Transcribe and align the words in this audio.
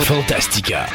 Fantastica. 0.00 0.86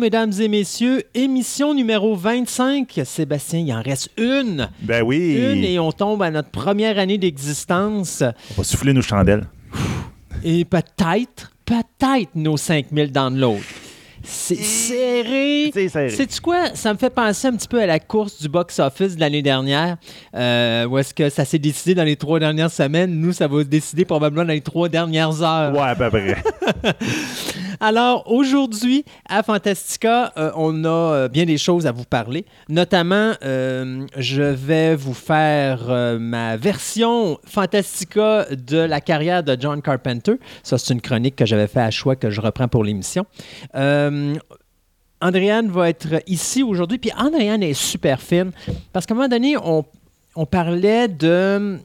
Mesdames 0.00 0.32
et 0.40 0.48
messieurs. 0.48 1.02
Émission 1.14 1.74
numéro 1.74 2.16
25. 2.16 3.02
Sébastien, 3.04 3.60
il 3.60 3.72
en 3.72 3.82
reste 3.82 4.10
une. 4.16 4.68
Ben 4.80 5.02
oui. 5.02 5.36
Une 5.36 5.62
et 5.62 5.78
on 5.78 5.92
tombe 5.92 6.22
à 6.22 6.30
notre 6.30 6.48
première 6.48 6.98
année 6.98 7.18
d'existence. 7.18 8.22
On 8.22 8.62
va 8.62 8.64
souffler 8.64 8.94
nos 8.94 9.02
chandelles. 9.02 9.46
Et 10.42 10.64
peut-être, 10.64 11.52
peut-être 11.66 12.34
nos 12.34 12.56
5000 12.56 13.12
downloads. 13.12 13.58
C'est 14.22 14.54
serré. 14.56 15.70
C'est 15.72 15.88
serré. 15.88 16.10
Sais-tu 16.10 16.40
quoi? 16.40 16.74
Ça 16.74 16.92
me 16.92 16.98
fait 16.98 17.10
penser 17.10 17.48
un 17.48 17.52
petit 17.56 17.68
peu 17.68 17.80
à 17.80 17.86
la 17.86 17.98
course 17.98 18.40
du 18.40 18.48
box-office 18.48 19.16
de 19.16 19.20
l'année 19.20 19.42
dernière, 19.42 19.96
euh, 20.34 20.84
où 20.86 20.98
est-ce 20.98 21.14
que 21.14 21.30
ça 21.30 21.44
s'est 21.44 21.58
décidé 21.58 21.94
dans 21.94 22.04
les 22.04 22.16
trois 22.16 22.38
dernières 22.38 22.70
semaines. 22.70 23.18
Nous, 23.18 23.32
ça 23.32 23.48
va 23.48 23.60
se 23.60 23.68
décider 23.68 24.04
probablement 24.04 24.44
dans 24.44 24.52
les 24.52 24.60
trois 24.60 24.88
dernières 24.88 25.42
heures. 25.42 25.72
Ouais, 25.72 25.80
à 25.80 25.94
peu 25.94 26.10
près. 26.10 26.36
Alors, 27.82 28.30
aujourd'hui, 28.30 29.06
à 29.26 29.42
Fantastica, 29.42 30.32
euh, 30.36 30.50
on 30.54 30.84
a 30.84 30.88
euh, 30.88 31.28
bien 31.28 31.46
des 31.46 31.56
choses 31.56 31.86
à 31.86 31.92
vous 31.92 32.04
parler. 32.04 32.44
Notamment, 32.68 33.32
euh, 33.42 34.04
je 34.18 34.42
vais 34.42 34.94
vous 34.94 35.14
faire 35.14 35.86
euh, 35.88 36.18
ma 36.18 36.58
version 36.58 37.38
Fantastica 37.46 38.44
de 38.50 38.76
la 38.76 39.00
carrière 39.00 39.42
de 39.42 39.56
John 39.58 39.80
Carpenter. 39.80 40.34
Ça, 40.62 40.76
c'est 40.76 40.92
une 40.92 41.00
chronique 41.00 41.36
que 41.36 41.46
j'avais 41.46 41.68
fait 41.68 41.80
à 41.80 41.90
choix 41.90 42.16
que 42.16 42.28
je 42.28 42.42
reprends 42.42 42.68
pour 42.68 42.84
l'émission. 42.84 43.24
Euh, 43.74 44.09
Andréane 45.20 45.68
va 45.68 45.90
être 45.90 46.22
ici 46.26 46.62
aujourd'hui. 46.62 46.98
Puis 46.98 47.10
Andréane 47.16 47.62
est 47.62 47.74
super 47.74 48.20
fine 48.20 48.52
parce 48.92 49.06
qu'à 49.06 49.14
un 49.14 49.16
moment 49.16 49.28
donné, 49.28 49.56
on, 49.56 49.84
on 50.36 50.46
parlait 50.46 51.08
de 51.08 51.78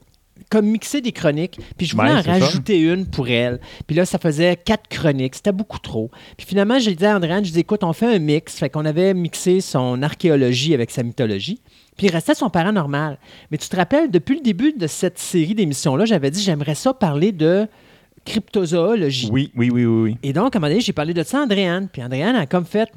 comme 0.50 0.66
mixer 0.66 1.00
des 1.00 1.12
chroniques, 1.12 1.58
puis 1.76 1.86
je 1.86 1.96
voulais 1.96 2.12
en 2.12 2.22
ça. 2.22 2.32
rajouter 2.32 2.78
une 2.78 3.06
pour 3.06 3.28
elle. 3.28 3.58
Puis 3.86 3.96
là, 3.96 4.04
ça 4.04 4.18
faisait 4.18 4.56
quatre 4.56 4.86
chroniques, 4.88 5.34
c'était 5.34 5.52
beaucoup 5.52 5.78
trop. 5.78 6.10
Puis 6.36 6.46
finalement, 6.46 6.78
j'ai 6.78 6.94
dit 6.94 7.06
à 7.06 7.16
Andréane, 7.16 7.44
je 7.44 7.52
dis 7.52 7.60
écoute, 7.60 7.82
on 7.82 7.92
fait 7.92 8.14
un 8.14 8.18
mix. 8.18 8.56
Fait 8.56 8.70
qu'on 8.70 8.84
avait 8.84 9.14
mixé 9.14 9.60
son 9.60 10.02
archéologie 10.02 10.74
avec 10.74 10.90
sa 10.90 11.02
mythologie. 11.02 11.60
Puis 11.96 12.06
il 12.08 12.10
restait 12.10 12.34
son 12.34 12.50
paranormal. 12.50 13.18
Mais 13.50 13.58
tu 13.58 13.68
te 13.68 13.76
rappelles, 13.76 14.10
depuis 14.10 14.36
le 14.36 14.42
début 14.42 14.72
de 14.72 14.86
cette 14.86 15.18
série 15.18 15.54
d'émissions-là, 15.54 16.04
j'avais 16.04 16.30
dit 16.30 16.42
j'aimerais 16.42 16.74
ça 16.74 16.92
parler 16.92 17.32
de 17.32 17.66
cryptozoologie. 18.26 19.30
Oui, 19.32 19.50
oui, 19.56 19.70
oui, 19.72 19.86
oui. 19.86 20.02
oui. 20.02 20.18
Et 20.22 20.32
donc, 20.32 20.54
à 20.54 20.58
un 20.58 20.60
moment 20.60 20.70
donné, 20.70 20.80
j'ai 20.80 20.92
parlé 20.92 21.14
de 21.14 21.22
ça 21.22 21.38
à 21.38 21.42
Andréane. 21.42 21.88
Puis 21.90 22.02
Andréane 22.02 22.36
a 22.36 22.46
comme 22.46 22.66
fait 22.66 22.90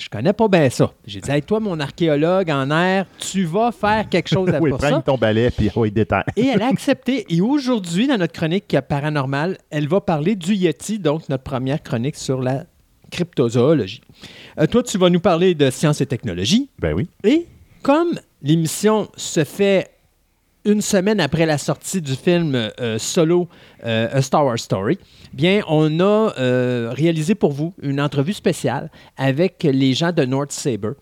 je 0.00 0.08
connais 0.08 0.32
pas 0.32 0.48
bien 0.48 0.70
ça. 0.70 0.92
J'ai 1.06 1.20
dit 1.20 1.30
Hey, 1.30 1.42
toi, 1.42 1.60
mon 1.60 1.78
archéologue 1.78 2.50
en 2.50 2.70
air, 2.70 3.06
tu 3.18 3.44
vas 3.44 3.70
faire 3.70 4.08
quelque 4.08 4.28
chose 4.28 4.48
à 4.48 4.58
oui, 4.60 4.70
pour 4.70 4.78
prends 4.78 4.88
ça. 4.88 5.02
ton 5.02 5.18
balai, 5.18 5.50
puis 5.50 5.70
oui, 5.76 5.90
déterre. 5.90 6.24
Et 6.36 6.46
elle 6.46 6.62
a 6.62 6.68
accepté. 6.68 7.26
Et 7.28 7.40
aujourd'hui, 7.40 8.06
dans 8.06 8.16
notre 8.16 8.32
chronique 8.32 8.74
paranormale, 8.88 9.58
elle 9.68 9.88
va 9.88 10.00
parler 10.00 10.36
du 10.36 10.54
Yeti, 10.54 10.98
donc 10.98 11.28
notre 11.28 11.44
première 11.44 11.82
chronique 11.82 12.16
sur 12.16 12.40
la 12.40 12.64
cryptozoologie. 13.10 14.00
Euh, 14.58 14.66
toi, 14.66 14.82
tu 14.82 14.96
vas 14.96 15.10
nous 15.10 15.20
parler 15.20 15.54
de 15.54 15.70
sciences 15.70 16.00
et 16.00 16.06
technologies. 16.06 16.70
Ben 16.78 16.94
oui. 16.94 17.08
Et 17.24 17.46
comme 17.82 18.18
l'émission 18.42 19.08
se 19.16 19.44
fait 19.44 19.90
une 20.64 20.82
semaine 20.82 21.20
après 21.20 21.46
la 21.46 21.58
sortie 21.58 22.00
du 22.00 22.14
film 22.14 22.54
euh, 22.54 22.98
solo 22.98 23.48
euh, 23.84 24.08
A 24.12 24.22
Star 24.22 24.44
Wars 24.44 24.58
Story, 24.58 24.98
bien, 25.32 25.62
on 25.68 26.00
a 26.00 26.34
euh, 26.38 26.92
réalisé 26.94 27.34
pour 27.34 27.52
vous 27.52 27.72
une 27.82 28.00
entrevue 28.00 28.32
spéciale 28.32 28.90
avec 29.16 29.62
les 29.62 29.94
gens 29.94 30.12
de 30.12 30.24
North 30.24 30.52
Saber. 30.52 30.92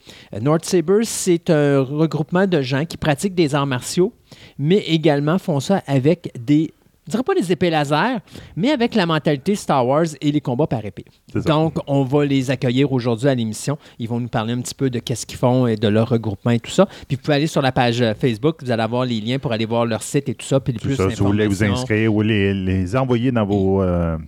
North 0.41 0.65
Saber, 0.65 1.01
c'est 1.05 1.51
un 1.51 1.81
regroupement 1.81 2.47
de 2.47 2.63
gens 2.63 2.85
qui 2.85 2.97
pratiquent 2.97 3.35
des 3.35 3.55
arts 3.55 3.67
martiaux, 3.67 4.13
mais 4.59 4.79
également 4.79 5.39
font 5.39 5.61
ça 5.61 5.83
avec 5.87 6.33
des 6.39 6.71
je 7.09 7.13
dirais 7.13 7.23
pas 7.23 7.35
des 7.35 7.51
épées 7.51 7.71
laser, 7.71 8.21
mais 8.55 8.71
avec 8.71 8.95
la 8.95 9.07
mentalité 9.07 9.55
Star 9.55 9.87
Wars 9.87 10.05
et 10.21 10.31
les 10.31 10.43
combats 10.43 10.67
par 10.67 10.85
épée. 10.85 11.07
Donc, 11.47 11.77
on 11.87 12.05
va 12.05 12.27
les 12.27 12.51
accueillir 12.51 12.93
aujourd'hui 12.93 13.29
à 13.29 13.35
l'émission. 13.35 13.79
Ils 13.99 14.07
vont 14.07 14.21
nous 14.21 14.29
parler 14.29 14.53
un 14.53 14.61
petit 14.61 14.75
peu 14.75 14.91
de 14.91 14.99
qu'est-ce 14.99 15.25
qu'ils 15.25 15.39
font 15.39 15.67
et 15.67 15.77
de 15.77 15.89
leur 15.89 16.11
regroupement 16.11 16.51
et 16.51 16.61
tout 16.61 16.71
ça. 16.71 16.85
Puis 17.07 17.17
vous 17.17 17.23
pouvez 17.23 17.37
aller 17.37 17.47
sur 17.47 17.63
la 17.63 17.73
page 17.73 18.03
euh, 18.03 18.13
Facebook, 18.13 18.63
vous 18.63 18.71
allez 18.71 18.83
avoir 18.83 19.07
les 19.07 19.23
liens 19.23 19.39
pour 19.39 19.53
aller 19.53 19.65
voir 19.65 19.87
leur 19.87 20.03
site 20.03 20.29
et 20.29 20.35
tout 20.35 20.45
ça. 20.45 20.61
Puis 20.61 20.75
Tout 20.75 20.81
plus 20.81 20.97
ça, 20.97 21.09
si 21.09 21.17
vous 21.17 21.29
voulez 21.29 21.47
vous 21.47 21.65
inscrire 21.65 22.15
ou 22.15 22.21
les, 22.21 22.53
les 22.53 22.95
envoyer 22.95 23.33
dans 23.33 23.47
vos, 23.47 23.83
euh, 23.83 24.19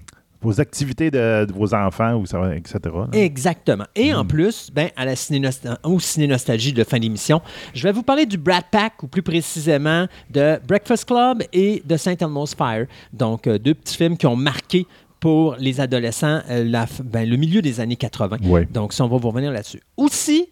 vos 0.42 0.60
activités 0.60 1.10
de, 1.10 1.44
de 1.44 1.52
vos 1.52 1.74
enfants, 1.74 2.14
ou 2.14 2.26
ça, 2.26 2.54
etc. 2.54 2.78
là. 2.84 3.08
Exactement. 3.12 3.84
Et 3.94 4.14
en 4.14 4.24
plus, 4.24 4.70
ben, 4.72 4.88
à 4.96 5.04
la 5.04 5.16
ciné 5.16 5.48
au 5.84 6.00
Ciné 6.00 6.26
Nostalgie 6.26 6.72
de 6.72 6.84
fin 6.84 6.98
d'émission, 6.98 7.42
je 7.74 7.82
vais 7.82 7.92
vous 7.92 8.02
parler 8.02 8.26
du 8.26 8.38
Brat 8.38 8.62
Pack, 8.70 9.02
ou 9.02 9.08
plus 9.08 9.22
précisément 9.22 10.06
de 10.30 10.58
Breakfast 10.66 11.04
Club 11.04 11.42
et 11.52 11.82
de 11.84 11.96
Saint 11.96 12.16
Elmo's 12.16 12.54
Fire. 12.54 12.86
Donc, 13.12 13.46
euh, 13.46 13.58
deux 13.58 13.74
petits 13.74 13.96
films 13.96 14.16
qui 14.16 14.26
ont 14.26 14.36
marqué 14.36 14.86
pour 15.20 15.56
les 15.58 15.80
adolescents 15.80 16.40
euh, 16.48 16.64
la 16.64 16.86
ben, 17.04 17.28
le 17.28 17.36
milieu 17.36 17.60
des 17.60 17.80
années 17.80 17.96
80. 17.96 18.38
Ouais. 18.44 18.66
Donc, 18.72 18.92
ça, 18.94 19.04
on 19.04 19.08
va 19.08 19.18
vous 19.18 19.28
revenir 19.28 19.52
là-dessus. 19.52 19.80
Aussi, 19.96 20.48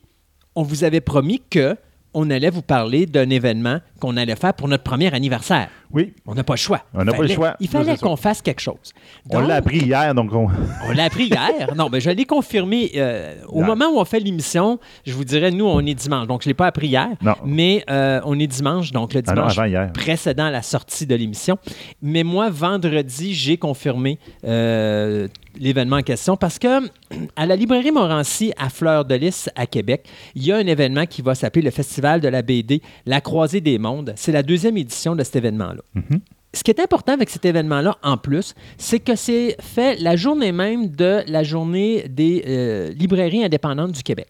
on 0.55 0.63
vous 0.63 0.85
avait 0.85 1.01
promis 1.01 1.41
que 1.49 1.77
on 2.15 2.31
allait 2.31 2.51
vous 2.51 2.63
parler 2.63 3.07
d'un 3.07 3.31
événement 3.31 3.81
qu'on 4.01 4.17
allait 4.17 4.37
faire 4.37 4.55
pour 4.55 4.69
notre 4.69 4.85
premier 4.85 5.13
anniversaire. 5.13 5.69
Oui, 5.91 6.13
On 6.27 6.35
n'a 6.35 6.45
pas 6.45 6.53
le 6.53 6.59
choix. 6.59 6.83
On 6.93 7.03
n'a 7.03 7.13
pas 7.13 7.23
le 7.23 7.29
choix. 7.29 7.55
Il 7.61 7.69
fallait 7.69 7.97
qu'on 7.97 8.17
fasse 8.17 8.43
quelque 8.43 8.61
chose. 8.61 8.93
on 9.31 9.41
l'a 9.41 9.57
appris 9.57 9.79
hier, 9.79 10.15
donc 10.15 10.33
on... 10.35 10.49
on 10.89 10.93
l'a 10.93 11.05
appris 11.05 11.27
hier. 11.29 11.75
Non, 11.75 11.89
mais 11.91 12.01
je 12.01 12.11
l'ai 12.11 12.27
confirmé 12.27 12.91
euh, 12.97 13.37
au 13.49 13.63
moment 13.63 13.87
où 13.87 13.99
on 13.99 14.05
fait 14.05 14.21
l'émission. 14.21 14.79
Je 15.07 15.13
vous 15.15 15.25
dirais, 15.25 15.51
nous, 15.51 15.65
on 15.65 15.81
est 15.81 15.95
dimanche. 15.95 16.27
Donc, 16.27 16.43
je 16.43 16.49
ne 16.49 16.51
l'ai 16.51 16.55
pas 16.55 16.67
appris 16.67 16.89
hier. 16.89 17.09
Non. 17.23 17.35
Mais 17.45 17.85
euh, 17.89 18.21
on 18.25 18.39
est 18.39 18.47
dimanche, 18.47 18.93
donc 18.93 19.15
le 19.15 19.23
Ah 19.27 19.35
non, 19.35 19.47
dimanche 19.47 19.69
hier. 19.69 19.93
précédent 19.95 20.51
la 20.51 20.61
sortie 20.63 21.07
de 21.07 21.15
l'émission. 21.15 21.57
Mais 22.03 22.23
moi, 22.23 22.51
vendredi, 22.51 23.33
j'ai 23.33 23.57
confirmé 23.57 24.19
euh, 24.45 25.27
l'événement 25.59 25.97
en 25.97 26.03
question 26.03 26.37
parce 26.37 26.59
que 26.59 26.87
à 27.37 27.47
la 27.47 27.57
librairie 27.57 27.91
Morancy 27.91 28.53
à 28.59 28.69
Fleur 28.69 29.05
de 29.07 29.15
Lys 29.15 29.49
à 29.57 29.67
Québec, 29.67 30.07
il 30.35 30.45
y 30.45 30.53
a 30.53 30.57
un 30.57 30.67
événement 30.67 31.07
qui 31.07 31.23
va 31.23 31.35
s'appeler 31.35 31.63
le 31.65 31.71
Festival 31.71 32.21
de 32.21 32.29
la 32.29 32.43
BD 32.43 32.83
La 33.07 33.21
Croisée 33.23 33.61
des 33.63 33.79
C'est 34.17 34.33
la 34.33 34.43
deuxième 34.43 34.77
édition 34.77 35.17
de 35.17 35.23
cet 35.25 35.37
événement-là. 35.37 35.83
Ce 36.55 36.63
qui 36.65 36.71
est 36.71 36.81
important 36.81 37.13
avec 37.13 37.29
cet 37.29 37.45
événement-là, 37.45 37.99
en 38.03 38.17
plus, 38.17 38.55
c'est 38.79 39.01
que 39.01 39.15
c'est 39.17 39.57
fait 39.61 40.01
la 40.01 40.17
journée 40.17 40.51
même 40.51 40.89
de 40.89 41.23
la 41.27 41.43
journée 41.43 42.07
des 42.09 42.43
euh, 42.49 42.91
librairies 42.93 43.45
indépendantes 43.45 43.93
du 43.93 44.03
Québec. 44.03 44.29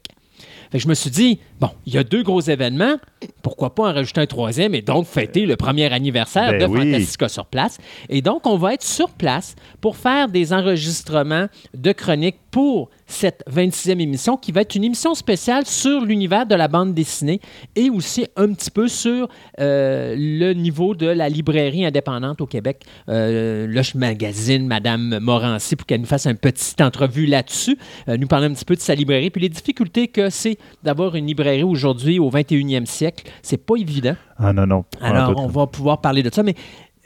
Fait 0.71 0.79
que 0.79 0.85
je 0.85 0.89
me 0.89 0.95
suis 0.95 1.11
dit, 1.11 1.39
bon, 1.61 1.71
il 1.87 1.95
y 1.95 1.99
a 1.99 2.05
deux 2.05 2.23
gros 2.23 2.41
événements, 2.41 2.97
pourquoi 3.43 3.75
pas 3.75 3.85
en 3.85 3.95
rajouter 3.95 4.21
un 4.21 4.27
troisième 4.27 4.75
et 4.75 4.83
donc 4.83 5.07
fêter 5.07 5.47
le 5.47 5.57
premier 5.57 5.91
anniversaire 5.91 6.51
Ben 6.51 6.61
de 6.61 6.67
oui. 6.67 6.93
Fantastica 6.93 7.29
sur 7.29 7.47
place. 7.47 7.79
Et 8.11 8.21
donc, 8.21 8.47
on 8.47 8.59
va 8.59 8.75
être 8.75 8.83
sur 8.83 9.11
place 9.11 9.55
pour 9.81 9.97
faire 9.97 10.29
des 10.29 10.53
enregistrements 10.53 11.47
de 11.75 11.93
chroniques 11.93 12.37
pour 12.51 12.91
cette 13.07 13.43
26e 13.51 14.01
émission 14.01 14.37
qui 14.37 14.53
va 14.53 14.63
être 14.63 14.75
une 14.75 14.85
émission 14.85 15.15
spéciale 15.15 15.67
sur 15.67 16.01
l'univers 16.01 16.47
de 16.47 16.55
la 16.55 16.69
bande 16.69 16.95
dessinée 16.95 17.41
et 17.77 17.91
aussi 17.91 18.27
un 18.37 18.53
petit 18.53 18.71
peu 18.71 18.89
sur 18.89 19.29
euh, 19.61 20.15
le 20.17 20.53
niveau 20.53 20.95
de 20.95 21.07
la 21.07 21.29
librairie 21.29 21.85
indépendante 21.85 22.41
au 22.41 22.47
Québec. 22.47 22.85
Euh, 23.09 23.67
là, 23.67 23.83
je 23.83 23.97
magazine 23.97 24.67
Madame 24.67 25.19
Morancy 25.21 25.77
pour 25.77 25.87
qu'elle 25.87 26.01
nous 26.01 26.07
fasse 26.07 26.27
une 26.27 26.37
petite 26.37 26.81
entrevue 26.81 27.27
là-dessus, 27.27 27.79
euh, 28.09 28.17
nous 28.17 28.27
parler 28.27 28.47
un 28.47 28.53
petit 28.53 28.65
peu 28.65 28.75
de 28.75 28.81
sa 28.81 28.95
librairie, 28.95 29.31
puis 29.31 29.43
les 29.43 29.49
difficultés 29.49 30.09
que 30.09 30.31
c'est 30.31 30.59
d'avoir 30.83 31.15
une 31.17 31.27
librairie 31.27 31.63
aujourd'hui 31.63 32.19
au 32.19 32.31
21e 32.31 32.87
siècle. 32.87 33.31
C'est 33.43 33.65
pas 33.65 33.77
évident. 33.77 34.17
Ah 34.39 34.53
non, 34.53 34.67
non. 34.67 34.85
Alors, 35.01 35.35
on 35.37 35.49
va 35.49 35.67
pouvoir 35.67 36.01
parler 36.01 36.23
de 36.23 36.33
ça, 36.33 36.43
mais 36.43 36.55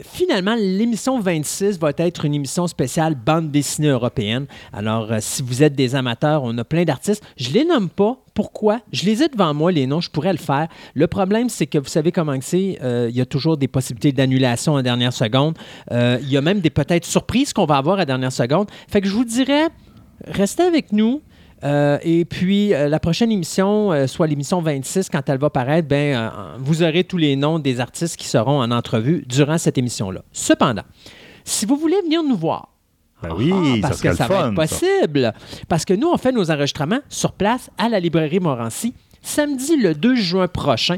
finalement, 0.05 0.55
l'émission 0.55 1.21
26 1.21 1.79
va 1.79 1.91
être 1.97 2.25
une 2.25 2.35
émission 2.35 2.67
spéciale 2.67 3.15
bande 3.15 3.51
dessinée 3.51 3.89
européenne. 3.89 4.47
Alors, 4.73 5.13
euh, 5.13 5.19
si 5.21 5.43
vous 5.43 5.63
êtes 5.63 5.75
des 5.75 5.95
amateurs, 5.95 6.43
on 6.45 6.57
a 6.59 6.65
plein 6.65 6.85
d'artistes. 6.85 7.23
Je 7.37 7.51
les 7.51 7.65
nomme 7.65 7.89
pas. 7.89 8.19
Pourquoi? 8.35 8.81
Je 8.93 9.05
les 9.05 9.23
ai 9.23 9.29
devant 9.29 9.53
moi, 9.53 9.73
les 9.73 9.87
noms, 9.87 10.01
je 10.01 10.11
pourrais 10.11 10.33
le 10.33 10.39
faire. 10.39 10.69
Le 10.95 11.07
problème, 11.07 11.49
c'est 11.49 11.67
que 11.67 11.79
vous 11.79 11.89
savez 11.89 12.13
comment 12.13 12.39
c'est. 12.41 12.79
euh, 12.83 13.09
il 13.11 13.17
y 13.17 13.21
a 13.21 13.27
toujours 13.27 13.57
des 13.57 13.69
possibilités 13.69 14.13
d'annulation 14.13 14.75
en 14.75 14.83
dernière 14.83 15.13
seconde. 15.13 15.57
Euh, 15.91 16.19
il 16.23 16.31
y 16.31 16.37
a 16.37 16.41
même 16.41 16.61
des 16.61 16.71
peut-être 16.71 17.05
surprises 17.05 17.53
qu'on 17.53 17.67
va 17.67 17.77
avoir 17.77 17.99
à 17.99 18.05
dernière 18.07 18.33
seconde. 18.33 18.69
Fait 18.89 19.01
que 19.01 19.09
je 19.09 19.15
vous 19.15 19.25
dirais, 19.25 19.69
restez 20.27 20.63
avec 20.63 20.93
nous. 20.93 21.21
Euh, 21.65 21.99
et 22.03 22.25
puis, 22.25 22.75
euh, 22.75 22.89
la 22.89 22.99
prochaine 22.99 23.31
émission, 23.31 23.93
euh, 23.93 24.07
soit 24.07 24.27
l'émission 24.27 24.61
26, 24.61 25.09
quand 25.11 25.29
elle 25.29 25.39
va 25.39 25.51
paraître, 25.51 25.87
ben, 25.89 26.33
vous 26.59 26.83
aurez 26.83 27.05
tous 27.05 27.19
les 27.19 27.37
noms 27.37 27.59
des 27.59 27.81
artistes 27.81 28.17
qui 28.17 28.27
seront 28.27 28.61
en 28.61 28.71
entrevue 28.71 29.25
durant 29.29 29.59
cette 29.59 29.79
émission-là. 29.79 30.23
Cependant, 30.33 30.83
si 31.45 31.67
vous 31.67 31.77
voulez 31.77 32.01
venir 32.03 32.23
nous 32.23 32.37
voir, 32.37 32.69
Ben 33.23 33.31
oui, 33.37 33.53
ah, 33.53 33.75
ça 33.83 33.89
parce 33.89 33.99
serait 33.99 34.09
que 34.11 34.17
ça 34.17 34.27
va 34.27 34.49
être 34.49 34.69
ça. 34.69 34.87
possible. 34.87 35.33
Parce 35.69 35.85
que 35.85 35.95
nous, 35.95 36.09
on 36.09 36.17
fait 36.17 36.33
nos 36.33 36.51
enregistrements 36.51 37.01
sur 37.09 37.33
place 37.33 37.71
à 37.79 37.89
la 37.89 38.01
librairie 38.01 38.41
Morancy 38.41 38.95
samedi 39.23 39.77
le 39.77 39.95
2 39.95 40.17
juin 40.17 40.49
prochain. 40.49 40.97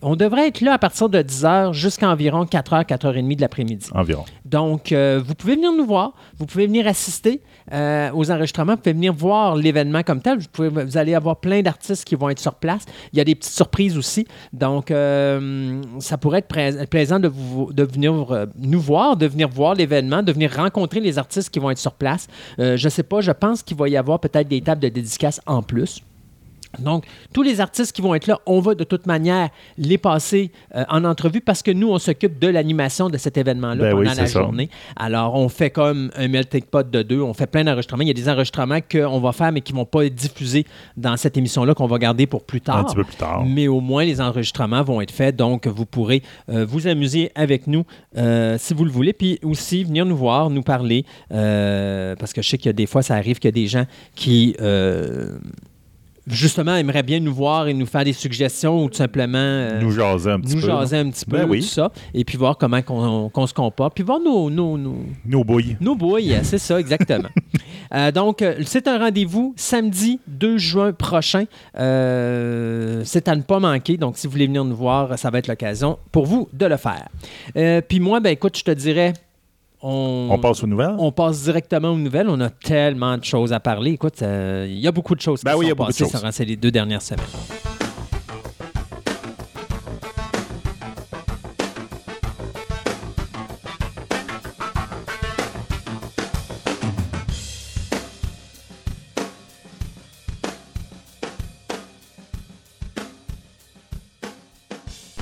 On 0.00 0.16
devrait 0.16 0.48
être 0.48 0.60
là 0.62 0.72
à 0.72 0.78
partir 0.78 1.08
de 1.10 1.18
10h 1.20 1.72
jusqu'à 1.74 2.08
environ 2.08 2.44
4h, 2.44 2.86
4h30 2.86 3.36
de 3.36 3.40
l'après-midi. 3.42 3.88
Environ. 3.94 4.24
Donc, 4.46 4.90
euh, 4.90 5.20
vous 5.24 5.34
pouvez 5.34 5.54
venir 5.54 5.70
nous 5.72 5.84
voir, 5.84 6.14
vous 6.38 6.46
pouvez 6.46 6.66
venir 6.66 6.86
assister 6.86 7.42
euh, 7.72 8.10
aux 8.14 8.30
enregistrements, 8.30 8.72
vous 8.72 8.78
pouvez 8.78 8.94
venir 8.94 9.12
voir 9.12 9.54
l'événement 9.54 10.02
comme 10.02 10.22
tel. 10.22 10.38
Vous, 10.38 10.46
pouvez- 10.50 10.68
vous 10.84 10.96
allez 10.96 11.14
avoir 11.14 11.36
plein 11.40 11.60
d'artistes 11.62 12.04
qui 12.04 12.14
vont 12.14 12.30
être 12.30 12.38
sur 12.38 12.54
place. 12.54 12.84
Il 13.12 13.18
y 13.18 13.20
a 13.20 13.24
des 13.24 13.34
petites 13.34 13.52
surprises 13.54 13.98
aussi. 13.98 14.26
Donc, 14.52 14.90
euh, 14.90 15.82
ça 15.98 16.16
pourrait 16.16 16.44
être 16.50 16.88
plaisant 16.88 17.20
de, 17.20 17.28
vous, 17.28 17.72
de 17.72 17.82
venir 17.84 18.46
nous 18.58 18.80
voir, 18.80 19.16
de 19.16 19.26
venir 19.26 19.48
voir 19.48 19.74
l'événement, 19.74 20.22
de 20.22 20.32
venir 20.32 20.52
rencontrer 20.56 21.00
les 21.00 21.18
artistes 21.18 21.50
qui 21.50 21.58
vont 21.58 21.70
être 21.70 21.78
sur 21.78 21.92
place. 21.92 22.26
Je 22.58 22.82
ne 22.82 22.88
sais 22.90 23.02
pas, 23.02 23.20
je 23.20 23.32
pense 23.32 23.62
qu'il 23.62 23.76
va 23.76 23.88
y 23.88 23.96
avoir 23.96 24.18
peut-être 24.20 24.48
des 24.48 24.60
tables 24.62 24.80
de 24.80 24.88
dédicaces 24.88 25.40
en 25.46 25.62
plus. 25.62 26.02
Donc, 26.78 27.04
tous 27.32 27.42
les 27.42 27.60
artistes 27.60 27.94
qui 27.94 28.02
vont 28.02 28.14
être 28.14 28.26
là, 28.26 28.38
on 28.46 28.60
va 28.60 28.74
de 28.74 28.84
toute 28.84 29.06
manière 29.06 29.50
les 29.76 29.98
passer 29.98 30.50
euh, 30.74 30.84
en 30.88 31.04
entrevue 31.04 31.40
parce 31.40 31.62
que 31.62 31.70
nous, 31.70 31.90
on 31.90 31.98
s'occupe 31.98 32.38
de 32.38 32.48
l'animation 32.48 33.10
de 33.10 33.18
cet 33.18 33.36
événement-là 33.36 33.76
Ben 33.76 33.90
pendant 33.90 34.10
oui, 34.10 34.16
la 34.16 34.26
ça. 34.26 34.40
journée. 34.40 34.70
Alors, 34.96 35.34
on 35.34 35.48
fait 35.48 35.70
comme 35.70 36.10
un 36.16 36.28
melting 36.28 36.62
pot 36.62 36.88
de 36.88 37.02
deux. 37.02 37.20
On 37.20 37.34
fait 37.34 37.46
plein 37.46 37.64
d'enregistrements. 37.64 38.02
Il 38.02 38.08
y 38.08 38.10
a 38.10 38.14
des 38.14 38.28
enregistrements 38.28 38.78
qu'on 38.80 39.20
va 39.20 39.32
faire, 39.32 39.52
mais 39.52 39.60
qui 39.60 39.72
ne 39.72 39.78
vont 39.78 39.84
pas 39.84 40.06
être 40.06 40.14
diffusés 40.14 40.64
dans 40.96 41.16
cette 41.16 41.36
émission-là, 41.36 41.74
qu'on 41.74 41.86
va 41.86 41.98
garder 41.98 42.26
pour 42.26 42.44
plus 42.44 42.60
tard. 42.60 42.78
Un 42.78 42.84
petit 42.84 42.96
peu 42.96 43.04
plus 43.04 43.16
tard. 43.16 43.44
Mais 43.44 43.68
au 43.68 43.80
moins, 43.80 44.04
les 44.04 44.20
enregistrements 44.20 44.82
vont 44.82 45.00
être 45.00 45.12
faits. 45.12 45.36
Donc, 45.36 45.66
vous 45.66 45.86
pourrez 45.86 46.22
euh, 46.48 46.64
vous 46.64 46.86
amuser 46.86 47.30
avec 47.34 47.66
nous 47.66 47.84
euh, 48.16 48.56
si 48.58 48.74
vous 48.74 48.84
le 48.84 48.90
voulez. 48.90 49.12
Puis 49.12 49.38
aussi, 49.42 49.84
venir 49.84 50.06
nous 50.06 50.16
voir, 50.16 50.50
nous 50.50 50.62
parler. 50.62 51.04
parce 51.28 52.32
que 52.32 52.42
je 52.42 52.48
sais 52.48 52.58
qu'il 52.58 52.66
y 52.66 52.70
a 52.70 52.74
des 52.74 52.86
fois, 52.86 53.02
ça 53.02 53.14
arrive 53.14 53.38
qu'il 53.38 53.48
y 53.48 53.52
a 53.52 53.52
des 53.52 53.66
gens 53.66 53.84
qui. 54.14 54.56
Justement, 56.26 56.76
aimeraient 56.76 57.02
bien 57.02 57.18
nous 57.18 57.34
voir 57.34 57.66
et 57.66 57.74
nous 57.74 57.86
faire 57.86 58.04
des 58.04 58.12
suggestions 58.12 58.84
ou 58.84 58.88
tout 58.88 58.96
simplement 58.96 59.38
euh, 59.38 59.80
Nous 59.80 59.90
jaser 59.90 60.30
un 60.30 60.40
petit 60.40 60.54
nous 60.54 60.60
peu. 60.60 60.66
jaser 60.68 60.98
un 60.98 61.10
petit 61.10 61.24
peu, 61.24 61.38
Ben 61.38 61.48
oui. 61.50 61.60
tout 61.60 61.66
ça, 61.66 61.90
et 62.14 62.24
puis 62.24 62.38
voir 62.38 62.56
comment 62.56 62.80
qu'on 62.80 63.28
qu'on 63.28 63.46
se 63.46 63.54
comporte, 63.54 63.94
puis 63.94 64.04
voir 64.04 64.20
nos, 64.20 64.48
nos, 64.48 64.78
nos, 64.78 64.98
Nos 65.26 65.42
bouilles. 65.44 65.76
nos 65.80 65.96
bouilles, 65.96 66.38
c'est 66.44 66.58
ça, 66.58 66.78
exactement. 66.78 67.28
Euh, 67.92 68.12
donc, 68.12 68.44
c'est 68.64 68.86
un 68.88 68.98
rendez-vous 68.98 69.52
samedi 69.56 70.20
2 70.28 70.56
juin 70.58 70.92
prochain. 70.92 71.44
Euh, 71.78 73.02
c'est 73.04 73.28
à 73.28 73.36
ne 73.36 73.42
pas 73.42 73.58
manquer. 73.58 73.96
Donc, 73.96 74.16
si 74.16 74.26
vous 74.26 74.32
voulez 74.32 74.46
venir 74.46 74.64
nous 74.64 74.76
voir, 74.76 75.18
ça 75.18 75.28
va 75.30 75.38
être 75.38 75.48
l'occasion 75.48 75.98
pour 76.10 76.26
vous 76.26 76.48
de 76.52 76.66
le 76.66 76.76
faire. 76.76 77.08
Puis 77.88 78.00
moi, 78.00 78.20
ben 78.20 78.30
écoute, 78.30 78.56
je 78.56 78.64
te 78.64 78.70
dirais, 78.70 79.12
on, 79.82 80.28
On 80.30 80.38
passe 80.38 80.62
aux 80.62 80.66
nouvelles? 80.66 80.94
on 80.98 81.12
passe 81.12 81.42
directement 81.44 81.90
aux 81.90 81.98
nouvelles. 81.98 82.28
On 82.28 82.40
a 82.40 82.50
tellement 82.50 83.16
de 83.18 83.24
choses 83.24 83.52
à 83.52 83.60
parler. 83.60 83.92
Écoute, 83.92 84.22
euh, 84.22 84.66
il 84.68 84.78
y 84.78 84.86
a 84.86 84.92
beaucoup 84.92 85.14
de 85.14 85.20
choses 85.20 85.40
qui 85.40 85.44
Ben 85.44 85.56
oui, 85.56 85.66
il 85.66 85.68
y 85.68 85.70
sont 85.70 85.72
a 85.72 85.74
beaucoup 85.76 85.92
de 85.92 85.96
choses. 85.96 86.38
les 86.46 86.56
deux 86.56 86.70
dernières 86.70 87.02
semaines. 87.02 87.26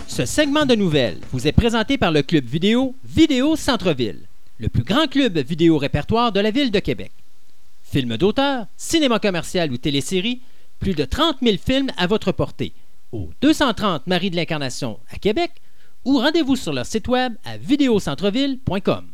Ce 0.06 0.26
segment 0.26 0.66
de 0.66 0.74
nouvelles 0.74 1.18
vous 1.32 1.46
est 1.46 1.52
présenté 1.52 1.96
par 1.96 2.12
le 2.12 2.22
club 2.22 2.44
vidéo 2.44 2.94
Vidéo 3.04 3.56
Centre-Ville, 3.56 4.26
le 4.60 4.68
plus 4.68 4.84
grand 4.84 5.06
club 5.08 5.38
vidéo 5.38 5.78
répertoire 5.78 6.32
de 6.32 6.40
la 6.40 6.50
ville 6.50 6.70
de 6.70 6.80
Québec. 6.80 7.12
Films 7.82 8.18
d'auteur, 8.18 8.66
cinéma 8.76 9.18
commercial 9.18 9.72
ou 9.72 9.78
télésérie, 9.78 10.42
plus 10.78 10.94
de 10.94 11.04
30 11.04 11.38
000 11.42 11.56
films 11.56 11.90
à 11.96 12.06
votre 12.06 12.30
portée. 12.30 12.74
Au 13.10 13.30
230 13.40 14.06
Marie 14.06 14.30
de 14.30 14.36
l'Incarnation 14.36 15.00
à 15.10 15.18
Québec 15.18 15.50
ou 16.04 16.18
rendez-vous 16.18 16.56
sur 16.56 16.72
leur 16.72 16.86
site 16.86 17.08
web 17.08 17.34
à 17.44 17.56
vidéocentreville.com. 17.56 19.06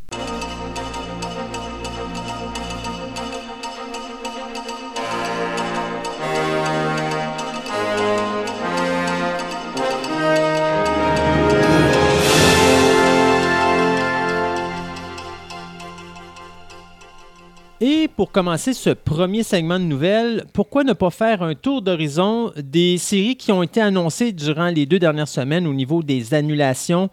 Et 17.82 18.08
pour 18.08 18.32
commencer 18.32 18.73
ce 18.73 18.88
premier 18.88 19.43
segment 19.43 19.78
de 19.78 19.84
nouvelles, 19.84 20.44
pourquoi 20.55 20.82
ne 20.82 20.94
pas 20.94 21.11
faire 21.11 21.43
un 21.43 21.55
tour 21.55 21.82
d'horizon 21.82 22.50
des 22.56 22.96
séries 22.96 23.37
qui 23.37 23.52
ont 23.52 23.62
été 23.62 23.82
annoncées 23.82 24.32
durant 24.32 24.69
les 24.69 24.87
deux 24.87 24.99
dernières 24.99 25.28
semaines 25.28 25.67
au 25.67 25.75
niveau 25.75 26.02
des 26.02 26.32
annulations 26.32 27.11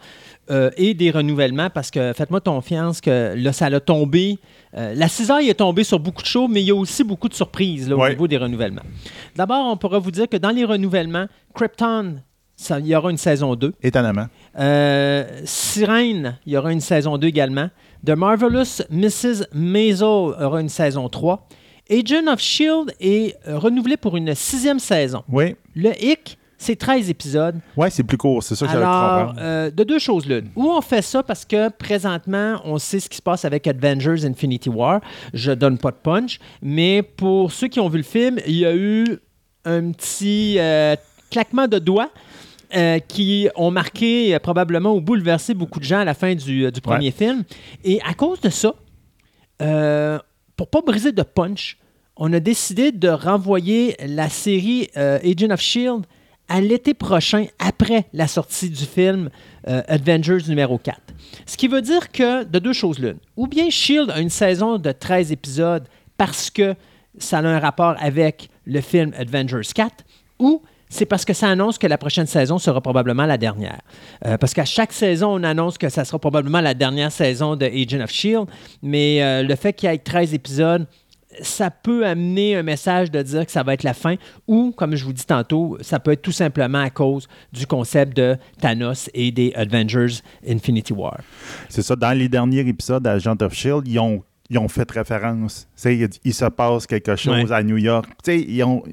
euh, 0.50 0.70
et 0.78 0.94
des 0.94 1.12
renouvellements? 1.12 1.70
Parce 1.70 1.92
que 1.92 2.14
faites-moi 2.14 2.40
confiance 2.40 3.02
que 3.02 3.34
là, 3.36 3.52
ça 3.52 3.66
a 3.66 3.80
tombé. 3.82 4.38
euh, 4.78 4.94
la 4.96 5.10
cisaille 5.10 5.50
est 5.50 5.56
tombée 5.56 5.84
sur 5.84 6.00
beaucoup 6.00 6.22
de 6.22 6.28
choses, 6.28 6.48
mais 6.50 6.62
il 6.62 6.68
y 6.68 6.72
a 6.72 6.76
aussi 6.76 7.04
beaucoup 7.04 7.28
de 7.28 7.34
surprises 7.34 7.90
là, 7.90 7.98
au 7.98 8.00
Ouais. 8.00 8.12
niveau 8.12 8.28
des 8.30 8.38
renouvellements. 8.38 8.84
D'abord, 9.36 9.66
on 9.70 9.76
pourra 9.76 10.00
vous 10.00 10.12
dire 10.12 10.30
que 10.30 10.38
dans 10.38 10.52
les 10.52 10.64
renouvellements, 10.64 11.26
Krypton, 11.54 12.22
ça- 12.56 12.80
il 12.80 12.88
y 12.88 12.96
aura 12.96 13.12
une 13.12 13.18
saison 13.18 13.56
2. 13.56 13.74
Étonnamment. 13.84 14.28
Euh, 14.58 15.26
Sirène, 15.44 16.38
il 16.46 16.54
y 16.54 16.58
aura 16.58 16.72
une 16.72 16.80
saison 16.80 17.18
2 17.18 17.28
également. 17.28 17.70
The 18.06 18.12
Marvelous 18.12 18.82
Mrs. 18.92 19.46
Maisel 19.54 20.04
aura 20.06 20.60
une 20.60 20.68
saison 20.68 21.08
3. 21.08 21.48
Agent 21.90 22.28
of 22.28 22.40
Shield 22.40 22.94
est 23.00 23.38
renouvelé 23.46 23.96
pour 23.96 24.18
une 24.18 24.36
sixième 24.36 24.80
saison. 24.80 25.24
Oui. 25.30 25.56
Le 25.74 25.92
Hic, 26.04 26.38
c'est 26.58 26.76
13 26.76 27.10
épisodes. 27.10 27.60
Ouais, 27.78 27.90
c'est 27.90 28.04
plus 28.04 28.18
court. 28.18 28.44
C'est 28.44 28.56
ça 28.56 28.66
que 28.66 28.72
j'avais 28.74 28.84
Alors, 28.84 29.36
euh, 29.38 29.72
de 29.72 29.84
deux 29.86 30.00
choses 30.00 30.26
l'une. 30.26 30.50
Ou 30.58 30.70
on 30.70 30.82
fait 30.82 31.02
ça 31.02 31.24
parce 31.24 31.46
que 31.46 31.70
présentement, 31.70 32.60
on 32.66 32.78
sait 32.78 33.00
ce 33.00 33.08
qui 33.08 33.18
se 33.18 33.22
passe 33.22 33.46
avec 33.46 33.68
Avengers 33.68 34.26
Infinity 34.26 34.70
War. 34.70 35.00
Je 35.34 35.54
donne 35.54 35.78
pas 35.78 35.92
de 35.92 35.98
punch. 35.98 36.40
Mais 36.62 37.04
pour 37.04 37.54
ceux 37.54 37.70
qui 37.70 37.80
ont 37.80 37.88
vu 37.88 37.98
le 37.98 38.04
film, 38.04 38.38
il 38.46 38.56
y 38.56 38.66
a 38.66 38.76
eu 38.76 39.06
un 39.64 39.92
petit 39.92 40.56
euh, 40.60 40.96
claquement 41.32 41.68
de 41.68 41.80
doigts. 41.80 42.10
Euh, 42.76 43.00
qui 43.00 43.50
ont 43.56 43.72
marqué 43.72 44.34
euh, 44.34 44.40
probablement 44.40 44.94
ou 44.94 45.02
bouleversé 45.02 45.54
beaucoup 45.54 45.80
de 45.80 45.86
gens 45.86 46.00
à 46.00 46.06
la 46.06 46.14
fin 46.14 46.36
du, 46.36 46.66
euh, 46.66 46.72
du 46.72 46.82
premier 46.82 47.12
film. 47.12 47.44
Et 47.84 48.02
à 48.02 48.14
cause 48.14 48.42
de 48.42 48.50
ça, 48.50 48.74
euh, 49.62 50.20
pour 50.56 50.70
pas 50.70 50.82
briser 50.82 51.12
de 51.12 51.24
punch, 51.24 51.78
on 52.16 52.32
a 52.34 52.40
décidé 52.40 52.92
de 52.92 53.10
renvoyer 53.10 53.96
la 54.06 54.30
série 54.30 54.90
Agent 54.96 55.50
of 55.52 55.60
Shield 55.60 56.06
à 56.48 56.62
l'été 56.62 56.94
prochain, 56.94 57.48
après 57.58 58.06
la 58.14 58.28
sortie 58.28 58.70
du 58.70 58.86
film 58.86 59.30
Avengers 59.66 60.48
numéro 60.48 60.78
4. 60.78 61.00
Ce 61.48 61.58
qui 61.58 61.68
veut 61.68 61.82
dire 61.82 62.12
que, 62.12 62.44
de 62.44 62.60
deux 62.60 62.74
choses 62.74 63.00
l'une, 63.00 63.18
ou 63.36 63.48
bien 63.48 63.72
Shield 63.72 64.12
a 64.12 64.20
une 64.20 64.30
saison 64.30 64.78
de 64.78 64.92
13 64.92 65.32
épisodes 65.32 65.88
parce 66.18 66.52
que 66.52 66.76
ça 67.18 67.40
a 67.40 67.42
un 67.42 67.60
rapport 67.60 67.96
avec 68.00 68.50
le 68.66 68.82
film 68.82 69.12
Avengers 69.18 69.68
4, 69.74 70.04
ou 70.38 70.62
c'est 70.94 71.06
parce 71.06 71.26
que 71.26 71.34
ça 71.34 71.48
annonce 71.50 71.78
que 71.78 71.88
la 71.88 71.98
prochaine 71.98 72.28
saison 72.28 72.58
sera 72.60 72.80
probablement 72.82 73.26
la 73.26 73.38
dernière. 73.38 73.82
Euh, 74.26 74.38
parce 74.38 74.54
qu'à 74.54 74.66
chaque 74.66 74.94
saison, 74.94 75.34
on 75.40 75.44
annonce 75.44 75.78
que 75.78 75.90
ça 75.90 76.06
sera 76.06 76.20
probablement 76.20 76.62
la 76.62 76.74
dernière 76.74 77.12
saison 77.12 77.56
de 77.56 77.66
Agent 77.66 78.04
of 78.04 78.12
Shield, 78.12 78.46
mais 78.82 79.22
euh, 79.24 79.44
le 79.44 79.56
fait 79.56 79.74
qu'il 79.74 79.90
y 79.90 79.94
ait 79.94 79.98
13 79.98 80.34
épisodes, 80.34 80.88
ça 81.42 81.72
peut 81.72 82.06
amener 82.06 82.56
un 82.56 82.62
message 82.62 83.10
de 83.10 83.20
dire 83.24 83.44
que 83.44 83.52
ça 83.52 83.64
va 83.64 83.74
être 83.74 83.82
la 83.82 83.96
fin, 83.96 84.18
ou, 84.48 84.72
comme 84.72 84.96
je 84.96 85.04
vous 85.04 85.14
dis 85.14 85.26
tantôt, 85.26 85.78
ça 85.82 86.00
peut 86.00 86.12
être 86.12 86.22
tout 86.22 86.32
simplement 86.32 86.82
à 86.82 86.92
cause 86.92 87.28
du 87.52 87.66
concept 87.66 88.16
de 88.16 88.38
Thanos 88.62 89.10
et 89.16 89.32
des 89.32 89.52
Avengers 89.56 90.18
Infinity 90.48 90.94
War. 90.94 91.18
C'est 91.70 91.82
ça. 91.82 91.96
Dans 91.96 92.16
les 92.16 92.30
derniers 92.30 92.60
épisodes 92.68 93.02
d'Agent 93.02 93.36
of 93.42 93.52
Shield, 93.54 93.88
ils 93.88 93.98
ont, 94.00 94.22
ils 94.52 94.60
ont 94.60 94.68
fait 94.68 94.90
référence. 94.92 95.68
Il, 95.86 96.08
il 96.24 96.34
se 96.36 96.46
passe 96.46 96.86
quelque 96.86 97.16
chose 97.16 97.50
Ouais. 97.50 97.52
à 97.56 97.64
New 97.64 97.78
York. 97.78 98.06
Ils 98.28 98.64
ont. 98.64 98.84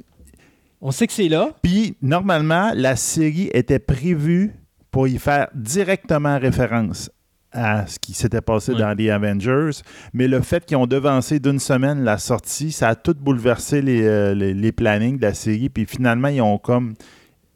On 0.80 0.90
sait 0.90 1.06
que 1.06 1.12
c'est 1.12 1.28
là. 1.28 1.50
Puis, 1.62 1.94
normalement, 2.02 2.72
la 2.74 2.96
série 2.96 3.50
était 3.52 3.78
prévue 3.78 4.52
pour 4.90 5.06
y 5.08 5.18
faire 5.18 5.48
directement 5.54 6.38
référence 6.38 7.10
à 7.52 7.86
ce 7.86 7.98
qui 7.98 8.14
s'était 8.14 8.40
passé 8.40 8.72
Ouais. 8.72 8.78
dans 8.78 8.92
les 8.96 9.10
Avengers. 9.10 9.70
Mais 10.14 10.28
le 10.28 10.40
fait 10.40 10.64
qu'ils 10.64 10.76
ont 10.76 10.86
devancé 10.86 11.40
d'une 11.40 11.58
semaine 11.58 12.02
la 12.04 12.16
sortie, 12.16 12.70
ça 12.72 12.88
a 12.90 12.94
tout 12.94 13.14
bouleversé 13.14 13.82
les, 13.82 14.02
euh, 14.02 14.34
les, 14.34 14.54
les 14.54 14.72
plannings 14.72 15.16
de 15.18 15.22
la 15.22 15.34
série. 15.34 15.68
Puis 15.68 15.84
finalement, 15.84 16.28
ils 16.28 16.40
ont 16.40 16.58
comme 16.58 16.94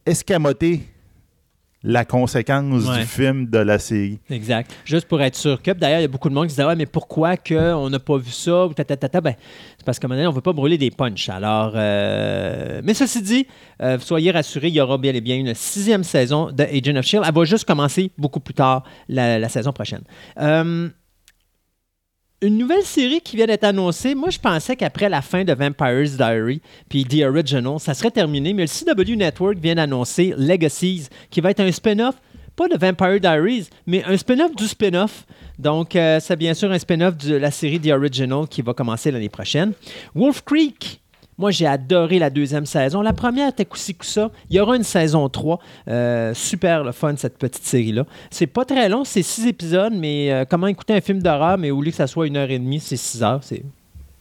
escamoté 0.05 0.83
la 1.87 2.05
conséquence 2.07 2.85
Ouais. 2.89 3.01
du 3.01 3.05
film 3.07 3.47
de 3.51 3.59
la 3.59 3.79
série. 3.79 4.19
Exact. 4.31 4.75
Juste 4.87 5.07
pour 5.07 5.21
être 5.21 5.37
sûr 5.37 5.61
que. 5.63 5.71
D'ailleurs, 5.71 5.99
il 6.01 6.03
y 6.03 6.07
a 6.07 6.09
beaucoup 6.09 6.31
de 6.31 6.35
monde 6.35 6.47
qui 6.49 6.55
se 6.55 6.61
dit 6.61 6.67
Ouais, 6.67 6.75
mais 6.77 6.87
pourquoi 6.87 7.37
que 7.37 7.75
on 7.75 7.91
n'a 7.91 7.99
pas 7.99 8.17
vu 8.17 8.31
ça 8.31 8.67
ou 8.67 8.73
tata, 8.73 8.97
tata. 8.97 9.21
Ben, 9.21 9.35
c'est 9.77 9.85
parce 9.85 9.99
qu'à 9.99 10.07
un 10.07 10.09
moment 10.09 10.17
donné, 10.19 10.27
on 10.27 10.31
ne 10.31 10.35
veut 10.37 10.41
pas 10.41 10.53
brûler 10.55 10.79
des 10.79 10.91
punchs. 10.91 11.29
Alors, 11.29 11.73
euh, 11.77 12.81
mais 12.83 12.95
ceci 12.95 13.21
dit, 13.23 13.47
euh, 13.83 13.99
soyez 13.99 14.31
rassurés, 14.31 14.69
il 14.69 14.75
y 14.75 14.81
aura 14.81 14.97
bien 14.99 15.13
et 15.13 15.21
bien 15.21 15.37
une 15.37 15.55
sixième 15.55 16.05
saison 16.05 16.51
de 16.51 16.63
Agent 16.65 16.97
of 16.99 17.05
Shield. 17.05 17.25
Elle 17.29 17.35
va 17.35 17.45
juste 17.45 17.67
commencer 17.67 18.11
beaucoup 18.17 18.41
plus 18.41 18.55
tard 18.55 18.83
la, 19.09 19.39
la 19.39 19.49
saison 19.51 19.73
prochaine. 19.73 20.03
Euh, 20.41 20.89
une 22.45 22.59
nouvelle 22.59 22.85
série 22.85 23.23
qui 23.23 23.37
vient 23.37 23.47
d'être 23.47 23.65
annoncée. 23.65 24.15
Moi, 24.15 24.29
je 24.29 24.39
pensais 24.39 24.77
qu'après 24.77 25.09
la 25.09 25.23
fin 25.23 25.45
de 25.45 25.55
Vampire's 25.55 26.17
Diary 26.17 26.61
puis 26.91 27.05
The 27.05 27.23
Original, 27.23 27.81
ça 27.81 27.95
serait 27.95 28.11
terminé. 28.11 28.53
Mais 28.53 28.67
le 28.67 28.69
CW 28.69 29.17
Network 29.17 29.57
vient 29.59 29.77
d'annoncer 29.77 30.35
Legacies, 30.37 31.09
qui 31.31 31.41
va 31.41 31.51
être 31.51 31.61
un 31.61 31.73
spin-off, 31.73 32.17
pas 32.55 32.69
de 32.69 32.77
Vampire 32.77 33.19
Diaries, 33.19 33.69
mais 33.87 34.05
un 34.05 34.17
spin-off 34.17 34.55
du 34.55 34.69
spin-off. 34.69 35.25
Donc, 35.59 35.97
euh, 35.97 36.21
c'est 36.21 36.37
bien 36.37 36.53
sûr 36.53 36.71
un 36.71 36.79
spin-off 36.79 37.17
de 37.17 37.35
la 37.35 37.51
série 37.51 37.81
The 37.81 37.89
Original 37.89 38.47
qui 38.47 38.61
va 38.61 38.75
commencer 38.75 39.11
l'année 39.11 39.31
prochaine. 39.31 39.73
Wolf 40.15 40.43
Creek. 40.45 41.01
Moi, 41.39 41.51
j'ai 41.51 41.67
adoré 41.67 42.19
la 42.19 42.31
deuxième 42.31 42.67
saison. 42.67 43.03
La 43.03 43.13
première 43.13 43.49
était 43.49 43.65
coup 43.65 43.79
ça. 43.79 44.31
Il 44.51 44.57
y 44.57 44.61
aura 44.61 44.77
une 44.77 44.83
saison 44.85 45.29
3. 45.29 45.59
Euh, 45.89 46.35
super 46.35 46.85
le 46.85 46.93
fun, 46.93 47.15
cette 47.17 47.39
petite 47.39 47.65
série-là. 47.65 48.05
C'est 48.31 48.47
pas 48.47 48.65
très 48.65 48.89
long, 48.89 49.05
c'est 49.05 49.23
six 49.23 49.47
épisodes, 49.47 49.93
mais 49.95 50.33
euh, 50.33 50.45
comment 50.49 50.67
écouter 50.67 50.95
un 50.95 51.01
film 51.01 51.21
d'horreur, 51.21 51.59
mais 51.59 51.71
au 51.71 51.81
lieu 51.83 51.91
que 51.91 51.97
ça 51.97 52.07
soit 52.07 52.27
une 52.27 52.37
heure 52.37 52.51
et 52.51 52.59
demie, 52.59 52.81
c'est 52.81 52.97
six 52.97 53.23
heures. 53.23 53.41
C'est 53.43 53.63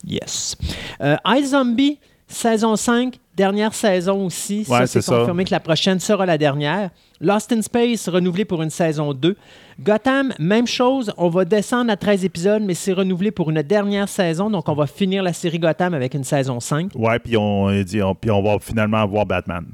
yes. 0.05 0.57
Euh, 1.01 1.15
iZombie, 1.25 1.99
saison 2.27 2.75
5, 2.75 3.19
dernière 3.35 3.73
saison 3.73 4.25
aussi. 4.25 4.59
Ouais, 4.69 4.79
ça, 4.79 4.87
c'est 4.87 5.01
ça. 5.01 5.17
confirmé 5.19 5.45
que 5.45 5.51
la 5.51 5.59
prochaine 5.59 5.99
sera 5.99 6.25
la 6.25 6.37
dernière. 6.37 6.89
Lost 7.19 7.51
in 7.51 7.61
Space, 7.61 8.07
renouvelé 8.09 8.45
pour 8.45 8.61
une 8.61 8.69
saison 8.69 9.13
2. 9.13 9.35
Gotham, 9.81 10.33
même 10.39 10.67
chose. 10.67 11.13
On 11.17 11.29
va 11.29 11.45
descendre 11.45 11.91
à 11.91 11.95
13 11.97 12.25
épisodes, 12.25 12.61
mais 12.63 12.73
c'est 12.73 12.93
renouvelé 12.93 13.31
pour 13.31 13.49
une 13.49 13.61
dernière 13.61 14.09
saison. 14.09 14.49
Donc, 14.49 14.67
on 14.69 14.73
va 14.75 14.87
finir 14.87 15.23
la 15.23 15.33
série 15.33 15.57
Gotham 15.59 15.93
avec 15.93 16.13
une 16.13 16.23
saison 16.23 16.59
5. 16.59 16.91
Ouais, 16.95 17.17
puis 17.19 17.37
on, 17.37 17.65
on- 17.67 18.15
puis 18.15 18.29
on 18.31 18.43
va 18.43 18.57
finalement 18.59 18.97
avoir 19.01 19.25
Batman. 19.25 19.65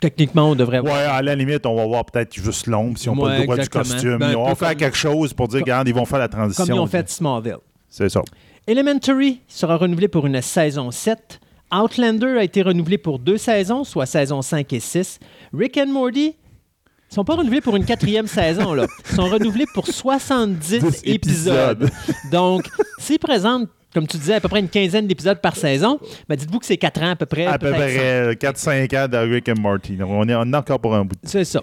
Techniquement, 0.00 0.50
on 0.50 0.54
devrait 0.56 0.80
Ouais, 0.80 0.90
à 0.90 1.22
la 1.22 1.36
limite, 1.36 1.64
on 1.64 1.76
va 1.76 1.86
voir 1.86 2.04
peut-être 2.04 2.34
juste 2.34 2.66
l'ombre 2.66 2.98
si 2.98 3.08
on 3.08 3.14
n'a 3.14 3.20
pas 3.22 3.26
Ouais, 3.28 3.38
le 3.38 3.42
droit 3.44 3.56
du 3.56 3.68
costume. 3.68 4.18
Ben, 4.18 4.32
vont 4.32 4.48
peu 4.48 4.54
faire 4.56 4.68
comme- 4.70 4.78
quelque 4.78 4.96
chose 4.96 5.32
pour 5.32 5.46
dire, 5.46 5.60
comme- 5.60 5.64
regarde, 5.64 5.86
ils 5.88 5.94
vont 5.94 6.04
faire 6.04 6.18
la 6.18 6.28
transition. 6.28 6.64
comme 6.66 6.74
ils 6.74 6.78
ont 6.80 6.86
fait 6.86 7.08
Smallville. 7.08 7.58
C'est 7.88 8.08
ça. 8.08 8.20
Elementary 8.66 9.40
sera 9.46 9.76
renouvelé 9.76 10.08
pour 10.08 10.26
une 10.26 10.40
saison 10.42 10.90
7. 10.90 11.40
Outlander 11.72 12.38
a 12.38 12.44
été 12.44 12.62
renouvelé 12.62 12.98
pour 12.98 13.18
deux 13.18 13.38
saisons, 13.38 13.84
soit 13.84 14.06
saison 14.06 14.42
5 14.42 14.72
et 14.72 14.80
6. 14.80 15.18
Rick 15.56 15.78
and 15.78 15.86
Morty 15.86 16.28
ne 16.28 17.14
sont 17.14 17.24
pas 17.24 17.34
renouvelés 17.34 17.60
pour 17.60 17.76
une 17.76 17.84
quatrième 17.84 18.26
saison. 18.28 18.74
Là. 18.74 18.86
Ils 19.10 19.16
sont 19.16 19.28
renouvelés 19.28 19.66
pour 19.72 19.86
70 19.86 20.78
Dix 20.78 21.02
épisodes. 21.04 21.90
Donc, 22.30 22.68
s'ils 22.98 23.18
présentent, 23.18 23.68
comme 23.94 24.06
tu 24.06 24.16
disais, 24.16 24.34
à 24.34 24.40
peu 24.40 24.48
près 24.48 24.60
une 24.60 24.68
quinzaine 24.68 25.06
d'épisodes 25.06 25.40
par 25.40 25.56
saison, 25.56 25.98
ben 26.28 26.36
dites-vous 26.36 26.58
que 26.58 26.66
c'est 26.66 26.76
4 26.76 27.02
ans 27.02 27.10
à 27.10 27.16
peu 27.16 27.26
près. 27.26 27.46
À 27.46 27.58
peu 27.58 27.70
près 27.70 28.32
4-5 28.34 29.04
ans 29.04 29.08
de 29.08 29.16
Rick 29.16 29.48
and 29.48 29.60
Morty. 29.60 29.98
On 30.02 30.28
est, 30.28 30.34
encore 30.34 30.80
pour 30.80 30.94
un 30.94 31.04
bout 31.04 31.16
C'est 31.24 31.44
ça. 31.44 31.62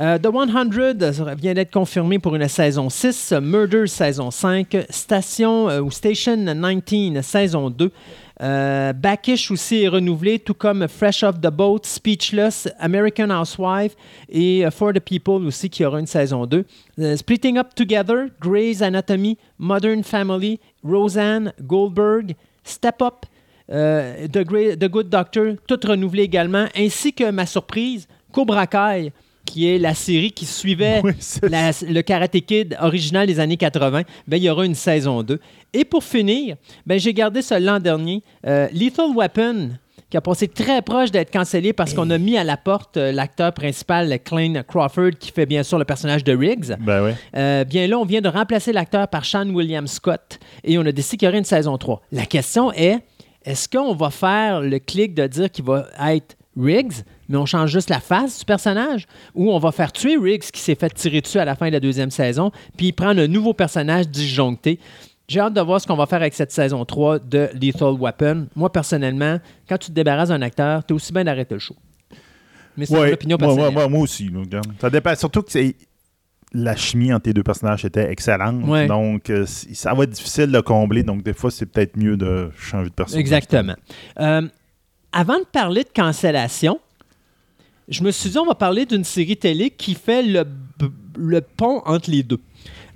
Euh, 0.00 0.16
The 0.16 0.30
100 0.32 0.78
euh, 0.78 1.34
vient 1.34 1.54
d'être 1.54 1.72
confirmé 1.72 2.20
pour 2.20 2.36
une 2.36 2.46
saison 2.46 2.88
6, 2.88 3.34
Murder 3.42 3.88
saison 3.88 4.30
5, 4.30 4.86
Station 4.90 5.68
euh, 5.68 5.80
ou 5.80 5.90
Station 5.90 6.36
19 6.36 7.26
saison 7.26 7.68
2. 7.68 7.90
Euh, 8.40 8.92
Backish 8.92 9.50
aussi 9.50 9.82
est 9.82 9.88
renouvelé, 9.88 10.38
tout 10.38 10.54
comme 10.54 10.86
Fresh 10.86 11.22
Off 11.22 11.40
the 11.40 11.50
Boat, 11.50 11.80
Speechless, 11.82 12.68
American 12.78 13.30
Housewife 13.30 13.96
et 14.28 14.64
euh, 14.64 14.70
For 14.70 14.92
the 14.92 15.00
People 15.00 15.46
aussi 15.46 15.68
qui 15.68 15.84
aura 15.84 15.98
une 15.98 16.06
saison 16.06 16.46
2. 16.46 16.64
Euh, 17.00 17.16
Splitting 17.16 17.58
Up 17.58 17.74
Together, 17.74 18.26
Grey's 18.40 18.80
Anatomy, 18.80 19.38
Modern 19.58 20.04
Family, 20.04 20.60
Roseanne, 20.84 21.52
Goldberg, 21.62 22.34
Step 22.62 23.02
Up, 23.02 23.26
The, 23.68 24.78
The 24.78 24.88
Good 24.88 25.10
Doctor, 25.10 25.54
toutes 25.66 25.84
renouvelées 25.84 26.22
également, 26.22 26.66
ainsi 26.74 27.12
que 27.12 27.30
ma 27.30 27.44
surprise, 27.44 28.08
Cobra 28.32 28.66
Kai, 28.66 29.12
qui 29.48 29.66
est 29.68 29.78
la 29.78 29.94
série 29.94 30.30
qui 30.32 30.44
suivait 30.44 31.00
Oui, 31.02 31.12
c'est 31.18 31.48
la- 31.48 31.70
le 31.88 32.02
Karate 32.02 32.38
Kid 32.40 32.76
original 32.80 33.26
des 33.26 33.40
années 33.40 33.56
80. 33.56 34.02
Ben, 34.26 34.36
il 34.36 34.42
y 34.42 34.50
aura 34.50 34.66
une 34.66 34.74
saison 34.74 35.22
2. 35.22 35.40
Et 35.72 35.84
pour 35.84 36.04
finir, 36.04 36.56
ben, 36.86 36.98
j'ai 37.00 37.14
gardé 37.14 37.40
ce 37.40 37.58
l'an 37.58 37.80
dernier, 37.80 38.22
euh, 38.46 38.68
Lethal 38.72 39.10
Weapon, 39.16 39.70
qui 40.10 40.16
a 40.16 40.20
passé 40.20 40.48
très 40.48 40.80
proche 40.82 41.10
d'être 41.10 41.30
cancellé 41.30 41.72
parce 41.72 41.92
qu'on 41.94 42.08
a 42.10 42.18
mis 42.18 42.36
à 42.38 42.44
la 42.44 42.56
porte 42.56 42.96
euh, 42.98 43.10
l'acteur 43.12 43.52
principal, 43.52 44.18
Clayne 44.24 44.62
Crawford, 44.66 45.12
qui 45.18 45.30
fait 45.32 45.46
bien 45.46 45.62
sûr 45.62 45.78
le 45.78 45.84
personnage 45.84 46.24
de 46.24 46.34
Riggs. 46.36 46.76
Ben 46.80 47.04
oui. 47.04 47.10
Euh, 47.36 47.64
bien 47.64 47.86
là, 47.86 47.98
on 47.98 48.04
vient 48.04 48.20
de 48.20 48.28
remplacer 48.28 48.72
l'acteur 48.72 49.08
par 49.08 49.24
Sean 49.24 49.48
William 49.48 49.86
Scott 49.86 50.38
et 50.64 50.78
on 50.78 50.82
a 50.86 50.92
décidé 50.92 51.16
qu'il 51.18 51.26
y 51.26 51.28
aurait 51.30 51.38
une 51.38 51.44
saison 51.44 51.76
3. 51.78 52.00
La 52.12 52.24
question 52.26 52.72
est, 52.72 52.98
est-ce 53.44 53.68
qu'on 53.68 53.94
va 53.94 54.10
faire 54.10 54.60
le 54.60 54.78
clic 54.78 55.14
de 55.14 55.26
dire 55.26 55.50
qu'il 55.50 55.64
va 55.64 55.86
être 56.10 56.36
Riggs, 56.58 56.92
mais 57.28 57.36
on 57.36 57.46
change 57.46 57.70
juste 57.70 57.90
la 57.90 58.00
face 58.00 58.38
du 58.40 58.44
personnage, 58.44 59.06
ou 59.34 59.52
on 59.52 59.58
va 59.58 59.72
faire 59.72 59.92
tuer 59.92 60.16
Riggs 60.16 60.50
qui 60.52 60.60
s'est 60.60 60.74
fait 60.74 60.90
tirer 60.90 61.20
dessus 61.20 61.38
à 61.38 61.44
la 61.44 61.54
fin 61.54 61.66
de 61.68 61.72
la 61.72 61.80
deuxième 61.80 62.10
saison, 62.10 62.50
puis 62.76 62.92
prendre 62.92 63.20
un 63.20 63.28
nouveau 63.28 63.52
personnage 63.54 64.08
disjoncté. 64.08 64.78
J'ai 65.28 65.40
hâte 65.40 65.52
de 65.52 65.60
voir 65.60 65.78
ce 65.80 65.86
qu'on 65.86 65.96
va 65.96 66.06
faire 66.06 66.20
avec 66.22 66.32
cette 66.32 66.52
saison 66.52 66.84
3 66.86 67.18
de 67.18 67.50
Lethal 67.60 67.92
Weapon. 68.00 68.46
Moi, 68.56 68.72
personnellement, 68.72 69.38
quand 69.68 69.76
tu 69.76 69.88
te 69.88 69.92
débarrasses 69.92 70.30
d'un 70.30 70.40
acteur, 70.40 70.82
t'es 70.84 70.94
aussi 70.94 71.12
bien 71.12 71.24
d'arrêter 71.24 71.54
le 71.54 71.60
show. 71.60 71.76
Mais 72.78 72.86
c'est 72.86 72.96
Ouais, 72.98 73.12
opinion 73.12 73.36
personnelle. 73.36 73.74
moi, 73.90 74.00
aussi. 74.00 74.30
regarde. 74.34 74.68
Ça 74.80 74.88
dépend. 74.88 75.14
Surtout 75.16 75.42
que 75.42 75.50
c'est- 75.52 75.74
la 76.54 76.74
chimie 76.76 77.12
entre 77.12 77.26
les 77.28 77.34
deux 77.34 77.42
personnages 77.42 77.84
était 77.84 78.10
excellente. 78.10 78.64
Ouais. 78.66 78.86
Donc, 78.86 79.28
euh, 79.28 79.44
ça 79.46 79.92
va 79.92 80.04
être 80.04 80.10
difficile 80.10 80.46
de 80.50 80.60
combler. 80.60 81.02
Donc, 81.02 81.22
des 81.22 81.34
fois, 81.34 81.50
c'est 81.50 81.66
peut-être 81.66 81.98
mieux 81.98 82.16
de 82.16 82.50
changer 82.56 82.88
de 82.88 82.94
personnage. 82.94 83.20
Exactement. 83.20 83.74
Euh, 84.20 84.48
avant 85.12 85.38
de 85.40 85.44
parler 85.44 85.82
de 85.84 85.90
cancellation, 85.94 86.80
je 87.88 88.02
me 88.02 88.10
suis 88.10 88.30
dit, 88.30 88.38
on 88.38 88.46
va 88.46 88.54
parler 88.54 88.86
d'une 88.86 89.04
série 89.04 89.36
télé 89.36 89.70
qui 89.70 89.94
fait 89.94 90.22
le, 90.22 91.40
pont 91.56 91.82
entre 91.86 92.10
les 92.10 92.22
deux. 92.22 92.40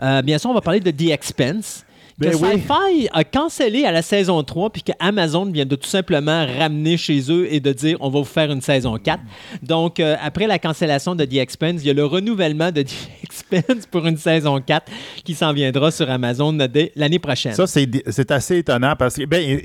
Euh, 0.02 0.22
bien 0.22 0.38
sûr, 0.38 0.50
on 0.50 0.54
va 0.54 0.61
parler 0.61 0.80
de 0.80 0.90
The 0.90 1.11
Expense. 1.11 1.84
Que 2.20 2.28
Ben 2.28 2.34
oui. 2.34 2.61
Sci-Fi 2.61 3.08
a 3.12 3.25
cancellé 3.25 3.84
à 3.84 3.90
la 3.90 4.02
saison 4.02 4.42
3, 4.42 4.70
puis 4.70 4.82
que 4.82 4.92
Amazon 5.00 5.46
vient 5.46 5.64
de 5.64 5.75
tout 5.75 5.88
simplement 5.88 6.46
ramener 6.46 6.96
chez 6.96 7.32
eux 7.32 7.52
et 7.52 7.58
de 7.58 7.72
dire 7.72 7.96
on 8.00 8.11
va 8.11 8.20
vous 8.20 8.25
faire 8.25 8.52
une 8.52 8.61
saison 8.61 8.96
4. 8.99 9.20
Donc, 9.62 9.99
euh, 9.99 10.14
après 10.20 10.46
la 10.46 10.58
cancellation 10.58 11.14
de 11.14 11.25
The 11.25 11.37
Expense, 11.37 11.80
il 11.82 11.87
y 11.87 11.90
a 11.90 11.94
le 11.94 12.04
renouvellement 12.04 12.70
de 12.70 12.82
The 12.82 12.94
Expense 13.25 13.87
pour 13.90 14.06
une 14.06 14.18
saison 14.18 14.61
4 14.61 14.92
qui 15.25 15.34
s'en 15.34 15.52
viendra 15.52 15.90
sur 15.90 16.08
Amazon 16.11 16.56
l'année 16.94 17.18
prochaine. 17.18 17.54
Ça, 17.54 17.66
c'est 17.66 18.30
assez 18.30 18.58
étonnant 18.58 18.94
parce 18.96 19.16
que, 19.16 19.25
ben, 19.25 19.61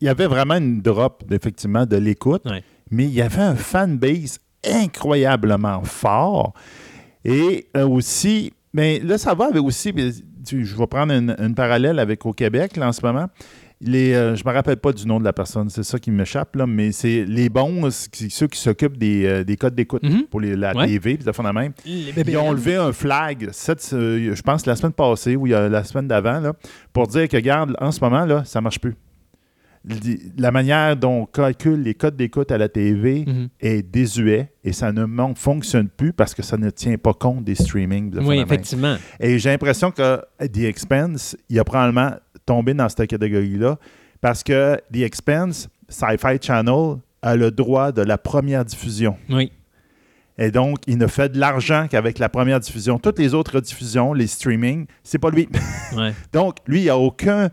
il 0.00 0.04
y 0.04 0.08
avait 0.08 0.26
vraiment 0.26 0.56
une 0.56 0.82
drop, 0.82 1.24
effectivement, 1.30 1.86
de 1.86 1.96
l'écoute. 1.96 2.42
Ouais. 2.44 2.62
mais 2.90 3.04
il 3.04 3.14
y 3.14 3.22
avait 3.22 3.42
un 3.42 3.56
fanbase 3.56 4.38
incroyablement 4.66 5.82
fort. 5.84 6.52
Et 7.24 7.66
euh, 7.76 7.86
aussi, 7.86 8.52
mais 8.72 9.00
là, 9.00 9.18
ça 9.18 9.34
va 9.34 9.46
avec 9.46 9.62
aussi, 9.62 9.92
je 10.48 10.76
vais 10.76 10.86
prendre 10.86 11.12
une, 11.12 11.34
une 11.38 11.54
parallèle 11.54 11.98
avec 11.98 12.24
au 12.26 12.32
Québec, 12.32 12.76
là, 12.76 12.88
en 12.88 12.92
ce 12.92 13.04
moment. 13.04 13.26
Les, 13.82 14.14
euh, 14.14 14.34
je 14.36 14.42
ne 14.42 14.48
me 14.48 14.54
rappelle 14.54 14.78
pas 14.78 14.90
du 14.92 15.06
nom 15.06 15.18
de 15.20 15.24
la 15.24 15.34
personne, 15.34 15.68
c'est 15.68 15.82
ça 15.82 15.98
qui 15.98 16.10
m'échappe, 16.10 16.56
là, 16.56 16.66
mais 16.66 16.92
c'est 16.92 17.24
les 17.26 17.50
bons, 17.50 17.90
ceux 17.90 18.46
qui 18.46 18.58
s'occupent 18.58 18.96
des, 18.96 19.26
euh, 19.26 19.44
des 19.44 19.56
codes 19.56 19.74
d'écoute 19.74 20.02
Mhm. 20.02 20.22
pour 20.30 20.40
les, 20.40 20.56
la 20.56 20.74
Ouais. 20.74 20.86
TV, 20.86 21.16
puis 21.16 21.26
de 21.26 21.32
fond 21.32 21.42
de 21.42 21.50
même. 21.50 21.72
Ils 21.84 22.36
ont 22.38 22.52
levé 22.52 22.76
un 22.76 22.92
flag, 22.92 23.50
cette, 23.52 23.90
euh, 23.92 24.34
je 24.34 24.40
pense, 24.40 24.64
la 24.64 24.76
semaine 24.76 24.94
passée 24.94 25.36
ou 25.36 25.44
la 25.44 25.84
semaine 25.84 26.08
d'avant, 26.08 26.40
là, 26.40 26.54
pour 26.94 27.06
dire 27.06 27.28
que, 27.28 27.36
regarde, 27.36 27.76
en 27.78 27.90
ce 27.92 28.00
moment, 28.00 28.24
là, 28.24 28.44
ça 28.46 28.62
marche 28.62 28.78
plus. 28.80 28.94
La 30.36 30.50
manière 30.50 30.96
dont 30.96 31.22
on 31.22 31.26
calcule 31.26 31.82
les 31.82 31.94
codes 31.94 32.16
d'écoute 32.16 32.50
à 32.50 32.58
la 32.58 32.68
TV 32.68 33.24
Mhm. 33.26 33.48
est 33.60 33.82
désuet 33.82 34.50
et 34.64 34.72
ça 34.72 34.90
ne 34.92 35.06
fonctionne 35.36 35.88
plus 35.88 36.12
parce 36.12 36.34
que 36.34 36.42
ça 36.42 36.56
ne 36.56 36.70
tient 36.70 36.98
pas 36.98 37.14
compte 37.14 37.44
des 37.44 37.54
streamings. 37.54 38.10
de 38.10 38.20
Oui, 38.20 38.38
effectivement. 38.40 38.96
Et 39.20 39.38
j'ai 39.38 39.50
l'impression 39.50 39.92
que 39.92 40.20
The 40.40 40.58
Expense, 40.64 41.36
il 41.48 41.58
a 41.60 41.64
probablement 41.64 42.10
tombé 42.44 42.74
dans 42.74 42.88
cette 42.88 43.06
catégorie-là 43.08 43.78
parce 44.20 44.42
que 44.42 44.76
The 44.92 44.98
Expense, 45.02 45.68
Sci-Fi 45.88 46.38
Channel, 46.42 46.96
a 47.22 47.36
le 47.36 47.50
droit 47.50 47.92
de 47.92 48.02
la 48.02 48.18
première 48.18 48.64
diffusion. 48.64 49.16
Oui. 49.30 49.52
Et 50.38 50.50
donc, 50.50 50.78
il 50.86 50.98
ne 50.98 51.06
fait 51.06 51.30
de 51.30 51.38
l'argent 51.38 51.86
qu'avec 51.90 52.18
la 52.18 52.28
première 52.28 52.60
diffusion. 52.60 52.98
Toutes 52.98 53.18
les 53.18 53.32
autres 53.34 53.58
diffusions, 53.60 54.12
les 54.12 54.26
streamings, 54.26 54.86
c'est 55.02 55.18
pas 55.18 55.30
lui. 55.30 55.48
Ouais, 55.96 56.12
donc, 56.32 56.56
lui, 56.66 56.80
il 56.80 56.82
n'y 56.84 56.88
a 56.90 56.98
aucun. 56.98 57.50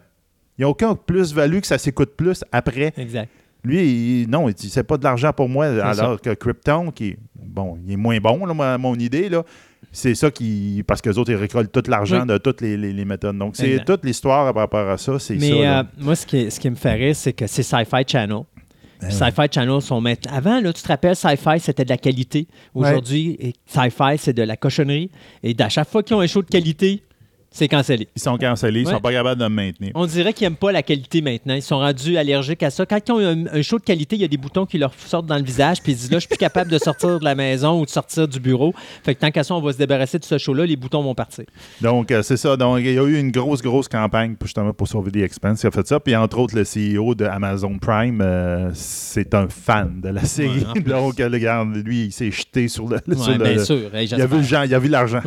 Il 0.58 0.62
n'y 0.62 0.66
a 0.66 0.70
aucun 0.70 0.96
plus-value 0.96 1.60
que 1.60 1.68
ça 1.68 1.78
s'écoute 1.78 2.12
plus 2.16 2.44
après. 2.52 2.94
exact. 2.98 3.30
Lui, 3.66 4.24
il- 4.24 4.30
non, 4.30 4.50
il 4.50 4.54
dit 4.56 4.70
c'est 4.70 4.84
pas 4.84 4.98
de 4.98 5.04
l'argent 5.06 5.32
pour 5.32 5.48
moi. 5.48 5.68
ça. 5.74 5.88
Alors 6.04 6.20
que 6.20 6.34
Krypton, 6.34 6.92
qui 6.92 7.10
est, 7.12 7.18
bon, 7.36 7.78
il 7.86 7.94
est 7.94 7.98
moins 7.98 8.18
bon, 8.20 8.46
là, 8.46 8.74
à 8.74 8.78
mon 8.78 8.94
idée, 8.96 9.30
là, 9.30 9.44
c'est 9.92 10.16
ça 10.16 10.30
qui. 10.32 10.84
Parce 10.86 11.02
que 11.02 11.10
les 11.10 11.18
autres, 11.18 11.32
ils 11.32 11.36
récoltent 11.38 11.72
tout 11.72 11.90
l'argent 11.90 12.22
Oui. 12.22 12.28
de 12.28 12.38
toutes 12.40 12.60
les, 12.62 12.76
les- 12.76 12.92
les 12.92 13.06
méthodes. 13.06 13.38
Donc, 13.38 13.56
c'est 13.56 13.84
toute 13.86 14.04
l'histoire 14.04 14.54
par 14.54 14.64
rapport 14.64 14.90
à 14.90 14.98
ça. 14.98 15.18
C'est. 15.18 15.36
Mais 15.36 15.66
euh, 15.66 15.82
moi, 15.98 16.16
ce 16.16 16.26
qui, 16.26 16.52
ce 16.52 16.60
qui 16.60 16.70
me 16.70 16.76
fait 16.76 16.94
rire, 16.94 17.16
c'est 17.16 17.32
que 17.34 17.48
c'est 17.48 17.64
Sci-Fi 17.64 18.04
Channel. 18.06 18.40
Ben 19.02 19.10
Sci-Fi 19.12 19.48
Channel 19.52 19.82
sont 19.82 20.02
maintenant. 20.02 20.34
Avant, 20.34 20.60
là, 20.60 20.74
tu 20.74 20.82
te 20.82 20.88
rappelles, 20.90 21.16
Sci-Fi, 21.16 21.60
c'était 21.60 21.86
de 21.86 21.90
la 21.90 21.98
qualité. 21.98 22.48
Aujourd'hui, 22.74 23.54
Sci-Fi, 23.66 24.18
c'est 24.18 24.34
de 24.34 24.44
la 24.44 24.58
cochonnerie. 24.58 25.10
Et 25.42 25.56
à 25.60 25.70
chaque 25.70 25.90
fois 25.90 26.04
qu'ils 26.04 26.16
ont 26.16 26.22
un 26.22 26.28
show 26.28 26.42
de 26.42 26.48
qualité, 26.50 27.02
c'est 27.54 27.68
cancellé. 27.70 28.10
Ils 28.16 28.22
sont 28.22 28.38
cancellés, 28.38 28.82
ils 28.82 28.88
Ouais. 28.88 28.94
sont 28.94 29.00
pas 29.00 29.12
capables 29.12 29.40
de 29.40 29.46
me 29.48 29.50
maintenir. 29.56 29.92
On 29.96 30.06
dirait 30.06 30.34
qu'ils 30.34 30.46
n'aiment 30.46 30.58
pas 30.58 30.72
la 30.72 30.84
qualité 30.84 31.22
maintenant. 31.22 31.54
Ils 31.54 31.62
sont 31.62 31.78
rendus 31.78 32.18
allergiques 32.18 32.64
à 32.64 32.70
ça. 32.72 32.86
Quand 32.86 33.00
ils 33.08 33.12
ont 33.14 33.20
un, 33.20 33.46
un 33.48 33.62
show 33.62 33.78
de 33.80 33.84
qualité, 33.84 34.16
il 34.18 34.22
y 34.22 34.26
a 34.26 34.28
des 34.28 34.38
boutons 34.38 34.66
qui 34.66 34.78
leur 34.78 34.92
sortent 34.96 35.28
dans 35.28 35.38
le 35.38 35.44
visage, 35.44 35.82
puis 35.82 35.94
ils 35.94 35.96
disent 35.96 36.12
là, 36.12 36.18
je 36.18 36.22
suis 36.22 36.28
plus 36.30 36.38
capable 36.38 36.70
de 36.72 36.78
sortir 36.80 37.20
de 37.20 37.24
la 37.24 37.36
maison 37.36 37.80
ou 37.80 37.86
de 37.86 37.90
sortir 37.90 38.28
du 38.28 38.40
bureau. 38.40 38.74
Fait 39.04 39.16
que 39.16 39.20
tant 39.22 39.32
qu'à 39.32 39.44
ça, 39.44 39.54
on 39.56 39.62
va 39.62 39.72
se 39.72 39.78
débarrasser 39.78 40.20
de 40.20 40.26
ce 40.26 40.38
show-là, 40.38 40.66
les 40.66 40.76
boutons 40.76 41.02
vont 41.04 41.16
partir. 41.16 41.46
Donc, 41.82 42.12
euh, 42.12 42.24
c'est 42.24 42.38
ça. 42.38 42.58
Donc, 42.58 42.80
il 42.80 42.92
y 42.94 43.00
a 43.00 43.04
eu 43.04 43.18
une 43.20 43.32
grosse, 43.32 43.62
grosse 43.62 43.88
campagne 43.88 44.36
pour, 44.36 44.48
justement 44.48 44.74
pour 44.74 44.88
sauver 44.88 45.12
des 45.12 45.22
expenses. 45.24 45.62
Il 45.64 45.68
a 45.68 45.72
fait 45.72 45.88
ça. 45.88 46.00
Puis, 46.00 46.16
entre 46.16 46.40
autres, 46.40 46.56
le 46.56 46.64
CEO 46.64 47.14
de 47.16 47.26
Amazon 47.26 47.78
Prime, 47.80 48.20
euh, 48.22 48.72
c'est 48.74 49.34
un 49.36 49.48
fan 49.48 50.02
de 50.02 50.10
la 50.10 50.24
série. 50.26 50.66
Ouais. 50.76 50.82
Donc, 50.86 51.20
euh, 51.20 51.30
regarde, 51.32 51.76
lui, 51.76 52.06
il 52.06 52.12
s'est 52.12 52.32
jeté 52.32 52.68
sur 52.68 52.88
le. 52.88 52.98
Ouais, 53.08 53.38
le- 53.38 53.44
bien 53.44 53.54
le- 53.54 53.64
sûr. 53.66 53.94
Hey, 53.96 54.08
il 54.08 54.22
a 54.22 54.26
vu 54.26 54.38
le 54.38 54.44
genre- 54.44 54.66
il 54.66 54.74
a 54.74 54.80
vu 54.80 54.88
l'argent. 54.90 55.22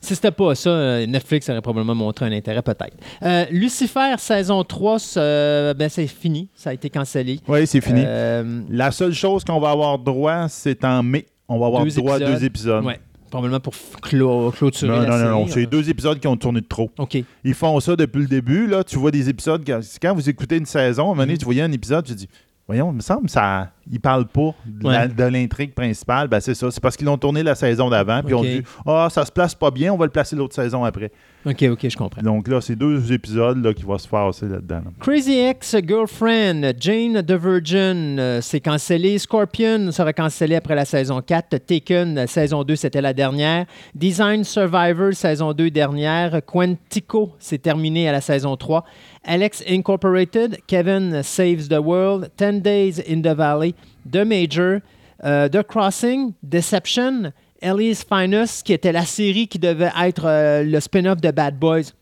Si 0.00 0.14
c'était 0.14 0.30
pas 0.30 0.54
ça, 0.54 0.68
euh, 0.70 1.06
Netflix 1.44 1.50
aurait 1.50 1.62
probablement 1.62 1.94
montré 1.94 2.24
un 2.26 2.32
intérêt, 2.32 2.62
peut-être. 2.62 2.96
Euh, 3.22 3.44
Lucifer, 3.50 4.14
saison 4.18 4.62
3, 4.64 4.98
c'est 4.98 5.74
ben, 5.74 5.88
c'est 5.88 6.06
fini. 6.06 6.48
Ça 6.54 6.70
a 6.70 6.72
été 6.72 6.90
cancellé. 6.90 7.40
Oui, 7.48 7.66
c'est 7.66 7.80
fini. 7.80 8.02
Euh, 8.04 8.62
La 8.70 8.90
seule 8.90 9.12
chose 9.14 9.44
qu'on 9.44 9.60
va 9.60 9.70
avoir 9.70 9.98
droit, 9.98 10.48
c'est 10.48 10.84
en 10.84 11.02
mai. 11.02 11.26
On 11.48 11.58
va 11.58 11.66
avoir 11.66 11.84
droit 11.84 12.16
à 12.16 12.18
deux 12.18 12.44
épisodes. 12.44 12.84
ouais, 12.84 12.98
probablement 13.30 13.60
pour 13.60 13.74
clo- 14.02 14.50
clôturer 14.52 14.90
Non, 14.96 15.02
la 15.02 15.08
non, 15.08 15.18
non, 15.18 15.30
non. 15.30 15.46
série. 15.46 15.62
C'est 15.64 15.66
deux 15.70 15.90
épisodes 15.90 16.18
qui 16.18 16.26
ont 16.26 16.36
tourné 16.36 16.60
de 16.60 16.66
trop. 16.66 16.90
OK. 16.98 17.18
Ils 17.44 17.54
font 17.54 17.78
ça 17.80 17.96
depuis 17.96 18.20
le 18.22 18.28
début. 18.28 18.66
Là. 18.66 18.82
Tu 18.84 18.96
vois 18.98 19.10
des 19.10 19.28
épisodes. 19.28 19.62
Quand, 19.66 19.80
quand 20.00 20.14
vous 20.14 20.28
écoutez 20.28 20.56
une 20.56 20.66
saison, 20.66 21.02
à 21.02 21.04
un 21.04 21.08
moment 21.08 21.22
Mm-hmm. 21.22 21.26
donné, 21.26 21.38
tu 21.38 21.44
voyais 21.44 21.62
un 21.62 21.72
épisode, 21.72 22.04
tu 22.06 22.14
dis 22.14 22.28
Voyons, 22.66 22.90
il 22.92 22.96
me 22.96 23.00
semble 23.00 23.28
ça. 23.28 23.68
Ils 23.92 24.00
parlent 24.00 24.26
pas 24.26 24.54
de 24.64 24.86
Ouais. 24.86 25.30
l'intrigue 25.30 25.74
principale. 25.74 26.28
Ben, 26.28 26.40
c'est 26.40 26.54
ça. 26.54 26.70
C'est 26.70 26.80
parce 26.80 26.96
qu'ils 26.96 27.04
l'ont 27.06 27.18
tourné 27.18 27.42
la 27.42 27.54
saison 27.54 27.90
d'avant. 27.90 28.22
Puis 28.24 28.32
Ok. 28.32 28.44
ils 28.44 28.56
ont 28.56 28.60
dit 28.60 28.66
Ah, 28.86 29.08
ça 29.10 29.26
se 29.26 29.30
place 29.30 29.54
pas 29.54 29.70
bien, 29.70 29.92
on 29.92 29.98
va 29.98 30.06
le 30.06 30.10
placer 30.10 30.34
l'autre 30.34 30.54
saison 30.54 30.82
après. 30.82 31.12
OK, 31.44 31.62
OK, 31.70 31.86
je 31.86 31.94
comprends. 31.94 32.22
Donc 32.22 32.48
là, 32.48 32.62
c'est 32.62 32.74
deux 32.76 33.12
épisodes 33.12 33.62
là, 33.62 33.74
qui 33.74 33.82
vont 33.82 33.98
se 33.98 34.08
passer 34.08 34.46
là-dedans. 34.46 34.76
là. 34.76 34.90
Crazy 35.00 35.38
Ex-Girlfriend, 35.40 36.72
Jane 36.80 37.22
the 37.22 37.32
Virgin, 37.32 38.18
euh, 38.18 38.40
c'est 38.40 38.60
cancellé. 38.60 39.18
Scorpion 39.18 39.92
sera 39.92 40.14
cancellé 40.14 40.56
après 40.56 40.74
la 40.74 40.86
saison 40.86 41.20
4. 41.20 41.58
Taken, 41.58 42.16
euh, 42.16 42.26
saison 42.26 42.64
2, 42.64 42.76
c'était 42.76 43.02
la 43.02 43.12
dernière. 43.12 43.66
Design 43.94 44.42
Survivor, 44.42 45.12
saison 45.12 45.52
2, 45.52 45.70
dernière. 45.70 46.40
Quantico, 46.46 47.32
c'est 47.38 47.60
terminé 47.60 48.08
à 48.08 48.12
la 48.12 48.22
saison 48.22 48.56
3. 48.56 48.84
Alex 49.24 49.62
Incorporated, 49.66 50.58
Kevin 50.66 51.22
Saves 51.22 51.68
the 51.68 51.80
World, 51.80 52.30
10 52.36 52.60
Days 52.60 53.00
in 53.00 53.22
the 53.22 53.34
Valley, 53.34 53.74
The 54.10 54.24
Major, 54.24 54.82
euh, 55.24 55.48
The 55.48 55.62
Crossing, 55.62 56.34
Deception, 56.42 57.32
Ellie's 57.62 58.04
Finest, 58.04 58.66
qui 58.66 58.72
était 58.72 58.92
la 58.92 59.06
série 59.06 59.48
qui 59.48 59.58
devait 59.58 59.90
être 60.02 60.26
euh, 60.26 60.62
le 60.62 60.78
spin-off 60.80 61.20
de 61.20 61.30
Bad 61.30 61.58
Boys. 61.58 61.92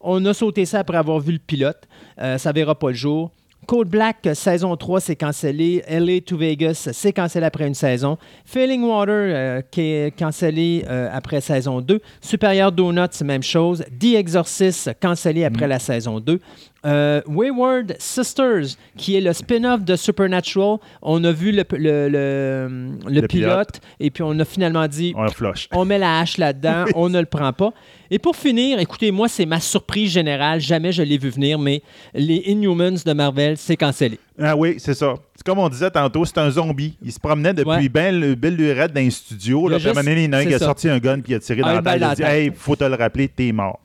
On 0.00 0.24
a 0.24 0.32
sauté 0.32 0.64
ça 0.64 0.80
après 0.80 0.96
avoir 0.96 1.18
vu 1.18 1.32
le 1.32 1.38
pilote. 1.38 1.88
Euh, 2.20 2.38
ça 2.38 2.52
verra 2.52 2.78
pas 2.78 2.88
le 2.88 2.94
jour. 2.94 3.32
Code 3.70 3.88
Black, 3.88 4.28
saison 4.34 4.74
3, 4.74 4.98
c'est 5.00 5.14
cancellé. 5.14 5.84
LA 5.88 6.22
to 6.22 6.36
Vegas, 6.36 6.88
c'est 6.92 7.12
cancellé 7.12 7.46
après 7.46 7.68
une 7.68 7.74
saison. 7.74 8.18
Failing 8.44 8.82
Water, 8.82 9.14
euh, 9.14 9.62
qui 9.70 9.82
est 9.82 10.18
cancellé 10.18 10.84
euh, 10.88 11.08
après 11.12 11.40
saison 11.40 11.80
2. 11.80 12.00
Superior 12.20 12.72
Donuts, 12.72 13.22
même 13.22 13.44
chose. 13.44 13.84
The 13.96 14.16
Exorcist, 14.16 14.90
cancellé 15.00 15.44
après 15.44 15.68
la 15.68 15.78
saison 15.78 16.18
2. 16.18 16.40
Euh, 16.86 17.20
Wayward 17.26 17.94
Sisters, 17.98 18.76
qui 18.96 19.14
est 19.14 19.20
le 19.20 19.34
spin-off 19.34 19.82
de 19.84 19.96
Supernatural. 19.96 20.78
On 21.02 21.22
a 21.24 21.30
vu 21.32 21.52
le, 21.52 21.62
le- 21.72 22.08
le- 22.08 22.88
le 23.06 23.20
Le 23.20 23.26
pilote, 23.26 23.28
pilote. 23.28 23.80
et 24.00 24.10
puis 24.10 24.22
on 24.22 24.38
a 24.38 24.44
finalement 24.46 24.88
dit 24.88 25.12
On 25.14 25.26
on 25.72 25.84
met 25.84 25.98
la 25.98 26.20
hache 26.20 26.38
là-dedans, 26.38 26.86
on 26.94 27.10
ne 27.10 27.20
le 27.20 27.26
prend 27.26 27.52
pas. 27.52 27.72
Et 28.10 28.18
pour 28.18 28.34
finir, 28.34 28.78
écoutez, 28.80 29.10
moi, 29.10 29.28
c'est 29.28 29.44
ma 29.46 29.60
surprise 29.60 30.10
générale. 30.10 30.58
Jamais 30.60 30.90
je 30.90 31.02
l'ai 31.02 31.18
vu 31.18 31.28
venir, 31.28 31.58
mais 31.58 31.82
les 32.14 32.42
Inhumans 32.46 32.96
de 33.04 33.12
Marvel, 33.12 33.56
c'est 33.58 33.76
cancellé. 33.76 34.18
Ah 34.40 34.56
oui, 34.56 34.76
c'est 34.78 34.94
ça. 34.94 35.14
C'est 35.36 35.44
comme 35.44 35.58
on 35.58 35.68
disait 35.68 35.90
tantôt, 35.90 36.24
c'est 36.24 36.38
un 36.38 36.50
zombie. 36.50 36.96
Il 37.02 37.12
se 37.12 37.20
promenait 37.20 37.52
depuis 37.54 37.70
Ouais. 37.70 37.88
belle, 37.90 38.34
belle 38.36 38.56
lurette 38.56 38.92
dans 38.94 39.00
un 39.02 39.10
studio. 39.10 39.64
Il 39.68 39.70
Là, 39.72 39.76
a 39.76 39.78
puis 39.78 39.88
à 39.88 39.90
un 39.90 39.94
juste- 39.94 40.04
moment 40.06 40.10
donné, 40.14 40.24
il 40.24 40.26
y 40.26 40.28
en 40.28 40.32
a 40.32 40.36
un 40.38 40.42
c'est 40.42 40.48
qui 40.48 40.54
a 40.54 40.58
ça. 40.58 40.64
sorti 40.64 40.88
un 40.88 40.98
gun 40.98 41.20
puis 41.20 41.32
il 41.32 41.36
a 41.36 41.40
tiré 41.40 41.60
Ah, 41.62 41.68
dans 41.80 41.82
la 41.82 41.82
tête. 41.92 42.00
Il 42.00 42.04
a 42.04 42.14
dit. 42.14 42.22
Hey, 42.22 42.52
faut 42.56 42.74
te 42.74 42.84
le 42.84 42.94
rappeler, 42.96 43.28
t'es 43.28 43.52
mort. 43.52 43.78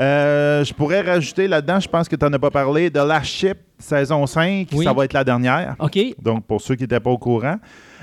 Euh, 0.00 0.64
je 0.64 0.72
pourrais 0.74 1.00
rajouter 1.02 1.48
là-dedans, 1.48 1.80
je 1.80 1.88
pense 1.88 2.08
que 2.08 2.16
tu 2.16 2.24
n'en 2.24 2.32
as 2.32 2.38
pas 2.38 2.50
parlé, 2.50 2.90
The 2.90 2.96
Last 2.98 3.26
Ship, 3.26 3.58
saison 3.78 4.26
5, 4.26 4.68
Oui. 4.72 4.84
ça 4.84 4.92
va 4.92 5.04
être 5.04 5.12
la 5.12 5.24
dernière. 5.24 5.74
OK? 5.78 5.98
Donc, 6.22 6.46
pour 6.46 6.60
ceux 6.60 6.74
qui 6.76 6.82
n'étaient 6.84 7.00
pas 7.00 7.10
au 7.10 7.18
courant, 7.18 7.56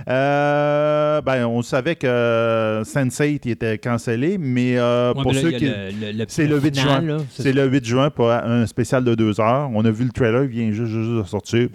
euh, 0.08 1.22
ben, 1.22 1.46
on 1.46 1.62
savait 1.62 1.96
que 1.96 2.82
Sense8 2.86 3.42
il 3.46 3.52
était 3.52 3.78
cancellé, 3.78 4.38
mais 4.38 4.78
euh, 4.78 5.14
Ouais, 5.14 5.22
pour 5.24 5.32
mais 5.34 5.34
là, 5.34 5.42
ceux 5.42 5.52
qui. 5.52 5.66
le- 5.66 6.12
le- 6.12 6.18
le 6.20 6.26
C'est 6.28 6.48
le 6.48 6.60
8 6.60 6.78
final, 6.80 7.06
juin. 7.06 7.18
C'est 7.32 7.54
le 7.54 7.66
8 7.68 7.86
juin 7.86 8.10
pour 8.10 8.32
un 8.32 8.66
spécial 8.66 9.04
de 9.04 9.16
deux 9.16 9.40
heures. 9.40 9.70
On 9.74 9.84
a 9.86 9.92
vu 9.92 10.06
le 10.06 10.12
trailer, 10.12 10.44
il 10.44 10.50
vient 10.50 10.72
juste, 10.72 10.92
juste 10.92 11.10
de 11.12 11.24
sortir. 11.24 11.70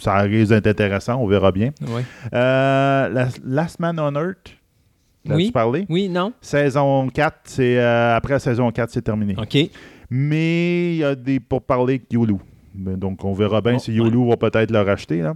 Ça 0.00 0.16
risque 0.18 0.50
d'être 0.52 0.66
intéressant, 0.66 1.16
on 1.16 1.26
verra 1.26 1.52
bien. 1.52 1.70
Ouais. 1.88 2.02
Euh, 2.34 3.26
Last 3.44 3.80
Man 3.80 3.98
on 3.98 4.14
Earth, 4.14 4.54
Oui. 5.28 5.50
parlé? 5.50 5.86
Oui, 5.88 6.08
non? 6.08 6.32
Saison 6.40 7.08
4, 7.08 7.36
c'est, 7.44 7.78
euh, 7.78 8.16
après 8.16 8.34
la 8.34 8.38
saison 8.38 8.70
4, 8.70 8.90
c'est 8.90 9.02
terminé. 9.02 9.34
OK. 9.38 9.56
Mais 10.08 10.92
il 10.94 10.96
y 10.98 11.04
a 11.04 11.14
des 11.14 11.38
pour 11.40 11.62
parler 11.62 11.94
avec 11.94 12.12
Yulu. 12.12 12.36
Donc, 12.74 13.24
on 13.24 13.32
verra 13.34 13.60
bien 13.60 13.78
si 13.78 13.92
Yulu 13.92 14.28
va 14.28 14.36
peut-être 14.36 14.70
le 14.70 14.80
racheter. 14.80 15.20
Là. 15.22 15.32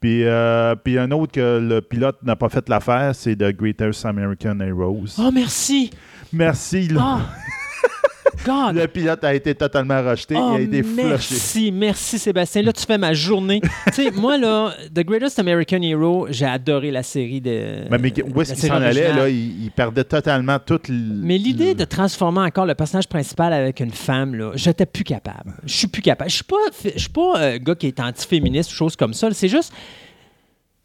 Puis, 0.00 0.24
euh, 0.24 0.74
puis 0.76 0.98
un 0.98 1.10
autre 1.10 1.32
que 1.32 1.58
le 1.60 1.80
pilote 1.82 2.22
n'a 2.22 2.34
pas 2.36 2.48
fait 2.48 2.66
l'affaire, 2.68 3.14
c'est 3.14 3.36
The 3.36 3.54
Greatest 3.54 4.06
American 4.06 4.60
Heroes. 4.60 5.16
Oh, 5.18 5.30
merci! 5.32 5.90
Merci. 6.32 6.88
là. 6.88 7.18
Oh! 7.18 7.20
God! 8.44 8.76
Le 8.76 8.86
pilote 8.86 9.22
a 9.24 9.34
été 9.34 9.54
totalement 9.54 10.00
Oh, 10.00 10.52
et 10.54 10.56
a 10.56 10.60
été 10.60 10.82
flushé. 10.82 11.04
merci, 11.10 11.72
merci 11.72 12.18
Sébastien. 12.18 12.62
Là, 12.62 12.72
tu 12.72 12.84
fais 12.84 12.98
ma 12.98 13.12
journée. 13.12 13.60
tu 13.86 13.92
sais, 13.92 14.10
moi, 14.10 14.38
là, 14.38 14.72
The 14.94 15.00
Greatest 15.00 15.38
American 15.38 15.82
Hero, 15.82 16.26
j'ai 16.30 16.46
adoré 16.46 16.90
la 16.90 17.02
série 17.02 17.40
de. 17.40 17.88
Ben, 17.90 18.00
mais 18.00 18.12
où 18.22 18.40
est-ce 18.40 18.54
qu'il 18.54 18.68
s'en 18.68 18.74
allait? 18.76 19.12
Là, 19.12 19.28
il, 19.28 19.64
il 19.64 19.70
perdait 19.70 20.04
totalement 20.04 20.58
toute 20.58 20.88
Mais 20.88 21.38
l'idée 21.38 21.74
de 21.74 21.84
transformer 21.84 22.40
encore 22.40 22.66
le 22.66 22.74
personnage 22.74 23.08
principal 23.08 23.52
avec 23.52 23.80
une 23.80 23.92
femme, 23.92 24.34
là, 24.34 24.52
j'étais 24.54 24.86
plus 24.86 25.04
capable. 25.04 25.54
Je 25.64 25.74
suis 25.74 25.88
plus 25.88 26.02
capable. 26.02 26.30
Je 26.30 26.36
suis 26.36 26.44
pas, 26.44 26.56
je 26.84 26.98
suis 26.98 27.08
pas 27.08 27.38
un 27.38 27.56
gars 27.58 27.74
qui 27.74 27.86
est 27.86 28.00
antiféministe 28.00 28.72
ou 28.72 28.74
chose 28.74 28.96
comme 28.96 29.14
ça. 29.14 29.30
C'est 29.32 29.48
juste 29.48 29.72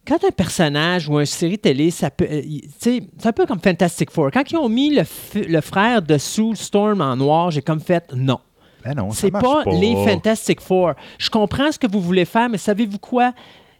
quand 0.05 0.23
un 0.23 0.31
personnage 0.31 1.09
ou 1.09 1.19
une 1.19 1.25
série 1.25 1.57
télé, 1.57 1.91
ça 1.91 2.09
peut, 2.09 2.27
euh, 2.29 2.41
c'est 2.79 3.03
un 3.23 3.31
peu 3.31 3.45
comme 3.45 3.59
Fantastic 3.59 4.11
Four. 4.11 4.31
Quand 4.31 4.49
ils 4.49 4.57
ont 4.57 4.69
mis 4.69 4.95
le, 4.95 5.61
frère 5.61 6.01
de 6.01 6.17
Sue 6.17 6.55
Storm 6.55 7.01
en 7.01 7.15
noir, 7.15 7.51
j'ai 7.51 7.61
comme 7.61 7.79
fait 7.79 8.13
non. 8.15 8.39
Ben 8.83 8.93
non, 8.93 9.09
C'est 9.11 9.31
marche 9.31 9.43
pas, 9.43 9.63
les 9.71 9.95
Fantastic 9.95 10.61
Four. 10.61 10.93
Je 11.17 11.29
comprends 11.29 11.71
ce 11.71 11.79
que 11.79 11.87
vous 11.87 12.01
voulez 12.01 12.25
faire, 12.25 12.49
mais 12.49 12.59
savez-vous 12.59 12.99
quoi? 12.99 13.33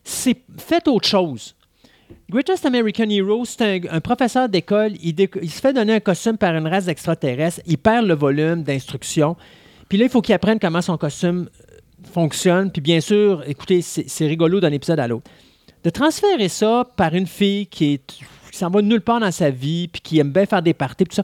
C'est 0.04 0.38
faites 0.58 0.88
autre 0.88 1.08
chose. 1.08 1.56
Greatest 2.30 2.66
American 2.66 3.10
Hero, 3.10 3.46
c'est 3.46 3.62
un, 3.62 3.96
un 3.98 4.02
professeur 4.02 4.50
d'école. 4.50 4.94
Il, 5.04 5.16
se 5.16 5.60
fait 5.60 5.74
donner 5.74 5.94
un 5.94 6.00
costume 6.00 6.38
par 6.38 6.56
une 6.56 6.68
race 6.68 6.86
d'extraterrestres. 6.86 7.62
Il 7.68 7.78
perd 7.78 8.06
le 8.06 8.16
volume 8.16 8.64
d'instruction. 8.64 9.36
Puis 9.90 10.00
là, 10.00 10.06
il 10.06 10.10
faut 10.10 10.22
qu'il 10.22 10.34
apprenne 10.34 10.60
comment 10.60 10.82
son 10.82 10.98
costume 10.98 11.50
euh, 11.50 11.76
fonctionne. 12.12 12.72
Puis 12.72 12.82
bien 12.82 13.00
sûr, 13.00 13.44
écoutez, 13.46 13.84
c'est 13.84 14.06
c'est 14.08 14.26
rigolo 14.26 14.60
d'un 14.60 14.72
épisode 14.72 15.00
à 15.00 15.08
l'autre. 15.08 15.30
De 15.86 15.92
transférer 15.92 16.50
ça 16.50 16.84
par 16.96 17.14
une 17.14 17.28
fille 17.28 17.68
qui, 17.68 17.94
est, 17.94 18.06
qui 18.08 18.26
s'en 18.58 18.72
va 18.72 18.82
nulle 18.82 19.02
part 19.02 19.20
dans 19.20 19.30
sa 19.30 19.52
vie, 19.52 19.88
puis 19.88 20.02
qui 20.02 20.18
aime 20.18 20.32
bien 20.32 20.48
faire 20.48 20.64
des 20.64 20.74
parties, 20.74 21.04
tout 21.04 21.14
ça, 21.16 21.22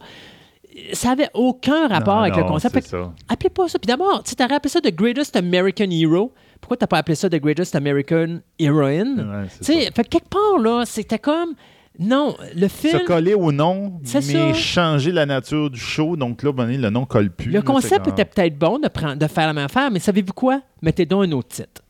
ça 0.94 1.10
n'avait 1.10 1.30
aucun 1.34 1.88
rapport 1.88 2.18
Non, 2.18 2.22
avec 2.22 2.36
le 2.36 2.44
concept. 2.44 2.76
Fait 2.76 2.86
ça. 2.86 3.12
Appelez 3.28 3.50
pas 3.50 3.68
ça. 3.68 3.80
Puis 3.80 3.88
d'abord, 3.88 4.22
tu 4.24 4.36
aurais 4.40 4.54
appelé 4.54 4.70
ça 4.70 4.80
The 4.80 4.94
Greatest 4.96 5.36
American 5.36 5.90
Hero. 5.90 6.32
Pourquoi 6.62 6.78
t'as 6.78 6.86
pas 6.86 7.00
appelé 7.00 7.16
ça 7.16 7.28
The 7.28 7.38
Greatest 7.42 7.76
American 7.76 8.42
Heroine? 8.60 9.48
Ouais, 9.64 9.66
fait 9.68 10.04
que 10.04 10.10
quelque 10.10 10.30
part, 10.30 10.60
là, 10.60 10.84
c'était 10.86 11.18
comme. 11.18 11.56
Non, 12.00 12.36
le 12.56 12.68
Se 12.68 12.88
film. 12.88 13.04
coller 13.06 13.34
au 13.34 13.52
nom, 13.52 14.00
mais 14.14 14.22
ça. 14.22 14.54
changer 14.54 15.12
la 15.12 15.26
nature 15.26 15.72
du 15.72 15.80
show. 15.80 16.16
Donc 16.16 16.44
là, 16.44 16.54
ben, 16.54 16.68
le 16.68 16.90
nom 16.92 17.06
colle 17.06 17.32
plus. 17.32 17.48
Le 17.48 17.56
là, 17.56 17.62
concept 17.64 18.08
était 18.08 18.26
peut-être 18.26 18.58
bon 18.58 18.78
de, 18.78 18.88
prendre, 18.88 19.16
de 19.16 19.28
faire 19.28 19.48
la 19.48 19.54
même 19.54 19.66
affaire, 19.66 19.90
mais 19.92 20.00
savez-vous 20.00 20.34
quoi? 20.34 20.62
Mettez 20.84 21.06
donc 21.08 21.26
un 21.26 21.32
autre 21.32 21.50
titre. 21.50 21.82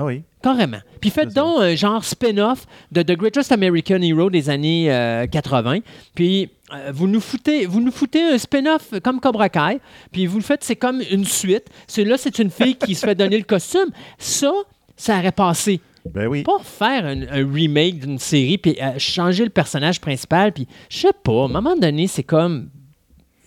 Ah 0.00 0.06
oui. 0.06 0.22
Carrément. 0.42 0.78
Puis 0.98 1.10
faites 1.10 1.34
donc 1.34 1.60
un 1.60 1.74
genre 1.74 2.02
spin-off 2.02 2.66
de 2.90 3.02
The 3.02 3.12
Greatest 3.12 3.52
American 3.52 4.00
Hero 4.00 4.30
des 4.30 4.48
années 4.48 4.90
euh, 4.90 5.26
80. 5.26 5.80
Puis 6.14 6.48
euh, 6.72 6.90
vous 6.94 7.06
nous 7.06 7.20
foutez, 7.20 7.66
vous 7.66 7.82
nous 7.82 7.92
foutez 7.92 8.22
un 8.22 8.38
spin-off 8.38 8.94
comme 9.04 9.20
Cobra 9.20 9.50
Kai. 9.50 9.78
Puis 10.10 10.24
vous 10.26 10.38
le 10.38 10.42
faites, 10.42 10.64
c'est 10.64 10.76
comme 10.76 11.02
une 11.10 11.26
suite. 11.26 11.66
C'est 11.86 12.04
là, 12.04 12.16
c'est 12.16 12.38
une 12.38 12.50
fille 12.50 12.76
qui 12.76 12.94
se 12.94 13.04
fait 13.04 13.14
donner 13.14 13.36
le 13.36 13.44
costume. 13.44 13.90
Ça, 14.16 14.50
ça 14.96 15.18
aurait 15.18 15.32
passé. 15.32 15.82
Ben 16.10 16.28
oui. 16.28 16.44
Pas 16.44 16.60
faire 16.62 17.04
un, 17.04 17.20
un 17.20 17.52
remake 17.52 17.98
d'une 17.98 18.18
série 18.18 18.56
puis 18.56 18.78
euh, 18.80 18.98
changer 18.98 19.44
le 19.44 19.50
personnage 19.50 20.00
principal. 20.00 20.52
Puis 20.52 20.66
je 20.88 20.96
sais 20.96 21.12
pas. 21.22 21.42
À 21.42 21.44
un 21.44 21.48
moment 21.48 21.76
donné, 21.76 22.06
c'est 22.06 22.22
comme 22.22 22.70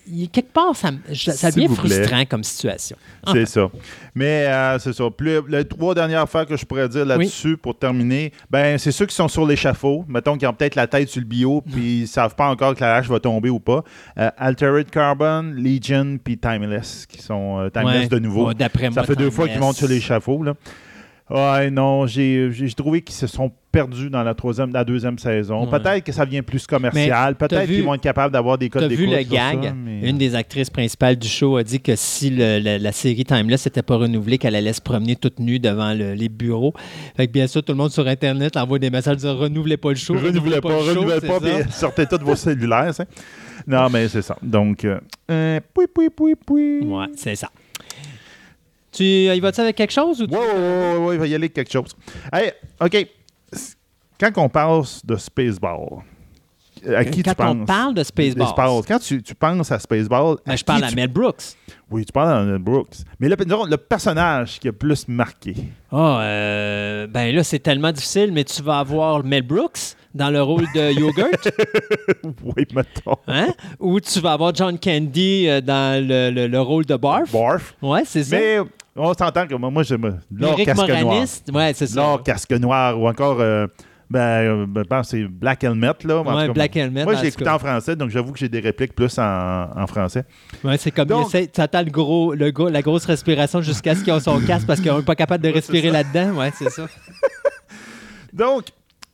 il- 0.08 0.30
quelque 0.30 0.52
part, 0.54 0.76
ça, 0.76 0.92
devient 1.52 1.68
frustrant 1.74 2.26
comme 2.26 2.44
situation. 2.44 2.96
C'est 3.32 3.46
ça. 3.46 3.70
Mais 4.16 4.46
euh, 4.48 4.80
c'est 4.80 4.94
ça. 4.94 5.06
Plus, 5.16 5.40
les 5.50 5.66
trois 5.66 5.96
dernières 5.96 6.22
affaires 6.22 6.46
que 6.46 6.56
je 6.58 6.66
pourrais 6.66 6.88
dire 6.90 7.06
là-dessus 7.06 7.58
pour 7.58 7.78
terminer, 7.78 8.32
ben 8.50 8.78
c'est 8.78 8.92
ceux 8.92 9.06
qui 9.06 9.16
sont 9.16 9.28
sur 9.28 9.46
l'échafaud, 9.46 10.06
mettons 10.08 10.38
qui 10.38 10.46
ont 10.46 10.54
peut-être 10.54 10.76
la 10.76 10.88
tête 10.88 11.10
sur 11.10 11.22
le 11.22 11.28
bio, 11.28 11.62
puis 11.72 12.02
ils 12.02 12.08
savent 12.08 12.36
pas 12.36 12.48
encore 12.50 12.76
que 12.76 12.82
la 12.82 12.96
hache 12.96 13.08
va 13.08 13.20
tomber 13.20 13.50
ou 13.50 13.60
pas. 13.60 13.84
Euh, 14.18 14.30
Altered 14.38 14.90
Carbon, 14.90 15.54
Legion, 15.56 16.18
puis 16.24 16.38
Timeless, 16.38 17.06
qui 17.08 17.22
sont 17.22 17.60
euh, 17.60 17.70
Timeless 17.70 18.02
Ouais. 18.04 18.08
de 18.08 18.20
nouveau. 18.20 18.48
Ouais, 18.48 18.54
D'après 18.54 18.90
moi, 18.90 19.02
ça 19.02 19.08
fait 19.08 19.16
deux 19.16 19.32
fois 19.32 19.48
qu'ils 19.48 19.60
montent 19.60 19.76
sur 19.78 19.88
l'échafaud. 19.88 20.44
Ouais, 21.34 21.72
non, 21.72 22.06
j'ai 22.06 22.52
j'ai 22.52 22.72
trouvé 22.74 23.02
qu'ils 23.02 23.16
se 23.16 23.26
sont 23.26 23.52
perdus 23.72 24.12
dans 24.12 24.22
la 24.22 24.36
troisième, 24.36 24.72
la 24.72 24.84
deuxième 24.84 25.18
saison. 25.18 25.66
Ouais. 25.66 25.80
Peut-être 25.80 26.04
que 26.04 26.12
ça 26.12 26.26
vient 26.26 26.44
plus 26.44 26.68
commercial. 26.68 27.34
Peut-être 27.36 27.66
qu'ils 27.66 27.84
vont 27.84 27.96
être 27.96 28.02
capables 28.02 28.32
d'avoir 28.32 28.56
des 28.60 28.70
codes 28.70 28.84
T'as 28.84 28.88
vu 28.88 29.08
d'écoute 29.08 29.16
le 29.32 29.36
ça, 29.36 29.56
gag? 29.56 29.74
mais- 29.76 30.08
Une 30.08 30.20
des 30.20 30.36
actrices 30.36 30.70
principales 30.70 31.16
du 31.16 31.28
show 31.28 31.58
a 31.58 31.64
dit 31.64 31.80
que 31.82 31.96
si 31.96 32.30
le- 32.30 32.60
la, 32.60 32.78
la 32.78 32.92
série 32.92 33.24
Timeless 33.26 33.66
n'était 33.66 33.82
pas 33.82 33.96
renouvelée, 33.96 34.38
qu'elle 34.38 34.56
allait 34.56 34.74
se 34.74 34.82
promener 34.82 35.16
toute 35.16 35.40
nue 35.40 35.58
devant 35.58 35.96
le- 35.96 36.14
les 36.14 36.30
bureaux. 36.30 36.76
Fait 37.18 37.26
que 37.26 37.32
bien 37.32 37.48
sûr, 37.48 37.64
tout 37.64 37.72
le 37.72 37.80
monde 37.80 37.90
sur 37.92 38.08
Internet 38.08 38.56
envoie 38.56 38.78
des 38.78 38.92
messages 38.92 39.18
disant 39.18 39.36
renouvelez 39.36 39.78
pas 39.78 39.90
le 39.90 39.96
show. 39.96 40.14
renouvelez 40.14 40.62
pas, 40.62 40.70
le 40.70 40.80
show, 40.94 41.00
renouvelez 41.02 41.28
pas, 41.28 41.40
puis 41.40 41.72
sortez 41.72 42.06
tous 42.06 42.20
vos 42.24 42.36
cellulaires. 42.36 42.92
Non, 43.66 43.90
mais 43.90 44.08
c'est 44.08 44.22
ça. 44.22 44.38
Donc, 44.44 44.86
euh, 44.86 45.00
euh, 45.32 45.60
poui, 45.74 45.88
poui, 45.88 46.10
poui, 46.12 46.36
poui. 46.36 46.82
Ouais, 46.82 47.06
c'est 47.16 47.36
ça. 47.36 47.50
Tu 48.94 49.04
y 49.04 49.40
vas-tu 49.40 49.62
avec 49.62 49.76
quelque 49.76 49.92
chose 49.92 50.22
ou 50.22 50.28
tu- 50.28 50.34
Ouais, 50.36 50.40
ouais, 50.40 50.98
ouais, 50.98 51.06
ouais, 51.06 51.16
il 51.16 51.20
va 51.20 51.26
y 51.28 51.36
aller 51.36 51.46
avec 51.46 51.54
quelque 51.54 51.72
chose. 51.72 51.96
Hey, 52.32 52.52
OK. 52.80 53.08
Quand 54.20 54.32
on 54.38 54.50
parle 54.50 54.84
de 55.04 55.16
Spaceball, 55.16 55.88
à 56.96 57.04
qui 57.06 57.24
Quand 57.24 57.32
tu 57.32 57.36
penses? 57.36 57.56
on 57.62 57.66
parle 57.66 57.94
de 57.94 58.04
Spaceball. 58.04 58.48
Quand 58.88 59.00
tu, 59.00 59.22
tu 59.24 59.36
penses 59.36 59.72
à 59.72 59.80
Spaceball, 59.80 60.38
ben, 60.46 60.54
à 60.54 60.56
je 60.56 60.64
parle 60.64 60.84
à 60.84 60.90
tu- 60.90 60.96
Mel 60.96 61.08
Brooks. 61.08 61.56
Oui, 61.90 62.06
tu 62.06 62.12
parles 62.12 62.38
à 62.38 62.44
Mel 62.44 62.58
Brooks. 62.60 62.98
Mais 63.20 63.30
le, 63.30 63.36
le 63.70 63.78
personnage 63.78 64.60
qui 64.60 64.68
a 64.68 64.74
plus 64.74 65.08
marqué. 65.08 65.56
Ah, 65.92 66.22
euh, 66.22 67.08
ben 67.08 67.34
là, 67.36 67.44
c'est 67.44 67.60
tellement 67.60 67.92
difficile, 67.92 68.32
mais 68.32 68.44
tu 68.44 68.62
vas 68.62 68.80
avoir 68.80 69.24
Mel 69.24 69.44
Brooks 69.44 69.96
dans 70.14 70.30
le 70.30 70.42
rôle 70.42 70.66
de 70.76 70.92
Yogurt, 71.00 71.50
oui, 72.44 72.66
mettons. 72.76 73.16
hein? 73.28 73.48
ou 73.80 74.00
tu 74.00 74.20
vas 74.20 74.34
avoir 74.34 74.54
John 74.54 74.78
Candy 74.78 75.48
euh, 75.50 75.60
dans 75.62 76.06
le, 76.06 76.30
le- 76.30 76.48
le 76.48 76.62
rôle 76.62 76.86
de 76.86 76.96
Barf? 76.96 77.32
Barf. 77.32 77.74
Ouais, 77.82 78.04
c'est 78.06 78.24
ça. 78.24 78.36
Mais 78.38 78.58
on 78.96 79.14
s'entend 79.14 79.48
que 79.48 79.56
moi, 79.56 79.84
j'aime 79.84 80.20
L'or 80.32 80.56
Casque 80.58 80.88
Noir. 80.88 81.26
Ouais, 81.54 81.74
c'est 81.74 81.88
ça. 81.88 81.96
L'or 82.00 82.22
Casque 82.24 82.52
Noir 82.52 83.00
ou 83.00 83.08
encore, 83.08 83.42
euh, 83.42 83.66
ben, 84.10 84.20
euh, 84.20 84.66
ben, 84.68 84.84
que 85.02 85.08
c'est 85.08 85.24
Black 85.24 85.64
Helmet. 85.64 85.94
Là, 86.04 86.22
Ouais, 86.22 86.50
Black 86.50 86.76
Helmet, 86.78 87.04
Moi, 87.06 87.16
l'ai 87.24 87.30
écouté 87.30 87.50
en 87.50 87.58
français, 87.58 87.96
donc 87.96 88.12
j'avoue 88.12 88.32
que 88.34 88.38
j'ai 88.38 88.50
des 88.50 88.60
répliques 88.60 88.94
plus 88.94 89.18
en, 89.18 89.24
en 89.76 89.88
français. 89.88 90.26
Ouais, 90.64 90.78
c'est 90.78 90.92
comme 90.92 91.08
Donc- 91.08 91.34
il 91.34 91.50
attends 91.60 91.82
le 91.82 91.90
gros, 91.90 92.36
le 92.36 92.52
gros- 92.52 92.70
la 92.70 92.84
grosse 92.84 93.06
respiration 93.06 93.62
jusqu'à 93.64 93.96
ce 93.96 94.04
qu'ils 94.04 94.14
ont 94.14 94.20
son 94.20 94.40
casque 94.42 94.68
parce 94.68 94.80
qu'ils 94.80 94.92
sont 94.92 95.02
pas 95.02 95.16
capables 95.16 95.44
de 95.44 95.50
respirer 95.54 95.90
là-dedans. 95.90 96.34
Ouais, 96.38 96.52
c'est 96.56 96.70
ça. 96.70 96.86
Donc, 98.34 98.66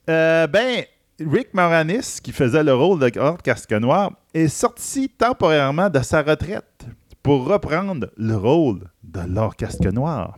euh, 0.10 0.48
ben, 0.48 0.84
Rick 1.20 1.54
Moranis, 1.54 2.20
qui 2.24 2.32
faisait 2.32 2.64
le 2.64 2.74
rôle 2.74 3.00
de 3.00 3.12
Lord 3.18 3.38
Casque 3.44 3.72
Noir, 3.74 4.12
est 4.34 4.48
sorti 4.48 5.10
temporairement 5.10 5.90
de 5.90 6.00
sa 6.00 6.22
retraite 6.22 6.86
pour 7.22 7.46
reprendre 7.46 8.08
le 8.18 8.36
rôle 8.36 8.82
de 9.04 9.22
Lord 9.28 9.56
Casque 9.56 9.86
Noir 9.86 10.38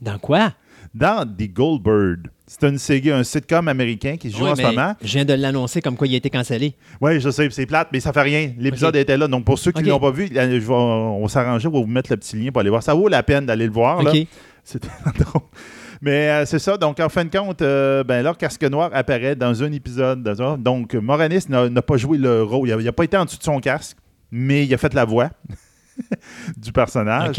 Dans 0.00 0.18
quoi? 0.18 0.52
dans 0.94 1.26
The 1.26 1.50
Goldbird. 1.52 2.28
C'est 2.46 2.68
une 2.68 2.76
série, 2.76 3.10
un 3.10 3.24
sitcom 3.24 3.66
américain 3.68 4.16
qui 4.18 4.30
se 4.30 4.36
joue 4.36 4.46
en 4.46 4.54
ce 4.54 4.60
moment. 4.62 4.94
Je 5.02 5.12
viens 5.14 5.24
de 5.24 5.32
l'annoncer 5.32 5.80
comme 5.80 5.96
quoi 5.96 6.06
il 6.06 6.12
a 6.14 6.18
été 6.18 6.28
cancellé. 6.28 6.74
Oui, 7.00 7.18
je 7.18 7.30
sais, 7.30 7.48
c'est 7.50 7.64
plate, 7.64 7.88
mais 7.92 8.00
ça 8.00 8.12
fait 8.12 8.20
rien. 8.22 8.52
L'épisode 8.58 8.94
était 8.96 9.16
là. 9.16 9.26
Donc, 9.26 9.44
pour 9.46 9.58
ceux 9.58 9.72
qui 9.72 9.82
ne 9.82 9.88
l'ont 9.88 9.98
pas 10.00 10.10
vu, 10.10 10.28
on 10.68 11.22
va 11.22 11.28
s'arranger, 11.28 11.68
on 11.68 11.72
va 11.72 11.80
vous 11.80 11.86
mettre 11.86 12.10
le 12.12 12.18
petit 12.18 12.36
lien 12.36 12.50
pour 12.50 12.60
aller 12.60 12.68
voir. 12.68 12.82
Ça 12.82 12.92
vaut 12.92 13.08
la 13.08 13.22
peine 13.22 13.46
d'aller 13.46 13.66
le 13.66 13.72
voir. 13.72 14.02
là. 14.02 14.10
OK. 14.10 14.26
C'était 14.64 14.88
drôle. 15.18 15.42
Mais 16.04 16.28
euh, 16.28 16.44
c'est 16.46 16.58
ça. 16.58 16.76
Donc, 16.76 16.98
en 16.98 17.08
fin 17.08 17.24
de 17.24 17.30
compte, 17.34 17.62
euh, 17.62 18.02
ben, 18.02 18.22
leur 18.24 18.36
casque 18.36 18.64
noir 18.64 18.90
apparaît 18.92 19.36
dans 19.36 19.62
un 19.62 19.70
épisode. 19.70 20.22
dans 20.22 20.42
un- 20.42 20.58
Donc, 20.58 20.94
Moranis 20.94 21.44
n'a 21.48 21.80
pas 21.82 21.96
joué 21.96 22.18
le 22.18 22.42
rôle. 22.42 22.68
Il 22.68 22.84
n'a 22.84 22.92
pas 22.92 23.04
été 23.04 23.16
en 23.16 23.24
dessous 23.24 23.38
de 23.38 23.42
son 23.44 23.60
casque, 23.60 23.96
mais 24.32 24.64
il 24.66 24.74
a 24.74 24.78
fait 24.78 24.92
la 24.94 25.04
voix 25.04 25.30
du 26.56 26.72
personnage. 26.72 27.36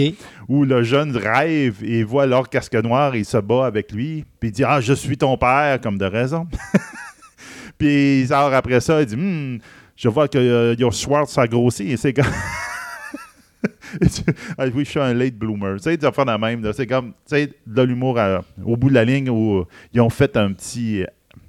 Où 0.48 0.64
le 0.64 0.82
jeune 0.84 1.16
rêve 1.18 1.84
et 1.84 2.04
voit 2.06 2.26
leur 2.26 2.48
casque 2.50 2.76
noir 2.76 3.16
et 3.16 3.20
il 3.20 3.26
se 3.26 3.38
bat 3.38 3.66
avec 3.66 3.92
lui. 3.92 4.24
Puis 4.40 4.50
il 4.50 4.54
dit 4.54 4.64
Ah, 4.64 4.80
je 4.80 4.94
suis 4.94 5.18
ton 5.18 5.38
père, 5.38 5.82
comme 5.82 5.98
de 5.98 6.06
raison. 6.06 6.48
puis 7.78 8.22
il 8.22 8.28
sort 8.28 8.54
après 8.54 8.80
ça, 8.80 9.02
il 9.02 9.08
dit 9.08 9.18
Hmm, 9.18 9.58
Je 9.98 10.08
vois 10.08 10.30
que 10.30 10.38
euh, 10.38 10.76
your 10.80 10.94
Schwartz 10.94 11.38
a 11.38 11.48
grossi. 11.48 11.92
Et 11.92 11.98
c'est 11.98 12.14
comme. 12.14 12.26
Ah 14.58 14.66
oui, 14.74 14.84
je 14.86 14.90
suis 14.90 15.00
un 15.00 15.14
late 15.14 15.36
bloomer. 15.36 15.76
Tu 15.78 15.84
sais, 15.84 15.96
vas 15.98 16.12
faire 16.12 16.26
la 16.26 16.38
même. 16.38 16.72
C'est 16.74 16.88
comme, 16.88 17.10
tu 17.12 17.16
sais, 17.28 17.50
de 17.66 17.82
l'humour 17.82 18.20
au 18.66 18.76
bout 18.78 18.90
de 18.90 18.94
la 18.96 19.06
ligne 19.06 19.30
où 19.30 19.66
ils 19.94 20.02
ont 20.02 20.10
fait 20.10 20.36
un 20.38 20.52
petit 20.54 21.06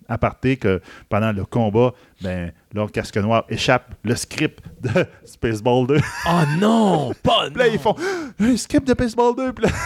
aparté 0.09 0.57
que 0.59 0.81
pendant 1.09 1.33
le 1.33 1.45
combat, 1.47 1.93
ben, 2.21 2.53
leur 2.75 2.93
casque 2.93 3.17
noir 3.17 3.45
échappe 3.49 3.95
le 4.05 4.15
script 4.15 4.61
de 4.83 4.91
Spaceball 5.25 5.87
2. 5.87 5.99
Oh 6.29 6.31
non! 6.61 7.13
Pas 7.23 7.49
là, 7.55 7.67
ils 7.69 7.79
font 7.79 7.97
un 8.41 8.57
script 8.57 8.87
de 8.87 8.95
Baseball 8.95 9.35
2. 9.37 9.53
Puis 9.55 9.65
là- 9.65 9.71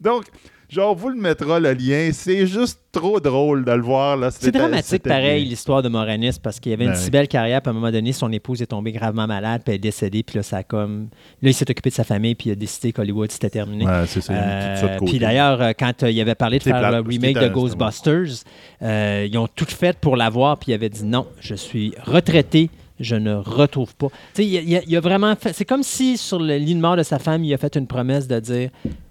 Donc, 0.00 0.24
genre, 0.70 0.94
vous 0.94 1.08
le 1.10 1.16
mettra 1.20 1.58
le 1.60 1.72
lien. 1.72 2.10
C'est 2.12 2.46
juste 2.46 2.80
trop 2.92 3.20
drôle 3.20 3.64
de 3.64 3.72
le 3.72 3.82
voir. 3.82 4.16
là. 4.16 4.30
C'est 4.30 4.50
dramatique, 4.52 5.02
pareil, 5.02 5.44
l'histoire 5.44 5.82
de 5.82 5.88
Moranis, 5.88 6.36
parce 6.42 6.58
qu'il 6.60 6.72
avait 6.72 6.86
Ben 6.86 6.92
une 6.92 6.96
si 6.96 7.04
oui. 7.06 7.10
belle 7.10 7.28
carrière, 7.28 7.60
puis 7.60 7.68
à 7.68 7.72
un 7.72 7.74
moment 7.74 7.90
donné, 7.92 8.12
son 8.12 8.30
épouse 8.32 8.62
est 8.62 8.66
tombée 8.66 8.92
gravement 8.92 9.26
malade, 9.26 9.62
puis 9.64 9.72
elle 9.72 9.76
est 9.76 9.78
décédée, 9.78 10.22
puis 10.22 10.36
là, 10.36 10.42
ça 10.42 10.58
a 10.58 10.62
comme. 10.62 11.08
Là, 11.42 11.50
il 11.50 11.54
s'est 11.54 11.70
occupé 11.70 11.90
de 11.90 11.94
sa 11.94 12.04
famille, 12.04 12.34
puis 12.34 12.50
il 12.50 12.52
a 12.52 12.56
décidé 12.56 12.92
qu'Hollywood, 12.92 13.30
c'était 13.30 13.50
terminé. 13.50 13.84
Ouais, 13.84 14.06
c'est 14.06 14.20
ça. 14.20 14.32
Euh, 14.32 14.98
puis 15.06 15.18
d'ailleurs, 15.18 15.60
euh, 15.60 15.72
quand 15.78 16.02
euh, 16.02 16.10
il 16.10 16.20
avait 16.20 16.34
parlé 16.34 16.58
de 16.58 16.62
faire 16.62 16.78
plate, 16.78 16.92
le 16.92 17.00
remake 17.08 17.38
de 17.38 17.48
Ghostbusters, 17.48 18.44
euh, 18.82 19.26
ils 19.30 19.36
ont 19.38 19.48
tout 19.48 19.66
fait 19.66 19.96
pour 19.98 20.16
l'avoir, 20.16 20.58
puis 20.58 20.72
il 20.72 20.74
avait 20.74 20.88
dit 20.88 21.04
non, 21.04 21.26
je 21.40 21.54
suis 21.54 21.94
retraité, 22.04 22.70
je 22.98 23.16
ne 23.16 23.34
retrouve 23.34 23.94
pas. 23.96 24.08
Tu 24.34 24.42
sais, 24.42 24.46
il, 24.46 24.82
il 24.86 24.96
a 24.96 25.00
vraiment 25.00 25.34
fait. 25.36 25.52
C'est 25.52 25.64
comme 25.64 25.82
si 25.82 26.16
sur 26.18 26.38
le 26.38 26.56
lit 26.56 26.74
de 26.74 26.80
mort 26.80 26.96
de 26.96 27.02
sa 27.02 27.18
femme, 27.18 27.44
il 27.44 27.54
a 27.54 27.58
fait 27.58 27.76
une 27.76 27.86
promesse 27.86 28.26
de 28.28 28.38
dire 28.40 28.70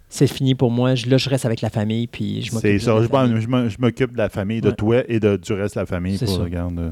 c'est 0.09 0.27
fini 0.27 0.55
pour 0.55 0.71
moi, 0.71 0.95
je, 0.95 1.07
là, 1.07 1.17
je 1.17 1.29
reste 1.29 1.45
avec 1.45 1.61
la 1.61 1.69
famille, 1.69 2.07
puis 2.07 2.41
je 2.41 2.51
m'occupe 2.53 2.69
C'est 2.71 2.79
ça. 2.79 2.99
Je 3.01 3.77
m'occupe 3.79 4.13
de 4.13 4.17
la 4.17 4.29
famille, 4.29 4.59
de 4.61 4.69
Ouais. 4.69 4.75
toi 4.75 5.03
et 5.07 5.19
de, 5.19 5.37
du 5.37 5.53
reste 5.53 5.75
de 5.75 5.79
la 5.81 5.85
famille. 5.85 6.17
C'est 6.17 6.25
Pour, 6.25 6.39
regarde, 6.39 6.79
euh, 6.79 6.89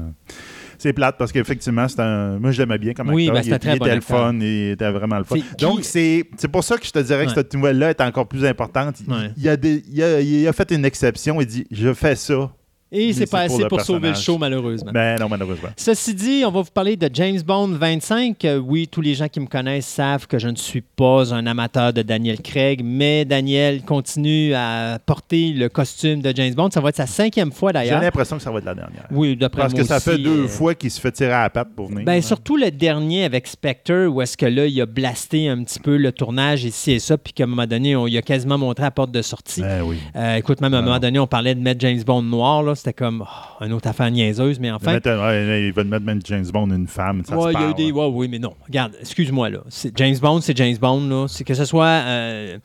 c'est 0.78 0.92
plate 0.92 1.16
parce 1.18 1.32
qu'effectivement, 1.32 1.88
c'est 1.88 2.00
un. 2.00 2.38
Moi, 2.38 2.52
je 2.52 2.60
l'aimais 2.62 2.78
bien 2.78 2.92
comme 2.94 3.08
Oui, 3.10 3.28
acteur. 3.28 3.42
ben, 3.42 3.48
il, 3.54 3.58
très 3.58 3.72
il 3.74 3.78
bon 3.80 3.84
était 3.86 3.94
le 3.96 4.00
fun, 4.00 4.34
il 4.40 4.70
était 4.70 4.90
vraiment 4.92 5.18
le 5.18 5.24
fun. 5.24 5.36
Donc, 5.58 5.80
c'est 5.82 6.24
c'est 6.36 6.48
pour 6.48 6.62
ça 6.62 6.76
que 6.78 6.86
je 6.86 6.92
te 6.92 7.00
dirais 7.00 7.26
que 7.26 7.32
cette 7.32 7.52
nouvelle-là 7.54 7.90
est 7.90 8.00
encore 8.00 8.28
plus 8.28 8.44
importante. 8.44 8.96
Il, 9.06 9.12
Ouais. 9.12 9.30
il 9.36 9.48
a 9.48 9.56
des- 9.56 9.82
il 9.92 10.02
a- 10.02 10.20
il 10.20 10.46
a 10.46 10.52
fait 10.52 10.70
une 10.70 10.84
exception. 10.84 11.40
Il 11.40 11.46
dit 11.46 11.66
Je 11.72 11.92
fais 11.92 12.14
ça. 12.14 12.52
Et 12.90 13.12
c'est 13.12 13.30
pas 13.30 13.40
assez 13.40 13.66
pour 13.68 13.80
sauver 13.82 14.08
le 14.10 14.14
show, 14.14 14.38
malheureusement. 14.38 14.90
Ben 14.92 15.18
non, 15.20 15.28
malheureusement. 15.28 15.68
Ceci 15.76 16.14
dit, 16.14 16.42
on 16.46 16.50
va 16.50 16.62
vous 16.62 16.70
parler 16.72 16.96
de 16.96 17.10
James 17.12 17.40
Bond 17.46 17.68
25. 17.68 18.44
Euh, 18.44 18.56
oui, 18.58 18.88
tous 18.88 19.00
les 19.02 19.14
gens 19.14 19.28
qui 19.28 19.40
me 19.40 19.46
connaissent 19.46 19.86
savent 19.86 20.26
que 20.26 20.38
je 20.38 20.48
ne 20.48 20.56
suis 20.56 20.80
pas 20.80 21.34
un 21.34 21.46
amateur 21.46 21.92
de 21.92 22.00
Daniel 22.02 22.40
Craig, 22.40 22.80
mais 22.82 23.24
Daniel 23.26 23.82
continue 23.82 24.54
à 24.54 24.98
porter 25.04 25.50
le 25.52 25.68
costume 25.68 26.22
de 26.22 26.32
James 26.34 26.54
Bond. 26.54 26.70
Ça 26.72 26.80
va 26.80 26.88
être 26.88 26.96
sa 26.96 27.06
cinquième 27.06 27.52
fois 27.52 27.70
J'ai 27.70 27.74
d'ailleurs. 27.74 28.00
l'impression 28.00 28.36
que 28.36 28.42
ça 28.42 28.50
va 28.50 28.58
être 28.58 28.64
la 28.64 28.74
dernière. 28.74 29.06
Oui, 29.10 29.36
d'après 29.36 29.62
Parce 29.62 29.74
moi 29.74 29.82
que 29.82 29.88
ça 29.88 30.00
fait 30.00 30.16
deux 30.18 30.44
euh, 30.44 30.48
fois 30.48 30.74
qu'il 30.74 30.90
se 30.90 31.00
fait 31.00 31.12
tirer 31.12 31.32
à 31.32 31.42
la 31.42 31.50
patte 31.50 31.68
pour 31.76 31.88
venir. 31.88 32.04
Ben, 32.04 32.14
Ouais. 32.14 32.22
surtout 32.22 32.56
le 32.56 32.70
dernier 32.70 33.24
avec 33.24 33.46
Spectre, 33.46 34.06
où 34.06 34.22
est-ce 34.22 34.36
que 34.36 34.46
là, 34.46 34.66
il 34.66 34.80
a 34.80 34.86
blasté 34.86 35.48
un 35.48 35.62
petit 35.62 35.78
peu 35.78 35.96
le 35.98 36.10
tournage 36.10 36.64
ici 36.64 36.92
et 36.92 36.98
ça, 36.98 37.18
puis 37.18 37.32
qu'à 37.34 37.44
un 37.44 37.48
moment 37.48 37.66
donné, 37.66 37.96
on, 37.96 38.06
il 38.06 38.16
a 38.16 38.22
quasiment 38.22 38.56
montré 38.58 38.84
la 38.84 38.90
porte 38.90 39.10
de 39.12 39.20
sortie. 39.22 39.60
Ben 39.60 39.82
oui. 39.82 39.98
Euh, 40.16 40.36
écoute, 40.36 40.60
même 40.62 40.72
à 40.72 40.78
un 40.78 40.80
Ah 40.80 40.84
moment 40.84 40.98
donné, 40.98 41.18
on 41.18 41.26
parlait 41.26 41.54
de 41.54 41.60
mettre 41.60 41.80
James 41.80 42.02
Bond 42.02 42.22
noir, 42.22 42.62
là, 42.62 42.74
c'était 42.78 42.92
comme 42.94 43.24
oh, 43.60 43.64
une 43.64 43.72
autre 43.72 43.88
affaire 43.88 44.10
niaiseuse, 44.10 44.58
mais 44.58 44.70
enfin. 44.70 44.94
mettre- 44.94 45.08
ouais, 45.10 45.66
il 45.68 45.72
va 45.72 45.84
mettre 45.84 46.04
même 46.06 46.20
James 46.24 46.46
Bond 46.52 46.70
une 46.70 46.86
femme. 46.86 47.22
Ça 47.24 47.36
Ouais, 47.36 47.44
se 47.44 47.48
il 47.50 47.52
y 47.52 47.56
a 47.56 47.60
eu 47.60 47.64
parle. 47.64 47.74
des. 47.74 47.92
ouais, 47.92 48.06
oui, 48.12 48.28
mais 48.30 48.38
non. 48.38 48.54
Regarde, 48.66 48.92
excuse-moi, 49.00 49.50
là. 49.50 49.58
James 49.96 50.16
Bond, 50.20 50.40
c'est 50.40 50.56
James 50.56 50.76
Bond, 50.80 51.06
là. 51.08 51.26
C'est 51.28 51.44
que 51.44 51.54
ce 51.54 51.64
soit. 51.64 51.86
euh, 51.86 52.58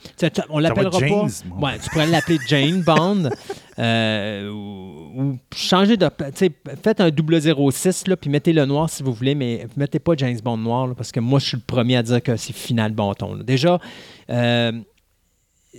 on 0.49 0.59
l'appellera 0.59 0.91
pas. 0.99 1.05
James. 1.07 1.29
Ouais, 1.59 1.73
tu 1.83 1.89
pourrais 1.89 2.07
l'appeler 2.07 2.37
Jane 2.47 2.81
Bond. 2.81 3.29
euh, 3.79 4.49
ou, 4.51 5.21
ou 5.21 5.39
changer 5.55 5.97
de. 5.97 6.07
Faites 6.83 7.01
un 7.01 7.09
006, 7.71 8.07
là, 8.07 8.15
puis 8.17 8.29
mettez 8.29 8.53
le 8.53 8.65
noir 8.65 8.89
si 8.89 9.03
vous 9.03 9.13
voulez, 9.13 9.35
mais 9.35 9.67
mettez 9.75 9.99
pas 9.99 10.13
James 10.17 10.37
Bond 10.43 10.57
noir, 10.57 10.87
là, 10.87 10.93
parce 10.95 11.11
que 11.11 11.19
moi, 11.19 11.39
je 11.39 11.45
suis 11.47 11.57
le 11.57 11.63
premier 11.65 11.97
à 11.97 12.03
dire 12.03 12.21
que 12.21 12.35
c'est 12.37 12.53
final 12.53 12.91
bon 12.93 13.13
ton. 13.13 13.35
là. 13.35 13.43
Déjà. 13.43 13.79
euh, 14.29 14.71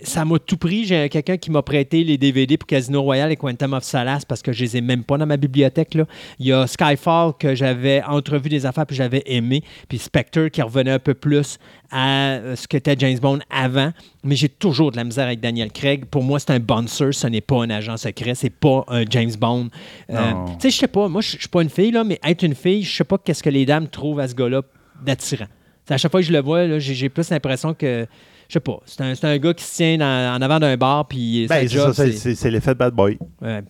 ça 0.02 0.24
m'a 0.24 0.38
tout 0.38 0.56
pris. 0.56 0.84
J'ai 0.84 1.08
quelqu'un 1.08 1.36
qui 1.36 1.50
m'a 1.50 1.62
prêté 1.62 2.02
les 2.02 2.18
DVD 2.18 2.56
pour 2.56 2.66
Casino 2.66 3.02
Royale 3.02 3.30
et 3.30 3.36
Quantum 3.36 3.74
of 3.74 3.84
Solace 3.84 4.24
parce 4.24 4.42
que 4.42 4.52
je 4.52 4.64
les 4.64 4.76
ai 4.76 4.80
même 4.80 5.04
pas 5.04 5.16
dans 5.18 5.26
ma 5.26 5.36
bibliothèque. 5.36 5.94
Là. 5.94 6.04
Il 6.40 6.46
y 6.46 6.52
a 6.52 6.66
Skyfall 6.66 7.34
que 7.38 7.54
j'avais 7.54 8.02
entrevu 8.02 8.48
des 8.48 8.66
affaires 8.66 8.86
puis 8.86 8.96
j'avais 8.96 9.22
aimé. 9.26 9.62
Puis 9.88 9.98
Spectre 9.98 10.48
qui 10.48 10.62
revenait 10.62 10.90
un 10.90 10.98
peu 10.98 11.14
plus 11.14 11.58
à 11.90 12.32
euh, 12.32 12.56
ce 12.56 12.66
qu'était 12.66 12.96
James 12.98 13.18
Bond 13.18 13.38
avant. 13.50 13.92
Mais 14.24 14.34
j'ai 14.34 14.48
toujours 14.48 14.90
de 14.90 14.96
la 14.96 15.04
misère 15.04 15.26
avec 15.26 15.40
Daniel 15.40 15.70
Craig. 15.70 16.06
Pour 16.06 16.24
moi, 16.24 16.40
c'est 16.40 16.50
un 16.50 16.60
bouncer, 16.60 17.12
ce 17.12 17.28
n'est 17.28 17.40
pas 17.40 17.62
un 17.62 17.70
agent 17.70 17.96
secret, 17.96 18.34
c'est 18.34 18.50
pas 18.50 18.84
un 18.88 19.04
James 19.08 19.34
Bond. 19.38 19.68
Euh, 20.10 20.32
tu 20.58 20.62
sais, 20.62 20.70
je 20.70 20.76
sais 20.76 20.88
pas, 20.88 21.08
moi, 21.08 21.20
je 21.20 21.36
suis 21.38 21.48
pas 21.48 21.62
une 21.62 21.70
fille, 21.70 21.92
là, 21.92 22.02
mais 22.02 22.18
être 22.24 22.42
une 22.42 22.54
fille, 22.54 22.82
je 22.82 22.96
sais 22.96 23.04
pas 23.04 23.18
qu'est-ce 23.18 23.42
que 23.42 23.50
les 23.50 23.64
dames 23.64 23.86
trouvent 23.88 24.18
à 24.18 24.26
ce 24.26 24.34
gars-là 24.34 24.62
d'attirant. 25.04 25.46
À 25.88 25.98
chaque 25.98 26.10
fois 26.10 26.20
que 26.20 26.26
je 26.26 26.32
le 26.32 26.40
vois, 26.40 26.78
j'ai 26.78 27.08
plus 27.10 27.30
l'impression 27.30 27.74
que 27.74 28.06
je 28.48 28.54
sais 28.54 28.60
pas, 28.60 28.80
c'est 28.86 29.00
un, 29.00 29.14
un, 29.22 29.38
gars 29.38 29.54
qui 29.54 29.64
se 29.64 29.76
tient 29.76 30.00
en 30.00 30.40
avant 30.42 30.58
d'un 30.58 30.76
bar, 30.76 31.06
puis 31.06 31.46
ben, 31.48 31.66
c'est 31.68 32.50
l'effet 32.50 32.74
Bad 32.74 32.94
Boy. 32.94 33.18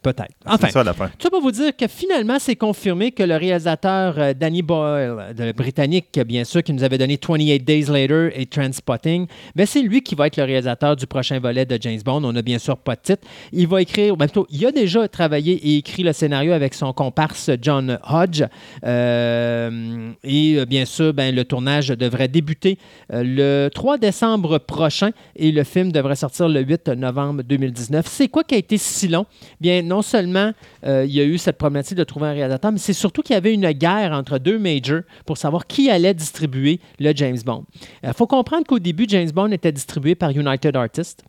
Peut-être. 0.02 0.34
Enfin, 0.46 0.68
ça, 0.68 0.84
la 0.84 0.92
fin. 0.92 1.08
tout 1.08 1.22
ça 1.22 1.30
pour 1.30 1.40
vous 1.40 1.50
dire 1.50 1.76
que 1.76 1.86
finalement, 1.86 2.38
c'est 2.38 2.56
confirmé 2.56 3.10
que 3.12 3.22
le 3.22 3.36
réalisateur 3.36 4.14
euh, 4.18 4.34
Danny 4.34 4.62
Boyle, 4.62 5.34
de 5.36 5.52
britannique, 5.52 6.18
bien 6.26 6.44
sûr, 6.44 6.62
qui 6.62 6.72
nous 6.72 6.82
avait 6.82 6.98
donné 6.98 7.18
28 7.20 7.60
Days 7.60 7.86
Later 7.88 8.30
et 8.34 8.46
Transpotting, 8.46 9.26
ben, 9.54 9.66
c'est 9.66 9.82
lui 9.82 10.02
qui 10.02 10.14
va 10.14 10.26
être 10.26 10.36
le 10.36 10.44
réalisateur 10.44 10.96
du 10.96 11.06
prochain 11.06 11.38
volet 11.38 11.64
de 11.66 11.78
James 11.80 12.00
Bond. 12.04 12.24
On 12.24 12.32
n'a 12.32 12.42
bien 12.42 12.58
sûr 12.58 12.76
pas 12.76 12.96
de 12.96 13.00
titre. 13.00 13.26
Il 13.52 13.66
va 13.66 13.82
écrire, 13.82 14.16
ben, 14.16 14.26
plutôt, 14.26 14.46
il 14.50 14.64
a 14.66 14.72
déjà 14.72 15.08
travaillé 15.08 15.54
et 15.54 15.76
écrit 15.78 16.02
le 16.02 16.12
scénario 16.12 16.52
avec 16.52 16.74
son 16.74 16.92
comparse 16.92 17.50
John 17.60 17.98
Hodge. 18.08 18.44
Euh, 18.84 20.10
et 20.22 20.56
euh, 20.56 20.66
bien 20.66 20.84
sûr, 20.84 21.12
ben, 21.12 21.34
le 21.34 21.44
tournage 21.44 21.88
devrait 21.88 22.28
débuter 22.28 22.78
le 23.10 23.68
3 23.68 23.98
décembre 23.98 24.58
prochain 24.66 25.10
et 25.36 25.52
le 25.52 25.64
film 25.64 25.92
devrait 25.92 26.16
sortir 26.16 26.48
le 26.48 26.60
8 26.60 26.88
novembre 26.88 27.42
2019. 27.42 28.06
C'est 28.06 28.28
quoi 28.28 28.44
qui 28.44 28.54
a 28.54 28.58
été 28.58 28.78
si 28.78 29.08
long? 29.08 29.26
Bien, 29.60 29.82
non 29.82 30.02
seulement 30.02 30.52
euh, 30.84 31.04
il 31.06 31.14
y 31.14 31.20
a 31.20 31.24
eu 31.24 31.38
cette 31.38 31.58
problématique 31.58 31.96
de 31.96 32.04
trouver 32.04 32.28
un 32.28 32.32
réalisateur, 32.32 32.72
mais 32.72 32.78
c'est 32.78 32.92
surtout 32.92 33.22
qu'il 33.22 33.34
y 33.34 33.36
avait 33.36 33.54
une 33.54 33.70
guerre 33.72 34.12
entre 34.12 34.38
deux 34.38 34.58
majors 34.58 35.02
pour 35.26 35.38
savoir 35.38 35.66
qui 35.66 35.90
allait 35.90 36.14
distribuer 36.14 36.80
le 36.98 37.12
James 37.14 37.38
Bond. 37.44 37.64
Il 38.02 38.10
euh, 38.10 38.12
faut 38.12 38.26
comprendre 38.26 38.66
qu'au 38.66 38.78
début, 38.78 39.06
James 39.08 39.30
Bond 39.30 39.50
était 39.52 39.72
distribué 39.72 40.14
par 40.14 40.30
United 40.30 40.76
Artists. 40.76 41.24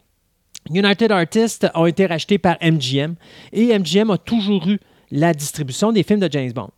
United 0.73 1.11
Artists 1.11 1.67
ont 1.75 1.85
été 1.85 2.05
rachetés 2.07 2.37
par 2.37 2.57
MGM 2.61 3.15
et 3.53 3.77
MGM 3.77 4.09
a 4.09 4.17
toujours 4.17 4.67
eu 4.67 4.79
la 5.11 5.33
distribution 5.33 5.91
des 5.91 6.03
films 6.03 6.19
de 6.19 6.29
James 6.31 6.51
Bond. 6.51 6.69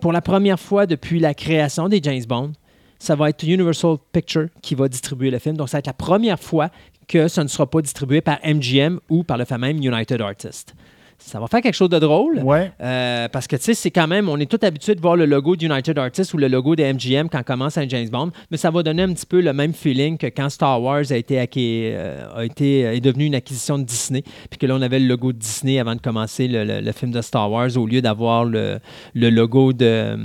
Pour 0.00 0.12
la 0.12 0.20
première 0.20 0.60
fois 0.60 0.86
depuis 0.86 1.18
la 1.18 1.34
création 1.34 1.88
des 1.88 2.00
James 2.02 2.24
Bond, 2.26 2.52
ça 3.00 3.16
va 3.16 3.30
être 3.30 3.42
Universal 3.42 3.96
Pictures 4.12 4.48
qui 4.62 4.76
va 4.76 4.86
distribuer 4.86 5.30
le 5.30 5.40
film. 5.40 5.56
Donc, 5.56 5.68
ça 5.68 5.78
va 5.78 5.80
être 5.80 5.86
la 5.86 5.92
première 5.94 6.38
fois 6.38 6.70
que 7.08 7.26
ce 7.26 7.40
ne 7.40 7.48
sera 7.48 7.68
pas 7.68 7.80
distribué 7.80 8.20
par 8.20 8.38
MGM 8.44 9.00
ou 9.08 9.24
par 9.24 9.36
le 9.38 9.44
fameux 9.44 9.70
United 9.70 10.20
Artists 10.20 10.74
ça 11.20 11.38
va 11.38 11.46
faire 11.46 11.60
quelque 11.60 11.74
chose 11.74 11.90
de 11.90 11.98
drôle. 11.98 12.38
Ouais. 12.42 12.72
Euh, 12.80 13.28
parce 13.28 13.46
que, 13.46 13.56
tu 13.56 13.62
sais, 13.62 13.74
c'est 13.74 13.90
quand 13.90 14.08
même, 14.08 14.28
on 14.28 14.38
est 14.38 14.50
tout 14.50 14.58
habitué 14.62 14.94
de 14.94 15.00
voir 15.00 15.16
le 15.16 15.26
logo 15.26 15.54
d'United 15.54 15.96
Artists 15.98 16.32
ou 16.34 16.38
le 16.38 16.48
logo 16.48 16.74
de 16.74 16.82
MGM 16.82 17.28
quand 17.28 17.42
commence 17.44 17.76
un 17.78 17.86
James 17.88 18.08
Bond, 18.08 18.30
mais 18.50 18.56
ça 18.56 18.70
va 18.70 18.82
donner 18.82 19.02
un 19.02 19.12
petit 19.12 19.26
peu 19.26 19.40
le 19.40 19.52
même 19.52 19.74
feeling 19.74 20.16
que 20.16 20.26
quand 20.26 20.48
Star 20.48 20.82
Wars 20.82 21.04
a 21.10 21.16
été, 21.16 21.38
euh, 21.38 22.26
a 22.34 22.44
été 22.44 22.80
est 22.80 23.00
devenu 23.00 23.26
une 23.26 23.34
acquisition 23.34 23.78
de 23.78 23.84
Disney, 23.84 24.22
puis 24.48 24.58
que 24.58 24.66
là, 24.66 24.74
on 24.76 24.82
avait 24.82 24.98
le 24.98 25.06
logo 25.06 25.32
de 25.32 25.38
Disney 25.38 25.78
avant 25.78 25.94
de 25.94 26.00
commencer 26.00 26.48
le, 26.48 26.92
film 26.92 27.12
de 27.12 27.20
Star 27.20 27.50
Wars, 27.50 27.76
au 27.76 27.86
lieu 27.86 28.00
d'avoir 28.00 28.44
le, 28.44 28.80
logo 29.14 29.72
de, 29.72 30.16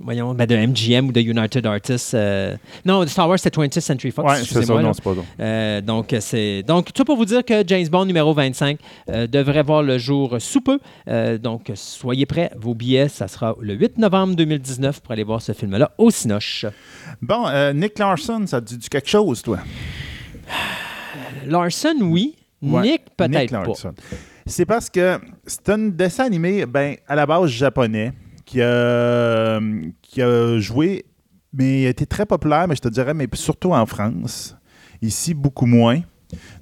voyons, 0.00 0.34
ben, 0.34 0.46
de 0.46 0.56
MGM 0.56 1.08
ou 1.08 1.12
de 1.12 1.20
United 1.20 1.64
Artists. 1.64 2.14
Euh, 2.14 2.56
non, 2.84 3.06
Star 3.06 3.28
Wars, 3.28 3.38
c'est 3.38 3.54
20th 3.54 3.80
Century 3.80 4.10
Fox. 4.10 4.30
Ouais, 4.30 4.38
c'est 4.44 4.64
ça, 4.64 4.82
non, 4.82 4.92
c'est 4.92 5.04
pas 5.04 5.80
donc, 5.82 6.14
c'est, 6.20 6.62
donc, 6.64 6.92
tout 6.92 7.04
pour 7.04 7.16
vous 7.16 7.24
dire 7.24 7.44
que 7.44 7.62
James 7.66 7.86
Bond 7.88 8.06
numéro 8.06 8.34
25 8.34 8.78
devrait 9.30 9.62
voir 9.62 9.82
le 9.82 9.98
jour 9.98 10.31
sous 10.38 10.60
peu. 10.60 10.78
Euh, 11.08 11.38
donc, 11.38 11.70
soyez 11.74 12.26
prêts. 12.26 12.50
Vos 12.56 12.74
billets, 12.74 13.08
ça 13.08 13.28
sera 13.28 13.56
le 13.60 13.74
8 13.74 13.98
novembre 13.98 14.34
2019 14.36 15.00
pour 15.00 15.12
aller 15.12 15.24
voir 15.24 15.42
ce 15.42 15.52
film-là 15.52 15.92
au 15.98 16.10
Cinoche. 16.10 16.66
Bon, 17.20 17.46
euh, 17.48 17.72
Nick 17.72 17.98
Larson, 17.98 18.44
ça 18.46 18.60
te 18.60 18.74
dit 18.74 18.88
quelque 18.88 19.08
chose, 19.08 19.42
toi? 19.42 19.58
Larson, 21.46 21.96
oui. 22.00 22.36
Nick, 22.60 23.02
peut-être 23.16 23.50
pas. 23.50 23.90
C'est 24.46 24.66
parce 24.66 24.90
que 24.90 25.18
c'est 25.46 25.68
un 25.68 25.88
dessin 25.88 26.24
animé, 26.24 26.66
ben, 26.66 26.96
à 27.06 27.14
la 27.14 27.26
base 27.26 27.48
japonais, 27.50 28.12
qui 28.44 28.60
a, 28.60 29.60
qui 30.02 30.20
a 30.20 30.58
joué, 30.58 31.04
mais 31.52 31.82
il 31.82 31.86
a 31.86 31.90
été 31.90 32.06
très 32.06 32.26
populaire, 32.26 32.66
mais 32.68 32.74
je 32.74 32.80
te 32.80 32.88
dirais, 32.88 33.14
mais 33.14 33.28
surtout 33.34 33.72
en 33.72 33.86
France. 33.86 34.56
Ici, 35.00 35.34
beaucoup 35.34 35.66
moins. 35.66 36.00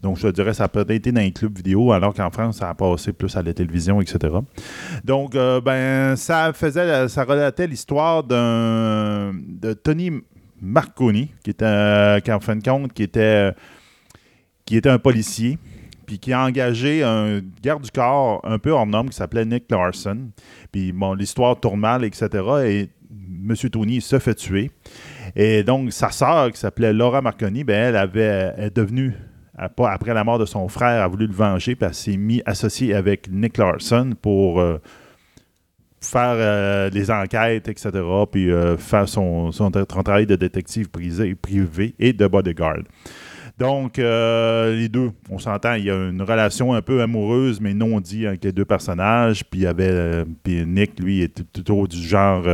Donc, 0.02 0.18
je 0.18 0.28
dirais, 0.28 0.54
ça 0.54 0.64
a 0.64 0.68
peut-être 0.68 0.90
été 0.90 1.12
dans 1.12 1.20
les 1.20 1.32
clubs 1.32 1.56
vidéo, 1.56 1.92
alors 1.92 2.14
qu'en 2.14 2.30
France, 2.30 2.58
ça 2.58 2.70
a 2.70 2.74
passé 2.74 3.12
plus 3.12 3.36
à 3.36 3.42
la 3.42 3.52
télévision, 3.52 4.00
etc. 4.00 4.34
Donc, 5.04 5.34
euh, 5.34 5.60
ben, 5.60 6.16
ça 6.16 6.52
faisait, 6.52 7.08
ça 7.08 7.24
relatait 7.24 7.66
l'histoire 7.66 8.24
d'un, 8.24 9.32
de 9.34 9.72
Tony 9.72 10.10
Marconi, 10.60 11.30
qui 11.42 11.50
était, 11.50 12.20
qui 12.24 12.32
en 12.32 12.40
fin 12.40 12.56
de 12.56 12.62
compte, 12.62 12.92
qui 12.92 13.02
était, 13.02 13.52
qui 14.64 14.76
était 14.76 14.90
un 14.90 14.98
policier, 14.98 15.58
puis 16.06 16.18
qui 16.18 16.32
a 16.32 16.44
engagé 16.44 17.02
un 17.02 17.40
garde 17.62 17.82
du 17.82 17.90
corps 17.90 18.40
un 18.44 18.58
peu 18.58 18.70
hors 18.70 18.86
norme 18.86 19.10
qui 19.10 19.16
s'appelait 19.16 19.44
Nick 19.44 19.70
Larson. 19.70 20.30
Puis, 20.72 20.92
bon, 20.92 21.14
l'histoire 21.14 21.58
tourne 21.58 21.80
mal, 21.80 22.04
etc. 22.04 22.28
Et 22.64 22.90
M. 23.10 23.54
Tony 23.70 24.00
se 24.00 24.18
fait 24.18 24.34
tuer. 24.34 24.70
Et 25.36 25.62
donc, 25.62 25.92
sa 25.92 26.10
sœur, 26.10 26.50
qui 26.50 26.58
s'appelait 26.58 26.92
Laura 26.92 27.22
Marconi, 27.22 27.64
ben, 27.64 27.88
elle 27.88 27.96
avait, 27.96 28.52
est 28.56 28.74
devenue 28.74 29.14
après 29.60 30.14
la 30.14 30.24
mort 30.24 30.38
de 30.38 30.46
son 30.46 30.68
frère, 30.68 31.02
a 31.02 31.08
voulu 31.08 31.26
le 31.26 31.34
venger, 31.34 31.74
puis 31.74 31.86
elle 31.86 31.94
s'est 31.94 32.16
mis 32.16 32.42
associée 32.46 32.94
avec 32.94 33.28
Nick 33.30 33.58
Larson 33.58 34.12
pour 34.20 34.60
euh, 34.60 34.78
faire 36.00 36.34
euh, 36.36 36.90
des 36.90 37.10
enquêtes, 37.10 37.68
etc., 37.68 37.90
puis 38.30 38.50
euh, 38.50 38.76
faire 38.76 39.08
son, 39.08 39.50
travail 39.86 40.26
de 40.26 40.36
détective 40.36 40.88
privé, 40.88 41.94
et 41.98 42.12
de 42.12 42.26
bodyguard. 42.26 42.84
Donc, 43.58 43.98
les 43.98 44.88
deux, 44.88 45.10
on 45.28 45.38
s'entend, 45.38 45.74
il 45.74 45.84
y 45.84 45.90
a 45.90 45.94
une 45.94 46.22
relation 46.22 46.72
un 46.72 46.80
peu 46.80 47.02
amoureuse, 47.02 47.60
mais 47.60 47.74
non 47.74 48.00
dit 48.00 48.26
avec 48.26 48.42
les 48.42 48.52
deux 48.52 48.64
personnages. 48.64 49.44
Puis, 49.44 49.60
il 49.60 49.62
y 49.64 49.66
avait, 49.66 50.24
puis 50.42 50.64
Nick, 50.64 50.98
lui, 50.98 51.20
est 51.20 51.42
plutôt 51.42 51.86
du 51.86 52.02
genre 52.02 52.44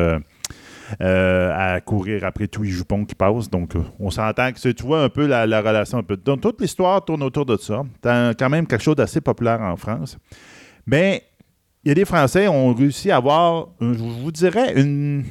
euh, 1.01 1.53
à 1.55 1.81
courir 1.81 2.25
après 2.25 2.47
tous 2.47 2.63
les 2.63 2.71
jupons 2.71 3.05
qui 3.05 3.15
passent. 3.15 3.51
Donc, 3.51 3.77
euh, 3.77 3.83
on 3.99 4.11
s'entend 4.11 4.53
que 4.53 4.69
tu 4.69 4.83
vois 4.83 5.05
un 5.05 5.09
peu 5.09 5.27
la, 5.27 5.45
relation. 5.61 5.99
Un 5.99 6.03
peu. 6.03 6.17
Donc, 6.17 6.41
toute 6.41 6.61
l'histoire 6.61 7.05
tourne 7.05 7.23
autour 7.23 7.47
de 7.47 7.57
ça. 7.57 7.83
C'est 8.03 8.39
quand 8.39 8.51
même 8.51 8.67
quelque 8.67 8.83
chose 8.83 8.97
d'assez 8.97 9.21
populaire 9.21 9.61
en 9.61 9.77
France. 9.77 10.19
Mais 10.87 11.25
il 11.85 11.89
y 11.89 11.93
a 11.93 11.95
des 11.95 12.05
Français 12.05 12.43
qui 12.43 12.49
ont 12.49 12.73
réussi 12.75 13.11
à 13.11 13.17
avoir, 13.17 13.69
je 13.81 13.87
vous 13.87 14.33
dirais, 14.33 14.75
une, 14.81 15.25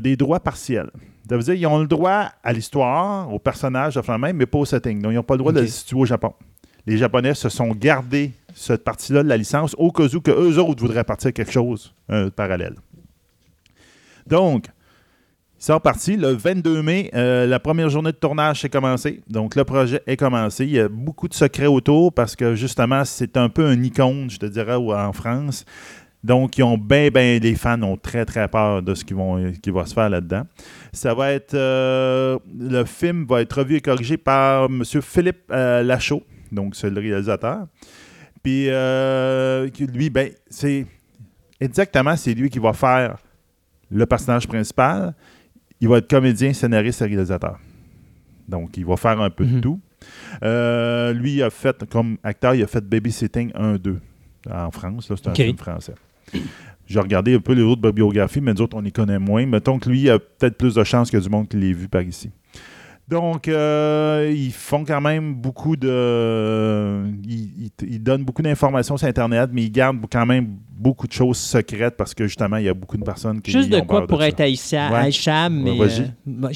des 0.00 0.16
droits 0.16 0.40
partiels. 0.40 0.90
Ça 1.28 1.36
veut 1.36 1.42
dire 1.42 1.54
qu'ils 1.54 1.66
ont 1.66 1.80
le 1.80 1.88
droit 1.88 2.30
à 2.44 2.52
l'histoire, 2.52 3.32
au 3.32 3.40
personnage 3.40 3.96
de 3.96 4.16
même, 4.16 4.36
mais 4.36 4.46
pas 4.46 4.58
au 4.58 4.64
setting. 4.64 5.02
Donc, 5.02 5.12
ils 5.12 5.16
n'ont 5.16 5.22
pas 5.22 5.34
le 5.34 5.38
droit 5.38 5.52
de 5.52 5.60
le 5.60 5.66
situer 5.66 5.98
au 5.98 6.04
Japon. 6.04 6.32
Les 6.86 6.98
Japonais 6.98 7.34
se 7.34 7.48
sont 7.48 7.72
gardés 7.72 8.32
cette 8.56 8.84
partie-là 8.84 9.22
de 9.22 9.28
la 9.28 9.36
licence 9.36 9.74
au 9.78 9.92
cas 9.92 10.04
où 10.04 10.20
que 10.20 10.30
eux 10.30 10.58
autres 10.58 10.80
voudraient 10.80 11.04
partir 11.04 11.32
quelque 11.32 11.52
chose 11.52 11.94
de 12.08 12.30
parallèle. 12.30 12.74
Donc, 14.26 14.66
c'est 15.58 15.72
reparti. 15.72 16.16
Le 16.16 16.32
22 16.32 16.82
mai, 16.82 17.10
euh, 17.14 17.46
la 17.46 17.58
première 17.58 17.88
journée 17.88 18.12
de 18.12 18.16
tournage 18.16 18.60
s'est 18.60 18.68
commencée. 18.68 19.22
Donc, 19.28 19.54
le 19.56 19.64
projet 19.64 20.02
est 20.06 20.16
commencé. 20.16 20.64
Il 20.64 20.72
y 20.72 20.80
a 20.80 20.88
beaucoup 20.88 21.28
de 21.28 21.34
secrets 21.34 21.66
autour 21.66 22.12
parce 22.12 22.36
que, 22.36 22.54
justement, 22.54 23.04
c'est 23.04 23.36
un 23.36 23.48
peu 23.48 23.66
un 23.66 23.82
icône, 23.82 24.28
je 24.28 24.38
te 24.38 24.46
dirais, 24.46 24.74
en 24.74 25.12
France. 25.12 25.64
Donc, 26.22 26.58
ils 26.58 26.62
ont 26.62 26.76
bien, 26.76 27.08
bien, 27.08 27.38
les 27.38 27.54
fans 27.54 27.80
ont 27.82 27.96
très, 27.96 28.24
très 28.24 28.48
peur 28.48 28.82
de 28.82 28.94
ce 28.94 29.04
qui, 29.04 29.14
vont, 29.14 29.52
qui 29.62 29.70
va 29.70 29.86
se 29.86 29.94
faire 29.94 30.10
là-dedans. 30.10 30.42
Ça 30.92 31.14
va 31.14 31.32
être, 31.32 31.54
euh, 31.54 32.38
le 32.58 32.84
film 32.84 33.26
va 33.26 33.42
être 33.42 33.58
revu 33.60 33.76
et 33.76 33.80
corrigé 33.80 34.16
par 34.16 34.64
M. 34.64 34.82
Philippe 34.84 35.50
euh, 35.52 35.82
Lachaud, 35.82 36.22
donc 36.50 36.74
c'est 36.74 36.90
le 36.90 37.00
réalisateur. 37.00 37.66
Puis 38.46 38.66
euh, 38.68 39.68
lui, 39.92 40.08
ben, 40.08 40.30
c'est 40.48 40.86
exactement, 41.58 42.14
c'est 42.14 42.32
lui 42.32 42.48
qui 42.48 42.60
va 42.60 42.72
faire 42.72 43.18
le 43.90 44.06
personnage 44.06 44.46
principal. 44.46 45.16
Il 45.80 45.88
va 45.88 45.98
être 45.98 46.08
comédien, 46.08 46.52
scénariste 46.52 47.02
et 47.02 47.06
réalisateur. 47.06 47.58
Donc, 48.46 48.76
il 48.76 48.86
va 48.86 48.96
faire 48.96 49.20
un 49.20 49.30
peu 49.30 49.44
de 49.44 49.56
mhm. 49.56 49.60
tout. 49.62 49.80
Euh, 50.44 51.12
lui, 51.12 51.34
il 51.34 51.42
a 51.42 51.50
fait, 51.50 51.84
comme 51.90 52.18
acteur, 52.22 52.54
il 52.54 52.62
a 52.62 52.68
fait 52.68 52.88
Babysitting 52.88 53.50
1-2 53.50 53.96
en 54.48 54.70
France. 54.70 55.12
C'est 55.12 55.26
un 55.26 55.34
film 55.34 55.58
français. 55.58 55.94
J'ai 56.86 57.00
regardé 57.00 57.34
un 57.34 57.40
peu 57.40 57.52
les 57.52 57.62
autres 57.62 57.90
biographies, 57.90 58.40
mais 58.40 58.54
nous 58.54 58.62
autres, 58.62 58.76
on 58.76 58.80
les 58.80 58.92
connaît 58.92 59.18
moins. 59.18 59.44
Mettons 59.44 59.80
que 59.80 59.88
lui, 59.88 60.02
il 60.02 60.10
a 60.10 60.20
peut-être 60.20 60.56
plus 60.56 60.76
de 60.76 60.84
chances 60.84 61.10
que 61.10 61.16
du 61.16 61.28
monde 61.28 61.48
qui 61.48 61.56
l'ait 61.56 61.72
vu 61.72 61.88
par 61.88 62.02
ici. 62.02 62.30
Donc, 63.08 63.46
euh, 63.46 64.32
ils 64.34 64.52
font 64.52 64.84
quand 64.84 65.00
même 65.00 65.34
beaucoup 65.34 65.76
de. 65.76 67.04
Ils, 67.24 67.66
ils- 67.66 67.88
ils 67.88 68.02
donnent 68.02 68.24
beaucoup 68.24 68.42
d'informations 68.42 68.96
sur 68.96 69.06
Internet, 69.06 69.50
mais 69.52 69.62
ils 69.62 69.70
gardent 69.70 70.04
quand 70.10 70.26
même 70.26 70.56
beaucoup 70.70 71.06
de 71.06 71.12
choses 71.12 71.36
secrètes 71.38 71.96
parce 71.96 72.14
que 72.14 72.26
justement, 72.26 72.56
il 72.56 72.64
y 72.64 72.68
a 72.68 72.74
beaucoup 72.74 72.96
de 72.96 73.04
personnes 73.04 73.40
qui. 73.40 73.52
Juste 73.52 73.68
de 73.70 73.76
ont 73.76 73.84
quoi 73.84 74.00
peur 74.00 74.06
pour 74.08 74.22
être 74.24 74.40
haïtia- 74.40 74.90
Ouais. 74.90 74.98
mais. 75.62 75.78
vas-y. 75.78 76.00
euh? 76.00 76.48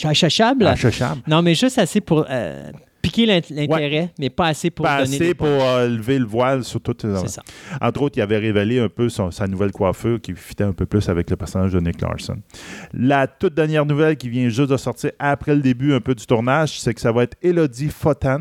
Achachable. 0.72 1.20
Non, 1.28 1.40
mais 1.42 1.54
juste 1.54 1.78
assez 1.78 2.00
pour 2.00 2.26
euh, 2.28 2.70
piquer 3.02 3.26
l'int- 3.26 3.40
l'intérêt, 3.50 4.10
mais 4.18 4.30
pas 4.30 4.48
assez 4.48 4.70
pour 4.70 4.84
Pas 4.84 5.02
donner 5.04 5.16
assez 5.16 5.34
pour 5.34 5.46
euh, 5.48 5.88
lever 5.88 6.18
le 6.18 6.24
voile 6.26 6.64
sur 6.64 6.80
toutes 6.80 7.02
ça. 7.02 7.42
Entre 7.80 8.02
autres, 8.02 8.18
il 8.18 8.20
avait 8.22 8.38
révélé 8.38 8.78
un 8.80 8.88
peu 8.88 9.08
son- 9.08 9.30
sa 9.30 9.46
nouvelle 9.46 9.72
coiffure 9.72 10.20
qui 10.20 10.34
fitait 10.34 10.64
un 10.64 10.72
peu 10.72 10.86
plus 10.86 11.08
avec 11.08 11.30
le 11.30 11.36
personnage 11.36 11.72
de 11.72 11.80
Nick 11.80 12.00
Larson. 12.00 12.36
La 12.92 13.26
toute 13.26 13.54
dernière 13.54 13.86
nouvelle 13.86 14.16
qui 14.16 14.28
vient 14.28 14.48
juste 14.48 14.70
de 14.70 14.76
sortir 14.76 15.12
après 15.18 15.54
le 15.54 15.62
début 15.62 15.92
un 15.94 16.00
peu 16.00 16.14
du 16.14 16.26
tournage, 16.26 16.78
c'est 16.80 16.92
que 16.94 17.00
ça 17.00 17.10
va 17.12 17.22
être 17.22 17.36
Elodie 17.42 17.88
Fotan, 17.88 18.40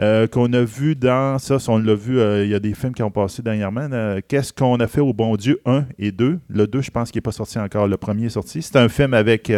euh, 0.00 0.26
qu'on 0.26 0.52
a 0.52 0.62
vu 0.62 0.94
dans 0.94 1.38
ça, 1.38 1.56
on 1.68 1.78
l'a 1.78 1.94
vu, 1.94 2.18
euh, 2.20 2.44
il 2.44 2.50
y 2.50 2.54
a 2.54 2.60
des 2.60 2.74
films 2.74 2.92
qui 2.94 3.02
ont 3.02 3.10
passé 3.10 3.42
dernièrement. 3.42 3.88
Qu'est-ce 4.28 4.52
qu'on 4.52 4.76
a 4.80 4.86
fait 4.86 5.00
au 5.00 5.12
bon 5.14 5.36
Dieu 5.36 5.60
1 5.64 5.86
et 5.98 6.12
2 6.12 6.38
Le 6.48 6.66
2, 6.66 6.82
je 6.82 6.90
pense 6.90 7.10
qu'il 7.10 7.18
n'est 7.18 7.22
pas 7.22 7.32
sorti 7.32 7.58
encore. 7.58 7.88
Le 7.88 7.96
premier 7.96 8.26
est 8.26 8.30
sorti. 8.30 8.60
C'est 8.62 8.76
un 8.76 8.88
film 8.88 9.14
avec. 9.14 9.50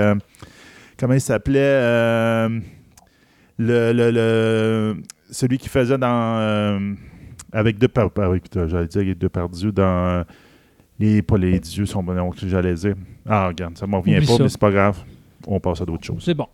comment 0.99 1.14
il 1.14 1.21
s'appelait 1.21 2.49
le, 3.61 3.92
le- 3.92 4.11
le- 4.11 4.96
celui 5.31 5.59
qui 5.59 5.68
faisait 5.68 5.99
dans 5.99 6.38
euh, 6.38 6.94
avec 7.53 7.79
deux 7.79 7.88
par, 7.88 8.11
par- 8.11 8.31
oui, 8.31 8.40
putain, 8.40 8.66
j'allais 8.68 8.87
dire 8.87 9.14
deux 9.16 9.29
perdus 9.29 9.73
dans 9.73 9.83
euh, 10.09 10.23
les 10.99 11.23
pas 11.23 11.37
les 11.38 11.59
dieux 11.61 11.87
sont 11.87 12.03
bons 12.03 12.33
j'allais 12.37 12.75
dire 12.75 12.94
ah 13.27 13.49
regarde 13.49 13.77
ça 13.79 13.87
m'en 13.87 14.01
revient 14.01 14.20
pas 14.20 14.37
ça. 14.37 14.42
mais 14.42 14.49
c'est 14.49 14.61
pas 14.61 14.70
grave 14.70 14.99
on 15.46 15.59
passe 15.61 15.81
à 15.81 15.85
d'autres 15.87 16.05
choses 16.05 16.23
C'est 16.25 16.35
bon. 16.35 16.46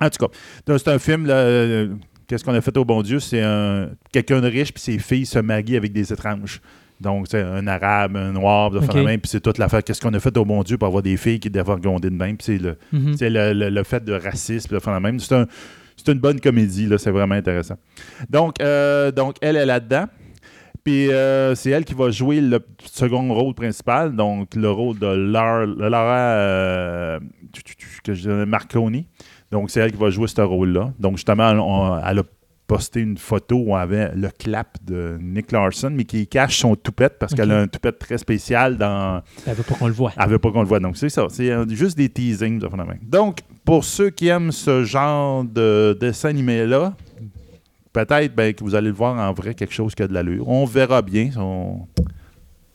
en 0.00 0.08
tout 0.10 0.26
cas 0.26 0.78
c'est 0.78 0.88
un 0.88 0.98
film 0.98 1.26
là, 1.26 1.34
euh, 1.34 1.94
qu'est-ce 2.26 2.44
qu'on 2.44 2.54
a 2.54 2.60
fait 2.60 2.76
au 2.76 2.84
bon 2.84 3.02
Dieu? 3.02 3.20
C'est 3.20 3.42
un 3.42 3.90
quelqu'un 4.12 4.40
de 4.40 4.48
riche 4.48 4.72
puis 4.72 4.82
ses 4.82 4.98
filles 4.98 5.26
se 5.26 5.38
marient 5.38 5.76
avec 5.76 5.92
des 5.92 6.12
étranges 6.12 6.60
donc, 6.98 7.26
c'est 7.30 7.42
un 7.42 7.66
arabe, 7.66 8.16
un 8.16 8.32
noir, 8.32 8.70
de 8.70 8.78
même, 9.04 9.20
puis 9.20 9.28
c'est 9.28 9.40
toute 9.42 9.58
l'affaire. 9.58 9.84
Qu'est-ce 9.84 10.00
qu'on 10.00 10.14
a 10.14 10.18
fait 10.18 10.34
au 10.38 10.46
bon 10.46 10.62
Dieu 10.62 10.78
pour 10.78 10.88
avoir 10.88 11.02
des 11.02 11.18
filles 11.18 11.38
qui 11.38 11.50
doivent 11.50 11.78
gronder 11.78 12.08
de 12.08 12.14
même? 12.16 12.38
Puis 12.38 12.46
c'est 12.46 12.56
le, 12.58 12.78
Mhm. 12.90 13.16
c'est 13.18 13.28
le, 13.28 13.52
le- 13.52 13.68
le 13.68 13.82
fait 13.84 14.02
de 14.02 14.14
racisme, 14.14 14.74
de 14.74 14.78
faire 14.80 14.94
la 14.94 15.00
même. 15.00 15.20
C'est 15.20 15.34
un- 15.34 15.46
c'est 16.06 16.12
une 16.12 16.20
bonne 16.20 16.40
comédie, 16.40 16.86
là, 16.86 16.96
c'est 16.98 17.10
vraiment 17.10 17.34
intéressant. 17.34 17.74
Donc, 18.30 18.60
euh, 18.60 19.10
donc 19.10 19.36
elle 19.42 19.56
est 19.56 19.66
là-dedans. 19.66 20.06
Puis 20.84 21.10
euh, 21.10 21.56
c'est 21.56 21.70
elle 21.70 21.84
qui 21.84 21.94
va 21.94 22.10
jouer 22.10 22.40
le 22.40 22.60
second 22.84 23.34
rôle 23.34 23.54
principal, 23.54 24.14
donc 24.14 24.54
le 24.54 24.70
rôle 24.70 24.96
de 25.00 25.06
Laura, 25.06 25.66
Laura 25.66 26.16
euh, 26.16 27.18
que 28.04 28.14
je 28.14 28.44
Marconi. 28.44 29.08
Donc 29.50 29.70
c'est 29.70 29.80
elle 29.80 29.90
qui 29.90 29.98
va 29.98 30.10
jouer 30.10 30.28
ce 30.28 30.40
rôle-là. 30.40 30.92
Donc 31.00 31.16
justement, 31.16 31.50
on- 31.50 32.00
elle 32.06 32.20
a 32.20 32.22
posté 32.68 33.00
une 33.00 33.16
photo 33.16 33.56
où 33.56 33.72
on 33.74 33.76
avait 33.76 34.12
le 34.14 34.28
clap 34.28 34.76
de 34.84 35.18
Nick 35.20 35.52
Larson, 35.52 35.90
mais 35.92 36.04
qui 36.04 36.26
cache 36.26 36.58
son 36.58 36.74
toupette 36.74 37.16
parce 37.18 37.32
qu'elle 37.34 37.50
a 37.52 37.60
un 37.60 37.68
toupette 37.68 37.98
très 37.98 38.18
spécial 38.18 38.76
dans, 38.76 39.22
Elle 39.46 39.54
veut 39.54 39.62
pas 39.62 39.74
qu'on 39.74 39.86
le 39.86 39.92
voit. 39.92 40.12
elle 40.18 40.28
veut 40.28 40.38
pas 40.40 40.50
qu'on 40.50 40.62
le 40.62 40.66
voit. 40.68 40.80
Donc, 40.80 40.96
c'est 40.96 41.08
ça. 41.08 41.26
C'est 41.30 41.50
euh, 41.50 41.64
juste 41.68 41.96
des 41.96 42.08
teasings 42.08 42.58
de. 42.58 42.68
Donc, 43.02 43.38
pour 43.66 43.84
ceux 43.84 44.10
qui 44.10 44.28
aiment 44.28 44.52
ce 44.52 44.84
genre 44.84 45.44
de 45.44 45.98
dessin 46.00 46.28
animé-là, 46.28 46.94
peut-être 47.92 48.34
ben, 48.34 48.54
que 48.54 48.62
vous 48.62 48.76
allez 48.76 48.88
le 48.88 48.94
voir 48.94 49.18
en 49.18 49.32
vrai, 49.34 49.54
quelque 49.54 49.74
chose 49.74 49.94
qui 49.94 50.02
a 50.04 50.08
de 50.08 50.14
l'allure. 50.14 50.48
On 50.48 50.64
verra 50.64 51.02
bien. 51.02 51.30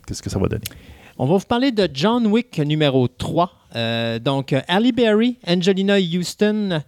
Qu'est-ce 0.05 0.21
que 0.21 0.29
ça 0.29 0.37
va 0.37 0.47
donner? 0.49 0.65
On 1.17 1.25
va 1.25 1.37
vous 1.37 1.45
parler 1.45 1.71
de 1.71 1.87
John 1.93 2.27
Wick 2.27 2.59
numéro 2.59 3.07
3. 3.07 3.51
Euh, 3.73 4.19
donc, 4.19 4.53
Halle 4.67 4.91
Berry, 4.91 5.37
Angelina 5.47 5.97
Houston, 5.97 6.81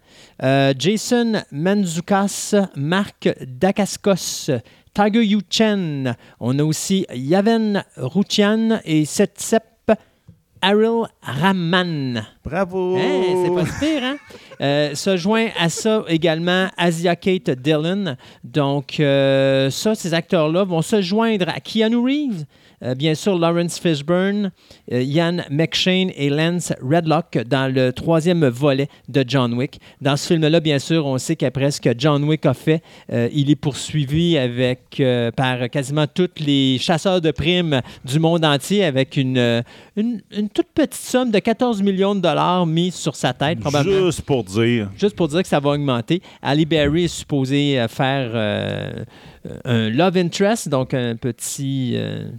euh, 0.44 0.74
Jason 0.78 1.42
Manzukas, 1.52 2.56
Marc 2.76 3.30
Dacascos, 3.48 4.50
Tiger 4.94 5.24
Yu 5.24 5.39
Chen. 5.50 6.18
On 6.42 6.60
a 6.60 6.63
aussi 6.63 7.06
Yaven 7.13 7.86
Rouchian 7.96 8.82
et 8.84 9.06
Setsep 9.06 9.63
Aril 10.63 11.04
Rahman. 11.21 12.26
Bravo! 12.45 12.95
Hein, 12.95 13.21
c'est 13.43 13.54
pas 13.54 13.86
pire, 13.86 14.04
hein? 14.04 14.15
Euh, 14.62 14.95
se 14.95 15.17
joint 15.17 15.47
à 15.60 15.67
ça 15.67 16.06
également 16.08 16.69
Asia 16.78 17.17
Kate 17.17 17.49
Dillon. 17.49 18.15
Donc, 18.45 18.97
euh, 19.02 19.69
ça, 19.69 19.93
ces 19.93 20.13
acteurs-là 20.13 20.63
vont 20.63 20.82
se 20.82 21.02
joindre 21.02 21.49
à 21.49 21.60
Keanu 21.60 21.97
Reeves, 21.97 22.45
bien 22.96 23.15
sûr 23.15 23.38
Lawrence 23.38 23.80
Fishburne, 23.80 24.52
euh, 24.91 25.02
Ian 25.02 25.38
McShane 25.50 26.12
et 26.15 26.30
Lance 26.30 26.74
Redlock 26.82 27.39
dans 27.48 27.74
le 27.74 27.91
troisième 27.93 28.46
volet 28.48 28.88
de 29.10 29.24
John 29.28 29.54
Wick. 29.54 29.80
Dans 30.02 30.17
ce 30.17 30.28
film-là, 30.28 30.60
bien 30.60 30.80
sûr, 30.80 31.06
on 31.06 31.17
sait 31.17 31.36
qu'après 31.36 31.72
ce 31.72 31.80
que 31.80 31.89
John 31.98 32.24
Wick 32.24 32.46
a 32.46 32.54
fait, 32.54 32.82
euh, 33.12 33.30
il 33.34 33.50
est 33.50 33.56
poursuivi 33.56 34.38
avec, 34.38 35.00
euh, 35.00 35.32
par 35.32 35.69
quasiment 35.69 36.08
tous 36.08 36.30
les 36.39 36.78
chasseurs 36.80 37.22
de 37.22 37.32
primes 37.32 37.82
du 38.06 38.19
monde 38.19 38.46
entier 38.46 38.84
avec 38.84 39.17
une, 39.17 39.38
euh, 39.38 39.62
une, 39.96 40.22
une 40.36 40.50
toute 40.50 40.67
petite 40.74 40.93
somme 40.96 41.32
de 41.32 41.39
14 41.39 41.82
millions 41.82 42.15
de 42.15 42.22
dollars 42.22 42.65
mise 42.65 42.96
sur 42.96 43.15
sa 43.15 43.34
tête, 43.34 43.60
probablement. 43.60 44.06
Juste 44.06 44.22
pour 44.22 44.43
dire. 44.43 44.89
Juste 44.98 45.15
pour 45.15 45.28
dire 45.28 45.41
que 45.41 45.48
ça 45.48 45.60
va 45.60 45.72
augmenter. 45.72 46.22
Ali 46.41 46.65
Berry 46.65 47.06
est 47.06 47.08
supposé 47.08 47.80
euh, 47.80 47.88
faire 47.88 48.32
euh, 48.34 49.04
un 49.65 49.89
love 49.89 50.17
interest, 50.17 50.69
donc 50.69 50.93
un 50.93 51.15
petit, 51.15 51.93
euh, 51.96 52.30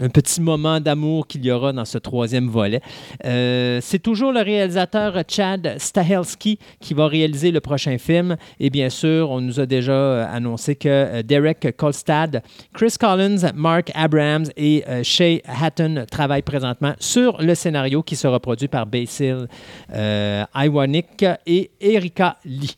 un 0.00 0.08
petit 0.08 0.40
moment 0.40 0.80
d'amour 0.80 1.26
qu'il 1.26 1.44
y 1.44 1.50
aura 1.50 1.72
dans 1.72 1.84
ce 1.84 1.98
troisième 1.98 2.48
volet. 2.48 2.80
Euh, 3.24 3.78
c'est 3.82 3.98
toujours 3.98 4.32
le 4.32 4.40
réalisateur 4.40 5.14
Chad 5.28 5.76
Stahelski 5.78 6.58
qui 6.80 6.94
va 6.94 7.06
réaliser 7.06 7.50
le 7.50 7.60
prochain 7.60 7.98
film. 7.98 8.36
Et 8.60 8.70
bien 8.70 8.90
sûr, 8.90 9.30
on 9.30 9.40
nous 9.40 9.60
a 9.60 9.66
déjà 9.66 9.92
euh, 9.92 10.26
annoncé 10.32 10.76
que 10.76 10.88
euh, 10.88 11.22
Derek 11.22 11.74
Kolstad, 11.76 12.42
Chris 12.74 12.94
Collins, 12.98 13.52
Mark 13.54 13.90
Abrams 13.94 14.46
et 14.56 14.84
euh, 14.88 15.02
Shay 15.02 15.42
Hatton 15.46 16.04
travaillent 16.10 16.42
présentement 16.42 16.94
sur 16.98 17.40
le 17.40 17.54
scénario 17.54 18.02
qui 18.02 18.16
sera 18.16 18.40
produit 18.40 18.68
par 18.68 18.86
Basil 18.86 19.46
euh, 19.94 20.44
Iwanik 20.54 21.24
et 21.46 21.70
Erika 21.80 22.36
Lee. 22.44 22.76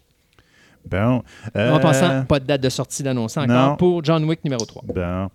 Bon. 0.91 1.23
Euh, 1.55 1.73
En 1.73 1.81
passant, 1.81 2.25
pas 2.25 2.41
de 2.41 2.47
date 2.47 2.63
de 2.63 2.69
sortie 2.69 3.03
d'annoncer 3.03 3.41
encore 3.41 3.77
pour 3.77 4.03
John 4.05 4.25
Wick 4.25 4.43
numéro 4.45 4.65
3. 4.65 4.83
Bon. 4.87 5.29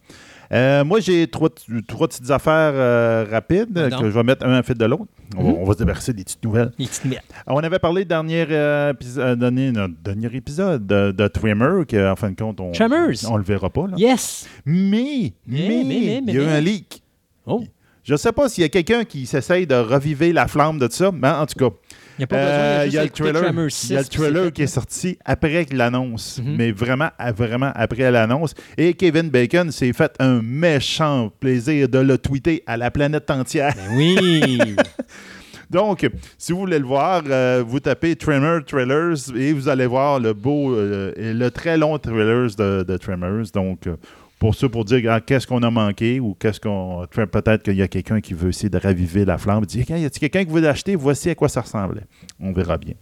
Euh, 0.51 0.83
moi, 0.83 0.99
j'ai 0.99 1.27
trois, 1.27 1.49
trois 1.87 2.07
petites 2.07 2.29
affaires 2.29 2.73
euh, 2.75 3.25
rapides 3.29 3.89
que 3.99 4.09
je 4.09 4.13
vais 4.15 4.23
mettre 4.23 4.45
un 4.45 4.53
à 4.53 4.63
fait 4.63 4.75
de 4.75 4.85
l'autre. 4.85 5.05
On, 5.37 5.43
va- 5.43 5.49
Mhm. 5.51 5.57
on 5.59 5.63
va 5.65 5.73
se 5.73 5.77
déverser 5.79 6.13
des 6.13 6.23
petites 6.23 6.43
nouvelles. 6.43 6.71
Petites. 6.77 7.01
On 7.47 7.57
avait 7.57 7.79
parlé 7.79 8.05
dernier, 8.05 8.45
euh, 8.51 8.93
dernier, 9.35 9.71
notre 9.71 9.95
dernier 10.03 10.29
épisode 10.35 10.85
de, 10.85 11.11
de 11.11 11.27
Trimmer, 11.27 11.85
que, 11.87 12.11
en 12.11 12.15
fin 12.15 12.29
de 12.31 12.35
compte, 12.35 12.59
on 12.59 12.71
on 13.29 13.37
le 13.37 13.43
verra 13.43 13.69
pas. 13.69 13.87
Là. 13.87 13.93
Yes! 13.97 14.47
Mais, 14.65 15.33
mais, 15.47 15.83
il 16.27 16.33
y 16.33 16.37
a 16.39 16.43
eu 16.43 16.45
un 16.45 16.59
leak. 16.61 17.01
Oh, 17.45 17.63
Je 18.03 18.13
ne 18.13 18.17
sais 18.17 18.31
pas 18.31 18.49
s'il 18.49 18.61
y 18.61 18.65
a 18.65 18.69
quelqu'un 18.69 19.05
qui 19.05 19.25
s'essaye 19.25 19.65
de 19.65 19.75
reviver 19.75 20.33
la 20.33 20.47
flamme 20.47 20.77
de 20.77 20.87
ça, 20.91 21.11
mais 21.11 21.29
en 21.29 21.45
tout 21.45 21.57
cas, 21.69 21.75
il 22.17 22.21
n'y 22.21 22.23
a 22.23 22.27
pas 22.27 22.35
besoin. 22.37 22.85
il 22.85 22.93
y 22.93 22.97
a 22.97 23.01
le 23.01 23.07
juste 23.07 23.15
d'écouter 23.17 23.23
trailer, 23.23 23.41
Tremors 23.43 23.69
il 23.83 23.93
y 23.93 23.97
a 23.97 24.03
6, 24.03 24.09
le 24.11 24.17
trailer 24.17 24.53
qui 24.53 24.61
est 24.63 24.67
sorti 24.67 25.17
après 25.25 25.65
l'annonce, 25.71 26.39
Mhm. 26.43 26.55
mais 26.57 26.71
vraiment, 26.71 27.09
vraiment 27.35 27.71
après 27.75 28.11
l'annonce. 28.11 28.53
Et 28.77 28.93
Kevin 28.93 29.29
Bacon 29.29 29.71
s'est 29.71 29.93
fait 29.93 30.13
un 30.19 30.41
méchant 30.41 31.31
plaisir 31.39 31.89
de 31.89 31.99
le 31.99 32.17
tweeter 32.17 32.63
à 32.67 32.77
la 32.77 32.91
planète 32.91 33.29
entière. 33.31 33.73
Ben 33.75 33.95
oui! 33.97 34.75
Donc, 35.69 36.07
si 36.37 36.51
vous 36.51 36.59
voulez 36.59 36.77
le 36.77 36.85
voir, 36.85 37.23
euh, 37.27 37.63
vous 37.65 37.79
tapez 37.79 38.15
Tremor 38.15 38.63
Trailers 38.63 39.35
et 39.35 39.53
vous 39.53 39.67
allez 39.67 39.87
voir 39.87 40.19
le 40.19 40.33
beau 40.33 40.75
euh, 40.75 41.11
et 41.15 41.33
le 41.33 41.49
très 41.49 41.77
long 41.77 41.97
trailers 41.97 42.55
de, 42.55 42.83
de 42.83 42.97
Tremors. 42.97 43.45
Donc, 43.55 43.87
euh, 43.87 43.95
pour 44.43 44.55
ça, 44.55 44.67
pour 44.67 44.83
dire 44.83 45.09
ah, 45.09 45.21
qu'est-ce 45.21 45.47
qu'on 45.47 45.63
a 45.63 45.71
manqué 45.71 46.19
ou 46.19 46.35
qu'est-ce 46.37 46.59
qu'on. 46.59 47.05
Peut-être 47.09 47.63
qu'il 47.63 47.75
y 47.77 47.81
a 47.81 47.87
quelqu'un 47.87 48.19
qui 48.19 48.33
veut 48.33 48.49
essayer 48.49 48.69
de 48.69 48.77
raviver 48.77 49.23
la 49.23 49.37
flamme. 49.37 49.65
Dire, 49.65 49.85
y 49.89 50.05
a 50.05 50.09
quelqu'un 50.09 50.43
qui 50.43 50.51
veut 50.51 50.59
l'acheter? 50.59 50.95
Voici 50.97 51.29
à 51.29 51.35
quoi 51.35 51.47
ça 51.47 51.61
ressemblait. 51.61 52.03
On 52.41 52.51
verra 52.51 52.77
bien. 52.77 52.95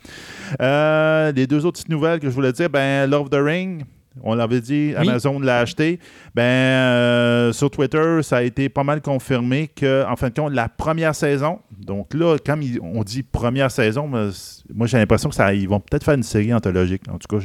Euh, 0.62 1.32
les 1.32 1.48
deux 1.48 1.66
autres 1.66 1.80
petites 1.80 1.90
nouvelles 1.90 2.20
que 2.20 2.30
je 2.30 2.34
voulais 2.36 2.52
dire, 2.54 2.70
ben, 2.70 3.10
Love 3.10 3.30
the 3.30 3.40
Ring. 3.42 3.84
On 4.24 4.36
l'avait 4.36 4.60
dit, 4.60 4.94
Oui. 5.00 5.08
Amazon 5.10 5.40
l'a 5.40 5.60
acheté. 5.60 5.98
Ben, 6.36 6.44
euh, 6.44 7.54
sur 7.54 7.72
Twitter, 7.72 8.20
ça 8.24 8.38
a 8.38 8.42
été 8.44 8.68
pas 8.68 8.84
mal 8.84 9.02
confirmé 9.02 9.70
que, 9.74 10.06
en 10.06 10.18
fin 10.18 10.28
de 10.28 10.34
compte, 10.34 10.52
la 10.54 10.68
première 10.68 11.16
saison, 11.16 11.60
donc 11.80 12.14
là, 12.14 12.36
comme 12.46 12.62
ils- 12.62 12.80
on 12.82 13.04
dit 13.04 13.24
première 13.24 13.72
saison, 13.72 14.10
c- 14.32 14.64
moi 14.76 14.86
j'ai 14.86 14.98
l'impression 14.98 15.30
que 15.30 15.36
ça, 15.36 15.54
ils 15.54 15.68
vont 15.68 15.80
peut-être 15.80 16.04
faire 16.04 16.16
une 16.16 16.24
série 16.24 16.54
anthologique. 16.54 17.04
En 17.10 17.18
tout 17.18 17.28
cas, 17.36 17.42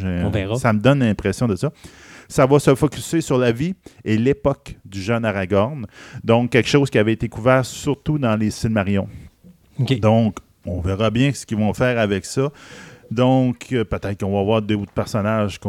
ça 0.58 0.72
me 0.72 0.80
donne 0.80 0.98
l'impression 0.98 1.46
de 1.46 1.54
ça. 1.54 1.70
Ça 2.28 2.46
va 2.46 2.58
se 2.58 2.74
focuser 2.74 3.20
sur 3.20 3.38
la 3.38 3.52
vie 3.52 3.74
et 4.04 4.16
l'époque 4.16 4.76
du 4.84 5.00
jeune 5.00 5.24
Aragorn. 5.24 5.86
Donc, 6.24 6.50
quelque 6.50 6.68
chose 6.68 6.90
qui 6.90 6.98
avait 6.98 7.12
été 7.12 7.28
couvert 7.28 7.64
surtout 7.64 8.18
dans 8.18 8.36
les 8.36 8.50
Silmarillion. 8.50 9.08
Donc, 10.00 10.38
on 10.64 10.80
verra 10.80 11.10
bien 11.10 11.32
ce 11.32 11.46
qu'ils 11.46 11.58
vont 11.58 11.72
faire 11.74 11.98
avec 11.98 12.24
ça. 12.24 12.50
Donc, 13.10 13.68
euh, 13.72 13.84
peut-être 13.84 14.20
qu'on 14.20 14.32
va 14.32 14.42
voir 14.42 14.62
deux 14.62 14.74
autres 14.74 14.92
personnages 14.92 15.60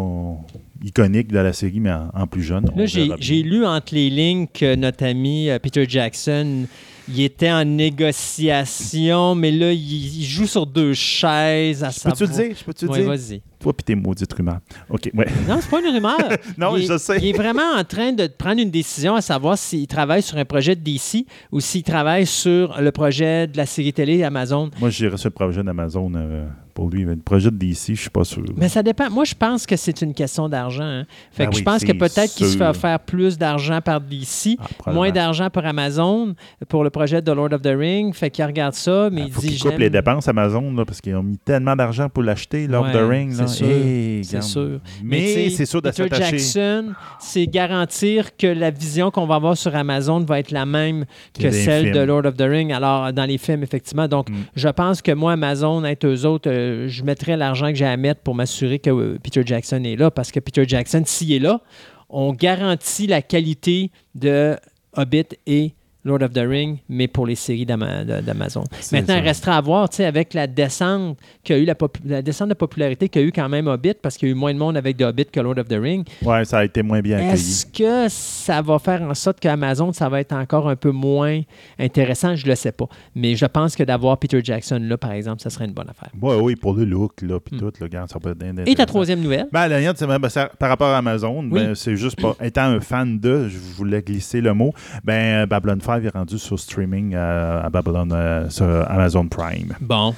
iconiques 0.84 1.28
de 1.28 1.39
la 1.39 1.54
série, 1.54 1.80
mais 1.80 1.91
en, 1.91 2.10
en 2.13 2.28
plus 2.28 2.41
jeune. 2.41 2.65
Là, 2.76 2.86
j'ai 2.86 3.43
lu 3.43 3.65
entre 3.65 3.93
les 3.93 4.10
lignes 4.10 4.48
que 4.48 4.76
notre 4.76 5.06
ami 5.06 5.50
euh, 5.50 5.60
Peter 5.60 5.86
Jackson, 5.88 6.65
il 7.10 7.22
était 7.22 7.52
en 7.52 7.63
négociation, 7.65 9.36
mais 9.36 9.52
là, 9.52 9.72
il, 9.72 10.20
il 10.20 10.26
joue 10.26 10.46
sur 10.48 10.65
deux 10.65 10.93
chaises 10.93 11.84
à 11.84 11.89
Je 11.89 12.00
peux-tu 12.02 12.24
le 12.24 12.30
dire? 12.30 12.56
Je 12.60 12.63
peux-tu 12.63 12.86
le 12.86 12.91
Ouais, 12.91 13.00
dire? 13.00 13.08
vas-y. 13.08 13.41
Toi 13.60 13.74
puis 13.74 13.84
tes 13.84 13.96
maudites 13.96 14.32
rumeurs. 14.34 14.60
OK, 14.89 15.10
ouais. 15.15 15.26
Non, 15.48 15.58
c'est 15.62 15.70
pas 15.70 15.80
une 15.80 15.93
rumeur. 15.93 16.17
Non, 16.58 16.78
il 16.78 16.86
je 16.88 16.98
sais. 16.98 17.17
Il 17.17 17.26
est 17.30 17.34
vraiment 17.38 17.74
en 17.76 17.84
train 17.84 18.12
de 18.13 18.28
prendre 18.28 18.62
une 18.62 18.70
décision 18.72 19.15
à 19.15 19.22
savoir 19.22 19.58
s'il 19.58 19.88
travaille 19.88 20.22
sur 20.22 20.38
un 20.38 20.46
projet 20.46 20.76
de 20.76 20.82
DC 20.82 21.26
ou 21.52 21.60
s'il 21.60 21.84
travaille 21.84 22.26
sur 22.28 22.80
le 22.80 22.91
projet 22.91 23.48
de 23.48 23.58
la 23.58 23.65
série 23.65 23.93
télé 23.93 24.24
Amazon. 24.24 24.70
Moi, 24.80 24.89
j'ai 24.91 25.08
reçu 25.08 25.26
le 25.28 25.32
projet 25.32 25.63
d'Amazon 25.63 26.12
euh, 26.15 26.46
pour 26.77 26.91
lui. 26.91 27.05
Mais 27.05 27.15
le 27.15 27.21
projet 27.21 27.49
de 27.49 27.55
DC, 27.57 27.95
je 27.95 28.01
suis 28.01 28.09
pas 28.11 28.23
sûr. 28.23 28.43
Mais 28.55 28.69
ça 28.69 28.83
dépend. 28.83 29.09
Moi, 29.09 29.23
je 29.25 29.33
pense 29.33 29.65
que 29.65 29.75
c'est 29.75 29.99
une 30.03 30.13
question 30.13 30.47
d'argent. 30.47 30.83
hein. 30.83 31.05
Fait 31.31 31.45
Ben 31.45 31.49
que 31.49 31.55
je 31.55 31.59
oui, 31.61 31.63
pense 31.65 31.83
que 31.83 31.91
peut-être 31.91 32.36
qu'il 32.36 32.45
se 32.45 32.55
fait 32.55 32.67
offrir 32.67 32.99
plus 32.99 33.36
d'argent 33.36 33.82
par 33.82 33.99
DC, 33.99 34.57
Ah, 34.86 34.91
moins 34.93 35.09
d'argent 35.09 35.49
par 35.49 35.65
Amazon 35.65 36.36
pour 36.69 36.84
le 36.84 36.91
projet 36.91 37.19
de 37.19 37.32
Lord 37.32 37.51
of 37.53 37.63
the 37.63 37.73
Ring. 37.75 38.13
Fait 38.13 38.30
qu'il 38.30 38.45
regarde 38.45 38.75
ça, 38.75 39.09
mais 39.11 39.21
Il 39.21 39.28
il 39.28 39.34
faut 39.34 39.41
dit 39.41 39.57
coupent 39.57 39.71
j'aime- 39.71 39.80
les 39.80 39.89
dépenses 39.89 40.28
Amazon 40.28 40.71
là, 40.75 40.86
parce 40.86 41.01
qu'ils 41.01 41.15
ont 41.15 41.23
mis 41.23 41.39
tellement 41.39 41.75
d'argent 41.75 42.09
pour 42.09 42.21
l'acheter, 42.21 42.67
Lord 42.67 42.86
of 42.86 42.91
the 42.93 43.09
Ring. 43.09 43.34
c'est 43.34 43.47
sûr, 43.47 43.67
Hey, 43.67 44.23
sûr. 44.23 44.80
Mais, 45.03 45.49
c'est 45.49 45.65
sûr 45.65 45.82
de 45.82 45.89
Peter. 45.89 46.07
Jackson, 46.15 46.93
c'est 47.19 47.47
garantir 47.47 48.36
que 48.38 48.45
la 48.47 48.69
vision 48.69 49.09
qu'on 49.09 49.25
va 49.25 49.36
avoir 49.36 49.57
sur 49.57 49.75
Amazon 49.75 50.19
va 50.19 50.39
être 50.39 50.51
la 50.51 50.65
même 50.67 51.05
que 51.34 51.49
celle 51.49 51.88
de 51.88 51.91
films. 51.93 52.05
Lord 52.05 52.25
of 52.28 52.36
the 52.38 52.41
Ring. 52.43 52.71
Alors, 52.71 53.11
dans 53.13 53.25
les 53.25 53.38
films, 53.39 53.63
effectivement. 53.63 54.07
Donc, 54.07 54.30
Mm. 54.30 54.34
je 54.55 54.69
pense 54.69 55.01
que 55.01 55.11
moi, 55.11 55.34
Amazon, 55.34 55.84
être 55.86 56.05
eux 56.05 56.25
autres, 56.25 56.49
euh, 56.51 56.66
je 56.88 57.03
mettrais 57.03 57.38
l'argent 57.38 57.70
que 57.70 57.76
j'ai 57.76 57.86
à 57.86 57.97
mettre 57.97 58.22
pour 58.22 58.36
m'assurer 58.36 58.80
que 58.80 58.89
euh, 58.89 59.20
Peter 59.22 59.41
Jackson 59.45 59.84
est 59.84 59.95
là. 59.95 60.11
Parce 60.11 60.32
que 60.32 60.39
Peter 60.39 60.65
Jackson, 60.68 61.03
s'il 61.05 61.32
est 61.34 61.39
là, 61.39 61.61
on 62.09 62.34
garantit 62.34 63.07
la 63.07 63.22
qualité 63.22 63.91
de 64.15 64.55
Hobbit 64.95 65.28
et 65.45 65.74
Lord 66.08 66.24
of 66.24 66.32
the 66.34 66.39
Ring, 66.47 66.78
mais 66.89 67.08
pour 67.08 67.26
les 67.28 67.36
séries 67.36 67.66
d'Amazon. 67.66 68.64
Maintenant, 68.91 69.16
il 69.18 69.24
restera 69.24 69.58
à 69.58 69.62
voir, 69.62 69.89
tu 69.89 69.97
sais, 69.97 70.05
avec 70.05 70.34
la 70.34 70.47
descente 70.47 71.18
qu'a 71.43 71.58
eu 71.58 71.66
la, 71.66 71.76
la 72.05 72.22
descente 72.22 72.49
de 72.49 72.53
popularité 72.53 73.10
qu'a 73.10 73.22
eu 73.22 73.32
quand 73.32 73.49
même 73.49 73.68
Hobbit, 73.68 73.95
parce 74.01 74.18
qu'il 74.18 74.30
y 74.30 74.32
a 74.32 74.34
eu 74.34 74.38
moins 74.38 74.53
de 74.53 74.60
monde 74.60 74.78
avec 74.78 74.97
The 74.97 75.03
Hobbit 75.03 75.26
que 75.26 75.39
Lord 75.39 75.60
of 75.60 75.68
the 75.68 75.78
Ring. 75.80 76.08
Ouais, 76.24 76.45
ça 76.45 76.60
a 76.60 76.66
été 76.66 76.82
moins 76.82 77.01
bien 77.01 77.18
accueilli. 77.18 77.34
Est-ce 77.34 77.66
que 77.66 78.08
ça 78.10 78.62
va 78.62 78.80
faire 78.80 79.01
en 79.01 79.14
sorte 79.14 79.39
qu'Amazon, 79.39 79.91
ça 79.93 80.10
va 80.10 80.20
être 80.22 80.34
encore 80.34 80.70
un 80.70 80.76
peu 80.76 80.91
moins 80.91 81.41
intéressant? 81.80 82.36
Je 82.36 82.45
ne 82.45 82.51
le 82.51 82.55
sais 82.55 82.72
pas. 82.72 82.88
Mais 83.16 83.36
je 83.36 83.45
pense 83.45 83.76
que 83.76 83.84
d'avoir 83.84 84.18
Peter 84.18 84.39
Jackson 84.43 84.80
là, 84.82 84.97
par 84.97 85.12
exemple, 85.12 85.41
ça 85.41 85.49
serait 85.49 85.66
une 85.66 85.74
bonne 85.74 85.89
affaire. 85.89 86.10
Ouais, 86.22 86.36
oui, 86.36 86.55
pour 86.55 86.74
le 86.74 86.86
look, 86.86 87.22
là, 87.22 87.39
puis 87.39 87.55
Mm. 87.55 87.60
tout, 87.60 87.66
là, 87.80 87.84
regarde, 87.86 88.10
ça 88.10 88.20
peut 88.20 88.32
être 88.32 88.43
Et 88.66 88.76
ta 88.76 88.86
troisième 88.86 89.22
nouvelle? 89.22 89.47
Ben, 89.51 89.68
la 89.68 89.80
ben, 89.93 90.20
par 90.60 90.70
rapport 90.70 90.89
à 90.89 90.97
Amazon, 90.97 91.39
Oui. 91.43 91.49
ben, 91.64 91.76
c'est 91.76 91.95
juste 91.95 92.22
pas. 92.22 92.36
Étant 92.41 92.64
un 92.64 92.80
fan 92.80 93.20
de, 93.20 93.47
je 93.47 93.58
voulais 93.58 94.01
glisser 94.01 94.41
le 94.41 94.53
mot, 94.53 94.74
ben, 95.03 95.45
Babylon 95.45 95.80
5 95.82 95.97
est 96.06 96.14
rendu 96.14 96.38
sur 96.38 96.60
streaming 96.60 97.14
euh, 97.16 97.64
à 97.64 97.70
Babylon, 97.70 98.10
euh, 98.12 98.50
sur 98.50 98.66
Amazon 98.66 99.28
Prime. 99.28 99.76
Bon. 99.80 100.14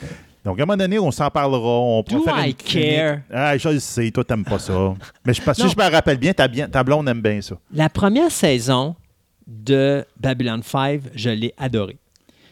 Donc, 0.46 0.60
à 0.60 0.64
un 0.64 0.66
moment 0.66 0.78
donné, 0.78 0.98
on 1.00 1.12
s'en 1.12 1.30
parlera. 1.30 1.80
On 1.80 2.04
pourra 2.04 2.20
Do 2.20 2.24
faire 2.26 2.46
I 2.46 2.50
une 2.50 2.56
care? 2.56 3.20
Ah, 3.32 3.58
je 3.58 3.70
le 3.70 3.80
sais, 3.80 4.10
toi, 4.12 4.24
t'aimes 4.24 4.46
pas 4.46 4.60
ça. 4.60 4.74
Mais 5.26 5.34
je, 5.34 5.42
si 5.42 5.70
je 5.70 5.78
me 5.78 5.92
rappelle 5.92 6.18
bien, 6.18 6.34
ta, 6.34 6.48
bien, 6.48 6.68
ta 6.68 6.84
blonde 6.84 7.08
aime 7.10 7.22
bien 7.22 7.42
ça. 7.42 7.56
La 7.74 7.90
première 7.90 8.32
saison 8.32 8.96
de 9.46 10.06
Babylon 10.20 10.62
5, 10.64 11.02
je 11.16 11.30
l'ai 11.30 11.54
adorée. 11.58 11.98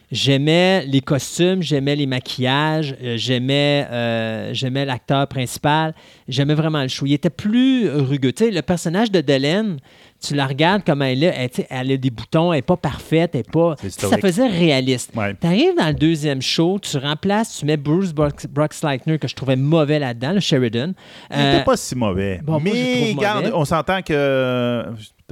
J'aimais 0.10 0.86
les 0.86 1.02
costumes, 1.02 1.62
j'aimais 1.62 1.96
les 1.98 2.06
maquillages, 2.06 2.96
euh, 3.04 3.18
j'aimais 3.18 3.86
euh, 3.92 4.54
j'aimais 4.54 4.86
l'acteur 4.86 5.28
principal, 5.28 5.94
j'aimais 6.30 6.54
vraiment 6.54 6.82
le 6.82 6.88
show. 6.88 7.06
Il 7.06 7.14
était 7.14 7.30
plus 7.30 7.90
rugueux. 7.90 8.32
Tu 8.32 8.46
sais, 8.46 8.52
le 8.52 8.62
personnage 8.62 9.12
de 9.12 9.20
Delaine, 9.20 9.80
tu 10.26 10.34
la 10.36 10.48
regardes 10.48 10.84
comme 10.84 11.02
elle 11.02 11.24
est, 11.24 11.34
elle, 11.58 11.66
elle 11.70 11.92
a 11.92 11.98
des 11.98 12.10
boutons, 12.10 12.52
elle 12.54 12.58
n'est 12.60 12.62
pas 12.64 12.78
parfaite, 12.78 13.32
elle 13.34 13.42
est 13.42 13.52
pas. 13.52 13.76
Ça 13.90 14.18
faisait 14.18 14.48
réaliste. 14.48 15.12
Ouais. 15.16 15.36
Tu 15.40 15.48
arrives 15.48 15.76
dans 15.78 15.88
le 15.88 15.94
deuxième 15.94 16.42
show, 16.42 16.80
tu 16.80 16.98
remplaces, 16.98 17.58
tu 17.60 17.66
mets 17.66 17.78
Bruce 17.78 18.14
Brock- 18.14 18.48
Brock-Sleightner, 18.50 19.20
que 19.20 19.28
je 19.28 19.36
trouvais 19.36 19.56
mauvais 19.56 20.00
là-dedans, 20.00 20.34
le 20.34 20.40
Sheridan. 20.40 20.94
Il 21.30 21.36
Euh, 21.38 21.52
n'était 21.54 21.64
pas 21.64 21.78
si 21.78 21.96
mauvais. 21.96 22.40
bon, 22.44 22.54
moi, 22.54 22.62
mais 22.64 23.14
regarde, 23.16 23.52
on 23.54 23.66
s'entend 23.66 24.02
que. 24.02 24.84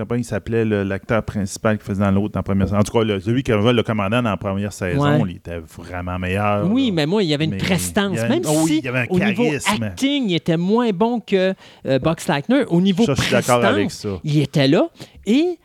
Pas, 0.03 0.17
il 0.17 0.25
s'appelait 0.25 0.65
l'acteur 0.65 1.23
principal 1.23 1.77
qui 1.77 1.85
faisait 1.85 2.01
dans 2.03 2.11
l'autre, 2.11 2.33
dans 2.33 2.39
la 2.39 2.43
première 2.43 2.67
saison. 2.67 2.79
En 2.79 2.83
tout 2.83 2.91
cas, 2.91 3.03
le- 3.05 3.19
celui 3.21 3.43
qui 3.43 3.51
avait 3.53 3.71
le 3.71 3.81
commandant 3.81 4.21
dans 4.21 4.29
la 4.31 4.35
première 4.35 4.73
saison, 4.73 5.01
Ouais. 5.23 5.29
il 5.31 5.37
était 5.37 5.59
vraiment 5.59 6.19
meilleur. 6.19 6.69
Oui, 6.69 6.87
là. 6.87 6.91
mais 6.95 7.05
moi, 7.05 7.23
il 7.23 7.29
y 7.29 7.33
avait 7.33 7.45
une 7.45 7.51
Mais 7.51 7.57
prestance. 7.57 8.11
il 8.11 8.15
y 8.17 8.19
avait- 8.19 8.27
Même 8.35 8.43
oh 8.45 8.67
si, 8.67 8.79
il 8.79 8.83
y 8.83 8.87
avait 8.89 8.99
un 8.99 9.05
au 9.09 9.17
niveau 9.19 9.45
acting, 9.81 10.29
il 10.29 10.35
était 10.35 10.57
moins 10.57 10.89
bon 10.91 11.21
que 11.21 11.53
euh, 11.85 11.99
Box 11.99 12.27
Leitner. 12.27 12.65
Au 12.67 12.81
niveau 12.81 13.05
Ça, 13.05 13.15
prestance, 13.15 13.49
avec 13.63 13.89
ça. 13.91 14.19
il 14.25 14.41
était 14.41 14.67
là. 14.67 14.89
Et 15.25 15.57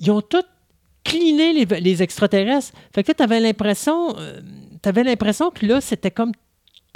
ils 0.00 0.10
ont 0.10 0.20
tous 0.20 0.42
cliné 1.04 1.52
les, 1.52 1.80
les 1.80 2.02
extraterrestres. 2.02 2.72
Fait 2.92 3.04
que 3.04 3.12
tu 3.12 3.22
avais 3.22 3.38
l'impression... 3.38 4.16
euh, 4.18 4.40
t'avais 4.82 5.04
l'impression 5.04 5.50
que 5.50 5.64
là, 5.64 5.80
c'était 5.80 6.10
comme 6.10 6.32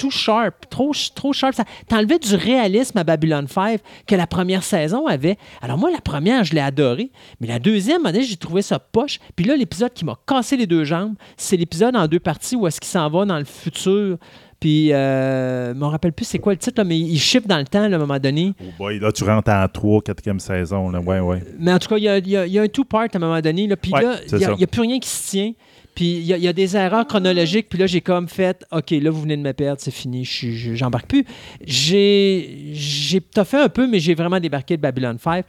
tout 0.00 0.10
sharp, 0.10 0.54
trop, 0.70 0.92
trop 1.14 1.32
sharp. 1.34 1.54
Ça 1.54 1.64
t'enlevait 1.86 2.18
du 2.18 2.34
réalisme 2.34 2.96
à 2.96 3.04
Babylon 3.04 3.46
5 3.46 3.80
que 4.06 4.14
la 4.14 4.26
première 4.26 4.62
saison 4.62 5.06
avait. 5.06 5.36
Alors 5.60 5.76
moi, 5.76 5.90
la 5.90 6.00
première, 6.00 6.42
je 6.44 6.54
l'ai 6.54 6.60
adorée, 6.60 7.10
mais 7.38 7.46
la 7.46 7.58
deuxième, 7.58 8.00
j'ai 8.18 8.36
trouvé 8.36 8.62
ça 8.62 8.78
poche. 8.78 9.18
Puis 9.36 9.44
là, 9.44 9.56
l'épisode 9.56 9.92
qui 9.92 10.06
m'a 10.06 10.16
cassé 10.26 10.56
les 10.56 10.66
deux 10.66 10.84
jambes, 10.84 11.14
c'est 11.36 11.56
l'épisode 11.58 11.94
en 11.96 12.06
deux 12.06 12.18
parties 12.20 12.56
où 12.56 12.66
est-ce 12.66 12.80
qu'il 12.80 12.88
s'en 12.88 13.10
va 13.10 13.26
dans 13.26 13.38
le 13.38 13.44
futur. 13.44 14.16
Puis, 14.58 14.92
euh, 14.92 15.72
je 15.72 15.78
me 15.78 15.84
rappelle 15.86 16.12
plus 16.12 16.26
c'est 16.26 16.38
quoi 16.38 16.52
le 16.52 16.58
titre, 16.58 16.74
là, 16.78 16.84
mais 16.84 16.98
il 16.98 17.18
shift 17.18 17.46
dans 17.46 17.56
le 17.58 17.64
temps 17.64 17.88
là, 17.88 17.94
à 17.96 17.98
un 17.98 17.98
moment 17.98 18.18
donné. 18.18 18.52
Oh 18.60 18.64
boy, 18.78 18.98
là, 18.98 19.10
tu 19.10 19.24
rentres 19.24 19.50
en 19.50 19.66
3 19.68 20.00
4e 20.02 20.38
saison. 20.38 20.90
Là. 20.90 21.00
Ouais, 21.00 21.18
ouais. 21.20 21.42
Mais 21.58 21.72
en 21.72 21.78
tout 21.78 21.88
cas, 21.88 21.96
il 21.96 22.04
y 22.04 22.08
a, 22.08 22.18
y 22.18 22.36
a- 22.36 22.46
y 22.46 22.58
a 22.58 22.62
un 22.62 22.68
two-part 22.68 23.02
à 23.12 23.16
un 23.16 23.18
moment 23.18 23.40
donné. 23.40 23.66
Là, 23.66 23.76
puis 23.76 23.90
Ouais, 23.92 24.02
là, 24.02 24.16
il 24.30 24.34
n'y 24.36 24.44
ça. 24.44 24.52
a, 24.52 24.66
plus 24.66 24.80
rien 24.82 24.98
qui 24.98 25.08
se 25.08 25.30
tient. 25.30 25.52
Puis 25.94 26.06
il 26.18 26.22
y, 26.24 26.32
a- 26.32 26.36
il 26.36 26.42
y 26.44 26.48
a 26.48 26.52
des 26.52 26.76
erreurs 26.76 27.06
chronologiques. 27.06 27.68
Puis 27.68 27.78
là, 27.78 27.86
j'ai 27.86 28.00
comme 28.00 28.28
fait 28.28 28.64
OK, 28.72 28.90
là, 28.92 29.10
vous 29.10 29.22
venez 29.22 29.36
de 29.36 29.42
me 29.42 29.52
perdre, 29.52 29.80
c'est 29.80 29.90
fini, 29.90 30.24
j'embarque 30.24 31.06
plus. 31.08 31.24
J'ai 31.64 32.70
j'ai 32.72 33.20
fait 33.44 33.60
un 33.60 33.68
peu, 33.68 33.86
mais 33.88 33.98
j'ai 34.00 34.14
vraiment 34.14 34.40
débarqué 34.40 34.76
de 34.76 34.82
Babylon 34.82 35.16
5. 35.18 35.44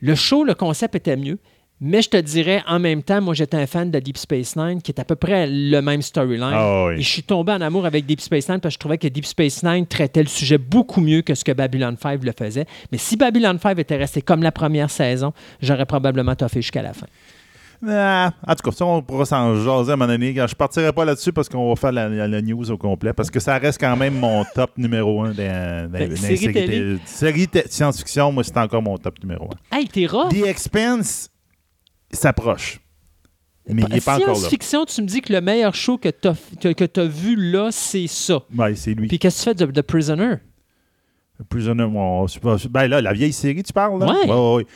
Le 0.00 0.14
show, 0.14 0.44
le 0.44 0.54
concept 0.54 0.94
était 0.94 1.16
mieux. 1.16 1.38
Mais 1.80 2.02
je 2.02 2.08
te 2.08 2.16
dirais, 2.16 2.62
en 2.68 2.78
même 2.78 3.02
temps, 3.02 3.20
moi, 3.20 3.34
j'étais 3.34 3.56
un 3.56 3.66
fan 3.66 3.90
de 3.90 3.98
Deep 3.98 4.16
Space 4.16 4.54
Nine, 4.56 4.80
qui 4.80 4.92
est 4.92 5.00
à 5.00 5.04
peu 5.04 5.16
près 5.16 5.46
le 5.48 5.80
même 5.82 6.02
storyline. 6.02 6.52
Ah 6.52 6.86
oui. 6.86 6.94
Et 6.94 7.00
je 7.02 7.08
suis 7.08 7.24
tombé 7.24 7.52
en 7.52 7.60
amour 7.60 7.84
avec 7.84 8.06
Deep 8.06 8.20
Space 8.20 8.48
Nine 8.48 8.60
parce 8.60 8.74
que 8.74 8.76
je 8.76 8.78
trouvais 8.78 8.96
que 8.96 9.08
Deep 9.08 9.26
Space 9.26 9.62
Nine 9.64 9.84
traitait 9.86 10.22
le 10.22 10.28
sujet 10.28 10.56
beaucoup 10.56 11.00
mieux 11.00 11.22
que 11.22 11.34
ce 11.34 11.42
que 11.44 11.50
Babylon 11.52 11.96
5 12.00 12.22
le 12.24 12.32
faisait. 12.38 12.64
Mais 12.92 12.98
si 12.98 13.16
Babylon 13.16 13.58
5 13.60 13.76
était 13.80 13.96
resté 13.96 14.22
comme 14.22 14.42
la 14.42 14.52
première 14.52 14.88
saison, 14.88 15.32
j'aurais 15.60 15.84
probablement 15.84 16.36
toffé 16.36 16.62
jusqu'à 16.62 16.80
la 16.82 16.92
fin. 16.94 17.06
Ah, 17.86 18.32
en 18.46 18.54
tout 18.54 18.70
cas, 18.70 18.76
ça, 18.76 18.84
on 18.86 19.02
pourra 19.02 19.24
s'en 19.24 19.54
jaser 19.56 19.90
à 19.90 19.94
un 19.94 19.96
moment 19.96 20.12
donné. 20.12 20.34
Je 20.34 20.40
ne 20.40 20.46
partirai 20.48 20.92
pas 20.92 21.04
là-dessus 21.04 21.32
parce 21.32 21.48
qu'on 21.48 21.68
va 21.68 21.76
faire 21.76 21.92
la, 21.92 22.08
la- 22.08 22.28
la 22.28 22.42
news 22.42 22.70
au 22.70 22.76
complet. 22.78 23.12
Parce 23.12 23.30
que 23.30 23.40
ça 23.40 23.58
reste 23.58 23.80
quand 23.80 23.96
même 23.96 24.18
mon 24.18 24.44
top 24.54 24.70
numéro 24.76 25.22
un 25.22 25.32
dans, 25.32 25.34
dans- 25.34 25.90
Ben, 25.90 26.08
dans 26.08 26.08
les 26.10 26.16
série 26.16 27.48
science-fiction. 27.68 28.32
Moi, 28.32 28.44
c'est 28.44 28.56
encore 28.58 28.82
mon 28.82 28.96
top 28.98 29.22
numéro 29.22 29.48
un. 29.72 29.76
Hey, 29.78 29.88
t'es 29.88 30.06
rough! 30.06 30.28
The 30.30 30.46
Expense 30.46 31.30
s'approche. 32.12 32.80
Mais 33.68 33.82
il 33.88 33.94
n'est 33.94 34.00
pas 34.00 34.16
encore 34.16 34.28
là. 34.28 34.34
Science-fiction, 34.34 34.84
tu 34.84 35.02
me 35.02 35.06
dis 35.06 35.20
que 35.22 35.32
le 35.32 35.40
meilleur 35.40 35.74
show 35.74 35.96
que 35.96 36.10
t'as 36.10 36.34
que, 36.60 36.72
que 36.84 37.00
vu 37.00 37.34
là, 37.36 37.70
c'est 37.72 38.06
ça. 38.06 38.40
Ouais, 38.56 38.74
c'est 38.74 38.92
lui. 38.94 39.08
Puis 39.08 39.18
qu'est-ce 39.18 39.38
que 39.46 39.50
tu 39.52 39.58
fais 39.58 39.66
de 39.66 39.80
The 39.80 39.82
Prisoner? 39.82 40.34
Prisoner, 41.48 41.86
bon, 41.86 42.28
c'est 42.28 42.40
pas- 42.40 42.56
ben 42.70 42.86
là, 42.86 43.00
la 43.00 43.12
vieille 43.12 43.32
série, 43.32 43.62
tu 43.62 43.72
parles, 43.72 43.98
là? 43.98 44.06
Ouais. 44.06 44.30
ouais, 44.30 44.54
ouais. 44.56 44.66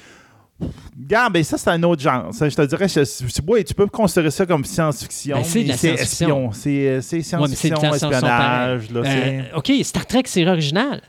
Regarde, 1.01 1.33
ben 1.33 1.45
ça, 1.45 1.57
c'est 1.57 1.71
un 1.71 1.83
autre 1.85 2.03
genre. 2.03 2.35
Ça, 2.35 2.49
je 2.49 2.57
te 2.57 2.63
dirais, 2.63 2.89
je- 2.89 3.05
c'est- 3.05 3.49
ouais, 3.49 3.63
tu 3.63 3.75
peux 3.75 3.87
considérer 3.87 4.31
ça 4.31 4.45
comme 4.45 4.65
science-fiction. 4.65 5.37
Ben, 5.37 5.45
c'est 5.45 5.65
science-fiction. 5.65 5.95
espion. 5.95 6.53
C'est 6.53 6.89
euh, 6.89 6.97
Ouais, 6.97 7.03
science-fiction, 7.23 7.95
espionnage. 7.95 8.91
Là, 8.91 9.01
Euh, 9.05 9.43
OK, 9.57 9.73
Star 9.83 10.07
Trek, 10.07 10.23
c'est 10.27 10.47
original? 10.47 11.01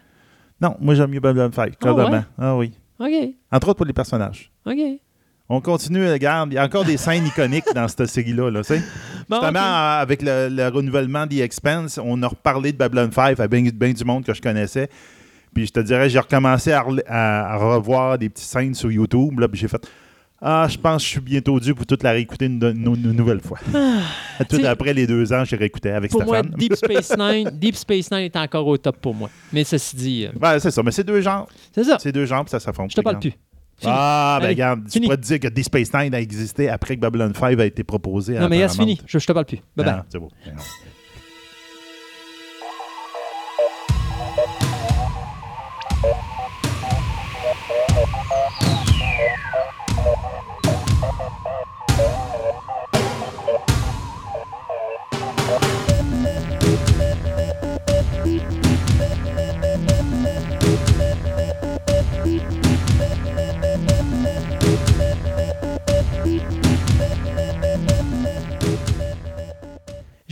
Non, 0.61 0.75
moi, 0.79 0.93
j'aime 0.93 1.09
mieux 1.09 1.19
Babylon 1.19 1.49
5, 1.51 1.73
Ah, 1.83 1.93
ouais? 1.93 2.19
Ah 2.37 2.55
oui. 2.57 2.73
OK, 2.99 3.11
Entre 3.51 3.67
autres 3.69 3.77
pour 3.77 3.85
les 3.85 3.93
personnages. 3.93 4.51
OK. 4.65 4.77
On 5.51 5.61
continue, 5.61 6.07
regarde, 6.11 6.51
il 6.51 6.55
y 6.55 6.57
a 6.59 6.63
encore 6.63 6.85
des 6.85 6.97
scènes 6.97 7.25
iconiques 7.25 7.65
dans 7.73 7.87
cette 7.87 8.05
série-là. 8.05 8.51
Là. 8.51 8.61
Bon, 8.61 9.37
Justement, 9.37 9.59
euh, 9.59 10.01
avec 10.01 10.21
le, 10.21 10.47
le 10.49 10.67
renouvellement 10.67 11.25
des 11.25 11.41
Expense, 11.41 11.97
on 12.03 12.21
a 12.21 12.27
reparlé 12.27 12.71
de 12.71 12.77
Babylon 12.77 13.09
5 13.11 13.39
à 13.39 13.47
bien, 13.47 13.63
bien 13.73 13.91
du 13.93 14.03
monde 14.05 14.23
que 14.23 14.33
je 14.33 14.41
connaissais. 14.41 14.89
Puis 15.53 15.65
je 15.67 15.71
te 15.71 15.79
dirais, 15.79 16.09
j'ai 16.09 16.19
recommencé 16.19 16.71
à, 16.71 17.57
revoir 17.57 18.17
des 18.17 18.29
petites 18.29 18.47
scènes 18.47 18.73
sur 18.73 18.91
YouTube. 18.91 19.39
Là, 19.39 19.47
puis 19.47 19.59
j'ai 19.59 19.67
fait 19.67 19.85
Ah, 20.41 20.67
je 20.69 20.77
pense 20.77 20.97
que 21.01 21.05
je 21.05 21.09
suis 21.09 21.19
bientôt 21.19 21.59
dû 21.59 21.73
pour 21.75 21.85
toute 21.85 22.01
la 22.03 22.11
réécouter 22.11 22.45
une, 22.45 22.63
une- 22.63 22.85
une 22.95 23.11
nouvelle 23.11 23.41
fois. 23.41 23.57
Tout 23.73 23.75
Ah, 24.39 24.45
t'sais, 24.45 24.65
après 24.67 24.93
les 24.93 25.05
deux 25.05 25.33
ans, 25.33 25.43
j'ai 25.43 25.57
réécouté 25.57 25.89
avec 25.91 26.11
Pour 26.11 26.23
moi, 26.23 26.39
Stéphane. 26.39 26.57
Deep 26.57 26.75
Space 26.75 27.17
Nine, 27.17 27.49
Deep 27.53 27.75
Space 27.75 28.09
Nine 28.09 28.21
est 28.21 28.35
encore 28.37 28.65
au 28.65 28.77
top 28.77 28.97
pour 29.01 29.13
moi. 29.13 29.29
Mais 29.51 29.65
ceci 29.65 29.95
dit, 29.97 30.25
euh, 30.27 30.31
Ben, 30.39 30.57
c'est 30.59 30.71
ça, 30.71 30.81
mais 30.81 30.91
c'est 30.91 31.03
deux 31.03 31.19
genres. 31.19 31.47
c'est 31.75 31.83
ça. 31.83 31.97
C'est 31.99 32.13
deux 32.13 32.25
genres, 32.25 32.45
puis 32.45 32.51
ça 32.51 32.59
s'affronte. 32.61 32.91
Je 32.91 32.95
te 32.95 33.01
parle 33.01 33.19
plus. 33.19 33.31
Fini. 33.31 33.91
Ah, 33.95 34.37
ben 34.39 34.45
Allez, 34.45 34.53
regarde, 34.55 34.87
tu 34.89 34.99
pourrais 35.01 35.17
te 35.17 35.21
dire 35.23 35.39
que 35.41 35.47
Deep 35.49 35.65
Space 35.65 35.93
Nine 35.93 36.13
a 36.15 36.21
existé 36.21 36.69
après 36.69 36.95
que 36.95 37.01
Babylon 37.01 37.31
5 37.33 37.59
a 37.59 37.65
été 37.65 37.83
proposé. 37.83 38.37
à 38.37 38.41
Non, 38.41 38.49
mais 38.49 38.59
Paramount. 38.61 38.81
fini. 38.83 39.01
Je, 39.05 39.19
je 39.19 39.25
te 39.27 39.31
parle 39.33 39.45
plus. 39.45 39.57
Bye 39.75 39.85
bye. 39.85 39.95
Ah, 39.99 40.05
c'est 40.09 40.19
beau. 40.19 40.29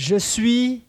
Je 0.07 0.15
suis 0.15 0.83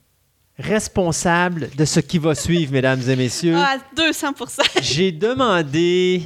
responsable 0.61 1.71
de 1.77 1.85
ce 1.85 1.99
qui 1.99 2.19
va 2.19 2.37
suivre, 2.37 2.73
mesdames 2.73 3.01
et 3.09 3.17
messieurs. 3.17 3.57
Ah, 3.57 3.79
200% 3.97 4.61
J'ai 4.81 5.11
demandé. 5.11 6.23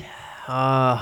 Ah, 0.46 1.00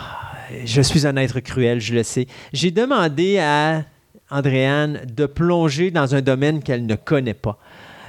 je 0.65 0.83
suis 0.83 1.05
un 1.05 1.17
être 1.17 1.41
cruel, 1.41 1.81
je 1.81 1.93
le 1.93 2.05
sais. 2.05 2.29
J'ai 2.53 2.71
demandé 2.71 3.39
à 3.41 3.85
Andréane 4.31 5.01
de 5.05 5.27
plonger 5.27 5.91
dans 5.91 6.15
un 6.15 6.21
domaine 6.23 6.63
qu'elle 6.63 6.87
ne 6.87 6.95
connaît 6.95 7.35
pas 7.35 7.59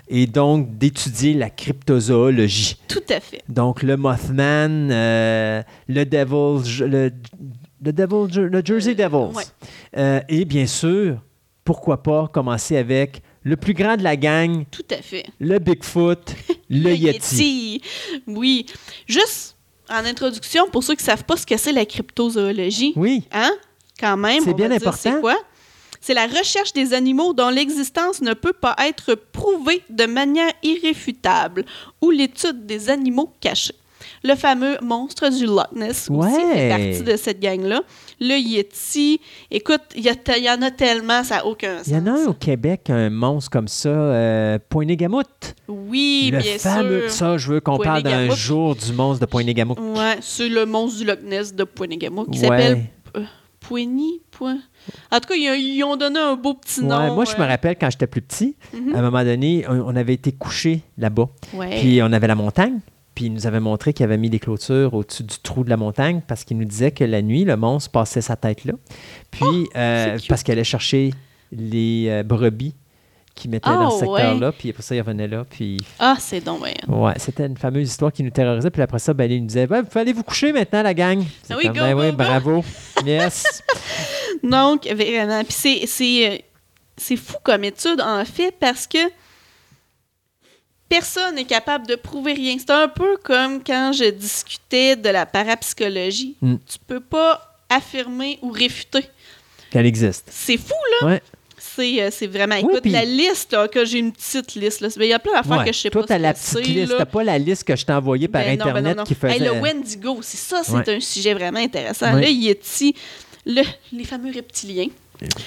et 0.07 0.27
donc 0.27 0.77
d'étudier 0.77 1.33
la 1.33 1.49
cryptozoologie. 1.49 2.77
Tout 2.87 2.99
à 3.09 3.19
fait. 3.19 3.41
Donc 3.49 3.81
le 3.81 3.97
Mothman, 3.97 4.91
euh, 4.91 5.63
le 5.87 6.03
Devil, 6.05 6.85
le, 6.85 7.11
le 7.83 7.93
Devil, 7.93 8.41
le 8.41 8.61
Jersey 8.63 8.93
Devils. 8.93 9.35
ouais. 9.35 9.43
Euh, 9.97 10.19
et 10.29 10.45
bien 10.45 10.67
sûr, 10.67 11.17
pourquoi 11.63 12.03
pas 12.03 12.27
commencer 12.27 12.77
avec 12.77 13.23
le 13.43 13.55
plus 13.57 13.73
grand 13.73 13.97
de 13.97 14.03
la 14.03 14.15
gang, 14.15 14.65
Tout 14.71 14.85
à 14.91 15.01
fait. 15.01 15.25
le 15.39 15.59
Bigfoot, 15.59 16.35
le, 16.69 16.93
Yeti. 16.93 17.81
Oui. 18.27 18.65
Juste 19.07 19.55
en 19.89 20.05
introduction, 20.05 20.67
pour 20.71 20.83
ceux 20.83 20.95
qui 20.95 21.03
ne 21.03 21.07
savent 21.07 21.25
pas 21.25 21.35
ce 21.37 21.45
que 21.45 21.57
c'est 21.57 21.71
la 21.73 21.85
cryptozoologie, 21.85 22.93
Oui, 22.95 23.23
hein? 23.31 23.51
Quand 23.99 24.17
même. 24.17 24.41
C'est 24.43 24.53
bien 24.53 24.71
important. 24.71 24.97
C'est 25.15 25.19
quoi? 25.21 25.37
C'est 25.99 26.13
la 26.15 26.25
recherche 26.25 26.73
des 26.73 26.93
animaux 26.93 27.33
dont 27.33 27.49
l'existence 27.49 28.21
ne 28.21 28.33
peut 28.33 28.53
pas 28.53 28.75
être 28.87 29.13
prouvée 29.13 29.83
de 29.89 30.05
manière 30.05 30.51
irréfutable 30.63 31.65
ou 32.01 32.09
l'étude 32.09 32.65
des 32.65 32.89
animaux 32.89 33.31
cachés. 33.39 33.75
Le 34.23 34.33
fameux 34.35 34.77
monstre 34.81 35.29
du 35.29 35.45
Loch 35.45 35.71
Ness 35.75 36.09
aussi 36.09 36.11
Ouais. 36.33 36.53
fait 36.53 36.69
partie 36.69 37.03
de 37.03 37.15
cette 37.17 37.39
gang-là. 37.39 37.81
Le 38.23 38.35
Yeti, 38.37 39.19
écoute, 39.49 39.81
il 39.95 40.05
y, 40.05 40.43
y 40.43 40.49
en 40.51 40.61
a 40.61 40.69
tellement, 40.69 41.23
ça 41.23 41.37
n'a 41.37 41.45
aucun 41.47 41.79
sens. 41.79 41.87
il 41.87 41.93
y 41.93 41.97
en 41.97 42.05
a 42.05 42.11
un 42.11 42.25
au 42.27 42.33
Québec, 42.33 42.91
un 42.91 43.09
monstre 43.09 43.49
comme 43.49 43.67
ça, 43.67 43.89
euh, 43.89 44.59
Point-Négamout. 44.69 45.25
Oui, 45.67 46.29
le 46.31 46.37
bien 46.37 46.59
fameux, 46.59 47.01
sûr. 47.09 47.11
ça, 47.11 47.37
je 47.39 47.51
veux 47.53 47.61
qu'on 47.61 47.79
parle 47.79 48.03
d'un 48.03 48.29
jour 48.35 48.75
du 48.75 48.93
monstre 48.93 49.21
de 49.21 49.25
Point-Négamout. 49.25 49.75
Ouais, 49.79 50.17
c'est 50.21 50.49
le 50.49 50.67
monstre 50.67 50.99
du 50.99 51.05
Loch 51.05 51.19
Ness 51.23 51.55
de 51.55 51.63
Point-Négamout 51.63 52.25
qui 52.29 52.39
Ouais. 52.41 52.47
s'appelle 52.47 52.83
euh, 53.17 53.23
Poigny, 53.59 54.21
Point. 54.29 54.59
En 55.11 55.19
tout 55.19 55.29
cas, 55.29 55.35
ils, 55.35 55.83
ont 55.83 55.95
donné 55.95 56.19
un 56.19 56.35
beau 56.35 56.53
petit 56.53 56.83
nom. 56.83 56.99
Ouais, 56.99 57.11
moi, 57.15 57.25
je 57.25 57.35
me 57.41 57.47
rappelle 57.47 57.75
quand 57.75 57.89
j'étais 57.89 58.05
plus 58.07 58.21
petit, 58.21 58.55
Mhm. 58.73 58.93
à 58.95 58.99
un 58.99 59.01
moment 59.01 59.23
donné, 59.23 59.65
on, 59.67 59.95
avait 59.95 60.13
été 60.13 60.31
couchés 60.31 60.81
là-bas. 60.97 61.27
Ouais. 61.55 61.79
Puis 61.79 62.01
on 62.03 62.11
avait 62.13 62.27
la 62.27 62.35
montagne. 62.35 62.79
Puis 63.21 63.27
il 63.27 63.33
nous 63.33 63.45
avait 63.45 63.59
montré 63.59 63.93
qu'il 63.93 64.03
avait 64.03 64.17
mis 64.17 64.31
des 64.31 64.39
clôtures 64.39 64.95
au-dessus 64.95 65.21
du 65.21 65.37
trou 65.43 65.63
de 65.63 65.69
la 65.69 65.77
montagne 65.77 66.21
parce 66.27 66.43
qu'il 66.43 66.57
nous 66.57 66.65
disait 66.65 66.89
que 66.89 67.03
la 67.03 67.21
nuit, 67.21 67.43
le 67.45 67.55
monstre 67.55 67.91
passait 67.91 68.21
sa 68.21 68.35
tête 68.35 68.65
là. 68.65 68.73
Puis 69.29 69.69
euh, 69.75 70.13
Oh, 70.15 70.17
cute. 70.17 70.27
parce 70.27 70.41
qu'elle 70.41 70.53
allait 70.53 70.63
chercher 70.63 71.11
les 71.51 72.07
euh, 72.09 72.23
brebis 72.23 72.73
qui 73.35 73.47
mettaient 73.47 73.69
dans 73.69 73.91
ce 73.91 73.99
secteur-là. 73.99 74.51
Puis 74.53 74.71
après 74.71 74.81
ça, 74.81 74.95
il 74.95 75.01
revenait 75.01 75.27
là. 75.27 75.45
Puis 75.47 75.77
Ah, 75.99 76.15
c'est 76.19 76.43
donc 76.43 76.63
bien. 76.63 76.73
ouais, 76.95 77.13
c'était 77.17 77.45
une 77.45 77.57
fameuse 77.57 77.89
histoire 77.89 78.11
qui 78.11 78.23
nous 78.23 78.31
terrorisait. 78.31 78.71
Puis 78.71 78.81
après 78.81 78.97
ça, 78.97 79.13
ben, 79.13 79.29
il 79.31 79.41
nous 79.41 79.47
disait 79.47 79.67
Vous 79.67 79.75
allez 79.99 80.13
vous 80.13 80.23
coucher 80.23 80.51
maintenant, 80.51 80.81
la 80.81 80.95
gang. 80.95 81.23
Ah 81.51 81.53
oui, 81.59 81.65
comme, 81.67 81.73
go, 81.75 81.79
ben 81.81 81.93
go, 81.93 82.01
oui, 82.01 82.09
go. 82.09 82.15
bravo. 82.17 82.63
Yes. 83.05 83.61
Donc, 84.41 84.85
vraiment. 84.87 85.43
Puis 85.43 85.53
c'est- 85.53 85.85
c'est 85.85 86.27
euh, 86.31 86.37
c'est 86.97 87.17
fou 87.17 87.35
comme 87.43 87.63
étude, 87.65 88.01
en 88.01 88.25
fait, 88.25 88.55
parce 88.59 88.87
que 88.87 88.97
personne 90.91 91.35
n'est 91.35 91.45
capable 91.45 91.87
de 91.87 91.95
prouver 91.95 92.33
rien. 92.33 92.57
C'est 92.59 92.69
un 92.71 92.89
peu 92.89 93.15
comme 93.23 93.63
quand 93.63 93.91
je 93.93 94.09
discutais 94.11 94.95
de 94.97 95.07
la 95.09 95.25
parapsychologie. 95.25 96.35
Mm. 96.41 96.55
Tu 96.69 96.77
peux 96.85 96.99
pas 96.99 97.55
affirmer 97.69 98.37
ou 98.41 98.51
réfuter. 98.51 99.05
Qu'elle 99.71 99.85
existe. 99.85 100.27
C'est 100.29 100.57
fou, 100.57 100.73
là. 101.01 101.07
Ouais. 101.07 101.21
C'est 101.57 102.01
euh, 102.01 102.09
c'est 102.11 102.27
vraiment... 102.27 102.55
Oui, 102.55 102.65
Écoute, 102.75 102.91
la 102.91 103.05
liste, 103.05 103.53
là, 103.53 103.67
que 103.69 103.85
j'ai 103.85 103.99
une 103.99 104.11
petite 104.11 104.55
liste. 104.55 104.81
là. 104.81 104.89
Il 104.97 105.05
y 105.05 105.13
a 105.13 105.19
plein 105.19 105.31
d'affaires 105.33 105.59
Ouais. 105.59 105.65
que 105.65 105.71
je 105.71 105.79
sais 105.79 105.89
Toi, 105.89 106.01
pas 106.01 106.07
t'as 106.09 106.17
ce 106.17 106.21
la 106.21 106.33
petite 106.33 106.45
c'est, 106.47 106.61
liste. 106.63 106.91
là. 106.91 106.97
T'as 106.97 107.05
pas 107.05 107.23
la 107.23 107.37
liste 107.37 107.63
que 107.63 107.75
je 107.75 107.85
t'ai 107.85 107.93
envoyée 107.93 108.27
par 108.27 108.43
Ben 108.43 108.57
non, 108.59 108.65
ben 108.65 108.71
non, 108.71 108.77
Internet 108.79 108.97
non. 108.97 109.03
qui 109.05 109.15
faisait. 109.15 109.35
Hey, 109.35 109.39
le 109.39 109.51
Wendigo, 109.61 110.19
c'est 110.21 110.37
ça, 110.37 110.61
c'est 110.65 110.73
Ouais. 110.73 110.95
un 110.97 110.99
sujet 110.99 111.33
vraiment 111.33 111.59
intéressant. 111.59 112.11
Le 112.13 112.27
Yeti, 112.27 112.93
le- 113.45 113.63
les 113.93 114.03
fameux 114.03 114.33
reptiliens, 114.33 114.87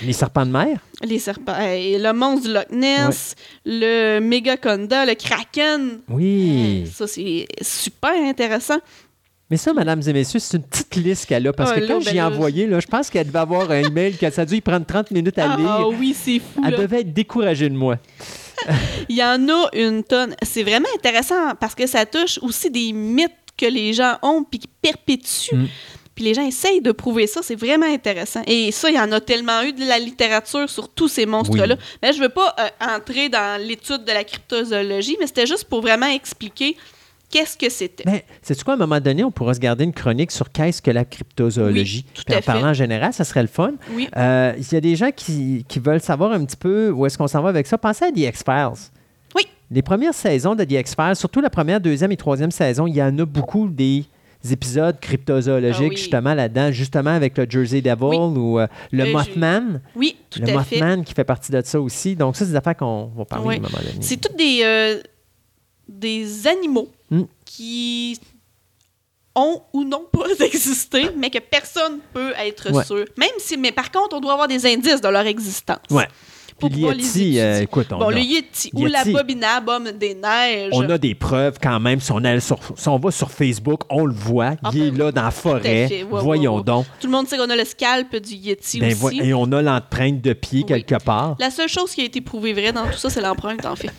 Les 0.02 0.12
serpents 0.12 0.46
de 0.46 0.50
mer? 0.52 0.78
les 1.02 1.18
serpents, 1.18 1.56
hey, 1.58 1.98
le 1.98 2.12
monstre 2.12 2.46
du 2.46 2.54
Loch 2.54 2.70
Ness, 2.70 3.34
le 3.64 4.20
Megaconda, 4.20 5.04
le 5.04 5.14
Kraken. 5.14 6.00
Oui. 6.08 6.84
Ça, 6.92 7.06
c'est 7.06 7.46
super 7.60 8.12
intéressant. 8.12 8.78
Mais 9.50 9.56
ça, 9.58 9.74
mesdames 9.74 10.00
et 10.06 10.12
messieurs, 10.12 10.38
c'est 10.40 10.56
une 10.56 10.62
petite 10.62 10.94
liste 10.96 11.26
qu'elle 11.26 11.46
a. 11.46 11.52
Parce 11.52 11.72
Ah, 11.74 11.80
que 11.80 11.86
quand 11.86 11.98
ben 11.98 12.02
j'y 12.02 12.08
ai 12.10 12.14
là, 12.14 12.28
envoyé, 12.28 12.66
là, 12.66 12.80
je 12.80 12.86
pense 12.86 13.10
qu'elle 13.10 13.26
devait 13.26 13.38
avoir 13.40 13.70
un 13.70 13.82
email 13.82 14.16
que 14.16 14.30
ça 14.30 14.42
a 14.42 14.46
dû 14.46 14.54
y 14.56 14.60
prendre 14.60 14.86
30 14.86 15.10
minutes 15.10 15.38
à 15.38 15.52
Ah, 15.52 15.56
lire. 15.56 15.68
ah 15.68 15.88
oui, 15.88 16.16
c'est 16.18 16.38
fou. 16.38 16.62
Elle 16.64 16.72
là. 16.72 16.78
devait 16.78 17.00
être 17.00 17.12
découragée 17.12 17.68
de 17.68 17.74
moi. 17.76 17.98
Il 19.08 19.16
y 19.16 19.22
en 19.22 19.48
a 19.48 19.68
une 19.74 20.02
tonne. 20.02 20.34
C'est 20.42 20.62
vraiment 20.62 20.88
intéressant 20.94 21.54
parce 21.60 21.74
que 21.74 21.86
ça 21.86 22.06
touche 22.06 22.38
aussi 22.40 22.70
des 22.70 22.92
mythes 22.92 23.30
que 23.56 23.66
les 23.66 23.92
gens 23.92 24.16
ont 24.22 24.44
puis 24.44 24.60
qui 24.60 24.68
perpétuent. 24.80 25.54
Mm. 25.54 25.66
Puis 26.14 26.24
les 26.24 26.34
gens 26.34 26.46
essayent 26.46 26.80
de 26.80 26.92
prouver 26.92 27.26
ça. 27.26 27.40
C'est 27.42 27.56
vraiment 27.56 27.92
intéressant. 27.92 28.42
Et 28.46 28.70
ça, 28.70 28.88
il 28.88 28.96
y 28.96 29.00
en 29.00 29.10
a 29.12 29.20
tellement 29.20 29.62
eu 29.62 29.72
de 29.72 29.84
la 29.84 29.98
littérature 29.98 30.70
sur 30.70 30.88
tous 30.88 31.08
ces 31.08 31.26
monstres-là. 31.26 31.74
Oui. 31.74 31.84
Mais 32.02 32.12
je 32.12 32.20
veux 32.20 32.28
pas 32.28 32.54
euh, 32.60 32.94
entrer 32.96 33.28
dans 33.28 33.60
l'étude 33.60 34.04
de 34.04 34.12
la 34.12 34.22
cryptozoologie, 34.22 35.16
mais 35.18 35.26
c'était 35.26 35.46
juste 35.46 35.64
pour 35.64 35.80
vraiment 35.80 36.06
expliquer 36.06 36.76
qu'est-ce 37.30 37.56
que 37.56 37.68
c'était. 37.68 38.04
Mais 38.06 38.24
c'est 38.42 38.62
quoi, 38.62 38.74
à 38.74 38.76
un 38.76 38.78
moment 38.78 39.00
donné, 39.00 39.24
on 39.24 39.32
pourra 39.32 39.54
se 39.54 39.58
garder 39.58 39.82
une 39.82 39.92
chronique 39.92 40.30
sur 40.30 40.52
qu'est-ce 40.52 40.80
que 40.80 40.92
la 40.92 41.04
cryptozoologie? 41.04 42.04
Oui, 42.06 42.22
tout 42.24 42.32
à 42.32 42.38
en 42.38 42.42
parlant 42.42 42.68
en 42.68 42.74
général, 42.74 43.12
ça 43.12 43.24
serait 43.24 43.42
le 43.42 43.48
fun. 43.48 43.72
Oui. 43.90 44.08
Euh, 44.16 44.52
Il 44.56 44.72
y 44.72 44.76
a 44.76 44.80
des 44.80 44.94
gens 44.94 45.10
qui, 45.10 45.64
qui 45.66 45.80
veulent 45.80 46.00
savoir 46.00 46.30
un 46.30 46.44
petit 46.44 46.56
peu 46.56 46.90
où 46.90 47.06
est-ce 47.06 47.18
qu'on 47.18 47.26
s'en 47.26 47.42
va 47.42 47.48
avec 47.48 47.66
ça. 47.66 47.76
Pensez 47.76 48.04
à 48.04 48.12
The 48.12 48.18
X-Files. 48.18 48.90
Oui. 49.34 49.48
Les 49.72 49.82
premières 49.82 50.14
saisons 50.14 50.54
de 50.54 50.62
The 50.62 50.72
X-Files, 50.72 51.16
surtout 51.16 51.40
la 51.40 51.50
première, 51.50 51.80
deuxième 51.80 52.12
et 52.12 52.16
troisième 52.16 52.52
saison, 52.52 52.86
il 52.86 52.94
y 52.94 53.02
en 53.02 53.18
a 53.18 53.24
beaucoup 53.24 53.68
des 53.68 54.04
épisodes 54.52 54.98
cryptozoologiques 55.00 55.80
Ah 55.80 55.88
oui. 55.90 55.96
justement 55.96 56.34
là-dedans, 56.34 56.70
justement 56.72 57.10
avec 57.10 57.36
le 57.38 57.46
Jersey 57.48 57.80
Devil 57.80 58.02
Oui. 58.02 58.16
ou 58.16 58.58
euh, 58.60 58.66
le 58.92 59.04
Le 59.04 59.12
Mothman. 59.12 59.80
Oui, 59.96 60.16
tout 60.30 60.40
le 60.40 60.44
à 60.56 60.62
fait. 60.64 60.76
Mothman 60.80 61.04
qui 61.04 61.14
fait 61.14 61.24
partie 61.24 61.50
de 61.52 61.60
ça 61.64 61.80
aussi. 61.80 62.14
Donc, 62.16 62.36
ça, 62.36 62.44
c'est 62.44 62.50
des 62.50 62.56
affaires 62.56 62.76
qu'on 62.76 63.06
va 63.16 63.24
parler 63.24 63.46
Oui. 63.46 63.54
à 63.54 63.58
un 63.58 63.60
moment 63.62 63.78
donné. 63.78 63.98
C'est 64.00 64.16
tous 64.20 64.34
des, 64.36 64.60
euh, 64.64 65.00
des 65.88 66.46
animaux 66.46 66.88
Mm. 67.10 67.22
qui 67.44 68.18
ont 69.34 69.62
ou 69.72 69.84
non 69.84 70.04
pas 70.12 70.26
existé, 70.44 71.10
mais 71.16 71.28
que 71.30 71.38
personne 71.38 71.98
peut 72.12 72.32
être 72.38 72.70
Ouais. 72.72 72.84
sûr. 72.84 73.04
Même 73.18 73.28
si, 73.38 73.56
mais 73.56 73.72
par 73.72 73.90
contre, 73.90 74.16
on 74.16 74.20
doit 74.20 74.32
avoir 74.32 74.48
des 74.48 74.64
indices 74.66 75.00
de 75.00 75.08
leur 75.08 75.26
existence. 75.26 75.78
Ouais. 75.90 76.06
Pour 76.68 76.92
les 76.92 77.02
Yeti, 77.04 77.38
euh, 77.40 77.60
écoute, 77.62 77.86
on, 77.92 77.98
Bon, 77.98 78.08
a, 78.08 78.12
le 78.12 78.20
Yeti, 78.20 78.70
ou 78.74 78.86
l'abominable 78.86 79.70
homme 79.70 79.92
des 79.92 80.14
neiges. 80.14 80.70
on 80.72 80.88
a 80.88 80.98
des 80.98 81.14
preuves 81.14 81.58
quand 81.62 81.78
même. 81.80 82.00
Si 82.00 82.10
on, 82.12 82.18
allait 82.18 82.40
sur- 82.40 82.58
si 82.76 82.88
on 82.88 82.98
va 82.98 83.10
sur 83.10 83.30
Facebook, 83.30 83.82
on 83.90 84.04
le 84.06 84.14
voit. 84.14 84.54
Ah, 84.62 84.70
il 84.72 84.82
est 84.82 84.90
ben 84.90 84.98
là 85.06 85.12
dans 85.12 85.22
la 85.22 85.30
forêt. 85.30 85.86
Ouais, 85.88 86.06
Voyons 86.22 86.56
ouais. 86.58 86.62
donc. 86.64 86.86
Tout 87.00 87.06
le 87.06 87.12
monde 87.12 87.28
sait 87.28 87.36
qu'on 87.36 87.50
a 87.50 87.56
le 87.56 87.64
scalp 87.64 88.14
du 88.16 88.34
Yeti 88.34 88.80
Ben, 88.80 88.94
aussi. 89.02 89.20
et 89.20 89.34
on 89.34 89.50
a 89.52 89.62
l'empreinte 89.62 90.20
de 90.20 90.32
pied 90.32 90.60
Oui. 90.60 90.66
quelque 90.66 91.02
part. 91.02 91.36
La 91.38 91.50
seule 91.50 91.68
chose 91.68 91.92
qui 91.92 92.00
a 92.00 92.04
été 92.04 92.20
prouvée 92.20 92.52
vraie 92.52 92.72
dans 92.72 92.86
tout 92.86 92.98
ça, 92.98 93.10
c'est 93.10 93.20
l'empreinte, 93.20 93.64
en 93.66 93.76
fait. 93.76 93.90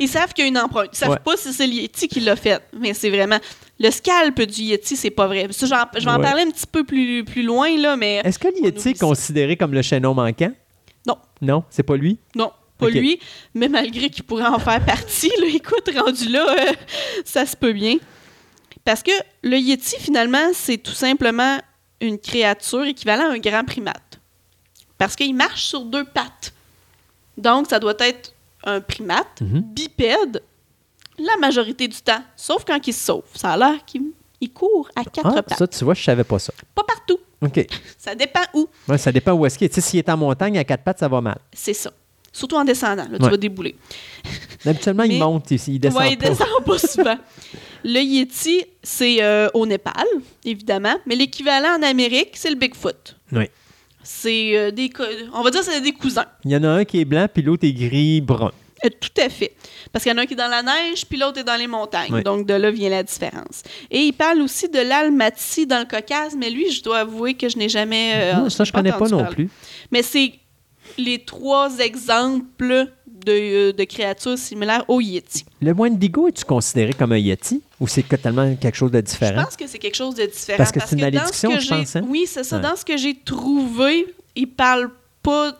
Ils 0.00 0.08
savent 0.08 0.32
qu'il 0.32 0.44
y 0.44 0.46
a 0.46 0.48
une 0.48 0.58
empreinte. 0.58 0.88
Ils 0.92 0.96
savent 0.96 1.10
Ouais. 1.10 1.16
pas 1.24 1.36
si 1.36 1.52
c'est 1.52 1.66
le 1.66 1.72
Yeti 1.74 2.08
qui 2.08 2.20
l'a 2.20 2.36
fait, 2.36 2.60
mais 2.78 2.94
c'est 2.94 3.10
vraiment... 3.10 3.38
Le 3.78 3.90
scalp 3.90 4.40
du 4.40 4.62
Yeti, 4.62 4.96
c'est 4.96 5.10
pas 5.10 5.26
vrai. 5.26 5.48
Ça, 5.50 5.66
je 5.66 6.04
vais 6.04 6.10
en 6.10 6.16
Ouais. 6.16 6.22
parler 6.22 6.42
un 6.44 6.50
petit 6.50 6.66
peu 6.66 6.82
plus, 6.82 7.24
plus 7.24 7.42
loin, 7.42 7.68
là, 7.76 7.94
mais... 7.96 8.22
Est-ce 8.24 8.38
que 8.38 8.48
le 8.48 8.64
Yeti 8.64 8.90
est 8.90 8.98
considéré 8.98 9.56
comme 9.56 9.74
le 9.74 9.82
chaînon 9.82 10.14
manquant? 10.14 10.50
Non. 11.06 11.16
Non, 11.40 11.64
c'est 11.70 11.82
pas 11.82 11.96
lui? 11.96 12.18
Non, 12.34 12.52
pas 12.78 12.88
lui, 12.90 13.20
mais 13.54 13.68
malgré 13.68 14.10
qu'il 14.10 14.24
pourrait 14.24 14.46
en 14.46 14.58
faire 14.58 14.84
partie, 14.84 15.30
là, 15.40 15.46
écoute, 15.54 15.88
rendu 15.96 16.28
là, 16.28 16.46
euh, 16.68 16.72
ça 17.24 17.46
se 17.46 17.56
peut 17.56 17.72
bien. 17.72 17.96
Parce 18.84 19.02
que 19.02 19.10
le 19.42 19.56
Yeti, 19.58 19.96
finalement, 19.98 20.50
c'est 20.52 20.78
tout 20.78 20.92
simplement 20.92 21.58
une 22.00 22.18
créature 22.18 22.84
équivalente 22.84 23.30
à 23.30 23.32
un 23.32 23.38
grand 23.38 23.64
primate. 23.64 24.20
Parce 24.98 25.16
qu'il 25.16 25.34
marche 25.34 25.64
sur 25.64 25.84
deux 25.84 26.04
pattes. 26.04 26.52
Donc, 27.36 27.66
ça 27.68 27.78
doit 27.78 27.94
être 28.00 28.32
un 28.64 28.80
primate 28.80 29.40
Mhm. 29.40 29.60
bipède 29.62 30.42
la 31.18 31.36
majorité 31.38 31.88
du 31.88 31.96
temps, 32.02 32.22
sauf 32.36 32.64
quand 32.66 32.86
il 32.86 32.92
se 32.92 33.04
sauve. 33.06 33.24
Ça 33.34 33.52
a 33.52 33.56
l'air 33.56 33.84
qu'il 33.86 34.02
il 34.40 34.52
court 34.52 34.88
à 34.94 35.02
quatre 35.04 35.26
Ah, 35.36 35.42
pattes. 35.42 35.58
ça, 35.58 35.66
tu 35.66 35.82
vois, 35.84 35.94
je 35.94 36.02
savais 36.04 36.24
pas 36.24 36.38
ça. 36.38 36.52
Pas 36.74 36.84
partout. 36.84 37.18
OK. 37.42 37.66
Ça 37.98 38.14
dépend 38.14 38.40
où. 38.54 38.66
Ouais, 38.88 38.98
ça 38.98 39.12
dépend 39.12 39.32
où 39.32 39.44
est-ce 39.46 39.58
qu'il 39.58 39.66
est. 39.66 39.68
Tu 39.68 39.74
sais, 39.76 39.80
s'il 39.82 39.98
est 39.98 40.08
en 40.08 40.16
montagne, 40.16 40.56
à 40.58 40.64
quatre 40.64 40.82
pattes, 40.84 40.98
ça 41.00 41.08
va 41.08 41.20
mal. 41.20 41.38
C'est 41.52 41.74
ça. 41.74 41.92
Surtout 42.32 42.56
en 42.56 42.64
descendant. 42.64 43.06
Là, 43.10 43.18
tu 43.18 43.24
Ouais. 43.24 43.30
vas 43.30 43.36
débouler. 43.36 43.74
Habituellement, 44.66 45.04
il 45.04 45.18
monte, 45.18 45.50
il, 45.50 45.60
il 45.68 45.78
descend 45.78 46.00
Ouais, 46.02 46.12
il 46.12 46.18
pas. 46.18 46.28
descend 46.30 46.48
pas 46.64 46.78
souvent. 46.86 47.18
Le 47.84 48.00
Yeti, 48.00 48.64
c'est 48.82 49.22
euh, 49.22 49.48
au 49.54 49.64
Népal, 49.66 50.04
évidemment, 50.44 50.96
mais 51.06 51.14
l'équivalent 51.14 51.78
en 51.78 51.82
Amérique, 51.82 52.30
c'est 52.34 52.50
le 52.50 52.56
Bigfoot. 52.56 53.16
Oui. 53.32 53.48
C'est 54.02 54.56
euh, 54.56 54.70
des, 54.70 54.90
on 55.34 55.42
va 55.42 55.50
dire, 55.50 55.62
c'est 55.62 55.80
des 55.80 55.92
cousins. 55.92 56.26
Il 56.44 56.50
y 56.50 56.56
en 56.56 56.64
a 56.64 56.68
un 56.68 56.84
qui 56.84 57.00
est 57.00 57.04
blanc, 57.04 57.26
puis 57.32 57.42
l'autre 57.42 57.64
est 57.66 57.72
gris-brun. 57.72 58.52
Euh, 58.86 58.90
tout 59.00 59.20
à 59.20 59.28
fait. 59.28 59.52
Parce 59.92 60.02
qu'il 60.02 60.12
y 60.12 60.14
en 60.14 60.18
a 60.18 60.22
un 60.22 60.26
qui 60.26 60.34
est 60.34 60.36
dans 60.36 60.48
la 60.48 60.62
neige, 60.62 61.04
puis 61.08 61.18
l'autre 61.18 61.38
est 61.38 61.44
dans 61.44 61.56
les 61.56 61.66
montagnes. 61.66 62.12
Oui. 62.12 62.22
Donc, 62.22 62.46
de 62.46 62.54
là 62.54 62.70
vient 62.70 62.90
la 62.90 63.02
différence. 63.02 63.62
Et 63.90 64.00
il 64.00 64.12
parle 64.12 64.40
aussi 64.40 64.68
de 64.68 64.78
l'Almaty 64.78 65.66
dans 65.66 65.78
le 65.78 65.84
Caucase, 65.84 66.34
mais 66.36 66.50
lui, 66.50 66.70
je 66.70 66.82
dois 66.82 66.98
avouer 67.00 67.34
que 67.34 67.48
je 67.48 67.56
n'ai 67.58 67.68
jamais. 67.68 68.12
euh, 68.14 68.34
Non, 68.34 68.50
ça, 68.50 68.64
je 68.64 68.72
pas 68.72 68.78
connais 68.78 68.92
pas 68.92 69.08
non 69.08 69.18
parler. 69.18 69.34
plus. 69.34 69.50
Mais 69.90 70.02
c'est 70.02 70.32
les 70.98 71.18
trois 71.24 71.78
exemples 71.78 72.86
de, 73.26 73.32
euh, 73.32 73.72
de 73.72 73.84
créatures 73.84 74.38
similaires 74.38 74.84
au 74.88 75.00
Yeti. 75.00 75.44
Le 75.60 75.72
Wendigo, 75.72 76.28
es-tu 76.28 76.44
considéré 76.44 76.92
comme 76.92 77.12
un 77.12 77.18
Yeti 77.18 77.60
ou 77.80 77.88
c'est 77.88 78.02
totalement 78.04 78.54
quelque 78.56 78.76
chose 78.76 78.90
de 78.92 78.98
Je 78.98 79.02
différent? 79.02 79.44
pense 79.44 79.56
que 79.56 79.66
c'est 79.66 79.78
quelque 79.78 79.96
chose 79.96 80.14
de 80.14 80.26
différent. 80.26 80.58
Parce 80.58 80.70
que 80.72 80.80
c'est 80.80 80.92
une 80.92 80.98
ce 81.00 81.04
malédiction, 81.04 81.50
que 81.50 81.60
je 81.60 81.68
pense, 81.68 81.96
hein? 81.96 82.02
Oui, 82.08 82.24
c'est 82.28 82.44
ça. 82.44 82.56
Ouais. 82.56 82.62
Dans 82.62 82.76
ce 82.76 82.84
que 82.84 82.96
j'ai 82.96 83.14
trouvé, 83.16 84.06
il 84.36 84.46
parle 84.48 84.88
pas 84.88 84.94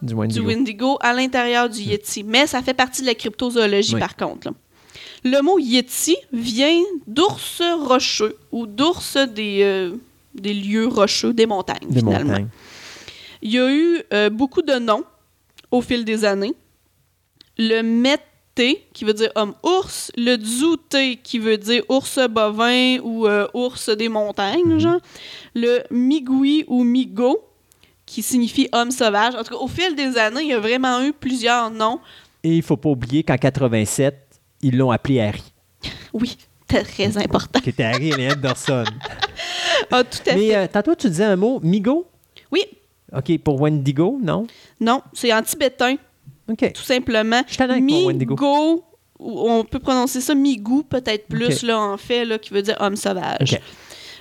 Du 0.03 0.07
du 0.09 0.15
Wendigo. 0.15 0.47
Wendigo 0.47 0.99
à 1.01 1.13
l'intérieur 1.13 1.69
du 1.69 1.81
Yeti. 1.81 2.23
Mais 2.25 2.47
ça 2.47 2.63
fait 2.63 2.75
partie 2.75 3.03
de 3.03 3.07
la 3.07 3.15
cryptozoologie, 3.15 3.95
Oui. 3.95 4.01
par 4.01 4.17
contre. 4.17 4.49
là. 4.49 4.55
Le 5.25 5.43
mot 5.43 5.59
Yeti 5.59 6.17
vient 6.33 6.83
d'ours 7.07 7.63
rocheux 7.85 8.37
ou 8.53 8.67
d'ours 8.67 9.17
des, 9.17 9.61
euh, 9.63 9.97
des 10.35 10.55
lieux 10.55 10.87
rocheux, 10.87 11.33
des 11.33 11.47
montagnes, 11.47 11.89
Des 11.89 11.99
finalement. 12.01 12.31
montagnes. 12.31 12.49
Il 13.43 13.51
y 13.51 13.59
a 13.59 13.71
eu 13.73 14.03
euh, 14.13 14.31
beaucoup 14.31 14.63
de 14.63 14.75
noms 14.75 15.05
au 15.71 15.81
fil 15.83 16.05
des 16.05 16.25
années. 16.25 16.55
Le 17.59 17.83
Mété, 17.83 18.87
qui 18.93 19.05
veut 19.05 19.15
dire 19.15 19.31
homme-ours. 19.35 20.13
Le 20.17 20.37
Dzouté, 20.37 21.17
qui 21.23 21.39
veut 21.39 21.59
dire 21.59 21.83
ours 21.89 22.19
bovin 22.31 22.99
ou 23.03 23.27
euh, 23.27 23.47
ours 23.55 23.89
des 23.91 24.09
montagnes, 24.09 24.75
Mhm. 24.75 24.79
genre. 24.79 25.01
Le 25.55 25.83
Migoui 25.91 26.65
ou 26.69 26.85
Migo, 26.85 27.41
qui 28.07 28.23
signifie 28.23 28.69
homme 28.73 28.91
sauvage. 28.91 29.35
En 29.35 29.43
tout 29.45 29.55
cas, 29.55 29.61
au 29.61 29.69
fil 29.69 29.95
des 29.95 30.17
années, 30.17 30.43
il 30.43 30.49
y 30.49 30.53
a 30.55 30.61
vraiment 30.61 31.03
eu 31.03 31.13
plusieurs 31.13 31.71
noms. 31.71 32.01
Et 32.45 32.57
il 32.57 32.63
faut 32.63 32.77
pas 32.77 32.89
oublier 32.91 33.23
qu'en 33.25 33.37
87, 33.37 34.15
ils 34.63 34.77
l'ont 34.77 34.91
appelé 34.93 35.21
Harry, 35.21 35.43
Oui, 36.13 36.37
très 36.69 37.19
important. 37.19 37.61
qui 37.61 37.71
était 37.71 37.85
Harry 37.85 38.11
et 38.19 38.31
Anderson. 38.33 38.85
Ah, 39.91 40.03
tout 40.03 40.19
à 40.31 40.35
Mais 40.35 40.49
fait. 40.49 40.57
euh, 40.57 40.67
tantôt, 40.73 40.95
tu 40.95 41.09
disais 41.09 41.25
un 41.25 41.37
mot, 41.37 41.61
Migo? 41.63 42.07
Oui, 42.51 42.63
OK, 43.15 43.39
pour 43.39 43.61
Wendigo, 43.61 44.19
non? 44.23 44.47
non, 44.81 45.03
c'est 45.13 45.33
en 45.33 45.43
tibétain. 45.43 45.97
OK. 46.51 46.73
tout 46.73 46.83
simplement. 46.83 47.43
Je 47.47 47.59
Wendigo. 48.07 48.35
Migo, 48.35 48.85
ou 49.19 49.51
on 49.51 49.65
peut 49.65 49.79
prononcer 49.79 50.21
ça 50.21 50.35
Migou, 50.35 50.83
peut-être 50.83 51.27
plus, 51.29 51.63
là, 51.63 51.79
en 51.79 51.97
fait, 51.97 52.25
là, 52.25 52.39
qui 52.39 52.53
veut 52.53 52.63
dire 52.63 52.77
homme 52.81 52.97
sauvage. 52.97 53.61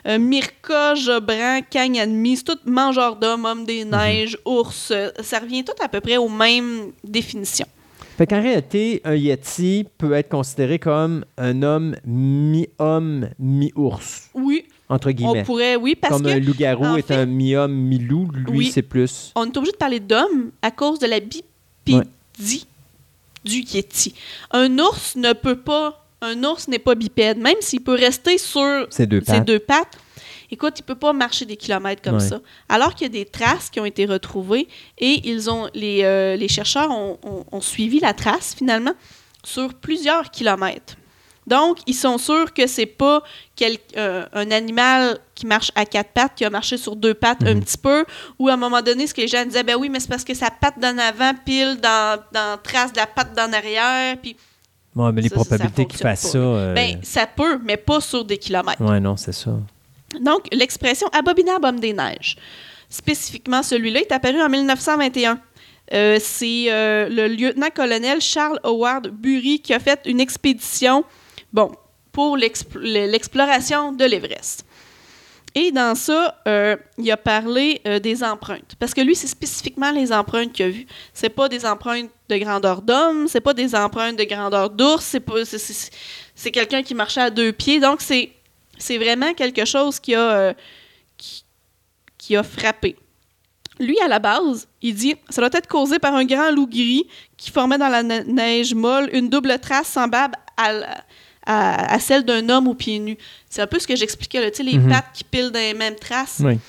Euh, 0.08 0.20
Mirka, 0.20 0.94
Jobran, 0.96 1.62
Kang 1.70 1.98
Admi, 1.98 2.38
c'est 2.38 2.44
tout 2.44 2.60
mangeur 2.66 3.16
d'hommes, 3.16 3.46
homme 3.46 3.60
Mhm. 3.62 3.66
des 3.66 3.86
neiges, 3.86 4.38
ours. 4.46 4.92
euh, 4.92 5.10
Ça 5.24 5.40
revient 5.40 5.64
tout 5.64 5.74
à 5.84 5.88
peu 5.90 6.00
près 6.00 6.18
aux 6.18 6.30
mêmes 6.30 6.92
définitions. 7.04 7.66
Fait 8.18 8.28
qu'en 8.28 8.42
réalité, 8.42 9.02
un 9.04 9.16
Yeti 9.16 9.86
peut 9.98 10.14
être 10.14 10.30
considéré 10.30 10.80
comme 10.80 11.26
un 11.38 11.62
homme 11.64 11.96
mi-homme, 12.06 13.30
mi-ours, 13.40 14.30
Oui, 14.34 14.66
entre 14.88 15.10
on 15.10 15.12
guillemets. 15.12 15.44
pourrait, 15.44 15.76
oui, 15.76 15.96
parce 15.96 16.14
comme 16.14 16.24
que 16.24 16.30
un 16.30 16.40
loup-garou 16.40 16.96
est 16.98 17.02
fait- 17.02 17.16
un 17.16 17.26
mi-homme, 17.26 17.74
mi-loup, 17.74 18.30
lui, 18.34 18.58
Oui. 18.60 18.72
c'est 18.74 18.84
plus... 18.84 19.34
on 19.36 19.46
est 19.48 19.58
obligé 19.58 19.74
de 19.74 19.78
parler 19.78 20.00
d'homme 20.00 20.52
à 20.62 20.72
cause 20.72 21.00
de 21.00 21.08
la 21.08 21.20
bipédie 21.20 22.66
du 23.44 23.60
Yeti. 23.60 24.14
Un 24.52 24.80
ours 24.80 25.16
ne 25.18 25.34
peut 25.34 25.58
pas, 25.58 26.05
un 26.26 26.44
ours 26.44 26.68
n'est 26.68 26.80
pas 26.80 26.96
bipède, 26.96 27.38
même 27.38 27.56
s'il 27.62 27.82
peut 27.82 27.94
rester 27.96 28.38
sur 28.38 28.62
deux 28.62 28.90
ses 28.92 29.08
pattes. 29.08 29.46
deux 29.46 29.60
pattes. 29.60 29.98
Écoute, 30.52 30.74
il 30.80 30.84
peut 30.84 30.96
pas 30.96 31.12
marcher 31.14 31.46
des 31.46 31.58
kilomètres 31.58 32.02
comme 32.04 32.16
Ouais. 32.20 32.28
ça. 32.30 32.40
Alors 32.70 32.94
qu'il 32.94 33.08
y 33.08 33.10
a 33.10 33.24
des 33.24 33.26
traces 33.26 33.70
qui 33.70 33.80
ont 33.80 33.86
été 33.86 34.06
retrouvées 34.06 34.68
et 35.00 35.28
ils 35.28 35.50
ont, 35.50 35.70
les, 35.74 36.04
euh, 36.04 36.36
les 36.36 36.48
chercheurs 36.48 36.92
ont, 36.92 37.18
ont- 37.24 37.46
ont 37.52 37.62
suivi 37.62 38.00
la 38.00 38.14
trace 38.14 38.54
finalement 38.56 38.94
sur 39.44 39.74
plusieurs 39.74 40.30
kilomètres. 40.30 40.96
Donc, 41.48 41.78
ils 41.86 41.94
sont 41.96 42.18
sûrs 42.18 42.54
que 42.54 42.66
c'est 42.66 42.88
pas 42.88 43.22
quel- 43.56 43.78
euh, 43.98 44.26
un 44.34 44.50
animal 44.52 45.20
qui 45.36 45.46
marche 45.46 45.72
à 45.76 45.86
quatre 45.86 46.10
pattes, 46.12 46.34
qui 46.36 46.44
a 46.46 46.50
marché 46.50 46.76
sur 46.78 46.96
deux 46.96 47.14
pattes 47.14 47.44
un 47.44 47.54
Mhm. 47.56 47.64
petit 47.64 47.78
peu, 47.78 48.04
ou 48.40 48.48
à 48.50 48.54
un 48.54 48.58
moment 48.58 48.82
donné, 48.82 49.06
ce 49.06 49.14
que 49.14 49.22
les 49.22 49.28
gens 49.28 49.46
disaient, 49.46 49.62
ben 49.64 49.76
oui, 49.76 49.90
mais 49.90 50.00
c'est 50.00 50.10
parce 50.10 50.24
que 50.24 50.34
sa 50.34 50.50
patte 50.50 50.80
d'en 50.80 50.98
avant 50.98 51.34
pile 51.46 51.78
dans, 51.82 52.20
dans 52.32 52.52
la 52.52 52.58
trace 52.58 52.92
de 52.94 52.98
la 52.98 53.06
patte 53.08 53.34
d'en 53.36 53.52
arrière, 53.54 54.18
puis 54.20 54.36
Ouais, 54.96 55.12
mais 55.12 55.22
les 55.22 55.30
Ça, 55.30 55.36
probabilités 55.36 55.86
ça... 56.16 56.38
euh, 56.38 56.74
ben 56.74 57.00
ça 57.04 57.28
peut, 57.28 57.60
mais 57.64 57.76
pas 57.78 58.00
sur 58.00 58.24
des 58.24 58.38
kilomètres. 58.38 58.82
Ouais, 58.82 59.00
non, 59.00 59.18
c'est 59.18 59.34
ça. 59.34 59.52
Donc, 60.22 60.48
l'expression 60.54 61.08
abominable 61.12 61.66
homme 61.66 61.80
des 61.80 61.92
neiges, 61.92 62.38
spécifiquement 62.90 63.62
celui-là, 63.62 64.00
est 64.02 64.12
apparu 64.12 64.42
en 64.42 64.48
1921. 64.50 65.38
Euh, 65.94 66.18
c'est 66.22 66.66
euh, 66.72 67.10
le 67.10 67.28
lieutenant-colonel 67.28 68.22
Charles 68.22 68.60
Howard 68.64 69.08
Bury 69.10 69.60
qui 69.60 69.74
a 69.74 69.80
fait 69.80 70.00
une 70.06 70.20
expédition, 70.20 71.04
bon, 71.54 71.72
pour 72.12 72.38
l'expl- 72.38 72.80
l'exploration 72.80 73.92
de 73.92 74.06
l'Everest. 74.06 74.66
Et 75.58 75.72
dans 75.72 75.96
ça, 75.96 76.42
euh, 76.50 76.76
il 76.98 77.10
a 77.10 77.16
parlé 77.16 77.82
euh, 77.88 77.98
des 78.00 78.24
empreintes. 78.26 78.76
Parce 78.78 78.94
que 78.94 79.00
lui, 79.00 79.16
c'est 79.16 79.28
spécifiquement 79.28 79.90
les 79.92 80.12
empreintes 80.12 80.52
qu'il 80.52 80.66
a 80.66 80.70
vues. 80.70 80.86
C'est 81.14 81.30
pas 81.30 81.48
des 81.48 81.66
empreintes 81.66 82.10
de 82.28 82.36
grandeur 82.38 82.82
d'homme, 82.82 83.30
c'est 83.30 83.40
pas 83.40 83.54
des 83.54 83.74
empreintes 83.74 84.18
de 84.18 84.26
grandeur 84.26 84.70
d'ours, 84.70 85.16
c'est 86.36 86.52
quelqu'un 86.52 86.84
qui 86.84 86.94
marchait 86.94 87.22
à 87.22 87.30
deux 87.30 87.54
pieds. 87.54 87.80
Donc, 87.80 88.02
c'est 88.02 88.98
vraiment 88.98 89.34
quelque 89.34 89.64
chose 89.64 89.98
qui 90.00 90.14
a, 90.14 90.32
euh, 90.32 90.54
qui, 92.18 92.36
a 92.36 92.44
frappé. 92.44 92.98
Lui, 93.80 93.98
à 94.02 94.08
la 94.10 94.20
base, 94.20 94.68
il 94.82 94.96
dit 94.96 95.16
ça 95.30 95.42
doit 95.42 95.50
être 95.54 95.68
causé 95.68 96.00
par 96.00 96.16
un 96.16 96.26
grand 96.26 96.52
loup 96.52 96.68
gris 96.68 97.08
qui 97.38 97.52
formait 97.52 97.78
dans 97.78 97.90
la 97.90 98.04
ne- 98.04 98.24
neige 98.24 98.74
molle 98.74 99.10
une 99.14 99.30
double 99.30 99.58
trace 99.60 99.88
semblable 99.88 100.36
à, 100.58 100.74
la- 100.74 101.04
à- 101.46 101.94
à 101.94 102.00
celle 102.00 102.24
d'un 102.26 102.48
homme 102.50 102.68
aux 102.68 102.74
pieds 102.74 103.00
nus. 103.00 103.18
C'est 103.50 103.62
un 103.62 103.68
peu 103.68 103.80
ce 103.80 103.88
que 103.88 103.96
j'expliquais, 103.96 104.42
là, 104.42 104.50
les 104.64 104.78
Mhm. 104.78 104.90
pattes 104.90 105.06
qui 105.14 105.24
pilent 105.24 105.52
dans 105.52 105.60
les 105.60 105.74
mêmes 105.74 105.96
traces. 105.96 106.42
Oui. 106.44 106.60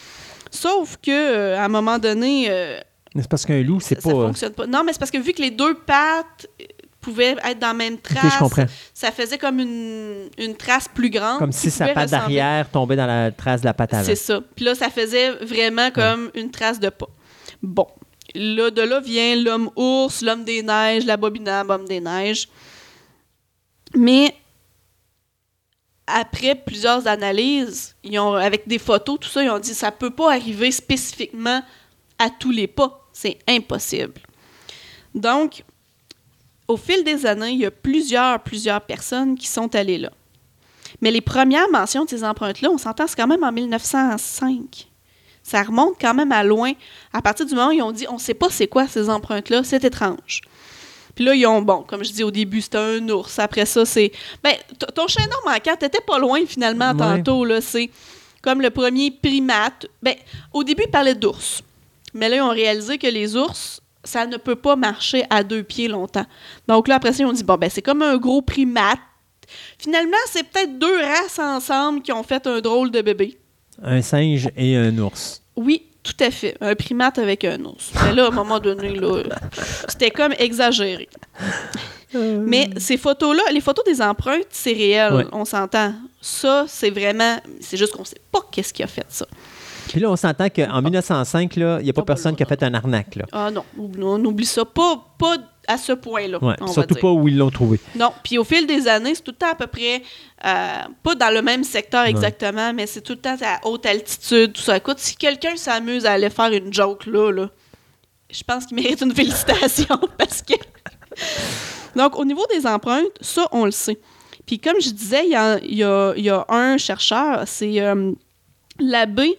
Sauf 0.51 0.97
que 1.03 1.11
euh, 1.11 1.59
à 1.59 1.65
un 1.65 1.69
moment 1.69 1.99
donné, 1.99 2.47
euh, 2.49 2.79
Mais 3.15 3.23
C'est 3.23 3.29
parce 3.31 3.47
qu'un 3.47 3.63
loup, 3.63 3.81
c'est 3.81 3.95
pas... 3.97 4.03
ça 4.03 4.09
euh, 4.11 4.27
fonctionne 4.27 4.53
pas. 4.53 4.67
Non, 4.67 4.83
mais 4.85 4.93
c'est 4.93 4.99
parce 4.99 5.11
que 5.11 5.17
vu 5.19 5.33
que 5.33 5.41
les 5.41 5.51
deux 5.51 5.75
pattes 5.75 6.47
euh, 6.61 6.65
pouvaient 7.01 7.35
être 7.45 7.59
dans 7.59 7.69
la 7.69 7.73
même 7.75 7.99
trace, 7.99 8.25
OK, 8.25 8.31
je 8.35 8.39
comprends. 8.39 8.67
ça 8.93 9.11
faisait 9.11 9.39
comme 9.39 9.59
une, 9.61 10.29
une 10.39 10.55
trace 10.57 10.87
plus 10.93 11.09
grande. 11.09 11.39
Comme 11.39 11.53
si 11.53 11.71
sa 11.71 11.89
patte 11.89 12.11
d'arrière 12.11 12.69
tombait 12.71 12.97
dans 12.97 13.07
la 13.07 13.31
trace 13.31 13.61
de 13.63 13.67
la 13.67 13.73
patte 13.75 13.95
avant. 13.95 14.05
c'est 14.05 14.17
ça. 14.17 14.41
Puis 14.55 14.65
là, 14.67 14.75
ça 14.75 14.91
faisait 14.91 15.31
vraiment 15.31 15.91
comme 15.91 16.31
une 16.35 16.51
trace 16.51 16.79
de 16.79 16.89
pas. 16.91 17.07
Bon. 17.63 17.87
Là, 18.35 18.71
de 18.71 18.83
là 18.83 19.01
vient 19.01 19.35
l'homme 19.37 19.71
ours, 19.77 20.21
l'homme 20.21 20.45
des 20.45 20.63
neiges, 20.63 21.07
l'abominable 21.07 21.71
homme 21.71 21.87
des 21.89 22.01
neiges. 22.01 22.49
Mais 23.95 24.35
après 26.07 26.55
plusieurs 26.55 27.07
analyses, 27.07 27.97
ils 28.05 28.19
ont, 28.19 28.35
avec 28.35 28.69
des 28.69 28.79
photos, 28.79 29.19
tout 29.21 29.29
ça, 29.29 29.43
ils 29.43 29.51
ont 29.51 29.59
dit 29.59 29.75
ça 29.75 29.91
peut 29.91 30.11
pas 30.11 30.33
arriver 30.33 30.71
spécifiquement 30.71 31.63
à 32.19 32.31
tous 32.31 32.51
les 32.51 32.67
pas. 32.67 33.09
C'est 33.13 33.39
impossible. 33.49 34.21
Donc, 35.15 35.65
au 36.69 36.77
fil 36.77 37.03
des 37.05 37.27
années, 37.27 37.51
il 37.51 37.61
y 37.61 37.67
a 37.67 37.71
plusieurs, 37.71 38.41
plusieurs 38.41 38.81
personnes 38.81 39.37
qui 39.37 39.49
sont 39.49 39.75
allées 39.75 39.99
là. 39.99 40.11
Mais 41.01 41.11
les 41.11 41.21
premières 41.21 41.69
mentions 41.71 42.05
de 42.05 42.11
ces 42.11 42.25
empreintes-là, 42.25 42.71
on 42.71 42.79
s'entend, 42.79 43.07
c'est 43.07 43.17
quand 43.17 43.27
même 43.27 43.45
en 43.45 43.53
1905. 43.53 44.89
Ça 45.43 45.63
remonte 45.63 45.97
quand 46.01 46.15
même 46.15 46.33
à 46.33 46.43
loin. 46.43 46.73
À 47.13 47.23
partir 47.23 47.47
du 47.47 47.55
moment 47.55 47.69
où 47.69 47.73
ils 47.73 47.83
ont 47.83 47.93
dit, 47.93 48.07
on 48.09 48.15
ne 48.15 48.19
sait 48.19 48.35
pas 48.35 48.49
c'est 48.51 48.67
quoi 48.67 48.89
ces 48.89 49.09
empreintes-là, 49.09 49.63
c'est 49.63 49.85
étrange. 49.85 50.41
Puis 51.17 51.25
là, 51.25 51.35
ils 51.35 51.47
ont, 51.47 51.63
bon, 51.63 51.83
comme 51.83 52.05
je 52.05 52.13
dis 52.13 52.23
au 52.23 52.31
début, 52.31 52.61
c'était 52.61 52.79
un 52.79 53.09
ours. 53.09 53.39
Après 53.41 53.67
ça, 53.67 53.85
c'est. 53.85 54.13
Ben, 54.45 54.53
ton 54.95 55.09
chaînon 55.09 55.35
manquant, 55.45 55.75
t'étais 55.77 56.01
pas 56.07 56.19
loin 56.21 56.41
finalement 56.47 56.93
Ouais. 56.93 56.99
tantôt, 56.99 57.45
là. 57.45 57.61
C'est 57.61 57.91
comme 58.43 58.61
le 58.63 58.71
premier 58.71 59.11
primate. 59.11 59.87
Ben, 60.03 60.15
au 60.53 60.63
début, 60.63 60.85
ils 60.87 60.91
parlaient 60.91 61.15
d'ours. 61.17 61.63
Mais 62.15 62.29
là, 62.29 62.37
ils 62.37 62.43
ont 62.43 62.51
réalisé 62.51 62.99
que 62.99 63.07
les 63.09 63.35
ours, 63.35 63.81
ça 64.05 64.27
ne 64.27 64.37
peut 64.37 64.55
pas 64.55 64.77
marcher 64.77 65.25
à 65.31 65.43
deux 65.43 65.63
pieds 65.65 65.89
longtemps. 65.89 66.27
Donc 66.69 66.87
là, 66.87 66.95
après 66.97 67.13
ça, 67.13 67.23
ils 67.25 67.27
ont 67.27 67.33
dit, 67.33 67.43
bon, 67.45 67.57
ben, 67.57 67.69
c'est 67.69 67.83
comme 67.83 68.03
un 68.03 68.17
gros 68.19 68.43
primate. 68.43 68.99
Finalement, 69.79 70.17
c'est 70.31 70.43
peut-être 70.45 70.79
deux 70.79 71.01
races 71.01 71.39
ensemble 71.39 72.03
qui 72.03 72.13
ont 72.13 72.23
fait 72.23 72.47
un 72.47 72.61
drôle 72.61 72.91
de 72.91 73.01
bébé. 73.01 73.39
Un 73.83 74.03
singe 74.03 74.51
et 74.57 74.77
un 74.77 74.97
ours. 74.99 75.43
Oui, 75.57 75.83
tout 76.07 76.25
à 76.25 76.31
fait. 76.31 76.57
Un 76.61 76.75
primate 76.75 77.19
avec 77.19 77.45
un 77.45 77.63
ours. 77.65 77.91
Mais 78.05 78.13
là, 78.15 78.25
à 78.25 78.29
un 78.29 78.31
moment 78.31 78.59
donné, 78.61 78.91
là, 78.95 79.23
c'était 79.89 80.11
comme 80.11 80.33
exagéré. 80.39 81.09
Mais 82.15 82.71
ces 82.79 82.97
photos-là, 82.97 83.43
les 83.53 83.61
photos 83.61 83.85
des 83.85 84.01
empreintes, 84.01 84.47
c'est 84.51 84.73
réel, 84.73 85.13
Ouais. 85.13 85.27
on 85.33 85.45
s'entend. 85.45 85.93
Ça, 86.21 86.65
c'est 86.69 86.91
vraiment... 86.91 87.39
C'est 87.61 87.77
juste 87.77 87.93
qu'on 87.93 88.05
sait 88.05 88.21
pas 88.33 88.41
qu'est-ce 88.51 88.73
qui 88.73 88.83
a 88.83 88.87
fait 88.87 89.05
ça. 89.09 89.27
Puis 89.89 90.01
là, 90.01 90.11
on 90.11 90.17
s'entend 90.17 90.49
qu'en 90.49 90.83
1905, 90.83 91.57
il 91.57 91.63
n'y 91.83 91.91
a 91.91 91.93
pas 91.93 92.03
Ah, 92.03 92.05
personne 92.05 92.33
bah, 92.33 92.37
qui 92.37 92.43
a 92.43 92.47
fait 92.47 92.63
un 92.63 92.75
arnaque. 92.75 93.17
Là. 93.17 93.25
Ah 93.33 93.51
non, 93.51 93.65
on 93.79 94.25
oublie 94.25 94.45
ça. 94.45 94.65
Pas, 94.65 95.05
pas 95.19 95.37
à 95.69 95.79
ce 95.79 95.93
point-là, 95.93 96.43
Ouais, 96.43 96.55
surtout 96.73 96.95
pas 96.95 97.11
où 97.11 97.27
ils 97.29 97.37
l'ont 97.37 97.51
trouvé. 97.51 97.81
Non, 97.97 98.13
puis 98.23 98.39
au 98.39 98.45
fil 98.45 98.67
des 98.67 98.87
années, 98.87 99.15
c'est 99.15 99.23
tout 99.23 99.33
le 99.33 99.37
temps 99.37 99.51
à 99.51 99.55
peu 99.55 99.67
près, 99.67 100.03
euh, 100.45 100.83
pas 101.03 101.15
dans 101.15 101.33
le 101.33 101.43
même 101.43 101.65
secteur 101.65 102.05
exactement, 102.05 102.73
mais 102.73 102.87
c'est 102.87 103.01
tout 103.01 103.15
le 103.15 103.19
temps 103.19 103.37
à 103.43 103.67
haute 103.67 103.85
altitude, 103.85 104.53
tout 104.53 104.61
ça. 104.61 104.77
Écoute, 104.77 104.99
si 104.99 105.17
quelqu'un 105.17 105.57
s'amuse 105.57 106.07
à 106.07 106.13
aller 106.13 106.31
faire 106.31 106.53
une 106.53 106.73
joke 106.73 107.07
là, 107.07 107.33
là 107.33 107.49
je 108.31 108.43
pense 108.43 108.67
qu'il 108.67 108.77
mérite 108.77 109.01
une 109.01 109.15
félicitation 109.15 109.99
parce 110.19 110.43
que. 110.43 110.55
Donc, 111.97 112.19
au 112.19 112.25
niveau 112.25 112.45
des 112.55 112.67
empreintes, 112.67 113.07
ça, 113.21 113.47
on 113.53 113.65
le 113.65 113.71
sait. 113.71 113.99
Puis 114.47 114.59
comme 114.59 114.81
je 114.81 114.91
disais, 114.91 115.25
il 115.25 115.31
y 115.31 115.83
a, 115.83 116.15
y 116.17 116.29
a 116.31 116.45
un 116.49 116.77
chercheur, 116.77 117.43
c'est 117.47 117.81
euh, 117.81 118.13
l'abbé 118.79 119.39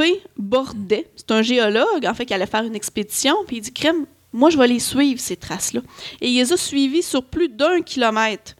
P. 0.00 0.22
Bordet. 0.38 1.10
C'est 1.14 1.30
un 1.30 1.42
géologue, 1.42 2.06
en 2.06 2.14
fait, 2.14 2.24
qui 2.24 2.32
allait 2.32 2.46
faire 2.46 2.64
une 2.64 2.74
expédition. 2.74 3.34
Puis 3.46 3.58
il 3.58 3.60
dit, 3.60 3.72
crème, 3.72 4.06
moi, 4.32 4.48
je 4.48 4.56
vais 4.56 4.66
les 4.66 4.78
suivre, 4.78 5.20
ces 5.20 5.36
traces-là. 5.36 5.82
Et 6.22 6.28
il 6.28 6.36
les 6.36 6.52
a 6.52 6.56
suivies 6.56 7.02
sur 7.02 7.22
plus 7.22 7.50
d'un 7.50 7.82
kilomètre. 7.82 8.54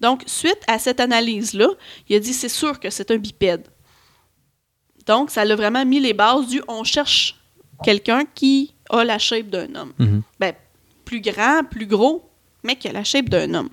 Donc, 0.00 0.24
suite 0.26 0.58
à 0.66 0.80
cette 0.80 0.98
analyse-là, 0.98 1.68
il 2.08 2.16
a 2.16 2.18
dit 2.18 2.34
c'est 2.34 2.48
sûr 2.48 2.80
que 2.80 2.90
c'est 2.90 3.12
un 3.12 3.16
bipède. 3.18 3.68
Donc, 5.06 5.30
ça 5.30 5.44
l'a 5.44 5.54
vraiment 5.54 5.84
mis 5.84 6.00
les 6.00 6.12
bases 6.12 6.48
du 6.48 6.60
on 6.66 6.82
cherche 6.82 7.36
quelqu'un 7.84 8.24
qui 8.34 8.74
a 8.90 9.04
la 9.04 9.18
shape 9.18 9.50
d'un 9.50 9.72
homme. 9.76 9.92
Mhm. 9.98 10.22
Ben, 10.40 10.54
plus 11.04 11.20
grand, 11.20 11.62
plus 11.70 11.86
gros, 11.86 12.28
mais 12.64 12.74
qui 12.74 12.88
a 12.88 12.92
la 12.92 13.04
shape 13.04 13.28
d'un 13.28 13.54
homme. 13.54 13.68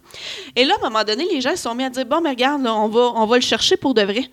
Et 0.55 0.65
là, 0.65 0.75
à 0.75 0.85
un 0.85 0.89
moment 0.89 1.03
donné, 1.03 1.25
les 1.25 1.41
gens 1.41 1.51
se 1.51 1.63
sont 1.63 1.73
mis 1.73 1.83
à 1.83 1.89
dire 1.89 2.05
bon, 2.05 2.21
mais 2.21 2.29
regarde, 2.29 2.61
là, 2.61 2.75
on, 2.75 2.89
va, 2.89 3.13
on 3.15 3.25
va 3.25 3.37
le 3.37 3.41
chercher 3.41 3.75
pour 3.75 3.95
de 3.95 4.03
vrai. 4.03 4.29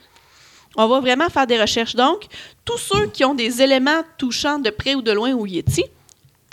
On 0.80 0.86
va 0.86 1.00
vraiment 1.00 1.28
faire 1.28 1.46
des 1.46 1.60
recherches. 1.60 1.96
Donc, 1.96 2.26
tous 2.64 2.78
ceux 2.78 3.06
qui 3.08 3.24
ont 3.24 3.34
des 3.34 3.60
éléments 3.60 4.02
touchant 4.16 4.58
de 4.60 4.70
près 4.70 4.94
ou 4.94 5.02
de 5.02 5.10
loin 5.10 5.34
au 5.34 5.44
Yeti, 5.44 5.84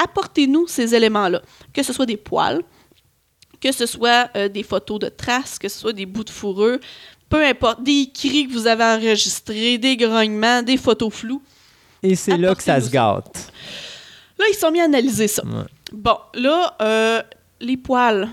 apportez-nous 0.04 0.68
ces 0.68 0.96
éléments-là. 0.96 1.42
Que 1.72 1.84
ce 1.84 1.94
soit 1.94 2.08
des 2.08 2.18
poils, 2.18 2.62
que 3.62 3.72
ce 3.72 3.86
soit 3.86 4.30
euh, 4.36 4.48
des 4.50 4.64
photos 4.64 5.00
de 5.00 5.10
traces, 5.10 5.60
que 5.60 5.70
ce 5.70 5.78
soit 5.80 5.94
des 5.94 6.08
bouts 6.08 6.24
de 6.24 6.32
fourrure, 6.32 6.80
peu 7.30 7.44
importe, 7.46 7.84
des 7.84 8.10
cris 8.14 8.48
que 8.48 8.54
vous 8.54 8.66
avez 8.66 8.84
enregistrés, 8.84 9.78
des 9.78 9.96
grognements, 9.96 10.64
des 10.64 10.78
photos 10.78 11.14
floues. 11.14 11.42
Et 12.02 12.16
c'est 12.16 12.38
là 12.38 12.56
que 12.56 12.64
ça 12.64 12.82
se 12.82 12.90
gâte. 12.90 13.52
Là, 14.40 14.46
ils 14.50 14.56
sont 14.56 14.72
mis 14.72 14.82
à 14.82 14.86
analyser 14.86 15.28
ça. 15.28 15.44
Ouais. 15.46 15.64
Bon, 15.94 16.18
là, 16.34 16.76
euh, 16.82 17.22
les 17.62 17.78
poils. 17.78 18.30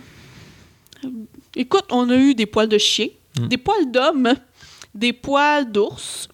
Écoute, 1.54 1.84
on 1.90 2.08
a 2.08 2.16
eu 2.16 2.34
des 2.34 2.46
poils 2.46 2.68
de 2.68 2.78
chien, 2.78 3.08
Mm. 3.38 3.48
des 3.48 3.56
poils 3.56 3.90
d'homme, 3.90 4.34
des 4.94 5.12
poils 5.12 5.70
d'ours, 5.70 6.28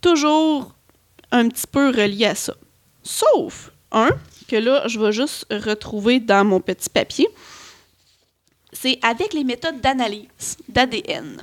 toujours 0.00 0.72
un 1.30 1.48
petit 1.48 1.66
peu 1.66 1.88
reliés 1.88 2.26
à 2.26 2.34
ça. 2.34 2.54
Sauf 3.02 3.70
un 3.92 4.10
que 4.48 4.56
là, 4.56 4.86
je 4.86 4.98
vais 4.98 5.12
juste 5.12 5.46
retrouver 5.50 6.20
dans 6.20 6.44
mon 6.44 6.60
petit 6.60 6.88
papier. 6.90 7.28
C'est 8.72 8.98
avec 9.02 9.32
les 9.34 9.44
méthodes 9.44 9.80
d'analyse 9.80 10.56
d'ADN. 10.68 11.42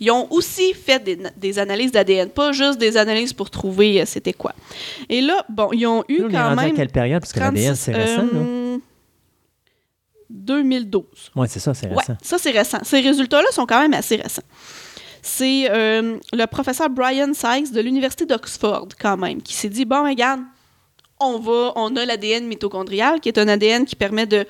Ils 0.00 0.10
ont 0.12 0.30
aussi 0.32 0.74
fait 0.74 1.02
des, 1.02 1.18
des 1.36 1.58
analyses 1.58 1.90
d'ADN, 1.90 2.30
pas 2.30 2.52
juste 2.52 2.78
des 2.78 2.96
analyses 2.96 3.32
pour 3.32 3.50
trouver 3.50 4.00
euh, 4.00 4.04
c'était 4.06 4.32
quoi. 4.32 4.54
Et 5.08 5.20
là, 5.20 5.44
bon, 5.48 5.70
ils 5.72 5.86
ont 5.86 6.04
eu 6.08 6.18
Là, 6.18 6.24
on 6.24 6.28
est 6.28 6.32
quand 6.32 6.38
à 6.46 6.54
même. 6.54 6.74
quelle 6.76 6.90
période? 6.90 7.20
Parce 7.20 7.32
que 7.32 7.40
l'ADN, 7.40 7.74
36, 7.74 7.80
c'est 7.80 7.92
récent. 7.94 8.22
là. 8.22 8.28
euh, 8.38 8.78
2012. 10.30 11.04
Oui, 11.36 11.46
c'est 11.50 11.58
ça, 11.60 11.74
c'est 11.74 11.88
Ouais, 11.88 11.96
récent. 11.96 12.16
ça 12.22 12.38
c'est 12.38 12.50
récent. 12.50 12.78
Ces 12.82 13.00
résultats-là 13.00 13.48
sont 13.52 13.66
quand 13.66 13.80
même 13.80 13.94
assez 13.94 14.16
récents. 14.16 14.42
C'est 15.30 15.70
euh, 15.70 16.16
le 16.32 16.46
professeur 16.46 16.88
Brian 16.88 17.34
Sykes 17.34 17.70
de 17.72 17.80
l'Université 17.82 18.24
d'Oxford, 18.24 18.88
quand 18.98 19.18
même, 19.18 19.42
qui 19.42 19.52
s'est 19.52 19.68
dit 19.68 19.84
bon, 19.84 20.02
regarde, 20.08 20.40
on 21.20 21.38
va, 21.38 21.72
on 21.76 21.94
a 21.96 22.04
l'ADN 22.06 22.46
mitochondrial, 22.46 23.20
qui 23.20 23.28
est 23.28 23.36
un 23.38 23.46
ADN 23.48 23.84
qui 23.84 23.94
permet 23.94 24.24
de, 24.26 24.46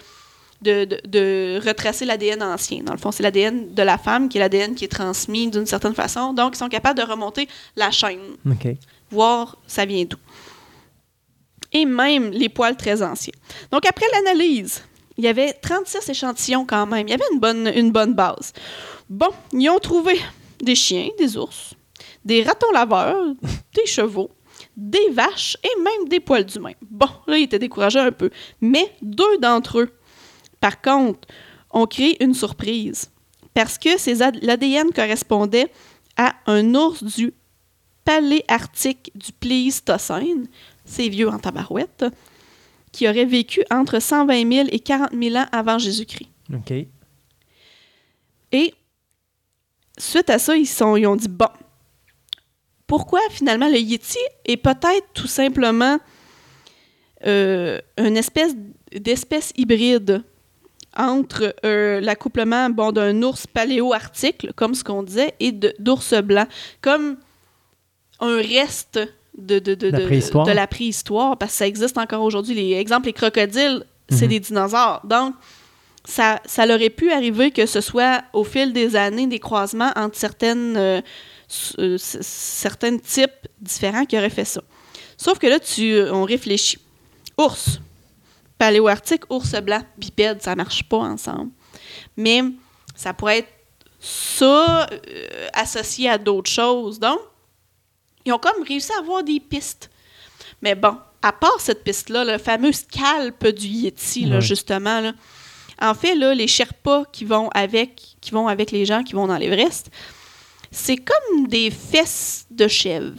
de, 0.62 0.84
de- 0.84 1.00
de 1.06 1.60
retracer 1.66 2.04
l'ADN 2.04 2.42
ancien. 2.44 2.82
Dans 2.84 2.92
le 2.92 2.98
fond, 2.98 3.10
c'est 3.10 3.24
l'ADN 3.24 3.74
de 3.74 3.82
la 3.82 3.98
femme, 3.98 4.28
qui 4.28 4.38
est 4.38 4.40
l'ADN 4.40 4.76
qui 4.76 4.84
est 4.84 4.88
transmis 4.92 5.50
d'une 5.50 5.66
certaine 5.66 5.94
façon. 5.94 6.32
Donc, 6.32 6.54
ils 6.54 6.58
sont 6.58 6.68
capables 6.68 6.98
de 7.00 7.04
remonter 7.04 7.48
la 7.74 7.90
chaîne 7.90 8.20
OK. 8.48 8.68
voir 9.10 9.56
ça 9.66 9.84
vient 9.84 10.04
d'où. 10.04 10.16
Et 11.72 11.84
même 11.86 12.30
les 12.30 12.48
poils 12.48 12.76
très 12.76 13.02
anciens. 13.02 13.34
Donc, 13.72 13.84
après 13.84 14.06
l'analyse, 14.12 14.82
il 15.16 15.24
y 15.24 15.28
avait 15.28 15.52
36 15.54 16.08
échantillons 16.08 16.64
quand 16.64 16.86
même. 16.86 17.08
Il 17.08 17.10
y 17.10 17.14
avait 17.14 17.24
une 17.32 17.40
bonne, 17.40 17.70
une 17.74 17.90
bonne 17.90 18.14
base. 18.14 18.52
Bon, 19.10 19.30
ils 19.52 19.68
ont 19.68 19.78
trouvé 19.80 20.20
des 20.62 20.74
chiens, 20.74 21.08
des 21.18 21.36
ours, 21.36 21.74
des 22.24 22.42
ratons 22.42 22.70
laveurs, 22.72 23.34
des 23.74 23.86
chevaux, 23.86 24.30
des 24.76 25.10
vaches 25.10 25.56
et 25.64 25.80
même 25.80 26.08
des 26.08 26.20
poils 26.20 26.44
d'humains. 26.44 26.72
Bon, 26.82 27.08
là, 27.26 27.38
ils 27.38 27.44
étaient 27.44 27.58
découragés 27.58 27.98
un 27.98 28.12
peu. 28.12 28.30
Mais 28.60 28.92
deux 29.02 29.38
d'entre 29.38 29.80
eux, 29.80 29.90
par 30.60 30.80
contre, 30.80 31.28
ont 31.70 31.86
créé 31.86 32.22
une 32.22 32.34
surprise. 32.34 33.10
Parce 33.54 33.78
que 33.78 34.44
l'ADN 34.44 34.92
correspondait 34.92 35.70
à 36.16 36.34
un 36.46 36.74
ours 36.74 37.02
du 37.02 37.32
paléarctique 38.04 39.10
du 39.14 39.32
Pléistocène, 39.32 40.46
c'est 40.84 41.08
vieux 41.08 41.28
en 41.28 41.38
tabarouette, 41.38 42.06
qui 42.92 43.08
aurait 43.08 43.26
vécu 43.26 43.62
entre 43.70 44.00
120 44.00 44.52
000 44.52 44.68
et 44.72 44.80
40 44.80 45.10
000 45.12 45.36
ans 45.36 45.46
avant 45.52 45.78
Jésus-Christ. 45.78 46.30
OK. 46.54 46.72
Et 48.52 48.74
suite 49.98 50.30
à 50.30 50.38
ça, 50.38 50.56
ils, 50.56 50.66
sont, 50.66 50.96
ils 50.96 51.06
ont 51.06 51.16
dit 51.16 51.28
bon, 51.28 51.48
pourquoi 52.86 53.20
finalement 53.30 53.68
le 53.68 53.78
Yeti 53.78 54.18
est 54.46 54.56
peut-être 54.56 55.06
tout 55.14 55.26
simplement 55.26 55.98
euh, 57.26 57.78
une 57.98 58.16
espèce 58.16 58.54
d'espèce 58.92 59.52
hybride 59.56 60.22
entre 60.96 61.54
euh, 61.64 62.00
l'accouplement 62.00 62.70
bon, 62.70 62.92
d'un 62.92 63.22
ours 63.22 63.46
paléo-arctique, 63.46 64.48
comme 64.56 64.74
ce 64.74 64.82
qu'on 64.82 65.02
disait, 65.02 65.34
et 65.38 65.52
d'ours 65.52 66.14
blanc, 66.22 66.46
comme 66.80 67.16
un 68.20 68.36
reste 68.36 68.98
de, 69.36 69.58
de, 69.58 69.74
de, 69.74 69.88
La 69.90 70.00
préhistoire. 70.00 70.46
de 70.46 70.52
la 70.52 70.66
préhistoire, 70.66 71.36
parce 71.36 71.52
que 71.52 71.58
ça 71.58 71.66
existe 71.66 71.98
encore 71.98 72.22
aujourd'hui. 72.22 72.54
Les 72.54 72.72
exemples, 72.78 73.06
les 73.06 73.12
crocodiles, 73.12 73.84
c'est 74.08 74.24
Mhm. 74.24 74.28
des 74.30 74.40
dinosaures. 74.40 75.00
Donc, 75.04 75.34
ça, 76.08 76.40
ça 76.46 76.64
aurait 76.64 76.88
pu 76.88 77.12
arriver 77.12 77.50
que 77.50 77.66
ce 77.66 77.82
soit 77.82 78.24
au 78.32 78.42
fil 78.42 78.72
des 78.72 78.96
années 78.96 79.26
des 79.26 79.38
croisements 79.38 79.92
entre 79.94 80.16
certaines, 80.16 80.74
euh, 80.78 81.02
euh, 81.78 81.98
certains 81.98 82.96
types 82.96 83.46
différents 83.60 84.06
qui 84.06 84.16
auraient 84.16 84.30
fait 84.30 84.46
ça. 84.46 84.62
Sauf 85.18 85.38
que 85.38 85.46
là, 85.46 85.60
tu, 85.60 85.92
euh, 85.92 86.10
on 86.14 86.24
réfléchit. 86.24 86.78
Ours, 87.36 87.78
paléo-arctique, 88.56 89.30
ours 89.30 89.52
blanc, 89.60 89.82
bipède, 89.98 90.40
ça 90.42 90.56
marche 90.56 90.82
pas 90.84 90.96
ensemble. 90.96 91.50
Mais 92.16 92.40
ça 92.96 93.12
pourrait 93.12 93.38
être 93.40 93.52
ça 94.00 94.86
euh, 94.90 95.48
associé 95.52 96.08
à 96.08 96.16
d'autres 96.16 96.50
choses. 96.50 96.98
Donc, 96.98 97.18
ils 98.24 98.32
ont 98.32 98.38
comme 98.38 98.62
réussi 98.66 98.90
à 98.92 99.00
avoir 99.00 99.22
des 99.22 99.40
pistes. 99.40 99.90
Mais 100.62 100.74
bon, 100.74 100.96
à 101.20 101.32
part 101.32 101.60
cette 101.60 101.84
piste-là, 101.84 102.24
le 102.24 102.38
fameux 102.38 102.72
scalp 102.72 103.46
du 103.48 103.66
Yeti, 103.66 104.24
là, 104.24 104.36
Ouais. 104.36 104.40
justement, 104.40 105.00
là, 105.00 105.12
en 105.80 105.94
fait, 105.94 106.14
là, 106.14 106.34
les 106.34 106.46
Sherpas 106.46 107.04
qui 107.12 107.24
vont 107.24 107.48
avec, 107.54 108.02
qui 108.20 108.30
vont 108.30 108.48
avec 108.48 108.70
les 108.70 108.84
gens 108.84 109.02
qui 109.02 109.14
vont 109.14 109.26
dans 109.26 109.36
l'Everest, 109.38 109.90
c'est 110.70 110.96
comme 110.96 111.46
des 111.46 111.70
fesses 111.70 112.46
de 112.50 112.68
chèvre. 112.68 113.14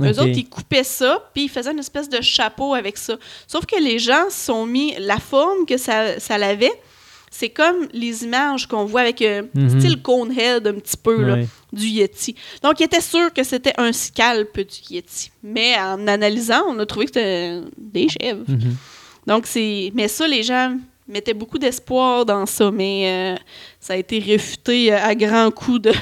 Eux 0.00 0.08
OK. 0.10 0.18
autres, 0.18 0.26
ils 0.38 0.48
coupaient 0.48 0.84
ça, 0.84 1.28
puis 1.34 1.44
ils 1.44 1.48
faisaient 1.48 1.70
une 1.72 1.78
espèce 1.78 2.08
de 2.08 2.20
chapeau 2.20 2.74
avec 2.74 2.96
ça. 2.96 3.16
Sauf 3.46 3.64
que 3.64 3.80
les 3.80 3.98
gens 3.98 4.28
se 4.28 4.46
sont 4.46 4.66
mis 4.66 4.94
la 4.98 5.18
forme 5.18 5.66
que 5.66 5.76
ça, 5.76 6.18
ça 6.18 6.36
l'avait. 6.36 6.72
C'est 7.30 7.48
comme 7.48 7.88
les 7.92 8.22
images 8.22 8.66
qu'on 8.68 8.84
voit 8.84 9.00
avec 9.00 9.20
euh, 9.22 9.42
Mhm. 9.54 9.80
style 9.80 10.02
Conehead 10.02 10.66
un 10.68 10.74
petit 10.74 10.96
peu 10.96 11.20
là, 11.22 11.36
du 11.72 11.86
Yeti. 11.86 12.36
Donc, 12.62 12.78
ils 12.78 12.84
étaient 12.84 13.00
sûrs 13.00 13.32
que 13.32 13.42
c'était 13.42 13.72
un 13.76 13.92
scalp 13.92 14.56
du 14.56 14.94
Yeti. 14.94 15.30
Mais 15.42 15.76
en 15.78 16.06
analysant, 16.06 16.62
on 16.68 16.78
a 16.78 16.86
trouvé 16.86 17.06
que 17.06 17.12
c'était 17.14 17.60
des 17.76 18.08
chèvres. 18.08 18.44
Mhm. 18.46 18.76
Donc, 19.26 19.46
c'est. 19.46 19.90
Mais 19.94 20.06
ça, 20.06 20.28
les 20.28 20.42
gens 20.44 20.76
mettaient 21.06 21.34
beaucoup 21.34 21.58
d'espoir 21.58 22.24
dans 22.24 22.46
ça, 22.46 22.70
mais 22.70 23.36
euh, 23.36 23.42
ça 23.80 23.92
a 23.94 23.96
été 23.96 24.18
réfuté 24.18 24.92
euh, 24.92 24.98
à 25.02 25.14
grands 25.14 25.50
coups 25.50 25.82
de, 25.82 25.92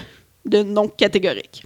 de 0.46 0.62
non 0.62 0.88
catégoriques. 0.88 1.64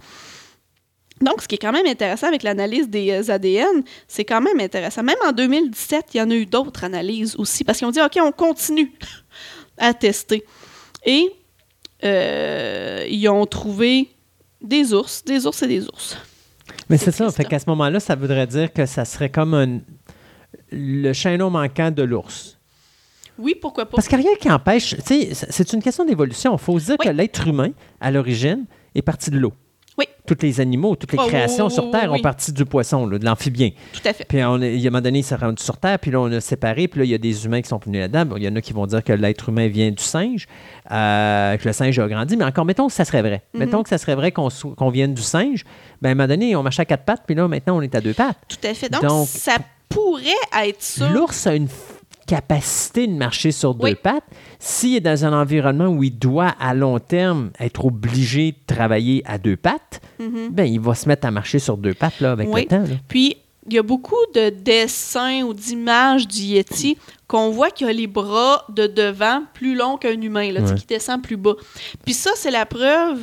Donc, 1.21 1.41
ce 1.41 1.47
qui 1.47 1.55
est 1.55 1.59
quand 1.59 1.71
même 1.71 1.87
intéressant 1.87 2.27
avec 2.27 2.43
l'analyse 2.43 2.89
des 2.89 3.09
euh, 3.11 3.31
ADN, 3.31 3.83
c'est 4.07 4.23
quand 4.25 4.41
même 4.41 4.59
intéressant. 4.59 5.01
Même 5.03 5.17
en 5.27 5.31
2017, 5.31 6.05
il 6.13 6.17
y 6.17 6.21
en 6.21 6.29
a 6.29 6.35
eu 6.35 6.45
d'autres 6.45 6.83
analyses 6.83 7.35
aussi, 7.37 7.63
parce 7.63 7.79
qu'ils 7.79 7.87
ont 7.87 7.91
dit, 7.91 8.01
OK, 8.01 8.17
on 8.21 8.31
continue 8.31 8.91
à 9.77 9.93
tester. 9.93 10.43
Et 11.05 11.31
euh, 12.03 13.05
ils 13.09 13.27
ont 13.29 13.45
trouvé 13.45 14.09
des 14.61 14.93
ours, 14.93 15.23
des 15.25 15.45
ours 15.47 15.61
et 15.63 15.67
des 15.67 15.87
ours. 15.87 16.17
Mais 16.89 16.97
C'est 16.97 17.11
ça. 17.11 17.29
Fait 17.31 17.45
hein? 17.45 17.49
qu'à 17.49 17.59
ce 17.59 17.65
moment-là, 17.69 17.99
ça 17.99 18.15
voudrait 18.15 18.47
dire 18.47 18.71
que 18.71 18.85
ça 18.85 19.03
serait 19.05 19.29
comme 19.29 19.53
un- 19.53 19.79
le 20.71 21.13
chaînon 21.13 21.49
manquant 21.49 21.91
de 21.91 22.03
l'ours. 22.03 22.56
Oui, 23.39 23.55
pourquoi 23.61 23.85
pas? 23.85 23.95
Parce 23.95 24.07
qu'il 24.07 24.17
n'y 24.19 24.25
a 24.25 24.27
rien 24.29 24.37
qui 24.39 24.49
empêche. 24.51 24.95
C'est- 25.05 25.73
une 25.73 25.81
question 25.83 26.05
d'évolution. 26.05 26.53
Il 26.55 26.59
faut 26.59 26.79
se 26.79 26.85
dire 26.85 26.95
Oui. 26.99 27.05
que 27.05 27.11
l'être 27.11 27.47
humain, 27.47 27.69
à 28.01 28.11
l'origine, 28.11 28.65
est 28.95 29.01
parti 29.01 29.29
de 29.31 29.37
l'eau. 29.37 29.53
Oui. 29.99 30.05
Tous 30.27 30.37
les 30.43 30.61
animaux, 30.61 30.95
toutes 30.95 31.11
les 31.13 31.17
Oh, 31.19 31.25
créations 31.25 31.69
sur 31.69 31.89
Terre 31.89 32.11
oui. 32.11 32.19
ont 32.19 32.21
parti 32.21 32.51
du 32.53 32.65
poisson, 32.65 33.07
là, 33.07 33.17
de 33.17 33.25
l'amphibien. 33.25 33.71
Tout 33.93 34.07
à 34.07 34.13
fait. 34.13 34.25
Puis 34.25 34.43
on, 34.43 34.61
est- 34.61 34.75
il 34.75 34.79
y 34.79 34.85
a 34.85 34.89
un 34.89 34.91
moment 34.91 35.01
donné, 35.01 35.19
il 35.19 35.23
s'est 35.23 35.35
rendu 35.35 35.63
sur 35.63 35.77
Terre, 35.77 35.97
puis 35.97 36.11
là, 36.11 36.19
on 36.19 36.31
a 36.31 36.39
séparé, 36.39 36.87
puis 36.87 36.99
là, 36.99 37.05
il 37.05 37.09
y 37.09 37.15
a 37.15 37.17
des 37.17 37.45
humains 37.45 37.63
qui 37.63 37.67
sont 37.69 37.79
venus 37.83 38.01
là-dedans. 38.01 38.35
Il 38.37 38.43
y 38.43 38.47
en 38.47 38.55
a 38.55 38.61
qui 38.61 38.73
vont 38.73 38.85
dire 38.85 39.03
que 39.03 39.11
l'être 39.13 39.49
humain 39.49 39.67
vient 39.67 39.89
du 39.89 40.03
singe, 40.03 40.45
euh, 40.91 41.57
que 41.57 41.67
le 41.67 41.73
singe 41.73 41.97
a 41.97 42.07
grandi, 42.07 42.37
mais 42.37 42.45
encore, 42.45 42.65
mettons 42.65 42.85
que 42.87 42.93
ça 42.93 43.05
serait 43.05 43.23
vrai. 43.23 43.41
Mhm. 43.55 43.59
Mettons 43.59 43.81
que 43.81 43.89
ça 43.89 43.97
serait 43.97 44.13
vrai 44.13 44.31
qu'on 44.31 44.89
vienne 44.91 45.15
du 45.15 45.23
singe. 45.23 45.63
Ben, 46.03 46.09
à 46.09 46.11
un 46.11 46.15
moment 46.15 46.27
donné, 46.27 46.55
on 46.55 46.61
marchait 46.61 46.83
à 46.83 46.85
quatre 46.85 47.03
pattes, 47.03 47.23
puis 47.25 47.35
là, 47.35 47.47
maintenant, 47.47 47.77
on 47.77 47.81
est 47.81 47.95
à 47.95 48.01
deux 48.01 48.13
pattes. 48.13 48.37
Tout 48.47 48.67
à 48.67 48.73
fait. 48.75 48.89
Donc, 48.89 49.01
Donc- 49.01 49.27
ça 49.27 49.57
pourrait 49.89 50.21
être 50.63 50.81
ça. 50.83 51.09
L'ours 51.09 51.47
a 51.47 51.55
une 51.55 51.67
capacité 52.27 53.07
de 53.07 53.13
marcher 53.13 53.51
sur 53.51 53.73
deux 53.73 53.85
Oui. 53.85 53.95
pattes. 53.95 54.23
S'il 54.59 54.95
est 54.95 54.99
dans 54.99 55.25
un 55.25 55.33
environnement 55.33 55.87
où 55.87 56.03
il 56.03 56.11
doit, 56.17 56.53
à 56.59 56.73
long 56.75 56.99
terme, 56.99 57.49
être 57.59 57.85
obligé 57.85 58.51
de 58.51 58.57
travailler 58.75 59.23
à 59.25 59.37
deux 59.39 59.55
pattes, 59.57 60.01
Mhm. 60.19 60.49
ben, 60.51 60.65
il 60.65 60.79
va 60.79 60.93
se 60.93 61.07
mettre 61.07 61.25
à 61.25 61.31
marcher 61.31 61.57
sur 61.59 61.77
deux 61.77 61.93
pattes 61.95 62.19
là, 62.19 62.33
avec 62.33 62.47
Oui. 62.51 62.61
le 62.61 62.67
temps. 62.67 62.79
là. 62.83 62.95
Puis, 63.07 63.37
il 63.65 63.73
y 63.73 63.79
a 63.79 63.83
beaucoup 63.83 64.15
de 64.35 64.49
dessins 64.49 65.41
ou 65.43 65.53
d'images 65.53 66.27
du 66.27 66.39
Yeti 66.41 66.97
qu'on 67.27 67.49
voit 67.49 67.69
qu'il 67.71 67.87
a 67.87 67.93
les 67.93 68.07
bras 68.07 68.65
de 68.69 68.87
devant 68.87 69.43
plus 69.53 69.75
longs 69.75 69.97
qu'un 69.97 70.21
humain, 70.21 70.51
là, 70.51 70.61
Ouais. 70.61 70.75
qui 70.75 70.85
descend 70.85 71.21
plus 71.21 71.35
bas. 71.37 71.55
Puis 72.05 72.13
ça, 72.13 72.31
c'est 72.35 72.51
la 72.51 72.65
preuve. 72.65 73.19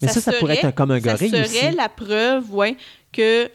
Mais 0.00 0.08
ça, 0.08 0.20
ça 0.20 0.32
pourrait 0.32 0.54
être 0.58 0.64
un- 0.66 0.72
comme 0.72 0.90
un 0.90 0.98
gorille 1.00 1.30
Ça 1.30 1.40
aussi. 1.42 1.54
serait 1.56 1.72
la 1.72 1.88
preuve, 1.88 2.52
ouais, 2.54 2.76
que 3.12 3.48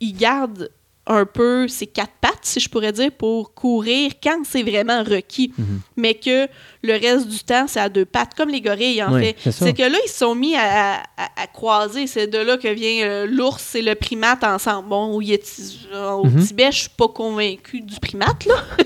il 0.00 0.12
garde 0.16 0.70
un 1.10 1.24
peu 1.24 1.66
ses 1.68 1.86
quatre 1.86 2.12
pattes, 2.20 2.38
si 2.42 2.60
je 2.60 2.68
pourrais 2.68 2.92
dire, 2.92 3.10
pour 3.10 3.54
courir 3.54 4.12
quand 4.22 4.42
c'est 4.44 4.62
vraiment 4.62 5.02
requis. 5.02 5.52
Mhm. 5.56 5.80
Mais 5.96 6.14
que 6.14 6.46
le 6.82 6.92
reste 6.92 7.28
du 7.28 7.38
temps, 7.40 7.66
c'est 7.66 7.80
à 7.80 7.88
deux 7.88 8.04
pattes, 8.04 8.34
comme 8.36 8.50
les 8.50 8.60
gorilles, 8.60 9.02
en 9.02 9.18
fait. 9.18 9.34
c'est 9.50 9.72
que 9.72 9.82
là, 9.82 9.98
ils 10.04 10.08
se 10.10 10.18
sont 10.18 10.34
mis 10.34 10.54
à, 10.54 10.96
à- 11.16 11.42
à 11.42 11.46
croiser. 11.46 12.06
C'est 12.06 12.26
de 12.26 12.38
là 12.38 12.56
que 12.58 12.68
vient 12.68 13.04
euh, 13.06 13.26
l'ours 13.26 13.74
et 13.74 13.82
le 13.82 13.94
primate 13.94 14.44
ensemble. 14.44 14.88
Bon, 14.88 15.06
au, 15.14 15.22
au 15.22 16.26
Mhm. 16.26 16.44
Tibet, 16.46 16.70
je 16.72 16.78
suis 16.80 16.90
pas 16.90 17.08
convaincue 17.08 17.80
du 17.80 17.98
primate, 18.00 18.44
là. 18.46 18.54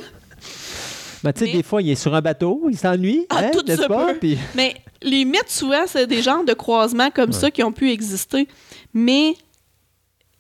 Ben, 1.25 1.33
tu 1.33 1.41
sais, 1.41 1.47
Mais- 1.47 1.53
des 1.53 1.63
fois, 1.63 1.81
il 1.83 1.91
est 1.91 1.95
sur 1.95 2.13
un 2.17 2.21
bateau, 2.21 2.67
il 2.69 2.77
s'ennuie, 2.77 3.27
Ah, 3.31 3.43
hein, 3.45 3.51
tout 3.53 3.65
se 3.65 3.87
pas? 3.87 4.07
peut. 4.13 4.19
Puis- 4.19 4.39
Mais 4.57 4.75
les 5.03 5.25
mythes, 5.25 5.51
souvent, 5.51 5.85
c'est 5.87 6.07
des 6.09 6.21
genres 6.21 6.45
de 6.45 6.53
croisements 6.53 7.11
comme 7.11 7.33
ça 7.33 7.49
qui 7.51 7.63
ont 7.63 7.71
pu 7.71 7.93
exister. 7.93 8.49
Mais 8.93 9.35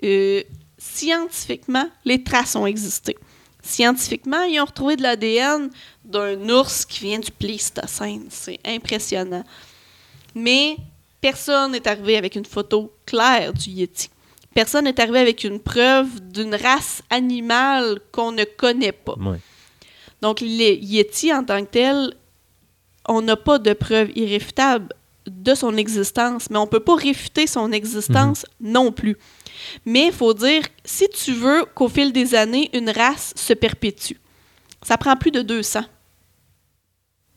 euh, 0.02 0.42
scientifiquement, 0.82 1.88
les 2.04 2.22
traces 2.22 2.56
ont 2.56 2.66
existé. 2.66 3.16
Scientifiquement, 3.62 4.42
ils 4.42 4.60
ont 4.60 4.64
retrouvé 4.64 4.96
de 4.96 5.02
l'ADN 5.02 5.70
d'un 6.04 6.48
ours 6.48 6.84
qui 6.84 7.04
vient 7.04 7.20
du 7.20 7.30
Pléistocène. 7.30 8.26
C'est 8.30 8.58
impressionnant. 8.64 9.44
Mais 10.34 10.76
personne 11.20 11.72
n'est 11.72 11.86
arrivé 11.86 12.16
avec 12.16 12.34
une 12.34 12.44
photo 12.44 12.92
claire 13.06 13.52
du 13.52 13.70
Yeti. 13.70 14.10
Personne 14.54 14.84
n'est 14.84 15.00
arrivé 15.00 15.20
avec 15.20 15.44
une 15.44 15.60
preuve 15.60 16.20
d'une 16.20 16.54
race 16.56 17.02
animale 17.08 18.00
qu'on 18.10 18.32
ne 18.32 18.44
connaît 18.44 18.92
pas. 18.92 19.14
Donc, 20.20 20.40
les 20.40 20.74
Yeti, 20.74 21.32
en 21.32 21.44
tant 21.44 21.60
que 21.64 21.70
tel, 21.70 22.14
on 23.08 23.22
n'a 23.22 23.36
pas 23.36 23.58
de 23.58 23.72
preuve 23.72 24.10
irréfutable 24.16 24.92
de 25.26 25.54
son 25.54 25.76
existence, 25.76 26.50
mais 26.50 26.58
on 26.58 26.64
ne 26.64 26.70
peut 26.70 26.80
pas 26.80 26.96
réfuter 26.96 27.46
son 27.46 27.70
existence 27.70 28.44
non 28.60 28.90
plus. 28.90 29.16
Mais 29.86 30.06
il 30.06 30.12
faut 30.12 30.34
dire, 30.34 30.62
si 30.84 31.08
tu 31.08 31.32
veux 31.32 31.64
qu'au 31.74 31.88
fil 31.88 32.12
des 32.12 32.34
années, 32.34 32.70
une 32.72 32.90
race 32.90 33.32
se 33.36 33.52
perpétue, 33.52 34.14
ça 34.82 34.96
prend 34.96 35.16
plus 35.16 35.30
de 35.30 35.42
200 35.42 35.82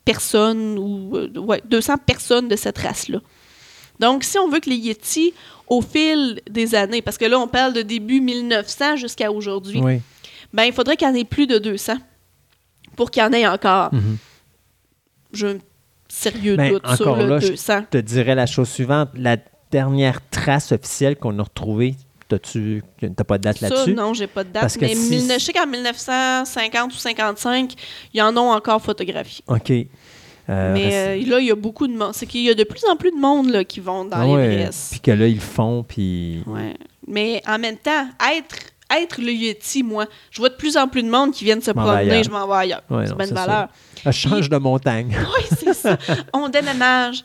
personnes, 0.03 0.78
ou 0.78 1.16
euh, 1.18 1.30
ouais, 1.39 1.61
200 1.66 1.97
personnes 2.05 2.47
de 2.47 2.55
cette 2.55 2.78
race-là. 2.78 3.20
Donc, 3.99 4.24
si 4.24 4.38
on 4.38 4.49
veut 4.49 4.59
que 4.59 4.70
les 4.70 4.76
Yétis, 4.76 5.34
au 5.68 5.82
fil 5.82 6.41
des 6.49 6.76
années, 6.76 7.01
parce 7.01 7.18
que 7.18 7.26
là, 7.26 7.39
on 7.39 7.47
parle 7.47 7.74
de 7.74 7.82
début 7.82 8.22
1900 8.22 8.97
jusqu'à 8.97 9.32
aujourd'hui, 9.32 9.80
Oui. 9.82 10.01
ben, 10.53 10.63
il 10.63 10.74
faudrait 10.74 10.95
qu'il 10.97 11.07
y 11.07 11.11
en 11.11 11.16
ait 11.16 11.24
plus 11.24 11.47
de 11.47 11.57
200 11.57 11.93
pour 12.95 13.09
qu'il 13.09 13.24
y 13.24 13.26
en 13.26 13.32
ait 13.34 13.47
encore. 13.47 13.93
Mhm. 13.93 14.18
J'ai 15.34 15.47
un 15.47 15.57
sérieux 16.07 16.55
Ben, 16.55 16.74
doute 16.74 16.88
sur 16.95 17.16
le 17.16 17.26
là, 17.28 17.39
je- 17.39 17.47
200. 17.47 17.80
Je 17.91 17.97
te 17.97 18.03
dirais 18.03 18.36
la 18.36 18.45
chose 18.45 18.70
suivante. 18.70 19.09
La 19.16 19.38
dernière 19.72 20.20
trace 20.30 20.72
officielle 20.72 21.16
qu'on 21.18 21.38
a 21.39 21.43
retrouvée, 21.43 21.95
t'as-tu 22.28 22.84
t'as 23.15 23.23
pas 23.23 23.38
de 23.38 23.43
date 23.43 23.61
là-dessus? 23.61 23.93
non, 23.93 24.13
j'ai 24.13 24.28
pas 24.28 24.43
de 24.43 24.49
date. 24.49 24.61
Parce 24.61 24.78
que 24.78 24.86
mais 24.86 24.95
si- 24.95 25.28
je 25.30 25.39
sais 25.39 25.53
qu'en 25.53 25.67
1950 25.67 26.93
ou 26.93 26.97
55, 26.97 27.73
ils 28.13 28.21
en 28.21 28.36
ont 28.38 28.51
encore 28.51 28.82
photographié. 28.82 29.43
OK. 29.47 29.71
Euh, 30.47 30.73
mais 30.73 30.84
reste- 30.86 30.95
euh, 31.28 31.30
là, 31.32 31.39
il 31.39 31.47
y 31.47 31.51
a 31.51 31.55
beaucoup 31.55 31.88
de 31.88 31.93
monde. 31.97 32.11
C'est 32.13 32.26
qu'il 32.28 32.41
y 32.41 32.49
a 32.49 32.53
de 32.53 32.63
plus 32.63 32.84
en 32.86 32.95
plus 32.95 33.11
de 33.11 33.17
monde 33.19 33.49
là, 33.49 33.63
qui 33.63 33.80
vont 33.80 34.05
dans 34.05 34.17
Ah 34.17 34.28
ouais, 34.28 34.47
l'Everest. 34.47 34.91
Puis 34.91 34.99
que 34.99 35.11
là, 35.11 35.28
ils 35.28 35.36
le 35.36 35.39
font, 35.41 35.84
puis... 35.84 36.43
Ouais. 36.45 36.76
Mais 37.07 37.41
en 37.47 37.57
même 37.57 37.78
temps, 37.78 38.07
être, 38.32 38.55
être 38.95 39.19
le 39.19 39.32
Yeti, 39.32 39.82
moi, 39.82 40.05
je 40.30 40.38
vois 40.39 40.49
de 40.49 40.55
plus 40.55 40.78
en 40.78 40.88
plus 40.88 41.01
de 41.01 41.09
monde 41.09 41.32
qui 41.32 41.43
viennent 41.45 41.61
se 41.63 41.71
promener, 41.71 42.23
je 42.23 42.30
m'en 42.30 42.47
vais 42.47 42.53
ailleurs. 42.55 42.84
Ouais, 42.91 43.05
c'est 43.07 43.26
c'est 43.26 43.34
valeur. 43.34 43.69
Ça 44.03 44.11
change 44.11 44.49
de 44.49 44.57
montagne. 44.57 45.15
Oui, 45.38 45.57
c'est 45.57 45.73
ça. 45.73 45.97
On 46.34 46.47
déménage. 46.49 47.23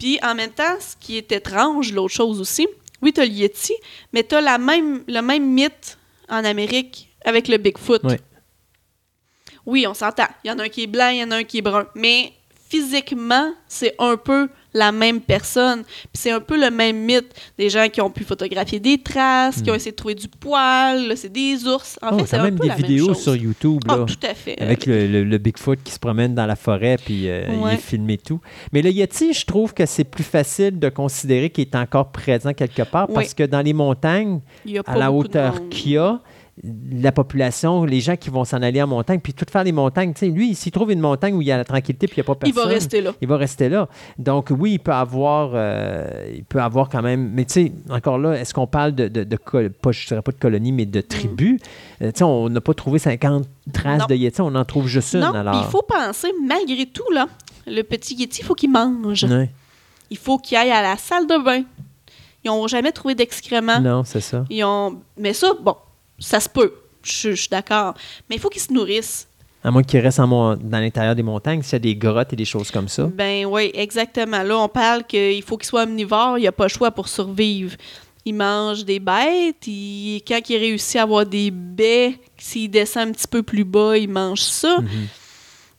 Puis 0.00 0.18
en 0.24 0.34
même 0.34 0.50
temps, 0.50 0.74
ce 0.80 0.94
qui 0.98 1.16
est 1.16 1.30
étrange, 1.30 1.92
l'autre 1.92 2.14
chose 2.14 2.40
aussi, 2.40 2.66
oui, 3.02 3.12
tu 3.12 3.20
as 3.20 3.26
le 3.26 3.32
Yeti, 3.32 3.74
mais 4.12 4.24
tu 4.24 4.34
as 4.34 4.40
la 4.40 4.58
même, 4.58 5.04
le 5.06 5.20
même 5.20 5.52
mythe 5.52 5.98
en 6.28 6.44
Amérique 6.44 7.08
avec 7.24 7.48
le 7.48 7.56
Bigfoot. 7.56 8.00
Oui. 8.04 8.16
Oui, 9.66 9.86
on 9.86 9.94
s'entend. 9.94 10.28
Il 10.44 10.48
y 10.48 10.50
en 10.50 10.58
a 10.58 10.64
un 10.64 10.68
qui 10.68 10.84
est 10.84 10.86
blanc, 10.86 11.08
il 11.08 11.18
y 11.18 11.24
en 11.24 11.30
a 11.30 11.36
un 11.36 11.44
qui 11.44 11.58
est 11.58 11.62
brun. 11.62 11.86
Mais 11.94 12.32
physiquement, 12.68 13.52
c'est 13.66 13.94
un 13.98 14.16
peu 14.16 14.48
la 14.74 14.92
même 14.92 15.20
personne. 15.20 15.82
Puis 15.84 16.08
c'est 16.14 16.30
un 16.30 16.40
peu 16.40 16.60
le 16.60 16.70
même 16.70 16.98
mythe. 16.98 17.34
Des 17.58 17.70
gens 17.70 17.88
qui 17.88 18.00
ont 18.00 18.10
pu 18.10 18.24
photographier 18.24 18.80
des 18.80 18.98
traces, 18.98 19.62
qui 19.62 19.70
ont 19.70 19.74
essayé 19.74 19.92
de 19.92 19.96
trouver 19.96 20.14
du 20.14 20.28
poil, 20.28 21.16
c'est 21.16 21.32
des 21.32 21.66
ours. 21.66 21.98
En 22.02 22.08
Hmm. 22.12 22.14
Oh, 22.14 22.18
fait, 22.20 22.26
c'est 22.26 22.42
même 22.42 22.56
peu 22.56 22.62
des 22.62 22.68
la 22.68 22.74
vidéos 22.74 23.14
sur 23.14 23.34
YouTube, 23.36 23.80
Ah, 23.88 23.96
là. 23.98 24.04
tout 24.04 24.26
à 24.26 24.34
fait. 24.34 24.60
Avec 24.60 24.86
le, 24.86 25.06
le- 25.06 25.24
le 25.24 25.38
Bigfoot 25.38 25.78
qui 25.82 25.92
se 25.92 25.98
promène 25.98 26.34
dans 26.34 26.46
la 26.46 26.56
forêt, 26.56 26.96
puis 27.02 27.28
euh, 27.28 27.44
il 27.48 27.74
est 27.74 27.76
filmé 27.78 28.18
tout. 28.18 28.40
Mais 28.72 28.82
le 28.82 28.90
Yeti, 28.90 29.32
je 29.32 29.44
trouve 29.46 29.72
que 29.74 29.86
c'est 29.86 30.04
plus 30.04 30.24
facile 30.24 30.78
de 30.78 30.88
considérer 30.88 31.50
qu'il 31.50 31.62
est 31.64 31.74
encore 31.76 32.10
présent 32.12 32.52
quelque 32.52 32.82
part 32.82 33.08
Oui. 33.08 33.14
parce 33.14 33.34
que 33.34 33.44
dans 33.44 33.60
les 33.62 33.72
montagnes, 33.72 34.40
à 34.86 34.96
la 34.96 35.10
hauteur 35.12 35.68
qu'il 35.70 35.92
y 35.92 35.96
a, 35.98 36.20
la 36.90 37.12
population, 37.12 37.84
les 37.84 38.00
gens 38.00 38.16
qui 38.16 38.30
vont 38.30 38.44
s'en 38.44 38.62
aller 38.62 38.82
en 38.82 38.86
montagne, 38.86 39.20
puis 39.20 39.32
tout 39.32 39.44
faire 39.50 39.64
les 39.64 39.72
montagnes, 39.72 40.12
tu 40.12 40.20
sais, 40.20 40.26
lui, 40.26 40.54
s'il 40.54 40.72
trouve 40.72 40.90
une 40.90 41.00
montagne 41.00 41.34
où 41.34 41.42
il 41.42 41.48
y 41.48 41.52
a 41.52 41.56
la 41.56 41.64
tranquillité 41.64 42.06
puis 42.06 42.16
il 42.16 42.20
n'y 42.20 42.26
a 42.30 42.34
pas 42.34 42.46
Il 42.46 42.52
personne, 42.52 42.68
va 42.70 42.74
rester 42.74 43.00
là. 43.00 43.12
il 43.20 43.28
va 43.28 43.36
rester 43.36 43.68
là. 43.68 43.88
Donc 44.18 44.48
oui, 44.50 44.72
il 44.72 44.78
peut 44.78 44.92
avoir, 44.92 45.50
euh, 45.54 46.32
il 46.34 46.44
peut 46.44 46.60
avoir 46.60 46.88
quand 46.88 47.02
même, 47.02 47.30
mais 47.32 47.44
tu 47.44 47.52
sais, 47.52 47.72
encore 47.90 48.18
là, 48.18 48.34
est-ce 48.34 48.52
qu'on 48.54 48.66
parle 48.66 48.94
de, 48.94 49.08
de, 49.08 49.36
pas, 49.36 49.92
je 49.92 50.06
dirais 50.06 50.22
pas 50.22 50.32
de 50.32 50.38
colonies, 50.38 50.72
mais 50.72 50.86
de 50.86 51.00
tribus? 51.00 51.60
Euh, 52.02 52.10
tu 52.12 52.18
sais, 52.18 52.24
on 52.24 52.48
n'a 52.48 52.60
pas 52.60 52.74
trouvé 52.74 52.98
50 52.98 53.46
traces 53.72 54.00
Non. 54.00 54.06
de 54.06 54.14
Yeti, 54.14 54.40
on 54.40 54.54
en 54.54 54.64
trouve 54.64 54.86
juste 54.88 55.14
une. 55.14 55.22
Alors. 55.22 55.62
il 55.64 55.70
faut 55.70 55.82
penser, 55.82 56.28
malgré 56.46 56.86
tout, 56.86 57.10
là, 57.12 57.28
le 57.66 57.82
petit 57.82 58.14
Yeti, 58.14 58.40
il 58.40 58.44
faut 58.44 58.54
qu'il 58.54 58.70
mange. 58.70 59.26
Il 60.10 60.16
faut 60.16 60.38
qu'il 60.38 60.56
aille 60.56 60.70
à 60.70 60.82
la 60.82 60.96
salle 60.96 61.26
de 61.26 61.44
bain. 61.44 61.62
Ils 62.44 62.48
n'ont 62.48 62.66
jamais 62.66 62.92
trouvé 62.92 63.14
d'excréments. 63.14 63.80
Non, 63.80 64.04
c'est 64.04 64.20
ça. 64.20 64.44
Ils 64.48 64.64
ont... 64.64 65.00
Mais 65.18 65.32
ça, 65.34 65.52
bon, 65.60 65.74
ça 66.18 66.40
se 66.40 66.48
peut. 66.48 66.72
Je 67.02 67.30
je 67.30 67.34
suis 67.36 67.48
d'accord. 67.48 67.94
Mais 68.28 68.36
il 68.36 68.38
faut 68.40 68.48
qu'ils 68.48 68.62
se 68.62 68.72
nourrissent. 68.72 69.26
À 69.64 69.70
moins 69.70 69.82
qu'il 69.82 69.98
reste 70.00 70.20
en 70.20 70.26
mon- 70.26 70.56
dans 70.56 70.78
l'intérieur 70.78 71.14
des 71.16 71.22
montagnes, 71.22 71.62
s'il 71.62 71.72
y 71.72 71.76
a 71.76 71.78
des 71.80 71.96
grottes 71.96 72.32
et 72.32 72.36
des 72.36 72.44
choses 72.44 72.70
comme 72.70 72.88
ça. 72.88 73.04
Ben 73.06 73.44
oui, 73.46 73.70
exactement. 73.74 74.42
Là, 74.42 74.56
on 74.58 74.68
parle 74.68 75.04
qu'il 75.04 75.42
faut 75.42 75.56
qu'il 75.56 75.66
soit 75.66 75.82
omnivore. 75.82 76.38
Il 76.38 76.42
n'y 76.42 76.46
a 76.46 76.52
pas 76.52 76.64
le 76.64 76.68
choix 76.70 76.90
pour 76.92 77.08
survivre. 77.08 77.76
Il 78.24 78.34
mange 78.34 78.84
des 78.84 79.00
bêtes. 79.00 79.64
Quand 79.66 80.40
il 80.50 80.56
réussit 80.58 80.96
à 80.96 81.02
avoir 81.02 81.26
des 81.26 81.50
baies, 81.50 82.18
s'il 82.36 82.70
descend 82.70 83.08
un 83.08 83.12
petit 83.12 83.26
peu 83.26 83.42
plus 83.42 83.64
bas, 83.64 83.96
il 83.98 84.08
mange 84.08 84.40
ça. 84.42 84.78
Mhm. 84.80 84.88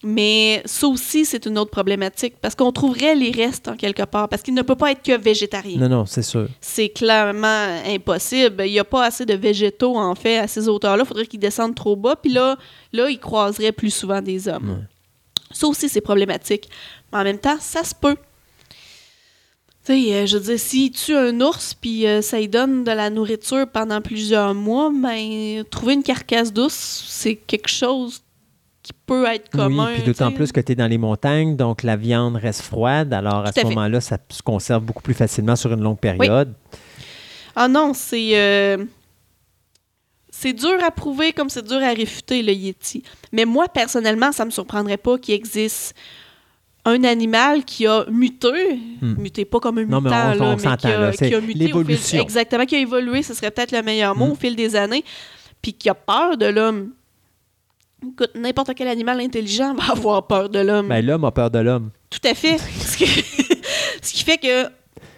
Mais 0.01 0.61
ça 0.65 0.87
aussi, 0.87 1.25
c'est 1.25 1.45
une 1.45 1.57
autre 1.57 1.71
problématique 1.71 2.35
parce 2.41 2.55
qu'on 2.55 2.71
trouverait 2.71 3.15
les 3.15 3.31
restes 3.31 3.67
en 3.67 3.75
quelque 3.75 4.03
part 4.03 4.29
parce 4.29 4.41
qu'il 4.41 4.53
ne 4.53 4.61
peut 4.61 4.75
pas 4.75 4.91
être 4.91 5.03
que 5.03 5.17
végétarien. 5.17 5.77
Non, 5.77 5.89
non, 5.89 6.05
c'est 6.05 6.21
sûr. 6.21 6.47
C'est 6.61 6.89
clairement 6.89 7.81
impossible. 7.85 8.63
Il 8.65 8.71
n'y 8.71 8.79
a 8.79 8.85
pas 8.85 9.05
assez 9.05 9.25
de 9.25 9.33
végétaux, 9.33 9.97
en 9.97 10.15
fait, 10.15 10.37
à 10.37 10.47
ces 10.47 10.69
hauteurs-là. 10.69 11.03
Il 11.03 11.07
faudrait 11.07 11.25
qu'ils 11.25 11.39
descendent 11.39 11.75
trop 11.75 11.97
bas. 11.97 12.15
Puis 12.15 12.31
là, 12.31 12.57
là, 12.93 13.09
ils 13.09 13.19
croiseraient 13.19 13.73
plus 13.73 13.93
souvent 13.93 14.21
des 14.21 14.47
hommes. 14.47 14.69
Ouais. 14.69 14.85
Ça 15.51 15.67
aussi, 15.67 15.89
c'est 15.89 16.01
problématique. 16.01 16.69
Mais 17.11 17.19
en 17.19 17.23
même 17.23 17.39
temps, 17.39 17.57
ça 17.59 17.83
se 17.83 17.93
peut. 17.93 18.15
Tu 19.85 19.93
sais, 19.93 20.13
euh, 20.13 20.25
je 20.25 20.37
veux 20.37 20.43
dire, 20.43 20.59
s'il 20.59 20.91
tue 20.91 21.15
un 21.15 21.41
ours 21.41 21.73
puis 21.73 22.05
euh, 22.05 22.21
ça 22.21 22.37
lui 22.37 22.47
donne 22.47 22.83
de 22.83 22.91
la 22.91 23.09
nourriture 23.09 23.67
pendant 23.67 24.01
plusieurs 24.01 24.53
mois, 24.53 24.91
ben, 24.93 25.63
trouver 25.69 25.95
une 25.95 26.03
carcasse 26.03 26.53
d'ours, 26.53 27.05
c'est 27.07 27.35
quelque 27.35 27.69
chose 27.69 28.21
qui 28.89 28.99
peut 29.05 29.25
être 29.27 29.49
commun. 29.49 29.87
oui, 29.87 29.93
puis 29.95 30.03
d'autant 30.03 30.31
plus 30.31 30.51
que 30.51 30.59
tu 30.59 30.71
es 30.71 30.75
dans 30.75 30.87
les 30.87 30.97
montagnes, 30.97 31.55
donc 31.55 31.83
la 31.83 31.95
viande 31.95 32.35
reste 32.35 32.61
froide. 32.61 33.13
Alors 33.13 33.45
à 33.45 33.51
ce 33.51 33.61
moment-là, 33.63 34.01
ça 34.01 34.17
se 34.29 34.41
conserve 34.41 34.83
beaucoup 34.83 35.03
plus 35.03 35.13
facilement 35.13 35.55
sur 35.55 35.71
une 35.71 35.81
longue 35.81 35.99
période. 35.99 36.53
Ah 37.55 37.67
non, 37.67 37.93
c'est. 37.93 38.31
euh, 38.33 38.83
C'est 40.31 40.53
dur 40.53 40.77
à 40.85 40.91
prouver 40.91 41.33
comme 41.33 41.49
c'est 41.49 41.65
dur 41.67 41.81
à 41.83 41.89
réfuter, 41.93 42.41
le 42.43 42.53
Yeti. 42.53 43.03
Mais 43.31 43.45
moi, 43.45 43.67
personnellement, 43.67 44.31
ça 44.31 44.45
me 44.45 44.51
surprendrait 44.51 44.97
pas 44.97 45.17
qu'il 45.17 45.33
existe 45.35 45.93
un 46.85 47.03
animal 47.03 47.65
qui 47.65 47.85
a 47.87 48.05
muté, 48.09 48.47
Hmm. 49.01 49.15
muté 49.17 49.43
pas 49.45 49.59
comme 49.59 49.79
un 49.79 49.85
Non, 49.85 49.99
mais 50.01 50.09
mutant, 50.09 50.31
on- 50.31 50.35
là, 50.35 50.45
on 50.45 50.55
mais 50.55 50.61
qui 50.61 50.67
a, 50.87 51.11
qui 51.11 51.35
a 51.35 51.41
muté 51.41 51.73
au 51.73 51.83
fil- 51.83 52.19
exactement, 52.21 52.65
qui 52.65 52.75
a 52.75 52.79
évolué, 52.79 53.21
ce 53.21 53.33
serait 53.33 53.51
peut-être 53.51 53.71
le 53.73 53.81
meilleur 53.81 54.15
mot 54.15 54.27
Hmm. 54.27 54.31
au 54.31 54.35
fil 54.35 54.55
des 54.55 54.75
années, 54.75 55.03
puis 55.61 55.73
qui 55.73 55.89
a 55.89 55.93
peur 55.95 56.37
de 56.37 56.45
l'homme. 56.45 56.91
Écoute, 58.01 58.31
n'importe 58.35 58.71
quel 58.75 58.87
animal 58.87 59.19
intelligent 59.19 59.73
va 59.75 59.91
avoir 59.91 60.25
peur 60.27 60.49
de 60.49 60.59
l'homme. 60.59 60.87
Ben, 60.87 61.05
l'homme 61.05 61.25
a 61.25 61.31
peur 61.31 61.51
de 61.51 61.59
l'homme. 61.59 61.91
Tout 62.09 62.19
à 62.25 62.33
fait. 62.33 62.57
Ce 62.79 62.97
qui, 62.97 63.05
ce 64.01 64.13
qui 64.13 64.23
fait 64.23 64.37
que, 64.37 64.67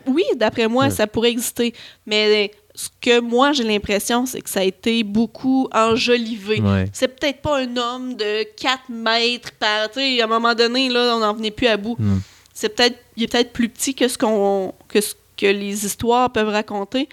oui, 0.08 0.24
d'après 0.36 0.68
moi, 0.68 0.86
Ouais. 0.86 0.90
ça 0.90 1.06
pourrait 1.08 1.30
exister. 1.32 1.74
Mais 2.08 2.52
ce 2.74 2.90
que 3.00 3.20
moi, 3.20 3.52
j'ai 3.54 3.64
l'impression, 3.64 4.26
c'est 4.26 4.42
que 4.42 4.50
ça 4.50 4.62
a 4.62 4.64
été 4.64 5.04
beaucoup 5.04 5.68
enjolivé. 5.74 6.60
Ouais. 6.60 6.86
C'est 6.92 7.08
peut-être 7.08 7.42
pas 7.42 7.60
un 7.60 7.78
homme 7.78 8.16
de 8.16 8.44
4 8.60 8.90
mètres 8.90 9.52
par... 9.60 9.92
Tu 9.92 10.00
sais, 10.00 10.22
à 10.22 10.24
un 10.24 10.28
moment 10.28 10.56
donné, 10.56 10.90
là, 10.90 11.16
on 11.16 11.20
n'en 11.20 11.34
venait 11.34 11.52
plus 11.52 11.68
à 11.68 11.78
bout. 11.78 11.96
Mm. 12.00 12.20
C'est 12.54 12.70
peut-être... 12.76 12.98
Il 13.16 13.24
est 13.24 13.28
peut-être 13.28 13.54
plus 13.54 13.70
petit 13.70 13.94
que 13.94 14.08
ce, 14.08 14.18
qu'on, 14.18 14.74
que 14.88 15.02
ce 15.02 15.14
que 15.38 15.46
les 15.46 15.86
histoires 15.86 16.32
peuvent 16.32 16.50
raconter. 16.50 17.08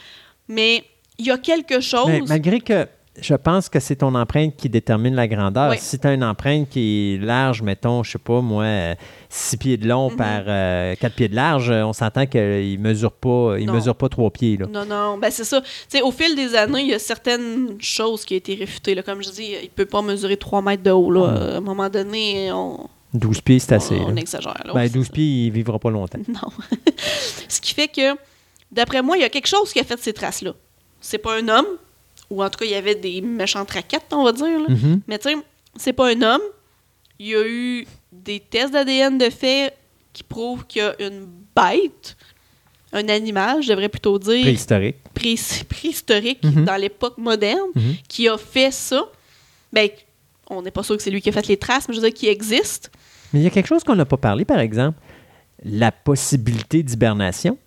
Mais 0.48 0.84
il 1.18 1.26
y 1.26 1.30
a 1.30 1.36
quelque 1.38 1.80
chose. 1.80 2.06
Mais 2.08 2.20
malgré 2.26 2.60
que 2.60 2.86
je 3.20 3.34
pense 3.34 3.68
que 3.68 3.80
c'est 3.80 3.96
ton 3.96 4.14
empreinte 4.14 4.56
qui 4.56 4.68
détermine 4.68 5.14
la 5.14 5.26
grandeur. 5.28 5.70
Oui. 5.70 5.76
Si 5.80 5.98
tu 5.98 6.06
as 6.06 6.12
une 6.14 6.24
empreinte 6.24 6.68
qui 6.68 7.14
est 7.14 7.24
large, 7.24 7.62
mettons, 7.62 8.02
je 8.02 8.12
sais 8.12 8.18
pas, 8.18 8.40
moi, 8.40 8.94
6 9.28 9.56
pieds 9.56 9.76
de 9.76 9.88
long 9.88 10.10
Mhm. 10.10 10.16
par 10.16 10.44
4 10.44 11.14
pieds 11.14 11.28
de 11.28 11.34
large, 11.36 11.70
on 11.70 11.92
s'entend 11.92 12.26
qu'il 12.26 12.78
mesure 12.80 13.12
pas, 13.12 13.56
il 13.58 13.66
Non. 13.66 13.74
mesure 13.74 13.94
pas 13.94 14.08
3 14.08 14.30
pieds. 14.30 14.56
Là. 14.56 14.66
Non, 14.72 14.84
non, 14.84 15.18
ben 15.18 15.30
c'est 15.30 15.44
ça. 15.44 15.62
Au 16.02 16.10
fil 16.10 16.34
des 16.36 16.54
années, 16.54 16.82
il 16.82 16.88
y 16.88 16.94
a 16.94 16.98
certaines 16.98 17.76
choses 17.80 18.24
qui 18.24 18.34
ont 18.34 18.38
été 18.38 18.54
réfutées. 18.54 18.94
Là. 18.94 19.02
Comme 19.02 19.22
je 19.22 19.30
dis, 19.30 19.54
il 19.62 19.70
peut 19.70 19.86
pas 19.86 20.02
mesurer 20.02 20.36
3 20.36 20.62
mètres 20.62 20.82
de 20.82 20.90
haut. 20.90 21.10
Là. 21.10 21.26
À 21.54 21.56
un 21.56 21.60
moment 21.60 21.88
donné, 21.88 22.50
on, 22.52 22.88
12 23.14 23.40
pieds, 23.40 23.58
c'est 23.58 23.72
assez. 23.74 23.96
on 24.06 24.16
exagère. 24.16 24.54
Là. 24.64 24.72
Ben, 24.74 24.88
On- 24.88 24.92
12 24.92 25.08
pieds, 25.08 25.46
il 25.46 25.50
vivra 25.50 25.78
pas 25.78 25.90
longtemps. 25.90 26.18
Non. 26.28 26.50
Ce 27.48 27.60
qui 27.60 27.74
fait 27.74 27.88
que, 27.88 28.16
d'après 28.70 29.02
moi, 29.02 29.16
il 29.16 29.20
y 29.20 29.24
a 29.24 29.28
quelque 29.28 29.46
chose 29.48 29.72
qui 29.72 29.80
a 29.80 29.84
fait 29.84 29.98
ces 29.98 30.12
traces-là. 30.12 30.52
C'est 31.00 31.18
pas 31.18 31.36
un 31.38 31.48
homme, 31.48 31.66
ou 32.30 32.42
en 32.42 32.50
tout 32.50 32.58
cas, 32.58 32.64
il 32.64 32.70
y 32.70 32.74
avait 32.74 32.94
des 32.94 33.20
méchantes 33.20 33.70
raquettes, 33.70 34.06
on 34.12 34.24
va 34.24 34.32
dire. 34.32 34.46
là. 34.60 34.66
Mhm. 34.68 35.00
Mais 35.06 35.18
tu 35.18 35.28
sais, 35.30 35.36
c'est 35.76 35.92
pas 35.92 36.08
un 36.10 36.22
homme. 36.22 36.42
Il 37.18 37.26
y 37.28 37.34
a 37.34 37.46
eu 37.46 37.86
des 38.12 38.40
tests 38.40 38.72
d'ADN 38.72 39.18
de 39.18 39.30
fait 39.30 39.74
qui 40.12 40.22
prouvent 40.22 40.64
qu'il 40.66 40.82
y 40.82 40.84
a 40.84 40.94
une 41.00 41.26
bête, 41.54 42.16
un 42.92 43.08
animal, 43.08 43.62
je 43.62 43.68
devrais 43.68 43.88
plutôt 43.88 44.18
dire, 44.18 44.42
Préhistorique. 44.42 44.96
pré- 45.14 45.36
préhistorique 45.68 46.42
Mhm. 46.44 46.64
dans 46.64 46.76
l'époque 46.76 47.18
moderne, 47.18 47.68
Mhm. 47.74 47.94
qui 48.08 48.28
a 48.28 48.36
fait 48.38 48.70
ça. 48.72 49.02
Ben, 49.72 49.88
on 50.48 50.62
n'est 50.62 50.70
pas 50.70 50.82
sûr 50.82 50.96
que 50.96 51.02
c'est 51.02 51.10
lui 51.10 51.20
qui 51.20 51.28
a 51.28 51.32
fait 51.32 51.46
les 51.48 51.56
traces, 51.56 51.88
mais 51.88 51.94
je 51.94 52.00
veux 52.00 52.08
dire 52.08 52.14
qui 52.18 52.28
existe. 52.28 52.90
Mais 53.32 53.40
il 53.40 53.42
y 53.42 53.46
a 53.46 53.50
quelque 53.50 53.66
chose 53.66 53.84
qu'on 53.84 53.94
n'a 53.96 54.06
pas 54.06 54.16
parlé, 54.16 54.44
par 54.44 54.58
exemple. 54.60 54.98
La 55.64 55.92
possibilité 55.92 56.82
d'hibernation. 56.82 57.58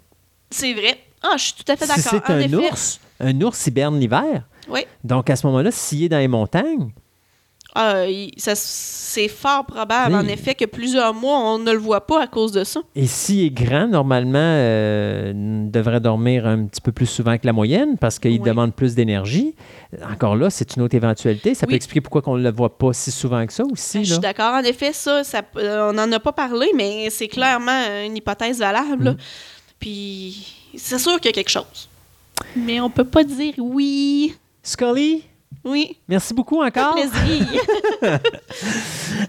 C'est 0.50 0.74
vrai. 0.74 0.98
Ah, 1.22 1.36
je 1.38 1.44
suis 1.44 1.54
tout 1.54 1.72
à 1.72 1.76
fait 1.76 1.86
Si 1.86 1.90
d'accord. 2.04 2.22
c'est 2.26 2.32
En 2.34 2.36
un 2.36 2.40
effet, 2.40 2.56
ours, 2.72 3.00
un 3.20 3.42
ours 3.42 3.68
hiberne 3.68 4.00
l'hiver. 4.00 4.44
Oui. 4.72 4.86
Donc, 5.04 5.30
à 5.30 5.36
ce 5.36 5.46
moment-là, 5.48 5.72
s'il 5.72 6.04
est 6.04 6.10
dans 6.10 6.18
les 6.20 6.28
montagnes, 6.28 6.92
ça, 7.74 8.54
c'est 8.56 9.30
fort 9.30 9.66
probable, 9.66 10.14
Oui. 10.16 10.20
en 10.20 10.28
effet, 10.28 10.56
que 10.56 10.66
plusieurs 10.66 11.14
mois, 11.14 11.40
on 11.40 11.58
ne 11.60 11.72
le 11.72 11.78
voit 11.78 12.06
pas 12.06 12.22
à 12.24 12.28
cause 12.28 12.52
de 12.52 12.64
ça. 12.66 12.82
Et 12.96 13.08
s'il 13.08 13.46
est 13.46 13.50
grand, 13.50 13.88
normalement, 13.88 14.40
euh, 14.42 15.32
il 15.34 15.72
devrait 15.72 16.02
dormir 16.02 16.46
un 16.46 16.66
petit 16.66 16.82
peu 16.82 16.92
plus 16.92 17.06
souvent 17.06 17.38
que 17.38 17.46
la 17.46 17.54
moyenne 17.54 17.98
parce 17.98 18.20
qu'il 18.20 18.32
Oui. 18.32 18.40
demande 18.40 18.74
plus 18.74 18.94
d'énergie. 18.94 19.56
Encore 20.12 20.36
là, 20.36 20.50
c'est 20.50 20.76
une 20.76 20.82
autre 20.82 20.96
éventualité. 20.96 21.54
Ça 21.56 21.66
peut 21.66 21.74
expliquer 21.74 22.02
pourquoi 22.02 22.22
on 22.26 22.38
ne 22.38 22.44
le 22.44 22.52
voit 22.52 22.78
pas 22.78 22.92
si 22.94 23.10
souvent 23.12 23.46
que 23.46 23.54
ça 23.54 23.64
aussi. 23.64 24.00
Ben, 24.00 24.04
je 24.06 24.12
suis 24.12 24.20
d'accord. 24.20 24.54
En 24.54 24.64
effet, 24.64 24.92
ça, 24.92 25.24
ça 25.24 25.42
euh, 25.56 25.90
on 25.90 25.94
n'en 25.94 26.12
a 26.12 26.20
pas 26.20 26.34
parlé, 26.34 26.68
mais 26.76 27.10
c'est 27.10 27.28
clairement 27.30 27.84
une 28.06 28.18
hypothèse 28.18 28.60
valable. 28.60 29.12
Mm. 29.12 29.18
Puis, 29.80 30.46
c'est 30.76 31.00
sûr 31.00 31.20
qu'il 31.20 31.28
y 31.28 31.30
a 31.30 31.34
quelque 31.34 31.50
chose. 31.50 31.90
Mais 32.56 32.82
on 32.82 32.90
peut 32.90 33.06
pas 33.06 33.24
dire 33.24 33.54
oui. 33.60 34.36
Scully, 34.64 35.24
Oui, 35.66 35.98
merci 36.08 36.34
beaucoup 36.34 36.62
encore. 36.62 36.94
plaisir. 36.96 37.62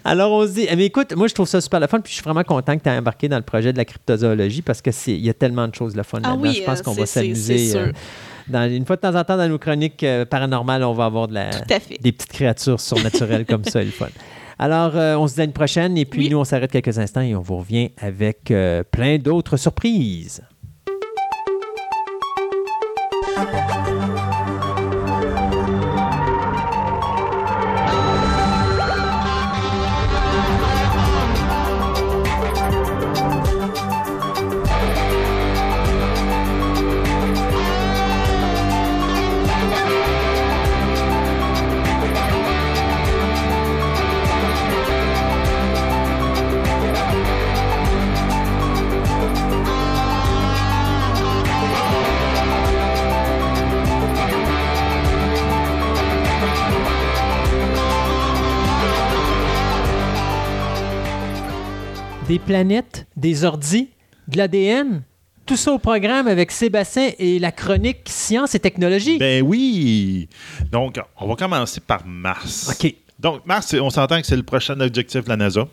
Alors, 0.03 0.31
on 0.31 0.45
se 0.47 0.53
dit, 0.53 0.67
eh, 0.69 0.75
mais 0.75 0.85
écoute, 0.85 1.15
moi, 1.15 1.27
je 1.27 1.33
trouve 1.33 1.47
ça 1.47 1.59
super 1.61 1.79
le 1.79 1.87
fun, 1.87 1.99
puis 2.01 2.09
je 2.11 2.15
suis 2.15 2.23
vraiment 2.23 2.43
content 2.43 2.77
que 2.77 2.83
tu 2.83 2.89
aies 2.89 2.97
embarqué 2.97 3.27
dans 3.27 3.37
le 3.37 3.43
projet 3.43 3.71
de 3.73 3.77
la 3.77 3.85
cryptozoologie 3.85 4.61
parce 4.61 4.81
qu'il 4.81 5.19
y 5.19 5.29
a 5.29 5.33
tellement 5.33 5.67
de 5.67 5.75
choses 5.75 5.95
le 5.95 6.03
fun 6.03 6.19
Ah 6.23 6.29
là-dedans. 6.29 6.41
oui, 6.43 6.53
je 6.55 6.63
pense 6.63 6.79
euh, 6.79 6.83
qu'on 6.83 6.93
va 6.93 7.05
s'amuser. 7.05 7.75
euh, 7.75 7.91
dans, 8.47 8.69
une 8.69 8.85
fois 8.85 8.95
de 8.95 9.01
temps 9.01 9.15
en 9.15 9.23
temps, 9.23 9.37
dans 9.37 9.47
nos 9.49 9.57
chroniques 9.59 10.03
euh, 10.03 10.25
paranormales, 10.25 10.83
on 10.83 10.93
va 10.93 11.05
avoir 11.05 11.27
de 11.27 11.33
la, 11.35 11.49
des 12.01 12.11
petites 12.11 12.31
créatures 12.31 12.79
surnaturelles 12.79 13.45
comme 13.45 13.63
ça, 13.63 13.79
le 13.83 13.91
fun. 13.91 14.07
Alors, 14.59 14.93
on 15.19 15.27
se 15.27 15.33
dit 15.35 15.41
à 15.41 15.45
une 15.45 15.51
prochaine, 15.53 15.97
et 15.97 16.05
puis 16.05 16.21
Oui. 16.21 16.29
nous, 16.29 16.37
on 16.37 16.43
s'arrête 16.43 16.71
quelques 16.71 16.97
instants 16.99 17.21
et 17.21 17.35
on 17.35 17.41
vous 17.41 17.57
revient 17.57 17.89
avec 17.99 18.53
plein 18.91 19.17
d'autres 19.17 19.57
surprises. 19.57 20.41
Des 62.33 62.39
planètes, 62.39 63.05
des 63.15 63.43
ordis, 63.43 63.89
de 64.27 64.37
l'ADN, 64.39 65.03
tout 65.45 65.55
ça 65.55 65.71
au 65.71 65.77
programme 65.77 66.27
avec 66.27 66.51
Sébastien 66.51 67.11
et 67.19 67.37
la 67.37 67.51
chronique 67.51 67.99
Science 68.07 68.55
et 68.55 68.59
technologie. 68.59 69.19
Ben 69.19 69.43
oui! 69.43 70.27
Donc, 70.71 70.99
on 71.19 71.27
va 71.27 71.35
commencer 71.35 71.79
par 71.79 72.07
Mars. 72.07 72.71
OK. 72.71 72.91
Donc, 73.19 73.45
Mars, 73.45 73.75
on 73.79 73.91
s'entend 73.91 74.19
que 74.19 74.25
c'est 74.25 74.35
le 74.35 74.41
prochain 74.41 74.79
objectif 74.79 75.25
de 75.25 75.29
la 75.29 75.37
NASA. 75.37 75.67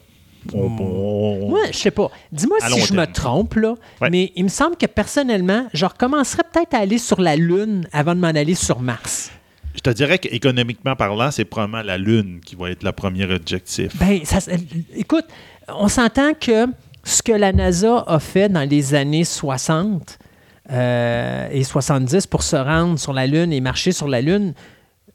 On- 0.52 1.48
Moi, 1.48 1.60
je 1.72 1.78
sais 1.78 1.90
pas. 1.90 2.10
Dis-moi 2.30 2.58
si 2.68 2.80
je 2.82 2.92
me 2.92 3.06
trompe, 3.06 3.54
là, 3.54 3.74
Ouais. 4.02 4.10
mais 4.10 4.30
il 4.36 4.44
me 4.44 4.50
semble 4.50 4.76
que 4.76 4.84
personnellement, 4.84 5.66
je 5.72 5.86
recommencerais 5.86 6.42
peut-être 6.52 6.74
à 6.74 6.80
aller 6.80 6.98
sur 6.98 7.22
la 7.22 7.36
Lune 7.36 7.88
avant 7.90 8.14
de 8.14 8.20
m'en 8.20 8.26
aller 8.26 8.54
sur 8.54 8.80
Mars. 8.80 9.30
Je 9.72 9.80
te 9.80 9.90
dirais 9.90 10.18
qu'économiquement 10.18 10.96
parlant, 10.96 11.30
c'est 11.30 11.44
probablement 11.44 11.80
la 11.82 11.96
Lune 11.96 12.40
qui 12.44 12.56
va 12.56 12.70
être 12.70 12.82
le 12.82 12.90
premier 12.92 13.24
objectif. 13.32 13.96
Ben, 13.96 14.20
ça, 14.24 14.38
écoute, 14.96 15.24
on 15.78 15.88
s'entend 15.88 16.34
que 16.34 16.66
ce 17.04 17.22
que 17.22 17.32
la 17.32 17.52
NASA 17.52 18.04
a 18.06 18.18
fait 18.18 18.48
dans 18.48 18.68
les 18.68 18.94
années 18.94 19.24
60 19.24 20.18
euh, 20.70 21.48
et 21.50 21.64
70 21.64 22.26
pour 22.26 22.42
se 22.42 22.56
rendre 22.56 22.98
sur 22.98 23.12
la 23.12 23.26
Lune 23.26 23.52
et 23.52 23.60
marcher 23.60 23.92
sur 23.92 24.08
la 24.08 24.20
Lune, 24.20 24.54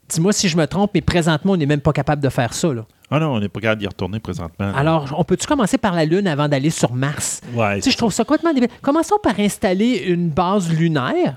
dis-moi 0.08 0.32
si 0.32 0.48
je 0.48 0.56
me 0.56 0.66
trompe, 0.66 0.90
mais 0.94 1.00
présentement, 1.00 1.52
on 1.52 1.56
n'est 1.56 1.66
même 1.66 1.80
pas 1.80 1.92
capable 1.92 2.22
de 2.22 2.28
faire 2.28 2.52
ça. 2.52 2.72
là. 2.72 2.84
Ah 3.10 3.20
non, 3.20 3.34
on 3.34 3.40
n'est 3.40 3.48
pas 3.48 3.60
capable 3.60 3.80
d'y 3.80 3.86
retourner 3.86 4.18
présentement. 4.18 4.72
Alors, 4.74 5.14
on 5.16 5.22
peut-tu 5.22 5.46
commencer 5.46 5.78
par 5.78 5.94
la 5.94 6.04
Lune 6.04 6.26
avant 6.26 6.48
d'aller 6.48 6.70
sur 6.70 6.92
Mars? 6.92 7.40
ouais, 7.54 7.76
Tu 7.76 7.82
sais, 7.82 7.90
je 7.92 7.96
trouve 7.96 8.12
ça 8.12 8.24
complètement 8.24 8.52
débile. 8.52 8.68
Commençons 8.82 9.16
par 9.22 9.38
installer 9.38 9.98
une 10.08 10.28
base 10.28 10.68
lunaire. 10.70 11.36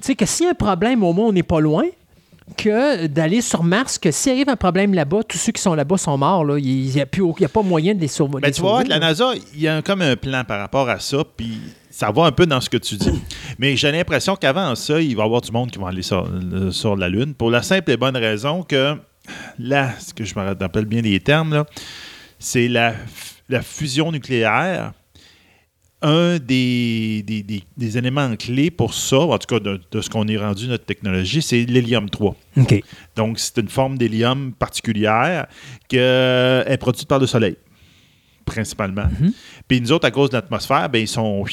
Tu 0.00 0.08
sais, 0.08 0.14
que 0.14 0.26
s'il 0.26 0.44
y 0.44 0.48
a 0.48 0.52
un 0.52 0.54
problème, 0.54 1.02
au 1.02 1.12
moins, 1.14 1.26
on 1.28 1.32
n'est 1.32 1.42
pas 1.42 1.60
loin. 1.60 1.84
Que 2.56 3.06
d'aller 3.06 3.40
sur 3.40 3.62
Mars, 3.62 3.98
que 3.98 4.10
s'il 4.10 4.32
arrive 4.32 4.48
un 4.48 4.56
problème 4.56 4.92
là-bas, 4.94 5.22
tous 5.28 5.38
ceux 5.38 5.52
qui 5.52 5.62
sont 5.62 5.74
là-bas 5.74 5.96
sont 5.98 6.16
morts. 6.18 6.44
Là. 6.44 6.58
Il 6.58 6.90
n'y 6.90 7.00
a, 7.00 7.06
plus 7.06 7.22
au- 7.22 7.34
il 7.38 7.42
y 7.42 7.44
a 7.44 7.48
pas 7.48 7.62
moyen 7.62 7.94
de 7.94 8.00
les 8.00 8.08
sauver. 8.08 8.40
Ben, 8.40 8.50
tu 8.50 8.60
vois, 8.60 8.84
la. 8.84 8.98
NASA, 8.98 9.32
il 9.54 9.60
y 9.60 9.68
a 9.68 9.80
comme 9.82 10.02
un 10.02 10.16
plan 10.16 10.44
par 10.44 10.58
rapport 10.60 10.88
à 10.88 10.98
ça, 10.98 11.18
puis 11.36 11.58
ça 11.90 12.10
va 12.10 12.24
un 12.24 12.32
peu 12.32 12.46
dans 12.46 12.60
ce 12.60 12.68
que 12.68 12.76
tu 12.76 12.96
dis. 12.96 13.22
Mais 13.58 13.76
j'ai 13.76 13.90
l'impression 13.92 14.36
qu'avant 14.36 14.74
ça, 14.74 15.00
il 15.00 15.16
va 15.16 15.22
y 15.22 15.26
avoir 15.26 15.40
du 15.40 15.50
monde 15.52 15.70
qui 15.70 15.78
va 15.78 15.88
aller 15.88 16.02
sur, 16.02 16.28
sur 16.70 16.96
la 16.96 17.08
Lune, 17.08 17.34
pour 17.34 17.50
la 17.50 17.62
simple 17.62 17.90
et 17.92 17.96
bonne 17.96 18.16
raison 18.16 18.62
que, 18.62 18.96
là, 19.58 19.90
ce 19.98 20.12
que 20.12 20.24
je 20.24 20.38
me 20.38 20.44
rappelle 20.44 20.84
bien 20.86 21.02
les 21.02 21.20
termes, 21.20 21.64
c'est 22.38 22.68
la, 22.68 22.94
la 23.48 23.62
fusion 23.62 24.12
nucléaire. 24.12 24.92
Un 26.02 26.38
des, 26.38 27.22
des, 27.26 27.42
des- 27.42 27.62
des 27.76 27.98
éléments 27.98 28.34
clés 28.36 28.70
pour 28.70 28.94
ça, 28.94 29.18
en 29.18 29.36
tout 29.38 29.46
cas 29.46 29.60
de, 29.60 29.78
de 29.90 30.00
ce 30.00 30.08
qu'on 30.08 30.26
est 30.28 30.38
rendu, 30.38 30.66
notre 30.66 30.86
technologie, 30.86 31.42
c'est 31.42 31.62
l'hélium 31.64 32.08
3. 32.08 32.34
OK. 32.56 32.82
Donc, 33.16 33.38
c'est 33.38 33.58
une 33.58 33.68
forme 33.68 33.98
d'hélium 33.98 34.52
particulière 34.52 35.46
qui 35.88 35.96
est 35.98 36.78
produite 36.80 37.06
par 37.06 37.18
le 37.18 37.26
Soleil, 37.26 37.56
principalement. 38.44 39.04
Mhm. 39.20 39.32
Puis 39.68 39.80
nous 39.80 39.92
autres, 39.92 40.06
à 40.06 40.10
cause 40.10 40.30
de 40.30 40.36
l'atmosphère, 40.36 40.88
ben, 40.88 41.00
ils 41.00 41.08
sont. 41.08 41.44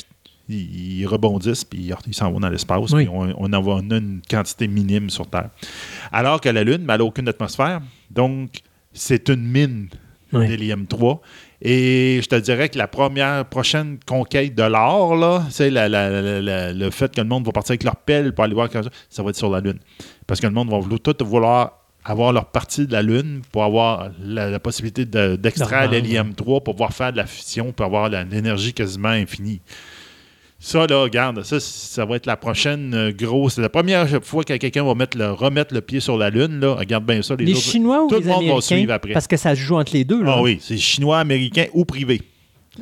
Ils, 0.50 1.00
ils 1.02 1.06
rebondissent, 1.08 1.66
puis 1.66 1.92
ils- 2.08 2.14
s'en 2.14 2.32
vont 2.32 2.40
dans 2.40 2.48
l'espace, 2.50 2.92
Oui. 2.94 3.04
puis 3.06 3.14
on, 3.14 3.34
on 3.38 3.52
en 3.52 3.62
voit 3.62 3.82
une 3.82 4.22
quantité 4.30 4.66
minime 4.70 5.10
sur 5.10 5.28
Terre. 5.30 5.50
Alors 6.14 6.40
que 6.40 6.48
la 6.48 6.64
Lune, 6.64 6.86
ben, 6.86 6.94
elle 6.94 7.00
n'a 7.00 7.04
aucune 7.06 7.28
atmosphère, 7.28 7.82
donc 8.10 8.62
c'est 8.94 9.28
une 9.28 9.44
mine 9.44 9.90
Oui. 10.32 10.48
d'hélium 10.48 10.88
3. 10.88 11.22
Et 11.62 12.20
je 12.22 12.28
te 12.28 12.36
dirais 12.36 12.70
que 12.70 12.78
la 12.78 12.88
première 12.88 13.44
prochaine 13.46 13.98
conquête 14.06 14.54
de 14.54 14.64
l'or, 14.64 15.16
là, 15.16 15.44
c'est 15.50 15.70
la- 15.72 15.90
la- 15.90 16.10
la- 16.22 16.42
la- 16.42 16.74
le 16.74 16.90
fait 16.92 17.14
que 17.16 17.22
le 17.22 17.28
monde 17.28 17.46
va 17.46 17.52
partir 17.52 17.72
avec 17.72 17.84
leur 17.84 17.96
pelle 17.96 18.34
pour 18.34 18.44
aller 18.44 18.54
voir 18.54 18.70
quelque 18.70 18.84
chose, 18.84 18.92
ça 19.10 19.24
va 19.24 19.30
être 19.32 19.36
sur 19.38 19.50
la 19.50 19.60
Lune. 19.60 19.80
Parce 20.28 20.40
que 20.40 20.46
le 20.48 20.54
monde 20.54 20.70
va 20.70 20.78
vouloir, 20.78 21.00
tout 21.00 21.16
vouloir 21.26 21.74
avoir 22.06 22.32
leur 22.32 22.46
partie 22.46 22.86
de 22.86 22.94
la 22.94 23.02
Lune 23.02 23.42
pour 23.52 23.64
avoir 23.64 24.10
la, 24.24 24.60
possibilité 24.60 25.06
de- 25.06 25.36
d'extraire 25.36 25.82
Leur 25.84 25.92
l'hélium 25.92 26.34
3 26.36 26.62
pour 26.64 26.76
pouvoir 26.76 26.94
faire 26.94 27.12
de 27.12 27.18
la 27.18 27.26
fission, 27.26 27.72
pour 27.74 27.86
avoir 27.86 28.08
l'énergie 28.10 28.74
quasiment 28.74 29.10
infinie. 29.10 29.60
Ça, 30.60 30.88
là, 30.88 31.02
regarde, 31.04 31.44
ça, 31.44 31.60
ça 31.60 32.04
va 32.06 32.16
être 32.16 32.26
la 32.26 32.36
prochaine 32.36 32.92
euh, 32.96 33.12
grosse. 33.12 33.54
C'est 33.56 33.62
la 33.62 33.70
première 33.70 34.08
fois 34.24 34.44
que 34.44 34.54
quelqu'un 34.58 34.84
va 34.84 34.96
mettre 34.96 35.16
le, 35.18 35.32
remettre 35.32 35.72
le 35.74 35.82
pied 35.82 36.00
sur 36.00 36.18
la 36.18 36.32
Lune. 36.32 36.60
Là. 36.60 36.74
Regarde 36.74 37.06
bien 37.06 37.22
ça. 37.22 37.36
Les, 37.36 37.46
Les 37.46 37.52
autres- 37.54 37.62
Chinois 37.62 38.04
ou 38.04 38.08
tout 38.10 38.16
les 38.16 38.22
le 38.22 38.28
monde 38.28 38.48
va 38.48 38.62
suivre 38.62 38.92
après. 38.94 39.14
Parce 39.14 39.28
que 39.28 39.38
ça 39.38 39.54
se 39.56 39.62
joue 39.62 39.76
entre 39.76 39.94
les 39.94 40.04
deux. 40.04 40.24
Là. 40.24 40.34
Ah 40.38 40.42
oui, 40.42 40.58
c'est 40.60 40.78
chinois, 40.78 41.20
américain 41.20 41.66
ou 41.74 41.86
privé. 41.86 42.22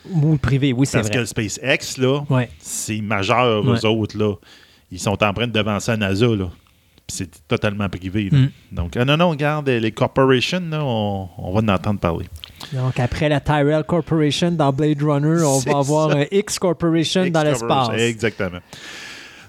Ou 0.09 0.37
privé, 0.37 0.71
oui, 0.73 0.85
c'est 0.85 0.97
Parce 0.97 1.09
que 1.09 1.13
vrai. 1.13 1.21
le 1.21 1.25
SpaceX, 1.25 1.97
là, 2.01 2.21
Ouais. 2.29 2.49
c'est 2.59 3.01
majeur, 3.01 3.65
Ouais. 3.65 3.77
eux 3.77 3.85
autres, 3.85 4.17
là. 4.17 4.33
Ils 4.91 4.99
sont 4.99 5.11
en 5.23 5.33
train 5.33 5.47
de 5.47 5.51
devancer 5.51 5.91
la 5.91 5.97
NASA, 5.97 6.27
là. 6.27 6.49
C'est 7.07 7.47
totalement 7.47 7.87
privé. 7.87 8.29
là. 8.31 8.39
Mm. 8.39 8.49
Donc, 8.71 8.97
ah 8.97 9.05
non, 9.05 9.17
non, 9.17 9.29
regarde, 9.29 9.69
les 9.69 9.91
corporations, 9.91 10.63
là, 10.69 10.83
on, 10.83 11.29
on 11.37 11.53
va 11.53 11.59
en 11.61 11.75
entendre 11.75 11.99
parler. 11.99 12.25
Donc, 12.73 12.99
après 12.99 13.29
la 13.29 13.39
Tyrell 13.39 13.83
Corporation 13.83 14.51
dans 14.51 14.73
Blade 14.73 15.01
Runner, 15.01 15.43
on 15.43 15.59
va 15.59 15.77
avoir 15.77 16.11
ça. 16.11 16.17
un 16.19 16.25
X 16.31 16.57
Corporation 16.57 17.27
dans 17.27 17.43
l'espace. 17.43 17.89
Exactement. 17.97 18.59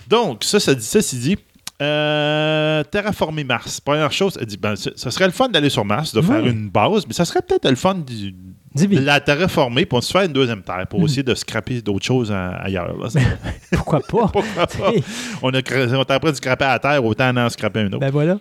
Donc, 0.09 0.45
ça, 0.45 0.61
ça 0.61 0.75
dit, 0.75 0.85
ceci 0.85 1.17
dit, 1.19 1.37
euh, 1.83 2.83
terraformer 2.85 3.45
Mars. 3.45 3.81
Première 3.81 4.13
chose, 4.13 4.37
elle 4.41 4.47
dit, 4.47 4.57
ben, 4.57 4.77
ce 4.77 4.91
ce 4.97 5.11
serait 5.11 5.27
le 5.27 5.33
fun 5.33 5.49
d'aller 5.49 5.71
sur 5.71 5.85
Mars, 5.85 6.15
de 6.15 6.21
faire 6.23 6.47
une 6.47 6.69
base, 6.71 7.07
mais 7.07 7.13
ça 7.13 7.25
serait 7.25 7.43
peut-être 7.43 7.69
le 7.69 7.77
fun 7.77 7.95
du- 7.97 8.35
de 8.75 8.99
la 8.99 9.21
terraformer 9.21 9.87
pour 9.87 10.03
se 10.05 10.11
faire 10.11 10.23
une 10.23 10.33
deuxième 10.33 10.63
terre, 10.63 10.81
Mm. 10.83 10.87
pour 10.87 11.05
essayer 11.05 11.23
de 11.23 11.35
scraper 11.35 11.81
d'autres 11.81 12.05
choses 12.05 12.31
à- 12.33 12.51
ailleurs. 12.57 12.95
là. 12.97 13.09
pourquoi 13.73 14.01
pas? 14.01 14.29
Pourquoi 14.33 14.67
pas? 14.67 14.93
On, 15.43 15.51
a, 15.51 15.59
on 15.61 15.61
est 15.61 15.95
en 15.95 16.05
train 16.05 16.31
de 16.31 16.37
scraper 16.37 16.65
à 16.65 16.73
la 16.75 16.79
terre, 16.79 17.05
autant 17.05 17.35
en 17.37 17.49
scraper 17.49 17.81
un 17.81 17.87
autre. 17.89 17.99
ben 18.01 18.11
voilà. 18.11 18.39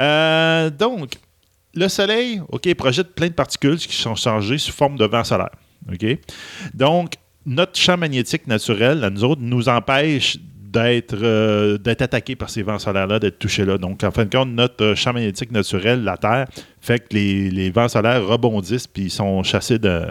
Euh, 0.00 0.70
donc, 0.70 1.14
le 1.74 1.88
Soleil, 1.88 2.40
OK, 2.50 2.72
projette 2.74 3.14
plein 3.14 3.28
de 3.28 3.32
particules 3.32 3.76
qui 3.78 3.96
sont 3.96 4.14
chargées 4.14 4.58
sous 4.58 4.72
forme 4.72 4.96
de 4.96 5.04
vent 5.04 5.24
solaire. 5.24 5.50
OK? 5.90 6.06
Donc, 6.74 7.14
notre 7.44 7.76
champ 7.76 7.96
magnétique 7.96 8.46
naturel, 8.46 9.02
à 9.02 9.10
nous 9.10 9.24
autres, 9.24 9.40
nous 9.42 9.68
empêche 9.68 10.36
d'être 10.72 11.16
euh, 11.22 11.76
d'être 11.78 12.02
attaqué 12.02 12.34
par 12.36 12.48
ces 12.50 12.62
vents 12.62 12.78
solaires-là, 12.78 13.18
d'être 13.18 13.38
touché 13.38 13.64
là. 13.64 13.76
Donc, 13.78 14.02
en 14.04 14.10
fin 14.10 14.24
de 14.24 14.34
compte, 14.34 14.48
notre 14.50 14.84
euh, 14.84 14.94
champ 14.94 15.12
magnétique 15.12 15.52
naturel, 15.52 16.02
la 16.02 16.16
Terre, 16.16 16.46
fait 16.80 16.98
que 17.00 17.14
les, 17.14 17.50
les 17.50 17.70
vents 17.70 17.88
solaires 17.88 18.26
rebondissent 18.26 18.86
puis 18.86 19.04
ils 19.04 19.10
sont 19.10 19.42
chassés 19.42 19.78
de... 19.78 20.02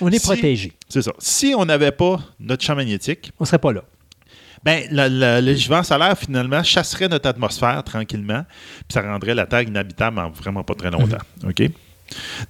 On 0.00 0.08
est 0.10 0.18
Si- 0.18 0.26
protégé. 0.26 0.72
C'est 0.88 1.02
ça. 1.02 1.12
Si 1.18 1.54
on 1.56 1.64
n'avait 1.64 1.92
pas 1.92 2.20
notre 2.38 2.62
champ 2.62 2.76
magnétique, 2.76 3.32
On 3.40 3.44
serait 3.44 3.58
pas 3.58 3.72
là. 3.72 3.82
ben, 4.62 4.82
le, 4.90 5.08
le- 5.08 5.40
les 5.44 5.54
vents 5.66 5.82
solaires, 5.82 6.18
finalement, 6.18 6.62
chasseraient 6.62 7.08
notre 7.08 7.28
atmosphère 7.28 7.82
tranquillement, 7.82 8.44
puis 8.88 8.92
ça 8.92 9.02
rendrait 9.02 9.34
la 9.34 9.46
Terre 9.46 9.62
inhabitable 9.62 10.18
en 10.18 10.30
vraiment 10.30 10.62
pas 10.62 10.74
très 10.74 10.90
longtemps. 10.90 11.18
OK? 11.48 11.62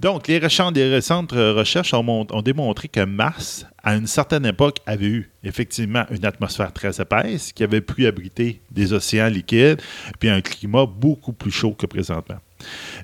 Donc, 0.00 0.28
les, 0.28 0.38
recherches- 0.38 0.72
des 0.72 0.88
récentes 0.88 1.32
euh, 1.32 1.54
recherches 1.54 1.94
ont, 1.94 2.26
ont 2.30 2.42
démontré 2.42 2.88
que 2.88 3.04
Mars, 3.04 3.66
à 3.82 3.94
une 3.96 4.06
certaine 4.06 4.46
époque, 4.46 4.78
avait 4.86 5.06
eu 5.06 5.30
effectivement 5.44 6.04
une 6.10 6.24
atmosphère 6.24 6.72
très 6.72 7.00
épaisse, 7.00 7.52
qui 7.52 7.62
avait 7.64 7.80
pu 7.80 8.06
abriter 8.06 8.60
des 8.70 8.92
océans 8.92 9.28
liquides, 9.28 9.80
puis 10.18 10.28
un 10.28 10.40
climat 10.40 10.86
beaucoup 10.86 11.32
plus 11.32 11.50
chaud 11.50 11.72
que 11.72 11.86
présentement. 11.86 12.38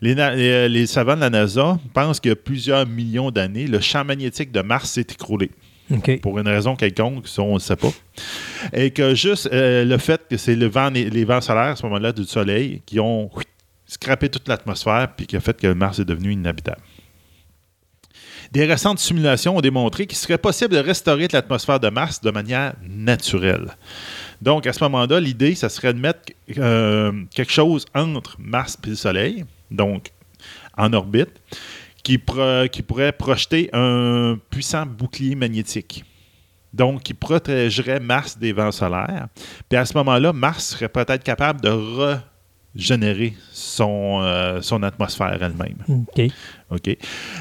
Les, 0.03 0.15
les- 0.15 0.69
les 0.69 0.87
savants 0.87 1.17
de 1.17 1.21
la 1.21 1.31
NASA 1.31 1.79
pensent 1.93 2.21
qu'il 2.21 2.29
y 2.31 2.33
a 2.33 2.37
plusieurs 2.37 2.87
millions 2.87 3.31
d'années, 3.31 3.67
le 3.67 3.81
champ 3.81 4.05
magnétique 4.05 4.53
de 4.53 4.61
Mars 4.61 4.91
s'est 4.91 5.01
écroulé 5.11 5.51
pour 6.19 6.39
une 6.39 6.47
raison 6.47 6.77
quelconque, 6.77 7.27
ça 7.27 7.43
on 7.43 7.55
ne 7.55 7.59
sait 7.59 7.75
pas. 7.75 7.91
Et 8.73 8.91
que 8.91 9.15
juste 9.15 9.49
euh, 9.53 9.85
le 9.85 9.97
fait 9.99 10.21
que 10.31 10.37
c'est 10.37 10.55
le 10.55 10.67
vent, 10.67 10.91
les 10.91 11.25
vents 11.25 11.41
solaires 11.41 11.63
à 11.73 11.77
ce 11.77 11.83
moment-là 11.87 12.13
du 12.13 12.25
Soleil 12.25 12.83
qui 12.87 13.01
ont 13.01 13.31
scrappé 13.89 14.29
toute 14.29 14.47
l'atmosphère 14.47 15.09
puis 15.17 15.27
qui 15.27 15.37
a 15.37 15.41
fait 15.41 15.59
que 15.61 15.73
Mars 15.73 15.99
est 15.99 16.05
devenu 16.05 16.33
inhabitable. 16.33 16.83
Des 18.53 18.65
récentes 18.65 18.99
simulations 18.99 19.57
ont 19.57 19.61
démontré 19.61 20.07
qu'il 20.07 20.17
serait 20.17 20.39
possible 20.39 20.75
de 20.75 20.79
restaurer 20.79 21.29
l'atmosphère 21.31 21.81
de 21.81 21.89
Mars 21.89 22.21
de 22.21 22.31
manière 22.31 22.75
naturelle. 22.83 23.77
Donc, 24.41 24.67
à 24.67 24.73
ce 24.73 24.83
moment-là, 24.85 25.21
l'idée, 25.21 25.55
ça 25.55 25.69
serait 25.69 25.93
de 25.93 25.99
mettre 25.99 26.33
euh, 26.57 27.13
quelque 27.35 27.53
chose 27.53 27.85
entre 27.95 28.37
Mars 28.39 28.79
et 28.85 28.91
le 28.91 28.97
Soleil, 28.97 29.45
donc 29.71 30.13
en 30.77 30.93
orbite, 30.93 31.43
qui, 32.03 32.19
qui 32.73 32.83
pourrait 32.83 33.13
projeter 33.13 33.69
un 33.75 34.39
puissant 34.49 34.87
bouclier 34.87 35.35
magnétique. 35.35 36.05
Donc, 36.73 37.03
qui 37.03 37.15
protégerait 37.15 38.01
Mars 38.01 38.39
des 38.39 38.53
vents 38.53 38.73
solaires. 38.73 39.29
Puis 39.69 39.79
à 39.79 39.85
ce 39.85 39.95
moment-là, 39.99 40.33
Mars 40.33 40.69
serait 40.69 40.89
peut-être 40.89 41.25
capable 41.25 41.61
de 41.61 41.71
régénérer 42.79 43.35
son, 43.53 44.21
euh, 44.23 44.63
son 44.63 44.83
atmosphère 44.85 45.37
elle-même. 45.43 45.77
OK. 45.89 46.31
OK? 46.71 46.97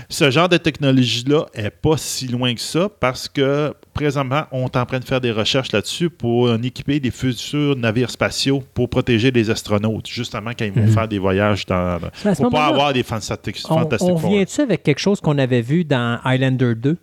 Ce 0.10 0.32
genre 0.32 0.50
de 0.50 0.58
technologie-là 0.58 1.46
n'est 1.56 1.70
pas 1.70 1.96
si 1.98 2.28
loin 2.28 2.54
que 2.56 2.62
ça 2.62 2.90
parce 3.00 3.28
que 3.30 3.74
présentement, 3.94 4.44
on 4.52 4.66
est 4.66 4.76
en 4.78 4.86
train 4.86 5.00
de 5.00 5.06
faire 5.06 5.22
des 5.22 5.32
recherches 5.32 5.72
là-dessus 5.72 6.10
pour 6.10 6.50
en 6.50 6.62
équiper 6.64 7.00
des 7.00 7.12
futurs 7.12 7.76
navires 7.76 8.10
spatiaux 8.10 8.64
pour 8.74 8.90
protéger 8.90 9.30
les 9.32 9.50
astronautes, 9.50 10.08
justement 10.08 10.52
quand 10.58 10.66
ils 10.66 10.72
vont 10.72 10.82
Mhm. 10.82 10.92
faire 10.92 11.08
des 11.08 11.20
voyages 11.20 11.66
dans. 11.66 12.00
Pour 12.36 12.50
pas 12.50 12.66
avoir 12.68 12.94
des 12.94 13.04
fantastic, 13.04 13.58
On, 13.70 13.82
on 13.84 13.98
Four. 13.98 14.22
revient-tu 14.32 14.62
avec 14.62 14.82
quelque 14.84 15.00
chose 15.00 15.20
qu'on 15.22 15.38
avait 15.38 15.62
vu 15.62 15.84
dans 15.84 16.20
Highlander 16.24 16.74
2? 16.76 16.98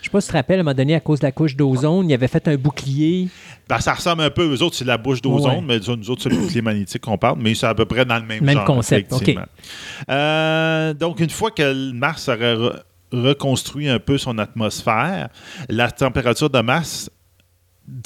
Je 0.00 0.06
sais 0.06 0.10
pas 0.10 0.20
si 0.20 0.28
tu 0.28 0.32
te 0.32 0.36
rappelles, 0.38 0.58
à 0.58 0.60
un 0.60 0.64
moment 0.64 0.74
donné, 0.74 0.94
à 0.94 1.00
cause 1.00 1.20
de 1.20 1.26
la 1.26 1.32
couche 1.32 1.54
d'ozone, 1.54 2.08
il 2.08 2.14
avait 2.14 2.26
fait 2.28 2.48
un 2.48 2.56
bouclier. 2.56 3.28
Ben, 3.68 3.78
ça 3.80 3.92
ressemble 3.94 4.22
un 4.22 4.30
peu, 4.30 4.50
eux 4.54 4.62
autres, 4.62 4.74
c'est 4.76 4.84
la 4.86 4.96
bouche 4.96 5.20
d'ozone, 5.20 5.56
Ouais. 5.56 5.60
mais 5.60 5.78
nous 5.96 6.10
autres, 6.10 6.22
c'est 6.22 6.30
le 6.30 6.36
bouclier 6.38 6.62
magnétique 6.62 7.02
qu'on 7.02 7.18
parle, 7.18 7.38
mais 7.40 7.54
c'est 7.54 7.66
à 7.66 7.74
peu 7.74 7.84
près 7.84 8.04
dans 8.06 8.16
le 8.18 8.24
même, 8.24 8.42
Même 8.42 8.56
genre. 8.56 8.64
concept. 8.64 9.12
Euh, 10.08 10.94
donc, 10.94 11.20
une 11.20 11.30
fois 11.30 11.50
que 11.50 11.92
Mars 11.92 12.28
aurait 12.28 12.54
re- 12.54 12.80
reconstruit 13.12 13.88
un 13.88 13.98
peu 13.98 14.18
son 14.18 14.38
atmosphère, 14.38 15.28
la 15.68 15.90
température 15.90 16.48
de 16.50 16.60
Mars, 16.60 17.10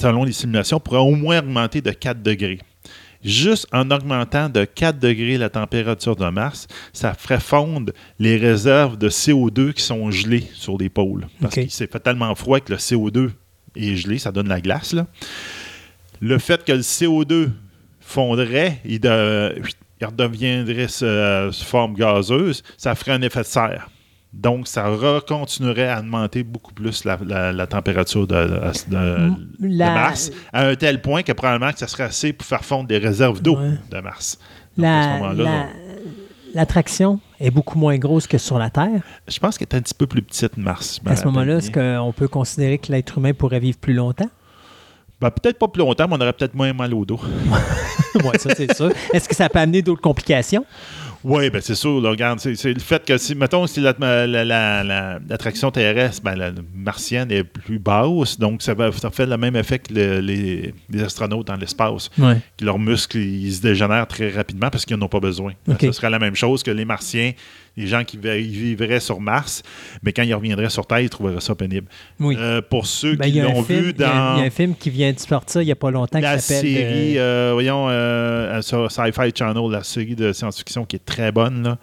selon 0.01 0.23
les 0.23 0.31
simulations, 0.33 0.79
pourrait 0.79 0.99
au 0.99 1.15
moins 1.15 1.39
augmenter 1.39 1.81
de 1.81 1.91
4 1.91 2.21
degrés. 2.21 2.59
Juste 3.25 3.67
en 3.73 3.89
augmentant 3.91 4.49
de 4.49 4.65
4 4.65 4.99
degrés 4.99 5.37
la 5.39 5.49
température 5.49 6.15
de 6.15 6.29
Mars, 6.29 6.67
ça 6.93 7.13
ferait 7.15 7.39
fondre 7.39 7.91
les 8.19 8.37
réserves 8.37 8.97
de 8.97 9.09
CO2 9.09 9.73
qui 9.73 9.81
sont 9.81 10.11
gelées 10.11 10.47
sur 10.53 10.77
les 10.77 10.89
pôles. 10.89 11.27
Parce 11.41 11.55
qu'il 11.55 11.71
s'est 11.71 11.87
fait 11.87 11.99
tellement 11.99 12.33
froid 12.35 12.59
que 12.59 12.71
le 12.73 12.77
CO2 12.77 13.31
est 13.75 13.95
gelé, 13.95 14.19
ça 14.19 14.31
donne 14.31 14.47
la 14.47 14.61
glace. 14.61 14.93
Là. 14.93 15.07
Le 16.21 16.37
fait 16.37 16.63
que 16.63 16.71
le 16.71 16.81
CO2 16.81 17.49
fondrait, 17.99 18.79
il, 18.85 18.99
de- 18.99 19.59
il 19.99 20.05
redeviendrait 20.05 20.87
euh, 21.01 21.51
sous 21.51 21.65
forme 21.65 21.95
gazeuse, 21.95 22.61
ça 22.77 22.93
ferait 22.95 23.13
un 23.13 23.21
effet 23.23 23.41
de 23.41 23.45
serre. 23.45 23.89
Donc, 24.35 24.67
ça 24.67 24.87
recontinuerait 24.87 25.87
à 25.87 25.99
augmenter 25.99 26.43
beaucoup 26.43 26.73
plus 26.73 27.03
la, 27.05 27.17
la- 27.25 27.51
la 27.53 27.67
température 27.67 28.27
de, 28.27 28.35
de- 28.35 28.89
de 28.89 29.33
La- 29.61 29.93
Mars, 29.93 30.29
à 30.53 30.67
un 30.67 30.75
tel 30.75 31.01
point 31.01 31.23
que 31.23 31.31
probablement 31.31 31.71
que 31.71 31.79
ça 31.79 31.87
serait 31.87 32.03
assez 32.03 32.33
pour 32.33 32.45
faire 32.45 32.63
fondre 32.63 32.87
des 32.87 32.97
réserves 32.97 33.41
d'eau 33.41 33.57
Ouais. 33.57 33.71
de 33.91 33.99
Mars. 34.01 34.37
Donc, 34.77 34.85
à 34.87 35.19
ce 35.35 36.53
L'attraction 36.53 37.19
est 37.39 37.51
beaucoup 37.51 37.77
moins 37.77 37.97
grosse 37.97 38.27
que 38.27 38.37
sur 38.37 38.57
la 38.57 38.69
Terre. 38.69 39.01
je 39.27 39.39
pense 39.39 39.57
qu'elle 39.57 39.67
est 39.69 39.75
un 39.75 39.81
petit 39.81 39.93
peu 39.93 40.07
plus 40.07 40.21
petite, 40.21 40.55
Mars. 40.57 41.01
me 41.03 41.11
À 41.11 41.15
ce 41.15 41.25
moment-là, 41.25 41.57
est-ce 41.57 41.71
qu'on 41.71 42.13
peut 42.13 42.27
considérer 42.29 42.77
que 42.77 42.91
l'être 42.91 43.17
humain 43.17 43.33
pourrait 43.33 43.59
vivre 43.59 43.77
plus 43.77 43.93
longtemps? 43.93 44.29
Ben, 45.19 45.31
peut-être 45.31 45.57
pas 45.57 45.67
plus 45.69 45.79
longtemps, 45.79 46.07
mais 46.09 46.15
on 46.17 46.21
aurait 46.21 46.33
peut-être 46.33 46.53
moins 46.55 46.71
mal 46.73 46.93
au 46.93 47.05
dos. 47.05 47.19
oui, 48.15 48.21
ça, 48.37 48.53
c'est 48.55 48.73
sûr. 48.75 48.91
Est-ce 49.13 49.27
que 49.27 49.35
ça 49.35 49.47
peut 49.49 49.59
amener 49.59 49.81
d'autres 49.81 50.01
complications? 50.01 50.65
Oui, 51.27 51.49
ben 51.49 51.59
c'est 51.59 51.73
sûr. 51.75 51.99
là, 52.01 52.11
regarde, 52.11 52.39
c'est 52.39 52.63
le 52.73 52.79
fait 52.79 53.03
que, 53.03 53.17
si, 53.17 53.33
mettons, 53.33 53.65
si 53.65 53.81
l'atma- 53.81 54.27
la- 54.27 54.45
la- 54.45 54.83
la- 54.83 55.19
l'attraction 55.27 55.71
terrestre, 55.71 56.21
ben, 56.23 56.35
la 56.35 56.51
martienne 56.75 57.31
est 57.31 57.43
plus 57.43 57.79
basse, 57.79 58.37
donc 58.37 58.61
ça, 58.61 58.75
va, 58.75 58.91
ça 58.91 59.09
fait 59.09 59.25
le 59.25 59.35
même 59.35 59.55
effet 59.55 59.79
que 59.79 59.91
le- 59.93 60.19
les, 60.19 60.73
les 60.89 61.03
astronautes 61.03 61.47
dans 61.47 61.55
l'espace, 61.55 62.11
leurs 62.61 62.77
muscles 62.77 63.17
ils 63.17 63.53
se 63.53 63.61
dégénèrent 63.61 64.07
très 64.07 64.29
rapidement 64.29 64.69
parce 64.69 64.85
qu'ils 64.85 64.97
n'en 64.97 65.07
ont 65.07 65.09
pas 65.09 65.19
besoin. 65.19 65.53
OK. 65.67 65.77
Ce 65.81 65.91
serait 65.93 66.11
la 66.11 66.19
même 66.19 66.35
chose 66.35 66.61
que 66.61 66.69
les 66.71 66.85
martiens, 66.85 67.31
les 67.77 67.87
gens 67.87 68.03
qui 68.03 68.17
vivraient 68.17 68.99
sur 68.99 69.19
Mars, 69.19 69.61
mais 70.03 70.13
quand 70.13 70.23
ils 70.23 70.33
reviendraient 70.33 70.69
sur 70.69 70.85
Terre, 70.87 71.01
ils 71.01 71.09
trouveraient 71.09 71.41
ça 71.41 71.55
pénible. 71.55 71.87
Oui. 72.19 72.35
Euh, 72.39 72.61
pour 72.61 72.85
ceux 72.87 73.15
Ben, 73.15 73.31
qui 73.31 73.39
l'ont 73.41 73.61
vu 73.61 73.93
il 73.95 73.99
y 74.01 74.03
a 74.03 74.11
un- 74.11 74.31
dans 74.31 74.35
Il 74.37 74.39
y 74.39 74.43
a 74.43 74.45
un 74.47 74.49
film 74.49 74.75
qui 74.75 74.89
vient 74.89 75.11
de 75.11 75.19
sortir 75.19 75.61
il 75.61 75.65
n'y 75.65 75.71
a 75.71 75.75
pas 75.75 75.91
longtemps 75.91 76.19
la 76.19 76.37
qui 76.37 76.41
s'appelle. 76.43 76.61
série, 76.71 77.17
euh, 77.17 77.49
euh, 77.49 77.53
voyons, 77.53 77.87
euh, 77.89 78.61
sur 78.61 78.89
Sci-Fi 78.91 79.31
Channel, 79.35 79.69
la 79.71 79.83
série 79.83 80.15
de 80.15 80.31
science-fiction 80.31 80.85
qui 80.85 80.95
est 80.95 81.05
très 81.05 81.31
bonne. 81.31 81.63
Là. 81.63 81.77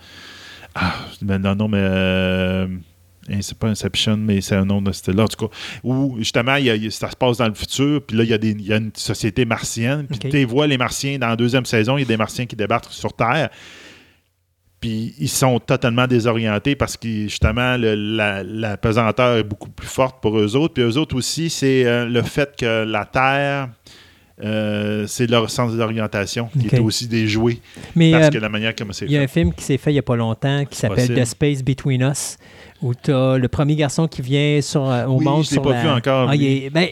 Ah, 0.75 0.95
mais 1.21 1.39
non, 1.39 1.55
non, 1.55 1.69
mais. 1.69 1.79
euh, 1.81 2.67
hein, 3.31 3.39
c'est 3.43 3.59
pas 3.59 3.69
Inception, 3.69 4.17
mais 4.17 4.41
c'est 4.41 4.57
un 4.57 4.65
nom 4.65 4.81
de 4.81 4.91
style 4.93 5.15
là, 5.15 5.25
en 5.25 5.29
tout 5.29 5.47
cas. 5.49 5.55
Où, 5.85 6.17
justement, 6.19 6.57
il 6.57 6.65
y 6.67 6.71
a- 6.71 6.91
ça 6.91 7.11
se 7.11 7.17
passe 7.17 7.37
dans 7.37 7.49
le 7.49 7.55
futur, 7.55 8.01
puis 8.07 8.17
là, 8.17 8.25
il 8.25 8.31
y, 8.31 8.33
a 8.33 8.39
des- 8.39 8.51
il 8.53 8.63
y 8.67 8.73
a 8.73 8.77
une 8.79 8.91
société 8.95 9.45
martienne, 9.45 10.07
puis 10.09 10.19
tu 10.31 10.45
vois, 10.47 10.67
les 10.67 10.79
martiens, 10.79 11.19
dans 11.19 11.29
la 11.29 11.37
deuxième 11.37 11.67
saison, 11.67 11.99
il 11.99 12.01
y 12.01 12.05
a 12.05 12.09
des 12.09 12.17
martiens 12.17 12.47
qui 12.47 12.57
débarquent 12.57 12.91
sur 12.91 13.13
Terre. 13.13 13.51
Puis 14.83 15.15
ils 15.19 15.29
sont 15.31 15.59
totalement 15.61 16.07
désorientés 16.07 16.75
parce 16.75 16.97
que 16.99 17.09
justement 17.09 17.77
le- 17.79 17.95
la, 17.95 18.43
la 18.43 18.77
pesanteur 18.77 19.39
est 19.39 19.45
beaucoup 19.45 19.71
plus 19.71 19.87
forte 19.87 20.21
pour 20.21 20.37
eux 20.39 20.57
autres. 20.57 20.75
Puis 20.75 20.83
eux 20.83 20.99
autres 20.99 21.17
aussi, 21.17 21.49
c'est 21.49 21.87
euh, 21.87 22.05
le 22.05 22.21
fait 22.23 22.55
que 22.59 22.83
la 22.85 23.05
Terre, 23.07 23.69
euh, 24.43 25.07
c'est 25.07 25.29
leur 25.31 25.49
sens 25.51 25.73
d'orientation 25.77 26.49
qui 26.59 26.67
Ok. 26.67 26.73
est 26.75 26.79
aussi 26.81 27.07
déjoué 27.07 27.61
mais 27.95 28.11
parce 28.11 28.27
euh, 28.27 28.31
que 28.31 28.39
la 28.39 28.49
manière 28.49 28.75
comme 28.75 28.93
c'est 28.93 29.05
il 29.05 29.13
y 29.13 29.17
a 29.17 29.21
fait. 29.21 29.25
un 29.25 29.29
film 29.29 29.53
qui 29.55 29.63
s'est 29.63 29.77
fait 29.77 29.91
il 29.91 29.95
n'y 29.95 29.99
a 30.01 30.03
pas 30.03 30.17
longtemps 30.17 30.65
qui 30.65 30.77
s'appelle. 30.77 31.15
The 31.15 31.25
Space 31.27 31.63
Between 31.63 32.03
Us, 32.03 32.39
où 32.81 32.93
tu 32.95 33.13
as 33.13 33.39
le 33.39 33.47
premier 33.49 33.77
garçon 33.77 34.09
qui 34.09 34.21
vient 34.23 34.61
sur, 34.63 34.83
au 34.83 35.19
Oui, 35.19 35.25
monde. 35.25 35.45
je 35.45 35.51
l'ai 35.51 35.55
sur 35.55 35.63
pas 35.63 35.73
la- 35.75 35.83
vu 35.83 35.89
encore, 35.91 36.29
Ah, 36.29 36.35
il 36.35 36.41
lui. 36.41 36.65
est- 36.65 36.71
ben, 36.71 36.89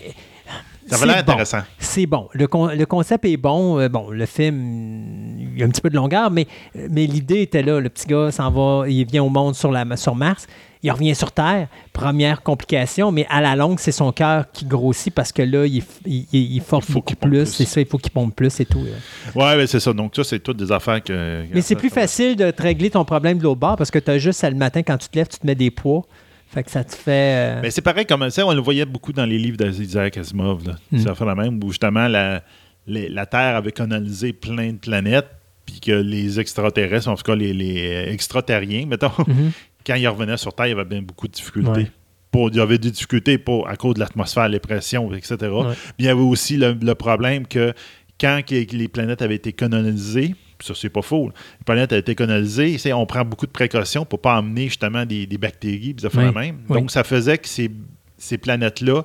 Ça 0.90 0.96
c'est 0.96 1.06
va 1.06 1.12
l'air 1.14 1.24
bon. 1.24 1.32
intéressant. 1.32 1.60
C'est 1.78 2.06
bon. 2.06 2.28
Le, 2.32 2.46
con- 2.46 2.68
le 2.76 2.86
concept 2.86 3.24
est 3.24 3.36
bon. 3.36 3.78
Euh, 3.78 3.88
bon, 3.88 4.10
le 4.10 4.26
film, 4.26 5.38
il 5.38 5.58
y 5.58 5.62
a 5.62 5.66
un 5.66 5.70
petit 5.70 5.80
peu 5.80 5.90
de 5.90 5.96
longueur, 5.96 6.30
mais, 6.30 6.46
mais 6.90 7.06
l'idée 7.06 7.40
était 7.42 7.62
là. 7.62 7.80
Le 7.80 7.88
petit 7.88 8.06
gars 8.06 8.30
s'en 8.30 8.50
va, 8.50 8.88
il 8.88 9.04
vient 9.06 9.22
au 9.22 9.28
monde 9.28 9.54
sur, 9.54 9.70
la, 9.70 9.96
sur 9.96 10.14
Mars. 10.14 10.46
il 10.82 10.90
revient 10.90 11.14
sur 11.14 11.32
Terre, 11.32 11.68
première 11.92 12.42
complication, 12.42 13.12
mais 13.12 13.26
à 13.28 13.40
la 13.40 13.54
longue, 13.56 13.78
c'est 13.80 13.92
son 13.92 14.12
cœur 14.12 14.46
qui 14.52 14.64
grossit 14.64 15.12
parce 15.14 15.30
que 15.32 15.42
là, 15.42 15.66
il, 15.66 15.82
il, 16.06 16.26
il 16.32 16.60
force 16.60 16.86
Il 16.88 16.94
beaucoup 16.94 17.16
plus. 17.16 17.46
C'est 17.46 17.64
ça, 17.66 17.80
il 17.80 17.86
faut 17.86 17.98
qu'il 17.98 18.10
pompe 18.12 18.34
plus 18.34 18.60
et 18.60 18.64
tout. 18.66 18.84
là. 18.84 19.56
Ouais, 19.56 19.66
c'est 19.66 19.80
ça. 19.80 19.92
Donc, 19.92 20.16
ça, 20.16 20.24
c'est 20.24 20.38
toutes 20.40 20.56
des 20.56 20.72
affaires 20.72 21.02
que. 21.02 21.44
Mais 21.52 21.60
c'est 21.60 21.76
plus 21.76 21.90
facile 21.90 22.36
de 22.36 22.50
te 22.50 22.62
régler 22.62 22.90
ton 22.90 23.04
problème 23.04 23.38
de 23.38 23.42
l'autre 23.44 23.60
bord 23.60 23.76
parce 23.76 23.90
que 23.90 23.98
tu 23.98 24.10
as 24.10 24.18
juste 24.18 24.42
à 24.44 24.50
le 24.50 24.56
matin, 24.56 24.82
quand 24.82 24.96
tu 24.98 25.08
te 25.08 25.16
lèves, 25.18 25.28
tu 25.28 25.38
te 25.38 25.46
mets 25.46 25.54
des 25.54 25.70
poids. 25.70 26.02
Fait 26.50 26.64
que 26.64 26.70
ça 26.70 26.82
te 26.82 26.94
fait. 26.96 27.58
euh, 27.58 27.60
Mais 27.62 27.70
c'est 27.70 27.80
pareil 27.80 28.06
comme 28.06 28.28
ça, 28.28 28.44
on 28.44 28.52
le 28.52 28.60
voyait 28.60 28.84
beaucoup 28.84 29.12
dans 29.12 29.24
les 29.24 29.38
livres 29.38 29.56
d'Isaac 29.56 30.16
Asimov. 30.16 30.66
Là. 30.66 30.74
Mm. 30.90 30.98
Ça 30.98 31.14
fait 31.14 31.24
la 31.24 31.36
même, 31.36 31.62
où 31.62 31.68
justement 31.68 32.08
la, 32.08 33.26
Terre 33.26 33.56
avait 33.56 33.70
colonisé 33.70 34.32
plein 34.32 34.72
de 34.72 34.78
planètes, 34.78 35.28
puis 35.64 35.78
que 35.78 35.92
les 35.92 36.40
extraterrestres, 36.40 37.06
en 37.08 37.14
tout 37.14 37.22
cas 37.22 37.36
les, 37.36 37.52
les 37.52 38.08
extraterriens, 38.08 38.86
mettons, 38.86 39.12
mhm. 39.26 39.52
quand 39.86 39.94
ils 39.94 40.08
revenaient 40.08 40.36
sur 40.36 40.52
Terre, 40.52 40.66
il 40.66 40.70
y 40.70 40.72
avait 40.72 40.84
bien 40.84 41.02
beaucoup 41.02 41.28
de 41.28 41.32
difficultés. 41.32 41.70
Ouais. 41.70 41.90
Pour, 42.32 42.48
il 42.48 42.56
y 42.56 42.60
avait 42.60 42.78
des 42.78 42.90
difficultés 42.90 43.38
pour, 43.38 43.68
à 43.68 43.76
cause 43.76 43.94
de 43.94 44.00
l'atmosphère, 44.00 44.48
les 44.48 44.58
pressions, 44.58 45.12
etc. 45.14 45.36
Ouais. 45.42 45.62
Mais 45.68 45.74
il 46.00 46.04
y 46.06 46.08
avait 46.08 46.20
aussi 46.20 46.56
le, 46.56 46.76
le 46.80 46.94
problème 46.96 47.46
que 47.46 47.72
quand 48.20 48.40
les 48.50 48.88
planètes 48.88 49.22
avaient 49.22 49.36
été 49.36 49.52
colonisées, 49.52 50.34
puis 50.34 50.49
ça 50.64 50.74
c'est 50.74 50.88
pas 50.88 51.02
faux, 51.02 51.28
les 51.28 51.64
planètes 51.64 51.92
avaient 51.92 52.00
été 52.00 52.14
colonisées, 52.14 52.78
c'est- 52.78 52.92
on 52.92 53.06
prend 53.06 53.24
beaucoup 53.24 53.46
de 53.46 53.50
précautions 53.52 54.04
pour 54.04 54.20
pas 54.20 54.38
emmener 54.38 54.64
justement 54.68 55.04
des, 55.04 55.26
des 55.26 55.38
bactéries, 55.38 55.94
puis 55.94 56.02
ça 56.02 56.10
fait 56.10 56.18
Oui. 56.18 56.24
la 56.24 56.32
même. 56.32 56.58
Oui. 56.68 56.78
Donc 56.78 56.90
ça 56.90 57.04
faisait 57.04 57.38
que 57.38 57.48
ces, 57.48 57.70
ces 58.18 58.38
planètes-là 58.38 59.02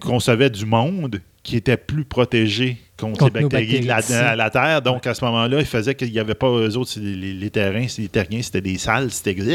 concevaient 0.00 0.50
du 0.50 0.64
monde 0.66 1.20
qui 1.42 1.56
était 1.56 1.76
plus 1.78 2.04
protégé 2.04 2.76
contre, 2.98 3.18
Contre 3.20 3.36
les 3.36 3.42
nos 3.44 3.48
bactéries 3.48 3.80
de 3.80 3.86
la, 3.86 3.96
bactéries, 3.96 4.36
la 4.36 4.50
Terre. 4.50 4.82
Donc 4.82 5.06
à 5.06 5.14
ce 5.14 5.24
moment-là, 5.24 5.58
il 5.60 5.64
faisait 5.64 5.94
qu'il 5.94 6.12
n'y 6.12 6.18
avait 6.18 6.34
pas 6.34 6.48
eux 6.48 6.76
autres, 6.76 6.90
c'est 6.90 7.00
les, 7.00 7.16
les- 7.16 7.32
les 7.32 7.50
terrains, 7.50 7.88
c'est- 7.88 8.02
les 8.02 8.08
terriens, 8.08 8.42
c'était 8.42 8.60
des 8.60 8.76
salles, 8.76 9.10
c'était! 9.10 9.34
Oui, 9.40 9.46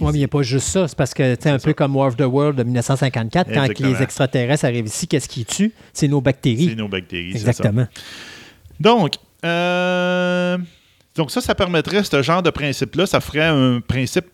mais 0.00 0.10
il 0.10 0.18
n'y 0.18 0.24
a 0.24 0.28
pas 0.28 0.42
juste 0.42 0.68
ça. 0.68 0.86
C'est 0.86 0.96
parce 0.96 1.12
que, 1.12 1.34
tu 1.34 1.42
sais, 1.42 1.50
un 1.50 1.58
C'est 1.58 1.64
peu 1.64 1.74
comme 1.74 1.96
War 1.96 2.06
of 2.08 2.16
the 2.16 2.20
World 2.22 2.56
de 2.58 2.62
1954, 2.62 3.52
quand 3.52 3.80
les 3.80 4.02
extraterrestres 4.02 4.64
arrivent 4.66 4.86
ici, 4.86 5.08
qu'est-ce 5.08 5.28
qu'ils 5.28 5.46
tuent? 5.46 5.72
C'est 5.92 6.06
nos 6.06 6.18
c'est 6.18 6.24
bactéries. 6.24 6.76
nos 6.76 6.86
bactéries. 6.88 7.32
c'est 7.32 7.38
ça. 7.40 7.48
Exactement. 7.50 7.86
Donc, 8.78 9.14
euh, 9.46 10.58
donc 11.14 11.30
ça, 11.30 11.40
ça 11.40 11.54
permettrait, 11.54 12.02
ce 12.04 12.22
genre 12.22 12.42
de 12.42 12.50
principe-là, 12.50 13.06
ça 13.06 13.20
ferait 13.20 13.46
un 13.46 13.80
principe, 13.80 14.26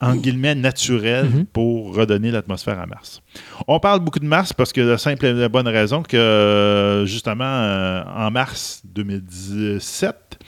en 0.00 0.14
guillemets, 0.14 0.54
naturel 0.54 1.26
Mhm. 1.30 1.46
pour 1.46 1.94
redonner 1.96 2.30
l'atmosphère 2.30 2.78
à 2.78 2.84
Mars. 2.86 3.22
On 3.66 3.80
parle 3.80 4.00
beaucoup 4.00 4.18
de 4.18 4.26
Mars 4.26 4.52
parce 4.52 4.72
que 4.72 4.82
la 4.82 4.98
simple 4.98 5.24
et 5.24 5.32
la 5.32 5.48
bonne 5.48 5.68
raison 5.68 6.02
que, 6.02 7.04
justement, 7.06 7.44
euh, 7.44 8.02
en 8.04 8.30
mars 8.30 8.82
2017, 8.84 10.38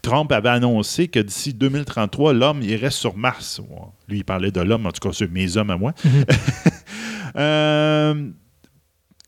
Trump 0.00 0.32
avait 0.32 0.48
annoncé 0.48 1.08
que 1.08 1.20
d'ici 1.20 1.52
2033, 1.52 2.32
l'homme 2.32 2.62
irait 2.62 2.90
sur 2.90 3.14
Mars. 3.16 3.60
Lui, 4.08 4.18
il 4.18 4.24
parlait 4.24 4.50
de 4.50 4.60
l'homme, 4.62 4.86
en 4.86 4.90
tout 4.92 5.06
cas, 5.06 5.14
c'est 5.14 5.30
mes 5.30 5.56
hommes 5.58 5.70
à 5.70 5.76
moi. 5.76 5.92
Mhm. 6.04 6.24
Euh, 7.36 8.30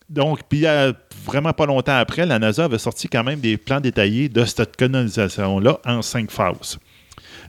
donc, 0.09 0.43
puis 0.49 0.65
euh, 0.65 0.93
vraiment 1.27 1.53
pas 1.53 1.67
longtemps 1.67 1.97
après, 1.97 2.25
la 2.25 2.39
NASA 2.39 2.65
avait 2.65 2.79
sorti 2.79 3.09
quand 3.09 3.25
même 3.25 3.41
des 3.41 3.57
plans 3.57 3.81
détaillés 3.81 4.29
de 4.29 4.45
cette 4.45 4.77
colonisation-là 4.77 5.81
en 5.85 6.01
cinq 6.03 6.31
phases. 6.31 6.79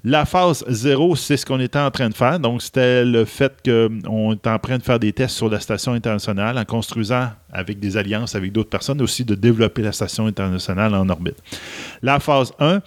La 0.03 0.25
phase 0.25 0.63
0, 0.67 1.15
c'est 1.15 1.37
ce 1.37 1.45
qu'on 1.45 1.59
était 1.59 1.79
en 1.79 1.89
train 1.89 2.09
de 2.09 2.13
faire. 2.13 2.39
Donc, 2.39 2.61
c'était 2.61 3.03
le 3.03 3.25
fait 3.25 3.53
qu'on 3.65 4.33
est 4.33 4.47
en 4.47 4.59
train 4.59 4.77
de 4.77 4.83
faire 4.83 4.99
des 4.99 5.11
tests 5.11 5.35
sur 5.35 5.49
la 5.49 5.59
station 5.59 5.93
internationale 5.93 6.57
en 6.57 6.65
construisant 6.65 7.29
avec 7.51 7.79
des 7.79 7.97
alliances 7.97 8.35
avec 8.35 8.51
d'autres 8.51 8.69
personnes, 8.69 9.01
aussi 9.01 9.25
de 9.25 9.33
développer 9.33 9.81
la 9.81 9.91
station 9.91 10.27
internationale 10.27 10.93
en 10.93 11.09
orbite. 11.09 11.37
La 12.01 12.19
phase 12.19 12.53
1 12.59 12.81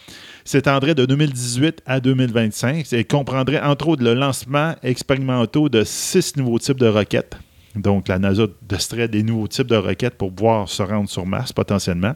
s'étendrait 0.44 0.94
de 0.94 1.04
2018 1.04 1.82
à 1.84 2.00
2025 2.00 2.92
et 2.92 3.04
comprendrait 3.04 3.60
entre 3.60 3.88
autres 3.88 4.04
le 4.04 4.14
lancement 4.14 4.74
expérimental 4.82 5.68
de 5.68 5.82
six 5.84 6.36
nouveaux 6.36 6.58
types 6.58 6.78
de 6.78 6.88
roquettes. 6.88 7.36
Donc, 7.76 8.08
la 8.08 8.18
NASA 8.18 8.44
testerait 8.66 9.08
des 9.08 9.22
nouveaux 9.22 9.48
types 9.48 9.66
de 9.66 9.76
roquettes 9.76 10.16
pour 10.16 10.34
pouvoir 10.34 10.68
se 10.68 10.82
rendre 10.82 11.08
sur 11.08 11.24
Mars 11.24 11.52
potentiellement. 11.52 12.14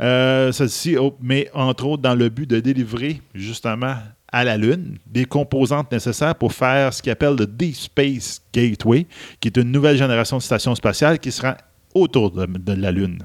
Euh, 0.00 0.52
ceci, 0.52 0.96
oh, 0.98 1.16
mais 1.22 1.48
entre 1.54 1.86
autres 1.86 2.02
dans 2.02 2.14
le 2.14 2.28
but 2.28 2.48
de 2.48 2.60
délivrer 2.60 3.22
justement 3.34 3.96
à 4.28 4.44
la 4.44 4.56
Lune 4.56 4.98
des 5.06 5.24
composantes 5.24 5.92
nécessaires 5.92 6.34
pour 6.34 6.52
faire 6.52 6.92
ce 6.92 7.00
qu'ils 7.00 7.12
appellent 7.12 7.36
le 7.36 7.46
Deep 7.46 7.76
Space 7.76 8.42
Gateway, 8.52 9.06
qui 9.40 9.48
est 9.48 9.56
une 9.56 9.70
nouvelle 9.70 9.96
génération 9.96 10.38
de 10.38 10.42
stations 10.42 10.74
spatiales 10.74 11.18
qui 11.18 11.30
sera 11.30 11.56
autour 11.94 12.30
de, 12.32 12.46
de 12.46 12.72
la 12.72 12.90
Lune 12.90 13.20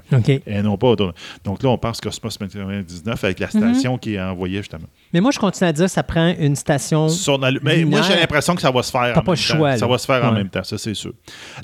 et 0.46 0.62
non 0.62 0.76
pas 0.76 0.88
autour. 0.88 1.12
Donc 1.44 1.62
là, 1.62 1.70
on 1.70 1.78
pense 1.78 2.00
Cosmos 2.00 2.38
99 2.38 3.24
avec 3.24 3.40
la 3.40 3.48
station 3.48 3.98
qui 3.98 4.14
est 4.14 4.20
envoyée 4.20 4.58
justement. 4.58 4.86
Mais 5.12 5.20
moi, 5.20 5.32
je 5.32 5.38
continue 5.38 5.68
à 5.68 5.72
dire 5.72 5.86
que 5.86 5.90
ça 5.90 6.02
prend 6.02 6.32
une 6.38 6.56
station. 6.56 7.08
Sur 7.08 7.38
la 7.38 7.50
Lune. 7.50 7.60
Mais 7.62 7.84
moi, 7.84 8.02
j'ai 8.02 8.14
l'impression 8.14 8.54
que 8.54 8.62
ça 8.62 8.70
va 8.70 8.82
se 8.82 8.90
faire 8.90 9.16
en 9.16 9.22
pas 9.22 9.22
même 9.22 9.24
le 9.26 9.48
temps. 9.48 9.56
choix, 9.56 9.76
Ça 9.76 9.86
va 9.86 9.98
se 9.98 10.06
faire 10.06 10.24
en 10.24 10.32
même 10.32 10.48
temps, 10.48 10.64
ça 10.64 10.78
c'est 10.78 10.94
sûr. 10.94 11.12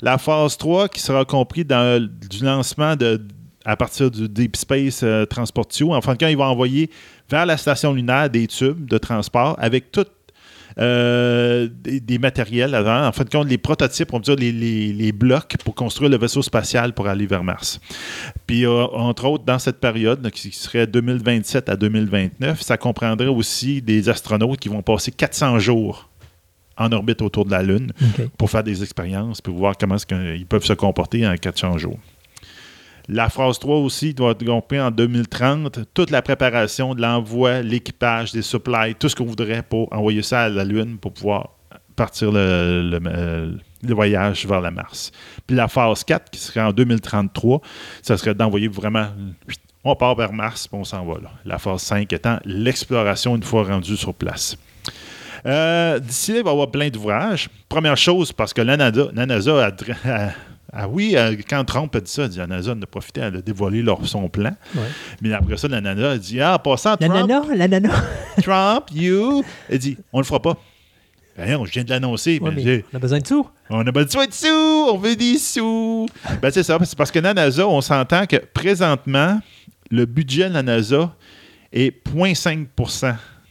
La 0.01 0.17
phase 0.17 0.57
3 0.57 0.89
qui 0.89 0.99
sera 1.01 1.23
compris 1.25 1.63
dans 1.65 1.99
du 2.29 2.43
lancement 2.43 2.95
de 2.95 3.21
à 3.65 3.75
partir 3.75 4.09
du 4.09 4.29
Deep 4.29 4.55
Space 4.55 5.01
euh, 5.03 5.25
Transport 5.25 5.67
Tube. 5.67 5.89
En 5.89 5.99
fin 5.99 6.13
de 6.13 6.17
compte, 6.17 6.29
il 6.29 6.37
va 6.37 6.45
envoyer 6.45 6.89
vers 7.29 7.45
la 7.45 7.57
station 7.57 7.91
lunaire 7.93 8.29
des 8.29 8.47
tubes 8.47 8.87
de 8.87 8.97
transport 8.97 9.57
avec 9.59 9.91
tout 9.91 10.05
euh, 10.79 11.67
des, 11.83 11.99
des 11.99 12.17
matériels 12.19 12.75
avant. 12.75 13.05
En 13.07 13.11
fin 13.11 13.23
de 13.23 13.29
compte, 13.29 13.47
les 13.49 13.57
prototypes, 13.57 14.13
on 14.13 14.19
peut 14.19 14.35
dire 14.35 14.35
les, 14.35 14.51
les- 14.51 14.93
les 14.93 15.11
blocs 15.11 15.55
pour 15.63 15.73
construire 15.75 16.09
le 16.09 16.17
vaisseau 16.17 16.41
spatial 16.41 16.93
pour 16.93 17.07
aller 17.07 17.25
vers 17.25 17.43
Mars. 17.43 17.79
Puis, 18.45 18.65
euh, 18.65 18.85
entre 18.85 19.25
autres, 19.25 19.43
dans 19.43 19.59
cette 19.59 19.79
période, 19.79 20.29
qui 20.31 20.51
serait 20.51 20.87
2027 20.87 21.69
à 21.69 21.75
2029, 21.75 22.61
ça 22.61 22.77
comprendrait 22.77 23.27
aussi 23.27 23.81
des 23.81 24.09
astronautes 24.09 24.59
qui 24.59 24.69
vont 24.69 24.81
passer 24.81 25.11
400 25.11 25.59
jours 25.59 26.09
en 26.77 26.91
orbite 26.91 27.23
autour 27.23 27.45
de 27.45 27.51
la 27.51 27.63
Lune 27.63 27.91
pour 28.37 28.51
faire 28.51 28.63
des 28.63 28.83
expériences, 28.83 29.41
pour 29.41 29.55
voir 29.55 29.75
comment 29.79 29.95
est-ce 29.95 30.05
qu'ils 30.05 30.45
peuvent 30.45 30.63
se 30.63 30.73
comporter 30.73 31.27
en 31.27 31.35
400 31.35 31.79
jours. 31.79 31.97
La 33.09 33.29
phase 33.29 33.57
3 33.59 33.77
aussi 33.77 34.13
doit 34.13 34.35
comprendre 34.35 34.83
en 34.85 34.91
2030 34.91 35.79
toute 35.93 36.11
la 36.11 36.21
préparation 36.21 36.93
de 36.93 37.01
l'envoi, 37.01 37.61
l'équipage, 37.61 38.33
des 38.33 38.41
supplies, 38.41 38.95
tout 38.99 39.07
ce 39.07 39.15
qu'on 39.15 39.25
voudrait 39.25 39.63
pour 39.63 39.87
envoyer 39.93 40.21
ça 40.21 40.41
à 40.43 40.49
la 40.49 40.65
Lune 40.65 40.97
pour 40.97 41.13
pouvoir 41.13 41.51
partir 41.95 42.31
le, 42.33 42.99
euh, 43.07 43.51
voyage 43.83 44.45
vers 44.45 44.59
la 44.61 44.71
Mars. 44.71 45.11
Puis 45.47 45.55
la 45.55 45.67
phase 45.69 46.03
4, 46.03 46.29
qui 46.29 46.39
serait 46.39 46.61
en 46.61 46.71
2033, 46.73 47.61
ça 48.01 48.17
serait 48.17 48.35
d'envoyer 48.35 48.67
vraiment... 48.67 49.07
On 49.85 49.95
part 49.95 50.15
vers 50.15 50.33
Mars, 50.33 50.67
puis 50.67 50.77
on 50.77 50.83
s'en 50.83 51.05
va 51.05 51.13
là. 51.21 51.31
La 51.45 51.57
phase 51.59 51.81
5 51.83 52.11
étant 52.11 52.39
l'exploration 52.43 53.37
une 53.37 53.43
fois 53.43 53.63
rendu 53.63 53.95
sur 53.95 54.13
place. 54.13 54.57
Euh, 55.45 55.97
D'ici 55.99 56.33
là, 56.33 56.39
il 56.39 56.43
va 56.43 56.49
y 56.49 56.53
avoir 56.53 56.69
plein 56.71 56.89
d'ouvrages. 56.89 57.47
Première 57.69 57.95
chose, 57.95 58.33
parce 58.33 58.53
que 58.53 58.61
la 58.61 58.75
NASA, 58.75 59.65
a- 59.65 60.29
a- 60.73 60.87
oui, 60.87 61.13
euh, 61.15 61.35
quand 61.49 61.63
Trump 61.65 61.95
a 61.95 61.99
dit 61.99 62.11
ça, 62.11 62.23
il 62.23 62.25
a 62.25 62.27
dit, 62.29 62.37
la 62.39 62.47
NASA 62.47 62.71
en 62.73 62.81
a 62.81 62.85
profité, 62.85 63.21
elle 63.21 63.37
a 63.37 63.41
dévoilé 63.41 63.81
leur, 63.81 64.05
son 64.07 64.29
plan. 64.29 64.55
Ouais. 64.75 64.81
Mais 65.21 65.33
après 65.33 65.57
ça, 65.57 65.67
la 65.67 65.81
NASA 65.81 66.11
a 66.11 66.17
dit, 66.17 66.41
ah, 66.41 66.55
en 66.55 66.59
passant, 66.59 66.95
La 66.99 67.07
Trump, 67.07 67.29
nana, 67.29 67.55
la 67.55 67.67
nana. 67.67 67.89
Trump, 68.41 68.85
you, 68.93 69.43
elle 69.69 69.79
dit, 69.79 69.97
on 70.13 70.19
le 70.19 70.25
fera 70.25 70.41
pas. 70.41 70.57
Ben 71.37 71.63
je 71.65 71.71
viens 71.71 71.83
de 71.83 71.89
l'annoncer. 71.91 72.39
Ouais, 72.41 72.83
on 72.91 72.95
a 72.95 72.99
besoin 72.99 73.19
de 73.19 73.27
sous. 73.27 73.47
on 73.69 73.85
a 73.85 73.91
besoin 73.91 74.25
de 74.25 74.33
sous, 74.33 74.47
on 74.91 74.97
veut 74.97 75.15
des 75.15 75.37
sous. 75.37 76.07
Ben, 76.41 76.49
c'est 76.49 76.63
ça, 76.63 76.79
c'est 76.83 76.97
parce 76.97 77.11
que 77.11 77.19
la 77.19 77.33
NASA, 77.35 77.67
on 77.67 77.79
s'entend 77.79 78.25
que 78.25 78.37
présentement, 78.37 79.39
le 79.91 80.05
budget 80.05 80.49
de 80.49 80.55
la 80.55 80.63
NASA 80.63 81.13
est 81.71 81.93
0,5 82.11 82.65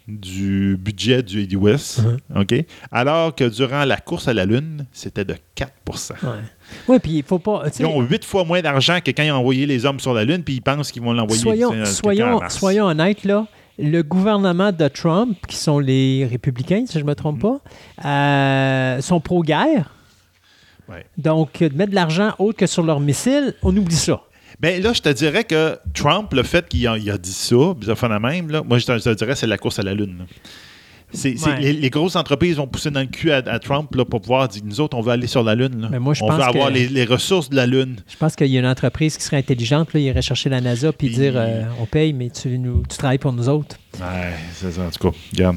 du 0.08 0.76
budget 0.76 1.22
du 1.22 1.42
US, 1.56 2.00
Uh-huh. 2.00 2.42
OK? 2.42 2.64
Alors 2.92 3.34
que 3.34 3.44
durant 3.44 3.84
la 3.84 3.96
course 3.96 4.28
à 4.28 4.34
la 4.34 4.44
Lune, 4.44 4.86
c'était 4.92 5.24
de 5.24 5.34
4 5.54 5.72
Ouais. 6.22 6.28
Oui, 6.88 6.98
puis 6.98 7.12
il 7.18 7.22
faut 7.22 7.38
pas. 7.38 7.64
Ils 7.78 7.86
ont 7.86 8.00
8 8.02 8.24
fois 8.24 8.44
moins 8.44 8.60
d'argent 8.60 8.98
que 9.04 9.10
quand 9.10 9.22
ils 9.22 9.30
ont 9.30 9.36
envoyé 9.36 9.66
les 9.66 9.84
hommes 9.86 10.00
sur 10.00 10.12
la 10.14 10.24
Lune, 10.24 10.42
puis 10.42 10.54
ils 10.54 10.60
pensent 10.60 10.90
qu'ils 10.92 11.02
vont 11.02 11.12
l'envoyer 11.12 11.40
soyons, 11.40 11.84
soyons, 11.84 12.40
soyons 12.48 12.86
honnêtes, 12.86 13.24
là. 13.24 13.46
Le 13.78 14.02
gouvernement 14.02 14.72
de 14.72 14.88
Trump, 14.88 15.36
qui 15.46 15.56
sont 15.56 15.78
les 15.78 16.26
républicains, 16.30 16.84
si 16.86 16.94
je 16.98 17.04
ne 17.04 17.08
me 17.08 17.14
trompe 17.14 17.40
pas, 17.40 17.60
euh, 18.08 19.00
sont 19.02 19.20
pro-guerre. 19.20 19.90
Ouais. 20.88 21.04
Donc, 21.18 21.58
de 21.60 21.76
mettre 21.76 21.90
de 21.90 21.94
l'argent 21.94 22.32
autre 22.38 22.58
que 22.58 22.66
sur 22.66 22.82
leurs 22.82 23.00
missiles, 23.00 23.54
on 23.62 23.76
oublie 23.76 23.94
ça. 23.96 24.22
Ben 24.60 24.82
là, 24.82 24.92
je 24.92 25.02
te 25.02 25.08
dirais 25.10 25.44
que 25.44 25.78
Trump, 25.94 26.32
le 26.32 26.42
fait 26.42 26.66
qu'il 26.68 26.88
a, 26.88 27.18
dit 27.18 27.32
ça, 27.32 28.08
la 28.08 28.18
même, 28.18 28.50
là, 28.50 28.62
moi 28.62 28.78
je 28.78 28.86
te, 28.86 28.98
je 28.98 29.04
te 29.04 29.14
dirais 29.14 29.34
c'est 29.34 29.46
la 29.46 29.58
course 29.58 29.78
à 29.78 29.82
la 29.82 29.94
Lune. 29.94 30.26
C'est, 31.16 31.36
c'est- 31.36 31.46
Ouais. 31.50 31.60
les, 31.60 31.72
les 31.72 31.90
grosses 31.90 32.14
entreprises 32.16 32.56
vont 32.56 32.66
pousser 32.66 32.90
dans 32.90 33.00
le 33.00 33.06
cul 33.06 33.32
à, 33.32 33.38
à 33.38 33.58
Trump 33.58 33.94
là, 33.94 34.04
pour 34.04 34.20
pouvoir 34.20 34.46
dire 34.48 34.62
nous 34.64 34.80
autres, 34.80 34.96
on 34.96 35.00
veut 35.00 35.12
aller 35.12 35.26
sur 35.26 35.42
la 35.42 35.54
Lune. 35.54 35.80
là. 35.80 35.88
Mais 35.90 35.98
moi, 35.98 36.14
je 36.14 36.22
on 36.22 36.28
pense 36.28 36.36
veut 36.36 36.42
avoir 36.44 36.68
que- 36.68 36.74
les, 36.74 36.88
les 36.88 37.04
ressources 37.04 37.50
de 37.50 37.56
la 37.56 37.66
Lune. 37.66 37.96
Je 38.08 38.16
pense 38.16 38.36
qu'il 38.36 38.46
y 38.48 38.56
a 38.56 38.60
une 38.60 38.66
entreprise 38.66 39.16
qui 39.16 39.24
serait 39.24 39.38
intelligente, 39.38 39.92
là, 39.94 40.00
il 40.00 40.04
irait 40.06 40.22
chercher 40.22 40.48
la 40.50 40.60
NASA 40.60 40.92
puis 40.92 41.08
Puis- 41.08 41.16
dire 41.16 41.32
euh, 41.36 41.62
on 41.80 41.86
paye, 41.86 42.12
mais 42.12 42.30
tu, 42.30 42.58
nous, 42.58 42.82
tu 42.88 42.96
travailles 42.96 43.18
pour 43.18 43.32
nous 43.32 43.48
autres. 43.48 43.76
Ouais, 43.98 44.34
c'est 44.52 44.72
ça, 44.72 44.82
en 44.82 44.90
tout 44.90 45.10
cas. 45.10 45.16
Regarde. 45.32 45.56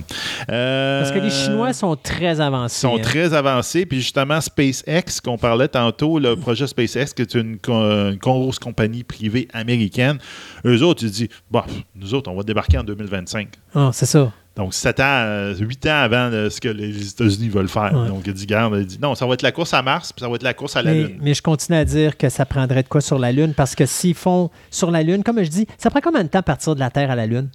Euh, 0.49 1.01
Parce 1.01 1.11
que 1.11 1.19
les 1.19 1.29
Chinois 1.29 1.73
sont 1.73 1.97
très 1.97 2.39
avancés. 2.39 2.79
sont 2.79 2.95
hein. 2.95 3.01
très 3.01 3.33
avancés. 3.33 3.85
Puis 3.85 3.99
justement, 3.99 4.39
SpaceX, 4.39 5.19
qu'on 5.21 5.37
parlait 5.37 5.67
tantôt, 5.67 6.19
le 6.19 6.37
projet 6.37 6.65
SpaceX, 6.65 7.07
qui 7.13 7.21
est 7.23 7.35
une, 7.35 7.57
une 7.67 8.15
grosse 8.15 8.57
compagnie 8.57 9.03
privée 9.03 9.49
américaine, 9.53 10.19
eux 10.65 10.81
autres, 10.83 11.03
ils 11.03 11.11
disent, 11.11 11.27
bah, 11.51 11.65
nous 11.95 12.13
autres, 12.13 12.31
on 12.31 12.35
va 12.37 12.43
débarquer 12.43 12.77
en 12.77 12.83
2025. 12.85 13.49
Ah, 13.75 13.89
c'est 13.93 14.05
ça. 14.05 14.31
Donc, 14.59 14.73
7 14.73 14.99
ans, 14.99 15.53
8 15.57 15.85
ans 15.85 15.89
avant 16.01 16.29
euh, 16.33 16.49
ce 16.49 16.59
que 16.59 16.67
les 16.67 17.11
États-Unis 17.11 17.47
veulent 17.47 17.69
faire. 17.69 17.93
Ouais. 17.93 18.09
Donc, 18.09 18.23
il 18.25 18.33
dit, 18.33 18.45
garde, 18.45 18.75
il 18.77 18.85
dit, 18.85 18.99
non, 19.01 19.15
ça 19.15 19.25
va 19.25 19.33
être 19.35 19.41
la 19.41 19.53
course 19.53 19.73
à 19.73 19.81
Mars, 19.81 20.11
puis 20.11 20.21
ça 20.21 20.27
va 20.27 20.35
être 20.35 20.43
la 20.43 20.53
course 20.53 20.75
à 20.75 20.81
la 20.81 20.91
Mais, 20.91 21.03
Lune. 21.03 21.17
mais 21.21 21.33
je 21.33 21.41
continue 21.41 21.77
à 21.77 21.85
dire 21.85 22.17
que 22.17 22.27
ça 22.27 22.45
prendrait 22.45 22.83
de 22.83 22.89
quoi 22.89 22.99
sur 22.99 23.17
la 23.19 23.31
Lune 23.31 23.53
parce 23.55 23.73
que 23.73 23.85
s'ils 23.85 24.15
font 24.15 24.49
sur 24.69 24.91
la 24.91 25.01
Lune, 25.01 25.23
comme 25.23 25.41
je 25.41 25.49
dis, 25.49 25.65
ça 25.77 25.89
prend 25.89 26.01
combien 26.01 26.23
de 26.23 26.27
temps 26.27 26.39
à 26.39 26.43
partir 26.43 26.75
de 26.75 26.79
la 26.81 26.89
Terre 26.89 27.09
à 27.09 27.15
la 27.15 27.25
Lune? 27.25 27.49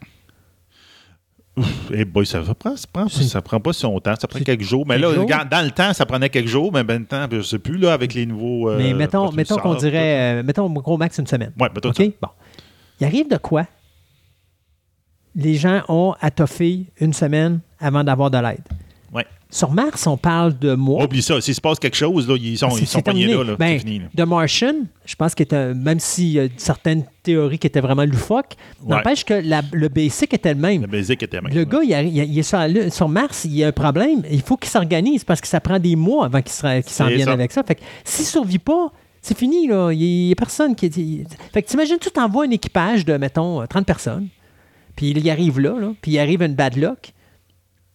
Eh 1.93 2.07
boy, 2.07 2.25
ça, 2.25 2.41
prend, 2.59 2.75
ça, 2.75 2.87
prend, 2.91 3.07
ça 3.09 3.43
prend 3.43 3.61
pas 3.61 3.75
si 3.75 3.83
longtemps, 3.83 4.15
ça 4.19 4.27
prend 4.27 4.41
quelques 4.41 4.63
jours. 4.63 4.87
Mais 4.89 4.95
quelques 4.99 5.09
là, 5.11 5.15
jours? 5.15 5.49
dans 5.51 5.65
le 5.65 5.71
temps, 5.73 5.93
ça 5.93 6.07
prenait 6.07 6.31
quelques 6.31 6.49
jours, 6.49 6.73
mais 6.73 6.83
maintenant, 6.83 7.29
je 7.31 7.43
sais 7.43 7.59
plus, 7.59 7.77
là, 7.77 7.93
avec 7.93 8.15
les 8.15 8.25
nouveaux. 8.25 8.71
euh, 8.71 8.79
mais 8.79 8.95
mettons, 8.95 9.31
mettons 9.31 9.59
qu'on 9.59 9.75
dirait, 9.75 10.41
euh, 10.41 10.43
mettons 10.43 10.65
au 10.65 10.71
gros 10.81 10.97
max 10.97 11.19
une 11.19 11.27
semaine. 11.27 11.53
Ouais, 11.61 11.69
mettons 11.75 11.91
OK? 11.91 11.97
ça. 11.97 12.05
Bon. 12.23 12.29
Il 13.01 13.07
arrive 13.07 13.29
de 13.31 13.37
quoi? 13.37 13.67
Les 15.36 15.55
gens 15.56 15.82
ont 15.89 16.15
à 16.20 16.31
toffer 16.31 16.85
une 17.01 17.12
semaine 17.12 17.61
avant 17.81 18.05
d'avoir 18.05 18.31
de 18.31 18.39
l'aide. 18.39 18.62
Ouais. 19.12 19.27
Sur 19.51 19.70
Mars, 19.70 20.06
on 20.09 20.16
parle 20.16 20.59
de 20.59 20.74
mois. 20.74 21.05
Oublie 21.05 21.23
ça. 21.23 21.40
S'il 21.40 21.55
se 21.55 21.61
passe 21.61 21.78
quelque 21.78 21.97
chose, 21.97 22.28
là, 22.28 22.36
ils 22.40 22.59
sont, 22.59 22.70
ils 22.77 22.86
sont 22.86 22.98
c'est 22.98 23.05
pognés 23.05 23.27
là. 23.32 23.44
là. 23.44 23.56
Ben, 23.56 23.78
fini. 23.78 24.01
là. 24.01 24.05
The 24.16 24.27
Martian, 24.27 24.74
je 25.06 25.15
pense 25.15 25.35
qu'il 25.35 25.44
était, 25.44 25.73
même 25.74 26.01
s'il 26.01 26.28
y 26.32 26.40
a 26.40 26.47
certaines 26.56 27.05
théories 27.23 27.59
qui 27.59 27.69
étaient 27.69 27.81
vraiment 27.81 28.05
loufoques, 28.05 28.55
Ouais. 28.82 28.97
n'empêche 28.97 29.24
que 29.24 29.35
la- 29.35 29.62
le 29.73 29.89
basic 29.89 30.35
était 30.35 30.55
le 30.55 30.61
même. 30.61 30.82
Le 30.82 30.89
basic 30.89 31.23
était 31.23 31.40
même. 31.40 31.52
Le 31.55 31.65
gars, 31.65 31.81
il, 31.85 32.16
il 32.16 32.39
est 32.39 32.90
sur, 32.90 33.09
Mars, 33.09 33.44
il 33.44 33.55
y 33.56 33.62
a 33.65 33.69
un 33.69 33.73
problème. 33.73 34.23
Il 34.31 34.43
faut 34.43 34.56
qu'il 34.56 34.70
s'organise 34.70 35.23
parce 35.23 35.40
que 35.40 35.47
ça 35.47 35.61
prend 35.61 35.78
des 35.78 35.94
mois 35.94 36.27
avant 36.27 36.43
qu'il 36.43 36.52
se- 36.52 36.81
qu'il 36.81 36.93
s'en 36.93 37.06
vienne 37.06 37.24
ça. 37.27 37.32
avec 37.32 37.52
ça. 37.52 37.62
Fait 37.62 37.77
que 37.77 37.82
s'il 38.05 38.24
ne 38.24 38.28
survit 38.31 38.59
pas, 38.59 38.90
c'est 39.23 39.39
fini. 39.39 39.69
Là. 39.69 39.93
Il 39.93 39.98
n'y 40.01 40.32
a 40.32 40.35
personne 40.35 40.74
qui. 40.74 41.24
Fait 41.52 41.62
que 41.62 41.69
t'imagines, 41.69 41.98
tu 42.01 42.11
t'envoies 42.11 42.47
un 42.47 42.51
équipage 42.51 43.05
de, 43.05 43.16
mettons, 43.16 43.62
euh, 43.62 43.66
30 43.66 43.86
personnes, 43.86 44.27
puis 44.97 45.11
il 45.11 45.19
y 45.25 45.31
arrive 45.31 45.61
là, 45.61 45.79
là, 45.79 45.93
puis 46.01 46.12
il 46.12 46.19
arrive 46.19 46.43
une 46.43 46.55
bad 46.55 46.77
luck. 46.77 47.12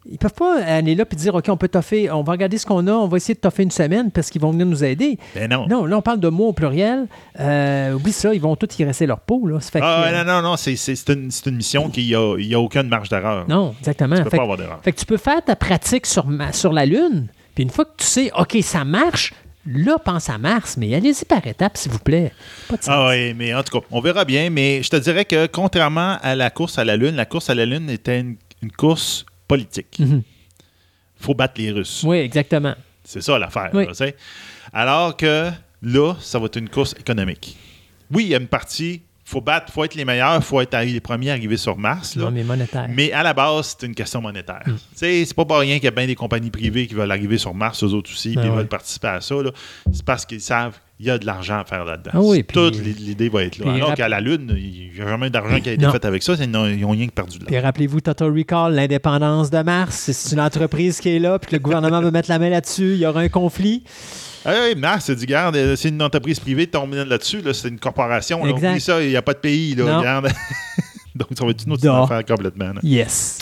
Ils 0.09 0.17
peuvent 0.17 0.33
pas 0.33 0.63
aller 0.63 0.95
là 0.95 1.03
et 1.11 1.15
dire 1.15 1.35
OK, 1.35 1.45
on 1.49 1.57
peut 1.57 1.67
toffer, 1.67 2.09
on 2.09 2.23
va 2.23 2.31
regarder 2.31 2.57
ce 2.57 2.65
qu'on 2.65 2.87
a, 2.87 2.91
on 2.93 3.07
va 3.07 3.17
essayer 3.17 3.35
de 3.35 3.39
toffer 3.41 3.63
une 3.63 3.69
semaine 3.69 4.09
parce 4.11 4.29
qu'ils 4.29 4.41
vont 4.41 4.51
venir 4.51 4.65
nous 4.65 4.83
aider. 4.83 5.19
Ben 5.35 5.49
non. 5.49 5.67
Non, 5.67 5.85
là, 5.85 5.97
on 5.97 6.01
parle 6.01 6.21
de 6.21 6.29
mots 6.29 6.47
au 6.47 6.53
pluriel. 6.53 7.07
Euh, 7.39 7.93
oublie 7.93 8.13
ça, 8.13 8.33
ils 8.33 8.39
vont 8.41 8.55
tous 8.55 8.79
y 8.79 8.85
rester 8.85 9.05
leur 9.05 9.19
peau. 9.19 9.45
Là. 9.45 9.59
Fait 9.59 9.81
Ah, 9.83 10.05
que- 10.09 10.17
non, 10.25 10.41
non, 10.41 10.41
non, 10.51 10.55
c'est, 10.57 10.73
une, 11.09 11.29
une 11.45 11.55
mission 11.55 11.89
qui 11.89 12.15
a, 12.15 12.37
il 12.39 12.47
n'y 12.47 12.55
a 12.55 12.59
aucune 12.59 12.87
marge 12.87 13.09
d'erreur. 13.09 13.45
Non, 13.49 13.75
exactement. 13.79 14.15
Tu 14.15 14.23
peux 14.23 14.29
Fait 14.29 14.37
pas 14.37 14.43
avoir 14.43 14.57
d'erreur. 14.57 14.79
Fait 14.81 14.93
que 14.93 14.99
tu 14.99 15.05
peux 15.05 15.17
faire 15.17 15.43
ta 15.43 15.55
pratique 15.57 16.05
sur, 16.05 16.25
ma- 16.25 16.53
sur 16.53 16.71
la 16.71 16.85
Lune, 16.85 17.27
puis 17.53 17.63
une 17.65 17.69
fois 17.69 17.83
que 17.85 17.91
tu 17.97 18.05
sais, 18.05 18.31
OK, 18.39 18.57
ça 18.61 18.85
marche, 18.85 19.33
là, 19.71 19.97
pense 20.03 20.29
à 20.29 20.37
Mars, 20.37 20.75
mais 20.77 20.93
allez-y 20.93 21.25
par 21.25 21.45
étapes, 21.45 21.77
s'il 21.77 21.91
vous 21.91 21.99
plaît. 21.99 22.31
Pas 22.67 22.75
de. 22.77 22.81
Ah 22.87 23.09
oui, 23.09 23.33
mais 23.33 23.53
en 23.53 23.63
tout 23.63 23.79
cas, 23.79 23.85
on 23.91 24.01
verra 24.01 24.25
bien. 24.25 24.49
Mais 24.49 24.81
je 24.83 24.89
te 24.89 24.95
dirais 24.97 25.25
que 25.25 25.45
contrairement 25.47 26.17
à 26.21 26.35
la 26.35 26.49
course 26.49 26.77
à 26.77 26.83
la 26.85 26.97
Lune, 26.97 27.15
la 27.15 27.25
course 27.25 27.49
à 27.49 27.55
la 27.55 27.65
Lune 27.65 27.89
était 27.89 28.19
une, 28.19 28.35
une 28.61 28.71
course 28.71 29.25
politique. 29.47 29.95
Il 29.99 30.05
Mhm. 30.07 30.23
faut 31.17 31.33
battre 31.33 31.55
les 31.57 31.71
Russes. 31.71 32.03
Oui, 32.05 32.17
exactement. 32.17 32.75
C'est 33.03 33.21
ça 33.21 33.37
l'affaire. 33.39 33.69
Oui. 33.73 33.85
Alors 34.73 35.17
que 35.17 35.49
là, 35.81 36.13
ça 36.19 36.37
va 36.39 36.45
être 36.45 36.57
une 36.57 36.69
course 36.69 36.93
économique. 36.99 37.57
Oui, 38.11 38.25
il 38.25 38.29
y 38.29 38.35
a 38.35 38.37
une 38.39 38.47
partie, 38.47 39.01
faut 39.29 39.41
battre, 39.41 39.67
il 39.69 39.71
faut 39.73 39.83
être 39.83 39.95
les 39.95 40.05
meilleurs, 40.05 40.35
il 40.37 40.41
faut 40.41 40.59
être 40.61 40.75
les 40.81 40.99
premiers 40.99 41.29
à 41.29 41.33
arriver 41.33 41.57
sur 41.57 41.77
Mars. 41.77 42.15
là. 42.15 42.25
Non, 42.25 42.31
mais 42.31 42.43
monétaire. 42.43 42.87
Mais 42.89 43.11
à 43.11 43.21
la 43.23 43.33
base, 43.33 43.77
c'est 43.79 43.85
une 43.85 43.93
question 43.95 44.21
monétaire. 44.21 44.63
Sais, 44.95 45.23
C'est 45.25 45.33
pas 45.35 45.45
pour 45.45 45.57
rien 45.57 45.75
qu'il 45.75 45.85
y 45.85 45.87
a 45.87 45.91
bien 45.91 46.07
des 46.07 46.15
compagnies 46.15 46.49
privées 46.51 46.87
qui 46.87 46.93
veulent 46.95 47.11
arriver 47.11 47.37
sur 47.37 47.53
Mars, 47.53 47.83
eux 47.83 47.87
autres 47.93 48.09
aussi, 48.11 48.33
Ah 48.35 48.39
puis 48.39 48.47
ils 48.47 48.51
ouais. 48.51 48.57
veulent 48.57 48.67
participer 48.67 49.07
à 49.09 49.21
ça. 49.21 49.35
C'est 49.91 50.03
parce 50.03 50.25
qu'ils 50.25 50.41
savent 50.41 50.77
qu'il 50.97 51.05
y 51.05 51.09
a 51.11 51.17
de 51.17 51.25
l'argent 51.25 51.59
à 51.59 51.63
faire 51.65 51.85
là-dedans. 51.85 52.11
Ah 52.13 52.19
oui, 52.21 52.43
Toute 52.43 52.75
l'idée 52.83 53.29
va 53.29 53.43
être 53.43 53.57
là. 53.59 53.71
Alors 53.73 53.93
qu'à 53.93 54.09
la 54.09 54.19
Lune, 54.19 54.53
il 54.57 54.91
n'y 54.95 55.01
a 55.01 55.07
jamais 55.07 55.29
d'argent 55.29 55.59
qui 55.61 55.69
a 55.69 55.73
été 55.73 55.85
Non. 55.85 55.91
fait 55.91 56.03
avec 56.05 56.23
ça. 56.23 56.33
Ils 56.39 56.49
n'ont 56.49 56.65
ils 56.65 56.83
ont 56.83 56.89
rien 56.91 57.07
que 57.07 57.13
perdu 57.13 57.37
Puis 57.39 57.55
là. 57.55 57.61
rappelez-vous 57.61 58.01
Total 58.01 58.29
Recall, 58.35 58.73
l'indépendance 58.73 59.49
de 59.49 59.61
Mars, 59.61 60.11
c'est 60.11 60.33
une 60.35 60.41
entreprise 60.41 60.99
qui 60.99 61.09
est 61.09 61.19
là, 61.19 61.37
puis 61.39 61.51
que 61.51 61.55
le 61.55 61.61
gouvernement 61.61 62.01
veut 62.01 62.11
mettre 62.11 62.29
la 62.29 62.39
main 62.39 62.49
là-dessus, 62.49 62.93
il 62.93 62.97
y 62.99 63.05
aura 63.05 63.21
un 63.21 63.29
conflit. 63.29 63.83
Oui, 64.49 64.75
Mars, 64.75 65.05
c'est 65.05 65.15
du 65.15 65.25
garde, 65.25 65.55
euh, 65.55 65.75
c'est 65.75 65.89
une 65.89 66.01
entreprise 66.01 66.39
privée, 66.39 66.67
tombe 66.67 66.93
là-dessus, 66.93 67.41
là, 67.41 67.53
c'est 67.53 67.67
une 67.67 67.79
corporation. 67.79 68.43
Là, 68.43 68.51
Exact. 68.51 68.69
Oublie 68.69 68.81
ça, 68.81 69.01
il 69.01 69.09
n'y 69.09 69.15
a 69.15 69.21
pas 69.21 69.33
de 69.33 69.39
pays. 69.39 69.75
Là, 69.75 69.97
regarde. 69.99 70.29
Donc, 71.15 71.29
ça 71.37 71.43
va 71.45 71.51
être 71.51 71.65
une 71.65 71.73
autre 71.73 71.89
affaire 71.89 72.25
complètement. 72.25 72.73
là. 72.73 72.79
Yes. 72.83 73.39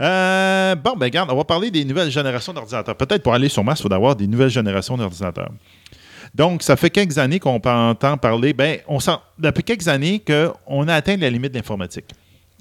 Euh, 0.00 0.74
bon, 0.76 0.94
ben 0.96 1.06
regarde, 1.06 1.30
on 1.30 1.36
va 1.36 1.44
parler 1.44 1.70
des 1.70 1.84
nouvelles 1.84 2.10
générations 2.10 2.52
d'ordinateurs. 2.52 2.96
Peut-être 2.96 3.22
pour 3.22 3.34
aller 3.34 3.48
sur 3.48 3.62
Mars, 3.62 3.80
il 3.80 3.82
faut 3.84 3.92
avoir 3.92 4.16
des 4.16 4.26
nouvelles 4.26 4.50
générations 4.50 4.96
d'ordinateurs. 4.96 5.50
Donc, 6.34 6.62
ça 6.62 6.76
fait 6.76 6.90
quelques 6.90 7.18
années 7.18 7.38
qu'on 7.38 7.60
entend 7.64 8.16
parler, 8.16 8.52
ben, 8.52 8.78
on 8.88 8.98
sent, 8.98 9.16
depuis 9.38 9.62
quelques 9.62 9.86
années 9.86 10.20
qu'on 10.20 10.88
a 10.88 10.94
atteint 10.94 11.16
la 11.16 11.30
limite 11.30 11.52
de 11.52 11.58
l'informatique. 11.58 12.06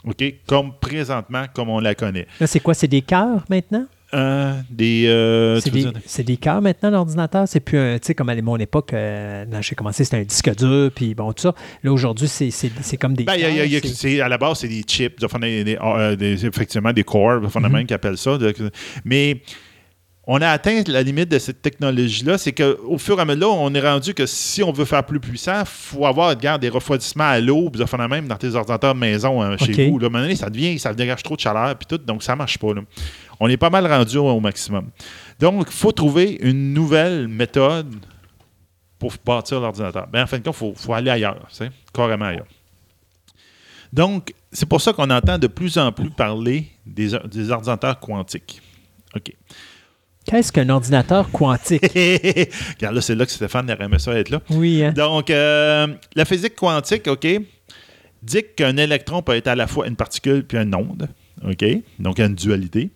OK? 0.06 0.24
Comme 0.48 0.74
présentement, 0.80 1.46
comme 1.54 1.70
on 1.70 1.80
la 1.80 1.96
connaît. 1.96 2.28
Là, 2.40 2.46
c'est 2.46 2.60
quoi? 2.60 2.74
C'est 2.74 2.88
des 2.88 3.02
cœurs 3.02 3.44
maintenant? 3.50 3.86
Euh, 4.14 4.54
des. 4.70 5.06
euh, 5.08 5.60
C'est 5.60 5.70
des, 5.72 5.88
c'est 6.06 6.24
des 6.24 6.38
cœurs 6.38 6.62
maintenant, 6.62 6.90
l'ordinateur. 6.92 7.48
C'est 7.48 7.60
plus 7.60 7.78
un. 7.80 7.98
Tu 8.00 8.08
sais, 8.08 8.16
comme 8.16 8.30
à 8.30 8.42
mon 8.42 8.58
époque, 8.58 8.94
euh, 8.94 9.46
quand 9.52 9.62
j'ai 9.62 9.76
commencé, 9.76 10.04
c'était 10.04 10.18
un 10.18 10.24
disque 10.24 10.56
dur, 10.56 10.92
puis 10.94 11.16
bon, 11.16 11.34
tout 11.34 11.42
ça. 11.44 11.56
Là, 11.84 11.92
aujourd'hui, 11.92 12.28
c'est, 12.28 12.52
c'est, 12.52 12.72
c'est 12.82 12.98
comme 12.98 13.16
des. 13.16 13.24
Ben, 13.24 13.36
y 13.36 13.44
a- 13.44 13.50
y 13.50 13.60
a- 13.62 13.66
cœurs, 13.82 13.88
c'est- 13.88 14.22
à 14.22 14.30
la 14.30 14.38
base, 14.38 14.60
c'est 14.60 14.68
des 14.68 14.82
chips, 14.84 15.20
des, 15.40 15.64
des- 15.64 15.74
des- 15.74 15.78
euh, 15.82 16.16
effectivement 16.48 16.94
des 16.94 17.04
cores, 17.04 17.42
Mhm. 17.42 17.50
fondamentalement, 17.50 17.86
qui 17.88 17.94
appellent 17.94 18.18
ça. 18.18 18.38
de- 18.38 18.54
mais 19.04 19.42
on 20.26 20.40
a 20.42 20.48
atteint 20.48 20.82
la 20.88 21.04
limite 21.04 21.28
de 21.30 21.38
cette 21.38 21.62
technologie-là. 21.62 22.38
C'est 22.38 22.54
qu'au 22.54 22.98
fur 22.98 23.18
et 23.20 23.22
à 23.22 23.26
mesure, 23.26 23.54
on 23.58 23.74
est 23.74 23.82
rendu 23.82 24.14
que 24.14 24.26
si 24.26 24.64
on 24.64 24.72
veut 24.72 24.86
faire 24.86 25.04
plus 25.04 25.20
puissant, 25.20 25.60
il 25.60 25.66
faut 25.66 26.06
avoir 26.06 26.30
regarde, 26.30 26.62
des 26.62 26.70
refroidissements 26.70 27.26
à 27.26 27.42
l'eau, 27.42 27.70
puis 27.70 27.80
ça, 27.82 28.08
même 28.08 28.28
dans 28.30 28.38
tes 28.38 28.56
ordinateurs 28.56 28.94
de 28.96 29.00
maison 29.02 29.42
hein, 29.42 29.58
chez 29.58 29.90
vous. 29.90 30.00
Là, 30.00 30.06
À 30.06 30.08
un 30.08 30.12
moment 30.12 30.24
donné, 30.24 30.36
ça 30.38 30.50
devient, 30.50 30.80
ça 30.80 30.94
dégage 30.94 31.24
trop 31.24 31.36
de 31.36 31.42
chaleur, 31.42 31.76
puis 31.76 31.88
tout, 31.90 31.98
donc 31.98 32.24
ça 32.24 32.38
marche 32.38 32.58
pas. 32.58 32.74
là. 32.74 32.82
On 33.40 33.48
est 33.50 33.58
pas 33.58 33.70
mal 33.70 33.86
rendu 33.88 34.18
au, 34.18 34.28
au 34.30 34.40
maximum. 34.40 34.90
Donc, 35.40 35.66
il 35.68 35.74
faut 35.74 35.92
trouver 35.92 36.38
une 36.42 36.74
nouvelle 36.74 37.28
méthode 37.28 37.94
pour 39.00 39.14
bâtir 39.26 39.60
l'ordinateur. 39.60 40.08
Ben, 40.08 40.24
en 40.24 40.28
fin 40.28 40.38
de 40.40 40.44
compte, 40.44 40.56
il 40.56 40.60
faut, 40.60 40.74
faut 40.76 40.94
aller 40.94 41.10
ailleurs, 41.12 41.48
carrément 41.94 42.26
ailleurs. 42.26 42.48
Donc, 43.92 44.34
c'est 44.52 44.66
pour 44.68 44.82
ça 44.82 44.94
qu'on 44.94 45.10
entend 45.10 45.38
de 45.38 45.48
plus 45.48 45.78
en 45.78 45.92
plus 45.92 46.10
parler 46.10 46.68
des, 46.86 47.14
or- 47.14 47.28
des 47.28 47.52
ordinateurs 47.52 48.00
quantiques. 48.00 48.62
OK. 49.16 49.34
Qu'est-ce 50.26 50.52
qu'un 50.52 50.70
ordinateur 50.70 51.30
quantique? 51.32 51.82
Regarde, 51.94 52.96
là, 52.96 53.02
c'est 53.02 53.14
là 53.16 53.26
que 53.26 53.32
Stéphane 53.32 53.70
aimé 53.70 54.00
ça 54.00 54.14
être 54.18 54.30
là. 54.30 54.42
Oui, 54.50 54.84
hein? 54.84 54.94
Donc, 54.94 55.30
euh, 55.30 55.88
la 56.16 56.26
physique 56.26 56.56
quantique, 56.56 57.08
OK, 57.08 57.28
dit 58.22 58.44
qu'un 58.56 58.78
électron 58.78 59.22
peut 59.22 59.36
être 59.36 59.48
à 59.48 59.56
la 59.56 59.68
fois 59.68 59.86
une 59.88 59.98
particule 59.98 60.46
puis 60.46 60.58
une 60.58 60.74
onde. 60.74 61.10
OK? 61.46 61.66
Donc, 62.00 62.18
il 62.18 62.22
y 62.22 62.24
a 62.24 62.28
une 62.28 62.36
dualité. 62.36 62.90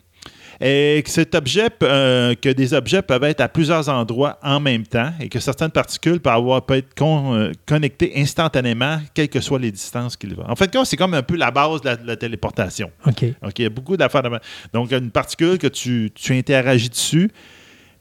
Et 0.60 1.04
que 1.06 1.10
cet 1.12 1.36
objet, 1.36 1.70
peut- 1.70 1.88
euh, 1.90 2.34
que 2.34 2.50
des 2.50 2.74
objets 2.74 3.02
peuvent 3.04 3.24
être 3.26 3.42
à 3.42 3.48
plusieurs 3.48 3.88
endroits 3.90 4.40
en 4.42 4.60
même 4.60 4.88
temps 4.88 5.12
et 5.20 5.30
que 5.30 5.40
certaines 5.40 5.70
particules 5.72 6.20
peuvent, 6.20 6.34
avoir, 6.34 6.66
peuvent 6.66 6.78
être 6.80 6.96
con- 6.96 7.36
euh, 7.36 7.52
connectées 7.68 8.14
instantanément, 8.16 9.00
quelles 9.14 9.30
que 9.30 9.40
soient 9.40 9.60
les 9.60 9.72
distances 9.72 10.18
qu'ils 10.18 10.34
vont. 10.36 10.50
En 10.50 10.56
fait, 10.56 10.76
c'est 10.86 10.98
comme 10.98 11.14
un 11.14 11.22
peu 11.22 11.36
la 11.36 11.52
base 11.52 11.82
de 11.82 11.86
la, 11.90 11.96
de 11.96 12.08
la 12.08 12.16
téléportation. 12.16 12.90
OK. 13.06 13.24
OK, 13.44 13.60
il 13.60 13.64
y 13.64 13.66
a 13.66 13.70
beaucoup 13.70 13.96
d'affaires. 13.98 14.24
de- 14.24 14.30
Donc, 14.74 14.92
une 14.92 15.12
particule 15.12 15.58
que 15.60 15.68
tu, 15.68 16.10
tu 16.16 16.34
interagis 16.34 16.90
dessus, 16.90 17.30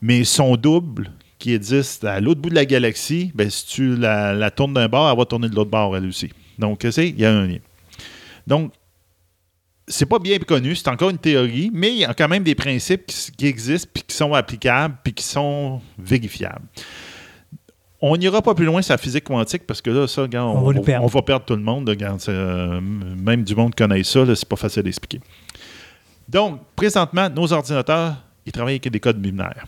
mais 0.01 0.24
son 0.24 0.57
double 0.57 1.11
qui 1.39 1.53
existe 1.53 2.05
à 2.05 2.20
l'autre 2.20 2.41
bout 2.41 2.49
de 2.49 2.55
la 2.55 2.65
galaxie, 2.65 3.31
ben, 3.35 3.51
si 3.51 3.66
tu 3.66 3.97
la, 3.97 4.33
la 4.33 4.51
tournes 4.51 4.73
d'un 4.73 4.89
bord, 4.89 5.11
elle 5.11 5.19
va 5.19 5.24
tourner 5.27 5.51
de 5.51 5.55
l'autre 5.55 5.70
bord, 5.70 5.95
elle 5.95 6.07
aussi. 6.07 6.31
Donc, 6.59 6.78
tu 6.78 6.91
sais, 6.91 7.09
il 7.11 7.20
y 7.20 7.27
a 7.27 7.31
un 7.33 7.47
lien. 7.47 7.59
Donc, 8.47 8.73
c'est 9.89 10.07
pas 10.07 10.19
bien 10.19 10.39
connu, 10.39 10.75
c'est 10.75 10.89
encore 10.89 11.11
une 11.11 11.19
théorie, 11.19 11.71
mais 11.73 11.91
il 11.91 11.99
y 11.99 12.05
a 12.05 12.13
quand 12.15 12.29
même 12.29 12.43
des 12.43 12.55
principes 12.55 13.07
qui, 13.07 13.31
qui 13.33 13.47
existent, 13.47 13.89
puis 13.93 14.03
qui 14.07 14.17
sont 14.17 14.35
applicables, 14.35 14.97
puis 15.05 15.13
qui 15.13 15.25
sont 15.25 15.81
vérifiables. 15.99 16.65
On 18.03 18.17
n'ira 18.17 18.43
pas 18.43 18.55
plus 18.55 18.67
loin 18.67 18.83
sur 18.83 18.93
la 18.93 18.99
physique 18.99 19.25
quantique 19.25 19.67
parce 19.67 19.81
que 19.81 19.91
là, 19.91 20.07
ça, 20.07 20.23
regarde, 20.23 20.55
On 20.55 20.59
on, 20.61 20.71
va 20.73 20.81
perdre. 20.81 21.05
on 21.05 21.09
va 21.09 21.23
perdre 21.23 21.45
tout 21.47 21.57
le 21.57 21.63
monde. 21.63 21.89
regarde, 21.89 22.21
euh, 22.29 22.79
même 22.81 23.43
du 23.43 23.55
monde 23.55 23.75
connaît 23.75 24.03
ça, 24.05 24.23
c'est 24.35 24.49
pas 24.49 24.57
facile 24.57 24.83
d'expliquer. 24.83 25.21
Donc, 26.29 26.61
présentement, 26.77 27.31
nos 27.31 27.53
ordinateurs, 27.53 28.17
ils 28.45 28.53
travaillent 28.53 28.75
avec 28.75 28.91
des 28.93 29.01
codes 29.01 29.21
binaires. 29.21 29.67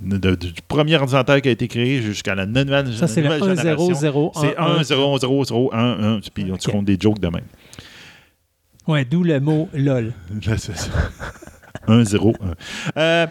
De- 0.00 0.16
de- 0.18 0.34
du 0.34 0.52
premier 0.66 0.96
ordinateur 0.96 1.40
qui 1.40 1.48
a 1.48 1.52
été 1.52 1.68
créé 1.68 2.02
jusqu'à 2.02 2.34
la 2.34 2.46
nouvelle, 2.46 2.92
Ça, 2.94 3.06
c'est 3.06 3.20
le 3.22 3.28
nouvelle 3.28 3.42
1 3.50 3.54
génération. 3.60 3.94
0 3.94 3.94
0 3.94 4.32
C'est 4.34 4.56
1, 4.58 4.82
0, 4.82 5.18
0, 5.18 5.44
0, 5.44 5.70
1, 5.72 6.14
1, 6.16 6.20
puis 6.34 6.46
on 6.50 6.54
Ok. 6.54 6.62
se 6.62 6.70
compte 6.70 6.84
des 6.86 6.96
jokes 6.98 7.20
de 7.20 7.28
même. 7.28 7.44
Ouais, 8.88 9.04
d'où 9.04 9.22
le 9.22 9.38
mot 9.40 9.68
LOL. 9.74 10.12
Là, 10.46 10.56
c'est 10.58 10.76
ça. 10.76 10.90
1, 11.86 12.04
0, 12.04 12.34
1. 12.96 13.00
Euh, 13.00 13.26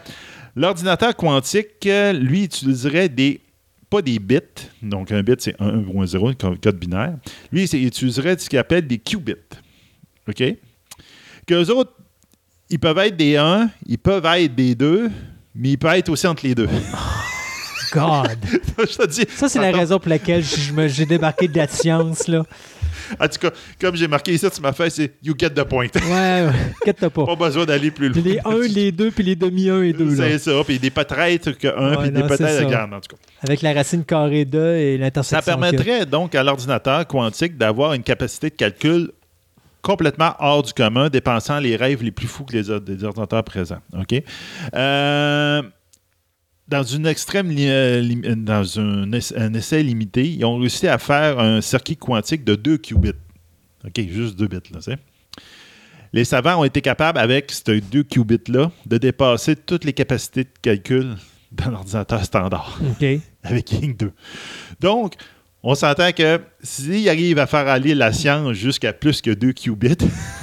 L'ordinateur 0.56 1.16
quantique, 1.16 1.86
euh, 1.86 2.14
lui, 2.14 2.44
utiliserait 2.46 3.10
des. 3.10 3.42
Pas 3.90 4.02
des 4.02 4.20
bits, 4.20 4.40
donc 4.82 5.12
un 5.12 5.22
bit 5.22 5.42
c'est 5.42 5.56
1 5.62 5.84
ou 5.94 6.02
un 6.02 6.06
0, 6.08 6.30
un 6.30 6.34
co- 6.34 6.56
code 6.56 6.78
binaire. 6.78 7.16
Lui, 7.52 7.66
il 7.66 7.88
utiliserait 7.88 8.38
ce 8.40 8.50
qu'il 8.50 8.58
appelle 8.58 8.88
des 8.88 8.98
qubits. 8.98 9.36
OK? 10.30 10.42
Qu'eux 11.46 11.66
autres, 11.72 11.92
ils 12.70 12.80
peuvent 12.80 12.98
être 13.00 13.18
des 13.18 13.36
1, 13.36 13.70
ils 13.86 13.98
peuvent 13.98 14.26
être 14.26 14.56
des 14.56 14.76
2, 14.76 15.12
mais 15.56 15.72
ils 15.72 15.78
peuvent 15.78 15.96
être 15.96 16.08
aussi 16.08 16.26
entre 16.26 16.46
les 16.48 16.56
deux. 16.56 16.70
God. 17.92 18.38
Je 18.80 18.96
te 18.98 19.08
dis. 19.08 19.26
Ça, 19.36 19.50
c'est 19.50 19.60
la 19.60 19.72
raison 19.78 20.00
pour 20.00 20.08
laquelle 20.10 20.42
j'ai 20.88 21.06
débarqué 21.06 21.50
de 21.50 21.58
la 21.58 21.68
science, 21.68 22.30
là. 22.30 22.44
En 23.20 23.28
tout 23.28 23.40
cas, 23.40 23.52
comme 23.80 23.96
j'ai 23.96 24.08
marqué 24.08 24.34
ici 24.34 24.48
sur 24.52 24.62
ma 24.62 24.74
feuille, 24.74 24.92
c'est 24.92 25.14
You 25.24 25.34
get 25.38 25.52
the 25.52 25.64
point. 25.64 25.88
Ouais, 25.96 26.02
ouais. 26.12 26.52
Inquiète-toi 26.82 27.10
pas. 27.10 27.26
Pas 27.32 27.36
besoin 27.36 27.66
d'aller 27.66 27.92
plus 27.92 28.10
loin. 28.10 28.22
Les 28.24 28.40
1, 28.44 28.68
les 28.68 28.92
2, 28.92 29.12
puis 29.12 29.24
les 29.24 29.36
demi 29.36 29.70
1 29.70 29.84
et 29.84 29.94
2. 29.94 30.16
C'est 30.16 30.40
ça. 30.40 30.52
Puis 30.66 30.80
des 30.80 30.90
peut-être 30.90 31.52
que 31.52 31.68
1, 31.68 31.90
Ouais, 31.92 31.98
puis 31.98 32.12
des 32.12 32.20
non, 32.20 32.28
peut-être, 32.28 32.66
regarde, 32.66 32.94
en 32.94 33.00
tout 33.00 33.16
cas. 33.16 33.22
Avec 33.42 33.62
la 33.62 33.74
racine 33.74 34.04
carrée 34.04 34.46
2 34.46 34.76
et 34.76 34.98
l'intersection. 34.98 35.38
Ça 35.38 35.42
permettrait 35.44 36.06
donc 36.06 36.36
à 36.36 36.44
l'ordinateur 36.44 37.08
quantique 37.08 37.58
d'avoir 37.58 37.94
une 37.94 38.04
capacité 38.04 38.50
de 38.50 38.56
calcul 38.56 39.12
complètement 39.82 40.34
hors 40.40 40.64
du 40.64 40.74
commun, 40.74 41.10
dépensant 41.10 41.60
les 41.60 41.76
rêves 41.76 42.04
les 42.04 42.12
plus 42.12 42.28
fous 42.28 42.46
que 42.46 42.54
les, 42.54 42.80
des 42.80 43.04
ordinateurs 43.04 43.44
présents. 43.44 43.82
OK? 44.00 44.24
Euh, 44.76 45.62
dans 46.72 46.84
une 46.84 47.06
extrême 47.06 47.50
li- 47.50 47.68
euh, 47.70 48.02
euh, 48.26 48.36
dans 48.36 48.80
un, 48.80 49.12
un 49.14 49.54
essai 49.54 49.84
limité, 49.84 50.28
ils 50.28 50.44
ont 50.46 50.58
réussi 50.58 50.88
à 50.88 50.98
faire 50.98 51.38
un 51.40 51.62
circuit 51.62 51.98
quantique 51.98 52.44
de 52.44 52.56
2 52.56 52.78
qubits. 52.78 53.12
OK, 53.86 54.00
juste 54.10 54.36
2 54.38 54.48
bits, 54.48 54.72
là. 54.74 54.96
Les 56.14 56.26
savants 56.26 56.60
ont 56.60 56.64
été 56.64 56.82
capables, 56.82 57.20
avec 57.20 57.52
ces 57.52 57.80
deux 57.82 58.04
qubits-là, 58.04 58.72
de 58.86 58.98
dépasser 58.98 59.56
toutes 59.56 59.84
les 59.86 59.94
capacités 59.94 60.44
de 60.44 60.50
calcul 60.62 61.16
dans 61.52 61.72
l'ordinateur 61.72 62.24
standard 62.24 62.80
OK. 62.82 63.06
avec 63.44 63.66
King 63.66 63.96
2. 63.96 64.12
Donc, 64.82 65.14
on 65.64 65.76
s'entend 65.76 66.12
que 66.12 66.42
s'il 66.64 67.08
arrive 67.08 67.38
à 67.40 67.48
faire 67.48 67.68
aller 67.68 67.96
la 67.96 68.12
science 68.12 68.54
jusqu'à 68.54 68.94
plus 68.94 69.22
que 69.22 69.32
2 69.32 69.52
qubits, 69.54 69.98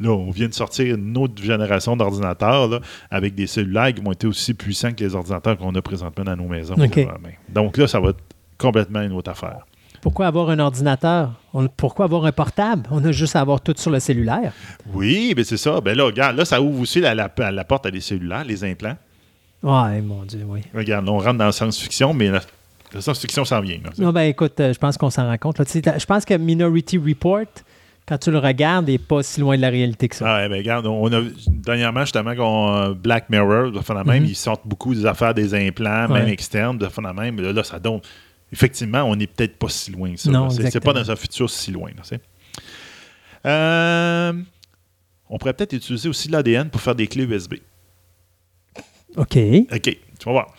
là, 0.00 0.10
on 0.10 0.30
vient 0.30 0.48
de 0.48 0.54
sortir 0.54 0.94
une 0.96 1.16
autre 1.18 1.40
génération 1.42 1.96
d'ordinateurs 1.96 2.80
avec 3.10 3.34
des 3.34 3.46
cellulaires 3.46 3.92
qui 3.94 4.00
vont 4.02 4.12
être 4.12 4.24
aussi 4.24 4.54
puissants 4.54 4.92
que 4.92 5.04
les 5.04 5.14
ordinateurs 5.14 5.56
qu'on 5.58 5.74
a 5.74 5.82
présentement 5.82 6.24
dans 6.24 6.36
nos 6.36 6.48
maisons. 6.48 6.74
Donc 7.48 7.76
là, 7.76 7.86
ça 7.86 8.00
va 8.00 8.10
être 8.10 8.20
complètement 8.58 9.02
une 9.02 9.12
autre 9.12 9.30
affaire. 9.30 9.66
Pourquoi 10.02 10.28
avoir 10.28 10.48
un 10.48 10.58
ordinateur? 10.58 11.32
On- 11.52 11.68
pourquoi 11.68 12.06
avoir 12.06 12.24
un 12.24 12.32
portable? 12.32 12.84
On 12.90 13.04
a 13.04 13.12
juste 13.12 13.36
à 13.36 13.40
avoir 13.40 13.60
tout 13.60 13.74
sur 13.76 13.90
le 13.90 14.00
cellulaire. 14.00 14.52
Oui, 14.94 15.34
mais 15.36 15.44
c'est 15.44 15.58
ça. 15.58 15.80
Ben 15.82 15.94
là, 15.94 16.04
regarde, 16.04 16.36
là, 16.38 16.46
ça 16.46 16.60
ouvre 16.62 16.80
aussi 16.80 17.00
la, 17.00 17.14
la- 17.14 17.30
la 17.50 17.64
porte 17.64 17.84
à 17.84 17.90
des 17.90 18.00
cellulaires, 18.00 18.44
les 18.44 18.64
implants. 18.64 18.96
Ouais, 19.62 20.00
mon 20.00 20.22
Dieu, 20.24 20.40
oui. 20.48 20.62
Regarde, 20.74 21.04
là, 21.04 21.12
on 21.12 21.18
rentre 21.18 21.36
dans 21.36 21.44
la 21.44 21.52
science-fiction, 21.52 22.14
mais 22.14 22.30
la, 22.30 22.40
la 22.94 23.00
science-fiction 23.02 23.44
s'en 23.44 23.60
vient. 23.60 23.78
là. 23.84 23.90
Non, 23.98 24.10
ben 24.10 24.22
écoute, 24.22 24.58
euh, 24.60 24.72
je 24.72 24.78
pense 24.78 24.96
qu'on 24.96 25.10
s'en 25.10 25.26
rend 25.26 25.36
compte. 25.36 25.58
là. 25.58 25.64
Je 25.98 26.06
pense 26.06 26.24
que 26.24 26.32
Minority 26.34 26.96
Report, 26.96 27.44
quand 28.10 28.18
tu 28.18 28.30
le 28.32 28.38
regardes, 28.38 28.88
n'est 28.88 28.98
pas 28.98 29.22
si 29.22 29.40
loin 29.40 29.56
de 29.56 29.62
la 29.62 29.70
réalité 29.70 30.08
que 30.08 30.16
ça. 30.16 30.24
Ah 30.28 30.40
ouais, 30.42 30.48
ben 30.48 30.56
regarde, 30.58 30.84
on 30.86 31.12
a 31.12 31.22
dernièrement 31.46 32.00
justement 32.00 32.34
qu'on 32.34 32.74
euh, 32.74 32.92
Black 32.92 33.30
Mirror, 33.30 33.70
de 33.70 33.78
de 33.94 34.02
même, 34.04 34.24
Mhm. 34.24 34.28
ils 34.28 34.34
sortent 34.36 34.66
beaucoup 34.66 34.92
des 34.94 35.06
affaires 35.06 35.32
des 35.32 35.54
implants, 35.54 36.08
même 36.08 36.26
externes, 36.26 36.76
de 36.76 36.86
de 36.86 37.12
même. 37.20 37.40
Là, 37.40 37.52
là, 37.52 37.62
ça 37.62 37.78
donne. 37.78 38.00
Effectivement, 38.52 39.04
on 39.04 39.14
n'est 39.14 39.28
peut-être 39.28 39.56
pas 39.56 39.68
si 39.68 39.92
loin 39.92 40.12
que 40.12 40.18
ça. 40.18 40.30
C'est- 40.50 40.80
pas 40.80 40.92
dans 40.92 41.08
un 41.08 41.14
futur 41.14 41.48
si 41.48 41.70
loin. 41.70 41.90
là. 41.96 42.18
Euh, 43.46 44.32
on 45.28 45.38
pourrait 45.38 45.54
peut-être 45.54 45.72
utiliser 45.72 46.08
aussi 46.08 46.28
l'ADN 46.28 46.68
pour 46.68 46.80
faire 46.80 46.96
des 46.96 47.06
clés 47.06 47.22
USB. 47.24 47.54
OK. 49.16 49.36
OK, 49.72 49.82
tu 49.82 50.24
vas 50.26 50.32
voir. 50.32 50.54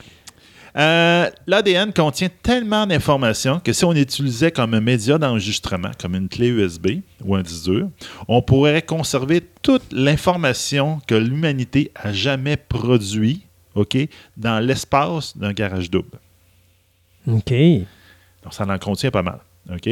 Euh, 0.77 1.30
L'ADN 1.48 1.91
contient 1.91 2.30
tellement 2.41 2.88
d'informations 2.88 3.60
que 3.60 3.73
si 3.73 3.84
on 3.84 3.91
l'utilisait 3.91 4.52
comme 4.52 4.73
un 4.73 4.81
média 4.81 5.18
d'enregistrement, 5.18 5.91
comme 5.99 6.15
une 6.15 6.30
clé 6.30 6.48
USB 6.48 7.02
ou 7.23 7.35
un 7.35 7.41
disque 7.41 7.65
dur, 7.65 7.89
on 8.27 8.41
pourrait 8.41 8.81
conserver 8.81 9.41
toute 9.61 9.84
l'information 9.91 11.02
que 11.07 11.15
l'humanité 11.15 11.91
a 11.95 12.14
jamais 12.14 12.57
produit 12.57 13.43
OK, 13.76 13.98
dans 14.38 14.60
l'espace 14.60 15.38
d'un 15.38 15.53
garage 15.53 15.89
double. 15.89 16.19
OK. 17.27 17.53
Donc, 18.43 18.53
ça 18.53 18.65
en 18.68 18.77
contient 18.77 19.11
pas 19.11 19.23
mal. 19.23 19.39
OK? 19.72 19.89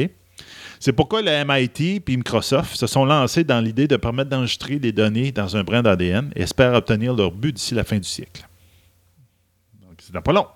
C'est 0.78 0.92
pourquoi 0.92 1.22
le 1.22 1.44
MIT 1.44 2.02
et 2.08 2.16
Microsoft 2.16 2.74
se 2.76 2.86
sont 2.86 3.04
lancés 3.04 3.44
dans 3.44 3.60
l'idée 3.60 3.86
de 3.86 3.96
permettre 3.96 4.30
d'enregistrer 4.30 4.78
des 4.78 4.92
données 4.92 5.32
dans 5.32 5.56
un 5.56 5.62
brin 5.62 5.82
d'ADN 5.82 6.30
et 6.34 6.42
espèrent 6.42 6.74
obtenir 6.74 7.14
leur 7.14 7.30
but 7.32 7.54
d'ici 7.54 7.74
la 7.74 7.84
fin 7.84 7.98
du 7.98 8.08
siècle. 8.08 8.46
Donc, 9.82 9.98
c'est 10.00 10.18
pas 10.18 10.32
long. 10.32 10.46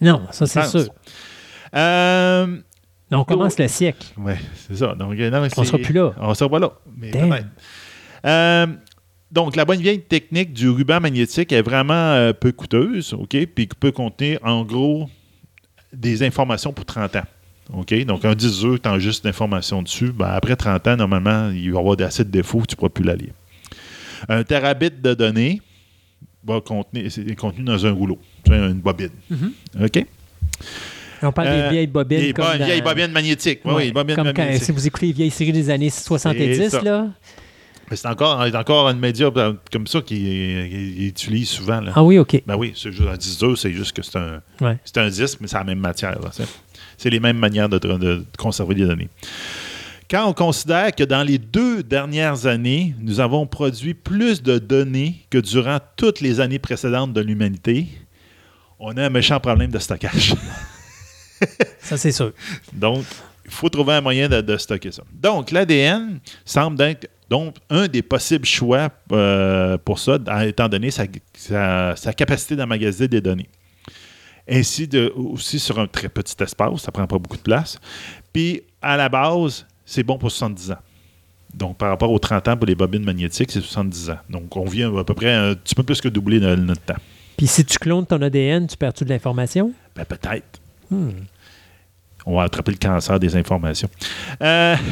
Non, 0.00 0.22
ça 0.30 0.46
c'est 0.46 0.64
sûr. 0.64 0.86
Euh, 1.74 2.56
On 3.12 3.24
commence 3.24 3.58
le 3.58 3.68
siècle. 3.68 4.06
oui, 4.16 4.32
c'est 4.68 4.76
ça. 4.76 4.94
Donc, 4.94 5.18
euh, 5.18 5.30
non, 5.30 5.46
On 5.56 5.64
sera 5.64 5.78
plus 5.78 5.92
là. 5.92 6.12
On 6.18 6.34
sera 6.34 6.48
pas 6.50 6.58
là. 6.58 6.72
Mais. 6.96 7.12
Euh, 8.26 8.66
donc, 9.30 9.54
la 9.56 9.64
bonne 9.64 9.80
vieille 9.80 10.00
technique 10.02 10.52
du 10.52 10.68
ruban 10.68 11.00
magnétique 11.00 11.52
est 11.52 11.62
vraiment 11.62 11.94
euh, 11.94 12.32
peu 12.32 12.52
coûteuse, 12.52 13.14
OK? 13.14 13.30
Puis 13.46 13.68
qui 13.68 13.76
peut 13.78 13.92
contenir, 13.92 14.38
en 14.42 14.64
gros, 14.64 15.08
des 15.92 16.22
informations 16.22 16.72
pour 16.72 16.84
30 16.84 17.16
ans. 17.16 17.24
OK? 17.74 17.94
Donc, 18.04 18.24
un 18.24 18.34
10 18.34 18.60
jours, 18.60 18.78
tu 18.82 18.88
as 18.88 18.98
juste 18.98 19.24
d'informations 19.24 19.82
dessus. 19.82 20.12
Ben, 20.12 20.26
après 20.26 20.56
30 20.56 20.86
ans, 20.88 20.96
normalement, 20.96 21.50
il 21.50 21.70
va 21.70 21.78
y 21.78 21.80
avoir 21.80 22.00
assez 22.00 22.24
de 22.24 22.30
défauts 22.30 22.62
tu 22.66 22.74
ne 22.74 22.76
pourras 22.76 22.88
plus 22.88 23.04
la 23.04 23.14
lire. 23.14 23.32
Un 24.28 24.42
terabit 24.42 24.90
de 24.90 25.14
données 25.14 25.62
va 26.44 26.60
contenir, 26.60 27.10
c'est 27.10 27.34
contenu 27.36 27.64
dans 27.64 27.84
un 27.86 27.92
rouleau, 27.92 28.18
une 28.48 28.80
bobine. 28.80 29.10
Mhm. 29.28 29.52
OK? 29.84 30.06
On 31.22 31.32
parle 31.32 31.48
Euh, 31.48 31.64
des 31.68 31.70
vieilles 31.74 31.86
bobines. 31.86 32.20
Des 32.20 32.32
comme 32.32 32.46
bonnes 32.46 32.58
dans- 32.58 32.64
vieilles 32.64 32.80
bobines 32.82 33.12
magnétiques. 33.12 33.60
Oui, 33.64 33.72
Ouais, 33.74 33.82
oui, 33.86 33.92
bobines 33.92 34.16
comme 34.16 34.32
quand- 34.32 34.42
magnétiques. 34.42 34.64
si 34.64 34.72
vous 34.72 34.86
écoutez 34.86 35.06
les 35.08 35.12
vieilles 35.12 35.30
séries 35.30 35.52
des 35.52 35.68
années 35.68 35.90
70, 35.90 36.56
C'est 36.56 36.70
ça. 36.70 36.80
là. 36.82 37.08
C'est 37.92 38.06
encore, 38.06 38.42
c'est 38.46 38.56
encore 38.56 38.86
un 38.88 38.94
média 38.94 39.26
euh, 39.36 39.52
comme 39.72 39.86
ça 39.88 40.00
qu'il 40.00 40.16
qu'il 40.18 41.08
utilise 41.08 41.48
souvent. 41.48 41.80
Là. 41.80 41.92
Ah 41.96 42.04
oui, 42.04 42.18
OK. 42.18 42.40
Ben 42.46 42.56
oui, 42.56 42.72
c'est 42.76 42.92
juste 42.92 43.08
un 43.08 43.16
10 43.16 43.42
heures, 43.42 43.58
c'est 43.58 43.72
juste 43.72 43.92
que 43.96 44.00
c'est 44.02 44.16
un, 44.16 44.40
Ouais. 44.60 44.78
c'est 44.84 44.96
un 44.98 45.08
disque, 45.08 45.38
mais 45.40 45.48
c'est 45.48 45.58
la 45.58 45.64
même 45.64 45.80
matière. 45.80 46.16
C'est 46.96 47.10
les 47.10 47.18
mêmes 47.20 47.36
manières 47.38 47.68
de, 47.68 47.78
de- 47.78 47.96
de 47.98 48.24
conserver 48.38 48.76
les 48.76 48.86
données. 48.86 49.08
Quand 50.10 50.26
on 50.28 50.32
considère 50.32 50.92
que 50.94 51.04
dans 51.04 51.22
les 51.22 51.38
deux 51.38 51.82
dernières 51.84 52.46
années, 52.46 52.94
nous 52.98 53.20
avons 53.20 53.46
produit 53.46 53.94
plus 53.94 54.42
de 54.42 54.58
données 54.58 55.24
que 55.30 55.38
durant 55.38 55.78
toutes 55.96 56.20
les 56.20 56.40
années 56.40 56.58
précédentes 56.58 57.12
de 57.12 57.20
l'humanité, 57.20 57.86
on 58.80 58.96
a 58.96 59.04
un 59.06 59.10
méchant 59.10 59.38
problème 59.38 59.70
de 59.70 59.78
stockage. 59.78 60.34
Ça, 61.78 61.96
c'est 61.96 62.10
sûr. 62.12 62.32
Donc, 62.72 63.04
il 63.44 63.50
faut 63.52 63.68
trouver 63.68 63.94
un 63.94 64.00
moyen 64.00 64.28
de, 64.28 64.40
de 64.40 64.56
stocker 64.56 64.92
ça. 64.92 65.02
Donc, 65.12 65.50
l'ADN 65.50 66.20
semble 66.44 66.80
être 66.82 67.08
donc, 67.30 67.56
un 67.70 67.86
des 67.88 68.02
possibles 68.02 68.44
choix 68.44 68.90
euh, 69.12 69.78
pour 69.78 69.98
ça, 69.98 70.18
étant 70.44 70.68
donné 70.68 70.90
sa, 70.90 71.04
sa- 71.34 71.94
sa 71.96 72.12
capacité 72.12 72.56
d'emmagasiner 72.56 73.08
des 73.08 73.20
données. 73.20 73.48
Ainsi, 74.48 74.86
de, 74.88 75.12
aussi 75.16 75.58
sur 75.58 75.78
un 75.78 75.86
très 75.86 76.08
petit 76.08 76.34
espace, 76.42 76.80
ça 76.82 76.88
ne 76.88 76.92
prend 76.92 77.06
pas 77.06 77.18
beaucoup 77.18 77.36
de 77.36 77.42
place. 77.42 77.78
Puis, 78.32 78.62
à 78.82 78.96
la 78.96 79.08
base, 79.08 79.66
c'est 79.90 80.04
bon 80.04 80.18
pour 80.18 80.30
70 80.30 80.70
ans. 80.70 80.78
Donc, 81.52 81.76
par 81.76 81.88
rapport 81.88 82.12
aux 82.12 82.18
30 82.20 82.46
ans 82.46 82.56
pour 82.56 82.66
les 82.66 82.76
bobines 82.76 83.02
magnétiques, 83.02 83.50
c'est 83.50 83.60
70 83.60 84.10
ans. 84.10 84.18
Donc, 84.28 84.56
on 84.56 84.64
vient 84.64 84.96
à 84.96 85.02
peu 85.02 85.14
près 85.14 85.32
un 85.32 85.54
petit 85.54 85.74
peu 85.74 85.82
plus 85.82 86.00
que 86.00 86.06
doubler 86.08 86.38
no- 86.38 86.54
notre 86.54 86.82
temps. 86.82 86.94
Puis 87.36 87.48
si 87.48 87.64
tu 87.64 87.76
clones 87.76 88.06
ton 88.06 88.22
ADN, 88.22 88.68
tu 88.68 88.76
perds-tu 88.76 89.04
de 89.04 89.08
l'information? 89.08 89.72
Ben, 89.96 90.04
peut-être. 90.04 90.60
Hmm. 90.90 91.10
On 92.24 92.36
va 92.36 92.44
attraper 92.44 92.70
le 92.70 92.78
cancer 92.78 93.18
des 93.18 93.34
informations. 93.34 93.88
Euh, 94.42 94.76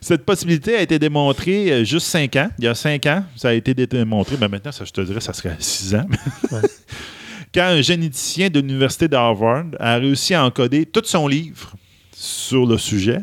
Cette 0.00 0.24
possibilité 0.24 0.76
a 0.76 0.80
été 0.80 0.98
démontrée 0.98 1.70
euh, 1.72 1.84
juste 1.84 2.06
cinq 2.06 2.36
ans. 2.36 2.48
Il 2.58 2.64
y 2.64 2.68
a 2.68 2.74
cinq 2.74 3.04
ans, 3.06 3.24
ça 3.34 3.48
a 3.48 3.52
été 3.52 3.74
démontré. 3.74 4.36
Mais 4.40 4.48
maintenant, 4.48 4.72
ça, 4.72 4.86
je 4.86 4.92
te 4.92 5.00
dirais, 5.02 5.20
ça 5.20 5.34
serait 5.34 5.56
six 5.58 5.94
ans. 5.94 6.06
Ouais. 6.50 6.60
Quand 7.54 7.64
un 7.64 7.82
généticien 7.82 8.48
de 8.48 8.60
l'Université 8.60 9.08
d'Harvard 9.08 9.64
a 9.80 9.96
réussi 9.96 10.32
à 10.32 10.44
encoder 10.44 10.86
tout 10.86 11.02
son 11.04 11.28
livre 11.28 11.74
sur 12.18 12.64
le 12.66 12.78
sujet, 12.78 13.20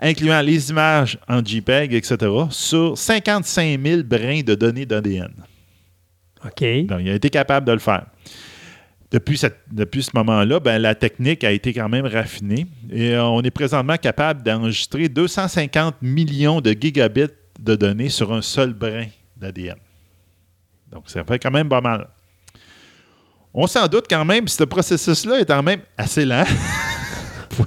incluant 0.00 0.40
les 0.40 0.70
images 0.70 1.18
en 1.28 1.44
JPEG, 1.44 1.94
etc., 1.94 2.16
sur 2.50 2.96
55 2.96 3.80
000 3.84 4.02
brins 4.04 4.42
de 4.42 4.54
données 4.54 4.86
d'ADN. 4.86 5.32
OK. 6.44 6.86
Donc, 6.86 7.00
il 7.00 7.10
a 7.10 7.14
été 7.14 7.28
capable 7.28 7.66
de 7.66 7.72
le 7.72 7.78
faire. 7.80 8.06
Depuis, 9.10 9.36
cette- 9.36 9.60
depuis 9.70 10.02
ce 10.04 10.10
moment-là, 10.14 10.60
ben, 10.60 10.78
la 10.78 10.94
technique 10.94 11.42
a 11.42 11.50
été 11.50 11.72
quand 11.72 11.88
même 11.88 12.06
raffinée 12.06 12.66
et 12.90 13.14
euh, 13.14 13.24
on 13.24 13.42
est 13.42 13.50
présentement 13.50 13.96
capable 13.96 14.42
d'enregistrer 14.42 15.08
250 15.08 15.96
millions 16.02 16.60
de 16.60 16.70
gigabits 16.72 17.26
de 17.58 17.74
données 17.76 18.08
sur 18.10 18.32
un 18.32 18.42
seul 18.42 18.72
brin 18.74 19.06
d'ADN. 19.36 19.76
Donc, 20.92 21.04
ça 21.06 21.24
fait 21.24 21.38
quand 21.40 21.50
même 21.50 21.68
pas 21.68 21.80
mal. 21.80 22.08
On 23.52 23.66
s'en 23.66 23.86
doute 23.88 24.06
quand 24.08 24.24
même, 24.24 24.46
ce 24.48 24.64
processus-là 24.64 25.40
est 25.40 25.44
quand 25.46 25.62
même 25.62 25.80
assez 25.96 26.24
lent. 26.24 26.44
faut, 27.54 27.66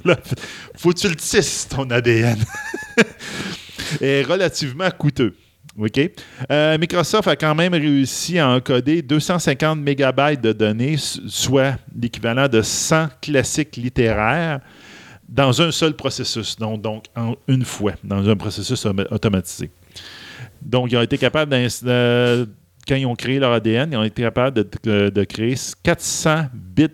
faut 0.76 0.90
que 0.92 0.98
tu 0.98 1.08
le 1.08 1.16
tisses, 1.16 1.66
ton 1.68 1.88
ADN. 1.90 2.38
est 4.00 4.22
relativement 4.22 4.90
coûteux. 4.90 5.34
OK? 5.78 6.00
Euh, 6.50 6.76
Microsoft 6.78 7.28
a 7.28 7.36
quand 7.36 7.54
même 7.54 7.72
réussi 7.72 8.38
à 8.38 8.48
encoder 8.48 9.00
250 9.02 9.78
mégabytes 9.78 10.40
de 10.40 10.52
données, 10.52 10.96
soit 10.98 11.76
l'équivalent 11.96 12.48
de 12.48 12.62
100 12.62 13.08
classiques 13.22 13.76
littéraires, 13.76 14.60
dans 15.28 15.60
un 15.62 15.70
seul 15.70 15.94
processus, 15.94 16.56
donc, 16.56 16.80
donc 16.80 17.04
en 17.14 17.34
une 17.46 17.64
fois, 17.64 17.92
dans 18.02 18.28
un 18.28 18.34
processus 18.34 18.84
autom- 18.86 19.06
automatisé. 19.12 19.70
Donc, 20.62 20.90
ils 20.90 20.96
ont 20.96 21.02
été 21.02 21.18
capables, 21.18 21.54
quand 21.54 22.94
ils 22.96 23.06
ont 23.06 23.14
créé 23.14 23.38
leur 23.38 23.52
ADN, 23.52 23.90
ils 23.92 23.96
ont 23.96 24.02
été 24.02 24.22
capables 24.22 24.64
de- 24.82 25.10
de 25.10 25.24
créer 25.24 25.54
400 25.82 26.46
bits 26.54 26.88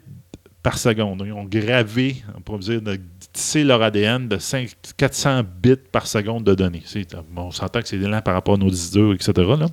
par 0.65 0.79
seconde. 0.79 1.23
Ils 1.27 1.33
ont 1.33 1.45
gravé, 1.45 2.25
on 2.37 2.41
pourrait 2.41 2.59
dire, 2.59 2.83
de 2.83 2.99
tisser 3.33 3.63
leur 3.63 3.83
ADN 3.83 4.27
de 4.27 4.39
5 4.39 4.71
400 4.97 5.43
bits 5.63 5.77
par 5.93 6.07
seconde 6.09 6.43
de 6.43 6.55
données. 6.55 6.83
On 7.37 7.51
s'entend 7.53 7.83
que 7.83 7.87
c'est 7.89 7.99
lent 7.99 8.23
par 8.23 8.35
rapport 8.35 8.55
à 8.55 8.57
nos 8.57 8.71
disques 8.71 8.95
durs, 8.95 9.13
etc. 9.13 9.33
Là. 9.37 9.67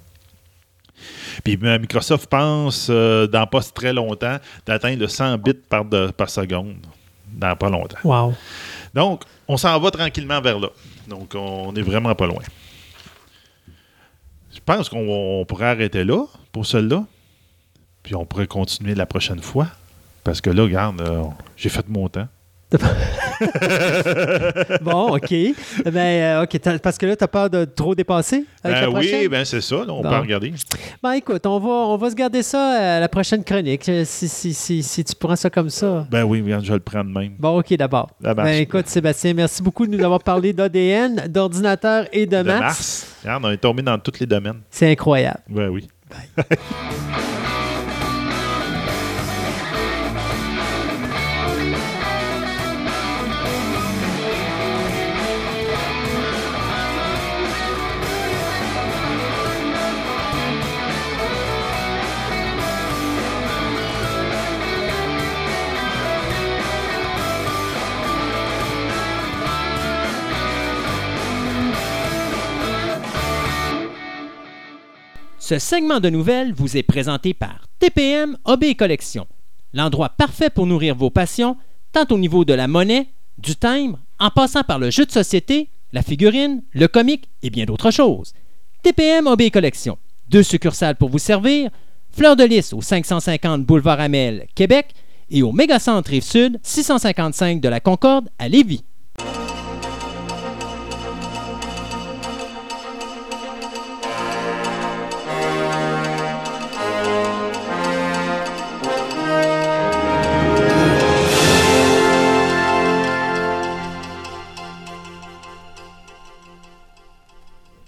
Puis 1.43 1.57
euh, 1.63 1.79
Microsoft 1.79 2.29
pense, 2.29 2.87
euh, 2.91 3.25
dans 3.25 3.47
pas 3.47 3.61
très 3.63 3.93
longtemps, 3.93 4.37
d'atteindre 4.65 4.99
le 4.99 5.07
100 5.07 5.37
bits 5.37 5.53
par, 5.53 5.85
de- 5.85 6.11
par 6.11 6.29
seconde. 6.29 6.75
Dans 7.31 7.55
pas 7.55 7.69
longtemps. 7.69 7.97
Wow. 8.03 8.33
Donc, 8.93 9.23
on 9.47 9.55
s'en 9.55 9.79
va 9.79 9.89
tranquillement 9.91 10.41
vers 10.41 10.59
là. 10.59 10.67
Donc, 11.07 11.33
on 11.33 11.71
n'est 11.71 11.81
vraiment 11.81 12.13
pas 12.13 12.27
loin. 12.27 12.41
Je 14.53 14.59
pense 14.65 14.89
qu'on 14.89 15.07
on 15.39 15.45
pourrait 15.45 15.67
arrêter 15.67 16.03
là 16.03 16.25
pour 16.51 16.65
celle-là. 16.65 17.05
Puis 18.03 18.13
on 18.15 18.25
pourrait 18.25 18.47
continuer 18.47 18.93
la 18.93 19.05
prochaine 19.05 19.39
fois. 19.41 19.67
Parce 20.23 20.41
que 20.41 20.49
là, 20.49 20.63
regarde, 20.63 21.01
euh, 21.01 21.23
j'ai 21.55 21.69
fait 21.69 21.87
mon 21.89 22.07
temps. 22.09 22.27
Bon, 24.81 25.15
OK. 25.15 25.33
ben, 25.85 25.97
euh, 25.97 26.43
OK. 26.43 26.59
Parce 26.81 26.97
que 26.97 27.05
là, 27.05 27.15
tu 27.15 27.23
as 27.23 27.27
peur 27.27 27.49
de 27.49 27.65
trop 27.65 27.95
dépasser 27.95 28.45
avec 28.63 28.77
Ben 28.81 28.97
oui, 28.97 29.27
ben 29.27 29.43
c'est 29.43 29.61
ça. 29.61 29.77
là, 29.77 29.85
on 29.93 30.01
Bon. 30.01 30.09
peut 30.09 30.15
regarder. 30.19 30.53
Ben, 31.01 31.13
écoute, 31.13 31.45
on 31.45 31.59
va, 31.59 31.69
on 31.69 31.97
va 31.97 32.09
se 32.09 32.15
garder 32.15 32.43
ça 32.43 32.95
à 32.97 32.99
la 32.99 33.09
prochaine 33.09 33.43
chronique, 33.43 33.87
euh, 33.89 34.03
si, 34.05 34.29
si, 34.29 34.53
si, 34.53 34.83
si 34.83 35.03
tu 35.03 35.15
prends 35.15 35.35
ça 35.35 35.49
comme 35.49 35.69
ça. 35.69 36.05
Ben 36.09 36.23
oui, 36.23 36.43
je 36.47 36.67
vais 36.67 36.73
le 36.75 36.79
prendre 36.79 37.09
même. 37.09 37.33
Bon, 37.39 37.59
OK, 37.59 37.73
d'abord. 37.73 38.11
Ben, 38.21 38.47
écoute, 38.47 38.87
Sébastien, 38.87 39.33
merci 39.33 39.61
beaucoup 39.61 39.85
de 39.87 39.95
nous 39.97 40.03
avoir 40.03 40.21
parlé 40.21 40.53
d'ADN, 40.53 41.27
d'ordinateur 41.27 42.05
et 42.13 42.25
de, 42.25 42.37
De 42.37 42.43
maths. 42.43 42.59
Mars. 42.61 43.15
Regarde, 43.23 43.45
on 43.45 43.51
est 43.51 43.57
tombé 43.57 43.81
dans 43.81 43.97
tous 43.97 44.19
les 44.19 44.25
domaines. 44.27 44.61
C'est 44.69 44.91
incroyable. 44.91 45.39
Ben 45.49 45.67
oui. 45.69 45.87
Ce 75.51 75.59
segment 75.59 75.99
de 75.99 76.09
nouvelles 76.09 76.53
vous 76.53 76.77
est 76.77 76.81
présenté 76.81 77.33
par 77.33 77.67
TPM 77.79 78.37
et 78.61 78.75
Collection, 78.75 79.27
l'endroit 79.73 80.07
parfait 80.07 80.49
pour 80.49 80.65
nourrir 80.65 80.95
vos 80.95 81.09
passions, 81.09 81.57
tant 81.91 82.05
au 82.09 82.17
niveau 82.17 82.45
de 82.45 82.53
la 82.53 82.69
monnaie, 82.69 83.09
du 83.37 83.57
timbre, 83.57 83.99
en 84.17 84.29
passant 84.29 84.63
par 84.63 84.79
le 84.79 84.89
jeu 84.91 85.05
de 85.05 85.11
société, 85.11 85.67
la 85.91 86.03
figurine, 86.03 86.63
le 86.71 86.87
comique 86.87 87.27
et 87.43 87.49
bien 87.49 87.65
d'autres 87.65 87.91
choses. 87.91 88.31
TPM 88.81 89.27
et 89.39 89.51
Collection, 89.51 89.97
deux 90.29 90.41
succursales 90.41 90.95
pour 90.95 91.09
vous 91.09 91.19
servir, 91.19 91.69
Fleur 92.11 92.37
de 92.37 92.45
Lys 92.45 92.71
au 92.71 92.81
550 92.81 93.65
Boulevard 93.65 93.99
Amel, 93.99 94.47
Québec, 94.55 94.93
et 95.29 95.43
au 95.43 95.51
Mégacentre 95.51 96.11
Rive-Sud, 96.11 96.61
655 96.63 97.59
de 97.59 97.67
la 97.67 97.81
Concorde 97.81 98.29
à 98.39 98.47
Lévis. 98.47 98.85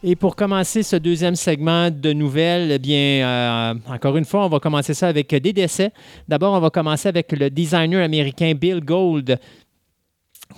Et 0.06 0.18
pour 0.18 0.36
commencer 0.36 0.84
ce 0.84 0.98
deuxième 0.98 1.38
segment 1.38 1.90
de 1.90 2.12
nouvelles, 2.12 2.74
eh 2.74 2.78
bien, 2.78 3.26
euh, 3.26 3.74
encore 3.88 4.18
une 4.18 4.26
fois, 4.26 4.46
on 4.46 4.50
va 4.50 4.60
commencer 4.60 4.94
ça 4.94 5.08
avec 5.08 5.34
des 5.34 5.54
décès. 5.54 5.94
D'abord, 6.28 6.54
on 6.54 6.60
va 6.60 6.70
commencer 6.70 7.08
avec 7.08 7.32
le 7.32 7.50
designer 7.50 8.04
américain 8.04 8.52
Bill 8.54 8.82
Gold. 8.84 9.40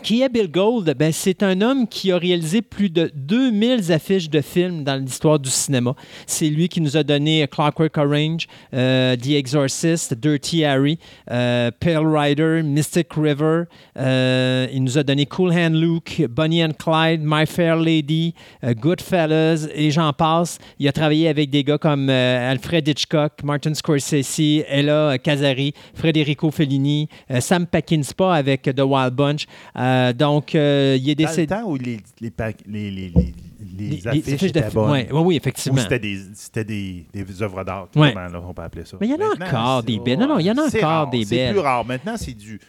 Qui 0.04 0.22
est 0.22 0.30
Bill 0.30 0.52
Gold? 0.52 0.96
Ben, 0.98 1.12
c'est 1.12 1.44
un 1.44 1.62
homme 1.62 1.88
qui 1.88 2.12
a 2.12 2.18
réalisé 2.18 2.62
plus 2.62 2.90
de 2.90 3.12
2000 3.16 3.92
affiches 3.92 4.30
de 4.30 4.42
films 4.42 4.84
dans 4.84 5.02
l'histoire 5.02 5.40
du 5.40 5.50
cinéma. 5.50 5.96
C'est 6.26 6.48
lui 6.50 6.70
qui 6.70 6.82
nous 6.82 6.96
a 6.98 7.04
donné 7.04 7.48
Clockwork 7.48 7.98
Orange, 7.98 8.48
euh, 8.74 9.16
The 9.16 9.32
Exorcist, 9.32 10.14
Dirty 10.14 10.64
Harry, 10.64 11.00
euh, 11.32 11.72
Pale 11.80 12.06
Rider, 12.06 12.62
Mystic 12.64 13.08
River. 13.16 13.64
Euh, 13.98 14.68
il 14.72 14.84
nous 14.84 14.98
a 14.98 15.04
donné 15.04 15.26
Cool 15.26 15.52
Hand 15.52 15.76
Luke, 15.76 16.24
Bonnie 16.30 16.64
and 16.64 16.74
Clyde, 16.78 17.22
My 17.24 17.46
Fair 17.46 17.78
Lady, 17.78 18.34
Goodfellas 18.64 19.68
et 19.74 19.92
j'en 19.92 20.14
passe. 20.14 20.60
Il 20.80 20.88
a 20.88 20.92
travaillé 20.92 21.28
avec 21.28 21.50
des 21.50 21.64
gars 21.64 21.78
comme 21.78 22.10
Alfred 22.10 22.88
Hitchcock, 22.88 23.34
Martin 23.44 23.74
Scorsese, 23.74 24.64
Ella 24.68 25.18
Casari, 25.18 25.74
Federico 25.94 26.52
Fellini, 26.52 27.08
Sam 27.40 27.66
Peckinpah 27.66 28.34
avec 28.34 28.64
The 28.64 28.82
Wild 28.82 29.14
Bunch. 29.14 29.46
Euh, 29.86 30.14
donc, 30.14 30.56
euh, 30.56 30.98
il 31.00 31.10
est 31.10 31.16
Dans 31.16 31.24
le 31.24 31.28
décédé. 31.28 31.48
temps 31.48 31.64
où 31.66 31.76
les, 31.78 32.00
les, 32.22 32.32
les, 32.68 33.12
les, 33.78 34.08
affiches, 34.08 34.44
étaient 34.44 34.70
bonnes. 34.74 34.92
Oui, 34.92 35.06
Ou 35.12 35.32
effectivement. 35.34 35.82
c'était 35.82 36.00
des, 36.00 36.20
c'était 36.34 36.64
des, 36.64 37.06
des 37.14 37.42
œuvres 37.42 37.64
d'art, 37.64 37.88
Ouais. 37.96 38.14
là, 38.14 38.30
on 38.48 38.54
peut 38.54 38.62
appeler 38.62 38.86
ça. 38.86 38.98
Mais 39.00 39.08
il 39.08 39.12
y 39.12 39.14
en 39.14 39.20
a 39.20 39.46
encore 39.48 39.82
c'est- 39.82 39.88
des 39.88 40.00
belles. 40.00 40.20
Non, 40.20 40.28
non, 40.28 40.40
il 40.40 40.46
y 40.46 40.52
en 40.52 40.58
a 40.58 40.70
c'est 40.70 40.80
encore 40.80 40.90
rare, 40.90 41.10
des 41.10 41.26
C'est 41.26 41.36
belles. 41.36 41.52
plus 41.52 41.60
rare. 41.60 41.86
Maintenant, 41.86 42.16
c'est 42.18 42.34
du... 42.34 42.60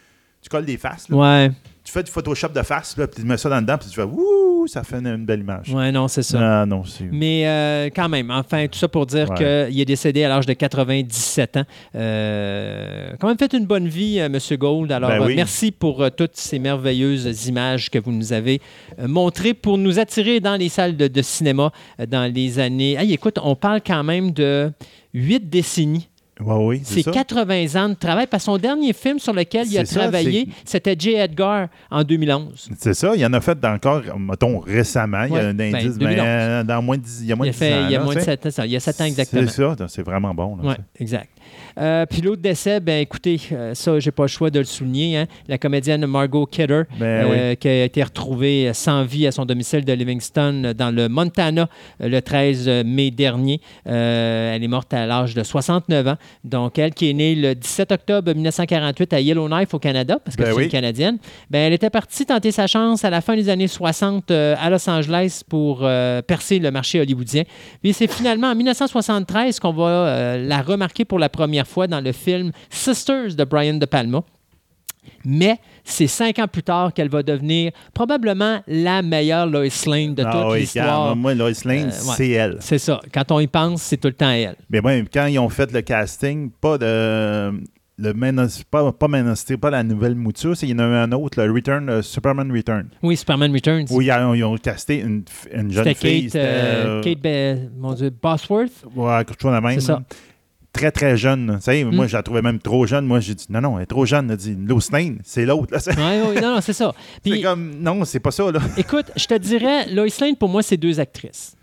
Tu 0.42 0.48
colles 0.48 0.64
des 0.66 0.76
faces, 0.76 1.08
là. 1.08 1.16
Ouais, 1.16 1.50
tu 1.86 1.92
fais 1.92 2.02
du 2.02 2.10
Photoshop 2.10 2.48
de 2.48 2.62
face, 2.62 2.94
puis 2.94 3.04
tu 3.14 3.22
mets 3.22 3.36
ça 3.36 3.48
dans 3.48 3.62
dedans, 3.62 3.78
puis 3.78 3.88
tu 3.88 3.94
fais 3.94 4.02
Ouh, 4.02 4.66
ça 4.66 4.82
fait 4.82 4.96
une, 4.96 5.06
une 5.06 5.24
belle 5.24 5.40
image. 5.40 5.72
ouais, 5.72 5.92
non, 5.92 6.08
c'est 6.08 6.22
ça. 6.24 6.38
Non, 6.66 6.66
non, 6.78 6.84
c'est. 6.84 7.04
Mais 7.12 7.46
euh, 7.46 7.88
quand 7.94 8.08
même, 8.08 8.30
enfin, 8.32 8.66
tout 8.66 8.78
ça 8.78 8.88
pour 8.88 9.06
dire 9.06 9.30
Ouais. 9.30 9.68
qu'il 9.68 9.80
est 9.80 9.84
décédé 9.84 10.24
à 10.24 10.28
l'âge 10.28 10.46
de 10.46 10.52
97 10.52 11.56
ans. 11.58 11.64
Euh, 11.94 13.12
quand 13.20 13.28
même 13.28 13.38
fait 13.38 13.52
une 13.52 13.66
bonne 13.66 13.86
vie, 13.88 14.18
euh, 14.18 14.26
M. 14.26 14.38
Gold. 14.58 14.90
Alors, 14.90 15.10
Ben 15.10 15.22
oui. 15.24 15.34
merci 15.36 15.70
pour 15.70 16.02
euh, 16.02 16.10
toutes 16.10 16.36
ces 16.36 16.58
merveilleuses 16.58 17.46
images 17.46 17.90
que 17.90 17.98
vous 17.98 18.12
nous 18.12 18.32
avez 18.32 18.60
montrées 19.06 19.54
pour 19.54 19.78
nous 19.78 19.98
attirer 19.98 20.40
dans 20.40 20.56
les 20.56 20.68
salles 20.68 20.96
de, 20.96 21.06
de 21.08 21.22
cinéma 21.22 21.70
dans 22.08 22.32
les 22.32 22.58
années... 22.58 22.94
Hey, 22.94 23.12
écoute, 23.12 23.38
on 23.42 23.54
parle 23.54 23.80
quand 23.86 24.02
même 24.02 24.32
de 24.32 24.70
huit 25.14 25.48
décennies. 25.48 26.08
Ouais, 26.38 26.54
oui, 26.54 26.80
C'est 26.84 26.96
c'est 26.96 27.02
ça. 27.02 27.10
80 27.12 27.82
ans 27.82 27.88
de 27.88 27.94
travail. 27.94 28.26
Parce 28.26 28.42
que 28.42 28.52
son 28.52 28.58
dernier 28.58 28.92
film 28.92 29.18
sur 29.18 29.32
lequel 29.32 29.66
il 29.68 29.78
a 29.78 29.86
ça, 29.86 30.00
travaillé, 30.00 30.48
c'était 30.64 30.94
J. 30.98 31.14
Edgar 31.14 31.68
en 31.90 32.04
2011. 32.04 32.68
C'est 32.78 32.92
ça, 32.92 33.12
il 33.14 33.20
y 33.22 33.26
en 33.26 33.32
a 33.32 33.40
fait 33.40 33.62
encore, 33.64 34.02
mettons, 34.18 34.58
récemment. 34.60 35.24
Il 35.24 35.32
y 35.32 35.38
a 35.38 35.46
un 35.46 35.54
ben, 35.54 35.74
indice, 35.74 35.96
2011. 35.96 36.24
mais 36.26 36.64
dans 36.64 36.82
moins 36.82 36.98
de 36.98 37.02
10, 37.02 37.18
il 37.22 37.26
y 37.28 37.32
a 37.32 37.36
moins 37.36 37.46
Il, 37.46 37.48
a 37.48 37.52
de 37.52 37.56
10 37.56 37.58
fait, 37.58 37.72
ans. 37.74 37.86
il 37.86 37.90
y 37.90 37.94
a 37.94 37.98
là, 37.98 38.04
moins 38.04 38.14
de 38.14 38.18
tu 38.20 38.24
sais. 38.26 38.30
7 38.42 38.58
ans. 38.58 38.62
Il 38.64 38.70
y 38.70 38.76
a 38.76 38.80
7 38.80 39.00
ans 39.00 39.04
exactement. 39.04 39.48
C'est 39.48 39.56
ça, 39.56 39.88
c'est 39.88 40.02
vraiment 40.02 40.34
bon. 40.34 40.58
Oui, 40.62 40.74
exact. 41.00 41.30
Euh, 41.78 42.06
puis 42.06 42.22
l'autre 42.22 42.40
décès, 42.40 42.80
ben 42.80 43.00
écoutez, 43.02 43.38
euh, 43.52 43.74
ça, 43.74 43.98
j'ai 43.98 44.10
pas 44.10 44.22
le 44.24 44.28
choix 44.28 44.48
de 44.50 44.58
le 44.58 44.64
souligner. 44.64 45.18
hein. 45.18 45.26
La 45.46 45.58
comédienne 45.58 46.06
Margot 46.06 46.46
Kidder, 46.46 46.82
Ben 46.98 47.04
euh, 47.30 47.54
qui 47.54 47.68
a 47.68 47.84
été 47.84 48.02
retrouvée 48.02 48.70
sans 48.72 49.04
vie 49.04 49.26
à 49.26 49.32
son 49.32 49.44
domicile 49.44 49.84
de 49.84 49.92
Livingston 49.92 50.72
dans 50.76 50.94
le 50.94 51.08
Montana 51.08 51.68
le 52.00 52.20
13 52.20 52.68
mai 52.86 53.10
dernier. 53.10 53.60
Euh, 53.86 54.54
elle 54.54 54.64
est 54.64 54.68
morte 54.68 54.94
à 54.94 55.04
l'âge 55.06 55.34
de 55.34 55.42
69 55.42 56.06
ans. 56.08 56.16
Donc, 56.44 56.78
elle 56.78 56.94
qui 56.94 57.10
est 57.10 57.12
née 57.12 57.34
le 57.34 57.54
17 57.54 57.92
octobre 57.92 58.32
1948 58.32 59.12
à 59.12 59.20
Yellowknife 59.20 59.74
au 59.74 59.78
Canada, 59.78 60.18
parce 60.24 60.36
que 60.36 60.42
Ben 60.42 60.50
c'est 60.52 60.56
oui. 60.56 60.64
une 60.64 60.70
Canadienne, 60.70 61.18
ben, 61.50 61.58
elle 61.60 61.72
était 61.74 61.90
partie 61.90 62.24
tenter 62.24 62.52
sa 62.52 62.66
chance 62.66 63.04
à 63.04 63.10
la 63.10 63.20
fin 63.20 63.36
des 63.36 63.48
années 63.50 63.68
60 63.68 64.30
euh, 64.30 64.54
à 64.58 64.70
Los 64.70 64.88
Angeles 64.88 65.42
pour 65.48 65.80
percer 66.26 66.58
le 66.58 66.70
marché 66.70 67.00
hollywoodien. 67.00 67.42
Puis 67.82 67.92
c'est 67.92 68.10
finalement 68.10 68.48
en 68.48 68.54
1973 68.54 69.60
qu'on 69.60 69.72
va 69.72 70.36
la 70.38 70.62
remarquer 70.62 71.04
pour 71.04 71.18
la 71.18 71.28
première 71.28 71.65
fois 71.66 71.86
dans 71.86 72.00
le 72.00 72.12
film 72.12 72.52
Sisters 72.70 73.34
de 73.34 73.44
Brian 73.44 73.74
De 73.74 73.86
Palma. 73.86 74.22
Mais 75.24 75.58
c'est 75.84 76.06
cinq 76.08 76.38
ans 76.38 76.48
plus 76.48 76.62
tard 76.62 76.92
qu'elle 76.92 77.08
va 77.08 77.22
devenir 77.22 77.72
probablement 77.94 78.60
la 78.66 79.02
meilleure 79.02 79.46
Lois 79.46 79.68
Lane 79.86 80.14
de 80.14 80.24
Ah 80.26 80.32
toute 80.32 80.52
oui, 80.52 80.60
l'histoire. 80.60 81.14
Moi, 81.16 81.34
Lois 81.34 81.50
Lane, 81.64 81.84
Euh, 81.84 82.08
ouais. 82.08 82.14
c'est 82.16 82.30
elle. 82.30 82.56
C'est 82.60 82.78
ça. 82.78 83.00
Quand 83.12 83.30
on 83.32 83.40
y 83.40 83.46
pense, 83.46 83.82
c'est 83.82 83.96
tout 83.96 84.08
le 84.08 84.14
temps 84.14 84.30
elle. 84.30 84.56
Mais 84.70 84.80
bon, 84.80 85.04
quand 85.12 85.26
ils 85.26 85.38
ont 85.38 85.48
fait 85.48 85.70
le 85.72 85.82
casting, 85.82 86.50
pas 86.60 86.78
de. 86.78 87.52
Le 87.98 88.12
pas, 88.70 88.92
pas 88.92 89.08
pas 89.58 89.70
la 89.70 89.82
nouvelle 89.82 90.14
mouture, 90.14 90.52
il 90.60 90.68
y 90.68 90.74
en 90.74 90.80
a 90.80 90.82
eu 90.82 90.94
un 90.96 91.12
autre, 91.12 91.42
le 91.42 91.50
Return, 91.50 91.88
euh, 91.88 92.02
Superman 92.02 92.52
Return, 92.52 92.88
Oui, 93.02 93.16
Superman 93.16 93.50
Returns. 93.50 93.86
où 93.90 94.02
ils 94.02 94.12
ont, 94.12 94.34
ils 94.34 94.44
ont 94.44 94.54
casté 94.58 95.00
une, 95.00 95.24
jeune 95.72 95.94
fille. 95.94 96.24
Kate, 96.24 96.32
c'était, 96.32 96.38
euh, 96.44 97.00
euh, 97.02 97.02
Kate 97.02 97.70
mon 97.74 97.94
Dieu, 97.94 98.10
Bosworth? 98.10 98.84
ouais, 98.94 99.24
quelque 99.24 99.40
chose 99.40 99.54
de 99.54 99.60
même. 99.60 99.80
C'est 99.80 99.86
ça. 99.86 100.02
Très, 100.76 100.90
très 100.90 101.16
jeune. 101.16 101.54
Tu 101.56 101.62
sais, 101.62 101.84
Moi, 101.84 102.04
Mm. 102.04 102.08
je 102.08 102.16
la 102.16 102.22
trouvais 102.22 102.42
même 102.42 102.58
trop 102.58 102.86
jeune. 102.86 103.06
Moi, 103.06 103.20
j'ai 103.20 103.34
dit, 103.34 103.46
non, 103.48 103.60
non, 103.60 103.76
elle 103.78 103.84
est 103.84 103.86
trop 103.86 104.04
jeune. 104.06 104.26
Elle 104.26 104.34
a 104.34 104.36
dit, 104.36 104.54
Lois 104.54 104.80
Lane, 104.92 105.18
c'est 105.24 105.44
l'autre. 105.46 105.74
Oui, 105.74 105.94
oui, 106.36 106.40
non, 106.42 106.54
non, 106.56 106.60
c'est 106.60 106.72
ça. 106.72 106.92
c'est 107.24 107.40
comme, 107.40 107.74
non, 107.80 108.04
c'est 108.04 108.20
pas 108.20 108.30
ça. 108.30 108.50
Là. 108.52 108.60
Écoute, 108.76 109.06
je 109.16 109.26
te 109.26 109.38
dirais, 109.38 109.86
Lois 109.92 110.06
Lane, 110.20 110.36
pour 110.36 110.48
moi, 110.48 110.62
c'est 110.62 110.76
deux 110.76 111.00
actrices. 111.00 111.54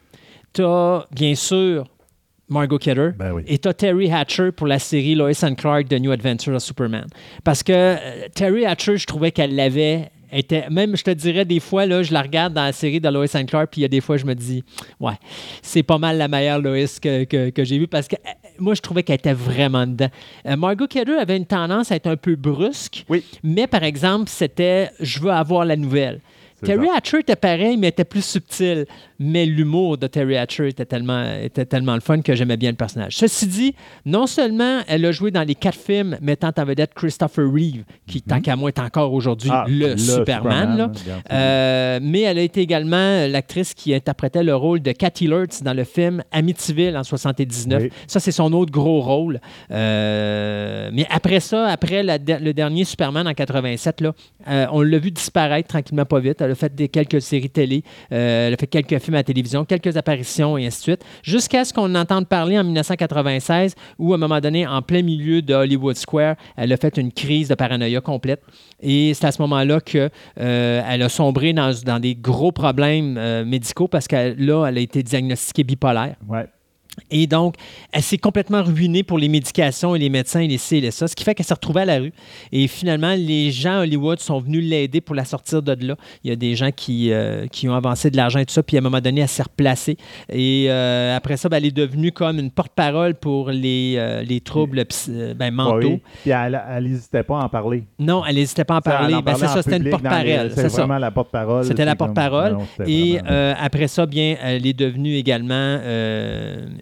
Tu 0.53 0.64
as, 0.64 1.06
bien 1.11 1.35
sûr, 1.35 1.85
Margot 2.49 2.77
Kidder. 2.77 3.11
Ben 3.18 3.31
oui. 3.34 3.44
Et 3.48 3.57
t'as 3.57 3.73
Terry 3.73 4.11
Hatcher 4.11 4.52
pour 4.52 4.68
la 4.68 4.77
série 4.80 5.15
Lois 5.15 5.31
and 5.44 5.56
Clark 5.56 5.88
The 5.90 5.94
New 5.99 6.11
Adventures 6.11 6.56
of 6.56 6.61
Superman. 6.64 7.06
Parce 7.44 7.64
que 7.64 7.72
euh, 7.73 8.27
Terry 8.35 8.65
Hatcher, 8.65 8.98
je 8.98 9.06
trouvais 9.06 9.31
qu'elle 9.31 9.56
l'avait. 9.56 10.10
Était, 10.35 10.68
même, 10.72 10.98
je 10.98 11.03
te 11.03 11.11
dirais, 11.11 11.45
des 11.45 11.60
fois, 11.60 11.85
là, 11.85 12.02
je 12.02 12.11
la 12.11 12.23
regarde 12.23 12.56
dans 12.56 12.64
la 12.64 12.72
série 12.72 12.99
de 12.99 13.07
Lois 13.07 13.27
and 13.35 13.45
Clark, 13.45 13.69
puis 13.72 13.81
il 13.81 13.84
y 13.84 13.85
a 13.85 13.88
des 13.88 14.02
fois, 14.02 14.18
je 14.18 14.26
me 14.26 14.34
dis, 14.34 14.64
ouais, 14.99 15.14
c'est 15.61 15.84
pas 15.84 15.99
mal 15.99 16.18
la 16.18 16.27
meilleure 16.27 16.57
Lois 16.60 16.88
que, 16.99 17.23
que, 17.26 17.52
que 17.52 17.64
j'ai 17.64 17.77
vue 17.77 17.88
parce 17.88 18.07
que 18.07 18.15
euh, 18.15 18.43
moi, 18.60 18.74
je 18.76 18.82
trouvais 18.82 19.04
qu'elle 19.04 19.16
était 19.16 19.34
vraiment 19.34 19.86
dedans. 19.88 20.10
Euh, 20.46 20.56
Margot 20.56 20.88
Kidder 20.88 21.14
avait 21.20 21.38
une 21.38 21.46
tendance 21.46 21.92
à 21.92 21.96
être 21.96 22.08
un 22.08 22.18
peu 22.18 22.36
brusque, 22.36 23.06
Oui. 23.10 23.24
mais 23.44 23.68
par 23.68 23.84
exemple, 23.84 24.30
c'était 24.30 24.90
je 25.00 25.20
veux 25.20 25.32
avoir 25.32 25.66
la 25.66 25.76
nouvelle. 25.76 26.20
Terry. 26.64 26.88
Hatcher 26.90 27.19
était 27.19 27.35
pareil, 27.35 27.77
mais 27.77 27.90
était 27.90 28.03
plus 28.03 28.23
subtil. 28.23 28.85
Mais 29.19 29.45
l'humour 29.45 29.98
de 29.98 30.07
Terry 30.07 30.38
Hatcher 30.38 30.68
était 30.68 30.85
tellement, 30.85 31.23
était 31.41 31.65
tellement 31.65 31.94
le 31.95 32.02
fun 32.02 32.22
que 32.22 32.35
j'aimais 32.35 32.57
bien 32.57 32.72
le 32.72 32.76
personnage. 32.76 33.15
Ceci 33.15 33.48
dit, 33.48 33.76
non 34.06 34.27
seulement 34.27 34.81
elle 34.88 35.06
a 35.06 35.11
joué 35.11 35.31
dans 35.31 35.44
les 35.44 35.56
quatre 35.56 35.77
films 35.77 36.18
mettant 36.22 36.52
en 36.57 36.65
vedette 36.65 36.94
Christopher 36.94 37.45
Reeve, 37.45 37.84
qui, 38.06 38.22
tant 38.22 38.41
qu'à 38.41 38.56
moi, 38.56 38.69
est 38.69 38.80
encore 38.80 39.14
aujourd'hui 39.14 39.49
Ah, 39.52 39.65
le, 39.68 39.95
Superman, 39.95 40.77
là. 40.77 40.91
Euh, 41.31 41.99
mais 42.02 42.22
elle 42.22 42.38
a 42.38 42.41
été 42.41 42.61
également 42.61 43.27
l'actrice 43.27 43.73
qui 43.73 43.94
interprétait 43.94 44.44
le 44.44 44.56
rôle 44.56 44.81
de 44.81 44.91
Cathy 44.91 45.27
Lurtz 45.27 45.64
dans 45.64 45.73
le 45.73 45.84
film 45.84 46.23
Amityville 46.31 46.98
en 46.98 47.03
79. 47.03 47.84
Oui. 47.84 47.90
Ça, 48.07 48.19
c'est 48.19 48.31
son 48.31 48.52
autre 48.53 48.72
gros 48.72 48.99
rôle. 49.02 49.40
Euh, 49.72 50.90
mais 50.91 51.06
après 51.10 51.40
ça, 51.40 51.68
après 51.68 52.03
la 52.03 52.18
le 52.18 52.53
dernier 52.53 52.84
Superman 52.84 53.27
en 53.27 53.34
87, 53.34 54.02
là, 54.02 54.14
euh, 54.48 54.65
on 54.72 54.81
l'a 54.81 54.98
vu 54.98 55.11
disparaître 55.11 55.68
tranquillement 55.68 56.06
pas 56.06 56.19
vite. 56.19 56.41
Elle 56.41 56.53
a 56.54 56.56
fait 56.56 56.74
des, 56.74 56.88
quelques 56.88 57.22
séries 57.22 57.50
télé, 57.50 57.84
euh, 58.12 58.48
elle 58.48 58.54
a 58.54 58.58
fait 58.58 58.68
quelques 58.68 59.00
films 59.00 59.16
à 59.16 59.24
télévision, 59.24 59.66
quelques 59.66 59.98
apparitions 59.98 60.58
et 60.58 60.66
ainsi 60.66 60.80
de 60.80 60.84
suite, 60.84 61.06
jusqu'à 61.22 61.66
ce 61.66 61.74
qu'on 61.74 61.94
entende 61.96 62.28
parler 62.28 62.58
en 62.58 62.64
1996 62.64 63.76
où, 64.00 64.14
à 64.14 64.16
un 64.16 64.20
moment 64.20 64.40
donné, 64.40 64.66
en 64.66 64.82
plein 64.82 65.02
milieu 65.02 65.42
de 65.42 65.54
Hollywood 65.54 65.96
Square, 65.96 66.36
elle 66.56 66.72
a 66.72 66.78
fait 66.78 66.98
une 66.98 67.12
crise 67.12 67.50
de 67.50 67.56
paranoïa 67.56 68.02
complète. 68.02 68.42
Et 68.82 69.14
c'est 69.14 69.26
à 69.26 69.32
ce 69.32 69.42
moment-là 69.42 69.80
qu'elle 69.82 70.12
a 70.38 71.10
sombré 71.10 71.54
dans, 71.54 71.74
dans 71.86 72.00
des 72.00 72.16
gros 72.16 72.52
problèmes 72.52 73.18
euh, 73.18 73.46
médicaux 73.46 73.88
parce 73.88 74.08
que 74.08 74.36
là, 74.38 74.68
elle 74.68 74.78
a 74.78 74.82
été 74.82 75.04
diagnostiquée 75.04 75.64
bipolaire. 75.64 76.16
Et 77.10 77.28
donc, 77.28 77.56
elle 77.91 78.02
s'est 78.03 78.18
complètement 78.18 78.64
ruinée 78.64 79.03
pour 79.03 79.18
les 79.18 79.28
médications 79.28 79.95
et 79.95 79.99
les 79.99 80.10
médecins 80.10 80.40
et 80.41 80.48
les 80.48 80.57
ci 80.57 80.78
et 80.78 80.82
les 80.82 80.91
ça, 80.91 81.07
ce 81.07 81.15
qui 81.15 81.24
fait 81.24 81.34
qu'elle 81.36 81.45
s'est 81.45 81.53
retrouvée 81.53 81.82
à 81.82 81.86
la 81.86 81.98
rue. 81.99 82.14
Et 82.52 82.68
finalement, 82.68 83.14
les 83.15 83.52
gens 83.52 83.80
à 83.80 83.82
Hollywood 83.82 84.20
sont 84.20 84.40
venus 84.40 84.64
l'aider 84.68 85.02
pour 85.02 85.15
la 85.15 85.26
sortir 85.26 85.61
de 85.61 85.76
là. 85.88 85.95
Il 86.24 86.30
y 86.30 86.34
a 86.34 86.36
des 86.36 86.56
gens 86.56 86.72
qui, 86.72 87.11
euh, 87.11 87.48
qui 87.48 87.68
ont 87.68 87.74
avancé 87.76 88.10
de 88.11 88.18
l'argent 88.18 88.40
et 88.40 88.45
tout 88.45 88.53
ça, 88.53 88.64
puis 88.64 88.78
à 88.78 88.80
un 88.80 88.84
moment 88.84 88.99
donné, 89.02 89.22
elle 89.22 89.28
s'est 89.28 89.44
replacée. 89.44 89.98
Et 90.32 90.65
euh, 90.70 91.15
après 91.15 91.38
ça, 91.38 91.49
ben, 91.49 91.57
elle 91.57 91.65
est 91.65 91.72
devenue 91.76 92.11
comme 92.11 92.40
une 92.40 92.52
porte-parole 92.52 93.15
pour 93.15 93.49
les, 93.49 93.95
euh, 93.98 94.22
les 94.24 94.40
troubles 94.41 94.84
ben, 95.36 95.52
mentaux. 95.52 95.88
Oui. 95.88 96.02
Puis 96.22 96.32
elle 96.32 96.61
n'hésitait 96.84 97.24
pas 97.24 97.40
à 97.40 97.45
en 97.45 97.49
parler. 97.49 97.84
Non, 97.99 98.24
elle 98.26 98.36
n'hésitait 98.36 98.65
pas 98.65 98.76
à 98.76 98.78
en 98.78 98.82
parler. 98.82 99.15
en 99.15 99.22
Ben, 99.22 99.36
c'est 99.36 99.48
ça, 99.48 99.61
c'était 99.61 99.78
une 99.78 99.90
porte-parole. 99.90 100.52
ça. 100.52 100.68
vraiment 100.68 100.98
la 100.99 101.11
porte-parole. 101.11 101.64
C'était 101.65 101.86
la 101.86 101.95
porte-parole. 101.95 102.57
C'était 102.78 102.91
Et 102.91 103.18
vraiment- 103.18 103.56
après 103.60 103.88
ça, 103.88 104.06
bien, 104.06 104.36
elle 104.44 104.65
est 104.68 104.74
devenue 104.74 105.15
également 105.15 105.80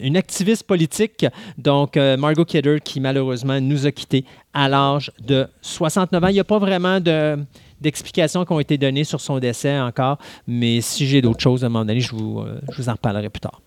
une 0.02 0.16
activiste 0.16 0.64
politique. 0.64 1.24
Donc, 1.56 1.96
euh, 1.96 2.16
Margot 2.16 2.44
Kidder, 2.44 2.78
qui 2.82 3.00
malheureusement 3.00 3.60
nous 3.60 3.86
a 3.86 3.92
quittés 3.92 4.24
à 4.52 4.68
l'âge 4.68 5.10
de 5.24 5.46
69 5.62 6.24
ans. 6.24 6.28
Il 6.28 6.34
n'y 6.34 6.40
a 6.40 6.44
pas 6.44 6.58
vraiment 6.58 7.00
de 7.00 7.38
d'explications 7.80 8.44
qui 8.44 8.52
ont 8.52 8.60
été 8.60 8.78
données 8.78 9.02
sur 9.02 9.20
son 9.20 9.40
décès 9.40 9.80
encore, 9.80 10.16
mais 10.46 10.80
si 10.80 11.04
j'ai 11.04 11.20
d'autres 11.20 11.40
choses 11.40 11.64
à 11.64 11.66
un 11.66 11.68
moment 11.68 11.84
donné, 11.84 11.98
je 11.98 12.14
vous, 12.14 12.38
euh, 12.38 12.60
en 12.86 12.92
reparlerai 12.92 13.28
plus 13.28 13.40
tard. 13.40 13.60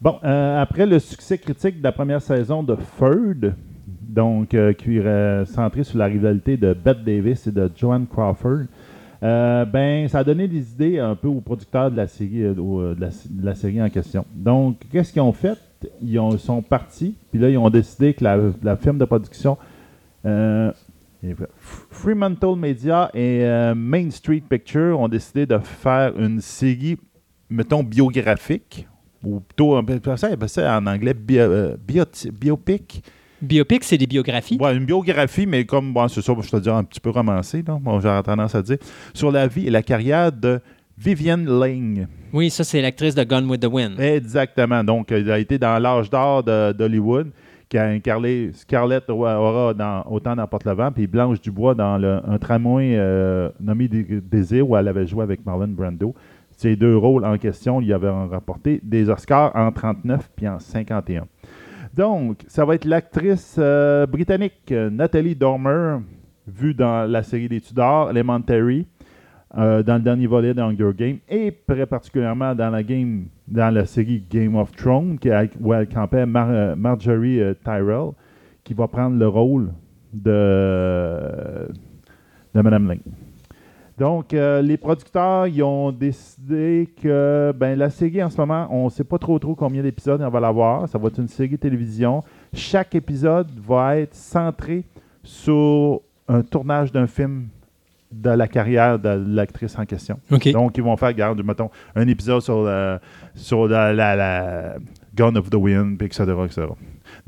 Bon, 0.00 0.18
euh, 0.24 0.60
après 0.60 0.86
le 0.86 0.98
succès 0.98 1.38
critique 1.38 1.78
de 1.78 1.84
la 1.84 1.92
première 1.92 2.20
saison 2.20 2.64
de 2.64 2.74
Ferd, 2.74 3.54
donc 3.86 4.48
qui 4.48 4.96
est 4.96 5.44
centré 5.44 5.84
sur 5.84 5.98
la 5.98 6.06
rivalité 6.06 6.56
de 6.56 6.74
Bette 6.74 7.04
Davis 7.04 7.46
et 7.46 7.52
de 7.52 7.70
Joan 7.76 8.08
Crawford, 8.08 8.64
euh, 9.22 9.64
ben 9.64 10.06
ça 10.08 10.20
a 10.20 10.24
donné 10.24 10.46
des 10.46 10.70
idées 10.70 10.98
un 10.98 11.16
peu 11.16 11.28
aux 11.28 11.40
producteurs 11.40 11.90
de 11.90 11.96
la 11.96 12.06
série, 12.06 12.42
euh, 12.42 12.54
euh, 12.56 12.94
de, 12.94 13.10
la, 13.44 13.54
série 13.54 13.82
en 13.82 13.90
question. 13.90 14.24
Donc, 14.32 14.76
qu'est-ce 14.92 15.12
qu'ils 15.12 15.22
ont 15.22 15.32
fait? 15.32 15.58
Ils 16.00 16.18
ont- 16.18 16.38
sont 16.38 16.62
partis, 16.62 17.16
puis 17.30 17.40
là 17.40 17.50
ils 17.50 17.58
ont 17.58 17.70
décidé 17.70 18.14
que 18.14 18.24
la, 18.24 18.38
la 18.62 18.76
firme 18.76 18.98
de 18.98 19.04
production 19.04 19.56
Fremantle 21.90 22.56
Media 22.56 23.10
et 23.14 23.44
Main 23.74 24.10
Street 24.10 24.42
Pictures 24.48 25.00
ont 25.00 25.08
décidé 25.08 25.46
de 25.46 25.58
faire 25.58 26.16
une 26.18 26.40
série, 26.40 26.96
mettons, 27.48 27.82
biographique, 27.82 28.86
ou 29.24 29.40
plutôt, 29.40 29.76
appelle 29.76 30.00
ça, 30.16 30.28
appelle 30.28 30.48
ça 30.48 30.78
en 30.78 30.86
anglais 30.86 31.14
biopic. 31.14 33.02
Biopic, 33.40 33.84
c'est 33.84 33.98
des 33.98 34.06
biographies. 34.06 34.58
Ouais, 34.60 34.76
une 34.76 34.84
biographie, 34.84 35.46
mais 35.46 35.64
comme, 35.64 35.92
bon, 35.92 36.08
c'est 36.08 36.22
ça, 36.22 36.32
je 36.40 36.48
te 36.50 36.56
dis 36.56 36.68
un 36.70 36.82
petit 36.84 37.00
peu 37.00 37.10
romancé, 37.10 37.62
bon, 37.62 38.00
j'aurais 38.00 38.22
tendance 38.22 38.54
à 38.54 38.62
dire, 38.62 38.78
sur 39.14 39.30
la 39.30 39.46
vie 39.46 39.66
et 39.66 39.70
la 39.70 39.82
carrière 39.82 40.32
de 40.32 40.60
Vivienne 40.96 41.46
Lang. 41.46 42.06
Oui, 42.32 42.50
ça, 42.50 42.64
c'est 42.64 42.82
l'actrice 42.82 43.14
de 43.14 43.22
Gone 43.22 43.48
with 43.48 43.60
the 43.60 43.66
Wind. 43.70 44.00
Exactement. 44.00 44.82
Donc, 44.82 45.12
il 45.12 45.30
a 45.30 45.38
été 45.38 45.56
dans 45.58 45.78
l'âge 45.78 46.10
d'or 46.10 46.42
d'Hollywood, 46.42 47.30
qui 47.68 47.78
a 47.78 47.84
incarné 47.84 48.50
Scarlett 48.54 49.08
O'Hara 49.08 49.74
dans 49.74 50.02
Autant 50.10 50.34
n'importe 50.34 50.64
le 50.64 50.72
vent, 50.72 50.90
puis 50.90 51.06
Blanche 51.06 51.40
Dubois 51.40 51.74
dans 51.74 51.98
le- 51.98 52.20
un 52.26 52.38
tramway 52.38 52.94
euh, 52.96 53.50
nommé 53.60 53.86
Dé- 53.88 54.20
Désir, 54.22 54.68
où 54.68 54.76
elle 54.76 54.88
avait 54.88 55.06
joué 55.06 55.22
avec 55.22 55.44
Marlon 55.46 55.68
Brando. 55.68 56.14
Ces 56.56 56.74
deux 56.74 56.96
rôles 56.96 57.24
en 57.24 57.38
question, 57.38 57.80
il 57.80 57.92
avait 57.92 58.08
rapporté 58.10 58.80
des 58.82 59.08
Oscars 59.10 59.52
en 59.54 59.70
39 59.70 60.28
puis 60.34 60.48
en 60.48 60.58
51. 60.58 61.26
Donc, 61.94 62.44
ça 62.48 62.64
va 62.64 62.74
être 62.74 62.84
l'actrice 62.84 63.56
euh, 63.58 64.06
britannique 64.06 64.70
euh, 64.70 64.90
Nathalie 64.90 65.34
Dormer, 65.34 65.98
vue 66.46 66.74
dans 66.74 67.10
la 67.10 67.22
série 67.22 67.48
des 67.48 67.60
Tudors, 67.60 68.10
Elementary, 68.10 68.86
euh, 69.56 69.82
dans 69.82 69.94
le 69.96 70.00
dernier 70.02 70.26
volet 70.26 70.54
de 70.54 70.60
Hunger 70.60 70.90
Games, 70.96 71.18
et 71.28 71.56
très 71.66 71.86
particulièrement 71.86 72.54
dans 72.54 72.70
la 72.70 72.82
game, 72.82 73.26
dans 73.46 73.72
la 73.74 73.84
série 73.86 74.22
Game 74.30 74.54
of 74.56 74.70
Thrones, 74.72 75.18
qui 75.18 75.30
où 75.60 75.72
elle 75.74 75.88
campait 75.88 76.26
Mar- 76.26 76.50
euh, 76.50 76.76
Marjorie 76.76 77.40
Tyrell, 77.64 78.10
qui 78.62 78.74
va 78.74 78.86
prendre 78.86 79.16
le 79.18 79.26
rôle 79.28 79.70
de, 80.12 81.68
de 82.54 82.60
Madame 82.62 82.88
Lane. 82.88 83.00
Donc, 83.98 84.32
euh, 84.32 84.62
les 84.62 84.76
producteurs, 84.76 85.46
ils 85.48 85.62
ont 85.62 85.90
décidé 85.90 86.88
que 87.02 87.52
ben, 87.56 87.76
la 87.78 87.90
série, 87.90 88.22
en 88.22 88.30
ce 88.30 88.36
moment, 88.36 88.68
on 88.70 88.84
ne 88.84 88.90
sait 88.90 89.02
pas 89.04 89.18
trop 89.18 89.38
trop 89.38 89.54
combien 89.54 89.82
d'épisodes 89.82 90.20
on 90.22 90.28
va 90.30 90.38
l'avoir. 90.40 90.88
Ça 90.88 90.98
va 90.98 91.08
être 91.08 91.18
une 91.18 91.26
série 91.28 91.58
télévision. 91.58 92.22
Chaque 92.54 92.94
épisode 92.94 93.48
va 93.66 93.96
être 93.98 94.14
centré 94.14 94.84
sur 95.24 96.00
un 96.28 96.42
tournage 96.42 96.92
d'un 96.92 97.06
film 97.06 97.48
de 98.12 98.30
la 98.30 98.48
carrière 98.48 98.98
de 98.98 99.08
l'actrice 99.34 99.78
en 99.78 99.84
question. 99.84 100.18
Donc, 100.52 100.76
ils 100.78 100.82
vont 100.82 100.96
faire, 100.96 101.08
regarde, 101.08 101.42
mettons, 101.44 101.70
un 101.94 102.06
épisode 102.08 102.40
sur, 102.40 102.62
la- 102.62 103.00
sur 103.34 103.66
la, 103.68 103.92
la, 103.92 104.16
la 104.16 104.74
Gun 105.14 105.34
of 105.36 105.50
the 105.50 105.56
Wind, 105.56 105.98
puis 105.98 106.06
etc., 106.06 106.22
etc. 106.44 106.62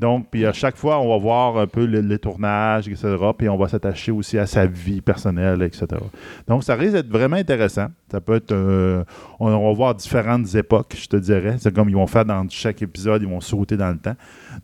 Donc, 0.01 0.29
puis 0.31 0.47
à 0.47 0.51
chaque 0.51 0.77
fois, 0.77 0.99
on 0.99 1.09
va 1.09 1.17
voir 1.19 1.59
un 1.59 1.67
peu 1.67 1.85
le, 1.85 2.01
le 2.01 2.17
tournage, 2.17 2.87
etc., 2.87 3.15
puis 3.37 3.47
on 3.47 3.55
va 3.55 3.67
s'attacher 3.67 4.11
aussi 4.11 4.35
à 4.39 4.47
sa 4.47 4.65
vie 4.65 4.99
personnelle, 4.99 5.61
etc. 5.61 5.85
Donc, 6.47 6.63
ça 6.63 6.73
risque 6.73 6.93
d'être 6.93 7.11
vraiment 7.11 7.35
intéressant. 7.35 7.85
Ça 8.11 8.19
peut 8.19 8.37
être... 8.37 8.51
euh, 8.51 9.03
on, 9.39 9.49
va 9.51 9.73
voir 9.73 9.93
différentes 9.93 10.55
époques, 10.55 10.95
je 10.99 11.05
te 11.05 11.17
dirais. 11.17 11.57
C'est 11.59 11.71
comme 11.71 11.87
ils 11.87 11.95
vont 11.95 12.07
faire 12.07 12.25
dans 12.25 12.43
chaque 12.49 12.81
épisode, 12.81 13.21
ils 13.21 13.27
vont 13.27 13.41
sauter 13.41 13.77
dans 13.77 13.91
le 13.91 13.99
temps. 13.99 14.15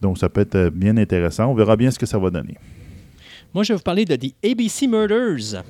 Donc, 0.02 0.18
ça 0.18 0.28
peut 0.28 0.42
être 0.42 0.56
euh, 0.56 0.70
bien 0.72 0.98
intéressant. 0.98 1.46
On 1.46 1.54
verra 1.54 1.76
bien 1.76 1.92
ce 1.92 2.00
que 2.00 2.08
ça 2.08 2.18
va 2.18 2.32
donner. 2.32 2.58
Moi, 3.54 3.64
je 3.64 3.74
vais 3.74 3.78
vous 3.78 3.84
parler 3.84 4.06
de 4.06 4.16
The 4.16 4.34
ABC 4.44 4.88
Murders. 4.88 5.62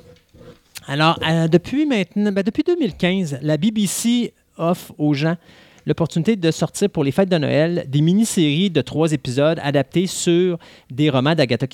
Alors, 0.86 1.20
euh, 1.28 1.46
depuis 1.46 1.84
maintenant, 1.84 2.32
ben, 2.32 2.42
depuis 2.42 2.62
2015, 2.62 3.40
la 3.42 3.58
BBC 3.58 4.32
offre 4.56 4.94
aux 4.96 5.12
gens 5.12 5.36
l'opportunité 5.88 6.36
de 6.36 6.50
sortir 6.50 6.90
pour 6.90 7.02
les 7.02 7.12
fêtes 7.12 7.30
de 7.30 7.38
Noël 7.38 7.86
des 7.88 8.02
mini-séries 8.02 8.70
de 8.70 8.82
trois 8.82 9.12
épisodes 9.12 9.58
adaptés 9.62 10.06
sur 10.06 10.58
des 10.90 11.08
romans 11.08 11.34
d'Agatha. 11.34 11.66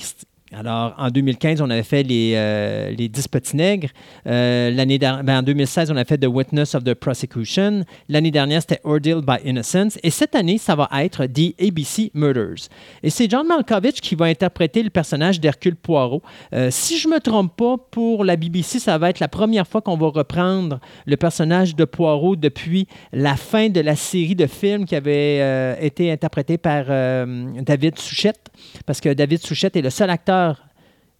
Alors, 0.56 0.94
en 0.98 1.10
2015, 1.10 1.60
on 1.60 1.70
avait 1.70 1.82
fait 1.82 2.02
les, 2.02 2.32
euh, 2.36 2.90
les 2.90 3.09
10 3.09 3.28
petits 3.28 3.56
nègres. 3.56 3.89
Euh, 4.26 4.70
l'année 4.70 4.98
ben, 4.98 5.39
en 5.39 5.43
2016, 5.43 5.90
on 5.90 5.97
a 5.97 6.05
fait 6.05 6.18
The 6.18 6.26
Witness 6.26 6.74
of 6.74 6.85
the 6.85 6.94
Prosecution. 6.94 7.85
L'année 8.09 8.31
dernière, 8.31 8.60
c'était 8.60 8.81
Ordeal 8.85 9.20
by 9.20 9.48
Innocence. 9.48 9.98
Et 10.02 10.10
cette 10.10 10.35
année, 10.35 10.59
ça 10.59 10.76
va 10.76 10.89
être 10.98 11.26
The 11.26 11.55
ABC 11.60 12.12
Murders. 12.14 12.68
Et 13.02 13.10
c'est 13.10 13.28
John 13.28 13.47
Malkovich 13.47 14.01
qui 14.01 14.14
va 14.14 14.26
interpréter 14.26 14.82
le 14.82 14.90
personnage 14.90 15.40
d'Hercule 15.40 15.76
Poirot. 15.76 16.22
Euh, 16.52 16.68
si 16.70 16.98
je 16.98 17.09
ne 17.09 17.14
me 17.14 17.20
trompe 17.20 17.56
pas, 17.56 17.76
pour 17.90 18.24
la 18.24 18.36
BBC, 18.36 18.78
ça 18.78 18.97
va 18.98 19.10
être 19.10 19.20
la 19.20 19.28
première 19.28 19.66
fois 19.66 19.81
qu'on 19.81 19.97
va 19.97 20.09
reprendre 20.09 20.78
le 21.06 21.16
personnage 21.16 21.74
de 21.74 21.85
Poirot 21.85 22.36
depuis 22.36 22.86
la 23.12 23.36
fin 23.36 23.68
de 23.68 23.81
la 23.81 23.97
série 23.97 24.35
de 24.35 24.47
films 24.47 24.85
qui 24.85 24.94
avait 24.94 25.85
été 25.85 26.12
interprété 26.12 26.59
par 26.59 26.86
David 26.86 27.98
Souchette. 27.98 28.51
Parce 28.86 29.01
que 29.01 29.12
David 29.12 29.44
Souchette 29.44 29.76
est 29.76 29.82
le 29.82 29.90
seul 29.90 30.10
acteur 30.10 30.44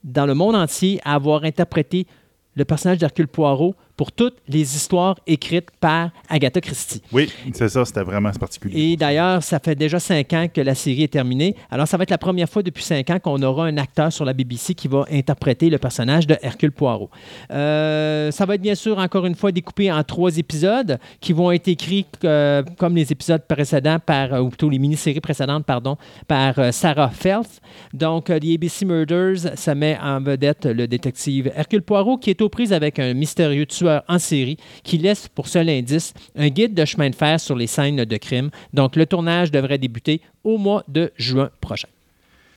dans 0.05 0.27
le 0.27 0.35
monde 0.35 0.55
entier 0.55 1.01
à 1.05 1.15
avoir 1.15 1.45
interprété 1.45 2.07
le 2.55 2.65
personnage 2.65 2.99
d'Hercule 2.99 3.27
Poirot 3.27 3.75
pour 3.97 4.13
toutes 4.13 4.37
les 4.49 4.77
histoires 4.77 5.19
écrites 5.27 5.69
par 5.81 6.11
Agatha 6.29 6.61
Christie. 6.61 7.03
Oui, 7.13 7.31
c'est 7.53 7.69
ça, 7.69 7.85
c'était 7.85 8.03
vraiment 8.03 8.31
particulier. 8.33 8.93
Et 8.93 8.97
d'ailleurs, 8.97 9.43
ça 9.43 9.59
fait 9.59 9.75
déjà 9.75 10.01
cinq 10.01 10.33
ans 10.33 10.47
que 10.53 10.61
la 10.61 10.75
série 10.75 11.05
est 11.05 11.13
terminée. 11.13 11.55
Alors, 11.71 11.87
ça 11.87 11.97
va 11.97 12.03
être 12.03 12.11
la 12.11 12.19
première 12.19 12.49
fois 12.49 12.63
depuis 12.63 12.83
cinq 12.83 13.11
ans 13.11 13.19
qu'on 13.19 13.41
aura 13.43 13.67
un 13.67 13.77
acteur 13.77 14.13
sur 14.13 14.25
la 14.25 14.33
BBC 14.33 14.75
qui 14.75 14.89
va 14.89 15.05
interpréter 15.11 15.71
le 15.71 15.79
personnage 15.79 16.27
de 16.27 16.37
Hercule 16.43 16.73
Poirot. 16.73 17.11
Euh, 17.51 18.31
ça 18.31 18.47
va 18.47 18.57
être 18.57 18.63
bien 18.63 18.75
sûr, 18.75 18.99
encore 18.99 19.27
une 19.27 19.35
fois, 19.35 19.53
découpé 19.53 19.93
en 19.93 20.03
trois 20.03 20.37
épisodes 20.37 20.99
qui 21.21 21.33
vont 21.33 21.53
être 21.53 21.69
écrits 21.69 22.07
euh, 22.25 22.63
comme 22.79 22.97
les 22.97 23.13
épisodes 23.13 23.43
précédents, 23.47 23.99
par, 24.05 24.35
euh, 24.35 24.41
ou 24.41 24.49
plutôt 24.49 24.71
les 24.71 24.79
mini-séries 24.79 25.21
précédentes, 25.21 25.67
pardon, 25.67 25.97
par 26.27 26.59
euh, 26.59 26.73
Sarah 26.73 27.11
Felth. 27.11 27.61
Donc, 27.93 28.27
The 28.27 28.55
ABC 28.55 28.85
Murders, 28.85 29.57
ça 29.57 29.75
met 29.75 29.97
en 30.03 30.21
vedette 30.21 30.67
le 30.67 30.89
détective 30.89 31.53
Hercule 31.55 31.83
Poirot 31.83 32.19
qui 32.19 32.31
est 32.31 32.41
aux 32.43 32.49
prises 32.49 32.73
avec 32.73 32.99
un 32.99 33.15
mystérieux 33.15 33.67
tueur 33.67 33.84
en 33.87 34.19
série 34.19 34.57
qui 34.83 34.99
laisse 34.99 35.29
pour 35.29 35.49
seul 35.49 35.69
indice 35.69 36.15
un 36.37 36.49
guide 36.49 36.75
de 36.75 36.85
chemin 36.85 37.11
de 37.11 37.15
fer 37.15 37.41
sur 37.41 37.57
les 37.57 37.67
scènes 37.67 38.05
de 38.05 38.17
crime. 38.17 38.51
Donc, 38.73 38.97
le 38.97 39.07
tournage 39.07 39.51
devrait 39.51 39.79
débuter 39.79 40.21
au 40.43 40.59
mois 40.59 40.85
de 40.89 41.13
juin 41.17 41.51
prochain. 41.61 41.89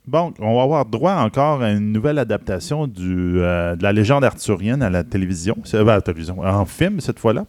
Bon, 0.07 0.33
on 0.39 0.55
va 0.55 0.63
avoir 0.63 0.85
droit 0.85 1.15
encore 1.15 1.61
à 1.61 1.71
une 1.71 1.91
nouvelle 1.91 2.17
adaptation 2.17 2.83
euh, 2.97 3.75
de 3.75 3.83
la 3.83 3.91
légende 3.91 4.23
arthurienne 4.23 4.81
à 4.81 4.89
la 4.89 5.03
télévision, 5.03 5.57
ben, 5.73 5.89
à 5.89 5.95
la 5.95 6.01
télévision, 6.01 6.39
en 6.39 6.63
film 6.63 7.01
cette 7.01 7.19
fois-là. 7.19 7.45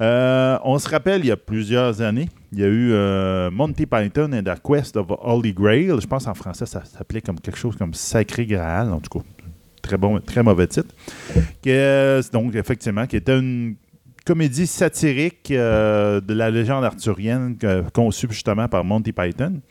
Euh, 0.00 0.56
on 0.62 0.78
se 0.78 0.88
rappelle, 0.88 1.22
il 1.22 1.26
y 1.26 1.32
a 1.32 1.36
plusieurs 1.36 2.00
années, 2.00 2.28
il 2.52 2.60
y 2.60 2.62
a 2.62 2.68
eu 2.68 2.92
euh, 2.92 3.50
Monty 3.50 3.84
Python 3.86 4.30
and 4.32 4.44
the 4.44 4.62
Quest 4.64 4.96
of 4.96 5.08
Holy 5.08 5.52
Grail. 5.52 5.92
Je 6.00 6.06
pense 6.06 6.28
en 6.28 6.34
français, 6.34 6.66
ça 6.66 6.84
s'appelait 6.84 7.20
comme 7.20 7.40
quelque 7.40 7.58
chose 7.58 7.74
comme 7.74 7.94
Sacré 7.94 8.46
Graal, 8.46 8.92
en 8.92 9.00
tout 9.00 9.18
cas. 9.18 9.24
Très 9.88 9.96
bon, 9.96 10.20
très 10.20 10.42
mauvais 10.42 10.66
titre. 10.66 10.94
Que, 11.62 12.20
donc, 12.30 12.54
effectivement, 12.54 13.06
qui 13.06 13.16
était 13.16 13.38
une 13.38 13.76
comédie 14.26 14.66
satirique 14.66 15.50
euh, 15.50 16.20
de 16.20 16.34
la 16.34 16.50
légende 16.50 16.84
arthurienne 16.84 17.56
conçue 17.94 18.26
justement 18.30 18.68
par 18.68 18.84
Monty 18.84 19.12
Python. 19.12 19.62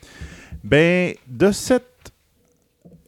Ben, 0.64 1.14
de 1.28 1.52
cette 1.52 2.12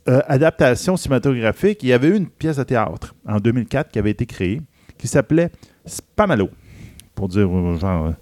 euh, 0.08 0.20
adaptation 0.28 0.96
cinématographique, 0.96 1.82
il 1.82 1.88
y 1.88 1.92
avait 1.92 2.08
eu 2.08 2.16
une 2.16 2.28
pièce 2.28 2.58
de 2.58 2.62
théâtre 2.62 3.12
en 3.26 3.38
2004 3.38 3.90
qui 3.90 3.98
avait 3.98 4.12
été 4.12 4.24
créée 4.24 4.60
qui 4.96 5.08
s'appelait 5.08 5.50
Spamalo. 5.84 6.48
Pour 7.16 7.26
dire, 7.26 7.48
euh, 7.48 7.76
genre, 7.76 8.06
euh, 8.06 8.12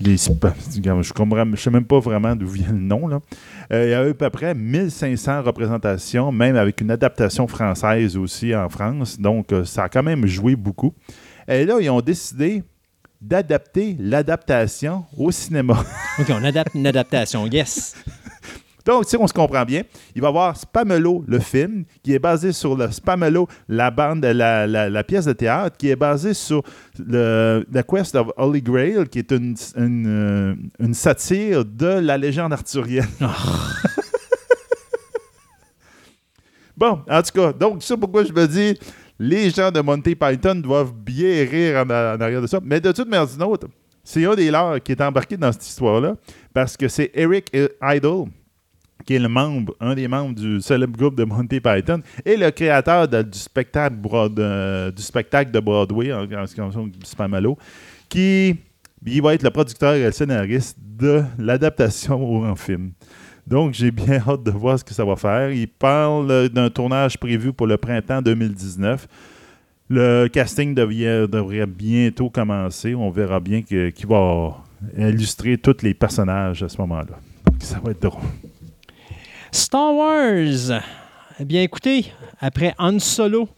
les 0.00 0.16
je 0.16 1.50
ne 1.50 1.56
sais 1.56 1.70
même 1.70 1.84
pas 1.84 1.98
vraiment 1.98 2.36
d'où 2.36 2.46
vient 2.46 2.72
le 2.72 2.78
nom. 2.78 3.06
Là. 3.06 3.20
Euh, 3.72 3.84
il 3.86 3.90
y 3.90 3.94
a 3.94 4.06
eu 4.06 4.10
à 4.10 4.14
peu 4.14 4.30
près 4.30 4.54
1500 4.54 5.42
représentations, 5.42 6.32
même 6.32 6.56
avec 6.56 6.80
une 6.80 6.90
adaptation 6.90 7.46
française 7.46 8.16
aussi 8.16 8.54
en 8.54 8.68
France. 8.68 9.18
Donc, 9.18 9.52
euh, 9.52 9.64
ça 9.64 9.84
a 9.84 9.88
quand 9.88 10.02
même 10.02 10.26
joué 10.26 10.56
beaucoup. 10.56 10.94
Et 11.46 11.64
là, 11.64 11.78
ils 11.80 11.90
ont 11.90 12.00
décidé 12.00 12.62
d'adapter 13.20 13.96
l'adaptation 13.98 15.04
au 15.16 15.30
cinéma. 15.30 15.84
OK, 16.18 16.26
on 16.30 16.44
adapte 16.44 16.74
une 16.74 16.86
adaptation. 16.86 17.46
Yes. 17.46 17.96
Donc, 18.88 19.04
si 19.04 19.18
on 19.18 19.26
se 19.26 19.34
comprend 19.34 19.66
bien, 19.66 19.82
il 20.14 20.22
va 20.22 20.28
y 20.28 20.30
avoir 20.30 20.56
Spamelo, 20.56 21.22
le 21.28 21.38
film, 21.40 21.84
qui 22.02 22.14
est 22.14 22.18
basé 22.18 22.52
sur 22.52 22.74
le 22.74 22.90
Spamelo, 22.90 23.46
la 23.68 23.90
bande, 23.90 24.24
la, 24.24 24.66
la- 24.66 24.88
la 24.88 25.04
pièce 25.04 25.26
de 25.26 25.34
théâtre, 25.34 25.76
qui 25.76 25.90
est 25.90 25.96
basée 25.96 26.32
sur 26.32 26.62
le 26.98 27.66
The 27.70 27.82
Quest 27.86 28.14
of 28.14 28.28
Holy 28.38 28.62
Grail, 28.62 29.06
qui 29.10 29.18
est 29.18 29.30
une, 29.30 29.54
une, 29.76 30.06
euh, 30.06 30.54
une 30.80 30.94
satire 30.94 31.66
de 31.66 31.86
la 32.00 32.16
légende 32.16 32.54
arthurienne. 32.54 33.06
bon, 36.76 37.00
en 37.10 37.22
tout 37.22 37.32
cas, 37.34 37.52
donc, 37.52 37.82
c'est 37.82 37.96
pourquoi 37.96 38.24
je 38.24 38.32
me 38.32 38.46
dis, 38.46 38.78
les 39.18 39.50
gens 39.50 39.70
de 39.70 39.80
Monty 39.80 40.14
Python 40.14 40.54
doivent 40.54 40.94
bien 40.94 41.44
rire 41.44 41.78
en, 41.84 41.90
en 41.90 42.20
arrière 42.22 42.40
de 42.40 42.46
ça. 42.46 42.58
Mais 42.62 42.80
de 42.80 42.90
toute 42.92 43.08
manière 43.08 43.26
d'une 43.26 43.42
autre, 43.42 43.66
c'est 44.02 44.24
un 44.24 44.34
des 44.34 44.50
leurs 44.50 44.82
qui 44.82 44.92
est 44.92 45.00
embarqué 45.02 45.36
dans 45.36 45.52
cette 45.52 45.66
histoire-là, 45.66 46.14
parce 46.54 46.74
que 46.76 46.88
c'est 46.88 47.10
Eric 47.14 47.54
Idle, 47.82 48.30
qui 49.08 49.14
est 49.14 49.18
le 49.18 49.28
membre, 49.28 49.74
un 49.80 49.94
des 49.94 50.06
membres 50.06 50.34
du 50.34 50.60
célèbre 50.60 50.94
groupe 50.94 51.14
de 51.14 51.24
Monty 51.24 51.60
Python, 51.60 52.02
et 52.26 52.36
le 52.36 52.50
créateur 52.50 53.08
du, 53.08 53.38
spectacle 53.38 53.96
euh, 54.38 54.90
du 54.90 55.00
spectacle 55.00 55.50
de 55.50 55.60
Broadway, 55.60 56.12
en, 56.12 56.26
ce 56.46 56.54
qui 56.54 56.60
concerne 56.60 56.92
Spamalo, 57.02 57.56
qui 58.06 58.54
il 59.06 59.22
va 59.22 59.32
être 59.32 59.44
le 59.44 59.48
producteur 59.48 59.94
et 59.94 60.04
le 60.04 60.12
scénariste 60.12 60.76
de 60.78 61.22
l'adaptation 61.38 62.42
en 62.42 62.54
film. 62.54 62.90
Donc, 63.46 63.72
j'ai 63.72 63.90
bien 63.90 64.20
hâte 64.28 64.42
de 64.42 64.50
voir 64.50 64.78
ce 64.78 64.84
que 64.84 64.92
ça 64.92 65.06
va 65.06 65.16
faire. 65.16 65.52
Il 65.52 65.68
parle 65.68 66.50
d'un 66.50 66.68
tournage 66.68 67.16
prévu 67.16 67.54
pour 67.54 67.66
le 67.66 67.78
printemps 67.78 68.20
2019. 68.20 69.08
Le 69.88 70.26
casting 70.26 70.74
devrait 70.74 71.66
bientôt 71.66 72.28
commencer. 72.28 72.94
On 72.94 73.08
verra 73.08 73.40
bien 73.40 73.62
que- 73.62 73.88
qui 73.88 74.04
va 74.04 74.58
illustrer 74.98 75.56
tous 75.56 75.82
les 75.82 75.94
personnages 75.94 76.62
à 76.62 76.68
ce 76.68 76.76
moment-là. 76.76 77.18
Ça 77.60 77.80
va 77.82 77.92
être 77.92 78.02
drôle. 78.02 78.20
Star 79.52 79.94
Wars. 79.94 80.82
Eh 81.40 81.44
bien, 81.44 81.62
écoutez, 81.62 82.06
après 82.40 82.74
Han 82.78 82.98
Solo, 82.98 83.48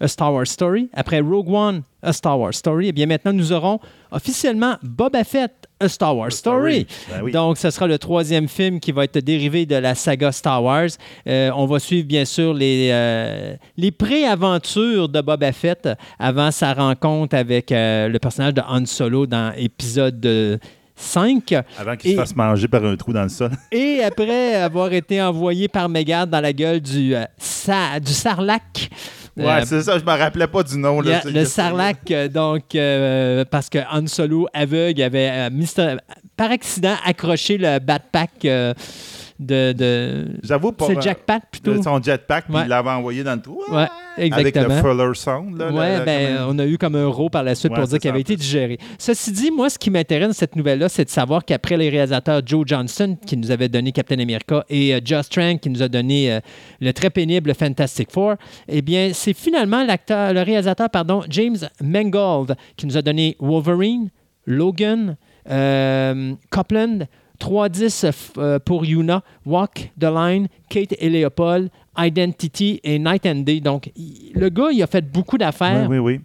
A 0.00 0.08
Star 0.08 0.32
Wars 0.32 0.46
Story, 0.46 0.88
après 0.92 1.20
Rogue 1.20 1.52
One, 1.52 1.82
A 2.02 2.12
Star 2.12 2.38
Wars 2.38 2.54
Story, 2.54 2.88
eh 2.88 2.92
bien, 2.92 3.06
maintenant, 3.06 3.32
nous 3.32 3.52
aurons 3.52 3.78
officiellement 4.10 4.76
Boba 4.82 5.22
Fett, 5.24 5.52
A 5.78 5.88
Star 5.88 6.16
Wars 6.16 6.32
Story. 6.32 6.86
Ben 7.10 7.22
oui. 7.22 7.32
Donc, 7.32 7.58
ce 7.58 7.70
sera 7.70 7.86
le 7.86 7.98
troisième 7.98 8.48
film 8.48 8.80
qui 8.80 8.92
va 8.92 9.04
être 9.04 9.18
dérivé 9.18 9.66
de 9.66 9.76
la 9.76 9.94
saga 9.94 10.32
Star 10.32 10.62
Wars. 10.62 10.88
Euh, 11.28 11.50
on 11.54 11.66
va 11.66 11.78
suivre, 11.78 12.06
bien 12.06 12.24
sûr, 12.24 12.52
les, 12.54 12.88
euh, 12.90 13.54
les 13.76 13.90
pré-aventures 13.90 15.08
de 15.08 15.20
Boba 15.20 15.52
Fett 15.52 15.88
avant 16.18 16.50
sa 16.50 16.72
rencontre 16.74 17.36
avec 17.36 17.70
euh, 17.70 18.08
le 18.08 18.18
personnage 18.18 18.54
de 18.54 18.62
Han 18.66 18.86
Solo 18.86 19.26
dans 19.26 19.52
épisode 19.56 20.58
5. 20.96 21.54
Avant 21.78 21.94
qu'il 21.96 22.12
se 22.12 22.16
fasse 22.16 22.34
manger 22.34 22.66
par 22.68 22.84
un 22.84 22.96
trou 22.96 23.12
dans 23.12 23.22
le 23.22 23.28
sol. 23.28 23.50
Et 23.72 24.02
après 24.02 24.54
avoir 24.54 24.92
été 24.92 25.20
envoyé 25.22 25.68
par 25.68 25.88
Megad 25.88 26.28
dans 26.30 26.40
la 26.40 26.52
gueule 26.52 26.80
du, 26.80 27.14
euh, 27.14 27.24
sa- 27.38 28.00
du 28.00 28.12
sarlac. 28.12 28.88
Ouais, 29.36 29.44
Euh, 29.44 29.62
c'est 29.66 29.82
ça, 29.82 29.98
je 29.98 30.04
me 30.04 30.10
rappelais 30.18 30.46
pas 30.46 30.62
du 30.62 30.78
nom. 30.78 31.02
Là, 31.02 31.20
a 31.22 31.28
le 31.28 31.44
sarlac, 31.44 32.10
euh, 32.10 32.26
donc, 32.28 32.74
euh, 32.74 33.44
parce 33.50 33.68
que 33.68 33.78
Han 33.92 34.06
Solo, 34.06 34.48
aveugle, 34.54 35.02
avait 35.02 35.28
euh, 35.30 35.96
par 36.38 36.50
accident 36.50 36.94
accroché 37.04 37.58
le 37.58 37.78
backpack 37.78 38.46
de. 39.38 39.72
de... 39.72 40.26
J'avoue 40.42 40.72
pas. 40.72 40.86
C'est 40.86 41.00
jackpack 41.00 41.50
plutôt. 41.50 41.82
Son 41.82 42.02
jetpack, 42.02 42.46
puis 42.46 42.54
Ouais. 42.54 42.62
il 42.64 42.68
l'avait 42.68 42.90
envoyé 42.90 43.22
dans 43.22 43.34
le 43.34 43.42
trou. 43.42 43.60
Ouais, 43.70 43.86
Avec 44.32 44.54
le 44.56 44.70
Fuller 44.70 45.10
Sound. 45.14 45.58
Là, 45.58 45.70
Ouais, 45.70 46.04
ben, 46.04 46.36
comme 46.38 46.48
on 46.48 46.58
a 46.58 46.66
eu 46.66 46.78
comme 46.78 46.96
un 46.96 47.06
rot 47.06 47.28
par 47.28 47.42
la 47.42 47.54
suite 47.54 47.72
Ouais, 47.72 47.78
pour 47.78 47.88
dire 47.88 47.98
qu'il 47.98 48.10
avait 48.10 48.20
été 48.20 48.36
digéré. 48.36 48.78
Ceci 48.98 49.32
dit, 49.32 49.50
moi, 49.50 49.68
ce 49.68 49.78
qui 49.78 49.90
m'intéresse 49.90 50.28
dans 50.28 50.34
cette 50.34 50.56
nouvelle-là, 50.56 50.88
c'est 50.88 51.04
de 51.04 51.10
savoir 51.10 51.44
qu'après 51.44 51.76
les 51.76 51.88
réalisateurs 51.90 52.40
Joe 52.44 52.64
Johnston, 52.66 53.16
qui 53.26 53.36
nous 53.36 53.50
avait 53.50 53.68
donné 53.68 53.92
Captain 53.92 54.18
America, 54.18 54.64
et 54.68 54.94
euh, 54.94 55.00
Joss 55.04 55.28
Trank, 55.28 55.60
qui 55.60 55.70
nous 55.70 55.82
a 55.82 55.88
donné 55.88 56.32
euh, 56.32 56.40
le 56.80 56.92
très 56.92 57.10
pénible 57.10 57.54
Fantastic 57.54 58.10
Four, 58.10 58.34
eh 58.68 58.82
bien, 58.82 59.10
c'est 59.12 59.34
finalement 59.34 59.84
l'acteur, 59.84 60.32
le 60.32 60.42
réalisateur, 60.42 60.88
pardon, 60.90 61.22
James 61.28 61.58
Mangold, 61.82 62.56
qui 62.76 62.86
nous 62.86 62.96
a 62.96 63.02
donné 63.02 63.36
Wolverine, 63.40 64.10
Logan, 64.46 65.16
euh, 65.50 66.34
Copland, 66.50 67.06
310 67.38 68.06
euh, 68.38 68.58
pour 68.58 68.84
Yuna, 68.84 69.22
Walk 69.44 69.90
the 69.98 70.04
Line, 70.04 70.48
Kate 70.68 70.94
et 70.98 71.10
Leopold, 71.10 71.70
Identity 71.98 72.80
et 72.84 72.98
Night 72.98 73.26
and 73.26 73.36
Day. 73.40 73.60
Donc, 73.60 73.90
le 74.34 74.48
gars, 74.48 74.68
il 74.72 74.82
a 74.82 74.86
fait 74.86 75.04
beaucoup 75.10 75.38
d'affaires. 75.38 75.88
Oui, 75.88 75.98
oui, 75.98 76.14
oui. 76.16 76.20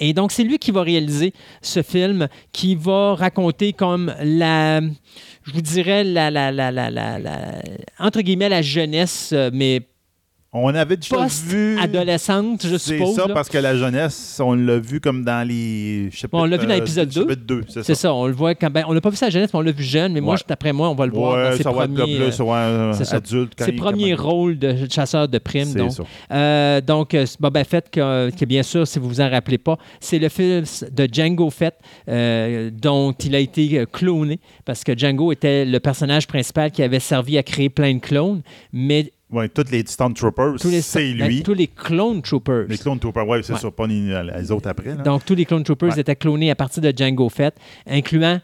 Et 0.00 0.12
donc, 0.14 0.32
c'est 0.32 0.42
lui 0.42 0.58
qui 0.58 0.72
va 0.72 0.82
réaliser 0.82 1.32
ce 1.60 1.82
film 1.82 2.26
qui 2.52 2.74
va 2.74 3.14
raconter 3.14 3.72
comme 3.72 4.12
la, 4.22 4.80
je 4.80 5.52
vous 5.52 5.60
dirais, 5.60 6.02
la, 6.02 6.30
la, 6.30 6.50
la, 6.50 6.72
la, 6.72 6.90
la- 6.90 7.18
la- 7.20 7.62
entre 8.00 8.20
guillemets, 8.22 8.48
la 8.48 8.62
jeunesse, 8.62 9.30
euh, 9.32 9.50
mais 9.52 9.82
On 10.54 10.68
avait 10.74 10.96
déjà 10.98 11.16
vu. 11.16 11.76
post-adolescente, 11.76 12.66
je 12.66 12.76
C'est 12.76 12.98
suppose. 12.98 13.16
ça, 13.16 13.26
là. 13.26 13.32
parce 13.32 13.48
que 13.48 13.56
la 13.56 13.74
jeunesse, 13.74 14.38
on 14.44 14.52
l'a 14.54 14.78
vu 14.78 15.00
comme 15.00 15.24
dans 15.24 15.48
les. 15.48 16.10
chapitres, 16.10 16.28
Bon, 16.32 16.42
on 16.42 16.44
l'a 16.44 16.58
vu 16.58 16.66
dans 16.66 16.72
euh, 16.72 16.76
l'épisode 16.76 17.08
deux. 17.08 17.22
chapitre 17.22 17.42
2. 17.46 17.64
C'est 17.68 17.82
C'est 17.84 17.94
ça. 17.94 18.00
ça, 18.02 18.14
on 18.14 18.26
le 18.26 18.34
voit 18.34 18.54
quand 18.54 18.70
ben, 18.70 18.84
on 18.86 18.92
l'a 18.92 19.00
pas 19.00 19.08
vu 19.08 19.16
sa 19.16 19.30
jeunesse, 19.30 19.48
mais 19.54 19.58
on 19.58 19.62
l'a 19.62 19.72
vu 19.72 19.82
jeune, 19.82 20.12
mais 20.12 20.20
moi, 20.20 20.36
d'après 20.46 20.74
moi, 20.74 20.90
on 20.90 20.94
va 20.94 21.06
le 21.06 21.12
voir 21.12 21.36
Ouais, 21.36 21.50
dans 21.52 21.56
ses 21.56 21.62
ça 21.62 21.72
va 21.72 21.84
être 21.84 21.94
premiers, 21.94 22.16
plus 22.18 22.40
euh, 22.40 22.44
ouais, 22.44 22.92
c'est 22.94 23.04
ça. 23.06 23.16
adulte. 23.16 23.54
quand 23.56 23.64
ses 23.64 23.70
il 23.70 23.76
premiers 23.76 24.14
rôles 24.14 24.58
de 24.58 24.76
chasseur 24.90 25.26
de 25.26 25.38
primes. 25.38 25.64
C'est 25.64 25.78
Donc, 25.78 25.92
ça. 25.92 26.02
Euh, 26.32 26.80
donc, 26.82 27.14
euh, 27.14 27.24
Boba 27.40 27.64
Fett, 27.64 27.88
que, 27.90 28.28
que 28.30 28.44
bien 28.44 28.62
sûr, 28.62 28.86
si 28.86 28.98
vous 28.98 29.08
vous 29.08 29.20
en 29.22 29.30
rappelez 29.30 29.56
pas, 29.58 29.78
c'est 30.00 30.18
le 30.18 30.28
fils 30.28 30.84
de 30.92 31.08
Django 31.10 31.48
Fett, 31.48 31.76
euh, 32.08 32.70
dont 32.70 33.12
il 33.12 33.34
a 33.34 33.38
été 33.38 33.78
euh, 33.78 33.86
cloné, 33.90 34.38
parce 34.66 34.84
que 34.84 34.96
Django 34.96 35.32
était 35.32 35.64
le 35.64 35.80
personnage 35.80 36.26
principal 36.26 36.70
qui 36.70 36.82
avait 36.82 37.00
servi 37.00 37.38
à 37.38 37.42
créer 37.42 37.70
plein 37.70 37.94
de 37.94 38.00
clones, 38.00 38.42
mais 38.74 39.10
Ouais, 39.32 39.48
tous 39.48 39.64
les 39.70 39.82
Stormtroopers, 39.86 40.56
c'est 40.60 41.14
ben, 41.14 41.26
lui. 41.26 41.42
tous 41.42 41.54
les 41.54 41.66
clone 41.66 42.20
troopers. 42.20 42.66
Les 42.68 42.76
Clone 42.76 42.98
Troopers, 42.98 43.26
ouais, 43.26 43.42
c'est 43.42 43.54
Ouais. 43.54 43.58
ça, 43.58 43.70
pas 43.70 43.86
les, 43.86 44.50
autres 44.52 44.68
après. 44.68 44.90
Là. 44.94 45.02
Donc, 45.02 45.24
tous 45.24 45.34
les 45.34 45.46
clone 45.46 45.64
troopers 45.64 45.90
Ouais. 45.92 46.00
étaient 46.00 46.16
clonés 46.16 46.50
à 46.50 46.54
partir 46.54 46.82
de 46.82 46.92
Django 46.94 47.28
Fett, 47.30 47.54
incluant 47.86 48.40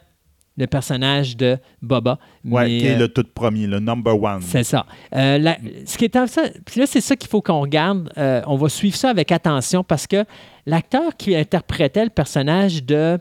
le 0.56 0.66
personnage 0.66 1.36
de 1.36 1.56
Boba. 1.82 2.18
Mais, 2.42 2.66
qui 2.80 2.86
est 2.86 2.94
euh, 2.96 2.98
le 3.00 3.08
tout 3.08 3.24
premier, 3.32 3.66
le 3.66 3.78
number 3.80 4.20
one. 4.20 4.40
c'est 4.42 4.64
ça. 4.64 4.86
Euh, 5.14 5.38
la- 5.38 5.58
ce 5.84 5.96
qui 5.98 6.06
est 6.06 6.26
ça, 6.26 6.42
puis 6.64 6.80
là, 6.80 6.86
c'est 6.86 7.00
ça 7.02 7.14
qu'il 7.16 7.28
faut 7.30 7.42
qu'on 7.42 7.60
regarde. 7.60 8.10
Euh, 8.18 8.40
on 8.46 8.56
va 8.56 8.68
suivre 8.68 8.96
ça 8.96 9.10
avec 9.10 9.30
attention 9.30 9.84
parce 9.84 10.06
que 10.06 10.24
l'acteur 10.66 11.16
qui 11.16 11.36
interprétait 11.36 12.02
le 12.04 12.10
personnage 12.10 12.82
de 12.82 13.18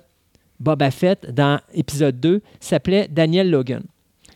Boba 0.59 0.89
Fett 0.89 1.31
dans 1.31 1.59
épisode 1.73 2.19
2 2.19 2.41
s'appelait 2.59 3.07
Daniel 3.11 3.51
Logan. 3.51 3.83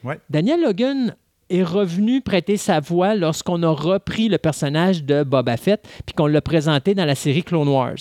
Ouais. 0.04 0.20
Daniel 0.30 0.62
Logan 0.62 1.16
est 1.52 1.64
revenu 1.64 2.22
prêter 2.22 2.58
sa 2.58 2.80
voix 2.80 3.16
lorsqu'on 3.16 3.62
a 3.64 3.70
repris 3.70 4.30
le 4.30 4.38
personnage 4.38 5.04
de 5.04 5.24
Boba 5.24 5.58
Fett 5.58 5.88
puis 6.06 6.14
qu'on 6.16 6.28
l'a 6.28 6.42
présenté 6.42 6.96
dans 6.96 7.06
la 7.06 7.16
série 7.16 7.44
Clone 7.44 7.68
Wars. 7.68 7.96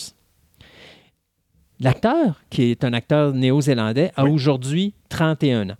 L'acteur, 1.80 2.42
qui 2.50 2.64
est 2.70 2.84
un 2.84 2.92
acteur 2.92 3.32
néo-zélandais, 3.32 4.12
a 4.16 4.24
Oui. 4.24 4.30
aujourd'hui 4.30 4.94
31 5.08 5.70
ans. 5.70 5.76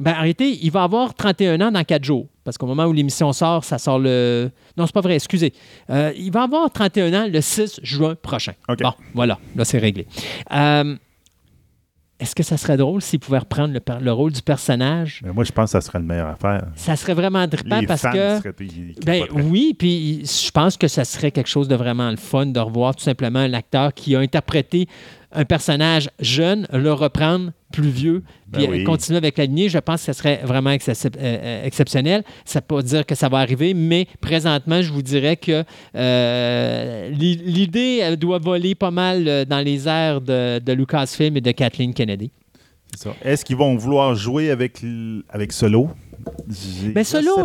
Ben, 0.00 0.12
arrêtez, 0.12 0.58
il 0.62 0.70
va 0.72 0.82
avoir 0.82 1.14
31 1.14 1.60
ans 1.60 1.70
dans 1.70 1.84
4 1.84 2.02
jours. 2.02 2.26
Parce 2.42 2.58
qu'au 2.58 2.66
moment 2.66 2.84
où 2.86 2.92
l'émission 2.92 3.32
sort, 3.32 3.62
ça 3.64 3.78
sort 3.78 3.98
le. 3.98 4.50
Non, 4.76 4.86
c'est 4.86 4.92
pas 4.94 5.00
vrai, 5.00 5.14
excusez. 5.14 5.52
Euh, 5.88 6.12
il 6.16 6.32
va 6.32 6.42
avoir 6.42 6.70
31 6.70 7.14
ans 7.14 7.28
le 7.32 7.40
6 7.40 7.80
juin 7.82 8.14
prochain. 8.16 8.52
OK. 8.68 8.80
Bon, 8.82 8.92
voilà, 9.14 9.38
là, 9.54 9.64
c'est 9.64 9.78
réglé. 9.78 10.06
Euh, 10.52 10.96
Est-ce 12.20 12.34
que 12.36 12.44
ça 12.44 12.56
serait 12.56 12.76
drôle 12.76 13.02
s'il 13.02 13.18
pouvait 13.18 13.38
reprendre 13.38 13.74
le, 14.00 14.12
rôle 14.12 14.30
du 14.32 14.40
personnage? 14.40 15.20
Mais 15.24 15.32
moi, 15.32 15.42
je 15.42 15.50
pense 15.50 15.66
que 15.66 15.70
ça 15.72 15.80
serait 15.80 15.98
le 15.98 16.04
meilleur 16.04 16.28
affaire. 16.28 16.64
Ça 16.76 16.94
serait 16.94 17.12
vraiment 17.14 17.46
trippant 17.48 17.80
Les 17.80 17.86
parce 17.88 18.02
fans 18.02 18.12
que. 18.12 18.38
seraient- 18.38 18.54
ils- 18.60 18.94
ils 18.96 19.04
Ben 19.04 19.24
oui, 19.32 19.74
puis 19.76 20.24
je 20.24 20.50
pense 20.52 20.76
que 20.76 20.86
ça 20.86 21.04
serait 21.04 21.32
quelque 21.32 21.48
chose 21.48 21.66
de 21.66 21.74
vraiment 21.74 22.08
le 22.10 22.16
fun 22.16 22.46
de 22.46 22.60
revoir 22.60 22.94
tout 22.94 23.02
simplement 23.02 23.40
un 23.40 23.52
acteur 23.52 23.92
qui 23.92 24.14
a 24.14 24.20
interprété 24.20 24.86
un 25.34 25.44
personnage 25.44 26.08
jeune, 26.20 26.66
le 26.72 26.92
reprendre 26.92 27.52
plus 27.72 27.88
vieux, 27.88 28.22
Ben 28.46 28.58
puis 28.58 28.66
euh, 28.66 28.70
oui. 28.70 28.84
continuer 28.84 29.16
avec 29.18 29.36
la 29.36 29.46
lignée. 29.46 29.68
Je 29.68 29.78
pense 29.78 30.00
que 30.00 30.06
ça 30.06 30.12
serait 30.12 30.40
vraiment 30.44 30.70
euh, 30.70 30.94
euh, 31.18 31.64
exceptionnel. 31.64 32.22
Ça 32.44 32.58
ne 32.58 32.60
peut 32.60 32.76
pas 32.76 32.82
dire 32.82 33.04
que 33.04 33.14
ça 33.14 33.28
va 33.28 33.38
arriver, 33.38 33.74
mais 33.74 34.06
présentement, 34.20 34.80
je 34.80 34.92
vous 34.92 35.02
dirais 35.02 35.36
que 35.36 35.64
euh, 35.96 37.10
l'i- 37.10 37.36
l'idée 37.44 38.16
doit 38.16 38.38
voler 38.38 38.74
pas 38.74 38.90
mal 38.90 39.44
dans 39.46 39.60
les 39.64 39.88
airs 39.88 40.20
de, 40.20 40.58
de 40.60 40.72
Lucasfilm 40.72 41.36
et 41.36 41.40
de 41.40 41.50
Kathleen 41.50 41.92
Kennedy. 41.94 42.30
Est-ce 43.24 43.44
qu'ils 43.44 43.56
vont 43.56 43.74
vouloir 43.76 44.14
jouer 44.14 44.50
avec, 44.50 44.80
avec 45.28 45.52
Solo? 45.52 45.90
J'ai- 46.48 46.90
Ben 46.90 47.02
Solo, 47.04 47.44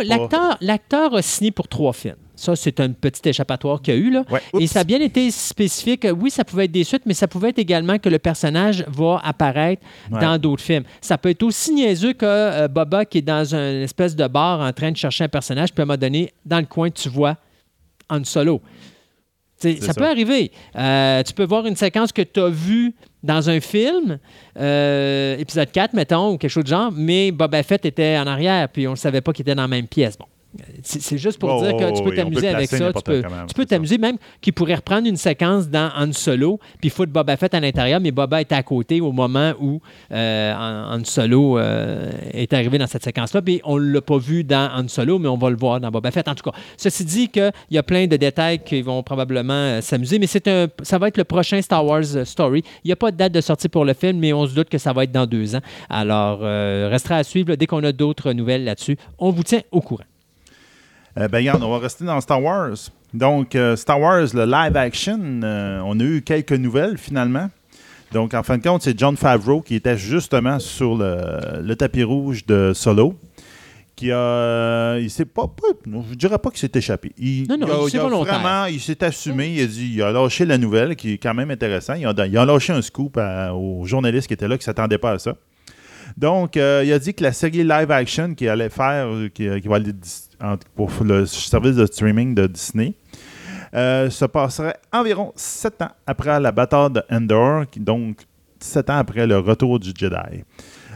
l'acteur 0.62 1.16
a 1.16 1.22
signé 1.22 1.50
pour 1.52 1.68
trois 1.68 1.94
films. 1.94 2.16
Ça, 2.40 2.56
c'est 2.56 2.80
un 2.80 2.92
petit 2.92 3.28
échappatoire 3.30 3.82
qu'il 3.82 3.94
y 3.94 3.98
a 3.98 4.00
eu. 4.00 4.10
Là. 4.12 4.24
Ouais. 4.32 4.42
Et 4.60 4.68
ça 4.68 4.80
a 4.80 4.84
bien 4.84 5.00
été 5.02 5.30
spécifique. 5.32 6.08
Oui, 6.18 6.32
ça 6.32 6.44
pouvait 6.46 6.66
être 6.66 6.72
des 6.72 6.84
suites, 6.84 7.04
mais 7.06 7.14
ça 7.14 7.28
pouvait 7.28 7.50
être 7.50 7.60
également 7.60 7.98
que 8.00 8.10
le 8.10 8.20
personnage 8.20 8.84
va 8.88 9.20
apparaître 9.24 9.82
Ouais. 10.12 10.20
dans 10.22 10.38
d'autres 10.38 10.64
films. 10.64 10.84
Ça 11.02 11.18
peut 11.18 11.30
être 11.30 11.44
aussi 11.44 11.74
niaiseux 11.74 12.14
que 12.14 12.26
euh, 12.26 12.68
Boba 12.68 13.06
qui 13.06 13.18
est 13.20 13.22
dans 13.22 13.54
une 13.54 13.82
espèce 13.84 14.16
de 14.16 14.26
bar 14.28 14.62
en 14.62 14.72
train 14.74 14.92
de 14.92 14.98
chercher 14.98 15.26
un 15.26 15.30
personnage, 15.30 15.74
puis 15.74 15.82
à 15.82 15.84
un 15.84 15.86
moment 15.86 15.98
donné, 15.98 16.32
dans 16.46 16.60
le 16.60 16.66
coin, 16.66 16.90
tu 16.90 17.10
vois 17.10 17.36
Han 18.10 18.24
Solo. 18.24 18.62
Ça. 19.62 19.94
peut 19.94 20.08
arriver. 20.08 20.52
Euh, 20.78 21.22
tu 21.24 21.34
peux 21.34 21.44
voir 21.44 21.66
une 21.66 21.76
séquence 21.76 22.14
que 22.14 22.22
tu 22.22 22.40
as 22.40 22.48
vue 22.48 22.96
dans 23.22 23.50
un 23.50 23.60
film, 23.60 24.18
euh, 24.58 25.38
épisode 25.38 25.70
4, 25.70 25.94
mettons, 25.94 26.32
ou 26.32 26.38
quelque 26.38 26.50
chose 26.52 26.64
de 26.64 26.70
genre, 26.70 26.92
mais 26.96 27.32
Boba 27.32 27.62
Fett 27.64 27.86
était 27.86 28.18
en 28.18 28.26
arrière, 28.26 28.70
puis 28.70 28.88
on 28.88 28.92
ne 28.92 28.96
savait 28.96 29.20
pas 29.20 29.34
qu'il 29.34 29.44
était 29.44 29.56
dans 29.56 29.64
la 29.64 29.68
même 29.68 29.88
pièce. 29.88 30.18
Bon. 30.18 30.26
C'est 30.82 31.18
juste 31.20 31.38
pour 31.38 31.50
Oh, 31.50 31.62
dire 31.62 31.78
que 31.78 31.84
oh, 31.84 31.92
tu 31.92 32.02
peux 32.02 32.10
oui, 32.10 32.16
on 32.20 32.24
t'amuser 32.24 32.48
avec 32.48 32.70
ça. 32.70 32.92
Tu 32.92 33.02
peux 33.04 33.22
tu 33.22 33.54
peux 33.54 33.66
t'amuser 33.66 33.98
même 34.00 34.18
qu'il 34.42 34.54
pourrait 34.54 34.76
reprendre 34.76 35.08
une 35.08 35.16
séquence 35.16 35.70
dans 35.70 35.92
Han 35.96 36.12
Solo, 36.12 36.60
puis 36.82 36.90
foutre 36.90 37.12
Boba 37.12 37.38
Fett 37.38 37.54
à 37.54 37.60
l'intérieur, 37.60 38.00
mais 38.00 38.12
Boba 38.12 38.42
était 38.42 38.56
à 38.56 38.64
côté 38.64 39.00
au 39.00 39.12
moment 39.12 39.54
où 39.60 39.80
euh, 40.12 40.54
Han 40.56 41.04
Solo 41.04 41.60
euh, 41.60 42.12
est 42.34 42.52
arrivé 42.54 42.80
dans 42.80 42.88
cette 42.88 43.04
séquence-là. 43.04 43.44
Puis 43.44 43.62
on 43.64 43.78
ne 43.78 43.92
l'a 43.92 44.02
pas 44.02 44.18
vu 44.18 44.44
dans 44.44 44.72
Han 44.76 44.88
Solo, 44.88 45.20
mais 45.20 45.28
on 45.28 45.38
va 45.38 45.52
le 45.52 45.56
voir 45.56 45.80
dans 45.80 45.92
Boba 45.92 46.10
Fett. 46.10 46.28
En 46.28 46.34
tout 46.36 46.50
cas, 46.50 46.58
ceci 46.78 47.06
dit 47.06 47.28
qu'il 47.30 47.52
y 47.70 47.78
a 47.78 47.84
plein 47.84 48.08
de 48.08 48.18
détails 48.18 48.60
qui 48.60 48.82
vont 48.82 49.04
probablement 49.04 49.54
euh, 49.54 49.82
s'amuser, 49.82 50.18
mais 50.18 50.28
c'est 50.28 50.48
un, 50.48 50.68
ça 50.82 50.98
va 50.98 51.10
être 51.10 51.18
le 51.18 51.26
prochain 51.26 51.62
Star 51.62 51.86
Wars 51.86 52.16
euh, 52.16 52.26
Story. 52.26 52.64
Il 52.84 52.88
n'y 52.88 52.94
a 52.94 52.96
pas 52.96 53.12
de 53.12 53.18
date 53.18 53.34
de 53.34 53.42
sortie 53.42 53.70
pour 53.70 53.86
le 53.86 53.94
film, 53.94 54.18
mais 54.18 54.34
on 54.34 54.48
se 54.48 54.56
doute 54.56 54.70
que 54.70 54.80
ça 54.80 54.94
va 54.94 55.04
être 55.04 55.12
dans 55.12 55.28
deux 55.28 55.56
ans. 55.56 55.62
Alors, 55.90 56.40
restera 56.90 57.18
à 57.18 57.24
suivre. 57.24 57.50
là, 57.50 57.56
dès 57.56 57.68
qu'on 57.68 57.84
a 57.84 57.92
d'autres 57.92 58.34
nouvelles 58.34 58.64
là-dessus, 58.64 58.98
on 59.20 59.30
vous 59.30 59.44
tient 59.44 59.62
au 59.72 59.82
courant. 59.82 60.04
Euh, 61.20 61.28
ben, 61.28 61.40
regarde, 61.40 61.64
on 61.64 61.70
va 61.72 61.80
rester 61.80 62.06
dans 62.06 62.20
Star 62.22 62.42
Wars. 62.42 62.76
Donc, 63.14 63.56
euh, 63.56 63.76
Star 63.76 64.00
Wars, 64.00 64.28
le 64.34 64.46
live 64.46 64.78
action, 64.78 65.20
euh, 65.44 65.82
on 65.84 66.00
a 66.00 66.04
eu 66.04 66.22
quelques 66.22 66.54
nouvelles 66.54 66.98
finalement. 66.98 67.50
Donc, 68.14 68.34
en 68.34 68.42
fin 68.44 68.58
de 68.58 68.64
compte, 68.64 68.82
c'est 68.84 68.98
John 68.98 69.18
Favreau 69.18 69.62
qui 69.62 69.76
était 69.76 69.98
justement 69.98 70.60
sur 70.60 70.96
le, 70.96 71.62
le 71.62 71.76
tapis 71.76 72.04
rouge 72.04 72.46
de 72.46 72.72
Solo. 72.74 73.16
Qui 73.96 74.12
a. 74.14 74.98
Il 75.00 75.10
s'est 75.10 75.26
pas. 75.26 75.44
je 75.86 76.16
dirais 76.16 76.38
pas 76.38 76.50
qu'il 76.52 76.60
s'est 76.60 76.72
échappé. 76.74 77.12
Il, 77.18 77.48
Non, 77.50 77.58
non, 77.58 77.68
il 77.68 77.72
a, 77.72 77.76
c'est 77.90 77.98
il 77.98 78.00
a 78.00 78.04
volontaire. 78.04 78.40
vraiment. 78.40 78.66
Il 78.66 78.80
s'est 78.80 79.04
assumé. 79.04 79.50
Il 79.56 79.62
a 79.62 79.68
dit. 79.68 79.92
Il 79.96 80.02
a 80.02 80.12
lâché 80.14 80.46
la 80.46 80.58
nouvelle, 80.58 80.96
qui 80.96 81.14
est 81.14 81.18
quand 81.18 81.34
même 81.34 81.52
intéressant. 81.52 81.96
Il 81.96 82.06
a, 82.08 82.46
lâché 82.46 82.72
un 82.72 82.82
scoop 82.82 83.18
à- 83.18 83.54
aux 83.54 83.84
journalistes 83.86 84.28
qui 84.28 84.34
étaient 84.36 84.48
là, 84.48 84.58
qui 84.58 84.62
ne 84.62 84.66
s'attendaient 84.66 84.98
pas 84.98 85.12
à 85.12 85.20
ça. 85.20 85.36
Donc, 86.16 86.56
il 86.56 86.62
a 86.62 86.98
dit 87.00 87.14
que 87.14 87.24
la 87.24 87.34
série 87.34 87.64
live 87.66 87.92
action 87.92 88.34
qu'il 88.36 88.48
allait 88.48 88.70
faire, 88.70 89.08
euh, 89.08 89.28
qui, 89.28 89.48
qui 89.62 89.68
va 89.68 89.76
aller 89.76 89.92
pour 90.76 90.92
le 91.04 91.26
service 91.26 91.76
de 91.76 91.86
streaming 91.86 92.36
de 92.36 92.48
Disney, 92.48 92.94
euh, 93.74 94.10
se 94.10 94.26
passerait 94.26 94.78
environ 94.92 95.32
sept 95.36 95.82
ans 95.82 95.92
après 96.08 96.40
la 96.40 96.52
bataille 96.52 96.92
de 96.92 97.04
Endor, 97.12 97.66
donc 97.78 98.18
sept 98.60 98.90
ans 98.90 98.98
après 98.98 99.28
le 99.28 99.38
retour 99.38 99.80
du 99.80 99.92
Jedi. 99.96 100.44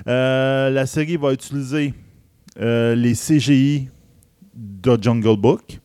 Euh, 0.07 0.69
la 0.69 0.85
série 0.85 1.17
va 1.17 1.33
utiliser 1.33 1.93
euh, 2.59 2.95
les 2.95 3.13
CGI 3.13 3.89
de 4.55 4.97
Jungle 5.01 5.37
Book. 5.37 5.79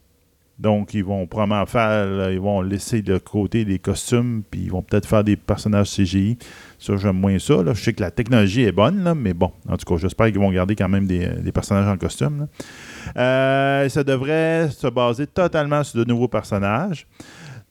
Donc, 0.59 0.93
ils 0.93 1.05
vont 1.05 1.24
probablement 1.26 1.64
faire, 1.66 2.32
ils 2.32 2.40
vont 2.40 2.62
laisser 2.62 3.01
de 3.01 3.16
côté 3.18 3.64
les 3.64 3.78
costumes, 3.78 4.43
puis 4.51 4.62
ils 4.62 4.72
vont 4.72 4.82
peut-être 4.82 5.06
faire 5.06 5.22
des 5.22 5.36
personnages 5.36 5.90
CGI. 5.90 6.36
Ça, 6.80 6.97
j'aime 6.97 7.20
moins 7.20 7.39
ça. 7.39 7.55
Je 7.64 7.80
sais 7.80 7.93
que 7.93 8.01
la 8.01 8.10
technologie 8.10 8.62
est 8.62 8.72
bonne, 8.72 9.14
mais 9.14 9.35
bon, 9.35 9.52
en 9.68 9.76
tout 9.76 9.85
cas, 9.85 10.01
j'espère 10.01 10.26
qu'ils 10.26 10.40
vont 10.40 10.51
garder 10.51 10.74
quand 10.74 10.89
même 10.89 11.06
des, 11.06 11.28
des 11.28 11.52
personnages 11.52 11.86
en 11.86 11.97
costume. 11.97 12.48
Euh, 13.16 13.89
ça 13.89 14.05
devrait 14.05 14.70
se 14.70 14.87
baser 14.87 15.27
totalement 15.27 15.83
sur 15.85 16.01
de 16.01 16.05
nouveaux 16.05 16.29
personnages. 16.29 17.07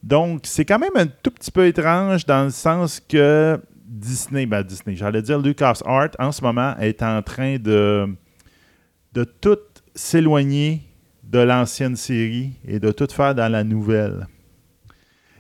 Donc, 0.04 0.42
c'est 0.44 0.66
quand 0.66 0.80
même 0.80 0.96
un 0.96 1.08
tout 1.08 1.32
petit 1.32 1.52
peu 1.52 1.66
étrange 1.66 2.26
dans 2.26 2.46
le 2.46 2.50
sens 2.50 3.00
que 3.00 3.60
Disney, 3.88 4.46
ben 4.46 4.64
Disney, 4.64 4.96
j'allais 4.96 5.22
dire 5.22 5.40
LucasArts, 5.40 6.12
en 6.20 6.32
ce 6.32 6.42
moment, 6.42 6.76
est 6.78 7.02
en 7.02 7.22
train 7.22 7.58
de, 7.58 8.08
de 9.14 9.24
tout 9.24 9.58
s'éloigner 9.96 10.82
de 11.24 11.40
l'ancienne 11.40 11.96
série 11.96 12.54
et 12.66 12.80
de 12.80 12.92
tout 12.92 13.08
faire 13.12 13.36
dans 13.36 13.52
la 13.52 13.64
nouvelle. 13.64 14.28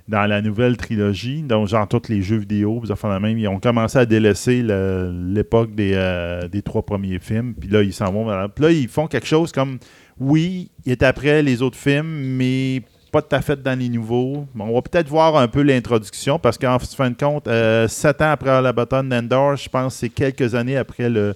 Dans 0.07 0.25
la 0.25 0.41
nouvelle 0.41 0.77
trilogie, 0.77 1.41
donc 1.41 1.67
genre 1.67 1.85
tous 1.85 2.07
les 2.07 2.21
jeux 2.21 2.38
vidéo, 2.38 2.81
enfin, 2.89 3.19
même, 3.19 3.38
ils 3.38 3.47
ont 3.49 3.59
commencé 3.59 3.97
à 3.97 4.05
délaisser 4.05 4.63
l'époque 4.63 5.75
des, 5.75 5.91
euh, 5.95 6.47
des 6.47 6.61
trois 6.61 6.81
premiers 6.81 7.19
films, 7.19 7.53
puis 7.53 7.69
là, 7.69 7.84
ils 7.84 7.91
s'en 7.91 8.09
vont. 8.13 8.27
Puis 8.55 8.63
là, 8.63 8.71
ils 8.71 8.88
font 8.88 9.07
quelque 9.07 9.27
chose 9.27 9.51
comme, 9.51 9.79
oui, 10.17 10.71
il 10.85 10.93
est 10.93 11.03
après 11.03 11.43
les 11.43 11.61
autres 11.61 11.77
films, 11.77 12.07
mais 12.07 12.84
pas 13.11 13.21
tout 13.21 13.35
à 13.35 13.41
fait 13.41 13.61
dans 13.61 13.77
les 13.77 13.89
nouveaux. 13.89 14.47
On 14.57 14.73
va 14.73 14.81
peut-être 14.81 15.09
voir 15.09 15.35
un 15.35 15.49
peu 15.49 15.61
l'introduction, 15.61 16.39
parce 16.39 16.57
qu'en 16.57 16.79
fin 16.79 17.09
de 17.09 17.17
compte, 17.17 17.49
euh, 17.49 17.89
sept 17.89 18.21
ans 18.21 18.31
après 18.31 18.61
la 18.61 18.71
bataille 18.71 19.09
d'Endor, 19.09 19.57
je 19.57 19.67
pense 19.67 19.93
que 19.95 19.99
c'est 19.99 20.09
quelques 20.09 20.55
années 20.55 20.77
après 20.77 21.09
le, 21.09 21.35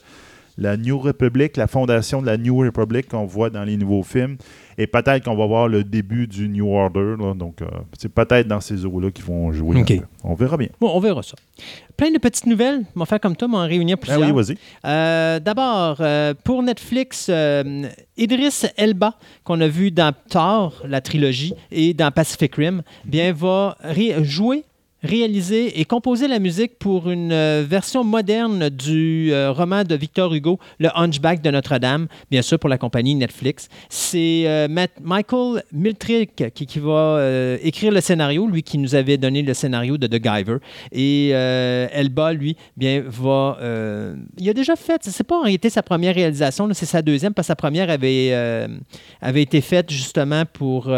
la 0.57 0.77
New 0.77 0.98
Republic, 0.98 1.57
la 1.57 1.68
fondation 1.68 2.22
de 2.22 2.27
la 2.27 2.38
New 2.38 2.57
Republic 2.57 3.10
qu'on 3.10 3.26
voit 3.26 3.49
dans 3.49 3.64
les 3.64 3.77
nouveaux 3.77 4.03
films. 4.03 4.38
Et 4.82 4.88
peut-être 4.88 5.26
qu'on 5.26 5.36
va 5.36 5.45
voir 5.45 5.68
le 5.68 5.84
début 5.84 6.26
du 6.26 6.49
New 6.49 6.68
Order. 6.74 7.14
là. 7.20 7.36
donc, 7.36 7.62
euh, 7.62 7.68
c'est 7.99 8.12
peut-être 8.12 8.48
dans 8.48 8.60
ces 8.60 8.84
eaux-là 8.84 9.12
qu'ils 9.12 9.26
vont 9.26 9.52
jouer. 9.52 9.86
On 10.24 10.34
verra 10.34 10.58
bien. 10.58 10.70
Bon, 10.80 10.90
on 10.91 10.99
verra 10.99 11.22
ça. 11.22 11.36
Plein 11.98 12.10
de 12.10 12.18
petites 12.18 12.48
nouvelles. 12.48 12.82
On 12.95 13.02
va 13.02 13.06
faire 13.06 13.20
comme 13.20 13.36
toi, 13.36 13.48
mais 13.48 13.58
en 13.58 13.68
réunir 13.68 13.98
Ah 13.99 14.06
plusieurs. 14.06 14.36
oui, 14.36 14.44
vas-y. 14.44 14.58
Euh, 14.86 15.40
D'abord, 15.40 15.98
euh, 15.99 16.34
pour 16.44 16.64
Netflix, 16.64 17.30
Idris 18.18 18.64
Elba, 18.76 19.14
qu'on 19.44 19.62
a 19.62 19.68
vu 19.68 19.91
dans 19.91 20.14
Thor, 20.30 20.82
la 20.88 20.99
trilogie, 20.99 21.53
et 21.72 21.94
dans 21.94 22.10
Pacific 22.10 22.56
Rim, 22.56 22.82
bien, 23.06 23.34
va 23.34 23.78
jouer 24.24 24.64
réaliser 25.03 25.80
et 25.80 25.86
composer 25.86 26.28
la 26.28 26.40
musique 26.40 26.78
pour 26.78 27.10
une 27.10 27.32
euh, 27.32 27.65
version 27.68 28.03
moderne 28.03 28.69
du 28.69 29.32
euh, 29.32 29.52
roman 29.52 29.84
de 29.84 29.95
Victor 29.95 30.34
Hugo, 30.34 30.60
Le 30.80 30.90
Hunchback 30.95 31.41
de 31.41 31.49
Notre-Dame, 31.49 32.07
bien 32.30 32.41
sûr 32.41 32.60
pour 32.60 32.69
la 32.69 32.78
compagnie 32.78 33.15
Netflix. 33.15 33.68
C'est 33.90 34.44
euh, 34.45 34.68
Michael 35.02 35.64
Miltrick 35.72 36.53
qui, 36.53 36.80
va 36.80 37.19
écrire 37.61 37.91
le 37.91 38.02
scénario, 38.02 38.48
lui 38.48 38.64
qui 38.64 38.78
nous 38.78 38.95
avait 38.95 39.18
donné 39.18 39.41
le 39.41 39.53
scénario 39.53 39.98
de 39.98 40.07
The 40.07 40.23
Giver. 40.23 40.57
Et 40.91 41.30
Elba, 41.30 42.34
lui, 42.34 42.56
bien, 42.78 43.03
va. 43.06 43.57
il 44.38 44.49
a 44.49 44.53
déjà 44.53 44.76
fait, 44.76 45.02
c'est 45.03 45.23
pas 45.23 45.38
en 45.38 45.44
réalité 45.44 45.69
sa 45.69 45.84
première 45.84 46.15
réalisation, 46.15 46.68
c'est 46.73 46.86
sa 46.86 47.02
deuxième, 47.02 47.34
parce 47.34 47.48
que 47.48 47.52
sa 47.52 47.56
première 47.56 47.90
avait, 47.90 48.32
avait 49.22 49.41
été 49.41 49.61
faite 49.61 49.91
justement 49.91 50.44
pour 50.45 50.91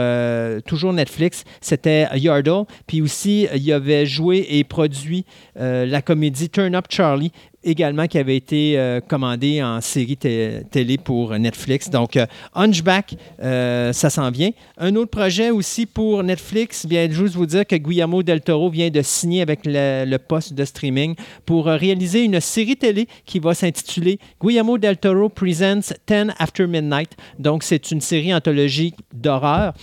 toujours 0.65 0.93
Netflix. 0.93 1.43
C'était 1.59 2.07
Yardle. 2.15 2.65
Puis 2.87 3.01
aussi, 3.01 3.47
il 3.53 3.73
avait 3.73 3.92
joué 4.05 4.45
et 4.49 4.63
produit 4.63 5.25
euh, 5.57 5.85
la 5.85 6.01
comédie 6.01 6.49
Turn 6.49 6.75
Up 6.75 6.85
Charlie 6.89 7.31
également 7.63 8.07
qui 8.07 8.17
avait 8.17 8.35
été 8.35 8.77
euh, 8.77 8.99
commandé 8.99 9.61
en 9.63 9.79
série 9.81 10.17
té- 10.17 10.61
télé 10.71 10.97
pour 10.97 11.37
Netflix. 11.37 11.89
Donc, 11.89 12.17
euh, 12.17 12.25
Hunchback, 12.55 13.15
euh, 13.41 13.93
ça 13.93 14.09
s'en 14.09 14.29
vient. 14.31 14.51
Un 14.77 14.95
autre 14.95 15.11
projet 15.11 15.49
aussi 15.51 15.85
pour 15.85 16.23
Netflix, 16.23 16.85
bien 16.85 17.09
juste 17.09 17.35
vous 17.35 17.45
dire 17.45 17.65
que 17.65 17.75
Guillermo 17.75 18.23
del 18.23 18.41
Toro 18.41 18.69
vient 18.69 18.89
de 18.89 19.01
signer 19.01 19.41
avec 19.41 19.61
le, 19.65 20.05
le 20.05 20.17
poste 20.17 20.53
de 20.53 20.65
streaming 20.65 21.15
pour 21.45 21.65
réaliser 21.65 22.23
une 22.23 22.39
série 22.39 22.75
télé 22.75 23.07
qui 23.25 23.39
va 23.39 23.53
s'intituler 23.53 24.19
Guillermo 24.43 24.77
del 24.77 24.97
Toro 24.97 25.29
Presents 25.29 25.93
10 26.07 26.27
After 26.39 26.67
Midnight. 26.67 27.11
Donc, 27.39 27.63
c'est 27.63 27.91
une 27.91 28.01
série 28.01 28.33
anthologique 28.33 28.95
d'horreur 29.13 29.73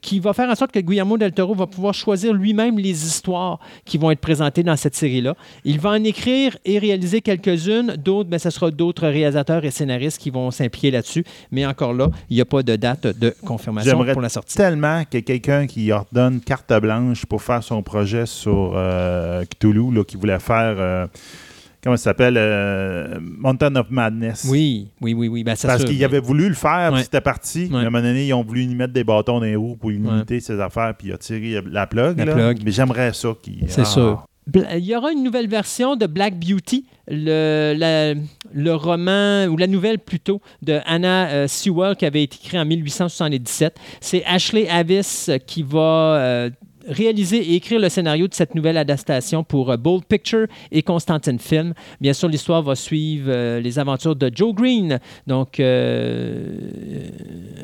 qui 0.00 0.20
va 0.20 0.32
faire 0.32 0.48
en 0.48 0.54
sorte 0.54 0.72
que 0.72 0.80
Guillermo 0.80 1.18
del 1.18 1.32
Toro 1.32 1.54
va 1.54 1.66
pouvoir 1.66 1.94
choisir 1.94 2.32
lui-même 2.32 2.78
les 2.78 3.06
histoires 3.06 3.58
qui 3.84 3.98
vont 3.98 4.10
être 4.10 4.20
présentées 4.20 4.62
dans 4.62 4.76
cette 4.76 4.94
série-là. 4.94 5.34
Il 5.64 5.78
va 5.80 5.90
en 5.90 6.04
écrire 6.04 6.39
et 6.64 6.78
réaliser 6.78 7.20
quelques-unes. 7.20 7.96
D'autres, 7.96 8.28
ben, 8.30 8.38
ce 8.38 8.50
sera 8.50 8.70
d'autres 8.70 9.06
réalisateurs 9.08 9.64
et 9.64 9.70
scénaristes 9.70 10.18
qui 10.18 10.30
vont 10.30 10.50
s'impliquer 10.50 10.90
là-dessus. 10.90 11.24
Mais 11.50 11.66
encore 11.66 11.92
là, 11.92 12.08
il 12.28 12.34
n'y 12.36 12.40
a 12.40 12.44
pas 12.44 12.62
de 12.62 12.76
date 12.76 13.06
de 13.18 13.34
confirmation 13.44 14.04
pour 14.12 14.20
la 14.22 14.28
sortie. 14.28 14.56
tellement 14.56 15.00
ait 15.12 15.22
quelqu'un 15.22 15.66
qui 15.66 15.90
ordonne 15.92 16.40
carte 16.40 16.72
blanche 16.80 17.26
pour 17.26 17.42
faire 17.42 17.62
son 17.62 17.82
projet 17.82 18.26
sur 18.26 18.72
euh, 18.74 19.44
Cthulhu, 19.44 19.92
là, 19.92 20.04
qui 20.04 20.16
voulait 20.16 20.38
faire. 20.38 20.76
euh, 20.78 21.06
comment 21.82 21.96
ça 21.96 22.04
s'appelle 22.04 22.34
euh, 22.36 23.18
Mountain 23.20 23.74
of 23.76 23.90
Madness. 23.90 24.46
Oui, 24.50 24.88
oui, 25.00 25.14
oui, 25.14 25.28
oui. 25.28 25.44
Ben, 25.44 25.54
Parce 25.60 25.82
se- 25.82 25.86
qu'il 25.86 26.04
avait 26.04 26.20
voulu 26.20 26.48
le 26.48 26.54
faire, 26.54 26.88
puis 26.90 26.98
Ouais. 26.98 27.02
c'était 27.04 27.20
parti. 27.20 27.68
Mais 27.70 27.76
Ouais. 27.78 27.84
À 27.84 27.86
un 27.86 27.90
moment 27.90 28.02
donné, 28.02 28.26
ils 28.26 28.32
ont 28.34 28.42
voulu 28.44 28.62
y 28.64 28.74
mettre 28.74 28.92
des 28.92 29.04
bâtons 29.04 29.38
dans 29.40 29.44
les 29.46 29.56
roues 29.56 29.76
pour 29.76 29.90
limiter 29.90 30.40
ses 30.40 30.60
affaires, 30.60 30.94
puis 30.98 31.08
il 31.08 31.12
a 31.14 31.18
tiré 31.18 31.62
la 31.70 31.86
plug. 31.86 32.18
La 32.18 32.24
là. 32.26 32.32
plug. 32.34 32.58
Mais 32.64 32.70
j'aimerais 32.70 33.12
ça. 33.14 33.30
qu'il- 33.42 33.64
C'est 33.68 33.80
Ah. 33.82 33.84
sûr. 33.86 34.26
Il 34.54 34.84
y 34.84 34.96
aura 34.96 35.12
une 35.12 35.22
nouvelle 35.22 35.48
version 35.48 35.96
de 35.96 36.06
Black 36.06 36.38
Beauty, 36.38 36.86
le 37.08 38.14
roman, 38.72 39.46
ou 39.46 39.56
la 39.56 39.66
nouvelle 39.66 39.98
plutôt, 39.98 40.40
de 40.62 40.80
Anna 40.86 41.28
euh, 41.28 41.48
Sewell 41.48 41.96
qui 41.96 42.06
avait 42.06 42.22
été 42.22 42.38
écrit 42.42 42.58
en 42.58 42.64
1877. 42.64 43.76
C'est 44.00 44.24
Ashley 44.24 44.68
Avis 44.68 45.26
euh, 45.28 45.38
qui 45.38 45.62
va 45.62 46.16
euh, 46.16 46.50
réaliser 46.88 47.38
et 47.38 47.54
écrire 47.56 47.80
le 47.80 47.88
scénario 47.88 48.28
de 48.28 48.34
cette 48.34 48.54
nouvelle 48.54 48.76
adaptation 48.76 49.44
pour 49.44 49.70
euh, 49.70 49.76
Bold 49.76 50.04
Picture 50.04 50.46
et 50.72 50.82
Constantine 50.82 51.38
Film. 51.38 51.74
Bien 52.00 52.12
sûr, 52.12 52.28
l'histoire 52.28 52.62
va 52.62 52.74
suivre 52.74 53.26
euh, 53.28 53.60
les 53.60 53.78
aventures 53.78 54.16
de 54.16 54.30
Joe 54.34 54.54
Green, 54.54 54.98
donc 55.26 55.60
euh, 55.60 56.58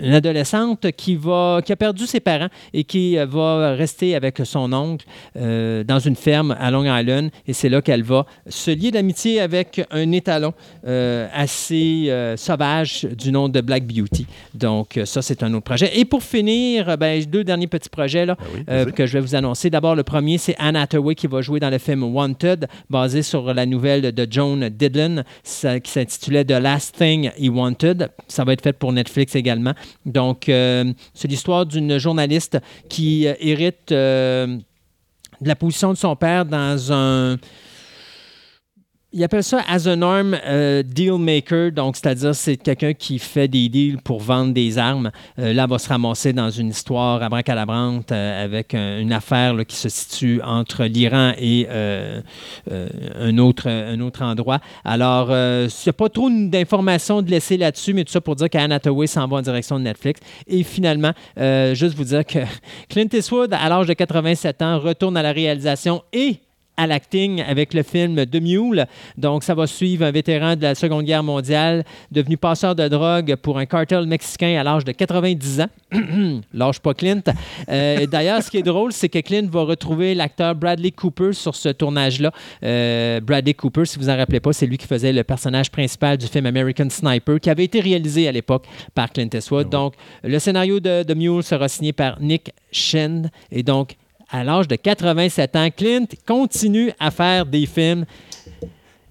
une 0.02 0.12
adolescente 0.12 0.90
qui, 0.92 1.16
va, 1.16 1.60
qui 1.64 1.72
a 1.72 1.76
perdu 1.76 2.06
ses 2.06 2.20
parents 2.20 2.48
et 2.72 2.84
qui 2.84 3.16
va 3.16 3.72
rester 3.74 4.14
avec 4.14 4.40
son 4.44 4.72
oncle 4.72 5.06
euh, 5.36 5.84
dans 5.84 5.98
une 5.98 6.16
ferme 6.16 6.56
à 6.58 6.70
Long 6.70 6.84
Island. 6.84 7.30
Et 7.46 7.52
c'est 7.52 7.68
là 7.68 7.80
qu'elle 7.82 8.02
va 8.02 8.26
se 8.48 8.70
lier 8.70 8.90
d'amitié 8.90 9.40
avec 9.40 9.82
un 9.90 10.12
étalon 10.12 10.52
assez 10.84 12.10
sauvage 12.36 13.04
du 13.04 13.32
nom 13.32 13.48
de 13.48 13.60
Black 13.60 13.84
Beauty. 13.86 14.26
Donc, 14.54 14.98
ça, 15.04 15.22
c'est 15.22 15.42
un 15.42 15.52
autre 15.54 15.64
projet. 15.64 15.98
Et 15.98 16.04
pour 16.04 16.22
finir, 16.22 16.96
ben, 16.98 17.22
deux 17.24 17.44
derniers 17.44 17.66
petits 17.66 17.88
projets 17.88 18.26
là, 18.26 18.36
Ben 18.36 18.54
oui, 18.54 18.64
vas-y. 18.66 19.05
Je 19.06 19.12
vais 19.14 19.20
vous 19.20 19.34
annoncer. 19.34 19.70
D'abord, 19.70 19.94
le 19.94 20.02
premier, 20.02 20.38
c'est 20.38 20.54
Anne 20.58 20.76
Hathaway 20.76 21.14
qui 21.14 21.26
va 21.26 21.40
jouer 21.40 21.60
dans 21.60 21.70
le 21.70 21.78
film 21.78 22.02
Wanted, 22.02 22.66
basé 22.90 23.22
sur 23.22 23.54
la 23.54 23.64
nouvelle 23.66 24.12
de 24.12 24.26
Joan 24.30 24.68
Didion 24.68 25.22
ça- 25.42 25.80
qui 25.80 25.90
s'intitulait 25.90 26.44
The 26.44 26.52
Last 26.60 26.96
Thing 26.98 27.30
He 27.38 27.48
Wanted. 27.48 28.10
Ça 28.28 28.44
va 28.44 28.52
être 28.52 28.62
fait 28.62 28.72
pour 28.72 28.92
Netflix 28.92 29.34
également. 29.34 29.72
Donc, 30.04 30.48
euh, 30.48 30.92
c'est 31.14 31.28
l'histoire 31.28 31.64
d'une 31.66 31.98
journaliste 31.98 32.58
qui 32.88 33.26
euh, 33.26 33.34
hérite 33.40 33.92
euh, 33.92 34.46
de 35.40 35.48
la 35.48 35.56
position 35.56 35.92
de 35.92 35.98
son 35.98 36.16
père 36.16 36.44
dans 36.44 36.92
un. 36.92 37.36
Il 39.18 39.24
appelle 39.24 39.42
ça 39.42 39.62
as 39.66 39.88
an 39.88 40.02
arm 40.02 40.36
euh, 40.46 40.82
deal 40.82 41.14
maker, 41.14 41.72
donc 41.72 41.96
c'est-à-dire 41.96 42.34
c'est 42.34 42.58
quelqu'un 42.58 42.92
qui 42.92 43.18
fait 43.18 43.48
des 43.48 43.70
deals 43.70 43.96
pour 44.04 44.20
vendre 44.20 44.52
des 44.52 44.76
armes. 44.76 45.10
Euh, 45.38 45.54
là, 45.54 45.66
va 45.66 45.78
se 45.78 45.88
ramasser 45.88 46.34
dans 46.34 46.50
une 46.50 46.68
histoire 46.68 47.22
abracadabrante 47.22 48.12
euh, 48.12 48.44
avec 48.44 48.74
un- 48.74 48.98
une 49.00 49.14
affaire 49.14 49.56
qui 49.66 49.74
se 49.74 49.88
situe 49.88 50.42
entre 50.44 50.84
l'Iran 50.84 51.32
et 51.38 51.66
euh, 51.70 52.20
euh, 52.70 52.88
un, 53.18 53.38
autre, 53.38 53.70
un 53.70 53.98
autre 54.00 54.20
endroit. 54.22 54.58
Alors, 54.84 55.28
il 55.30 55.68
n'y 55.86 55.88
a 55.88 55.92
pas 55.94 56.10
trop 56.10 56.28
d'informations 56.28 57.22
de 57.22 57.30
laisser 57.30 57.56
là-dessus, 57.56 57.94
mais 57.94 58.04
tout 58.04 58.12
ça 58.12 58.20
pour 58.20 58.36
dire 58.36 58.50
qu'Anne 58.50 58.72
Hathaway 58.72 59.06
s'en 59.06 59.26
va 59.26 59.38
en 59.38 59.42
direction 59.42 59.78
de 59.78 59.84
Netflix. 59.84 60.20
Et 60.46 60.62
finalement, 60.62 61.12
juste 61.72 61.94
vous 61.96 62.04
dire 62.04 62.26
que 62.26 62.40
Clint 62.90 63.08
Eastwood, 63.10 63.54
à 63.54 63.66
l'âge 63.70 63.86
de 63.86 63.94
87 63.94 64.60
ans, 64.60 64.78
retourne 64.78 65.16
à 65.16 65.22
la 65.22 65.32
réalisation 65.32 66.02
et 66.12 66.36
à 66.76 66.86
l'acting 66.86 67.42
avec 67.42 67.74
le 67.74 67.82
film 67.82 68.26
The 68.26 68.40
Mule. 68.40 68.86
Donc, 69.16 69.44
ça 69.44 69.54
va 69.54 69.66
suivre 69.66 70.04
un 70.04 70.10
vétéran 70.10 70.56
de 70.56 70.62
la 70.62 70.74
Seconde 70.74 71.04
Guerre 71.04 71.22
mondiale 71.22 71.84
devenu 72.10 72.36
passeur 72.36 72.74
de 72.74 72.88
drogue 72.88 73.36
pour 73.36 73.58
un 73.58 73.66
cartel 73.66 74.06
mexicain 74.06 74.58
à 74.58 74.64
l'âge 74.64 74.84
de 74.84 74.92
90 74.92 75.60
ans. 75.60 75.68
Lâche 76.52 76.80
pas 76.80 76.94
Clint. 76.94 77.22
Euh, 77.68 78.06
D'ailleurs, 78.06 78.42
ce 78.42 78.50
qui 78.50 78.58
est 78.58 78.62
drôle, 78.62 78.92
c'est 78.92 79.08
que 79.08 79.18
Clint 79.20 79.48
va 79.50 79.62
retrouver 79.62 80.14
l'acteur 80.14 80.54
Bradley 80.54 80.90
Cooper 80.90 81.32
sur 81.32 81.54
ce 81.54 81.68
tournage-là. 81.70 82.32
Euh, 82.62 83.20
Bradley 83.20 83.54
Cooper, 83.54 83.84
si 83.84 83.98
vous 83.98 84.08
en 84.08 84.16
rappelez 84.16 84.40
pas, 84.40 84.52
c'est 84.52 84.66
lui 84.66 84.78
qui 84.78 84.86
faisait 84.86 85.12
le 85.12 85.24
personnage 85.24 85.70
principal 85.70 86.16
du 86.16 86.26
film 86.26 86.46
American 86.46 86.88
Sniper, 86.90 87.40
qui 87.40 87.50
avait 87.50 87.64
été 87.64 87.80
réalisé 87.80 88.28
à 88.28 88.32
l'époque 88.32 88.66
par 88.94 89.10
Clint 89.10 89.28
Eastwood. 89.32 89.68
Donc, 89.68 89.94
le 90.22 90.38
scénario 90.38 90.80
de 90.80 91.02
The 91.02 91.16
Mule 91.16 91.42
sera 91.42 91.68
signé 91.68 91.92
par 91.92 92.20
Nick 92.20 92.52
Shen. 92.70 93.30
Et 93.50 93.62
donc, 93.62 93.96
à 94.30 94.44
l'âge 94.44 94.68
de 94.68 94.76
87 94.76 95.56
ans, 95.56 95.68
Clint 95.74 96.06
continue 96.26 96.92
à 96.98 97.10
faire 97.10 97.46
des 97.46 97.66
films. 97.66 98.04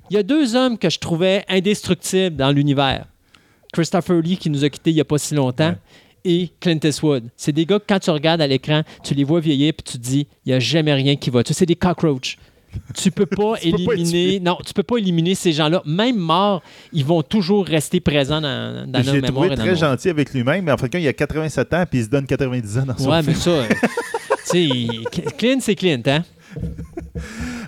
Il 0.10 0.16
y 0.16 0.18
a 0.18 0.24
deux 0.24 0.56
hommes 0.56 0.78
que 0.78 0.90
je 0.90 1.00
trouvais 1.00 1.44
indestructibles 1.50 2.36
dans 2.36 2.52
l'univers. 2.52 3.06
Christopher 3.74 4.22
Lee, 4.22 4.38
qui 4.38 4.50
nous 4.50 4.64
a 4.64 4.70
quittés 4.70 4.92
il 4.92 4.96
n'y 4.96 5.02
a 5.02 5.06
pas 5.06 5.18
si 5.18 5.34
longtemps, 5.36 5.70
Ouais. 5.70 5.78
et 6.32 6.50
Clint 6.60 6.80
Eastwood. 6.84 7.26
C'est 7.38 7.52
des 7.52 7.66
gars 7.66 7.80
que 7.80 7.86
quand 7.88 8.00
tu 8.00 8.10
regardes 8.10 8.42
à 8.42 8.48
l'écran, 8.48 8.82
tu 9.04 9.14
les 9.14 9.24
vois 9.24 9.40
vieillir, 9.40 9.74
puis 9.74 9.84
tu 9.94 9.98
te 10.00 10.04
dis, 10.04 10.28
il 10.46 10.50
n'y 10.50 10.54
a 10.54 10.60
jamais 10.60 10.94
rien 10.94 11.16
qui 11.16 11.30
va. 11.30 11.44
Tu 11.44 11.54
sais, 11.54 11.60
c'est 11.60 11.66
des 11.66 11.76
cockroaches. 11.76 12.38
Tu 12.94 13.10
peux 13.10 13.26
pas 13.26 13.56
Tu 13.62 13.72
peux 13.72 13.84
pas 13.86 13.94
éliminer. 13.94 14.40
non, 14.42 14.58
tu 14.66 14.74
peux 14.74 14.84
pas 14.84 14.98
éliminer 14.98 15.34
ces 15.36 15.54
gens-là. 15.54 15.82
Même 15.86 16.18
morts, 16.18 16.62
ils 16.94 17.06
vont 17.06 17.22
toujours 17.22 17.66
rester 17.66 18.00
présents 18.02 18.42
dans, 18.42 18.90
dans 18.90 19.00
mémoires. 19.00 19.24
trouvé 19.32 19.48
et 19.48 19.56
dans 19.56 19.64
très 19.64 19.76
gentil 19.76 20.10
avec 20.10 20.34
lui-même, 20.34 20.66
mais 20.66 20.72
en 20.72 20.78
fait, 20.78 20.90
il 20.94 21.08
a 21.08 21.14
87 21.14 21.74
ans 21.74 21.86
puis 21.90 22.00
il 22.00 22.06
se 22.06 22.10
donne 22.10 22.26
90 22.26 22.78
ans 22.80 22.86
dans 22.86 22.98
son 22.98 23.10
Ouais, 23.10 23.22
film. 23.24 23.34
mais 23.34 23.40
ça. 23.42 23.64
Clint, 25.38 25.60
c'est 25.60 25.76
Clint, 25.76 26.02
hein? 26.06 26.24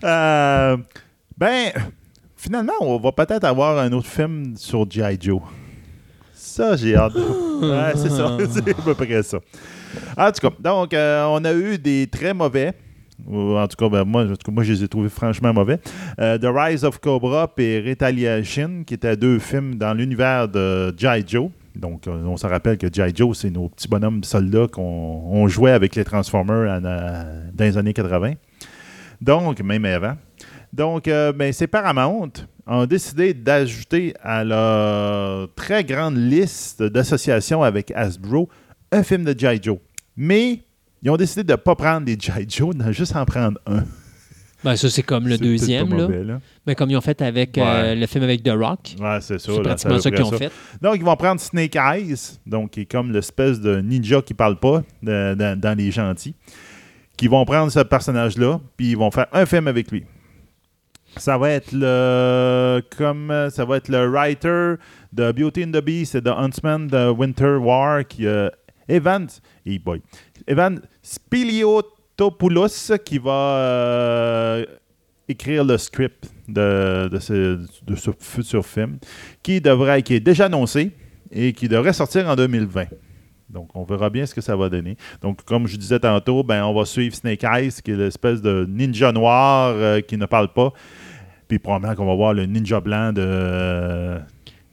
Euh, 0.04 0.78
ben, 1.38 1.72
finalement, 2.36 2.74
on 2.82 3.00
va 3.00 3.12
peut-être 3.12 3.44
avoir 3.44 3.78
un 3.80 3.92
autre 3.92 4.08
film 4.08 4.56
sur 4.56 4.90
G.I. 4.90 5.18
Joe. 5.20 5.42
Ça, 6.34 6.76
j'ai 6.76 6.96
hâte. 6.96 7.16
ouais, 7.62 7.94
c'est 7.96 8.10
ça. 8.10 8.38
C'est 8.52 8.70
à 8.70 8.74
peu 8.74 8.94
près 8.94 9.24
ça. 9.24 9.40
En 10.18 10.32
tout 10.32 10.50
cas, 10.50 10.56
donc, 10.60 10.94
euh, 10.94 11.26
on 11.30 11.44
a 11.46 11.54
eu 11.54 11.78
des 11.78 12.08
très 12.08 12.34
mauvais. 12.34 12.74
Ou 13.26 13.58
En 13.58 13.68
tout 13.68 13.76
cas, 13.76 13.90
ben, 13.90 14.04
moi, 14.04 14.24
en 14.24 14.28
tout 14.28 14.46
cas, 14.46 14.52
moi, 14.52 14.64
je 14.64 14.74
les 14.74 14.84
ai 14.84 14.88
trouvés 14.88 15.10
franchement 15.10 15.54
mauvais. 15.54 15.80
Euh, 16.20 16.38
The 16.38 16.48
Rise 16.48 16.84
of 16.84 17.00
Cobra 17.00 17.52
et 17.58 17.84
Retaliation, 17.88 18.84
qui 18.86 18.94
étaient 18.94 19.18
deux 19.18 19.40
films 19.40 19.76
dans 19.76 19.94
l'univers 19.94 20.48
de 20.48 20.94
G.I. 20.98 21.24
Joe. 21.28 21.50
Donc, 21.78 22.08
euh, 22.08 22.24
on 22.26 22.38
se 22.38 22.48
rappelle 22.48 22.78
que 22.78 22.88
G.I. 22.92 23.14
Joe, 23.16 23.38
c'est 23.38 23.50
nos 23.50 23.70
petits 23.70 23.88
bonhommes 23.88 24.24
soldats 24.24 24.68
qu'on 24.68 24.82
on 24.82 25.48
jouait 25.48 25.72
avec 25.72 25.96
les 25.96 26.04
Transformers 26.04 26.82
euh, 26.84 27.50
dans 27.54 27.64
les 27.64 27.78
années 27.78 27.94
80. 27.94 28.34
Donc, 29.22 29.62
même 29.62 29.86
avant. 29.86 30.16
Donc, 30.74 31.08
euh, 31.08 31.32
ben, 31.32 31.54
c'est 31.54 31.68
Paramount 31.68 32.32
ont 32.66 32.86
décidé 32.86 33.34
d'ajouter 33.34 34.14
à 34.22 34.44
leur 34.44 35.54
très 35.56 35.84
grande 35.86 36.18
liste 36.18 36.84
d'associations 36.84 37.64
avec 37.64 37.92
Hasbro 37.96 38.50
un 38.92 39.04
film 39.04 39.24
de 39.24 39.38
G.I. 39.38 39.60
Joe. 39.62 39.78
Mais 40.18 40.64
ils 41.02 41.10
ont 41.10 41.18
décidé 41.18 41.44
de 41.44 41.52
ne 41.54 41.58
pas 41.58 41.76
prendre 41.76 42.06
des 42.06 42.18
G.I. 42.20 42.46
Joe, 42.50 42.76
de 42.76 42.92
juste 42.92 43.16
en 43.16 43.26
prendre 43.26 43.60
un. 43.66 43.84
Ben, 44.64 44.76
ça, 44.76 44.90
c'est 44.90 45.04
comme 45.04 45.28
le 45.28 45.38
deuxième, 45.38 45.90
là. 45.96 46.04
mauvais, 46.08 46.24
là. 46.24 46.40
Ben, 46.66 46.74
comme 46.76 46.90
ils 46.90 46.98
ont 46.98 47.02
fait 47.02 47.22
avec 47.22 47.58
euh, 47.58 47.94
le 47.96 48.06
film 48.08 48.24
avec 48.24 48.42
The 48.44 48.50
Rock. 48.50 48.96
Ouais, 49.00 49.20
c'est 49.22 49.40
ça. 49.40 49.52
C'est 49.54 49.62
pratiquement 49.62 50.00
ça 50.00 50.10
qu'ils 50.12 50.24
ont 50.26 50.32
fait. 50.32 50.52
Donc, 50.82 50.96
ils 50.96 51.04
vont 51.04 51.16
prendre 51.16 51.40
Snake 51.40 51.76
Eyes, 51.76 52.40
donc 52.46 52.72
qui 52.72 52.82
est 52.82 52.86
comme 52.86 53.12
l'espèce 53.12 53.60
de 53.62 53.80
ninja 53.82 54.22
qui 54.22 54.34
parle 54.34 54.58
pas 54.60 54.82
de- 55.04 55.36
dans- 55.36 55.60
dans 55.60 55.78
les 55.78 55.92
gentils, 55.92 56.34
qui 57.16 57.28
vont 57.28 57.46
prendre 57.46 57.72
ce 57.72 57.80
personnage-là, 57.82 58.60
puis 58.76 58.92
ils 58.92 58.98
vont 58.98 59.12
faire 59.12 59.28
un 59.32 59.46
film 59.46 59.68
avec 59.68 59.92
lui. 59.92 60.06
Ça 61.18 61.38
va 61.38 61.50
être 61.52 61.72
le 61.72 62.82
comme 62.96 63.48
ça 63.50 63.66
va 63.66 63.78
être 63.78 63.88
le 63.90 64.08
writer 64.08 64.76
de 65.14 65.32
Beauty 65.32 65.64
and 65.64 65.72
the 65.72 65.84
Beast 65.84 66.14
et 66.16 66.22
de 66.22 66.30
Huntsman 66.30 66.88
de 66.88 67.10
Winter 67.10 67.56
War 67.60 68.06
qui 68.08 68.28
euh, 68.28 68.50
Evan 68.88 69.26
hey 69.66 69.80
boy, 69.80 70.02
Evan 70.46 70.80
Spiliotopoulos 72.28 72.98
qui 73.06 73.20
va 73.20 73.32
euh, 73.32 74.66
écrire 75.28 75.64
le 75.64 75.78
script 75.78 76.32
de, 76.48 77.08
de 77.12 77.20
ce, 77.20 77.60
de 77.86 77.96
ce 77.96 78.10
futur 78.20 78.66
film 78.66 78.98
qui 79.44 79.62
devrait 79.62 80.02
qui 80.02 80.16
est 80.16 80.20
déjà 80.20 80.46
annoncé 80.46 80.92
et 81.32 81.54
qui 81.54 81.68
devrait 81.68 81.94
sortir 81.94 82.28
en 82.28 82.36
2020. 82.36 82.86
Donc, 83.50 83.70
on 83.76 83.84
verra 83.84 84.10
bien 84.10 84.26
ce 84.26 84.34
que 84.36 84.42
ça 84.42 84.56
va 84.58 84.68
donner. 84.68 84.98
Donc, 85.22 85.44
comme 85.46 85.68
je 85.68 85.78
disais 85.78 86.00
tantôt, 86.00 86.44
ben, 86.44 86.66
on 86.66 86.74
va 86.74 86.84
suivre 86.86 87.16
Snake 87.16 87.44
Eyes, 87.46 87.72
qui 87.84 87.92
est 87.92 87.96
l'espèce 87.96 88.42
de 88.42 88.66
ninja 88.68 89.12
noir 89.14 89.74
euh, 89.76 90.02
qui 90.02 90.18
ne 90.18 90.26
parle 90.26 90.52
pas. 90.52 90.74
Puis 91.48 91.58
probablement 91.60 91.96
qu'on 91.96 92.06
va 92.08 92.16
voir 92.16 92.34
le 92.34 92.46
ninja 92.46 92.82
blanc 92.82 93.14
de, 93.14 94.18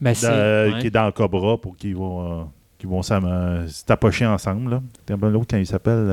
Ben, 0.00 0.10
de- 0.10 0.16
c'est- 0.16 0.26
ouais. 0.72 0.78
qui 0.80 0.86
est 0.88 0.90
dans 0.90 1.10
Cobra 1.12 1.60
pour 1.60 1.76
qu'ils 1.76 1.94
vont, 1.94 2.40
euh, 2.40 2.44
qu'ils 2.78 2.88
vont 2.88 3.02
s'am- 3.02 3.24
euh, 3.26 3.68
se 3.68 3.84
tapocher 3.84 4.26
ensemble. 4.26 4.80
L'autre, 5.08 5.46
quand 5.50 5.56
il 5.58 5.66
s'appelle 5.66 6.08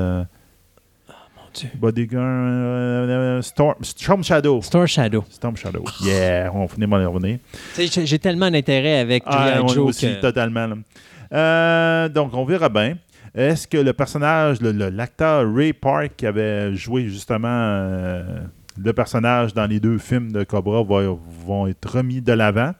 Bodyguard 1.74 2.22
euh, 2.24 3.42
Storm, 3.42 3.76
Storm 3.82 4.22
Shadow. 4.24 4.60
Star 4.62 4.86
Shadow. 4.86 5.24
Storm 5.30 5.56
Shadow. 5.56 5.84
Yeah, 6.02 6.50
on 6.54 6.66
finit 6.68 6.86
revenir. 6.86 7.38
J'ai 7.78 8.18
tellement 8.18 8.50
d'intérêt 8.50 8.98
avec 9.00 9.22
Ah, 9.26 9.54
G.I. 9.56 9.68
Joe 9.74 9.78
aussi, 9.88 10.06
que- 10.06 10.20
totalement. 10.20 10.68
Euh, 11.32 12.08
donc, 12.08 12.34
on 12.34 12.44
verra 12.44 12.68
bien. 12.68 12.96
Est-ce 13.34 13.66
que 13.66 13.78
le 13.78 13.92
personnage, 13.94 14.60
l'acteur 14.60 15.50
Ray 15.54 15.72
Park 15.72 16.12
qui 16.16 16.26
avait 16.26 16.74
joué 16.74 17.08
justement 17.08 17.48
euh, 17.48 18.40
le 18.78 18.92
personnage 18.92 19.54
dans 19.54 19.66
les 19.66 19.80
deux 19.80 19.96
films 19.98 20.32
de 20.32 20.44
Cobra 20.44 20.82
va- 20.82 21.16
vont 21.46 21.66
être 21.66 21.96
remis 21.96 22.20
de 22.20 22.32
l'avant? 22.32 22.72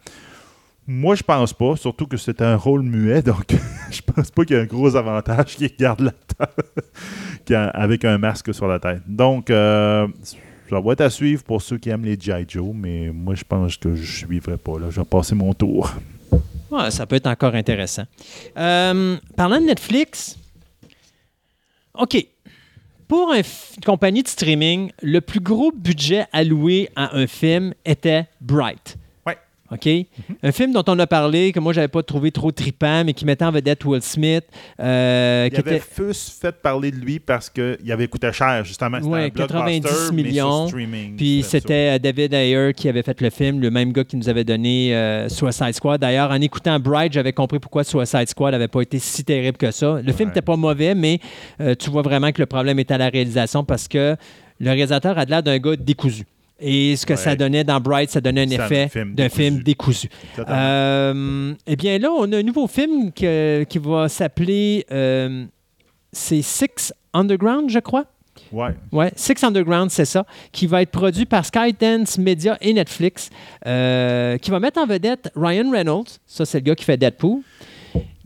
Moi, 0.86 1.14
je 1.14 1.22
pense 1.22 1.52
pas, 1.54 1.76
surtout 1.76 2.06
que 2.06 2.16
c'est 2.18 2.42
un 2.42 2.56
rôle 2.56 2.82
muet, 2.82 3.22
donc 3.22 3.46
je 3.96 4.02
pense 4.02 4.30
pas 4.30 4.44
qu'il 4.44 4.56
y 4.56 4.58
a 4.58 4.62
un 4.62 4.66
gros 4.66 4.94
avantage 4.96 5.56
qui 5.56 5.68
garde 5.78 6.00
l'acteur 6.00 6.48
qui 7.44 7.54
a- 7.54 7.68
avec 7.68 8.04
un 8.04 8.18
masque 8.18 8.52
sur 8.54 8.66
la 8.66 8.78
tête. 8.78 9.02
Donc, 9.06 9.50
euh, 9.50 10.06
ça 10.70 10.80
va 10.80 10.92
être 10.92 11.00
à 11.02 11.10
suivre 11.10 11.42
pour 11.44 11.60
ceux 11.62 11.78
qui 11.78 11.90
aiment 11.90 12.04
les 12.04 12.18
G.I. 12.18 12.44
Joe, 12.48 12.70
mais 12.74 13.10
moi, 13.10 13.34
je 13.34 13.44
pense 13.44 13.76
que 13.76 13.94
je 13.94 14.18
suivrai 14.24 14.56
pas. 14.56 14.78
Là. 14.78 14.86
Je 14.90 15.00
vais 15.00 15.06
passer 15.06 15.34
mon 15.34 15.52
tour. 15.52 15.92
Ça 16.88 17.04
peut 17.06 17.16
être 17.16 17.26
encore 17.26 17.54
intéressant. 17.54 18.04
Euh, 18.56 19.18
parlant 19.36 19.60
de 19.60 19.66
Netflix, 19.66 20.38
OK. 21.94 22.26
Pour 23.08 23.34
une 23.34 23.42
compagnie 23.84 24.22
de 24.22 24.28
streaming, 24.28 24.90
le 25.02 25.20
plus 25.20 25.40
gros 25.40 25.70
budget 25.70 26.24
alloué 26.32 26.88
à 26.96 27.14
un 27.14 27.26
film 27.26 27.74
était 27.84 28.26
Bright. 28.40 28.96
OK? 29.72 29.88
Un 30.42 30.52
film 30.52 30.72
dont 30.72 30.84
on 30.86 30.98
a 30.98 31.06
parlé, 31.06 31.52
que 31.52 31.60
moi, 31.60 31.72
j'avais 31.72 31.88
pas 31.88 32.02
trouvé 32.02 32.30
trop 32.30 32.50
tripant, 32.52 33.04
mais 33.04 33.14
qui 33.14 33.24
mettait 33.24 33.44
en 33.44 33.50
vedette 33.52 33.84
Will 33.84 34.02
Smith. 34.02 34.44
euh, 34.80 35.48
Il 35.50 35.54
qui 35.54 35.60
avait 35.60 35.76
était- 35.76 35.84
fait 36.12 36.52
parler 36.60 36.90
de 36.90 36.96
lui 36.96 37.18
parce 37.20 37.48
qu'il 37.48 37.90
avait 37.90 38.06
coûté 38.08 38.30
cher, 38.32 38.64
justement. 38.64 38.98
Blockbuster, 38.98 39.32
90 39.46 40.10
mais 40.12 40.22
millions. 40.22 40.68
Puis 41.16 41.42
c'était 41.46 41.96
euh, 41.96 41.98
David 41.98 42.34
Ayer 42.34 42.72
qui 42.74 42.88
avait 42.88 43.02
fait 43.02 43.20
le 43.20 43.30
film, 43.30 43.60
le 43.60 43.70
même 43.70 43.92
gars 43.92 44.04
qui 44.04 44.16
nous 44.16 44.28
avait 44.28 44.44
donné 44.44 44.94
euh, 44.94 45.28
Suicide 45.28 45.72
Squad. 45.72 46.00
D'ailleurs, 46.00 46.30
en 46.30 46.40
écoutant 46.40 46.78
Bright, 46.78 47.12
j'avais 47.12 47.32
compris 47.32 47.58
pourquoi 47.58 47.84
Suicide 47.84 48.28
Squad 48.28 48.52
n'avait 48.52 48.68
pas 48.68 48.82
été 48.82 48.98
si 48.98 49.24
terrible 49.24 49.56
que 49.56 49.70
ça. 49.70 50.00
Le 50.04 50.12
film 50.12 50.28
n'était 50.28 50.42
pas 50.42 50.56
mauvais, 50.56 50.94
mais 50.94 51.18
euh, 51.60 51.74
tu 51.74 51.90
vois 51.90 52.02
vraiment 52.02 52.30
que 52.32 52.40
le 52.42 52.46
problème 52.46 52.78
est 52.78 52.90
à 52.90 52.98
la 52.98 53.08
réalisation 53.08 53.64
parce 53.64 53.88
que 53.88 54.16
le 54.60 54.70
réalisateur 54.70 55.18
a 55.18 55.24
l'air 55.24 55.42
d'un 55.42 55.58
gars 55.58 55.76
décousu. 55.76 56.24
Et 56.64 56.94
ce 56.96 57.04
que 57.04 57.14
Ouais. 57.14 57.16
ça 57.16 57.34
donnait 57.34 57.64
dans 57.64 57.80
Bright, 57.80 58.10
ça 58.10 58.20
donnait 58.20 58.42
un 58.42 58.50
effet 58.50 58.88
d'un 59.06 59.28
film 59.28 59.62
décousu. 59.62 60.08
Euh, 60.48 61.54
eh 61.66 61.76
bien 61.76 61.98
là, 61.98 62.10
on 62.16 62.30
a 62.32 62.38
un 62.38 62.42
nouveau 62.42 62.66
film 62.68 63.10
que- 63.12 63.64
qui 63.64 63.78
va 63.78 64.08
s'appeler 64.08 64.86
euh, 64.92 65.44
c'est 66.12 66.42
Six 66.42 66.92
Underground, 67.12 67.68
je 67.70 67.78
crois. 67.80 68.04
Ouais. 68.52 68.74
Ouais, 68.92 69.10
Six 69.16 69.42
Underground, 69.42 69.90
c'est 69.90 70.04
ça, 70.04 70.24
qui 70.52 70.66
va 70.66 70.82
être 70.82 70.90
produit 70.90 71.24
par 71.26 71.44
Skydance 71.44 72.16
Media 72.18 72.56
et 72.60 72.72
Netflix, 72.72 73.28
euh, 73.66 74.38
qui 74.38 74.50
va 74.50 74.60
mettre 74.60 74.80
en 74.80 74.86
vedette 74.86 75.30
Ryan 75.34 75.70
Reynolds, 75.70 76.18
ça 76.26 76.44
c'est 76.44 76.58
le 76.58 76.64
gars 76.64 76.74
qui 76.74 76.84
fait 76.84 76.96
Deadpool, 76.96 77.40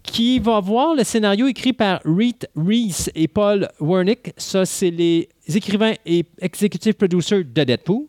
qui 0.02 0.38
va 0.38 0.60
voir 0.60 0.94
le 0.94 1.02
scénario 1.04 1.46
écrit 1.48 1.72
par 1.72 2.00
Reed 2.04 2.48
Reese 2.56 3.10
et 3.14 3.26
Paul 3.28 3.68
Wernick, 3.80 4.32
ça 4.36 4.64
c'est 4.64 4.90
les 4.90 5.28
écrivains 5.54 5.94
et 6.04 6.24
executive 6.40 6.94
producers 6.94 7.42
de 7.44 7.64
Deadpool, 7.64 8.04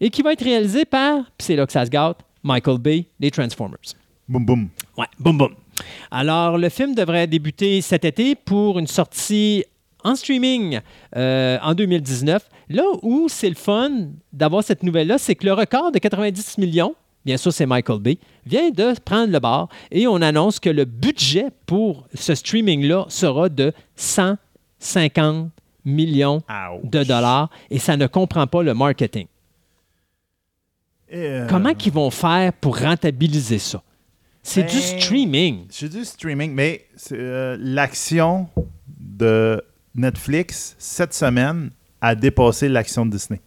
et 0.00 0.10
qui 0.10 0.22
va 0.22 0.32
être 0.32 0.44
réalisé 0.44 0.84
par, 0.84 1.24
puis 1.36 1.46
c'est 1.46 1.56
là 1.56 1.66
que 1.66 1.72
ça 1.72 1.84
se 1.84 1.90
gâte, 1.90 2.18
Michael 2.42 2.78
Bay, 2.78 3.06
les 3.18 3.30
Transformers. 3.30 3.78
Boum, 4.28 4.44
boum. 4.44 4.68
Ouais, 4.96 5.06
boum 5.18 5.38
boum. 5.38 5.54
Alors, 6.10 6.58
le 6.58 6.68
film 6.68 6.94
devrait 6.94 7.26
débuter 7.26 7.80
cet 7.80 8.04
été 8.04 8.34
pour 8.34 8.78
une 8.78 8.86
sortie 8.86 9.64
en 10.04 10.14
streaming 10.14 10.80
euh, 11.16 11.58
en 11.62 11.74
2019. 11.74 12.48
Là 12.68 12.84
où 13.02 13.28
c'est 13.28 13.48
le 13.48 13.54
fun 13.54 13.90
d'avoir 14.32 14.62
cette 14.62 14.82
nouvelle-là, 14.82 15.18
c'est 15.18 15.34
que 15.34 15.44
le 15.44 15.52
record 15.52 15.92
de 15.92 15.98
90 15.98 16.58
millions, 16.58 16.94
bien 17.24 17.36
sûr 17.36 17.52
c'est 17.52 17.66
Michael 17.66 18.00
Bay, 18.00 18.18
vient 18.44 18.70
de 18.70 18.94
prendre 19.04 19.32
le 19.32 19.38
bar 19.38 19.68
et 19.90 20.06
on 20.06 20.22
annonce 20.22 20.60
que 20.60 20.70
le 20.70 20.84
budget 20.84 21.46
pour 21.66 22.06
ce 22.14 22.34
streaming-là 22.34 23.06
sera 23.08 23.48
de 23.48 23.72
150 23.96 25.50
millions 25.84 26.42
Ouch. 26.48 26.80
de 26.84 27.04
dollars 27.04 27.50
et 27.70 27.78
ça 27.78 27.96
ne 27.96 28.06
comprend 28.06 28.46
pas 28.46 28.62
le 28.62 28.74
marketing. 28.74 29.26
Euh, 31.12 31.46
Comment 31.48 31.74
qu'ils 31.74 31.92
vont 31.92 32.10
faire 32.10 32.52
pour 32.52 32.78
rentabiliser 32.78 33.58
ça? 33.58 33.82
C'est 34.42 34.62
du 34.64 34.76
Ben, 34.76 35.00
streaming. 35.00 35.66
C'est 35.70 35.88
du 35.88 36.04
streaming, 36.04 36.52
mais 36.52 36.86
euh, 37.12 37.56
l'action 37.60 38.48
de 38.98 39.62
Netflix 39.94 40.76
cette 40.78 41.14
semaine 41.14 41.70
a 42.00 42.14
dépassé 42.14 42.68
l'action 42.68 43.04
de 43.06 43.10
Disney. 43.12 43.40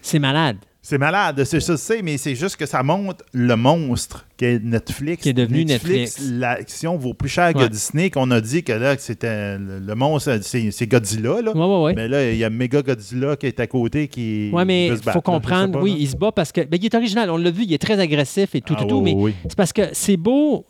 C'est 0.00 0.18
malade. 0.18 0.56
C'est 0.80 0.96
malade, 0.96 1.42
c'est 1.44 1.60
ça, 1.60 1.76
sais, 1.76 2.02
mais 2.02 2.16
c'est 2.18 2.36
juste 2.36 2.56
que 2.56 2.64
ça 2.64 2.82
montre 2.82 3.24
le 3.32 3.56
monstre 3.56 4.26
qu'est 4.36 4.60
Netflix. 4.62 5.22
Qui 5.22 5.30
est 5.30 5.34
devenu 5.34 5.64
Netflix. 5.64 6.20
L'action 6.30 6.96
vaut 6.96 7.14
plus 7.14 7.28
cher 7.28 7.52
que. 7.52 7.66
Disney, 7.66 8.10
qu'on 8.10 8.30
a 8.30 8.40
dit 8.40 8.62
que 8.62 8.72
là, 8.72 8.96
que 8.96 9.02
c'était 9.02 9.58
le, 9.58 9.94
monstre, 9.94 10.38
c'est 10.42 10.70
c'est 10.70 10.86
Godzilla. 10.86 11.42
Là. 11.42 11.52
Ouais, 11.52 11.64
ouais, 11.64 11.82
ouais. 11.82 11.94
Mais 11.94 12.08
là, 12.08 12.30
il 12.30 12.38
y 12.38 12.44
a 12.44 12.50
Mega 12.50 12.80
Godzilla 12.82 13.36
qui 13.36 13.46
est 13.46 13.60
à 13.60 13.66
côté 13.66 14.08
qui. 14.08 14.50
Oui, 14.52 14.64
mais 14.64 14.86
il 14.88 14.96
faut 14.98 15.20
comprendre. 15.20 15.74
pas, 15.74 15.82
oui, 15.82 15.96
il 15.98 16.08
se 16.08 16.16
bat 16.16 16.32
parce 16.32 16.52
que. 16.52 16.62
Ben, 16.62 16.78
il 16.80 16.84
est 16.86 16.94
original, 16.94 17.28
on 17.30 17.36
l'a 17.36 17.50
vu, 17.50 17.64
il 17.64 17.72
est 17.74 17.82
très 17.82 17.98
agressif 17.98 18.54
et 18.54 18.60
tout, 18.60 18.74
Ah 18.76 18.82
tout, 18.82 18.88
tout. 18.88 19.00
Mais 19.02 19.14
oui, 19.14 19.34
c'est 19.42 19.56
parce 19.56 19.72
que 19.72 19.82
c'est 19.92 20.16
beau, 20.16 20.64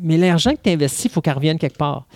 mais 0.00 0.16
l'argent 0.16 0.52
que 0.52 0.60
tu 0.62 0.70
investis, 0.70 1.06
il 1.06 1.10
faut 1.10 1.20
qu'il 1.20 1.32
revienne 1.32 1.58
quelque 1.58 1.78
part. 1.78 2.06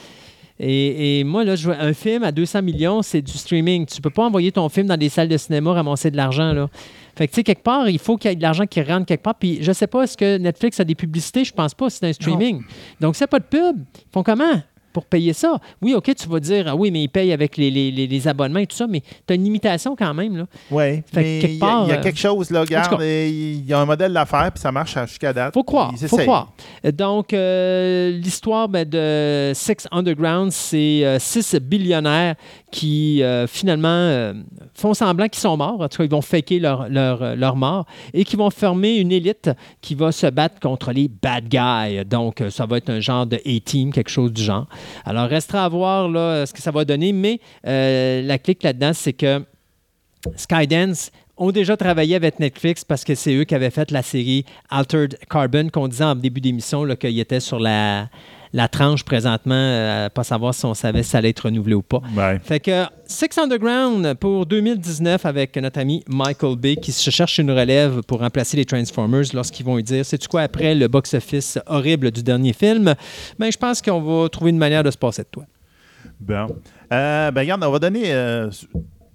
Et, 0.58 1.18
et 1.18 1.24
moi, 1.24 1.44
là, 1.44 1.56
je 1.56 1.64
vois 1.64 1.80
un 1.80 1.92
film 1.92 2.22
à 2.22 2.30
200 2.30 2.62
millions, 2.62 3.02
c'est 3.02 3.20
du 3.20 3.32
streaming. 3.32 3.84
Tu 3.84 4.00
peux 4.00 4.10
pas 4.10 4.24
envoyer 4.24 4.52
ton 4.52 4.68
film 4.68 4.86
dans 4.86 4.96
des 4.96 5.08
salles 5.08 5.28
de 5.28 5.36
cinéma 5.36 5.72
ramasser 5.72 6.10
de 6.10 6.16
l'argent, 6.16 6.52
là. 6.52 6.68
Fait 7.16 7.26
que, 7.26 7.32
tu 7.32 7.36
sais, 7.36 7.42
quelque 7.44 7.62
part, 7.62 7.88
il 7.88 7.98
faut 7.98 8.16
qu'il 8.16 8.30
y 8.30 8.32
ait 8.32 8.36
de 8.36 8.42
l'argent 8.42 8.66
qui 8.66 8.80
rentre 8.82 9.06
quelque 9.06 9.22
part. 9.22 9.34
Puis, 9.34 9.58
je 9.62 9.72
sais 9.72 9.86
pas, 9.86 10.02
est-ce 10.04 10.16
que 10.16 10.38
Netflix 10.38 10.80
a 10.80 10.84
des 10.84 10.94
publicités? 10.94 11.44
Je 11.44 11.52
pense 11.52 11.74
pas, 11.74 11.90
c'est 11.90 12.06
un 12.08 12.12
streaming. 12.12 12.62
Donc, 13.00 13.16
c'est 13.16 13.26
pas 13.26 13.38
de 13.38 13.44
pub. 13.44 13.76
Ils 13.96 14.12
font 14.12 14.22
comment? 14.22 14.62
Pour 14.94 15.06
payer 15.06 15.32
ça? 15.32 15.58
Oui, 15.80 15.94
OK, 15.94 16.14
tu 16.14 16.28
vas 16.28 16.38
dire, 16.38 16.66
ah 16.68 16.76
oui, 16.76 16.90
mais 16.90 17.02
ils 17.04 17.08
payent 17.08 17.32
avec 17.32 17.56
les, 17.56 17.70
les- 17.70 17.90
les- 18.06 18.28
abonnements 18.28 18.58
et 18.58 18.66
tout 18.66 18.76
ça, 18.76 18.86
mais 18.86 19.00
tu 19.00 19.32
as 19.32 19.34
une 19.36 19.44
limitation 19.44 19.96
quand 19.96 20.12
même. 20.12 20.36
Là. 20.36 20.44
Oui, 20.70 20.84
Fait 20.84 21.02
que 21.02 21.16
mais 21.16 21.38
quelque 21.40 21.50
il 21.52 21.54
y 21.54 21.56
a- 21.56 21.60
part, 21.60 21.84
il 21.86 21.88
y 21.88 21.92
a, 21.92 21.98
euh, 21.98 22.02
quelque 22.02 22.18
chose, 22.18 22.50
là, 22.50 22.60
regarde, 22.60 23.00
et 23.00 23.30
il 23.30 23.64
y 23.64 23.72
a 23.72 23.80
un 23.80 23.86
modèle 23.86 24.12
d'affaires, 24.12 24.52
puis 24.52 24.60
ça 24.60 24.70
marche 24.70 24.94
jusqu'à 25.06 25.32
date. 25.32 25.54
Faut 25.54 25.62
croire, 25.64 25.94
faut 25.96 26.18
croire. 26.18 26.52
Donc, 26.92 27.32
euh, 27.32 28.10
l'histoire 28.10 28.68
ben, 28.68 28.86
de 28.86 29.52
Six 29.54 29.88
Underground, 29.90 30.52
c'est 30.52 31.00
euh, 31.06 31.18
six 31.18 31.54
billionnaires 31.54 32.34
qui, 32.72 33.22
euh, 33.22 33.46
finalement, 33.46 33.88
euh, 33.88 34.32
font 34.74 34.94
semblant 34.94 35.28
qu'ils 35.28 35.40
sont 35.40 35.56
morts. 35.56 35.80
En 35.80 35.88
tout 35.88 35.98
cas, 35.98 36.04
ils 36.04 36.10
vont 36.10 36.22
faker 36.22 36.58
leur, 36.58 36.88
euh, 36.90 37.54
mort 37.54 37.86
et 38.14 38.24
qui 38.24 38.34
vont 38.34 38.50
former 38.50 38.96
une 38.96 39.12
élite 39.12 39.50
qui 39.82 39.94
va 39.94 40.10
se 40.10 40.26
battre 40.26 40.58
contre 40.58 40.90
les 40.90 41.08
bad 41.08 41.48
guys. 41.48 42.04
Donc, 42.06 42.42
ça 42.48 42.64
va 42.64 42.78
être 42.78 42.88
un 42.88 42.98
genre 42.98 43.26
de 43.26 43.36
A-team, 43.36 43.92
quelque 43.92 44.10
chose 44.10 44.32
du 44.32 44.42
genre. 44.42 44.66
Alors, 45.04 45.28
restera 45.28 45.66
à 45.66 45.68
voir 45.68 46.08
là, 46.08 46.46
ce 46.46 46.52
que 46.52 46.62
ça 46.62 46.70
va 46.70 46.84
donner, 46.84 47.12
mais 47.12 47.40
la 47.62 48.38
clique 48.38 48.62
là-dedans, 48.62 48.92
c'est 48.94 49.12
que 49.12 49.44
Skydance 50.36 51.10
ont 51.36 51.50
déjà 51.50 51.76
travaillé 51.76 52.16
avec 52.16 52.40
Netflix 52.40 52.84
parce 52.84 53.04
que 53.04 53.14
c'est 53.14 53.34
eux 53.34 53.44
qui 53.44 53.54
avaient 53.54 53.70
fait 53.70 53.90
la 53.90 54.02
série 54.02 54.44
Altered 54.70 55.18
Carbon 55.28 55.68
qu'on 55.70 55.88
disait 55.88 56.04
en 56.04 56.14
début 56.14 56.40
d'émission 56.40 56.84
là, 56.84 56.96
qu'il 56.96 57.18
était 57.18 57.40
sur 57.40 57.58
la, 57.58 58.08
la 58.52 58.68
tranche 58.68 59.04
présentement, 59.04 59.54
euh, 59.54 60.08
pas 60.08 60.24
savoir 60.24 60.54
si 60.54 60.64
on 60.64 60.74
savait 60.74 61.02
si 61.02 61.10
ça 61.10 61.18
allait 61.18 61.30
être 61.30 61.46
renouvelé 61.46 61.74
ou 61.74 61.82
pas. 61.82 62.00
Ouais. 62.16 62.38
Fait 62.42 62.60
que 62.60 62.84
Six 63.06 63.38
Underground 63.38 64.14
pour 64.14 64.46
2019 64.46 65.24
avec 65.24 65.56
notre 65.56 65.80
ami 65.80 66.04
Michael 66.08 66.56
Bay 66.56 66.76
qui 66.76 66.92
se 66.92 67.10
cherche 67.10 67.38
une 67.38 67.50
relève 67.50 68.02
pour 68.02 68.20
remplacer 68.20 68.56
les 68.56 68.64
Transformers 68.64 69.24
lorsqu'ils 69.34 69.64
vont 69.64 69.76
lui 69.76 69.82
dire 69.82 70.04
c'est 70.04 70.18
tu 70.18 70.28
quoi 70.28 70.42
après 70.42 70.74
le 70.74 70.88
box-office 70.88 71.58
horrible 71.66 72.10
du 72.10 72.22
dernier 72.22 72.52
film. 72.52 72.94
Ben 73.38 73.50
je 73.50 73.58
pense 73.58 73.80
qu'on 73.80 74.00
va 74.00 74.28
trouver 74.28 74.50
une 74.50 74.58
manière 74.58 74.82
de 74.82 74.90
se 74.90 74.98
passer 74.98 75.22
de 75.22 75.28
toi. 75.30 75.44
Bon. 76.20 76.56
Euh, 76.92 77.30
ben, 77.30 77.40
regarde, 77.40 77.64
on 77.64 77.70
va 77.70 77.78
donner 77.78 78.12
euh, 78.12 78.50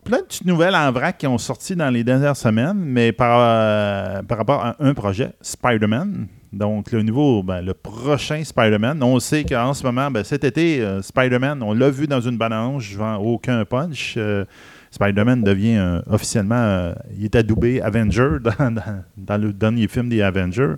plein 0.03 0.19
de 0.19 0.23
petites 0.23 0.45
nouvelles 0.45 0.75
en 0.75 0.91
vrac 0.91 1.17
qui 1.17 1.27
ont 1.27 1.37
sorti 1.37 1.75
dans 1.75 1.89
les 1.89 2.03
dernières 2.03 2.35
semaines, 2.35 2.77
mais 2.77 3.11
par, 3.11 3.39
euh, 3.39 4.23
par 4.23 4.37
rapport 4.37 4.63
à 4.63 4.75
un 4.79 4.93
projet, 4.93 5.31
Spider-Man. 5.41 6.27
Donc, 6.53 6.91
le 6.91 7.03
nouveau, 7.03 7.43
ben, 7.43 7.61
le 7.61 7.73
prochain 7.73 8.43
Spider-Man. 8.43 9.03
On 9.03 9.19
sait 9.19 9.43
qu'en 9.43 9.73
ce 9.73 9.83
moment, 9.83 10.09
ben, 10.09 10.23
cet 10.23 10.43
été, 10.43 10.81
euh, 10.81 11.01
Spider-Man, 11.01 11.61
on 11.61 11.73
l'a 11.73 11.89
vu 11.89 12.07
dans 12.07 12.21
une 12.21 12.37
balance, 12.37 12.83
je 12.83 12.97
vends 12.97 13.17
aucun 13.17 13.65
punch. 13.65 14.15
Euh, 14.17 14.45
Spider-Man 14.91 15.43
devient 15.43 15.77
euh, 15.77 16.01
officiellement, 16.09 16.93
il 17.17 17.25
est 17.25 17.35
adoubé 17.35 17.81
Avenger 17.81 18.37
dans 19.17 19.41
le 19.41 19.51
dernier 19.51 19.87
film 19.87 20.07
des 20.07 20.21
Avengers. 20.21 20.75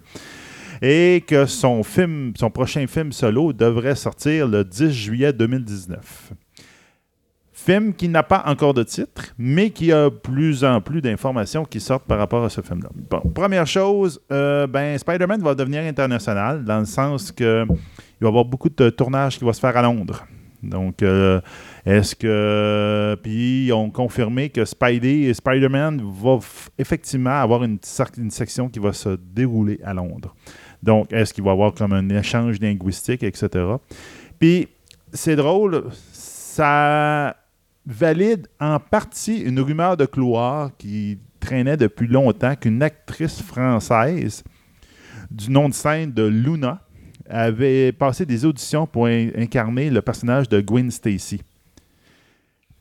Et 0.82 1.24
que 1.28 1.46
son 1.46 1.84
film, 1.84 2.34
son 2.36 2.50
prochain 2.50 2.88
film 2.88 3.12
solo 3.12 3.54
devrait 3.54 3.96
sortir 3.96 4.48
le 4.48 4.64
10 4.64 4.92
juillet 4.92 5.34
2019. 5.34 6.34
Film 7.70 7.94
qui 7.94 8.10
n'a 8.10 8.24
pas 8.24 8.42
encore 8.48 8.74
de 8.74 8.82
titre, 8.82 9.32
mais 9.38 9.70
qui 9.70 9.92
a 9.92 10.10
plus 10.10 10.64
en 10.64 10.82
plus 10.82 11.02
d'informations 11.02 11.66
qui 11.66 11.80
sortent 11.80 12.08
par 12.08 12.18
rapport 12.18 12.44
à 12.44 12.50
ce 12.50 12.62
film-là. 12.62 12.90
Bon, 12.96 13.20
première 13.30 13.68
chose, 13.68 14.20
euh, 14.32 14.66
ben, 14.66 14.98
Spider-Man 14.98 15.40
va 15.44 15.54
devenir 15.54 15.84
international 15.84 16.66
dans 16.66 16.80
le 16.80 16.86
sens 16.86 17.32
que 17.32 17.68
il 17.70 18.22
va 18.22 18.26
y 18.26 18.28
avoir 18.28 18.44
beaucoup 18.44 18.70
de 18.70 18.90
tournages 18.90 19.38
qui 19.38 19.44
vont 19.44 19.54
se 19.54 19.60
faire 19.60 19.78
à 19.78 19.84
Londres. 19.84 20.26
Donc, 20.64 21.04
euh, 21.04 21.42
est-ce 21.86 22.16
que. 22.16 23.16
Puis, 23.22 23.68
ils 23.68 23.74
ont 23.74 23.92
confirmé 23.92 24.50
que 24.50 24.66
Spidey 24.66 25.26
et 25.26 25.34
Spider-Man 25.36 26.02
vont 26.04 26.40
effectivement 26.80 27.40
avoir 27.40 27.64
une, 27.64 27.78
une 28.18 28.32
section 28.32 28.68
qui 28.68 28.80
va 28.80 28.94
se 28.94 29.10
dérouler 29.32 29.80
à 29.84 29.94
Londres. 29.94 30.36
Donc, 30.82 31.14
est-ce 31.14 31.36
qu'il 31.36 31.44
va 31.44 31.52
y 31.52 31.54
avoir 31.54 31.76
comme 31.76 31.94
un 31.94 32.10
échange 32.10 32.60
linguistique, 32.60 33.22
etc. 33.22 33.64
Puis, 34.40 34.68
c'est 35.14 35.36
drôle, 35.36 35.84
ça 36.12 37.36
valide 37.90 38.48
en 38.60 38.80
partie 38.80 39.40
une 39.42 39.60
rumeur 39.60 39.98
de 39.98 40.06
couloir 40.06 40.70
qui 40.78 41.18
traînait 41.40 41.76
depuis 41.76 42.08
longtemps 42.08 42.56
qu'une 42.56 42.84
actrice 42.84 43.42
française 43.42 44.44
du 45.32 45.50
nom 45.50 45.68
de 45.70 45.74
scène 45.74 46.12
de 46.14 46.24
Luna 46.24 46.82
avait 47.28 47.92
passé 47.92 48.26
des 48.26 48.46
auditions 48.46 48.86
pour 48.86 49.08
in- 49.08 49.30
incarner 49.36 49.90
le 49.90 50.02
personnage 50.02 50.48
de 50.50 50.62
Gwen 50.62 50.92
Stacy. 50.92 51.42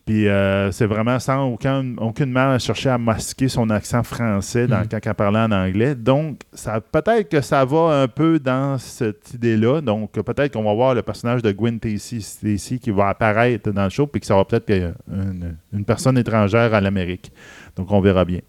Puis 0.08 0.26
euh, 0.26 0.72
c'est 0.72 0.86
vraiment 0.86 1.18
sans 1.18 1.44
aucun, 1.52 1.94
aucunement 1.98 2.58
chercher 2.58 2.88
à 2.88 2.96
masquer 2.96 3.46
son 3.48 3.68
accent 3.68 4.02
français 4.02 4.66
dans, 4.66 4.78
Mhm. 4.78 4.88
quand 4.90 4.98
elle 5.04 5.14
parlait 5.14 5.38
en 5.40 5.52
anglais. 5.52 5.94
Donc, 5.94 6.40
ça 6.50 6.80
peut-être 6.80 7.28
que 7.28 7.42
ça 7.42 7.62
va 7.66 8.00
un 8.04 8.08
peu 8.08 8.38
dans 8.38 8.78
cette 8.78 9.34
idée-là. 9.34 9.82
Donc, 9.82 10.12
peut-être 10.12 10.54
qu'on 10.54 10.64
va 10.64 10.72
voir 10.72 10.94
le 10.94 11.02
personnage 11.02 11.42
de 11.42 11.52
Gwen 11.52 11.78
Stacy 11.78 12.80
qui 12.80 12.90
va 12.90 13.08
apparaître 13.08 13.70
dans 13.70 13.84
le 13.84 13.90
show, 13.90 14.06
puis 14.06 14.22
que 14.22 14.26
ça 14.26 14.34
va 14.34 14.46
peut-être 14.46 14.70
être 14.70 14.94
une, 15.12 15.58
une 15.74 15.84
personne 15.84 16.16
étrangère 16.16 16.72
à 16.72 16.80
l'Amérique. 16.80 17.30
Donc, 17.76 17.92
on 17.92 18.00
verra 18.00 18.24
bien. 18.24 18.40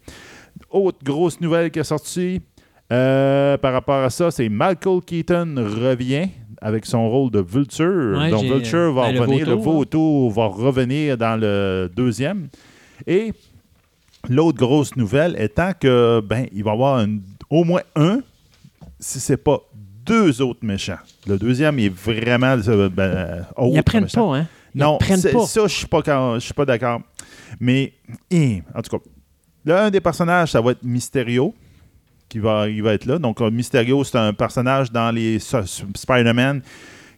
Autre 0.70 1.00
grosse 1.04 1.42
nouvelle 1.42 1.70
qui 1.70 1.78
est 1.80 1.84
sortie 1.84 2.40
euh, 2.90 3.58
par 3.58 3.74
rapport 3.74 4.02
à 4.02 4.08
ça, 4.08 4.30
c'est 4.30 4.48
Michael 4.48 5.02
Keaton 5.04 5.54
revient 5.58 6.30
avec 6.60 6.86
son 6.86 7.08
rôle 7.08 7.30
de 7.30 7.40
Vulture. 7.40 8.18
Ouais, 8.18 8.30
Donc, 8.30 8.44
Vulture 8.44 8.92
va 8.92 9.12
ben, 9.12 9.20
revenir, 9.20 9.46
le 9.46 9.54
vautour, 9.54 10.30
va 10.30 10.46
revenir 10.46 11.16
dans 11.16 11.40
le 11.40 11.90
deuxième. 11.94 12.48
Et 13.06 13.32
l'autre 14.28 14.58
grosse 14.58 14.96
nouvelle 14.96 15.40
étant 15.40 15.72
que 15.78 16.20
ben 16.20 16.46
il 16.52 16.62
va 16.64 16.70
y 16.70 16.74
avoir 16.74 17.06
au 17.48 17.64
moins 17.64 17.82
un, 17.96 18.20
si 18.98 19.20
c'est 19.20 19.36
pas 19.36 19.58
deux 20.04 20.42
autres 20.42 20.64
méchants. 20.64 20.98
Le 21.26 21.38
deuxième 21.38 21.78
est 21.78 21.88
vraiment 21.88 22.56
euh, 22.68 22.88
ben, 22.88 23.46
Ils 23.58 23.64
autre 23.64 23.78
apprennent 23.78 24.02
méchant. 24.04 24.30
pas, 24.30 24.38
hein? 24.38 24.46
Ils 24.74 24.80
Non, 24.80 24.98
pas. 24.98 25.16
ça, 25.46 25.66
je 25.66 26.40
suis 26.40 26.54
pas, 26.54 26.64
d'accord. 26.64 27.00
Mais, 27.58 27.92
eh, 28.30 28.62
en 28.74 28.82
tout 28.82 28.96
cas, 28.96 29.04
l'un 29.64 29.90
des 29.90 30.00
personnages, 30.00 30.52
ça 30.52 30.60
va 30.60 30.72
être 30.72 30.82
Mysterio, 30.82 31.54
qui 32.30 32.38
va, 32.38 32.66
il 32.68 32.82
va 32.82 32.94
être 32.94 33.04
là. 33.04 33.18
Donc, 33.18 33.40
euh, 33.42 33.50
Mysterio, 33.50 34.02
c'est 34.04 34.16
un 34.16 34.32
personnage 34.32 34.90
dans 34.90 35.10
les 35.10 35.38
Spider-Man 35.94 36.62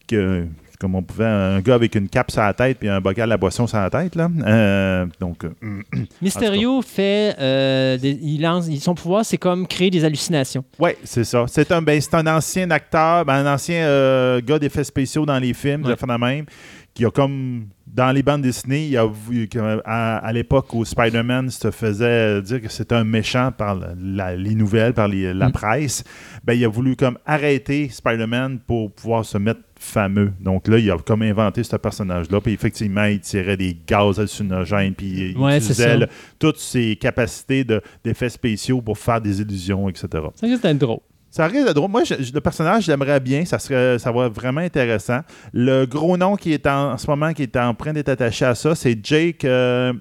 que, 0.09 0.47
comme 0.80 0.94
on 0.97 1.02
pouvait, 1.02 1.24
un 1.26 1.60
gars 1.60 1.74
avec 1.76 1.94
une 1.94 2.09
cape 2.09 2.30
sur 2.32 2.40
la 2.43 2.52
tête 2.52 2.78
puis 2.78 2.89
un 2.89 3.01
bocal 3.01 3.30
à 3.30 3.36
boisson 3.36 3.66
sur 3.68 3.78
la 3.78 3.89
tête, 3.90 4.16
là. 4.16 4.28
Euh, 4.44 5.06
donc, 5.20 5.44
euh, 5.44 5.51
Mysterio 6.22 6.82
fait. 6.82 7.36
euh, 7.39 7.97
des- 7.98 8.18
il 8.20 8.40
lance, 8.43 8.68
son 8.80 8.94
pouvoir, 8.94 9.24
c'est 9.24 9.39
comme 9.39 9.66
créer 9.66 9.90
des 9.90 10.05
hallucinations. 10.05 10.64
Oui, 10.80 10.90
c'est 11.05 11.24
ça. 11.24 11.44
C'est 11.47 11.70
un, 11.70 11.82
ben, 11.82 12.01
c'est 12.01 12.14
un 12.14 12.26
ancien 12.26 12.68
acteur, 12.72 13.24
ben, 13.24 13.34
un 13.47 13.55
ancien 13.55 14.40
gars 14.40 14.59
d'effets 14.59 14.84
spéciaux 14.84 15.24
dans 15.24 15.39
les 15.39 15.55
films, 15.55 15.84
Ouais. 15.84 15.90
de 15.90 15.94
fait 15.97 16.06
de 16.06 16.16
même, 16.18 16.47
qui 16.94 17.05
a 17.06 17.10
comme 17.10 17.66
dans 17.86 18.10
les 18.12 18.23
bandes 18.23 18.43
dessinées, 18.43 18.86
il 18.86 18.97
a 18.97 19.06
vu 19.06 19.48
que, 19.48 19.81
à, 19.85 20.16
à 20.19 20.32
l'époque 20.32 20.73
où 20.74 20.85
Spider-Man 20.85 21.51
se 21.51 21.70
faisait 21.70 22.40
dire 22.43 22.60
que 22.62 22.69
c'était 22.69 22.94
un 22.94 23.05
méchant 23.05 23.51
par 23.52 23.78
la- 23.98 24.35
les 24.36 24.55
nouvelles, 24.55 24.94
par 24.94 25.09
les- 25.09 25.35
la 25.35 25.48
Mm. 25.48 25.52
presse, 25.52 26.05
ben, 26.44 26.55
il 26.55 26.64
a 26.64 26.69
voulu 26.69 26.97
comme 26.97 27.19
arrêter 27.27 27.89
Spider-Man 27.90 28.60
pour 28.66 28.93
pouvoir 28.93 29.24
se 29.24 29.36
mettre 29.36 29.60
fameux. 29.78 30.32
Donc 30.40 30.69
là, 30.69 30.78
il 30.78 30.90
a 30.90 30.97
comme 30.98 31.23
inventé 31.23 31.64
ce 31.64 31.77
personnage-là. 31.77 32.40
Puis 32.40 32.52
effectivement, 32.52 33.05
il 33.05 33.20
tirait 33.20 33.56
des 33.56 33.77
gaz 33.86 34.19
hallucinogènes, 34.19 34.94
puis 34.94 35.32
il 35.32 35.36
Ouais, 35.39 35.52
c'est 35.60 35.73
utilisait 35.73 35.82
ça. 35.89 35.97
le- 35.97 36.09
toutes 36.39 36.59
ses 36.59 36.97
capacités 36.97 37.64
de- 37.64 37.82
d'effets 38.05 38.28
spéciaux 38.31 38.81
pour 38.81 38.97
faire 38.97 39.20
des 39.20 39.40
illusions, 39.40 39.89
etc. 39.89 40.09
Ça 40.35 40.47
risque 40.47 40.62
d'être 40.62 40.78
drôle. 40.78 41.01
Ça 41.35 41.47
risque 41.47 41.65
d'être 41.65 41.75
drôle. 41.75 41.91
Moi, 41.91 42.05
je- 42.05 42.33
le 42.33 42.41
personnage, 42.43 42.85
j'aimerais 42.85 43.19
bien. 43.19 43.45
Ça, 43.47 43.59
serait, 43.59 43.99
ça 43.99 44.13
va 44.13 44.27
être 44.27 44.35
vraiment 44.35 44.61
intéressant. 44.61 45.21
Le 45.55 45.87
gros 45.87 46.17
nom 46.19 46.37
qui 46.37 46.53
est 46.53 46.67
en, 46.67 46.93
en 46.93 46.99
ce 46.99 47.07
moment, 47.07 47.33
qui 47.33 47.43
est 47.45 47.57
en 47.57 47.73
train 47.75 47.95
d'être 47.95 48.11
attaché 48.11 48.45
à 48.45 48.55
ça, 48.55 48.75
c'est 48.75 48.99
Jake 49.03 49.45
euh, 49.47 49.95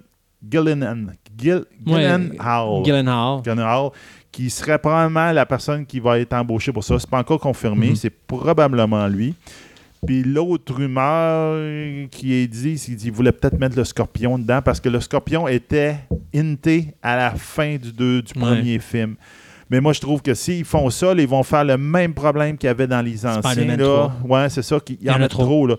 Gyllenhaal. 0.47 1.15
Gil- 1.37 1.63
Gyllenhaal. 1.85 2.83
Gyllenhaal. 2.83 3.41
Gyllenhaal, 3.43 3.89
qui 4.29 4.49
serait 4.49 4.77
probablement 4.77 5.31
la 5.31 5.45
personne 5.45 5.85
qui 5.85 6.01
va 6.01 6.19
être 6.19 6.33
embauchée 6.33 6.73
pour 6.73 6.83
ça. 6.83 6.99
C'est 6.99 7.09
pas 7.09 7.19
encore 7.19 7.39
confirmé. 7.39 7.91
Mhm. 7.91 7.95
C'est 7.95 8.09
probablement 8.09 9.07
lui. 9.07 9.33
Puis 10.05 10.23
l'autre 10.23 10.73
rumeur 10.73 12.09
qui 12.09 12.33
est 12.33 12.47
dit, 12.47 12.77
c'est 12.77 12.95
qu'il 12.95 13.11
voulait 13.11 13.31
peut-être 13.31 13.59
mettre 13.59 13.77
le 13.77 13.83
scorpion 13.83 14.37
dedans 14.39 14.61
parce 14.61 14.79
que 14.79 14.89
le 14.89 14.99
scorpion 14.99 15.47
était 15.47 15.95
hinté 16.35 16.95
à 17.03 17.15
la 17.15 17.31
fin 17.31 17.77
du, 17.77 17.91
deux- 17.91 18.21
du 18.21 18.33
Ouais. 18.39 18.41
premier 18.47 18.79
film. 18.79 19.15
Mais 19.71 19.79
moi, 19.79 19.93
je 19.93 20.01
trouve 20.01 20.21
que 20.21 20.33
s'ils 20.33 20.65
font 20.65 20.89
ça, 20.89 21.13
là, 21.13 21.21
ils 21.21 21.27
vont 21.27 21.43
faire 21.43 21.63
le 21.63 21.77
même 21.77 22.13
problème 22.13 22.57
qu'il 22.57 22.67
y 22.67 22.69
avait 22.69 22.87
dans 22.87 23.01
les 23.01 23.25
anciens. 23.25 23.77
Là. 23.77 24.11
Ouais, 24.25 24.49
c'est 24.49 24.63
ça. 24.63 24.79
Il 24.89 25.01
y, 25.01 25.09
en 25.09 25.21
a 25.21 25.29
trop. 25.29 25.65
là. 25.65 25.77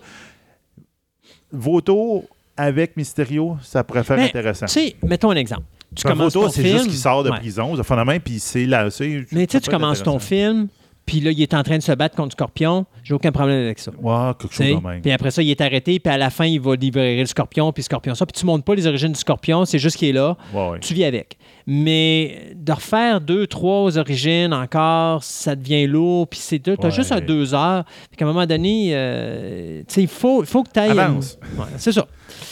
Vautour 1.51 2.23
avec 2.57 2.97
Mysterio, 2.97 3.57
ça 3.61 3.83
pourrait 3.83 4.03
faire 4.03 4.17
Mais, 4.17 4.25
intéressant. 4.25 4.65
Tu 4.65 4.73
sais, 4.73 4.95
mettons 5.03 5.29
un 5.29 5.35
exemple. 5.35 5.63
Tu 5.95 6.07
Vautour, 6.11 6.49
c'est 6.49 6.63
film. 6.63 6.77
juste 6.77 6.89
qu'il 6.89 6.97
sort 6.97 7.23
de 7.23 7.29
Ouais. 7.29 7.37
prison, 7.37 7.75
de 7.75 7.83
fondamentalement, 7.83 8.19
puis 8.25 8.39
c'est 8.39 8.65
là. 8.65 8.85
Mais 8.85 8.89
tu 8.89 9.27
sais, 9.31 9.47
ça 9.51 9.59
tu 9.59 9.69
commences 9.69 10.01
ton 10.01 10.17
film, 10.17 10.67
puis 11.05 11.19
là, 11.19 11.31
il 11.31 11.41
est 11.41 11.53
en 11.53 11.63
train 11.63 11.77
de 11.77 11.83
se 11.83 11.91
battre 11.91 12.15
contre 12.15 12.33
Scorpion. 12.33 12.85
J'ai 13.03 13.13
aucun 13.13 13.31
problème 13.31 13.63
avec 13.65 13.79
ça. 13.79 13.91
Ouais, 14.01 14.31
quelque 14.39 14.53
chose 14.53 14.81
même. 14.83 15.01
Puis 15.01 15.11
après 15.11 15.31
ça, 15.31 15.41
il 15.41 15.49
est 15.51 15.59
arrêté, 15.59 15.99
puis 15.99 16.13
à 16.13 16.17
la 16.17 16.29
fin, 16.29 16.45
il 16.45 16.61
va 16.61 16.75
libérer 16.75 17.19
le 17.19 17.25
scorpion, 17.25 17.71
puis 17.73 17.83
scorpion 17.83 18.15
ça. 18.15 18.25
Puis 18.25 18.39
tu 18.39 18.45
montres 18.45 18.63
pas 18.63 18.75
les 18.75 18.87
origines 18.87 19.11
du 19.11 19.19
scorpion, 19.19 19.65
c'est 19.65 19.79
juste 19.79 19.97
qu'il 19.97 20.07
est 20.09 20.13
là. 20.13 20.37
Ouais, 20.53 20.69
ouais. 20.69 20.79
Tu 20.79 20.93
vis 20.93 21.03
avec. 21.03 21.37
Mais 21.67 22.53
de 22.55 22.71
refaire 22.71 23.19
deux, 23.21 23.47
trois 23.47 23.97
origines 23.97 24.53
encore, 24.53 25.23
ça 25.23 25.55
devient 25.55 25.87
lourd, 25.87 26.27
puis 26.27 26.39
c'est 26.39 26.59
deux. 26.59 26.77
Tu 26.77 26.85
as 26.87 26.89
juste 26.89 27.11
un 27.11 27.19
deux 27.21 27.53
heures. 27.53 27.83
Puis 28.09 28.17
qu'à 28.17 28.25
un 28.25 28.27
moment 28.29 28.45
donné, 28.45 28.91
euh, 28.93 29.79
tu 29.87 29.93
sais, 29.93 30.01
il 30.03 30.07
faut, 30.07 30.43
faut 30.45 30.63
que 30.63 30.69
tu 30.73 30.79
ailles. 30.79 30.91
Avance. 30.91 31.37
c'est 31.77 31.91
ça. 31.91 32.05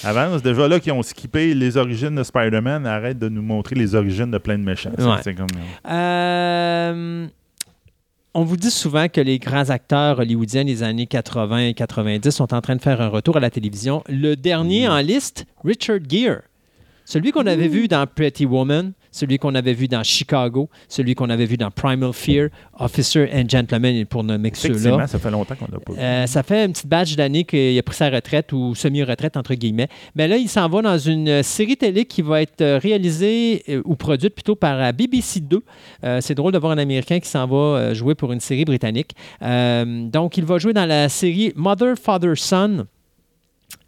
Avance, 0.04 0.42
déjà 0.42 0.68
là, 0.68 0.80
qui 0.80 0.92
ont 0.92 1.02
skippé 1.04 1.54
les 1.54 1.78
origines 1.78 2.16
de 2.16 2.24
Spider-Man, 2.24 2.86
arrête 2.86 3.18
de 3.20 3.30
nous 3.30 3.42
montrer 3.42 3.76
les 3.76 3.96
origines 3.96 4.30
de 4.32 4.38
plein 4.38 4.58
de 4.58 4.64
méchants. 4.64 4.92
C'est- 5.24 5.34
comme. 5.34 5.48
Euh, 5.90 7.28
on 8.34 8.44
vous 8.44 8.58
dit 8.58 8.72
souvent 8.72 9.10
que 9.10 9.20
les 9.20 9.40
grands 9.40 9.70
acteurs 9.70 10.20
hollywoodiens 10.20 10.64
des 10.64 10.84
années 10.84 11.08
80 11.08 11.68
et 11.68 11.74
90 11.74 12.32
sont 12.32 12.54
en 12.54 12.62
train 12.62 12.76
de 12.76 12.82
faire 12.82 13.02
un 13.02 13.10
retour 13.10 13.38
à 13.38 13.40
la 13.40 13.50
télévision. 13.50 14.04
Le 14.08 14.36
dernier 14.36 14.88
en 14.88 15.00
liste, 15.00 15.46
Richard 15.64 16.00
Gere. 16.08 16.42
Celui 17.04 17.32
qu'on 17.32 17.46
avait 17.46 17.68
vu 17.68 17.88
dans 17.88 18.08
Pretty 18.08 18.46
Woman, 18.46 18.94
celui 19.12 19.38
qu'on 19.38 19.54
avait 19.56 19.74
vu 19.74 19.88
dans 19.88 20.04
Chicago, 20.04 20.70
celui 20.88 21.16
qu'on 21.16 21.30
avait 21.30 21.46
vu 21.46 21.58
dans 21.58 21.70
Primal 21.70 22.14
Fear, 22.14 22.50
Officer 22.80 23.30
and 23.34 23.44
Gentleman, 23.50 24.06
pour 24.06 24.24
nommer 24.24 24.52
que 24.52 24.58
ceux-là. 24.58 25.08
Ça 25.08 25.20
fait 25.20 25.30
longtemps 25.32 25.56
qu'on 25.56 25.68
l'a 25.72 25.80
pas 25.80 25.94
vu. 25.94 26.00
Euh, 26.00 26.26
ça 26.28 26.44
fait 26.44 26.66
une 26.66 26.72
petite 26.72 26.88
badge 26.88 27.16
d'année 27.16 27.44
qu'il 27.44 27.78
a 27.78 27.84
pris 27.84 27.96
sa 27.96 28.10
retraite 28.10 28.52
ou 28.54 28.74
semi-retraite, 28.76 29.38
entre 29.38 29.54
guillemets. 29.54 29.90
Mais 30.16 30.28
là, 30.28 30.38
il 30.38 30.48
s'en 30.50 30.68
va 30.70 30.82
dans 30.82 30.98
une 30.98 31.28
euh, 31.28 31.44
série 31.44 31.78
télé 31.78 32.06
qui 32.06 32.22
va 32.22 32.42
être 32.42 32.62
euh, 32.62 32.80
réalisée 32.82 33.64
euh, 33.70 33.82
ou 33.86 33.96
produite 33.96 34.34
plutôt 34.34 34.56
par 34.56 34.78
la 34.78 34.92
BBC 34.92 35.42
2. 35.42 35.62
Euh, 36.04 36.22
c'est 36.22 36.36
drôle 36.36 36.54
de 36.54 36.58
voir 36.58 36.72
un 36.72 36.78
Américain 36.78 37.20
qui 37.20 37.28
s'en 37.30 37.46
va 37.48 37.94
jouer 37.94 38.16
pour 38.16 38.32
une 38.32 38.40
série 38.40 38.66
britannique. 38.66 39.12
Donc, 39.42 40.38
il 40.38 40.46
va 40.46 40.58
jouer 40.58 40.74
dans 40.74 40.86
la 40.86 41.10
série 41.10 41.52
Mother, 41.56 41.96
Father, 41.98 42.34
Son. 42.36 42.86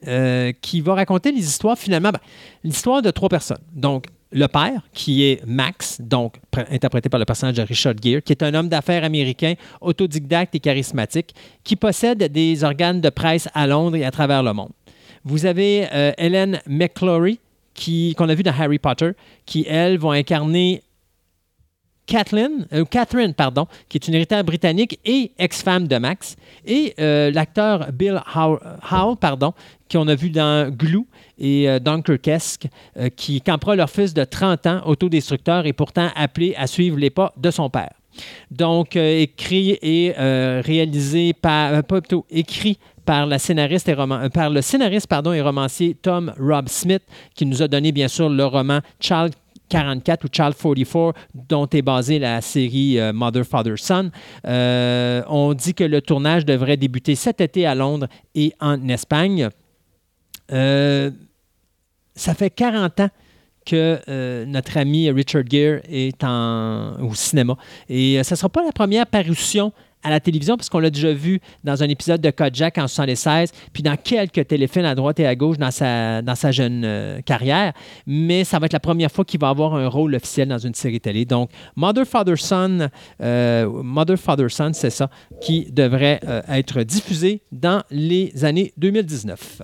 euh, 0.08 0.52
qui 0.62 0.82
va 0.82 0.96
raconter 0.96 1.32
les 1.32 1.42
histoires 1.42 1.78
finalement, 1.78 2.10
ben, 2.12 2.20
l'histoire 2.64 3.02
de 3.02 3.10
trois 3.12 3.30
personnes. 3.30 3.62
Donc, 3.74 4.06
le 4.34 4.48
père, 4.48 4.82
qui 4.94 5.24
est 5.24 5.46
Max, 5.46 6.02
donc 6.02 6.36
pr- 6.52 6.66
interprété 6.72 7.08
par 7.08 7.20
le 7.20 7.26
personnage 7.26 7.56
de 7.56 7.62
Richard 7.62 7.94
Gere, 8.04 8.22
qui 8.24 8.32
est 8.34 8.42
un 8.44 8.54
homme 8.54 8.68
d'affaires 8.68 9.04
américain, 9.04 9.54
autodidacte 9.80 10.56
et 10.56 10.60
charismatique, 10.60 11.34
qui 11.64 11.76
possède 11.76 12.24
des 12.32 12.64
organes 12.64 13.00
de 13.00 13.10
presse 13.10 13.48
à 13.54 13.68
Londres 13.68 13.96
et 13.96 14.04
à 14.06 14.12
travers 14.12 14.42
le 14.44 14.54
monde. 14.54 14.72
Vous 15.24 15.46
avez 15.46 15.88
euh, 15.94 16.12
Helen 16.18 16.60
McClory, 16.68 17.40
qui, 17.74 18.14
qu'on 18.16 18.28
a 18.30 18.36
vu 18.36 18.44
dans 18.44 18.54
Harry 18.60 18.80
Potter, 18.80 19.12
qui, 19.46 19.66
elle, 19.70 19.98
va 19.98 20.10
incarner 20.12 20.82
euh, 22.14 22.84
Catherine, 22.86 23.34
pardon, 23.34 23.66
qui 23.88 23.98
est 23.98 24.08
une 24.08 24.14
héritière 24.16 24.44
britannique 24.44 25.00
et 25.06 25.32
ex-femme 25.40 25.88
de 25.88 25.98
Max, 25.98 26.36
et 26.66 26.94
euh, 27.00 27.32
l'acteur 27.32 27.92
Bill 27.94 28.22
How- 28.36 28.60
Howell, 28.92 29.16
pardon, 29.18 29.54
qu'on 29.92 30.08
a 30.08 30.16
vu 30.16 30.30
dans 30.30 30.70
Glue 30.70 31.06
et 31.38 31.70
euh, 31.70 31.80
Dunkerque, 31.80 32.68
euh, 32.98 33.10
qui 33.10 33.42
campera 33.42 33.76
leur 33.76 33.90
fils 33.90 34.14
de 34.14 34.24
30 34.24 34.68
ans, 34.68 34.82
autodestructeur, 34.86 35.66
et 35.66 35.74
pourtant 35.74 36.10
appelé 36.16 36.54
à 36.58 36.68
suivre 36.68 36.98
les 36.98 37.10
pas 37.10 37.34
de 37.38 37.52
son 37.52 37.70
père. 37.70 37.92
Donc, 38.52 38.96
euh, 38.96 39.22
écrit 39.22 39.78
et 39.82 40.14
euh, 40.20 40.62
réalisé 40.64 41.34
par, 41.34 41.84
pas 41.84 42.02
plutôt, 42.02 42.26
écrit 42.30 42.78
par, 43.06 43.26
la 43.26 43.40
scénariste 43.40 43.90
et 43.90 43.94
roman- 43.94 44.30
par 44.30 44.50
le 44.50 44.62
scénariste 44.62 45.08
pardon, 45.08 45.34
et 45.34 45.42
romancier 45.42 45.96
Tom 46.00 46.32
Rob 46.40 46.70
Smith, 46.70 47.02
qui 47.36 47.46
nous 47.46 47.62
a 47.62 47.68
donné 47.68 47.92
bien 47.92 48.08
sûr 48.08 48.30
le 48.30 48.46
roman 48.46 48.80
Child 49.00 49.34
44 49.70 50.26
ou 50.26 50.28
Child 50.32 50.54
44, 50.56 51.14
dont 51.34 51.68
est 51.68 51.82
basée 51.82 52.20
la 52.20 52.42
série 52.42 53.00
Mother, 53.12 53.44
Father, 53.44 53.74
Son. 53.78 54.12
On 54.46 55.54
dit 55.56 55.74
que 55.74 55.84
le 55.84 56.00
tournage 56.02 56.46
devrait 56.46 56.78
débuter 56.78 57.16
cet 57.16 57.42
été 57.42 57.66
à 57.66 57.74
Londres 57.74 58.08
et 58.36 58.54
en 58.60 58.88
Espagne. 58.88 59.50
Euh, 60.54 61.12
ça 62.16 62.34
fait 62.34 62.50
40 62.50 63.00
ans 63.00 63.10
que 63.66 64.00
euh, 64.10 64.46
notre 64.46 64.78
ami 64.78 65.10
Richard 65.10 65.44
Gere 65.50 65.82
est 65.90 66.24
au 66.24 67.16
cinéma. 67.16 67.58
Et 67.90 68.16
euh, 68.16 68.20
ne 68.20 68.24
sera 68.24 68.50
pas 68.50 68.64
la 68.64 68.72
première 68.72 69.08
parution 69.08 69.72
à 70.06 70.10
la 70.10 70.20
télévision, 70.20 70.58
parce 70.58 70.68
qu'on 70.68 70.80
l'a 70.80 70.90
déjà 70.90 71.14
vu 71.14 71.40
dans 71.64 71.82
un 71.82 71.88
épisode 71.88 72.20
de 72.20 72.30
Kojak 72.30 72.78
en 72.78 72.90
76, 72.90 73.54
puis 73.72 73.82
dans 73.82 73.96
quelques 73.96 74.46
téléfilms 74.48 74.84
à 74.84 74.96
droite 74.96 75.18
et 75.22 75.26
à 75.26 75.34
gauche 75.34 75.58
dans 75.58 75.72
sa, 75.72 76.52
jeune 76.52 76.84
euh, 76.84 77.22
carrière. 77.22 77.72
Mais 78.06 78.44
ça 78.44 78.60
va 78.60 78.66
être 78.66 78.74
la 78.74 78.82
première 78.82 79.10
fois 79.10 79.24
qu'il 79.24 79.40
va 79.40 79.48
avoir 79.48 79.76
un 79.76 79.88
rôle 79.88 80.14
officiel 80.16 80.50
dans 80.50 80.58
une 80.58 80.74
série 80.74 81.00
télé. 81.00 81.24
Donc, 81.24 81.52
Mother, 81.78 82.06
Father, 82.06 82.38
Son, 82.38 82.90
Mother, 83.22 84.18
Father, 84.18 84.52
Son, 84.52 84.74
c'est 84.74 84.90
ça, 84.90 85.10
qui 85.40 85.72
devrait 85.72 86.20
être 86.50 86.84
diffusé 86.84 87.42
dans 87.54 87.82
les 87.90 88.44
années 88.44 88.74
2019. 88.76 89.62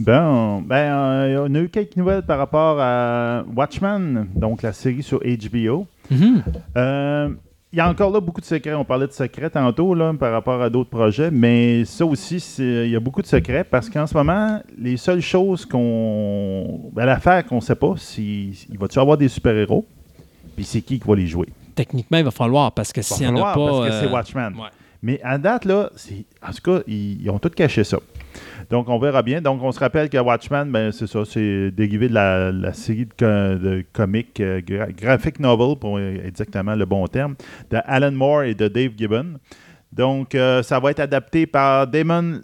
Bon, 0.00 0.62
ben, 0.62 0.76
euh, 0.76 1.46
on 1.48 1.54
a 1.54 1.58
eu 1.60 1.68
quelques 1.68 1.94
nouvelles 1.96 2.22
par 2.22 2.38
rapport 2.38 2.78
à 2.80 3.44
Watchmen, 3.54 4.28
donc 4.34 4.62
la 4.62 4.72
série 4.72 5.02
sur 5.02 5.20
HBO. 5.20 5.86
Mhm. 6.10 6.42
Euh, 6.76 7.28
Il 7.72 7.76
y 7.76 7.80
a 7.80 7.88
encore 7.88 8.10
là 8.10 8.18
beaucoup 8.18 8.40
de 8.40 8.46
secrets. 8.46 8.74
On 8.74 8.84
parlait 8.84 9.06
de 9.06 9.12
secrets 9.12 9.50
tantôt 9.50 9.94
là, 9.94 10.12
par 10.18 10.32
rapport 10.32 10.60
à 10.60 10.68
d'autres 10.70 10.90
projets, 10.90 11.30
mais 11.30 11.84
ça 11.84 12.04
aussi, 12.04 12.42
il 12.58 12.88
y 12.88 12.96
a 12.96 13.00
beaucoup 13.00 13.22
de 13.22 13.26
secrets 13.28 13.62
parce 13.62 13.88
qu'en 13.88 14.06
ce 14.08 14.14
moment, 14.14 14.60
les 14.76 14.96
seules 14.96 15.20
choses 15.20 15.66
qu'on. 15.66 16.90
Ben, 16.92 17.04
L'affaire 17.04 17.44
qu'on 17.46 17.56
ne 17.56 17.60
sait 17.60 17.76
pas, 17.76 17.94
c'est 17.96 18.22
il 18.22 18.76
va-tu 18.78 18.98
avoir 18.98 19.16
des 19.18 19.28
super-héros, 19.28 19.86
puis 20.56 20.64
c'est 20.64 20.80
qui 20.80 20.98
qui 20.98 21.06
va 21.06 21.14
les 21.14 21.26
jouer? 21.28 21.46
Techniquement, 21.76 22.18
il 22.18 22.24
va 22.24 22.30
falloir, 22.32 22.72
parce 22.72 22.92
que 22.92 23.02
s'il 23.02 23.26
n'y 23.26 23.32
en 23.32 23.36
a 23.36 23.52
falloir, 23.52 23.54
pas... 23.54 23.66
parce 23.66 23.88
que 23.88 23.92
euh, 23.94 24.00
c'est 24.08 24.12
Watchmen. 24.12 24.54
ouais. 24.54 24.68
Mais 25.02 25.20
à 25.22 25.38
date, 25.38 25.64
là, 25.64 25.90
en 26.46 26.52
tout 26.52 26.62
cas, 26.62 26.82
ils, 26.88 27.22
ils 27.22 27.30
ont 27.30 27.38
tout 27.38 27.48
caché 27.50 27.84
ça. 27.84 27.98
Donc, 28.70 28.88
on 28.88 28.98
verra 28.98 29.22
bien. 29.22 29.40
Donc, 29.42 29.60
on 29.62 29.72
se 29.72 29.80
rappelle 29.80 30.08
que 30.08 30.16
Watchmen, 30.16 30.70
ben, 30.70 30.92
c'est 30.92 31.08
ça, 31.08 31.24
c'est 31.24 31.70
dérivé 31.72 32.08
de 32.08 32.14
la, 32.14 32.72
série 32.72 33.06
de, 33.06 33.12
co- 33.18 33.58
de 33.58 33.84
comics, 33.92 34.38
euh, 34.40 34.60
gra- 34.60 34.94
graphic 34.94 35.40
novel, 35.40 35.76
pour 35.76 35.98
exactement 35.98 36.76
le 36.76 36.84
bon 36.84 37.06
terme, 37.08 37.34
de 37.70 37.78
Alan 37.84 38.12
Moore 38.12 38.44
et 38.44 38.54
de 38.54 38.68
Dave 38.68 38.92
Gibbon. 38.96 39.34
Donc, 39.92 40.36
euh, 40.36 40.62
ça 40.62 40.78
va 40.78 40.92
être 40.92 41.00
adapté 41.00 41.46
par 41.46 41.88
Damon 41.88 42.42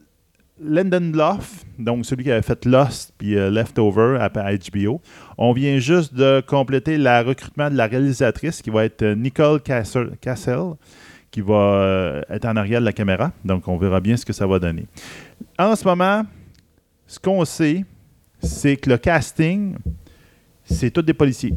Lindelof, 0.61 1.65
donc 1.79 2.07
celui 2.07 2.25
qui 2.25 2.33
avait 2.33 2.43
fait 2.43 2.65
Lost 2.65 3.13
puis 3.19 3.37
euh, 3.37 3.51
Leftover 3.51 4.19
à, 4.21 4.29
HBO. 4.31 5.01
On 5.39 5.53
vient 5.53 5.79
juste 5.79 6.15
de 6.15 6.43
compléter 6.45 6.97
le 6.99 7.25
recrutement 7.29 7.71
de 7.71 7.77
la 7.77 7.87
réalisatrice 7.87 8.63
qui 8.63 8.71
va 8.71 8.85
être 8.87 9.05
Nicole 9.05 9.61
Cassel, 9.61 10.09
qui 11.31 11.41
va 11.43 12.23
être 12.31 12.47
en 12.47 12.57
arrière 12.57 12.81
de 12.81 12.87
la 12.87 12.93
caméra. 12.95 13.33
Donc, 13.45 13.69
on 13.69 13.77
verra 13.77 14.01
bien 14.01 14.17
ce 14.17 14.25
que 14.25 14.33
ça 14.33 14.47
va 14.47 14.59
donner. 14.59 14.87
En 15.59 15.75
ce 15.77 15.85
moment, 15.85 16.23
ce 17.07 17.19
qu'on 17.19 17.45
sait, 17.45 17.85
c'est 18.43 18.77
que 18.77 18.91
le 18.91 18.99
casting, 18.99 19.77
c'est 20.65 20.91
tous 20.91 21.03
des 21.03 21.15
policiers 21.15 21.55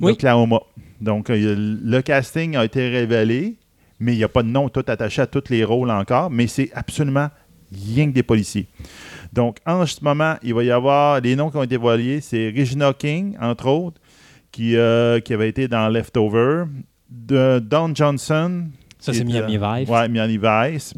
Oui. 0.00 0.12
d'Oklahoma. 0.12 0.60
Donc, 1.00 1.30
euh, 1.30 1.54
le 1.82 2.00
casting 2.02 2.56
a 2.56 2.64
été 2.64 2.88
révélé, 2.88 3.56
mais 3.98 4.14
il 4.14 4.18
n'y 4.18 4.24
a 4.24 4.28
pas 4.28 4.42
de 4.42 4.48
nom 4.48 4.68
tout 4.68 4.84
attaché 4.86 5.22
à 5.22 5.26
tous 5.26 5.44
les 5.50 5.64
rôles 5.64 5.90
encore, 5.90 6.30
mais 6.30 6.46
c'est 6.46 6.70
absolument 6.74 7.28
rien 7.72 8.08
que 8.08 8.12
des 8.14 8.22
policiers. 8.22 8.66
Donc, 9.32 9.58
en 9.66 9.84
ce 9.86 10.02
moment, 10.02 10.36
il 10.42 10.54
va 10.54 10.62
y 10.62 10.70
avoir 10.70 11.20
les 11.20 11.34
noms 11.36 11.50
qui 11.50 11.56
ont 11.56 11.62
été 11.62 11.70
dévoilés. 11.76 12.20
C'est 12.20 12.52
Regina 12.56 12.92
King, 12.92 13.36
entre 13.40 13.66
autres, 13.66 14.00
qui, 14.52 14.76
euh, 14.76 15.20
qui 15.20 15.34
avait 15.34 15.48
été 15.48 15.68
dans 15.68 15.88
Leftover. 15.88 16.64
De 17.10 17.60
Don 17.60 17.94
Johnson. 17.94 18.64
Ça, 18.98 19.12
c'est 19.12 19.20
est, 19.20 19.24
Miami 19.24 19.56
euh, 19.56 19.78
Vice. 19.78 19.88
Ouais, 19.88 20.08
Miami 20.08 20.38
Vice. 20.38 20.94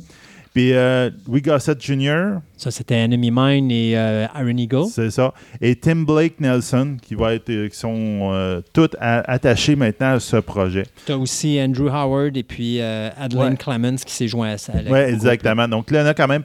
Puis 0.57 0.73
euh, 0.73 1.11
Louis 1.29 1.43
Gossett 1.43 1.79
Jr., 1.85 2.39
Ça, 2.57 2.71
c'était 2.71 2.95
Enemy 2.95 3.31
Mine 3.31 3.71
et 3.71 3.93
euh, 3.95 4.25
Iron 4.37 4.57
Eagle. 4.57 4.85
c'est 4.91 5.11
ça. 5.11 5.35
Et 5.61 5.77
Tim 5.77 6.05
Blake 6.05 6.41
Nelson, 6.41 6.97
qui, 7.03 7.15
va 7.15 7.35
être, 7.35 7.51
euh, 7.51 7.69
qui 7.69 7.77
sont 7.77 8.31
euh, 8.33 8.63
tous 8.73 8.89
attachés 8.99 9.77
maintenant 9.77 10.15
à 10.15 10.19
ce 10.21 10.39
projet. 10.39 10.85
Tu 11.05 11.13
as 11.13 11.19
aussi 11.19 11.61
Andrew 11.61 11.89
Howard 11.91 12.39
et 12.39 12.43
puis 12.43 12.81
euh, 12.81 13.11
Adeline 13.19 13.51
Ouais. 13.51 13.57
Clemens 13.59 13.97
qui 14.03 14.15
s'est 14.15 14.29
joint 14.29 14.49
à 14.53 14.57
ça. 14.57 14.73
Oui, 14.91 14.99
exactement. 14.99 15.69
Donc 15.69 15.91
là, 15.91 16.01
il 16.01 16.05
y 16.05 16.07
en 16.07 16.11
a 16.11 16.15
quand 16.15 16.27
même 16.27 16.43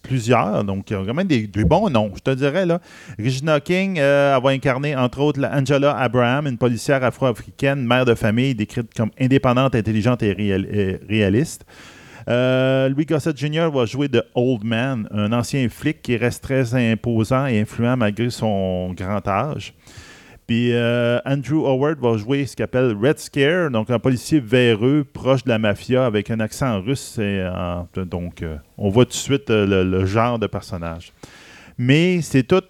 plusieurs. 0.00 0.64
Donc, 0.64 0.90
il 0.90 0.94
y 0.94 0.96
a 0.96 1.04
quand 1.04 1.12
même 1.12 1.26
des, 1.26 1.46
des 1.46 1.64
bons 1.64 1.90
noms, 1.90 2.12
je 2.16 2.20
te 2.22 2.30
dirais. 2.30 2.64
Là. 2.64 2.80
Regina 3.18 3.60
King 3.60 3.98
elle 3.98 4.40
va 4.42 4.50
incarner, 4.52 4.96
entre 4.96 5.20
autres, 5.20 5.38
la 5.38 5.54
Angela 5.54 5.94
Abraham, 5.98 6.46
une 6.46 6.56
policière 6.56 7.04
afro-africaine, 7.04 7.84
mère 7.84 8.06
de 8.06 8.14
famille, 8.14 8.54
décrite 8.54 8.94
comme 8.96 9.10
indépendante, 9.20 9.74
intelligente 9.74 10.22
et, 10.22 10.32
réal- 10.32 10.66
et 10.72 10.98
réaliste. 11.06 11.66
Euh, 12.28 12.88
Louis 12.88 13.04
Gossett 13.04 13.36
Jr. 13.36 13.70
va 13.72 13.84
jouer 13.84 14.08
de 14.08 14.22
Old 14.34 14.64
Man, 14.64 15.08
un 15.10 15.32
ancien 15.32 15.68
flic 15.68 16.00
qui 16.00 16.16
reste 16.16 16.42
très 16.42 16.74
imposant 16.74 17.46
et 17.46 17.60
influent 17.60 17.96
malgré 17.96 18.30
son 18.30 18.92
grand 18.94 19.26
âge. 19.28 19.74
Puis 20.46 20.72
euh, 20.72 21.18
Andrew 21.24 21.66
Howard 21.66 21.98
va 22.00 22.16
jouer 22.18 22.44
ce 22.44 22.54
qu'il 22.54 22.64
appelle 22.64 22.96
Red 23.00 23.18
Scare, 23.18 23.70
donc 23.70 23.90
un 23.90 23.98
policier 23.98 24.40
véreux, 24.40 25.06
proche 25.10 25.42
de 25.44 25.48
la 25.48 25.58
mafia, 25.58 26.04
avec 26.04 26.30
un 26.30 26.40
accent 26.40 26.80
russe. 26.80 27.16
euh, 27.18 27.82
donc, 27.96 28.44
on 28.76 28.90
voit 28.90 29.04
tout 29.04 29.12
de 29.12 29.16
suite 29.16 29.48
le, 29.48 30.04
genre 30.04 30.38
de 30.38 30.46
personnage. 30.46 31.12
Mais 31.78 32.20
c'est 32.20 32.42
tous 32.42 32.62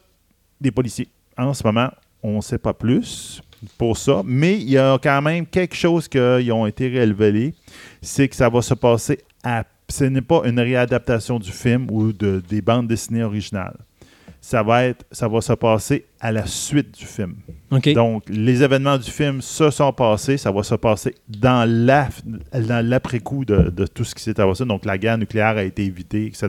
des 0.61 0.71
policiers. 0.71 1.09
En 1.37 1.53
ce 1.53 1.65
moment, 1.65 1.91
on 2.23 2.37
ne 2.37 2.41
sait 2.41 2.59
pas 2.59 2.73
plus 2.73 3.43
pour 3.77 3.97
ça, 3.97 4.23
mais 4.25 4.55
il 4.55 4.71
y 4.71 4.79
a 4.79 4.99
quand 5.03 5.23
même 5.23 5.47
quelque 5.47 5.75
chose 5.75 6.07
qui 6.07 6.19
ont 6.53 6.67
été 6.67 6.89
révélés, 6.89 7.55
c'est 8.01 8.29
que 8.29 8.37
ça 8.37 8.49
va 8.49 8.63
se 8.63 8.75
passer 8.75 9.19
à... 9.45 9.65
Ce 9.91 10.03
n'est 10.05 10.23
pas 10.23 10.43
une 10.47 10.59
réadaptation 10.59 11.39
du 11.39 11.53
film 11.53 11.87
ou 11.91 12.13
de, 12.13 12.43
des 12.49 12.63
bandes 12.63 12.89
dessinées 12.89 13.23
originales. 13.23 13.77
Ça 14.41 14.63
va, 14.63 14.85
être, 14.85 15.05
ça 15.13 15.27
va 15.29 15.41
se 15.41 15.53
passer 15.55 16.05
à 16.21 16.31
la 16.33 16.45
suite 16.47 16.99
du 16.99 17.07
film. 17.07 17.35
Donc, 17.95 18.25
les 18.29 18.63
événements 18.63 18.99
du 18.99 19.11
film 19.11 19.41
se 19.41 19.71
sont 19.71 19.93
passés. 19.93 20.37
Ça 20.37 20.51
va 20.51 20.63
se 20.63 20.75
passer 20.75 21.15
dans 21.29 21.67
la- 21.69 22.09
dans 22.53 22.87
l'après-coup 22.87 23.45
de, 23.47 23.71
de 23.71 23.87
tout 23.87 24.05
ce 24.05 24.15
qui 24.15 24.23
s'est 24.23 24.35
passé. 24.35 24.65
Donc, 24.67 24.85
la 24.85 24.99
guerre 24.99 25.17
nucléaire 25.19 25.57
a 25.57 25.63
été 25.65 25.85
évitée, 25.85 26.27
etc. 26.27 26.49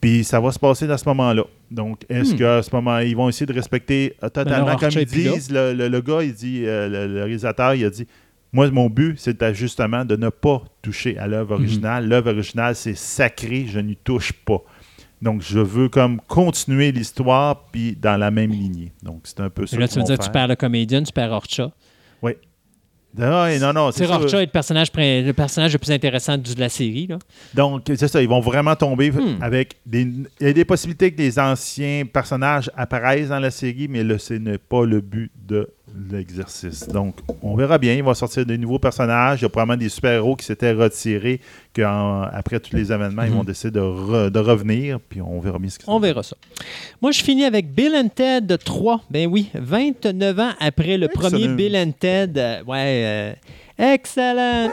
Puis, 0.00 0.24
ça 0.24 0.40
va 0.40 0.50
se 0.50 0.58
passer 0.58 0.86
dans 0.86 0.98
ce 0.98 1.08
moment-là. 1.10 1.44
Donc, 1.70 2.02
est-ce 2.08 2.34
Hmm. 2.34 2.38
qu'à 2.38 2.62
ce 2.62 2.74
moment, 2.74 2.98
ils 2.98 3.16
vont 3.16 3.28
essayer 3.28 3.46
de 3.46 3.52
respecter 3.52 4.14
euh, 4.22 4.28
totalement, 4.28 4.66
Laurent 4.66 4.78
comme 4.78 4.90
ils 4.98 5.06
disent, 5.06 5.50
le, 5.50 5.72
le- 5.72 5.88
le 5.88 6.00
gars, 6.00 6.22
il 6.22 6.34
dit, 6.34 6.64
euh, 6.66 6.88
le, 6.88 7.06
le 7.14 7.20
réalisateur, 7.24 7.74
il 7.74 7.84
a 7.84 7.90
dit, 7.90 8.06
moi, 8.52 8.70
mon 8.70 8.88
but, 8.90 9.18
c'est 9.18 9.54
justement 9.54 10.04
de 10.04 10.16
ne 10.16 10.28
pas 10.28 10.62
toucher 10.82 11.16
à 11.18 11.26
l'œuvre 11.26 11.56
Mhm. 11.56 11.62
originale. 11.64 12.08
L'œuvre 12.08 12.30
originale, 12.32 12.74
c'est 12.76 12.94
sacré, 12.96 13.66
je 13.68 13.78
n'y 13.80 13.96
touche 13.96 14.32
pas. 14.32 14.62
Donc, 15.22 15.40
je 15.42 15.60
veux 15.60 15.88
comme 15.88 16.20
continuer 16.26 16.90
l'histoire, 16.92 17.66
puis 17.70 17.96
dans 18.00 18.16
la 18.16 18.30
même 18.32 18.50
lignée. 18.50 18.92
Donc, 19.02 19.20
c'est 19.24 19.40
un 19.40 19.50
peu 19.50 19.66
ça 19.66 19.78
là, 19.78 19.86
tu 19.86 19.98
veux 19.98 20.04
dire 20.04 20.18
que 20.18 20.24
tu 20.24 20.30
perds 20.30 20.48
le 20.48 20.56
comédien, 20.56 21.02
tu 21.02 21.12
perds 21.12 21.30
Orcha. 21.32 21.70
Ah, 23.20 23.42
ouais, 23.44 23.58
non, 23.58 23.74
non, 23.74 23.92
C'est. 23.92 24.06
Orcha 24.06 24.38
est 24.42 24.46
le 24.46 24.50
personnage, 24.50 24.90
pré- 24.90 25.20
le 25.22 25.34
personnage 25.34 25.74
le 25.74 25.78
plus 25.78 25.90
intéressant 25.90 26.38
de 26.38 26.48
la 26.58 26.70
série. 26.70 27.06
Là. 27.06 27.18
Donc, 27.52 27.82
c'est 27.86 28.08
ça, 28.08 28.22
ils 28.22 28.28
vont 28.28 28.40
vraiment 28.40 28.74
tomber 28.74 29.10
Hmm. 29.10 29.36
avec 29.42 29.76
des... 29.84 30.00
Il 30.40 30.46
y 30.46 30.46
a 30.46 30.52
des 30.54 30.64
possibilités 30.64 31.10
que 31.12 31.16
des 31.18 31.38
anciens 31.38 32.04
personnages 32.10 32.70
apparaissent 32.74 33.28
dans 33.28 33.38
la 33.38 33.50
série, 33.50 33.86
mais 33.86 34.02
là, 34.02 34.18
ce 34.18 34.32
n'est 34.32 34.56
pas 34.56 34.86
le 34.86 35.02
but 35.02 35.30
de 35.46 35.68
l'exercice. 36.10 36.88
Donc, 36.88 37.16
on 37.42 37.54
verra 37.56 37.78
bien. 37.78 37.94
Il 37.94 38.02
va 38.02 38.14
sortir 38.14 38.44
de 38.46 38.56
nouveaux 38.56 38.78
personnages. 38.78 39.40
Il 39.40 39.42
y 39.42 39.46
a 39.46 39.48
probablement 39.48 39.76
des 39.78 39.88
super-héros 39.88 40.36
qui 40.36 40.44
s'étaient 40.46 40.72
retirés, 40.72 41.40
qu'après 41.72 42.60
tous 42.60 42.74
les 42.76 42.92
événements, 42.92 43.22
ils 43.24 43.30
Mhm. 43.30 43.36
vont 43.38 43.44
décider 43.44 43.70
de, 43.72 43.80
re- 43.80 44.30
de 44.30 44.38
revenir, 44.38 44.98
puis 45.00 45.20
on 45.20 45.40
verra 45.40 45.58
bien 45.58 45.70
ce 45.70 45.78
que 45.78 45.84
On 45.86 45.98
verra 46.00 46.22
ça. 46.22 46.36
Moi, 47.00 47.10
je 47.12 47.22
finis 47.22 47.44
avec 47.44 47.72
Bill 47.74 47.94
and 47.94 48.08
Ted 48.14 48.56
3. 48.58 49.02
Ben 49.10 49.28
oui, 49.30 49.48
29 49.54 50.38
ans 50.38 50.50
après 50.60 50.96
le 50.98 51.06
Excellent. 51.06 51.30
premier 51.30 51.48
Bill 51.48 51.76
and 51.76 51.92
Ted. 51.98 52.38
euh, 52.40 52.62
ouais, 52.64 53.02
euh, 53.04 53.32
excellent. 53.78 54.68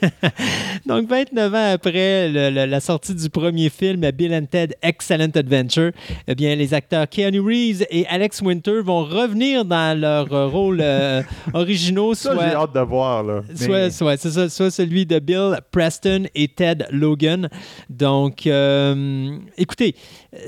Donc, 0.86 1.08
29 1.08 1.54
ans 1.54 1.72
après 1.72 2.28
le- 2.28 2.50
le- 2.50 2.66
la 2.66 2.80
sortie 2.80 3.14
du 3.14 3.28
premier 3.30 3.68
film 3.70 4.08
Bill 4.12 4.34
and 4.34 4.46
Ted 4.50 4.74
Excellent 4.82 5.30
Adventure, 5.34 5.90
eh 6.28 6.34
bien, 6.34 6.54
les 6.54 6.74
acteurs 6.74 7.08
Keanu 7.08 7.40
Reeves 7.40 7.84
et 7.90 8.06
Alex 8.06 8.40
Winter 8.42 8.80
vont 8.82 9.04
revenir 9.04 9.64
dans 9.64 9.98
leurs 9.98 10.32
euh, 10.32 10.46
rôles 10.48 10.80
euh, 10.82 11.22
originaux, 11.54 12.14
Ça, 12.14 12.32
soit 12.34 12.48
j'ai 12.48 12.54
hâte 12.54 12.74
de 12.74 12.80
voir, 12.80 13.22
là. 13.22 13.42
Soit, 13.90 14.48
soit 14.48 14.70
celui 14.70 15.06
de 15.06 15.18
Bill 15.18 15.58
Preston 15.70 16.24
et 16.34 16.48
Ted 16.48 16.86
Logan. 16.90 17.48
Donc, 17.90 18.46
euh, 18.46 19.36
écoutez, 19.56 19.94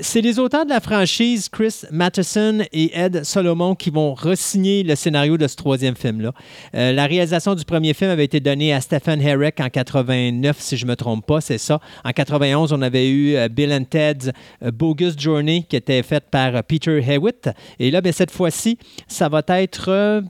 c'est 0.01 0.21
les 0.21 0.39
auteurs 0.39 0.65
de 0.65 0.69
la 0.69 0.79
franchise 0.79 1.49
Chris 1.49 1.81
Matheson 1.91 2.59
et 2.73 2.91
Ed 2.97 3.23
Solomon 3.23 3.75
qui 3.75 3.89
vont 3.89 4.13
re-signer 4.13 4.83
le 4.83 4.95
scénario 4.95 5.37
de 5.37 5.47
ce 5.47 5.55
troisième 5.55 5.95
film-là. 5.95 6.33
Euh, 6.75 6.91
la 6.91 7.05
réalisation 7.05 7.55
du 7.55 7.65
premier 7.65 7.93
film 7.93 8.09
avait 8.11 8.25
été 8.25 8.39
donnée 8.39 8.73
à 8.73 8.81
Stephen 8.81 9.19
Derek 9.19 9.59
en 9.59 9.69
89, 9.69 10.57
si 10.59 10.77
je 10.77 10.85
ne 10.85 10.91
me 10.91 10.95
trompe 10.95 11.25
pas, 11.25 11.41
c'est 11.41 11.57
ça. 11.57 11.79
En 12.03 12.11
91, 12.11 12.73
on 12.73 12.81
avait 12.81 13.09
eu 13.09 13.35
euh, 13.35 13.47
Bill 13.49 13.71
and 13.73 13.85
Ted's 13.89 14.31
euh, 14.63 14.71
Bogus 14.71 15.15
Journey 15.19 15.65
qui 15.67 15.75
était 15.75 16.03
faite 16.03 16.25
par 16.29 16.63
Peter 16.63 17.01
Hewitt. 17.01 17.49
Et 17.79 17.91
là, 17.91 18.01
ben, 18.01 18.11
cette 18.13 18.31
fois-ci, 18.31 18.77
ça 19.07 19.29
va 19.29 19.41
être 19.47 20.21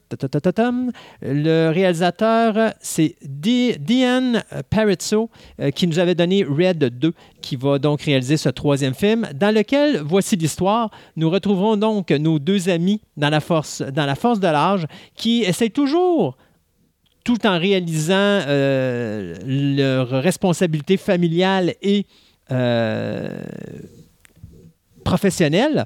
le 1.22 1.70
réalisateur, 1.72 2.74
c'est 2.82 3.16
Di- 3.24 3.78
Diane 3.80 4.44
Parizzo 4.70 5.30
qui 5.76 5.88
nous 5.88 6.00
avait 6.00 6.16
donné 6.16 6.44
Red 6.44 6.98
2, 7.00 7.14
qui 7.42 7.56
va 7.56 7.80
donc 7.80 8.02
réaliser 8.02 8.38
ce 8.38 8.50
troisième 8.50 8.94
film, 8.94 9.28
dans 9.34 9.54
lequel, 9.54 10.02
voici 10.02 10.36
l'histoire, 10.36 10.92
nous 11.16 11.30
retrouverons 11.30 11.78
donc 11.78 12.12
nos 12.12 12.40
deux 12.40 12.70
amis 12.70 13.02
dans 13.18 13.30
la 13.30 13.40
force, 13.40 13.82
dans 13.82 14.06
la 14.06 14.16
force 14.16 14.40
de 14.40 14.48
l'âge 14.48 14.86
qui 15.16 15.42
essayent 15.42 15.72
toujours 15.72 16.38
tout 17.24 17.46
en 17.46 17.60
réalisant 17.60 18.14
euh, 18.16 19.36
leur 19.46 20.10
responsabilité 20.10 20.98
familiale 20.98 21.76
et 21.82 22.06
euh, 22.52 23.42
professionnelle, 25.04 25.86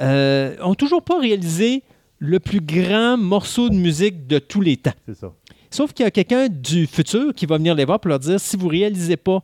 euh, 0.00 0.56
ont 0.62 0.74
toujours 0.74 1.02
pas 1.02 1.18
réalisé 1.18 1.82
le 2.18 2.40
plus 2.40 2.60
grand 2.60 3.16
morceau 3.16 3.68
de 3.68 3.74
musique 3.74 4.26
de 4.26 4.38
tous 4.38 4.60
les 4.60 4.76
temps. 4.76 4.92
C'est 5.06 5.16
ça. 5.16 5.32
Sauf 5.70 5.92
qu'il 5.92 6.04
y 6.04 6.06
a 6.06 6.10
quelqu'un 6.10 6.48
du 6.48 6.86
futur 6.86 7.34
qui 7.34 7.46
va 7.46 7.58
venir 7.58 7.74
les 7.74 7.84
voir 7.84 8.00
pour 8.00 8.08
leur 8.08 8.18
dire 8.18 8.40
si 8.40 8.56
vous 8.56 8.68
réalisez 8.68 9.16
pas 9.16 9.42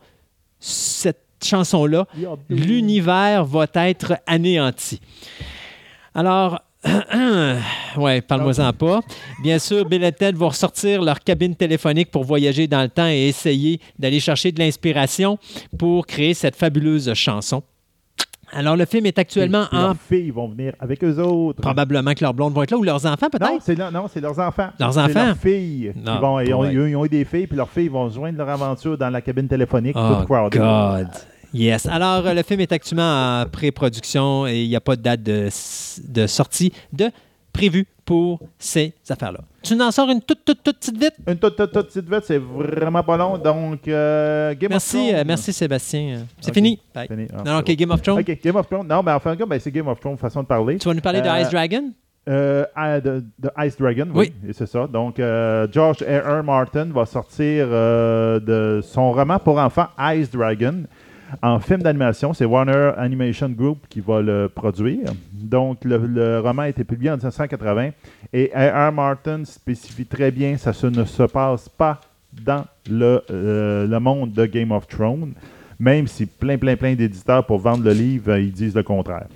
cette 0.61 1.27
chanson-là, 1.45 2.07
l'univers 2.49 3.45
va 3.45 3.67
être 3.75 4.15
anéanti. 4.27 5.01
Alors, 6.15 6.61
ouais, 7.97 8.21
parle-moi-en 8.23 8.73
pas. 8.73 9.01
Bien 9.43 9.59
sûr, 9.59 9.85
Bill 9.85 10.03
et 10.05 10.13
Ted 10.13 10.37
vont 10.37 10.49
ressortir 10.49 11.03
leur 11.03 11.21
cabine 11.21 11.55
téléphonique 11.55 12.11
pour 12.11 12.25
voyager 12.25 12.67
dans 12.67 12.83
le 12.83 12.89
temps 12.89 13.07
et 13.07 13.29
essayer 13.29 13.81
d'aller 13.99 14.19
chercher 14.21 14.51
de 14.53 14.59
l'inspiration 14.59 15.39
pour 15.79 16.07
créer 16.07 16.35
cette 16.35 16.57
fabuleuse 16.57 17.13
chanson. 17.15 17.63
Alors, 18.55 18.77
le 18.77 18.85
film 18.85 19.07
est 19.07 19.19
actuellement 19.19 19.65
en. 19.73 19.81
Leurs 19.81 19.97
filles 19.97 20.31
vont 20.31 20.47
venir 20.49 20.75
avec 20.79 21.03
eux 21.05 21.19
autres. 21.21 21.63
Probablement 21.63 22.13
que 22.13 22.23
leurs 22.23 22.35
blondes 22.35 22.53
vont 22.53 22.63
être 22.63 22.73
là 22.73 22.77
ou 22.77 22.83
leurs 22.83 23.07
enfants, 23.07 23.29
Non, 23.33 23.39
peut-être. 23.39 23.63
c'est 23.63 23.79
non, 23.79 24.09
c'est 24.13 24.21
leurs 24.21 24.39
enfants. 24.39 24.69
Leurs 24.79 24.99
enfants? 24.99 25.25
leurs 25.29 25.37
filles. 25.39 25.93
Non, 25.97 26.17
Ils, 26.17 26.21
vont- 26.21 26.41
ils 26.41 26.53
ont, 26.55 26.87
ils 26.89 26.97
ont 26.97 27.05
eu 27.07 27.09
des 27.09 27.25
filles, 27.25 27.47
puis 27.47 27.57
leurs 27.57 27.71
filles 27.71 27.89
vont 27.89 28.11
joindre 28.11 28.37
leur 28.37 28.51
aventure 28.51 28.99
dans 28.99 29.09
la 29.09 29.23
cabine 29.23 29.49
téléphonique. 29.49 29.97
Oh. 29.99 30.25
God. 30.51 31.09
Yes. 31.55 31.87
Alors, 31.87 32.27
euh, 32.27 32.35
le 32.35 32.43
film 32.43 32.61
est 32.61 32.73
actuellement 32.73 33.43
en 33.43 33.47
pré-production 33.47 34.47
et 34.47 34.63
il 34.63 34.69
n'y 34.69 34.77
a 34.77 34.81
pas 34.81 34.97
de 34.97 35.03
date 35.03 35.23
de, 35.23 35.49
de 36.09 36.27
sortie 36.27 36.73
de 36.93 37.11
prévue 37.53 37.87
pour 38.05 38.41
ces 38.59 38.95
affaires-là. 39.11 39.41
Tu 39.63 39.77
nous 39.77 39.85
en 39.85 39.91
sors 39.91 40.09
une 40.09 40.21
toute, 40.23 40.45
toute, 40.45 40.63
toute 40.63 40.79
petite 40.79 40.97
vite? 40.99 41.15
Une 41.29 41.37
toute, 41.37 41.55
toute, 41.57 41.71
toute 41.73 41.87
petite 41.89 42.09
vite, 42.11 42.23
c'est 42.25 42.39
vraiment 42.39 43.03
pas 43.03 43.17
long. 43.17 43.37
Donc, 43.39 43.87
euh, 43.87 44.55
Game 44.55 44.71
Merci, 44.71 44.97
of 44.97 45.03
Thrones. 45.05 45.15
euh, 45.21 45.25
merci 45.27 45.53
Sébastien. 45.53 46.27
C'est 46.41 46.55
fini. 46.55 46.81
Bye. 46.95 47.07
Fini. 47.07 47.27
Ah, 47.33 47.43
Non, 47.45 47.59
OK, 47.59 47.67
bon. 47.67 47.75
Game 47.75 47.91
of 47.91 48.03
Thrones. 48.03 48.19
OK, 48.21 48.39
Game 48.43 48.57
of 48.57 48.67
Thrones. 48.69 48.89
Non, 48.89 49.03
mais 49.03 49.13
enfin, 49.13 49.37
ben, 49.37 49.61
c'est 49.61 49.71
Game 49.71 49.87
of 49.89 50.01
Thrones, 50.01 50.17
façon 50.17 50.43
de 50.43 50.47
parler. 50.47 50.79
Tu 50.79 50.89
vas 50.89 50.95
nous 50.95 51.01
parler 51.01 51.21
de 51.21 51.43
Ice 51.43 51.51
Dragon? 51.51 51.93
De, 52.27 52.67
Ice 53.67 53.77
Dragon, 53.77 54.09
oui, 54.15 54.33
et 54.49 54.53
c'est 54.53 54.67
ça. 54.67 54.87
Donc, 54.87 55.17
George 55.73 56.03
R. 56.03 56.41
R. 56.41 56.43
Martin 56.45 56.87
va 56.87 57.05
sortir 57.05 57.67
de 57.69 58.81
son 58.83 59.13
roman 59.13 59.39
pour 59.39 59.59
enfants 59.59 59.89
Ice 60.15 60.31
Dragon 60.31 60.85
en 61.41 61.59
film 61.61 61.83
d'animation. 61.83 62.33
C'est 62.33 62.45
Warner 62.45 62.93
Animation 62.97 63.49
Group 63.49 63.87
qui 63.89 64.01
va 64.01 64.21
le 64.21 64.49
produire. 64.49 65.13
Donc, 65.33 65.85
le, 65.85 66.41
roman 66.41 66.63
a 66.63 66.69
été 66.69 66.85
publié 66.85 67.11
en 67.11 67.17
1980 67.17 67.91
et 68.33 68.51
R. 68.55 68.89
R. 68.89 68.93
Martin 68.93 69.45
spécifie 69.45 70.07
très 70.07 70.31
bien 70.31 70.57
ça 70.57 70.73
ne 70.91 71.05
se 71.05 71.23
passe 71.25 71.69
pas 71.69 72.01
dans 72.33 72.65
le, 72.91 73.23
euh, 73.31 73.87
le 73.87 74.01
monde 74.01 74.33
de 74.33 74.47
Game 74.47 74.73
of 74.73 74.87
Thrones, 74.89 75.35
même 75.79 76.07
si 76.07 76.27
plein, 76.27 76.57
plein, 76.57 76.77
plein 76.77 76.95
d'éditeurs 76.95 77.45
pour 77.45 77.59
vendre 77.59 77.85
le 77.85 77.93
livre, 77.93 78.37
ils 78.37 78.53
disent 78.53 78.75
le 78.75 78.83
contraire. 78.83 79.27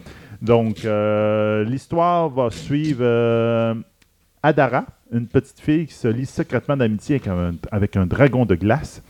Donc, 0.40 0.84
euh, 0.84 1.64
l'histoire 1.64 2.28
va 2.28 2.50
suivre 2.50 3.02
euh, 3.02 3.74
Adara, 4.42 4.84
une 5.12 5.26
petite 5.26 5.60
fille 5.60 5.86
qui 5.86 5.94
se 5.94 6.08
lie 6.08 6.26
secrètement 6.26 6.76
d'amitié 6.76 7.20
avec 7.70 7.96
un 7.96 8.06
dragon 8.06 8.44
de 8.44 8.54
glace. 8.54 9.02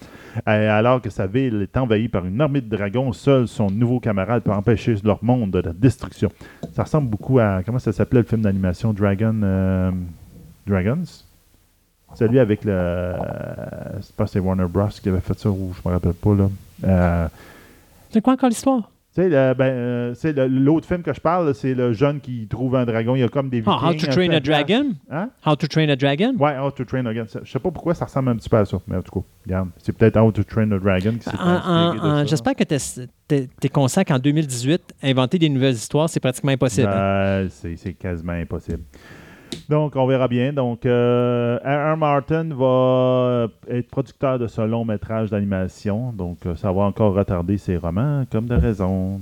Euh, 0.49 0.71
alors 0.79 1.01
que 1.01 1.09
sa 1.11 1.27
ville 1.27 1.63
est 1.63 1.77
envahie 1.77 2.09
par 2.09 2.25
une 2.27 2.41
armée 2.41 2.61
de 2.61 2.69
dragons, 2.75 3.13
seul 3.13 3.49
son 3.49 3.71
nouveau 3.71 4.01
camarade 4.01 4.43
peut 4.43 4.53
empêcher 4.53 4.95
leur 5.05 5.23
monde 5.25 5.51
de 5.51 5.61
la 5.61 5.73
destruction. 5.73 6.31
Ça 6.73 6.83
ressemble 6.85 7.09
beaucoup 7.09 7.39
à. 7.39 7.63
Comment 7.65 7.79
ça 7.79 7.93
s'appelait 7.93 8.21
le 8.21 8.27
film 8.27 8.43
d'animation? 8.43 8.93
Dragon. 8.93 9.41
euh, 9.43 9.91
Dragons? 10.67 11.05
Celui 12.15 12.39
avec 12.39 12.65
le. 12.65 13.15
Je 14.01 14.13
pense 14.17 14.27
que 14.29 14.33
c'est 14.33 14.39
Warner 14.41 14.67
Bros. 14.69 14.89
qui 14.89 15.09
avait 15.09 15.21
fait 15.21 15.39
ça, 15.39 15.49
ou 15.51 15.73
je 15.75 15.89
me 15.89 15.95
rappelle 15.95 16.13
pas. 16.15 16.35
là. 16.35 16.49
Euh, 16.85 17.29
C'est 18.11 18.21
quoi 18.21 18.35
encore 18.35 18.49
l'histoire? 18.49 18.91
Tu 19.17 19.23
sais, 19.23 19.29
le- 19.31 19.55
ben, 19.55 19.65
euh, 19.65 20.49
l'autre 20.49 20.87
film 20.87 21.03
que 21.03 21.15
je 21.15 21.21
parle, 21.21 21.55
c'est 21.55 21.73
le 21.73 21.95
jeune 21.95 22.21
qui 22.21 22.47
trouve 22.49 22.77
un 22.77 22.85
dragon. 22.85 23.17
Il 23.17 23.21
y 23.21 23.23
a 23.23 23.29
comme 23.29 23.49
des 23.49 23.63
Ah, 23.67 23.81
How 23.91 23.95
to 23.95 24.07
Train 24.09 24.29
a. 24.31 24.41
Dragon? 24.41 24.91
Hein? 25.11 25.31
How 25.47 25.57
to 25.57 25.67
Train 25.67 25.89
a 25.89 25.97
Dragon? 25.97 26.35
Ouais, 26.39 26.59
How 26.59 26.71
to 26.71 26.85
Train 26.85 27.01
a 27.07 27.15
Dragon. 27.15 27.25
Je 27.43 27.51
sais 27.51 27.59
pas 27.59 27.71
pourquoi 27.71 27.95
ça 27.95 28.05
ressemble 28.05 28.29
un 28.29 28.37
petit 28.37 28.49
peu 28.51 28.59
à 28.59 28.65
ça, 28.67 28.79
mais 28.87 28.97
en 28.97 29.03
tout 29.03 29.21
cas, 29.21 29.27
regarde. 29.47 29.71
C'est 29.79 29.97
peut-être 29.97 30.19
How 30.21 30.31
to 30.33 30.45
Train 30.45 30.71
a 30.73 30.79
Dragon 30.79 31.13
qui 31.13 31.25
s'est. 31.31 32.27
J'espère 32.27 32.55
que 32.55 32.65
tu 32.65 32.75
es, 33.35 33.69
conscient 33.71 34.05
qu'en 34.05 34.19
2018, 34.19 34.95
inventer 35.03 35.39
des 35.39 35.49
nouvelles 35.49 35.75
histoires, 35.75 36.09
c'est 36.11 36.21
pratiquement 36.21 36.53
impossible. 36.53 36.89
hein? 36.89 37.47
Ben, 37.47 37.49
c'est 37.77 37.95
quasiment 37.95 38.35
impossible. 38.35 38.83
Donc, 39.69 39.97
on 39.97 40.07
verra 40.07 40.29
bien. 40.29 40.53
Donc, 40.53 40.87
euh. 40.87 41.97
Martin 41.97 42.49
va 42.55 43.49
être 43.69 43.89
producteur 43.89 44.39
de 44.39 44.47
ce 44.47 44.61
long 44.61 44.85
métrage 44.85 45.31
d'animation. 45.31 46.13
Donc, 46.13 46.47
euh, 46.47 46.55
ça 46.55 46.73
va 46.73 46.83
encore 46.83 47.15
retarder 47.15 47.59
ses 47.59 47.77
romans, 47.77 48.25
comme 48.31 48.47
de 48.47 48.55
raison. 48.55 49.21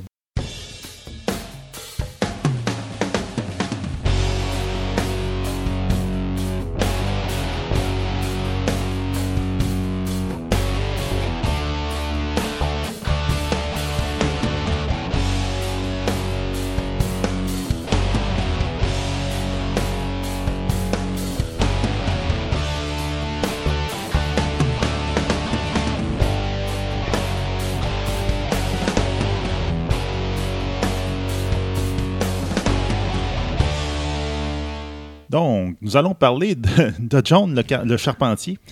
Nous 35.95 35.99
allons 36.01 36.15
parler 36.15 36.57
de, 36.57 36.69
de 36.99 37.23
John 37.25 37.55
le, 37.85 37.97
charpentier. 37.97 38.59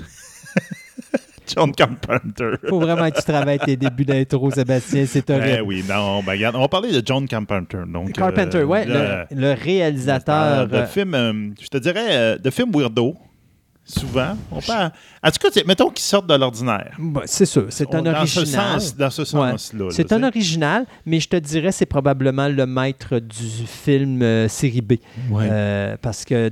John 1.54 1.72
Carpenter. 1.72 2.52
faut 2.68 2.80
vraiment 2.80 3.08
que 3.10 3.16
tu 3.16 3.22
travailles 3.24 3.58
tes 3.58 3.76
débuts 3.76 4.04
d'intro, 4.04 4.50
Sébastien. 4.50 5.04
C'est 5.06 5.28
Eh 5.30 5.32
horrible. 5.32 5.62
oui, 5.62 5.84
non, 5.88 6.22
ben 6.22 6.32
regarde, 6.32 6.56
on 6.56 6.60
va 6.60 6.68
parler 6.68 6.90
de 6.92 7.02
John 7.04 7.26
Carpenter. 7.28 7.78
Donc, 7.86 8.12
Carpenter, 8.12 8.58
euh, 8.58 8.64
ouais, 8.64 8.84
le- 8.86 9.26
le, 9.36 9.52
réalisateur. 9.52 10.66
de 10.66 10.74
euh, 10.76 10.86
films, 10.86 11.14
euh, 11.14 11.50
je 11.60 11.68
te 11.68 11.78
dirais, 11.78 12.38
de 12.38 12.50
films 12.50 12.70
weirdo, 12.74 13.16
souvent. 13.98 14.36
On 14.50 14.60
parle, 14.60 14.90
en 15.22 15.30
tout 15.30 15.38
cas, 15.50 15.60
mettons 15.66 15.90
qu'ils 15.90 16.04
sortent 16.04 16.26
de 16.26 16.34
l'ordinaire. 16.34 16.92
bah, 16.98 17.22
c'est 17.26 17.46
sûr, 17.46 17.66
c'est 17.70 17.94
un 17.94 18.02
ce 18.04 18.08
original. 18.38 18.80
sens- 18.80 18.96
Dans 18.96 19.10
ce 19.10 19.24
sens-là. 19.24 19.78
là, 19.84 19.86
C'est 19.90 20.12
un 20.12 20.22
original, 20.22 20.86
mais 21.06 21.20
je 21.20 21.28
te 21.28 21.36
dirais 21.36 21.72
c'est 21.72 21.86
probablement 21.86 22.48
le 22.48 22.66
maître 22.66 23.18
du 23.18 23.66
film 23.66 24.22
euh, 24.22 24.48
série 24.48 24.80
B. 24.80 24.92
Ouais. 25.30 25.48
Euh, 25.50 25.96
parce 26.00 26.24
que 26.24 26.50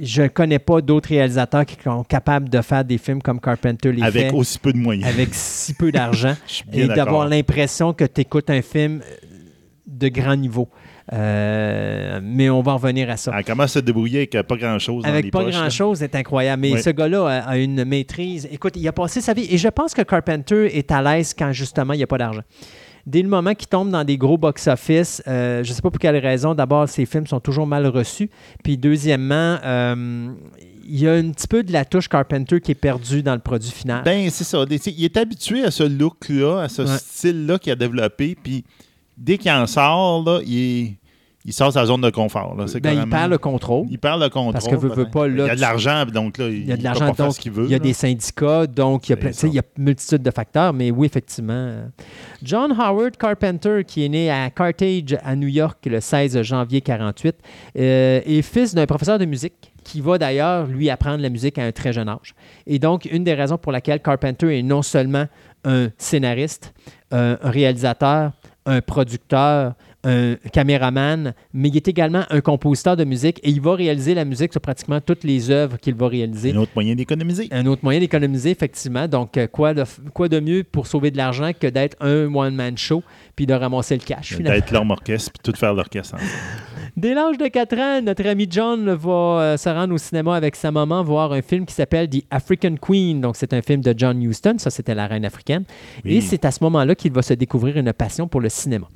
je 0.00 0.22
ne 0.22 0.28
connais 0.28 0.58
pas 0.58 0.80
d'autres 0.80 1.08
réalisateurs 1.10 1.66
qui 1.66 1.76
sont 1.82 2.04
capables 2.04 2.48
de 2.48 2.60
faire 2.62 2.84
des 2.84 2.98
films 2.98 3.20
comme 3.20 3.40
Carpenter 3.40 3.92
les 3.92 4.02
Avec 4.02 4.30
fait, 4.30 4.34
aussi 4.34 4.58
peu 4.58 4.72
de 4.72 4.78
moyens. 4.78 5.06
avec 5.08 5.30
si 5.32 5.74
peu 5.74 5.92
d'argent 5.92 6.34
et 6.72 6.86
d'avoir 6.86 7.28
l'impression 7.28 7.92
que 7.92 8.04
tu 8.04 8.20
écoutes 8.22 8.48
un 8.50 8.62
film 8.62 9.00
euh, 9.02 9.14
de 9.86 10.08
grand 10.08 10.36
niveau. 10.36 10.68
Euh, 11.12 12.20
mais 12.22 12.48
on 12.50 12.62
va 12.62 12.72
en 12.72 12.76
revenir 12.76 13.10
à 13.10 13.16
ça. 13.16 13.32
Ah, 13.34 13.42
comment 13.42 13.66
se 13.66 13.78
débrouiller 13.78 14.18
avec 14.18 14.34
euh, 14.34 14.42
pas 14.42 14.56
grand-chose 14.56 15.02
dans 15.04 15.08
Avec 15.08 15.30
pas 15.30 15.44
grand-chose, 15.44 15.98
c'est 15.98 16.14
incroyable. 16.14 16.62
Mais 16.62 16.72
Oui. 16.74 16.82
ce 16.82 16.90
gars-là 16.90 17.26
a, 17.26 17.38
a 17.50 17.56
une 17.58 17.84
maîtrise. 17.84 18.48
Écoute, 18.52 18.74
il 18.76 18.86
a 18.86 18.92
passé 18.92 19.20
sa 19.20 19.34
vie. 19.34 19.46
Et 19.50 19.58
je 19.58 19.68
pense 19.68 19.94
que 19.94 20.02
Carpenter 20.02 20.76
est 20.76 20.90
à 20.92 21.02
l'aise 21.02 21.34
quand 21.36 21.52
justement 21.52 21.92
il 21.94 21.98
n'y 21.98 22.02
a 22.04 22.06
pas 22.06 22.18
d'argent. 22.18 22.42
Dès 23.04 23.20
le 23.22 23.28
moment 23.28 23.52
qu'il 23.54 23.66
tombe 23.66 23.90
dans 23.90 24.04
des 24.04 24.16
gros 24.16 24.38
box-office, 24.38 25.24
euh, 25.26 25.64
je 25.64 25.70
ne 25.70 25.74
sais 25.74 25.82
pas 25.82 25.90
pour 25.90 25.98
quelle 25.98 26.16
raison, 26.18 26.54
d'abord, 26.54 26.88
ses 26.88 27.04
films 27.04 27.26
sont 27.26 27.40
toujours 27.40 27.66
mal 27.66 27.84
reçus. 27.88 28.30
Puis 28.62 28.78
deuxièmement, 28.78 29.58
euh, 29.64 30.28
il 30.84 31.00
y 31.00 31.08
a 31.08 31.14
un 31.14 31.30
petit 31.32 31.48
peu 31.48 31.64
de 31.64 31.72
la 31.72 31.84
touche 31.84 32.08
Carpenter 32.08 32.60
qui 32.60 32.70
est 32.70 32.76
perdue 32.76 33.24
dans 33.24 33.34
le 33.34 33.40
produit 33.40 33.72
final. 33.72 34.04
Ben, 34.04 34.30
c'est 34.30 34.44
ça. 34.44 34.64
Il 34.70 35.04
est 35.04 35.16
habitué 35.16 35.64
à 35.64 35.72
ce 35.72 35.82
look-là, 35.82 36.60
à 36.62 36.68
ce 36.68 36.82
Ouais. 36.82 36.96
style-là 36.96 37.58
qu'il 37.58 37.72
a 37.72 37.76
développé. 37.76 38.36
Puis 38.40 38.64
dès 39.16 39.38
qu'il 39.38 39.50
en 39.50 39.66
sort, 39.66 40.24
là, 40.24 40.40
il 40.46 40.96
il 41.44 41.52
sort 41.52 41.72
sa 41.72 41.84
zone 41.86 42.00
de 42.00 42.10
confort. 42.10 42.54
Là. 42.56 42.66
Ben, 42.80 43.02
il 43.02 43.10
perd 43.10 43.30
le 43.30 43.38
contrôle. 43.38 43.86
il 43.90 43.98
perd 43.98 44.20
le 44.20 44.28
contrôle. 44.28 44.52
Parce 44.52 44.68
que 44.68 44.76
veut, 44.76 44.90
veut 44.90 45.10
pas, 45.10 45.26
là, 45.26 45.44
il 45.44 45.48
y 45.48 45.50
a 45.50 45.56
de 45.56 45.60
l'argent, 45.60 46.04
donc 46.06 46.38
là, 46.38 46.48
il, 46.48 46.68
y 46.68 46.72
a 46.72 46.76
de 46.76 46.84
l'argent, 46.84 47.12
donc 47.12 47.34
ce 47.34 47.40
qu'il 47.40 47.50
veut. 47.50 47.64
il 47.64 47.70
y 47.70 47.74
a 47.74 47.78
là. 47.78 47.82
des 47.82 47.92
syndicats, 47.92 48.66
donc 48.66 49.08
il 49.08 49.10
y 49.10 49.14
a, 49.14 49.16
plein- 49.16 49.30
il 49.30 49.54
y 49.54 49.58
a 49.58 49.62
multitude 49.76 50.22
de 50.22 50.30
facteurs, 50.30 50.72
mais 50.72 50.90
oui, 50.92 51.06
effectivement. 51.06 51.52
euh. 51.52 51.86
John 52.42 52.72
Howard 52.78 53.16
Carpenter, 53.16 53.82
qui 53.84 54.04
est 54.04 54.08
né 54.08 54.30
à 54.30 54.50
Carthage, 54.50 55.18
à 55.24 55.34
New 55.34 55.48
York, 55.48 55.78
le 55.86 56.00
16 56.00 56.42
janvier 56.42 56.80
48, 56.80 57.34
euh, 57.76 58.20
est 58.24 58.42
fils 58.42 58.74
d'un 58.74 58.86
professeur 58.86 59.18
de 59.18 59.24
musique 59.24 59.72
qui 59.82 60.00
va 60.00 60.18
d'ailleurs 60.18 60.66
lui 60.68 60.90
apprendre 60.90 61.22
la 61.22 61.28
musique 61.28 61.58
à 61.58 61.64
un 61.64 61.72
très 61.72 61.92
jeune 61.92 62.08
âge. 62.08 62.34
Et 62.68 62.78
donc, 62.78 63.06
une 63.06 63.24
des 63.24 63.34
raisons 63.34 63.58
pour 63.58 63.72
laquelle 63.72 64.00
Carpenter 64.00 64.58
est 64.58 64.62
non 64.62 64.82
seulement 64.82 65.26
un 65.64 65.88
scénariste, 65.98 66.72
un 67.10 67.36
réalisateur, 67.42 68.30
un 68.66 68.80
producteur, 68.80 69.74
un 70.04 70.34
caméraman, 70.52 71.34
mais 71.52 71.68
il 71.68 71.76
est 71.76 71.88
également 71.88 72.24
un 72.30 72.40
compositeur 72.40 72.96
de 72.96 73.04
musique 73.04 73.38
et 73.42 73.50
il 73.50 73.60
va 73.60 73.74
réaliser 73.74 74.14
la 74.14 74.24
musique 74.24 74.52
sur 74.52 74.60
pratiquement 74.60 75.00
toutes 75.00 75.24
les 75.24 75.50
œuvres 75.50 75.78
qu'il 75.78 75.94
va 75.94 76.08
réaliser. 76.08 76.52
Un 76.52 76.56
autre 76.56 76.72
moyen 76.74 76.94
d'économiser. 76.94 77.48
Un 77.50 77.66
autre 77.66 77.82
moyen 77.84 78.00
d'économiser, 78.00 78.50
effectivement. 78.50 79.06
Donc, 79.06 79.36
euh, 79.36 79.46
quoi 79.46 79.74
de, 79.74 79.84
quoi 80.12 80.28
de 80.28 80.40
mieux 80.40 80.64
pour 80.64 80.86
sauver 80.86 81.10
de 81.10 81.16
l'argent 81.16 81.52
que 81.58 81.66
d'être 81.66 81.96
un 82.00 82.34
one-man 82.34 82.76
show 82.76 83.02
puis 83.36 83.46
de 83.46 83.54
ramasser 83.54 83.96
le 83.96 84.02
cash, 84.02 84.34
finalement? 84.34 84.58
D'être 84.58 84.70
l'homme 84.72 84.90
orchestre 84.90 85.30
puis 85.32 85.52
tout 85.52 85.58
faire 85.58 85.74
l'orchestre. 85.74 86.16
Dès 86.96 87.14
l'âge 87.14 87.38
de 87.38 87.46
4 87.46 87.78
ans, 87.78 88.02
notre 88.02 88.26
ami 88.26 88.46
John 88.50 88.92
va 88.92 89.10
euh, 89.10 89.56
se 89.56 89.68
rendre 89.68 89.94
au 89.94 89.98
cinéma 89.98 90.36
avec 90.36 90.56
sa 90.56 90.70
maman 90.70 91.02
voir 91.02 91.32
un 91.32 91.40
film 91.40 91.64
qui 91.64 91.74
s'appelle 91.74 92.10
The 92.10 92.24
African 92.30 92.74
Queen. 92.76 93.20
Donc, 93.20 93.36
c'est 93.36 93.54
un 93.54 93.62
film 93.62 93.80
de 93.80 93.94
John 93.96 94.20
Huston. 94.22 94.56
Ça, 94.58 94.68
c'était 94.68 94.94
la 94.94 95.06
reine 95.06 95.24
africaine. 95.24 95.64
Oui. 96.04 96.16
Et 96.16 96.20
c'est 96.20 96.44
à 96.44 96.50
ce 96.50 96.62
moment-là 96.64 96.94
qu'il 96.94 97.12
va 97.12 97.22
se 97.22 97.32
découvrir 97.32 97.78
une 97.78 97.92
passion 97.94 98.28
pour 98.28 98.40
le 98.42 98.50
cinéma. 98.50 98.88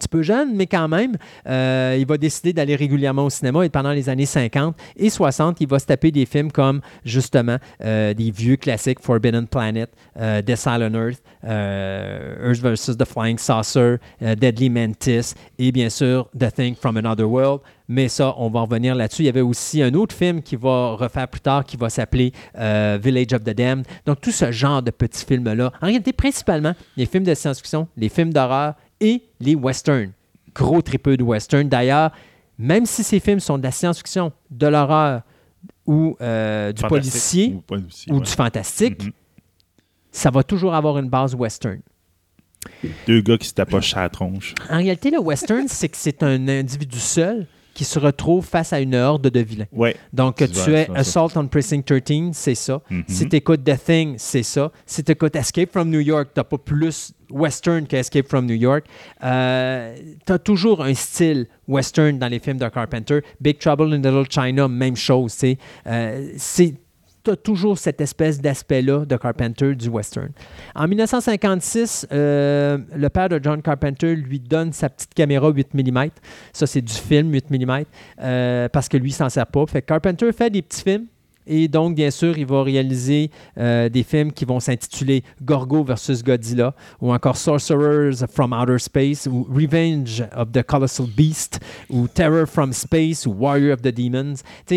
Petit 0.00 0.08
peu 0.08 0.22
jeune, 0.22 0.54
mais 0.54 0.66
quand 0.66 0.88
même, 0.88 1.18
euh, 1.46 1.94
il 1.98 2.06
va 2.06 2.16
décider 2.16 2.54
d'aller 2.54 2.74
régulièrement 2.74 3.26
au 3.26 3.28
cinéma 3.28 3.66
et 3.66 3.68
pendant 3.68 3.92
les 3.92 4.08
années 4.08 4.24
50 4.24 4.74
et 4.96 5.10
60, 5.10 5.60
il 5.60 5.68
va 5.68 5.78
se 5.78 5.84
taper 5.84 6.10
des 6.10 6.24
films 6.24 6.50
comme 6.50 6.80
justement 7.04 7.58
euh, 7.84 8.14
des 8.14 8.30
vieux 8.30 8.56
classiques 8.56 9.00
Forbidden 9.00 9.46
Planet, 9.46 9.90
euh, 10.18 10.40
Death 10.40 10.56
Silent 10.56 10.94
Earth, 10.94 11.22
euh, 11.44 12.48
Earth 12.48 12.60
vs. 12.60 12.96
The 12.96 13.04
Flying 13.04 13.36
Saucer, 13.36 13.96
Deadly 14.20 14.70
Mantis 14.70 15.34
et 15.58 15.70
bien 15.70 15.90
sûr 15.90 16.30
The 16.38 16.50
Thing 16.50 16.74
from 16.74 16.96
Another 16.96 17.28
World. 17.30 17.60
Mais 17.88 18.08
ça, 18.08 18.34
on 18.38 18.48
va 18.48 18.60
revenir 18.60 18.94
là-dessus. 18.94 19.22
Il 19.22 19.26
y 19.26 19.28
avait 19.28 19.40
aussi 19.40 19.82
un 19.82 19.92
autre 19.94 20.14
film 20.14 20.42
qui 20.42 20.54
va 20.54 20.92
refaire 20.92 21.26
plus 21.26 21.40
tard 21.40 21.64
qui 21.64 21.76
va 21.76 21.90
s'appeler 21.90 22.32
Village 22.54 23.32
of 23.32 23.42
the 23.42 23.50
Damned. 23.50 23.84
Donc, 24.06 24.20
tout 24.20 24.30
ce 24.30 24.52
genre 24.52 24.80
de 24.80 24.92
petits 24.92 25.24
films-là. 25.26 25.72
En 25.82 25.86
réalité, 25.86 26.12
principalement, 26.12 26.74
les 26.96 27.06
films 27.06 27.24
de 27.24 27.34
science-fiction, 27.34 27.88
les 27.96 28.08
films 28.08 28.32
d'horreur 28.32 28.74
et 29.00 29.22
les 29.40 29.54
westerns. 29.54 30.12
Gros 30.54 30.82
tripeux 30.82 31.16
de 31.16 31.22
western. 31.22 31.68
D'ailleurs, 31.68 32.10
même 32.58 32.86
si 32.86 33.02
ces 33.04 33.20
films 33.20 33.40
sont 33.40 33.56
de 33.58 33.62
la 33.62 33.70
science-fiction, 33.70 34.32
de 34.50 34.66
l'horreur 34.66 35.22
ou 35.86 36.16
euh, 36.20 36.72
du 36.72 36.82
policier 36.84 37.54
Ou, 37.56 37.60
policier, 37.62 38.12
ou 38.12 38.16
ouais. 38.16 38.22
du 38.22 38.30
fantastique, 38.30 39.04
Mhm. 39.04 39.12
ça 40.12 40.30
va 40.30 40.42
toujours 40.42 40.74
avoir 40.74 40.98
une 40.98 41.08
base 41.08 41.34
western. 41.34 41.80
Deux 43.06 43.20
gars 43.22 43.38
qui 43.38 43.48
se 43.48 43.54
tapochent 43.54 43.96
à 43.96 44.02
la 44.02 44.08
tronche. 44.10 44.54
En 44.68 44.76
réalité, 44.78 45.10
le 45.10 45.18
western, 45.20 45.66
c'est 45.68 45.88
que 45.88 45.96
c'est 45.96 46.22
un 46.22 46.46
individu 46.48 46.98
seul 46.98 47.46
qui 47.72 47.84
se 47.84 47.98
retrouve 47.98 48.44
face 48.44 48.72
à 48.72 48.80
une 48.80 48.94
horde 48.94 49.28
de 49.28 49.40
vilains. 49.40 49.66
Ouais. 49.72 49.96
Donc, 50.12 50.36
tu 50.36 50.44
vrai, 50.46 50.82
es 50.82 50.86
ça, 50.86 50.92
ça. 50.92 50.98
Assault 50.98 51.38
on 51.38 51.46
Precinct 51.46 51.82
13, 51.82 52.30
c'est 52.32 52.54
ça. 52.54 52.82
Mhm. 52.90 53.04
Si 53.08 53.28
tu 53.28 53.36
écoutes 53.36 53.64
The 53.64 53.82
Thing, 53.82 54.14
c'est 54.18 54.42
ça. 54.42 54.70
Si 54.84 55.02
tu 55.02 55.12
écoutes 55.12 55.34
Escape 55.36 55.70
from 55.72 55.88
New 55.88 56.00
York, 56.00 56.30
tu 56.34 56.42
pas 56.44 56.58
plus 56.58 57.12
western 57.30 57.86
que 57.86 57.96
Escape 57.96 58.28
from 58.28 58.46
New 58.46 58.54
York. 58.54 58.86
Euh, 59.22 59.96
tu 60.26 60.32
as 60.32 60.38
toujours 60.38 60.82
un 60.82 60.94
style 60.94 61.46
western 61.68 62.18
dans 62.18 62.28
les 62.28 62.38
films 62.38 62.58
de 62.58 62.68
Carpenter. 62.68 63.20
Big 63.40 63.58
Trouble 63.58 63.92
in 63.94 63.98
Little 63.98 64.26
China, 64.28 64.68
même 64.68 64.96
chose. 64.96 65.36
tu. 65.36 65.56
Euh, 65.86 66.32
as 67.28 67.36
toujours 67.36 67.78
cette 67.78 68.00
espèce 68.00 68.40
d'aspect-là 68.40 69.04
de 69.04 69.16
Carpenter 69.16 69.74
du 69.74 69.88
western. 69.90 70.30
En 70.74 70.88
1956, 70.88 72.06
euh, 72.10 72.78
le 72.96 73.08
père 73.10 73.28
de 73.28 73.38
John 73.42 73.60
Carpenter 73.60 74.16
lui 74.16 74.40
donne 74.40 74.72
sa 74.72 74.88
petite 74.88 75.12
caméra 75.12 75.50
8 75.50 75.74
mm. 75.74 76.08
Ça, 76.54 76.66
c'est 76.66 76.80
du 76.80 76.94
film 76.94 77.30
8 77.30 77.50
mm 77.50 77.84
parce 78.72 78.88
que 78.88 78.96
lui, 78.96 79.12
s'en 79.12 79.28
sert 79.28 79.46
pas. 79.46 79.66
Fait 79.66 79.82
que 79.82 79.86
Carpenter 79.86 80.32
fait 80.32 80.48
des 80.48 80.62
petits 80.62 80.82
films. 80.82 81.06
Et 81.52 81.66
donc, 81.66 81.96
bien 81.96 82.12
sûr, 82.12 82.38
il 82.38 82.46
va 82.46 82.62
réaliser 82.62 83.28
euh, 83.58 83.88
des 83.88 84.04
films 84.04 84.30
qui 84.32 84.44
vont 84.44 84.60
s'intituler 84.60 85.24
Gorgo 85.42 85.82
versus 85.82 86.22
Godzilla 86.22 86.76
ou 87.00 87.12
encore 87.12 87.36
Sorcerers 87.36 88.24
from 88.32 88.52
Outer 88.52 88.78
Space 88.78 89.26
ou 89.26 89.48
Revenge 89.52 90.22
of 90.36 90.52
the 90.52 90.62
Colossal 90.62 91.06
Beast 91.08 91.58
ou 91.90 92.06
Terror 92.06 92.46
from 92.46 92.72
Space 92.72 93.26
ou 93.26 93.32
Warrior 93.32 93.74
of 93.74 93.82
the 93.82 93.88
Demons. 93.92 94.34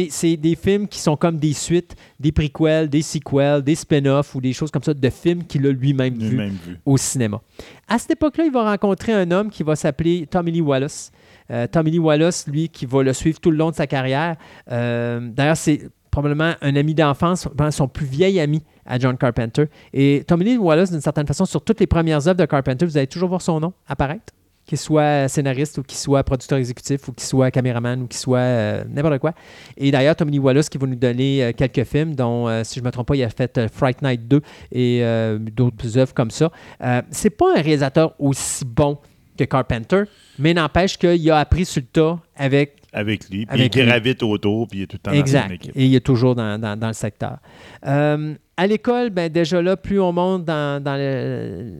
C'est 0.09 0.35
des 0.35 0.55
films 0.55 0.87
qui 0.87 0.97
sont 0.99 1.15
comme 1.15 1.37
des 1.37 1.53
suites, 1.53 1.95
des 2.19 2.31
prequels, 2.31 2.89
des 2.89 3.03
sequels, 3.03 3.61
des 3.61 3.75
spin-offs 3.75 4.33
ou 4.33 4.41
des 4.41 4.53
choses 4.53 4.71
comme 4.71 4.81
ça 4.83 4.95
de 4.95 5.09
films 5.11 5.43
qu'il 5.43 5.67
a 5.67 5.71
lui-même 5.71 6.17
Lui-même 6.17 6.57
vu. 6.65 6.79
au 6.87 6.97
cinéma. 6.97 7.39
À 7.87 7.99
cette 7.99 8.11
époque-là, 8.11 8.45
il 8.45 8.51
va 8.51 8.63
rencontrer 8.71 9.13
un 9.13 9.29
homme 9.29 9.51
qui 9.51 9.61
va 9.61 9.75
s'appeler 9.75 10.25
Tommy 10.25 10.51
Lee 10.51 10.61
Wallace. 10.61 11.11
Euh, 11.51 11.67
Tommy 11.67 11.91
Lee 11.91 11.99
Wallace, 11.99 12.47
lui, 12.47 12.69
qui 12.69 12.87
va 12.87 13.03
le 13.03 13.13
suivre 13.13 13.39
tout 13.39 13.51
le 13.51 13.57
long 13.57 13.69
de 13.69 13.75
sa 13.75 13.85
carrière. 13.85 14.37
Euh, 14.71 15.19
D'ailleurs, 15.31 15.57
c'est 15.57 15.89
probablement 16.13 16.53
un 16.61 16.75
ami 16.75 16.93
d'enfance, 16.93 17.47
son 17.71 17.87
plus 17.87 18.05
vieil 18.05 18.39
ami 18.39 18.61
à 18.85 18.99
John 18.99 19.17
Carpenter. 19.17 19.65
Et 19.93 20.23
Tommy 20.27 20.45
Lee 20.45 20.57
Wallace, 20.57 20.91
d'une 20.91 21.01
certaine 21.01 21.25
façon, 21.25 21.45
sur 21.45 21.63
toutes 21.63 21.79
les 21.79 21.87
premières 21.87 22.27
œuvres 22.27 22.39
de 22.39 22.45
Carpenter, 22.45 22.85
vous 22.85 22.97
allez 22.97 23.07
toujours 23.07 23.29
voir 23.29 23.41
son 23.41 23.59
nom 23.59 23.73
apparaître, 23.87 24.31
qu'il 24.67 24.77
soit 24.77 25.27
scénariste 25.27 25.79
ou 25.79 25.83
qu'il 25.83 25.97
soit 25.97 26.23
producteur 26.23 26.59
exécutif 26.59 27.07
ou 27.07 27.13
qu'il 27.13 27.25
soit 27.25 27.49
caméraman 27.49 28.03
ou 28.03 28.07
qu'il 28.07 28.19
soit 28.19 28.37
euh, 28.37 28.83
n'importe 28.87 29.17
quoi. 29.17 29.33
Et 29.75 29.89
d'ailleurs, 29.89 30.15
Tommy 30.15 30.33
Lee 30.33 30.39
Wallace 30.39 30.69
qui 30.69 30.77
va 30.77 30.85
nous 30.85 30.95
donner 30.95 31.43
euh, 31.43 31.51
quelques 31.51 31.83
films, 31.83 32.13
dont, 32.13 32.47
euh, 32.47 32.63
si 32.63 32.75
je 32.75 32.81
ne 32.81 32.85
me 32.85 32.91
trompe 32.91 33.07
pas, 33.07 33.15
il 33.15 33.23
a 33.23 33.29
fait 33.29 33.67
Fright 33.73 34.03
Night 34.03 34.27
2 34.27 34.41
et 34.71 35.03
d'autres 35.51 35.97
œuvres 35.97 36.13
comme 36.13 36.31
ça. 36.31 36.51
C'est 37.09 37.31
pas 37.31 37.57
un 37.57 37.61
réalisateur 37.61 38.13
aussi 38.19 38.65
bon 38.65 38.99
que 39.37 39.43
Carpenter, 39.45 40.03
mais 40.39 40.53
n'empêche 40.53 40.97
qu'il 40.97 41.29
a 41.31 41.37
appris 41.39 41.65
sur 41.65 41.81
le 41.81 41.87
tas 41.87 42.19
avec 42.35 42.77
Avec 42.93 43.29
lui. 43.29 43.45
Puis 43.45 43.53
Avec 43.59 43.75
il 43.75 43.81
lui. 43.81 43.87
gravite 43.87 44.21
autour, 44.23 44.67
puis 44.67 44.79
il 44.79 44.83
est 44.83 44.87
tout 44.87 44.97
le 44.97 44.99
temps 44.99 45.11
dans 45.11 45.17
son 45.17 45.21
Exact. 45.21 45.51
équipe. 45.51 45.71
Et 45.75 45.85
il 45.87 45.95
est 45.95 45.99
toujours 46.05 46.35
dans, 46.35 46.59
dans- 46.59 46.77
dans 46.79 46.87
le 46.87 46.93
secteur. 46.93 47.37
Euh, 47.85 48.35
à 48.55 48.67
l'école, 48.67 49.09
ben, 49.09 49.31
déjà 49.31 49.61
là, 49.61 49.75
plus 49.75 49.99
on 49.99 50.11
monte 50.13 50.45
dans, 50.45 50.81
dans, 50.83 50.95
le- 50.95 51.73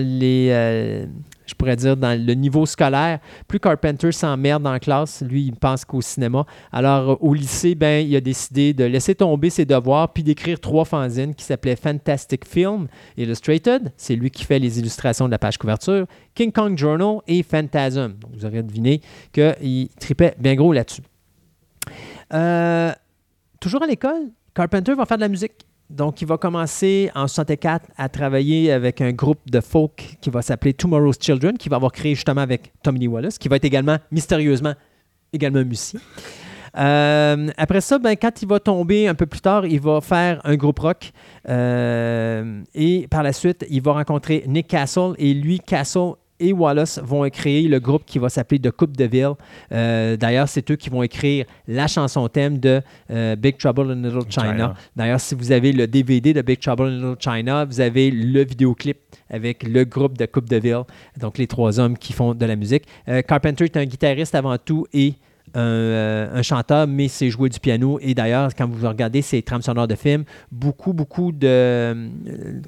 les. 0.00 0.48
euh, 0.50 1.06
je 1.46 1.54
pourrais 1.54 1.76
dire 1.76 1.96
dans 1.96 2.18
le 2.18 2.34
niveau 2.34 2.64
scolaire, 2.66 3.18
plus 3.48 3.58
Carpenter 3.60 4.10
s'emmerde 4.12 4.66
en 4.66 4.78
classe. 4.78 5.22
Lui, 5.22 5.44
il 5.46 5.54
pense 5.56 5.84
qu'au 5.84 6.00
cinéma. 6.00 6.44
Alors, 6.70 7.10
euh, 7.10 7.16
au 7.20 7.34
lycée, 7.34 7.74
ben, 7.74 8.06
il 8.06 8.14
a 8.16 8.20
décidé 8.20 8.72
de 8.72 8.84
laisser 8.84 9.14
tomber 9.14 9.50
ses 9.50 9.64
devoirs 9.64 10.12
puis 10.12 10.22
d'écrire 10.22 10.60
trois 10.60 10.84
fanzines 10.84 11.34
qui 11.34 11.44
s'appelaient 11.44 11.76
Fantastic 11.76 12.46
Film 12.46 12.86
Illustrated. 13.16 13.92
C'est 13.96 14.14
lui 14.16 14.30
qui 14.30 14.44
fait 14.44 14.58
les 14.58 14.78
illustrations 14.78 15.26
de 15.26 15.30
la 15.30 15.38
page 15.38 15.58
couverture. 15.58 16.06
King 16.34 16.52
Kong 16.52 16.76
Journal 16.76 17.18
et 17.26 17.42
Phantasm. 17.42 18.14
Vous 18.34 18.44
aurez 18.44 18.62
deviné 18.62 19.00
qu'il 19.32 19.88
tripait 20.00 20.34
bien 20.38 20.54
gros 20.54 20.72
là-dessus. 20.72 21.02
Euh, 22.32 22.92
toujours 23.60 23.82
à 23.82 23.86
l'école, 23.86 24.30
Carpenter 24.54 24.94
va 24.94 25.04
faire 25.06 25.16
de 25.18 25.22
la 25.22 25.28
musique. 25.28 25.52
Donc, 25.92 26.22
il 26.22 26.26
va 26.26 26.38
commencer 26.38 27.10
en 27.14 27.28
64 27.28 27.90
à 27.96 28.08
travailler 28.08 28.72
avec 28.72 29.00
un 29.00 29.12
groupe 29.12 29.50
de 29.50 29.60
folk 29.60 30.16
qui 30.20 30.30
va 30.30 30.40
s'appeler 30.40 30.72
Tomorrow's 30.72 31.16
Children, 31.20 31.58
qui 31.58 31.68
va 31.68 31.76
avoir 31.76 31.92
créé 31.92 32.14
justement 32.14 32.40
avec 32.40 32.72
Tommy 32.82 33.00
Lee 33.00 33.08
Wallace, 33.08 33.38
qui 33.38 33.48
va 33.48 33.56
être 33.56 33.64
également, 33.64 33.98
mystérieusement, 34.10 34.74
également 35.32 35.64
musicien. 35.64 36.00
Euh, 36.78 37.48
après 37.58 37.82
ça, 37.82 37.98
ben, 37.98 38.16
quand 38.16 38.40
il 38.40 38.48
va 38.48 38.58
tomber 38.58 39.06
un 39.06 39.14
peu 39.14 39.26
plus 39.26 39.40
tard, 39.40 39.66
il 39.66 39.80
va 39.80 40.00
faire 40.00 40.40
un 40.44 40.56
groupe 40.56 40.78
rock. 40.78 41.12
Euh, 41.48 42.62
et 42.74 43.06
par 43.08 43.22
la 43.22 43.32
suite, 43.32 43.66
il 43.68 43.82
va 43.82 43.92
rencontrer 43.92 44.44
Nick 44.46 44.68
Castle. 44.68 45.12
Et 45.18 45.34
lui, 45.34 45.60
Castle 45.60 46.12
et 46.42 46.52
Wallace 46.52 46.98
vont 47.02 47.28
créer 47.30 47.68
le 47.68 47.78
groupe 47.80 48.04
qui 48.04 48.18
va 48.18 48.28
s'appeler 48.28 48.60
The 48.60 48.70
Coupe 48.70 48.96
de 48.96 49.04
Ville. 49.04 49.32
Euh, 49.72 50.16
D'ailleurs, 50.16 50.48
c'est 50.48 50.68
eux 50.70 50.76
qui 50.76 50.90
vont 50.90 51.02
écrire 51.02 51.46
la 51.68 51.86
chanson 51.86 52.28
thème 52.28 52.58
de 52.58 52.82
euh, 53.10 53.36
Big 53.36 53.56
Trouble 53.56 53.92
in 53.92 54.02
Little 54.02 54.28
China. 54.28 54.52
China. 54.52 54.74
D'ailleurs, 54.96 55.20
si 55.20 55.34
vous 55.34 55.52
avez 55.52 55.72
le 55.72 55.86
DVD 55.86 56.34
de 56.34 56.42
Big 56.42 56.58
Trouble 56.58 56.88
in 56.88 56.96
Little 56.96 57.16
China, 57.18 57.64
vous 57.64 57.80
avez 57.80 58.10
le 58.10 58.44
vidéoclip 58.44 58.98
avec 59.30 59.62
le 59.62 59.84
groupe 59.84 60.18
de 60.18 60.26
Coupe 60.26 60.48
de 60.48 60.56
Ville, 60.56 60.82
donc 61.18 61.38
les 61.38 61.46
trois 61.46 61.78
hommes 61.78 61.96
qui 61.96 62.12
font 62.12 62.34
de 62.34 62.44
la 62.44 62.56
musique. 62.56 62.84
Euh, 63.08 63.22
Carpenter 63.22 63.64
est 63.64 63.76
un 63.76 63.84
guitariste 63.84 64.34
avant 64.34 64.58
tout 64.58 64.86
et 64.92 65.14
un, 65.54 65.60
euh, 65.60 66.38
un 66.38 66.42
chanteur, 66.42 66.86
mais 66.86 67.08
c'est 67.08 67.30
jouer 67.30 67.48
du 67.48 67.60
piano. 67.60 67.98
Et 68.00 68.14
d'ailleurs, 68.14 68.50
quand 68.56 68.68
vous 68.68 68.86
regardez 68.88 69.22
ces 69.22 69.42
trames 69.42 69.62
sonores 69.62 69.88
de 69.88 69.94
films, 69.94 70.24
beaucoup, 70.50 70.92
beaucoup 70.92 71.32
de. 71.32 71.46
euh, 71.46 72.08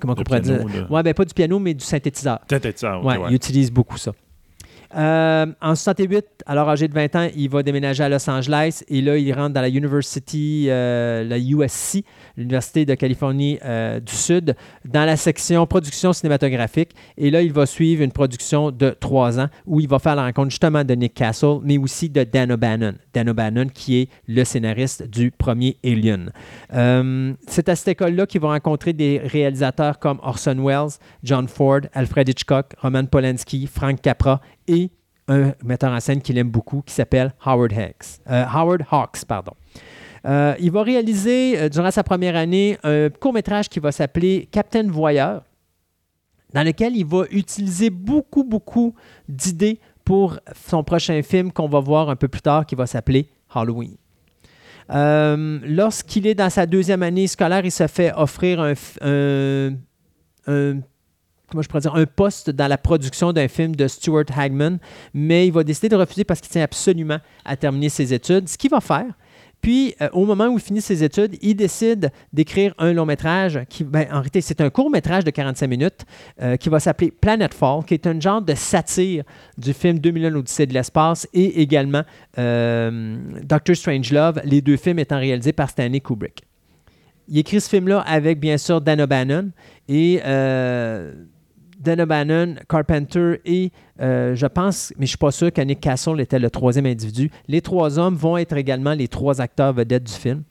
comment 0.00 0.12
on 0.12 0.22
pourrait 0.24 0.40
dire? 0.40 0.58
de- 0.64 0.92
Ouais, 0.92 1.02
ben 1.02 1.14
pas 1.14 1.24
du 1.24 1.34
piano, 1.34 1.58
mais 1.58 1.74
du 1.74 1.84
synthétiseur. 1.84 2.40
Ok, 3.00 3.06
Ouais, 3.06 3.16
ouais. 3.18 3.26
il 3.30 3.34
utilise 3.34 3.70
beaucoup 3.72 3.96
ça. 3.98 4.12
Euh, 4.96 5.46
en 5.60 5.74
68, 5.74 6.24
alors 6.46 6.68
âgé 6.68 6.86
de 6.86 6.94
20 6.94 7.16
ans, 7.16 7.28
il 7.34 7.48
va 7.48 7.62
déménager 7.62 8.04
à 8.04 8.08
Los 8.08 8.28
Angeles 8.30 8.82
et 8.88 9.00
là, 9.00 9.16
il 9.16 9.32
rentre 9.32 9.54
dans 9.54 9.60
la 9.60 9.68
University, 9.68 10.66
euh, 10.68 11.24
la 11.24 11.38
USC, 11.38 12.04
l'Université 12.36 12.84
de 12.84 12.94
Californie 12.94 13.58
euh, 13.64 13.98
du 13.98 14.14
Sud, 14.14 14.54
dans 14.84 15.04
la 15.04 15.16
section 15.16 15.66
production 15.66 16.12
cinématographique. 16.12 16.90
Et 17.16 17.30
là, 17.30 17.42
il 17.42 17.52
va 17.52 17.66
suivre 17.66 18.02
une 18.02 18.12
production 18.12 18.70
de 18.70 18.90
trois 18.90 19.40
ans 19.40 19.48
où 19.66 19.80
il 19.80 19.88
va 19.88 19.98
faire 19.98 20.14
la 20.14 20.24
rencontre 20.24 20.50
justement 20.50 20.84
de 20.84 20.94
Nick 20.94 21.14
Castle, 21.14 21.58
mais 21.62 21.78
aussi 21.78 22.08
de 22.08 22.22
Dan 22.22 22.52
O'Bannon. 22.52 22.94
Dan 23.12 23.28
O'Bannon, 23.30 23.66
qui 23.72 24.02
est 24.02 24.08
le 24.28 24.44
scénariste 24.44 25.08
du 25.08 25.32
premier 25.32 25.76
Alien. 25.84 26.30
C'est 27.48 27.68
à 27.68 27.76
cette 27.76 27.88
école-là 27.88 28.26
qu'il 28.26 28.40
va 28.40 28.48
rencontrer 28.48 28.92
des 28.92 29.20
réalisateurs 29.24 29.98
comme 29.98 30.20
Orson 30.22 30.56
Welles, 30.64 30.98
John 31.22 31.48
Ford, 31.48 31.80
Alfred 31.94 32.28
Hitchcock, 32.28 32.74
Roman 32.80 33.06
Polanski, 33.06 33.66
Frank 33.66 34.00
Capra 34.00 34.40
et 34.68 34.90
un 35.28 35.52
metteur 35.64 35.92
en 35.92 36.00
scène 36.00 36.20
qu'il 36.20 36.38
aime 36.38 36.50
beaucoup 36.50 36.82
qui 36.82 36.92
s'appelle 36.92 37.34
Howard 37.44 37.72
Hawks. 37.72 38.20
Euh, 38.30 38.44
Howard 38.44 38.84
Hawks, 38.90 39.24
pardon. 39.26 39.52
Euh, 40.26 40.54
il 40.58 40.70
va 40.70 40.82
réaliser 40.82 41.58
euh, 41.58 41.68
durant 41.68 41.90
sa 41.90 42.02
première 42.02 42.36
année 42.36 42.78
un 42.82 43.10
court-métrage 43.10 43.68
qui 43.68 43.78
va 43.78 43.92
s'appeler 43.92 44.48
Captain 44.50 44.86
Voyeur, 44.88 45.42
dans 46.52 46.62
lequel 46.62 46.96
il 46.96 47.04
va 47.04 47.24
utiliser 47.30 47.90
beaucoup, 47.90 48.44
beaucoup 48.44 48.94
d'idées 49.28 49.80
pour 50.04 50.38
son 50.68 50.84
prochain 50.84 51.22
film 51.22 51.52
qu'on 51.52 51.68
va 51.68 51.80
voir 51.80 52.10
un 52.10 52.16
peu 52.16 52.28
plus 52.28 52.42
tard 52.42 52.64
qui 52.66 52.74
va 52.74 52.86
s'appeler 52.86 53.28
Halloween. 53.54 53.96
Lorsqu'il 54.88 56.26
est 56.26 56.34
dans 56.34 56.50
sa 56.50 56.66
deuxième 56.66 57.02
année 57.02 57.26
scolaire, 57.26 57.64
il 57.64 57.72
se 57.72 57.86
fait 57.86 58.12
offrir 58.14 58.60
un, 58.60 58.74
un 60.46 60.80
comment 61.54 61.62
je 61.62 61.68
pourrais 61.68 61.80
dire, 61.80 61.94
un 61.94 62.06
poste 62.06 62.50
dans 62.50 62.66
la 62.66 62.76
production 62.76 63.32
d'un 63.32 63.46
film 63.46 63.76
de 63.76 63.86
Stuart 63.86 64.24
Hagman, 64.36 64.78
mais 65.14 65.46
il 65.46 65.52
va 65.52 65.62
décider 65.62 65.88
de 65.88 65.94
refuser 65.94 66.24
parce 66.24 66.40
qu'il 66.40 66.50
tient 66.50 66.64
absolument 66.64 67.18
à 67.44 67.56
terminer 67.56 67.88
ses 67.90 68.12
études. 68.12 68.48
Ce 68.48 68.58
qu'il 68.58 68.70
va 68.70 68.80
faire, 68.80 69.06
puis, 69.60 69.94
euh, 70.02 70.10
au 70.12 70.26
moment 70.26 70.48
où 70.48 70.58
il 70.58 70.60
finit 70.60 70.82
ses 70.82 71.02
études, 71.04 71.38
il 71.40 71.54
décide 71.54 72.10
d'écrire 72.34 72.74
un 72.76 72.92
long 72.92 73.06
métrage 73.06 73.60
qui, 73.70 73.82
ben, 73.82 74.06
en 74.10 74.16
réalité, 74.16 74.42
c'est 74.42 74.60
un 74.60 74.68
court 74.68 74.90
métrage 74.90 75.24
de 75.24 75.30
45 75.30 75.66
minutes 75.68 76.04
euh, 76.42 76.58
qui 76.58 76.68
va 76.68 76.80
s'appeler 76.80 77.10
Planet 77.10 77.54
Fall, 77.54 77.82
qui 77.86 77.94
est 77.94 78.06
un 78.06 78.20
genre 78.20 78.42
de 78.42 78.54
satire 78.54 79.24
du 79.56 79.72
film 79.72 80.00
2001 80.00 80.34
Odyssée 80.34 80.66
de 80.66 80.74
l'espace 80.74 81.26
et 81.32 81.62
également 81.62 82.02
euh, 82.36 83.16
Doctor 83.42 83.74
Strangelove, 83.74 84.42
les 84.44 84.60
deux 84.60 84.76
films 84.76 84.98
étant 84.98 85.18
réalisés 85.18 85.54
par 85.54 85.70
Stanley 85.70 86.00
Kubrick. 86.00 86.42
Il 87.28 87.38
écrit 87.38 87.58
ce 87.58 87.70
film-là 87.70 88.00
avec, 88.00 88.38
bien 88.40 88.58
sûr, 88.58 88.82
Dan 88.82 89.00
O'Bannon 89.00 89.48
et 89.88 90.20
Dan 91.84 92.00
O'Bannon, 92.00 92.54
Carpenter 92.68 93.40
et 93.44 93.70
euh, 94.00 94.34
je 94.34 94.46
pense, 94.46 94.92
mais 94.96 95.00
je 95.00 95.02
ne 95.02 95.06
suis 95.08 95.18
pas 95.18 95.30
sûr 95.30 95.52
que 95.52 95.60
Nick 95.60 95.80
Castle 95.80 96.20
était 96.20 96.38
le 96.38 96.50
troisième 96.50 96.86
individu. 96.86 97.30
Les 97.46 97.60
trois 97.60 97.98
hommes 97.98 98.16
vont 98.16 98.36
être 98.38 98.56
également 98.56 98.94
les 98.94 99.06
trois 99.06 99.40
acteurs 99.40 99.72
vedettes 99.72 100.04
du 100.04 100.12
film. 100.12 100.42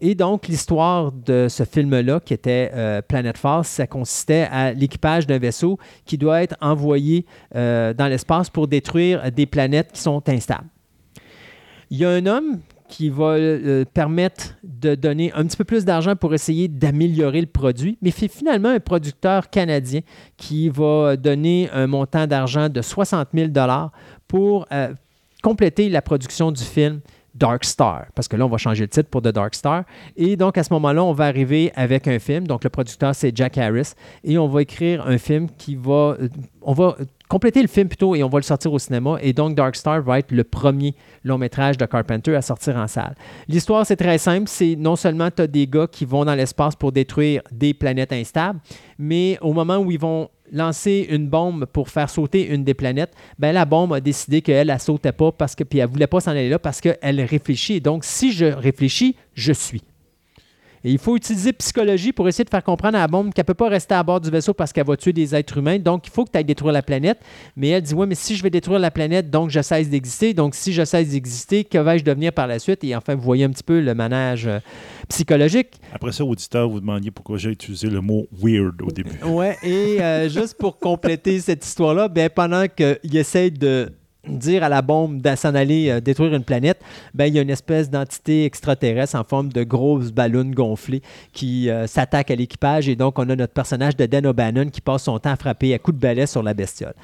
Et 0.00 0.14
donc, 0.14 0.46
l'histoire 0.48 1.10
de 1.10 1.46
ce 1.48 1.64
film-là, 1.64 2.20
qui 2.20 2.34
était 2.34 2.70
euh, 2.74 3.00
Planet 3.02 3.36
Force, 3.36 3.68
ça 3.68 3.86
consistait 3.86 4.46
à 4.52 4.72
l'équipage 4.72 5.26
d'un 5.26 5.38
vaisseau 5.38 5.78
qui 6.04 6.18
doit 6.18 6.42
être 6.42 6.56
envoyé 6.60 7.26
euh, 7.56 7.94
dans 7.94 8.06
l'espace 8.06 8.50
pour 8.50 8.68
détruire 8.68 9.32
des 9.32 9.46
planètes 9.46 9.92
qui 9.92 10.00
sont 10.00 10.22
instables. 10.28 10.68
Il 11.90 11.98
y 11.98 12.04
a 12.04 12.10
un 12.10 12.26
homme 12.26 12.60
qui 12.92 13.08
va 13.08 13.36
euh, 13.36 13.86
permettre 13.86 14.54
de 14.62 14.94
donner 14.94 15.32
un 15.32 15.46
petit 15.46 15.56
peu 15.56 15.64
plus 15.64 15.86
d'argent 15.86 16.14
pour 16.14 16.34
essayer 16.34 16.68
d'améliorer 16.68 17.40
le 17.40 17.46
produit, 17.46 17.96
mais 18.02 18.10
c'est 18.10 18.28
finalement 18.28 18.68
un 18.68 18.80
producteur 18.80 19.48
canadien 19.48 20.00
qui 20.36 20.68
va 20.68 21.16
donner 21.16 21.70
un 21.72 21.86
montant 21.86 22.26
d'argent 22.26 22.68
de 22.68 22.82
60 22.82 23.28
000 23.32 23.48
pour 24.28 24.66
euh, 24.70 24.92
compléter 25.42 25.88
la 25.88 26.02
production 26.02 26.52
du 26.52 26.62
film 26.62 27.00
Dark 27.34 27.64
Star, 27.64 28.04
parce 28.14 28.28
que 28.28 28.36
là, 28.36 28.44
on 28.44 28.50
va 28.50 28.58
changer 28.58 28.82
le 28.84 28.88
titre 28.88 29.08
pour 29.08 29.22
The 29.22 29.28
Dark 29.28 29.54
Star. 29.54 29.84
Et 30.14 30.36
donc, 30.36 30.58
à 30.58 30.62
ce 30.62 30.70
moment-là, 30.74 31.02
on 31.02 31.14
va 31.14 31.24
arriver 31.24 31.72
avec 31.74 32.06
un 32.06 32.18
film. 32.18 32.46
Donc, 32.46 32.62
le 32.62 32.68
producteur, 32.68 33.14
c'est 33.14 33.34
Jack 33.34 33.56
Harris. 33.56 33.92
Et 34.22 34.36
on 34.36 34.48
va 34.48 34.60
écrire 34.60 35.06
un 35.06 35.16
film 35.16 35.48
qui 35.56 35.76
va. 35.76 36.16
Euh, 36.20 36.28
on 36.60 36.74
va 36.74 36.96
compléter 37.32 37.62
le 37.62 37.68
film 37.68 37.88
plutôt 37.88 38.14
et 38.14 38.22
on 38.22 38.28
va 38.28 38.38
le 38.40 38.42
sortir 38.42 38.70
au 38.74 38.78
cinéma. 38.78 39.16
Et 39.22 39.32
donc, 39.32 39.54
Dark 39.54 39.74
Star 39.74 40.02
va 40.02 40.18
être 40.18 40.32
le 40.32 40.44
premier 40.44 40.94
long 41.24 41.38
métrage 41.38 41.78
de 41.78 41.86
Carpenter 41.86 42.36
à 42.36 42.42
sortir 42.42 42.76
en 42.76 42.86
salle. 42.86 43.14
L'histoire, 43.48 43.86
c'est 43.86 43.96
très 43.96 44.18
simple. 44.18 44.48
C'est 44.48 44.76
non 44.76 44.96
seulement 44.96 45.30
tu 45.30 45.40
as 45.40 45.46
des 45.46 45.66
gars 45.66 45.86
qui 45.90 46.04
vont 46.04 46.26
dans 46.26 46.34
l'espace 46.34 46.76
pour 46.76 46.92
détruire 46.92 47.40
des 47.50 47.72
planètes 47.72 48.12
instables, 48.12 48.60
mais 48.98 49.38
au 49.40 49.54
moment 49.54 49.78
où 49.78 49.90
ils 49.90 49.98
vont 49.98 50.28
lancer 50.52 51.06
une 51.08 51.26
bombe 51.26 51.64
pour 51.64 51.88
faire 51.88 52.10
sauter 52.10 52.46
une 52.46 52.64
des 52.64 52.74
planètes, 52.74 53.14
ben 53.38 53.52
la 53.52 53.64
bombe 53.64 53.94
a 53.94 54.00
décidé 54.00 54.42
qu'elle 54.42 54.70
ne 54.70 54.76
sautait 54.76 55.12
pas 55.12 55.32
parce 55.32 55.54
que 55.54 55.64
puis 55.64 55.78
elle 55.78 55.88
voulait 55.88 56.06
pas 56.06 56.20
s'en 56.20 56.32
aller 56.32 56.50
là 56.50 56.58
parce 56.58 56.82
qu'elle 56.82 57.20
réfléchit. 57.22 57.80
Donc 57.80 58.04
si 58.04 58.32
je 58.32 58.44
réfléchis, 58.44 59.16
je 59.32 59.54
suis. 59.54 59.82
Et 60.84 60.90
il 60.90 60.98
faut 60.98 61.16
utiliser 61.16 61.52
psychologie 61.52 62.12
pour 62.12 62.28
essayer 62.28 62.44
de 62.44 62.50
faire 62.50 62.64
comprendre 62.64 62.96
à 62.96 63.02
la 63.02 63.08
bombe 63.08 63.32
qu'elle 63.32 63.44
ne 63.44 63.46
peut 63.46 63.54
pas 63.54 63.68
rester 63.68 63.94
à 63.94 64.02
bord 64.02 64.20
du 64.20 64.30
vaisseau 64.30 64.52
parce 64.52 64.72
qu'elle 64.72 64.86
va 64.86 64.96
tuer 64.96 65.12
des 65.12 65.34
êtres 65.34 65.58
humains. 65.58 65.78
Donc, 65.78 66.06
il 66.06 66.10
faut 66.10 66.24
que 66.24 66.30
tu 66.30 66.38
ailles 66.38 66.44
détruire 66.44 66.72
la 66.72 66.82
planète. 66.82 67.20
Mais 67.56 67.68
elle 67.68 67.82
dit 67.82 67.94
Oui, 67.94 68.06
mais 68.08 68.14
si 68.14 68.36
je 68.36 68.42
vais 68.42 68.50
détruire 68.50 68.78
la 68.78 68.90
planète, 68.90 69.30
donc 69.30 69.50
je 69.50 69.62
cesse 69.62 69.88
d'exister. 69.88 70.34
Donc, 70.34 70.54
si 70.54 70.72
je 70.72 70.84
cesse 70.84 71.10
d'exister, 71.10 71.64
que 71.64 71.78
vais-je 71.78 72.04
devenir 72.04 72.32
par 72.32 72.46
la 72.46 72.58
suite? 72.58 72.82
Et 72.84 72.96
enfin, 72.96 73.14
vous 73.14 73.22
voyez 73.22 73.44
un 73.44 73.50
petit 73.50 73.62
peu 73.62 73.80
le 73.80 73.94
manège 73.94 74.46
euh, 74.46 74.58
psychologique. 75.08 75.68
Après 75.92 76.12
ça, 76.12 76.24
auditeur, 76.24 76.68
vous 76.68 76.80
demandiez 76.80 77.10
pourquoi 77.10 77.38
j'ai 77.38 77.50
utilisé 77.50 77.88
le 77.88 78.00
mot 78.00 78.26
weird 78.32 78.82
au 78.82 78.90
début. 78.90 79.12
Oui, 79.24 79.46
et 79.62 80.00
euh, 80.00 80.28
juste 80.28 80.54
pour 80.58 80.78
compléter 80.78 81.38
cette 81.40 81.64
histoire-là, 81.64 82.08
ben, 82.08 82.28
pendant 82.28 82.66
qu'il 82.66 83.16
essaie 83.16 83.50
de 83.50 83.92
dire 84.28 84.62
à 84.62 84.68
la 84.68 84.82
bombe 84.82 85.20
de 85.20 85.34
s'en 85.34 85.54
aller 85.54 85.90
euh, 85.90 86.00
détruire 86.00 86.34
une 86.34 86.44
planète, 86.44 86.80
ben, 87.14 87.26
il 87.26 87.34
y 87.34 87.38
a 87.38 87.42
une 87.42 87.50
espèce 87.50 87.90
d'entité 87.90 88.44
extraterrestre 88.44 89.16
en 89.16 89.24
forme 89.24 89.48
de 89.48 89.64
grosses 89.64 90.12
ballons 90.12 90.50
gonflées 90.50 91.02
qui 91.32 91.68
euh, 91.68 91.86
s'attaque 91.86 92.30
à 92.30 92.36
l'équipage 92.36 92.88
et 92.88 92.94
donc 92.94 93.18
on 93.18 93.28
a 93.28 93.36
notre 93.36 93.52
personnage 93.52 93.96
de 93.96 94.06
Dan 94.06 94.26
O'Bannon 94.26 94.70
qui 94.70 94.80
passe 94.80 95.04
son 95.04 95.18
temps 95.18 95.32
à 95.32 95.36
frapper 95.36 95.74
à 95.74 95.78
coups 95.78 95.96
de 95.96 96.00
balai 96.00 96.26
sur 96.26 96.42
la 96.42 96.54
bestiole. 96.54 96.94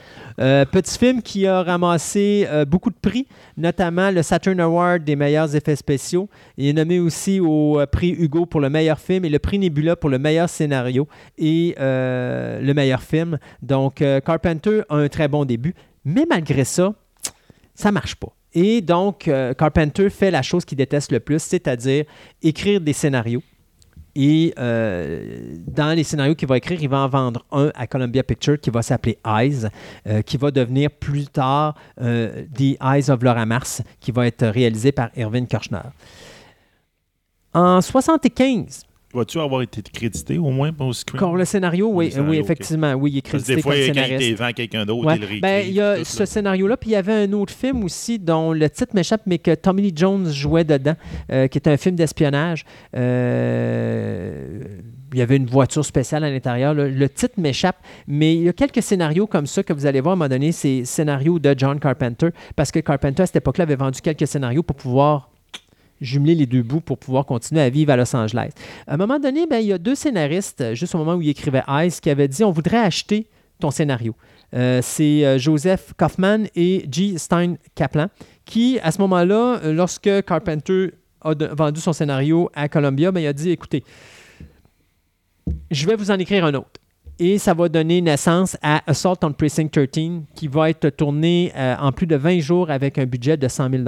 Euh, 0.40 0.64
petit 0.64 0.96
film 0.96 1.22
qui 1.22 1.46
a 1.46 1.62
ramassé 1.62 2.46
beaucoup 2.66 2.90
de 2.90 2.96
prix, 3.00 3.26
notamment 3.56 4.10
le 4.10 4.22
Saturn 4.22 4.60
Award 4.60 5.02
des 5.04 5.16
meilleurs 5.16 5.54
effets 5.54 5.76
spéciaux. 5.76 6.28
Il 6.56 6.66
est 6.66 6.72
nommé 6.72 7.00
aussi 7.00 7.40
au 7.40 7.80
prix 7.90 8.10
Hugo 8.10 8.46
pour 8.46 8.60
le 8.60 8.70
meilleur 8.70 8.98
film 8.98 9.24
et 9.24 9.28
le 9.28 9.38
prix 9.38 9.58
Nebula 9.58 9.96
pour 9.96 10.10
le 10.10 10.18
meilleur 10.18 10.48
scénario 10.48 11.08
et 11.36 11.74
le 11.78 12.72
meilleur 12.72 13.02
film. 13.02 13.38
Donc 13.62 14.02
Carpenter 14.24 14.82
a 14.88 14.96
un 14.96 15.08
très 15.08 15.28
bon 15.28 15.44
début, 15.44 15.74
mais 16.04 16.26
malgré 16.28 16.64
ça, 16.64 16.94
ça 17.78 17.92
marche 17.92 18.16
pas. 18.16 18.34
Et 18.54 18.80
donc, 18.80 19.28
euh, 19.28 19.54
Carpenter 19.54 20.10
fait 20.10 20.32
la 20.32 20.42
chose 20.42 20.64
qu'il 20.64 20.76
déteste 20.78 21.12
le 21.12 21.20
plus, 21.20 21.40
c'est-à-dire 21.40 22.04
écrire 22.42 22.80
des 22.80 22.92
scénarios. 22.92 23.42
Et 24.16 24.52
euh, 24.58 25.54
dans 25.68 25.94
les 25.94 26.02
scénarios 26.02 26.34
qu'il 26.34 26.48
va 26.48 26.56
écrire, 26.56 26.82
il 26.82 26.88
va 26.88 26.98
en 26.98 27.08
vendre 27.08 27.44
un 27.52 27.70
à 27.76 27.86
Columbia 27.86 28.24
Pictures 28.24 28.58
qui 28.58 28.70
va 28.70 28.82
s'appeler 28.82 29.18
Eyes, 29.24 29.68
euh, 30.08 30.22
qui 30.22 30.36
va 30.36 30.50
devenir 30.50 30.90
plus 30.90 31.28
tard 31.28 31.76
The 31.96 32.76
Eyes 32.82 33.10
of 33.10 33.22
Laura 33.22 33.46
Mars, 33.46 33.80
qui 34.00 34.10
va 34.10 34.26
être 34.26 34.44
réalisé 34.48 34.90
par 34.90 35.10
Irving 35.16 35.46
Kirchner. 35.46 35.82
En 37.54 37.80
75, 37.80 38.87
Vas-tu 39.14 39.40
avoir 39.40 39.62
été 39.62 39.80
crédité 39.80 40.36
au 40.36 40.50
moins 40.50 40.70
pour 40.70 40.94
ce 40.94 41.02
Pour 41.04 41.36
le 41.36 41.46
scénario, 41.46 41.88
oui, 41.90 42.12
oui, 42.18 42.36
effectivement. 42.36 42.92
Oui, 42.92 43.12
il 43.12 43.18
est 43.18 43.22
crédité 43.22 43.56
des 43.56 43.62
fois, 43.62 43.74
comme. 43.74 44.18
Des 44.18 44.36
fois, 44.36 44.52
quelqu'un 44.52 44.84
d'autre, 44.84 45.16
il 45.32 45.40
ben, 45.40 45.66
Il 45.66 45.72
y 45.72 45.80
a 45.80 46.04
ce 46.04 46.26
scénario-là, 46.26 46.76
puis 46.76 46.90
il 46.90 46.92
y 46.92 46.96
avait 46.96 47.24
un 47.24 47.32
autre 47.32 47.54
film 47.54 47.84
aussi 47.84 48.18
dont 48.18 48.52
le 48.52 48.68
titre 48.68 48.94
m'échappe, 48.94 49.22
mais 49.24 49.38
que 49.38 49.54
Tommy 49.54 49.80
Lee 49.80 49.92
Jones 49.96 50.30
jouait 50.30 50.64
dedans, 50.64 50.94
euh, 51.32 51.48
qui 51.48 51.56
est 51.56 51.68
un 51.68 51.78
film 51.78 51.96
d'espionnage. 51.96 52.66
Euh, 52.94 54.62
il 55.14 55.18
y 55.18 55.22
avait 55.22 55.36
une 55.36 55.46
voiture 55.46 55.86
spéciale 55.86 56.22
à 56.24 56.30
l'intérieur. 56.30 56.74
Le 56.74 57.08
titre 57.08 57.34
m'échappe, 57.38 57.76
mais 58.06 58.34
il 58.34 58.42
y 58.42 58.48
a 58.50 58.52
quelques 58.52 58.82
scénarios 58.82 59.26
comme 59.26 59.46
ça 59.46 59.62
que 59.62 59.72
vous 59.72 59.86
allez 59.86 60.02
voir 60.02 60.12
à 60.12 60.16
un 60.16 60.16
moment 60.16 60.28
donné, 60.28 60.52
c'est 60.52 60.84
scénarios 60.84 61.38
de 61.38 61.54
John 61.56 61.80
Carpenter, 61.80 62.28
parce 62.56 62.70
que 62.70 62.80
Carpenter, 62.80 63.22
à 63.22 63.26
cette 63.26 63.36
époque-là, 63.36 63.62
avait 63.62 63.76
vendu 63.76 64.02
quelques 64.02 64.26
scénarios 64.26 64.62
pour 64.62 64.76
pouvoir 64.76 65.30
jumeler 66.00 66.34
les 66.34 66.46
deux 66.46 66.62
bouts 66.62 66.80
pour 66.80 66.98
pouvoir 66.98 67.26
continuer 67.26 67.60
à 67.60 67.70
vivre 67.70 67.92
à 67.92 67.96
Los 67.96 68.14
Angeles. 68.14 68.50
À 68.86 68.94
un 68.94 68.96
moment 68.96 69.18
donné, 69.18 69.46
ben, 69.46 69.58
il 69.58 69.66
y 69.66 69.72
a 69.72 69.78
deux 69.78 69.94
scénaristes, 69.94 70.74
juste 70.74 70.94
au 70.94 70.98
moment 70.98 71.14
où 71.14 71.22
il 71.22 71.28
écrivait 71.28 71.62
Ice, 71.68 72.00
qui 72.00 72.10
avaient 72.10 72.28
dit 72.28 72.44
on 72.44 72.50
voudrait 72.50 72.78
acheter 72.78 73.26
ton 73.58 73.70
scénario. 73.70 74.14
Euh, 74.54 74.80
c'est 74.82 75.24
euh, 75.24 75.38
Joseph 75.38 75.92
Kaufman 75.96 76.44
et 76.54 76.86
G. 76.90 77.18
Stein 77.18 77.56
Kaplan, 77.74 78.08
qui, 78.44 78.78
à 78.82 78.92
ce 78.92 79.00
moment-là, 79.02 79.60
euh, 79.62 79.72
lorsque 79.72 80.10
Carpenter 80.24 80.92
a 81.20 81.34
vendu 81.34 81.80
son 81.80 81.92
scénario 81.92 82.50
à 82.54 82.68
Columbia, 82.68 83.12
ben, 83.12 83.20
il 83.20 83.26
a 83.26 83.32
dit 83.32 83.50
écoutez, 83.50 83.84
je 85.70 85.86
vais 85.86 85.96
vous 85.96 86.10
en 86.10 86.18
écrire 86.18 86.44
un 86.44 86.54
autre. 86.54 86.80
Et 87.18 87.38
ça 87.38 87.52
va 87.52 87.68
donner 87.68 88.00
naissance 88.00 88.56
à 88.62 88.80
Assault 88.88 89.16
on 89.22 89.32
Precinct 89.32 89.68
13, 89.68 90.22
qui 90.36 90.46
va 90.46 90.70
être 90.70 90.88
tourné 90.90 91.52
en 91.56 91.90
plus 91.90 92.06
de 92.06 92.14
20 92.14 92.38
jours 92.38 92.70
avec 92.70 92.96
un 92.96 93.06
budget 93.06 93.36
de 93.36 93.48
100 93.48 93.70
000 93.70 93.82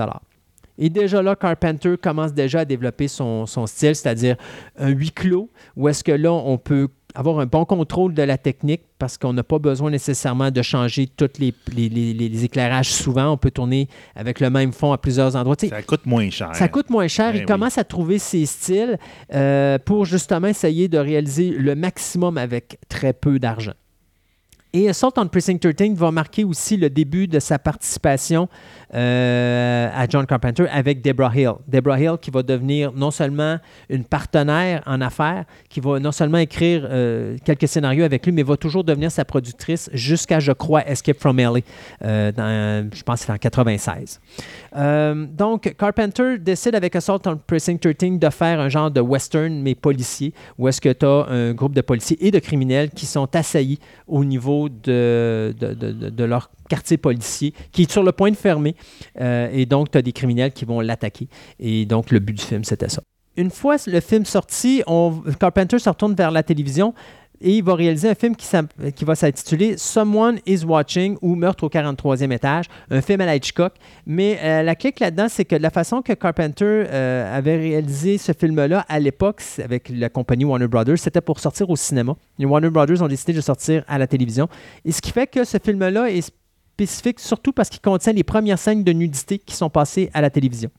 et 0.80 0.88
déjà 0.88 1.22
là, 1.22 1.36
Carpenter 1.36 1.94
commence 2.02 2.32
déjà 2.34 2.60
à 2.60 2.64
développer 2.64 3.06
son, 3.06 3.46
style, 3.66 3.94
c'est-à-dire 3.94 4.36
un 4.78 4.88
huis 4.88 5.12
clos, 5.12 5.48
où 5.76 5.88
est-ce 5.88 6.02
que 6.02 6.10
là, 6.12 6.32
on 6.32 6.58
peut 6.58 6.88
avoir 7.14 7.40
un 7.40 7.46
bon 7.46 7.64
contrôle 7.64 8.14
de 8.14 8.22
la 8.22 8.38
technique 8.38 8.82
parce 8.98 9.18
qu'on 9.18 9.32
n'a 9.32 9.42
pas 9.42 9.58
besoin 9.58 9.90
nécessairement 9.90 10.50
de 10.52 10.62
changer 10.62 11.08
tous 11.08 11.28
les, 11.40 11.52
les- 11.74 11.88
les- 11.88 12.14
les 12.28 12.44
éclairages 12.44 12.88
souvent. 12.92 13.32
On 13.32 13.36
peut 13.36 13.50
tourner 13.50 13.88
avec 14.14 14.38
le 14.40 14.48
même 14.48 14.72
fond 14.72 14.92
à 14.92 14.98
plusieurs 14.98 15.34
endroits. 15.34 15.56
Ça 15.58 15.82
coûte 15.82 16.06
moins 16.06 16.30
cher. 16.30 16.54
ça 16.54 16.68
coûte 16.68 16.88
moins 16.88 17.08
cher. 17.08 17.32
Ben 17.32 17.38
Il 17.38 17.40
oui. 17.40 17.46
commence 17.46 17.78
à 17.78 17.84
trouver 17.84 18.18
ses 18.20 18.46
styles 18.46 18.96
euh, 19.34 19.76
pour 19.84 20.04
justement 20.04 20.46
essayer 20.46 20.86
de 20.86 20.98
réaliser 20.98 21.50
le 21.50 21.74
maximum 21.74 22.38
avec 22.38 22.78
très 22.88 23.12
peu 23.12 23.38
d'argent. 23.40 23.72
Et 24.72 24.88
Assault 24.88 25.12
on 25.16 25.26
Precinct 25.26 25.58
13 25.58 25.94
va 25.94 26.12
marquer 26.12 26.44
aussi 26.44 26.76
le 26.76 26.88
début 26.88 27.26
de 27.26 27.40
sa 27.40 27.58
participation 27.58 28.48
euh, 28.94 29.88
à 29.92 30.08
John 30.08 30.24
Carpenter 30.26 30.66
avec 30.70 31.02
Deborah 31.02 31.34
Hill. 31.34 31.54
Deborah 31.66 31.98
Hill 31.98 32.16
qui 32.20 32.30
va 32.30 32.44
devenir 32.44 32.92
non 32.92 33.10
seulement 33.10 33.58
une 33.88 34.04
partenaire 34.04 34.82
en 34.86 35.00
affaires, 35.00 35.44
qui 35.68 35.80
va 35.80 35.98
non 35.98 36.12
seulement 36.12 36.38
écrire 36.38 36.86
euh, 36.88 37.36
quelques 37.44 37.66
scénarios 37.66 38.04
avec 38.04 38.24
lui, 38.24 38.32
mais 38.32 38.44
va 38.44 38.56
toujours 38.56 38.84
devenir 38.84 39.10
sa 39.10 39.24
productrice 39.24 39.90
jusqu'à, 39.92 40.38
je 40.38 40.52
crois, 40.52 40.86
Escape 40.86 41.18
from 41.18 41.38
LA, 41.38 41.60
euh, 42.04 42.84
je 42.92 43.02
pense 43.02 43.20
c'est 43.20 43.32
en 43.32 43.38
96. 43.38 44.20
Euh, 44.76 45.26
donc, 45.26 45.74
Carpenter 45.76 46.38
décide 46.38 46.76
avec 46.76 46.94
Assault 46.94 47.20
on 47.26 47.36
Precinct 47.36 47.78
13 47.78 48.18
de 48.18 48.30
faire 48.30 48.60
un 48.60 48.68
genre 48.68 48.90
de 48.90 49.00
western, 49.00 49.60
mais 49.62 49.74
policier, 49.74 50.32
où 50.58 50.68
est-ce 50.68 50.80
que 50.80 50.92
tu 50.92 51.06
as 51.06 51.26
un 51.28 51.54
groupe 51.54 51.74
de 51.74 51.80
policiers 51.80 52.24
et 52.24 52.30
de 52.30 52.38
criminels 52.38 52.90
qui 52.90 53.06
sont 53.06 53.34
assaillis 53.34 53.80
au 54.06 54.24
niveau 54.24 54.59
de, 54.68 55.54
de, 55.58 55.74
de- 55.74 56.10
de- 56.10 56.24
leur 56.24 56.50
quartier 56.68 56.98
policier, 56.98 57.52
qui 57.72 57.82
est 57.82 57.90
sur 57.90 58.02
le 58.02 58.12
point 58.12 58.30
de 58.30 58.36
fermer. 58.36 58.74
Euh, 59.20 59.48
et 59.52 59.66
donc, 59.66 59.90
tu 59.90 59.98
as 59.98 60.02
des 60.02 60.12
criminels 60.12 60.52
qui 60.52 60.64
vont 60.64 60.80
l'attaquer. 60.80 61.28
Et 61.58 61.86
donc, 61.86 62.10
le 62.10 62.18
but 62.20 62.34
du 62.36 62.42
film, 62.44 62.64
c'était 62.64 62.88
ça. 62.88 63.02
Une 63.36 63.50
fois 63.50 63.76
le 63.86 64.00
film 64.00 64.24
sorti, 64.24 64.82
Carpenter 65.38 65.78
se 65.78 65.88
retourne 65.88 66.14
vers 66.14 66.30
la 66.30 66.42
télévision 66.42 66.92
et 67.40 67.56
il 67.56 67.64
va 67.64 67.74
réaliser 67.74 68.08
un 68.08 68.14
film 68.14 68.36
qui, 68.36 69.04
va 69.04 69.14
s'intituler 69.14 69.76
Someone 69.78 70.38
is 70.46 70.64
Watching 70.64 71.16
ou 71.22 71.34
Meurtre 71.34 71.64
au 71.64 71.68
43e 71.68 72.32
étage, 72.32 72.66
un 72.90 73.00
film 73.00 73.20
à 73.20 73.26
la 73.26 73.36
Hitchcock. 73.36 73.72
Mais 74.06 74.38
euh, 74.42 74.62
la 74.62 74.74
clique 74.74 75.00
là-dedans, 75.00 75.26
c'est 75.28 75.44
que 75.44 75.56
la 75.56 75.70
façon 75.70 76.02
que 76.02 76.12
Carpenter 76.12 76.64
euh, 76.64 77.36
avait 77.36 77.56
réalisé 77.56 78.18
ce 78.18 78.32
film-là 78.32 78.84
à 78.88 78.98
l'époque 78.98 79.42
avec 79.62 79.88
la 79.88 80.08
compagnie 80.08 80.44
Warner 80.44 80.68
Brothers, 80.68 80.98
c'était 80.98 81.20
pour 81.20 81.40
sortir 81.40 81.70
au 81.70 81.76
cinéma. 81.76 82.14
Les 82.38 82.44
Warner 82.44 82.70
Brothers 82.70 83.02
ont 83.02 83.08
décidé 83.08 83.32
de 83.32 83.40
sortir 83.40 83.84
à 83.88 83.98
la 83.98 84.06
télévision. 84.06 84.48
Et 84.84 84.92
ce 84.92 85.00
qui 85.00 85.12
fait 85.12 85.26
que 85.26 85.44
ce 85.44 85.58
film-là 85.58 86.10
est 86.10 86.32
spécifique 86.86 87.20
surtout 87.20 87.52
parce 87.52 87.68
qu'il 87.68 87.80
contient 87.80 88.12
les 88.12 88.24
premières 88.24 88.58
scènes 88.58 88.84
de 88.84 88.92
nudité 88.92 89.38
qui 89.38 89.54
sont 89.54 89.70
passées 89.70 90.10
à 90.14 90.20
la 90.20 90.30
télévision. 90.30 90.70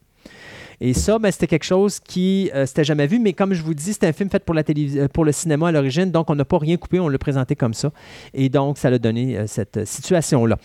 Et 0.83 0.93
ça, 0.93 1.19
ben, 1.19 1.31
c'était 1.31 1.45
quelque 1.45 1.63
chose 1.63 1.99
qui 1.99 2.49
euh, 2.55 2.65
s'était 2.65 2.83
jamais 2.83 3.05
vu, 3.05 3.19
mais 3.19 3.33
comme 3.33 3.53
je 3.53 3.61
vous 3.61 3.75
dis, 3.75 3.93
c'était 3.93 4.07
un 4.07 4.13
film 4.13 4.31
fait 4.31 4.43
pour, 4.43 4.55
la 4.55 4.63
télévis- 4.63 4.97
euh, 4.97 5.07
pour 5.07 5.25
le 5.25 5.31
cinéma 5.31 5.67
à 5.67 5.71
l'origine, 5.71 6.09
donc 6.09 6.27
on 6.31 6.33
n'a 6.33 6.43
pas 6.43 6.57
rien 6.57 6.75
coupé, 6.75 6.99
on 6.99 7.07
l'a 7.07 7.19
présenté 7.19 7.55
comme 7.55 7.75
ça. 7.75 7.91
Et 8.33 8.49
donc, 8.49 8.79
ça 8.79 8.87
a 8.87 8.97
donné 8.97 9.37
euh, 9.37 9.43
cette 9.45 9.77
euh, 9.77 9.85
situation-là. 9.85 10.57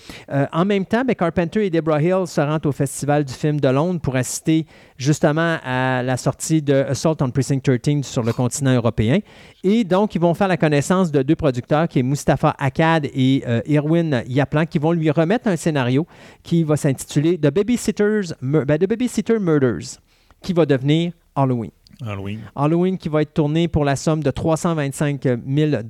En 0.53 0.65
même 0.65 0.87
temps, 0.87 1.05
ben, 1.05 1.15
Carpenter 1.15 1.67
et 1.67 1.69
Deborah 1.69 2.01
Hill 2.01 2.27
se 2.27 2.41
rendent 2.41 2.65
au 2.65 2.73
Festival 2.73 3.27
du 3.27 3.35
film 3.35 3.61
de 3.61 3.69
Londres 3.69 4.01
pour 4.01 4.17
assister 4.17 4.65
justement 4.97 5.59
à 5.63 6.03
la 6.03 6.17
sortie 6.17 6.63
de 6.63 6.73
Assault 6.73 7.17
on 7.21 7.31
Precinct 7.31 7.61
13 7.61 8.01
sur 8.01 8.23
le 8.23 8.33
continent 8.33 8.75
européen. 8.75 9.19
Et 9.63 9.85
donc, 9.85 10.15
ils 10.15 10.21
vont 10.21 10.33
faire 10.33 10.49
la 10.49 10.57
connaissance 10.57 11.13
de 11.13 11.21
deux 11.21 11.37
producteurs, 11.37 11.89
qui 11.89 11.99
est 11.99 12.03
Mustapha 12.03 12.57
Akkad 12.59 13.05
et 13.05 13.45
Irwin 13.67 14.23
Yaplan, 14.27 14.65
qui 14.65 14.79
vont 14.79 14.93
lui 14.93 15.11
remettre 15.11 15.49
un 15.49 15.57
scénario 15.57 16.07
qui 16.43 16.65
va 16.65 16.77
s'intituler 16.77 17.37
The 17.37 17.51
Babysitters, 17.53 18.33
ben, 18.41 18.79
The 18.79 18.89
Babysitter 18.89 19.39
Murders, 19.39 19.99
qui 20.47 20.53
va 20.53 20.65
devenir 20.65 21.11
Halloween. 21.35 21.73
Halloween. 22.07 22.39
Halloween 22.55 22.99
qui 22.99 23.09
va 23.09 23.23
être 23.23 23.35
tourné 23.35 23.67
pour 23.67 23.85
la 23.85 23.97
somme 23.97 24.23
de 24.23 24.31
325 24.31 25.23
000 25.45 25.83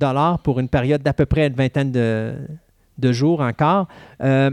pour 0.43 0.59
une 0.59 0.67
période 0.67 1.03
d'à 1.03 1.13
peu 1.13 1.27
près 1.27 1.45
une 1.45 1.53
vingtaine 1.53 1.91
de, 1.91 2.33
de 2.97 3.11
jours 3.11 3.41
encore. 3.41 3.87
Euh, 4.23 4.49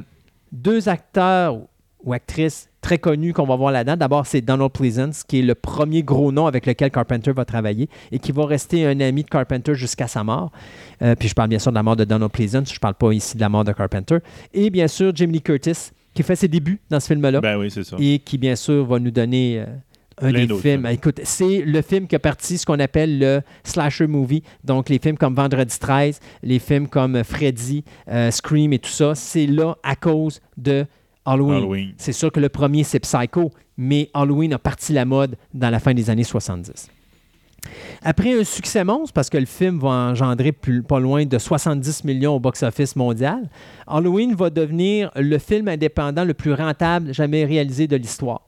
deux 0.52 0.91
acteurs 0.91 1.57
ou 2.05 2.12
actrices 2.12 2.68
très 2.83 2.99
connus 2.99 3.33
qu'on 3.33 3.47
va 3.47 3.57
voir 3.57 3.73
là-dedans. 3.73 3.97
D'abord, 3.97 4.26
c'est 4.26 4.42
Donald 4.42 4.73
Pleasance, 4.73 5.24
qui 5.24 5.39
est 5.39 5.42
le 5.42 5.55
premier 5.55 6.02
gros 6.02 6.33
nom 6.33 6.47
avec 6.47 6.66
lequel 6.66 6.91
Carpenter 6.91 7.33
va 7.33 7.47
travailler 7.47 7.89
et 8.12 8.18
qui 8.18 8.31
va 8.31 8.44
rester 8.44 8.84
un 8.86 9.00
ami 9.00 9.23
de 9.23 9.31
Carpenter 9.31 9.74
jusqu'à 9.74 10.07
sa 10.07 10.23
mort. 10.23 10.52
Euh, 11.00 11.15
puis 11.15 11.28
je 11.28 11.34
parle 11.34 11.49
bien 11.49 11.58
sûr 11.58 11.73
de 11.73 11.76
la 11.76 11.83
mort 11.83 11.97
de 11.97 12.05
Donald 12.05 12.31
Pleasance, 12.31 12.68
je 12.68 12.74
ne 12.76 12.81
parle 12.81 12.94
pas 12.97 13.10
ici 13.12 13.36
de 13.36 13.41
la 13.41 13.49
mort 13.49 13.65
de 13.65 13.73
Carpenter. 13.73 14.18
Et 14.52 14.68
bien 14.68 14.86
sûr, 14.86 15.12
Jim 15.15 15.28
Lee 15.28 15.41
Curtis, 15.41 15.92
qui 16.12 16.23
fait 16.23 16.36
ses 16.36 16.47
débuts 16.49 16.78
dans 16.91 17.00
ce 17.00 17.07
film-là 17.07 17.41
Ben 17.41 17.57
oui, 17.57 17.70
c'est 17.70 17.84
ça. 17.84 17.97
et 17.99 18.18
qui, 18.18 18.36
bien 18.36 18.55
sûr, 18.55 18.84
va 18.84 18.99
nous 18.99 19.10
donner 19.10 19.60
euh, 19.60 19.66
un 20.20 20.31
Plein 20.31 20.41
des 20.41 20.47
films. 20.47 20.60
films. 20.60 20.86
Écoute, 20.86 21.20
c'est 21.25 21.60
le 21.60 21.83
film 21.83 22.07
qui 22.07 22.17
a 22.17 22.18
parti 22.18 22.59
ce 22.59 22.67
qu'on 22.67 22.78
appelle 22.81 23.18
le 23.18 23.43
slasher 23.65 24.07
movie. 24.07 24.43
Donc, 24.62 24.89
les 24.89 24.99
films 24.99 25.17
comme 25.17 25.34
Vendredi 25.34 25.78
13, 25.78 26.20
les 26.43 26.59
films 26.59 26.89
comme 26.89 27.23
Freddy, 27.25 27.84
euh, 28.09 28.31
Scream 28.31 28.73
et 28.73 28.78
tout 28.78 28.91
ça, 28.91 29.15
c'est 29.15 29.47
là 29.47 29.76
à 29.83 29.97
cause 29.97 30.41
de 30.57 30.86
Halloween. 31.25 31.57
Halloween. 31.57 31.94
C'est 31.97 32.12
sûr 32.12 32.31
que 32.31 32.41
le 32.41 32.49
premier, 32.49 32.84
c'est 32.84 33.01
Psycho, 33.01 33.51
mais 33.76 34.10
Halloween 34.15 34.52
a 34.55 34.59
parti 34.59 34.93
la 34.93 35.05
mode 35.05 35.36
dans 35.52 35.70
la 35.70 35.81
fin 35.81 35.94
des 35.94 36.10
années 36.10 36.25
70. 36.25 36.89
Après 38.02 38.39
un 38.39 38.44
succès 38.44 38.84
monstre, 38.84 39.15
parce 39.15 39.31
que 39.31 39.39
le 39.39 39.47
film 39.47 39.78
va 39.78 39.89
engendrer 39.89 40.52
plus, 40.52 40.83
pas 40.83 41.01
loin 41.01 41.25
de 41.25 41.39
70 41.39 42.05
millions 42.05 42.34
au 42.34 42.41
box-office 42.41 42.94
mondial, 42.94 43.49
Halloween 43.86 44.34
va 44.34 44.51
devenir 44.51 45.10
le 45.17 45.39
film 45.39 45.68
indépendant 45.68 46.25
le 46.25 46.34
plus 46.34 46.52
rentable 46.52 47.15
jamais 47.15 47.44
réalisé 47.47 47.86
de 47.86 47.97
l'histoire. 47.97 48.43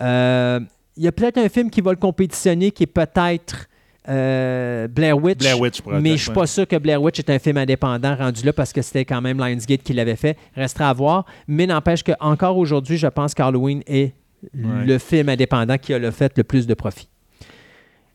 Euh, 0.00 0.60
Il 0.98 1.04
y 1.04 1.08
a 1.08 1.12
peut-être 1.12 1.38
un 1.38 1.48
film 1.48 1.70
qui 1.70 1.80
va 1.80 1.92
le 1.92 1.96
compétitionner 1.96 2.70
qui 2.72 2.82
est 2.82 2.86
peut-être 2.86 3.66
euh, 4.08 4.88
Blair 4.88 5.16
Witch. 5.16 5.38
Blair 5.38 5.60
Witch, 5.60 5.80
Mais 5.86 6.16
je 6.16 6.24
suis 6.24 6.32
pas 6.32 6.46
sûr 6.46 6.66
que 6.66 6.76
Blair 6.76 7.00
Witch 7.00 7.18
est 7.20 7.30
un 7.30 7.38
film 7.38 7.56
indépendant 7.58 8.16
rendu 8.16 8.44
là 8.44 8.52
parce 8.52 8.72
que 8.72 8.82
c'était 8.82 9.04
quand 9.04 9.20
même 9.20 9.38
Lionsgate 9.38 9.82
qui 9.82 9.92
l'avait 9.92 10.16
fait. 10.16 10.36
Restera 10.56 10.90
à 10.90 10.92
voir. 10.92 11.24
Mais 11.46 11.66
n'empêche 11.66 12.02
qu'encore 12.02 12.56
aujourd'hui, 12.58 12.96
je 12.96 13.06
pense 13.06 13.32
qu'Halloween 13.34 13.82
est 13.86 14.12
Ouais. 14.54 14.86
le 14.86 14.98
film 14.98 15.28
indépendant 15.30 15.78
qui 15.78 15.92
a 15.92 15.98
le 15.98 16.12
fait 16.12 16.32
le 16.36 16.44
plus 16.44 16.64
de 16.66 16.74
profit. 16.74 17.08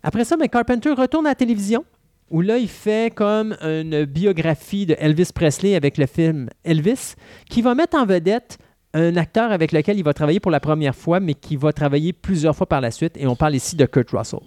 Après 0.02 0.24
ça, 0.24 0.38
ben, 0.38 0.48
Carpenter 0.48 0.92
retourne 0.92 1.26
à 1.26 1.32
la 1.32 1.36
télévision 1.36 1.84
où 2.32 2.40
là, 2.40 2.58
il 2.58 2.70
fait 2.70 3.14
comme 3.14 3.56
une 3.62 4.06
biographie 4.06 4.86
de 4.86 4.96
Elvis 5.00 5.30
Presley 5.36 5.76
avec 5.76 5.98
le 5.98 6.06
film 6.06 6.50
Elvis, 6.64 7.16
qui 7.50 7.62
va 7.62 7.76
mettre 7.76 7.98
en 7.98 8.06
vedette 8.06 8.58
un 8.94 9.16
acteur 9.18 9.52
avec 9.52 9.72
lequel 9.72 9.98
il 9.98 10.04
va 10.04 10.14
travailler 10.14 10.40
pour 10.40 10.52
la 10.52 10.60
première 10.60 10.96
fois, 10.96 11.20
mais 11.20 11.34
qui 11.34 11.56
va 11.56 11.74
travailler 11.74 12.14
plusieurs 12.14 12.56
fois 12.56 12.68
par 12.68 12.82
la 12.82 12.92
suite. 12.92 13.18
Et 13.18 13.28
on 13.28 13.36
parle 13.36 13.56
ici 13.56 13.76
de 13.76 13.86
Kurt 13.86 14.10
Russell. 14.12 14.40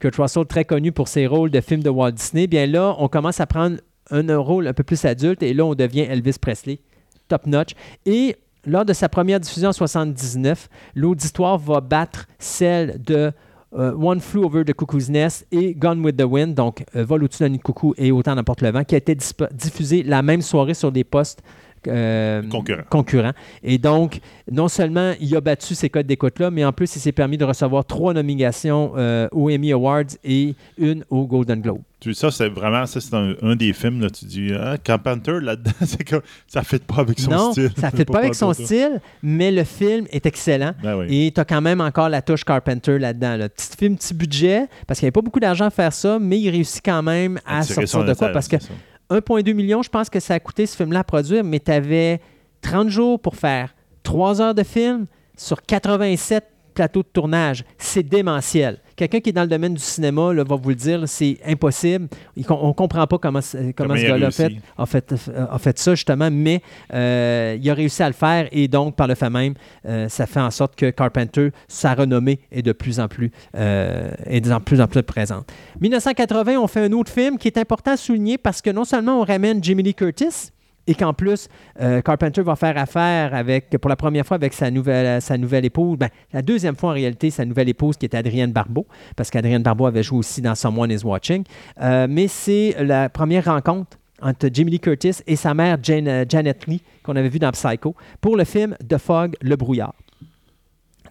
Kurt 0.00 0.16
Russell, 0.16 0.46
très 0.46 0.64
connu 0.64 0.92
pour 0.92 1.08
ses 1.08 1.26
rôles 1.26 1.50
de 1.50 1.60
films 1.60 1.82
de 1.82 1.90
Walt 1.90 2.12
Disney, 2.12 2.46
bien 2.46 2.66
là, 2.66 2.94
on 2.98 3.08
commence 3.08 3.40
à 3.40 3.46
prendre 3.46 3.78
un 4.10 4.36
rôle 4.36 4.68
un 4.68 4.72
peu 4.72 4.82
plus 4.82 5.04
adulte 5.04 5.42
et 5.42 5.54
là, 5.54 5.64
on 5.64 5.74
devient 5.74 6.00
Elvis 6.00 6.36
Presley, 6.40 6.80
top 7.28 7.46
notch. 7.46 7.70
Et 8.04 8.36
lors 8.64 8.84
de 8.84 8.92
sa 8.92 9.08
première 9.08 9.40
diffusion 9.40 9.68
en 9.68 9.72
79, 9.72 10.68
l'auditoire 10.94 11.56
va 11.56 11.80
battre 11.80 12.26
celle 12.38 13.00
de 13.00 13.32
euh, 13.74 13.92
One 13.94 14.20
Flew 14.20 14.44
Over 14.44 14.64
the 14.64 14.74
Cuckoo's 14.74 15.08
Nest 15.08 15.46
et 15.50 15.74
Gone 15.74 16.04
with 16.04 16.16
the 16.16 16.24
Wind, 16.24 16.54
donc 16.54 16.84
euh, 16.94 17.04
Vol 17.04 17.24
au-dessus 17.24 17.48
d'un 17.48 17.56
coucou 17.58 17.94
et 17.96 18.10
Autant 18.10 18.34
n'importe 18.34 18.62
le 18.62 18.70
vent, 18.70 18.84
qui 18.84 18.94
a 18.94 18.98
été 18.98 19.16
diffusé 19.52 20.02
la 20.02 20.22
même 20.22 20.42
soirée 20.42 20.74
sur 20.74 20.92
des 20.92 21.04
postes 21.04 21.42
euh, 21.86 22.42
concurrents. 22.90 23.32
Et 23.62 23.78
donc, 23.78 24.20
non 24.50 24.68
seulement 24.68 25.12
il 25.20 25.34
a 25.36 25.40
battu 25.40 25.74
ces 25.74 25.90
codes 25.90 26.06
d'écoute-là, 26.06 26.50
mais 26.50 26.64
en 26.64 26.72
plus, 26.72 26.94
il 26.96 27.00
s'est 27.00 27.12
permis 27.12 27.38
de 27.38 27.44
recevoir 27.44 27.84
trois 27.84 28.14
nominations 28.14 28.92
euh, 28.96 29.28
aux 29.32 29.50
Emmy 29.50 29.72
Awards 29.72 30.04
et 30.24 30.54
une 30.78 31.04
au 31.10 31.26
Golden 31.26 31.60
Globe. 31.60 31.80
Tu 31.98 32.12
ça, 32.12 32.30
c'est 32.30 32.48
vraiment, 32.48 32.84
ça, 32.84 33.00
c'est 33.00 33.14
un, 33.14 33.34
un 33.40 33.56
des 33.56 33.72
films, 33.72 34.00
là, 34.02 34.10
tu 34.10 34.26
dis, 34.26 34.52
ah, 34.54 34.76
Carpenter, 34.76 35.40
là-dedans, 35.40 35.72
c'est 35.86 36.06
ça 36.46 36.60
ne 36.60 36.64
fit 36.64 36.78
pas 36.78 36.98
avec 37.00 37.18
son 37.18 37.30
non, 37.30 37.52
style. 37.52 37.70
ça 37.76 37.90
ne 37.90 37.96
fait 37.96 38.04
pas 38.12 38.18
avec 38.18 38.34
son 38.34 38.52
style, 38.52 39.00
mais 39.22 39.50
le 39.50 39.64
film 39.64 40.06
est 40.10 40.26
excellent. 40.26 40.72
Ben 40.82 40.98
oui. 40.98 41.26
Et 41.26 41.32
tu 41.32 41.40
as 41.40 41.44
quand 41.46 41.62
même 41.62 41.80
encore 41.80 42.10
la 42.10 42.20
touche 42.20 42.44
Carpenter 42.44 42.98
là-dedans. 42.98 43.36
là. 43.36 43.48
Petit 43.48 43.76
film, 43.78 43.96
petit 43.96 44.12
budget, 44.12 44.66
parce 44.86 45.00
qu'il 45.00 45.06
n'y 45.06 45.08
avait 45.08 45.12
pas 45.12 45.22
beaucoup 45.22 45.40
d'argent 45.40 45.64
à 45.64 45.70
faire 45.70 45.92
ça, 45.92 46.18
mais 46.20 46.38
il 46.38 46.50
réussit 46.50 46.84
quand 46.84 47.02
même 47.02 47.40
à 47.46 47.62
sortir 47.62 48.04
de 48.04 48.12
quoi. 48.12 48.28
Parce 48.28 48.48
que 48.48 48.60
ça. 48.60 48.68
1,2 49.10 49.54
million, 49.54 49.82
je 49.82 49.88
pense 49.88 50.10
que 50.10 50.20
ça 50.20 50.34
a 50.34 50.40
coûté 50.40 50.66
ce 50.66 50.76
film-là 50.76 51.00
à 51.00 51.04
produire, 51.04 51.44
mais 51.44 51.60
tu 51.60 51.70
avais 51.70 52.20
30 52.62 52.88
jours 52.88 53.20
pour 53.20 53.36
faire 53.36 53.74
3 54.02 54.40
heures 54.40 54.54
de 54.54 54.62
film 54.62 55.06
sur 55.36 55.62
87 55.62 56.44
plateaux 56.74 57.02
de 57.02 57.08
tournage. 57.08 57.64
C'est 57.78 58.02
démentiel. 58.02 58.80
Quelqu'un 58.96 59.20
qui 59.20 59.30
est 59.30 59.32
dans 59.32 59.42
le 59.42 59.48
domaine 59.48 59.74
du 59.74 59.82
cinéma 59.82 60.32
là, 60.32 60.42
va 60.42 60.56
vous 60.56 60.68
le 60.70 60.74
dire, 60.74 61.02
c'est 61.06 61.38
impossible. 61.46 62.08
On 62.48 62.68
ne 62.68 62.72
comprend 62.72 63.06
pas 63.06 63.18
comment, 63.18 63.40
comment 63.40 63.72
Comment 63.76 63.96
ce 63.96 64.06
gars-là 64.06 64.26
a 64.26 64.30
fait, 64.30 64.52
a, 64.76 64.86
fait, 64.86 65.14
a 65.36 65.58
fait 65.58 65.78
ça, 65.78 65.94
justement, 65.94 66.30
mais 66.30 66.62
euh, 66.92 67.56
il 67.60 67.70
a 67.70 67.74
réussi 67.74 68.02
à 68.02 68.08
le 68.08 68.14
faire 68.14 68.48
et 68.52 68.68
donc, 68.68 68.96
par 68.96 69.06
le 69.06 69.14
fait 69.14 69.30
même, 69.30 69.54
euh, 69.86 70.08
ça 70.08 70.26
fait 70.26 70.40
en 70.40 70.50
sorte 70.50 70.76
que 70.76 70.90
Carpenter, 70.90 71.50
sa 71.68 71.94
renommée 71.94 72.40
est 72.50 72.62
de 72.62 72.72
plus 72.72 72.98
en 72.98 73.08
plus, 73.08 73.30
euh, 73.56 74.10
est 74.24 74.40
de 74.40 74.58
plus 74.58 74.80
en 74.80 74.86
plus 74.86 75.02
présente. 75.02 75.46
1980, 75.80 76.58
on 76.58 76.66
fait 76.66 76.80
un 76.80 76.92
autre 76.92 77.12
film 77.12 77.38
qui 77.38 77.48
est 77.48 77.58
important 77.58 77.92
à 77.92 77.96
souligner 77.96 78.38
parce 78.38 78.62
que 78.62 78.70
non 78.70 78.84
seulement 78.84 79.20
on 79.20 79.24
ramène 79.24 79.62
Jamie 79.62 79.82
Lee 79.82 79.94
Curtis, 79.94 80.52
et 80.86 80.94
qu'en 80.94 81.12
plus, 81.12 81.48
euh, 81.80 82.00
Carpenter 82.00 82.42
va 82.42 82.56
faire 82.56 82.76
affaire 82.78 83.34
avec, 83.34 83.70
pour 83.78 83.88
la 83.88 83.96
première 83.96 84.24
fois 84.26 84.36
avec 84.36 84.52
sa 84.52 84.70
nouvelle, 84.70 85.20
sa 85.20 85.36
nouvelle 85.36 85.64
épouse, 85.64 85.98
ben, 85.98 86.08
la 86.32 86.42
deuxième 86.42 86.76
fois 86.76 86.90
en 86.90 86.94
réalité, 86.94 87.30
sa 87.30 87.44
nouvelle 87.44 87.68
épouse 87.68 87.96
qui 87.96 88.06
était 88.06 88.16
Adrienne 88.16 88.52
Barbeau, 88.52 88.86
parce 89.16 89.30
qu'Adrienne 89.30 89.62
Barbeau 89.62 89.86
avait 89.86 90.02
joué 90.02 90.18
aussi 90.18 90.40
dans 90.40 90.54
Someone 90.54 90.90
is 90.90 91.04
Watching. 91.04 91.44
Euh, 91.80 92.06
mais 92.08 92.28
c'est 92.28 92.76
la 92.80 93.08
première 93.08 93.44
rencontre 93.44 93.98
entre 94.22 94.48
Jamie 94.52 94.70
Lee 94.70 94.80
Curtis 94.80 95.16
et 95.26 95.36
sa 95.36 95.54
mère 95.54 95.78
euh, 95.88 96.24
Janet 96.28 96.66
Lee, 96.66 96.82
qu'on 97.02 97.16
avait 97.16 97.28
vu 97.28 97.38
dans 97.38 97.50
Psycho, 97.50 97.94
pour 98.20 98.36
le 98.36 98.44
film 98.44 98.76
The 98.88 98.98
Fog, 98.98 99.34
Le 99.40 99.56
Brouillard. 99.56 99.94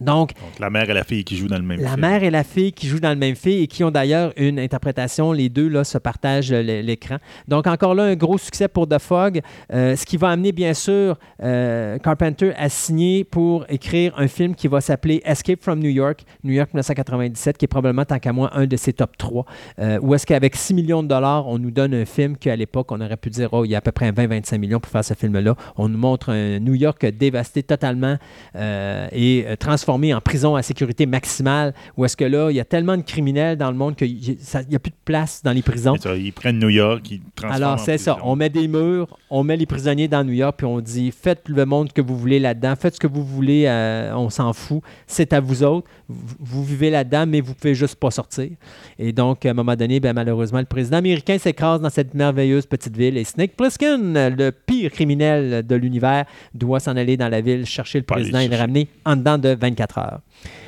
Donc, 0.01 0.33
Donc, 0.33 0.59
la 0.59 0.69
mère 0.69 0.90
et 0.90 0.93
la 0.93 1.03
fille 1.03 1.24
qui 1.24 1.38
jouent 1.38 1.48
dans 1.48 1.57
le 1.57 1.64
même 1.64 1.80
la 1.80 1.90
film. 1.90 2.01
mère 2.01 2.24
et 2.24 2.30
la 2.30 2.43
fille 2.43 2.72
qui 2.72 2.88
jouent 2.88 2.99
dans 2.99 3.09
le 3.09 3.15
même 3.15 3.35
film 3.35 3.61
et 3.64 3.67
qui 3.67 3.83
ont 3.83 3.91
d'ailleurs 3.91 4.33
une 4.38 4.59
interprétation, 4.59 5.32
les 5.32 5.49
deux 5.49 5.67
là, 5.67 5.83
se 5.83 5.98
partagent 5.98 6.51
l'écran. 6.51 7.17
Donc 7.48 7.67
encore 7.67 7.95
là, 7.95 8.03
un 8.03 8.15
gros 8.15 8.38
succès 8.38 8.67
pour 8.67 8.88
The 8.88 8.99
Fog, 8.99 9.41
euh, 9.74 9.95
ce 9.95 10.06
qui 10.06 10.17
va 10.17 10.30
amener 10.30 10.51
bien 10.51 10.74
sûr 10.74 11.17
euh, 11.43 11.98
Carpenter 11.99 12.53
à 12.57 12.69
signer 12.69 13.24
pour 13.24 13.65
écrire 13.69 14.14
un 14.17 14.27
film 14.27 14.56
qui 14.56 14.67
va 14.67 14.82
s'appeler 14.82 15.22
Escape 15.25 15.61
from 15.61 15.80
New 15.80 15.90
York, 15.90 16.24
New 16.43 16.53
York 16.53 16.69
1997, 16.74 17.57
qui 17.57 17.65
est 17.65 17.67
probablement 17.67 18.06
tant 18.06 18.19
qu'à 18.19 18.33
moi 18.33 18.49
un 18.53 18.65
de 18.65 18.77
ses 18.77 18.93
top 18.93 19.17
3, 19.17 19.45
euh, 19.80 19.99
où 20.01 20.14
est-ce 20.14 20.25
qu'avec 20.25 20.56
6 20.56 20.74
millions 20.74 21.03
de 21.03 21.07
dollars, 21.07 21.48
on 21.48 21.57
nous 21.57 21.72
donne 21.72 21.93
un 21.93 22.06
film 22.06 22.38
qu'à 22.38 22.56
l'époque, 22.56 22.91
on 22.91 23.01
aurait 23.01 23.17
pu 23.17 23.30
dire, 23.30 23.49
oh, 23.51 23.65
il 23.65 23.72
y 23.72 23.75
a 23.75 23.80
à 23.80 23.82
peu 23.82 23.91
près 23.91 24.11
20-25 24.11 24.57
millions 24.57 24.80
pour 24.80 24.91
faire 24.91 25.03
ce 25.06 25.14
film-là. 25.14 25.56
On 25.77 25.90
nous 25.90 25.98
montre 25.98 26.30
un 26.30 26.59
New 26.59 26.75
York 26.75 27.06
dévasté 27.06 27.64
totalement 27.64 28.17
euh, 28.56 29.07
et 29.11 29.45
euh, 29.48 29.56
transformé 29.86 30.16
en 30.16 30.22
prison 30.22 30.56
à 30.56 30.64
sécurité 30.64 31.06
maximale, 31.06 31.74
où 31.96 32.06
est-ce 32.06 32.18
que 32.18 32.26
là, 32.26 32.50
il 32.50 32.56
y 32.56 32.60
a 32.60 32.66
tellement 32.66 32.98
de 32.98 33.04
criminels 33.04 33.56
dans 33.56 33.70
le 33.70 33.78
monde 33.78 33.96
qu'il 33.96 34.16
n'y 34.16 34.76
a 34.76 34.80
plus 34.80 34.90
de 34.90 34.96
place 35.06 35.42
dans 35.44 35.52
les 35.52 35.62
prisons? 35.62 35.96
Ça, 35.98 36.16
ils 36.16 36.34
prennent 36.34 36.58
New 36.58 36.70
York, 36.70 37.08
ils 37.12 37.22
transforment 37.36 37.64
Alors, 37.64 37.80
c'est 37.80 38.00
ça. 38.00 38.18
On 38.24 38.36
met 38.36 38.50
des 38.50 38.68
murs, 38.68 39.08
on 39.30 39.44
met 39.44 39.56
les 39.58 39.68
prisonniers 39.68 40.08
dans 40.08 40.24
New 40.24 40.34
York, 40.34 40.56
puis 40.58 40.66
on 40.66 40.82
dit 40.82 41.12
faites 41.12 41.48
le 41.48 41.66
monde 41.68 41.94
que 41.94 42.02
vous 42.02 42.18
voulez 42.18 42.40
là-dedans, 42.40 42.74
faites 42.76 42.96
ce 42.96 43.00
que 43.00 43.06
vous 43.06 43.24
voulez, 43.24 43.66
euh, 43.68 44.12
on 44.16 44.32
s'en 44.32 44.54
fout, 44.54 44.82
c'est 45.06 45.34
à 45.34 45.40
vous 45.40 45.62
autres. 45.62 45.88
Vous, 46.10 46.36
vous 46.40 46.64
vivez 46.64 46.90
là-dedans, 46.90 47.28
mais 47.28 47.42
vous 47.42 47.54
pouvez 47.54 47.76
juste 47.76 47.98
pas 47.98 48.10
sortir. 48.10 48.50
Et 48.98 49.12
donc, 49.12 49.46
à 49.46 49.52
un 49.52 49.54
moment 49.54 49.76
donné, 49.76 50.00
ben, 50.00 50.14
malheureusement, 50.14 50.60
le 50.60 50.66
président 50.66 50.98
américain 50.98 51.38
s'écrase 51.38 51.82
dans 51.82 51.92
cette 51.92 52.16
merveilleuse 52.16 52.66
petite 52.66 52.98
ville 52.98 53.18
et 53.18 53.24
Snake 53.24 53.56
Plissken, 53.56 54.36
le 54.36 54.52
pire 54.52 54.92
criminel 54.92 55.66
de 55.66 55.76
l'univers, 55.76 56.26
doit 56.56 56.80
s'en 56.80 56.96
aller 56.98 57.18
dans 57.18 57.30
la 57.30 57.42
ville 57.42 57.68
chercher 57.68 58.00
le 58.00 58.06
président 58.06 58.40
et 58.40 58.48
le 58.48 58.56
ramener 58.56 58.88
en 59.06 59.16
dedans 59.16 59.38
de 59.38 59.50
24 59.50 59.75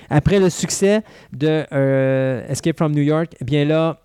Après 0.09 0.39
le 0.39 0.49
succès 0.49 1.03
de 1.33 1.65
euh, 1.71 2.47
Escape 2.47 2.77
from 2.77 2.93
New 2.93 3.01
York, 3.01 3.35
eh 3.41 3.45
bien 3.45 3.65
là, 3.65 3.99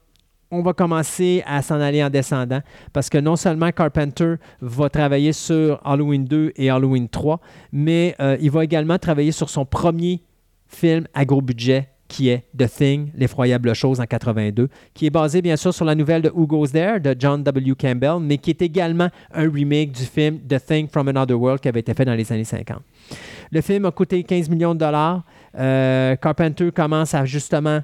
on 0.51 0.63
va 0.63 0.75
commencer 0.75 1.43
à 1.47 1.63
s'en 1.63 1.81
aller 1.81 2.05
en 2.05 2.11
descendant 2.11 2.61
parce 2.93 3.09
que 3.09 3.19
non 3.19 3.37
seulement 3.37 3.73
Carpenter 3.73 4.35
va 4.61 4.91
travailler 4.91 5.33
sur 5.33 5.81
Halloween 5.85 6.25
2 6.25 6.53
et 6.57 6.69
Halloween 6.69 7.09
3, 7.09 7.41
mais 7.73 8.15
euh, 8.21 8.37
il 8.41 8.51
va 8.51 8.63
également 8.63 8.99
travailler 8.99 9.33
sur 9.33 9.49
son 9.49 9.65
premier 9.65 10.23
film 10.69 11.07
à 11.15 11.25
gros 11.25 11.41
budget 11.41 11.89
qui 12.13 12.29
est 12.29 12.45
The 12.57 12.69
Thing, 12.69 13.11
l'effroyable 13.17 13.75
chose 13.75 13.99
en 13.99 14.05
82, 14.05 14.69
qui 14.93 15.07
est 15.07 15.11
basé 15.11 15.41
bien 15.41 15.57
sûr 15.57 15.73
sur 15.73 15.87
la 15.87 15.95
nouvelle 15.95 16.21
de 16.21 16.29
Who 16.29 16.47
Goes 16.47 16.69
There 16.69 17.01
de 17.01 17.17
John 17.19 17.43
W. 17.43 17.75
Campbell, 17.75 18.19
mais 18.21 18.37
qui 18.37 18.51
est 18.51 18.61
également 18.61 19.09
un 19.33 19.51
remake 19.51 19.93
du 19.93 20.03
film 20.03 20.39
The 20.41 20.63
Thing 20.63 20.89
from 20.89 21.09
Another 21.09 21.41
World 21.41 21.61
qui 21.61 21.69
avait 21.69 21.81
été 21.81 21.95
fait 21.95 22.05
dans 22.05 22.15
les 22.15 22.31
années 22.31 22.45
50. 22.45 22.83
Le 23.51 23.61
film 23.63 23.87
a 23.87 23.91
coûté 23.91 24.23
15 24.23 24.51
millions 24.51 24.75
de 24.75 24.81
dollars. 24.81 25.23
Euh, 25.59 26.15
Carpenter 26.17 26.71
commence 26.71 27.15
à 27.15 27.25
justement 27.25 27.81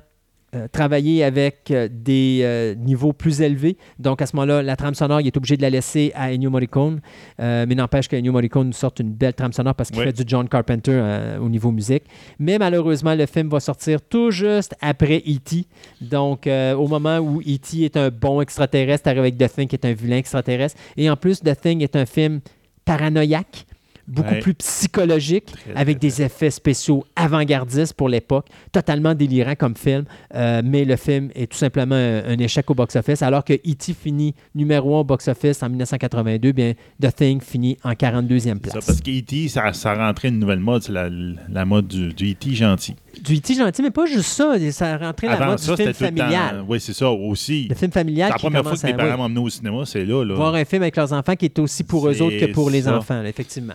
euh, 0.55 0.67
travailler 0.67 1.25
avec 1.25 1.71
euh, 1.71 1.89
des 1.93 2.41
euh, 2.43 2.75
niveaux 2.75 3.13
plus 3.13 3.43
élevés. 3.43 3.77
Donc, 3.99 4.23
à 4.23 4.27
ce 4.27 4.35
moment-là, 4.37 4.63
la 4.63 4.77
trame 4.77 4.95
sonore, 4.95 5.21
il 5.21 5.27
est 5.27 5.37
obligé 5.37 5.59
de 5.59 5.63
la 5.63 5.69
laisser 5.69 6.11
à 6.15 6.33
Ennio 6.33 6.49
Morricone. 6.49 7.01
Mais 7.39 7.67
n'empêche 7.67 8.09
qu'Ennio 8.09 8.33
Morricone 8.33 8.69
nous 8.69 8.73
sorte 8.73 9.01
une 9.01 9.13
belle 9.13 9.35
trame 9.35 9.53
sonore 9.53 9.75
parce 9.75 9.91
qu'il 9.91 10.01
Oui. 10.01 10.07
fait 10.07 10.13
du 10.13 10.23
John 10.27 10.49
Carpenter 10.49 11.37
au 11.41 11.51
niveau 11.51 11.71
musique. 11.71 12.05
Mais 12.39 12.59
malheureusement, 12.59 13.15
le 13.15 13.27
film 13.27 13.49
va 13.51 13.61
sortir 13.61 14.01
tout 14.01 14.31
juste 14.31 14.75
après 14.81 15.19
E.T. 15.29 15.67
Donc, 16.01 16.47
au 16.49 16.89
moment 16.89 17.19
où 17.19 17.41
E.T. 17.41 17.85
est 17.85 17.97
un 17.99 18.09
bon 18.09 18.41
extraterrestre, 18.41 19.09
arrive 19.09 19.21
avec 19.21 19.37
The 19.37 19.55
Thing 19.55 19.69
qui 19.69 19.77
est 19.77 19.85
un 19.85 19.93
vilain 19.93 20.17
extraterrestre. 20.17 20.81
Et 20.97 21.11
en 21.11 21.17
plus, 21.17 21.41
The 21.41 21.61
Thing 21.61 21.83
est 21.83 21.95
un 21.95 22.07
film 22.07 22.41
paranoïaque, 22.87 23.67
beaucoup 24.09 24.33
Ouais. 24.35 24.41
plus 24.41 24.55
psychologique, 24.55 25.47
Très, 25.47 25.75
avec 25.77 25.99
très, 26.01 26.09
des 26.09 26.23
effets 26.23 26.51
spéciaux 26.51 27.05
avant-gardistes 27.15 27.93
pour 27.95 28.09
l'époque, 28.09 28.47
totalement 28.73 29.15
délirant 29.15 29.55
comme 29.55 29.77
film, 29.77 30.05
euh, 30.35 30.63
mais 30.65 30.85
le 30.85 30.97
film 30.97 31.31
est 31.35 31.51
tout 31.53 31.59
simplement 31.59 31.95
un, 31.95 32.25
un 32.25 32.39
échec 32.39 32.69
au 32.71 32.75
box-office, 32.75 33.23
alors 33.23 33.45
que 33.45 33.53
E.T. 33.53 33.93
finit 33.95 34.35
numéro 34.55 34.97
1 34.97 35.01
au 35.01 35.05
box-office 35.05 35.63
en 35.63 35.69
1982, 35.69 36.53
bien 36.53 36.73
The 37.01 37.15
Thing 37.15 37.41
finit 37.43 37.77
en 37.85 37.93
42e 37.93 38.41
Ça, 38.41 38.55
place. 38.55 38.87
parce 38.87 39.01
que 39.01 39.11
E.T., 39.19 39.49
ça, 39.49 39.73
ça 39.75 39.95
rentrait 39.95 40.29
une 40.29 40.39
nouvelle 40.39 40.61
mode, 40.61 40.83
c'est 40.83 40.93
la, 40.93 41.09
la 41.11 41.65
mode 41.65 41.89
du, 41.89 42.15
du 42.15 42.33
E.T. 42.33 42.55
gentil. 42.55 42.97
Du 43.23 43.37
E.T. 43.37 43.55
gentil, 43.55 43.83
mais 43.83 43.91
pas 43.91 44.07
juste 44.07 44.31
ça, 44.31 44.55
ça 44.71 44.97
rentrait 44.97 45.29
la 45.29 45.47
mode 45.47 45.59
ça, 45.59 45.75
du 45.75 45.83
film 45.83 45.95
familial. 45.95 46.59
temps... 46.59 46.67
Oui, 46.69 46.81
c'est 46.81 46.93
ça, 46.95 47.11
aussi. 47.11 47.67
Le 47.69 47.75
film 47.75 47.93
familial 47.93 48.29
C'est 48.29 48.33
la 48.33 48.39
qui 48.39 48.43
première 48.45 48.63
fois 48.63 48.77
que 48.77 48.87
mes 48.87 48.95
parents 48.95 49.19
m'emmenaient 49.19 49.41
au 49.41 49.49
cinéma, 49.51 49.85
c'est 49.85 50.05
là. 50.05 50.25
là. 50.25 50.35
voir 50.35 50.55
un 50.55 50.65
film 50.65 50.83
avec 50.83 50.97
leurs 50.97 51.13
enfants 51.13 51.35
qui 51.35 51.47
est 51.47 51.59
aussi 51.59 51.85
pour 51.85 52.09
eux 52.09 52.23
autres 52.23 52.39
que 52.39 52.53
pour 52.53 52.71
les 52.71 52.89
enfants, 52.89 53.23
là, 53.23 53.29
effectivement. 53.29 53.75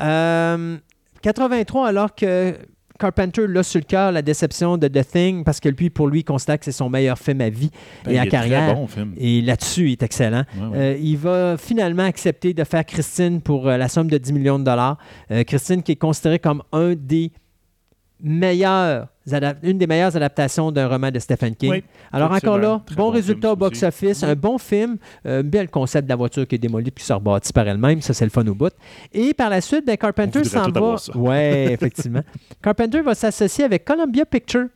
Euh, 0.00 0.76
83, 1.22 1.88
alors 1.88 2.14
que 2.14 2.54
Carpenter 2.98 3.46
l'a 3.48 3.62
sur 3.62 3.80
le 3.80 3.84
cœur 3.84 4.12
la 4.12 4.22
déception 4.22 4.78
de 4.78 4.86
The 4.86 5.06
Thing, 5.06 5.44
parce 5.44 5.58
que 5.58 5.68
lui, 5.68 5.90
pour 5.90 6.06
lui, 6.08 6.20
il 6.20 6.24
constate 6.24 6.60
que 6.60 6.64
c'est 6.64 6.72
son 6.72 6.88
meilleur 6.88 7.18
film 7.18 7.40
à 7.40 7.50
vie 7.50 7.70
Ben, 8.04 8.12
et 8.12 8.18
à 8.18 8.26
carrière. 8.26 8.66
Très 8.66 8.74
bon 8.74 8.86
film. 8.86 9.14
Et 9.16 9.40
là-dessus, 9.40 9.88
il 9.88 9.92
est 9.92 10.02
excellent. 10.02 10.44
Ouais, 10.56 10.66
ouais. 10.66 10.78
Euh, 10.78 10.98
il 11.00 11.16
va 11.16 11.56
finalement 11.56 12.04
accepter 12.04 12.54
de 12.54 12.62
faire 12.62 12.84
Christine 12.84 13.40
pour 13.40 13.68
euh, 13.68 13.76
la 13.76 13.88
somme 13.88 14.08
de 14.08 14.16
10 14.16 14.32
millions 14.32 14.58
de 14.58 14.64
dollars. 14.64 14.98
Euh, 15.30 15.42
Christine 15.44 15.82
qui 15.82 15.92
est 15.92 15.96
considérée 15.96 16.38
comme 16.38 16.62
un 16.72 16.94
des 16.94 17.32
une 18.24 19.78
des 19.78 19.86
meilleures 19.86 20.16
adaptations 20.16 20.72
d'un 20.72 20.88
roman 20.88 21.10
de 21.10 21.18
Stephen 21.18 21.54
King. 21.54 21.70
Oui, 21.70 21.84
Alors 22.12 22.32
encore 22.32 22.58
là, 22.58 22.82
bon 22.96 23.04
bon 23.04 23.10
résultat 23.10 23.52
au 23.52 23.56
box-office, 23.56 24.22
un 24.22 24.34
bon 24.34 24.58
film, 24.58 24.96
euh, 25.26 25.42
bel 25.42 25.68
concept 25.68 26.06
de 26.06 26.08
la 26.08 26.16
voiture 26.16 26.46
qui 26.46 26.54
est 26.54 26.58
démolie 26.58 26.90
puis 26.90 27.02
qui 27.02 27.06
se 27.06 27.12
rebâtit 27.12 27.52
par 27.52 27.68
elle-même, 27.68 28.00
ça 28.00 28.14
c'est 28.14 28.24
le 28.24 28.30
fun 28.30 28.46
au 28.46 28.54
bout. 28.54 28.72
Et 29.12 29.34
par 29.34 29.50
la 29.50 29.60
suite, 29.60 29.86
ben, 29.86 29.96
Carpenter 29.96 30.42
s'en 30.44 30.70
va. 30.70 30.96
Ouais, 31.14 31.68
effectivement. 31.72 32.22
Carpenter 32.62 33.02
va 33.02 33.14
s'associer 33.14 33.64
avec 33.64 33.84
Columbia 33.84 34.24
Pictures 34.24 34.68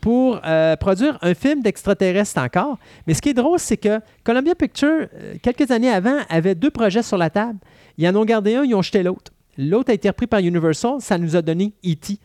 pour 0.00 0.40
euh, 0.46 0.76
produire 0.76 1.18
un 1.20 1.34
film 1.34 1.62
d'extraterrestre 1.62 2.40
encore. 2.40 2.78
Mais 3.06 3.14
ce 3.14 3.20
qui 3.20 3.30
est 3.30 3.34
drôle, 3.34 3.58
c'est 3.58 3.76
que 3.76 4.00
Columbia 4.22 4.54
Pictures, 4.54 5.08
euh, 5.14 5.34
quelques 5.42 5.70
années 5.70 5.90
avant, 5.90 6.18
avait 6.28 6.54
deux 6.54 6.70
projets 6.70 7.02
sur 7.02 7.18
la 7.18 7.28
table. 7.28 7.58
Ils 7.98 8.08
en 8.08 8.14
ont 8.14 8.24
gardé 8.24 8.54
un, 8.54 8.62
ils 8.62 8.74
ont 8.74 8.82
jeté 8.82 9.02
l'autre. 9.02 9.32
L'autre 9.58 9.90
a 9.90 9.94
été 9.94 10.08
repris 10.08 10.26
par 10.26 10.40
Universal, 10.40 11.00
ça 11.00 11.18
nous 11.18 11.34
a 11.34 11.42
donné 11.42 11.72
E.T. 11.84 12.18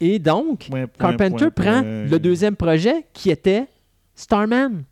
Et 0.00 0.18
donc, 0.18 0.66
Point, 0.70 0.86
point, 0.86 0.88
Carpenter 1.16 1.50
point, 1.50 1.64
prend 1.64 1.82
le 1.82 2.18
deuxième 2.18 2.56
projet 2.56 3.06
qui 3.12 3.30
était 3.30 3.64
Starman. 4.14 4.82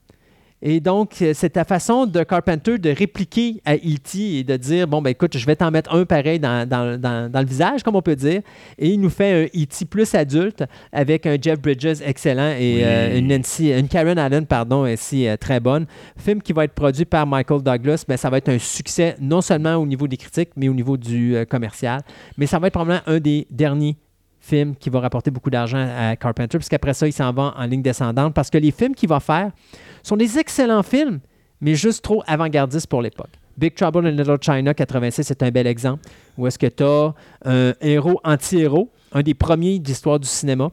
Et 0.64 0.78
donc, 0.78 1.14
euh, 1.22 1.32
c'est 1.34 1.50
ta 1.50 1.64
façon 1.64 2.06
de 2.06 2.22
Carpenter 2.22 2.78
de 2.78 2.90
répliquer 2.90 3.60
à 3.64 3.74
E.T. 3.74 4.38
et 4.38 4.44
de 4.44 4.56
dire 4.56 4.86
Bon, 4.86 5.02
ben 5.02 5.10
écoute, 5.10 5.36
je 5.36 5.44
vais 5.44 5.56
t'en 5.56 5.72
mettre 5.72 5.92
un 5.92 6.04
pareil 6.04 6.38
dans, 6.38 6.68
dans- 6.68 6.96
dans- 7.00 7.28
dans 7.28 7.40
le 7.40 7.46
visage, 7.46 7.82
comme 7.82 7.96
on 7.96 8.00
peut 8.02 8.14
dire. 8.14 8.42
Et 8.78 8.90
il 8.90 9.00
nous 9.00 9.10
fait 9.10 9.32
un 9.42 9.60
E.T. 9.60 9.86
plus 9.86 10.14
adulte 10.14 10.62
avec 10.92 11.26
un 11.26 11.36
Jeff 11.42 11.60
Bridges 11.60 12.00
excellent 12.06 12.50
et 12.56 12.74
Oui. 12.76 12.80
euh, 12.84 13.18
une, 13.18 13.26
Nancy, 13.26 13.72
une 13.72 13.88
Karen 13.88 14.16
Allen, 14.16 14.46
pardon, 14.46 14.82
aussi 14.88 15.26
euh, 15.26 15.36
très 15.36 15.58
bonne. 15.58 15.86
Film 16.16 16.40
qui 16.40 16.52
va 16.52 16.62
être 16.62 16.74
produit 16.74 17.06
par 17.06 17.26
Michael 17.26 17.60
Douglas. 17.62 18.04
Ben, 18.06 18.16
ça 18.16 18.30
va 18.30 18.38
être 18.38 18.48
un 18.50 18.58
succès 18.60 19.16
non 19.20 19.40
seulement 19.40 19.74
au 19.74 19.86
niveau 19.86 20.06
des 20.06 20.16
critiques, 20.16 20.50
mais 20.54 20.68
au 20.68 20.74
niveau 20.74 20.96
du 20.96 21.34
euh, 21.34 21.44
commercial. 21.44 22.02
Mais 22.38 22.46
ça 22.46 22.60
va 22.60 22.68
être 22.68 22.74
probablement 22.74 23.02
un 23.08 23.18
des 23.18 23.48
derniers 23.50 23.96
film 24.42 24.74
qui 24.76 24.90
va 24.90 25.00
rapporter 25.00 25.30
beaucoup 25.30 25.50
d'argent 25.50 25.86
à 25.96 26.16
Carpenter, 26.16 26.58
puisqu'après 26.58 26.92
ça, 26.92 27.06
il 27.06 27.12
s'en 27.12 27.32
va 27.32 27.54
en 27.56 27.64
ligne 27.64 27.80
descendante, 27.80 28.34
parce 28.34 28.50
que 28.50 28.58
les 28.58 28.72
films 28.72 28.94
qu'il 28.94 29.08
va 29.08 29.20
faire 29.20 29.52
sont 30.02 30.16
des 30.16 30.38
excellents 30.38 30.82
films, 30.82 31.20
mais 31.60 31.74
juste 31.74 32.02
trop 32.02 32.22
avant-gardistes 32.26 32.88
pour 32.88 33.00
l'époque. 33.00 33.30
Big 33.56 33.74
Trouble 33.74 34.06
in 34.06 34.10
Little 34.10 34.38
China 34.40 34.74
86 34.74 35.24
c'est 35.24 35.42
un 35.42 35.50
bel 35.50 35.66
exemple, 35.66 36.02
où 36.36 36.46
est-ce 36.46 36.58
que 36.58 36.66
tu 36.66 36.82
as 36.82 37.14
un 37.44 37.72
héros 37.80 38.20
anti-héros, 38.24 38.90
un 39.12 39.22
des 39.22 39.34
premiers 39.34 39.78
de 39.78 39.86
l'histoire 39.86 40.18
du 40.18 40.26
cinéma, 40.26 40.70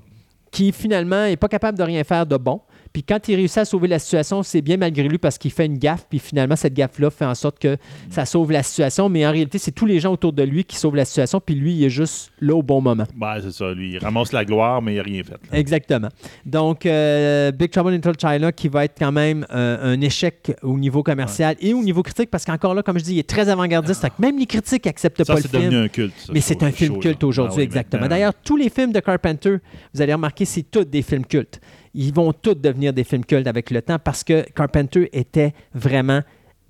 qui 0.50 0.72
finalement 0.72 1.26
n'est 1.26 1.38
pas 1.38 1.48
capable 1.48 1.78
de 1.78 1.84
rien 1.84 2.04
faire 2.04 2.26
de 2.26 2.38
bon. 2.38 2.62
Puis 2.92 3.04
quand 3.04 3.28
il 3.28 3.36
réussit 3.36 3.60
à 3.60 3.66
sauver 3.66 3.88
la 3.88 4.00
situation, 4.00 4.42
c'est 4.44 4.62
bien 4.62 4.78
malgré 4.78 5.08
lui 5.08 5.18
parce 5.18 5.38
qu'il 5.38 5.52
fait 5.52 5.66
une 5.68 5.78
gaffe, 5.78 6.06
puis 6.10 6.20
finalement, 6.20 6.56
cette 6.56 6.74
gaffe-là 6.74 7.10
fait 7.10 7.26
en 7.26 7.36
sorte 7.36 7.60
que 7.60 7.78
ça 8.10 8.26
sauve 8.26 8.52
la 8.52 8.64
situation, 8.64 9.10
mais 9.10 9.26
en 9.28 9.32
réalité, 9.32 9.58
c'est 9.60 9.72
tous 9.72 9.86
les 9.86 10.00
gens 10.00 10.12
autour 10.14 10.34
de 10.34 10.44
lui 10.44 10.64
qui 10.64 10.76
sauvent 10.76 10.96
la 10.96 11.06
situation, 11.06 11.40
puis 11.40 11.56
lui, 11.56 11.74
il 11.74 11.84
est 11.84 11.90
juste 11.90 12.32
là 12.40 12.56
au 12.56 12.64
bon 12.64 12.82
moment. 12.82 13.06
Ben, 13.16 13.38
c'est 13.42 13.52
ça, 13.52 13.72
lui. 13.74 13.92
Il 13.94 13.98
ramasse 14.00 14.32
la 14.32 14.44
gloire, 14.46 14.82
mais 14.82 14.94
il 14.94 14.98
n'a 14.98 15.04
rien 15.04 15.24
fait. 15.24 15.32
là. 15.52 15.58
Exactement. 15.60 16.10
Donc, 16.46 16.86
euh, 16.86 17.52
Big 17.52 17.70
Trouble 17.72 17.90
in 17.92 17.96
Little 17.98 18.14
China 18.20 18.52
qui 18.52 18.68
va 18.68 18.86
être 18.86 18.96
quand 18.98 19.12
même 19.12 19.46
euh, 19.52 19.94
un 19.94 20.02
échec 20.02 20.52
au 20.64 20.78
niveau 20.78 21.04
commercial 21.04 21.56
et 21.60 21.74
au 21.74 21.84
niveau 21.84 22.02
critique 22.04 22.30
parce 22.32 22.46
qu'encore 22.46 22.74
là, 22.74 22.82
comme 22.84 22.98
je 22.98 23.04
dis, 23.04 23.14
il 23.16 23.20
est 23.20 23.30
très 23.30 23.50
avant-gardiste. 23.50 24.02
que 24.02 24.22
Même 24.22 24.38
les 24.40 24.46
critiques 24.46 24.86
n'acceptent 24.86 25.26
pas 25.26 25.36
le 25.36 25.42
c'est 25.42 25.50
film. 25.50 25.64
devenu 25.64 25.78
un 25.84 25.88
culte. 25.88 26.14
ça, 26.18 26.32
Mais 26.34 26.42
ce 26.42 26.48
c'est 26.50 26.64
un 26.64 26.72
film 26.72 27.00
culte 27.00 27.24
aujourd'hui, 27.24 27.54
Ah 27.56 27.60
oui, 27.60 27.64
exactement. 27.64 28.08
D'ailleurs, 28.08 28.34
tous 28.44 28.58
les 28.58 28.70
films 28.70 28.92
de 28.92 29.00
Carpenter, 29.00 29.58
vous 29.94 30.02
allez 30.02 30.14
remarquer, 30.14 30.46
c'est 30.46 30.64
tous 30.64 30.86
des 30.86 31.02
films 31.02 31.26
cultes. 31.26 31.60
Ils 31.94 32.14
vont 32.14 32.34
tous 32.34 32.56
devenir 32.56 32.94
des 32.94 33.04
films 33.04 33.26
cultes 33.26 33.48
avec 33.48 33.72
le 33.72 33.82
temps 33.82 34.00
parce 34.00 34.24
que 34.24 34.42
Carpenter 34.52 35.10
était 35.14 35.54
vraiment 35.74 36.22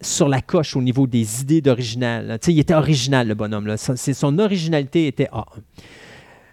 sur 0.02 0.30
la 0.30 0.42
coche 0.42 0.76
au 0.76 0.82
niveau 0.82 1.08
des 1.08 1.42
idées 1.42 1.62
d'original. 1.62 2.40
Il 2.48 2.60
était 2.60 2.74
original, 2.74 3.28
le 3.28 3.36
bonhomme. 3.36 3.76
Son, 3.78 4.40
originalité 4.40 5.08
était 5.08 5.28
A1. 5.28 5.44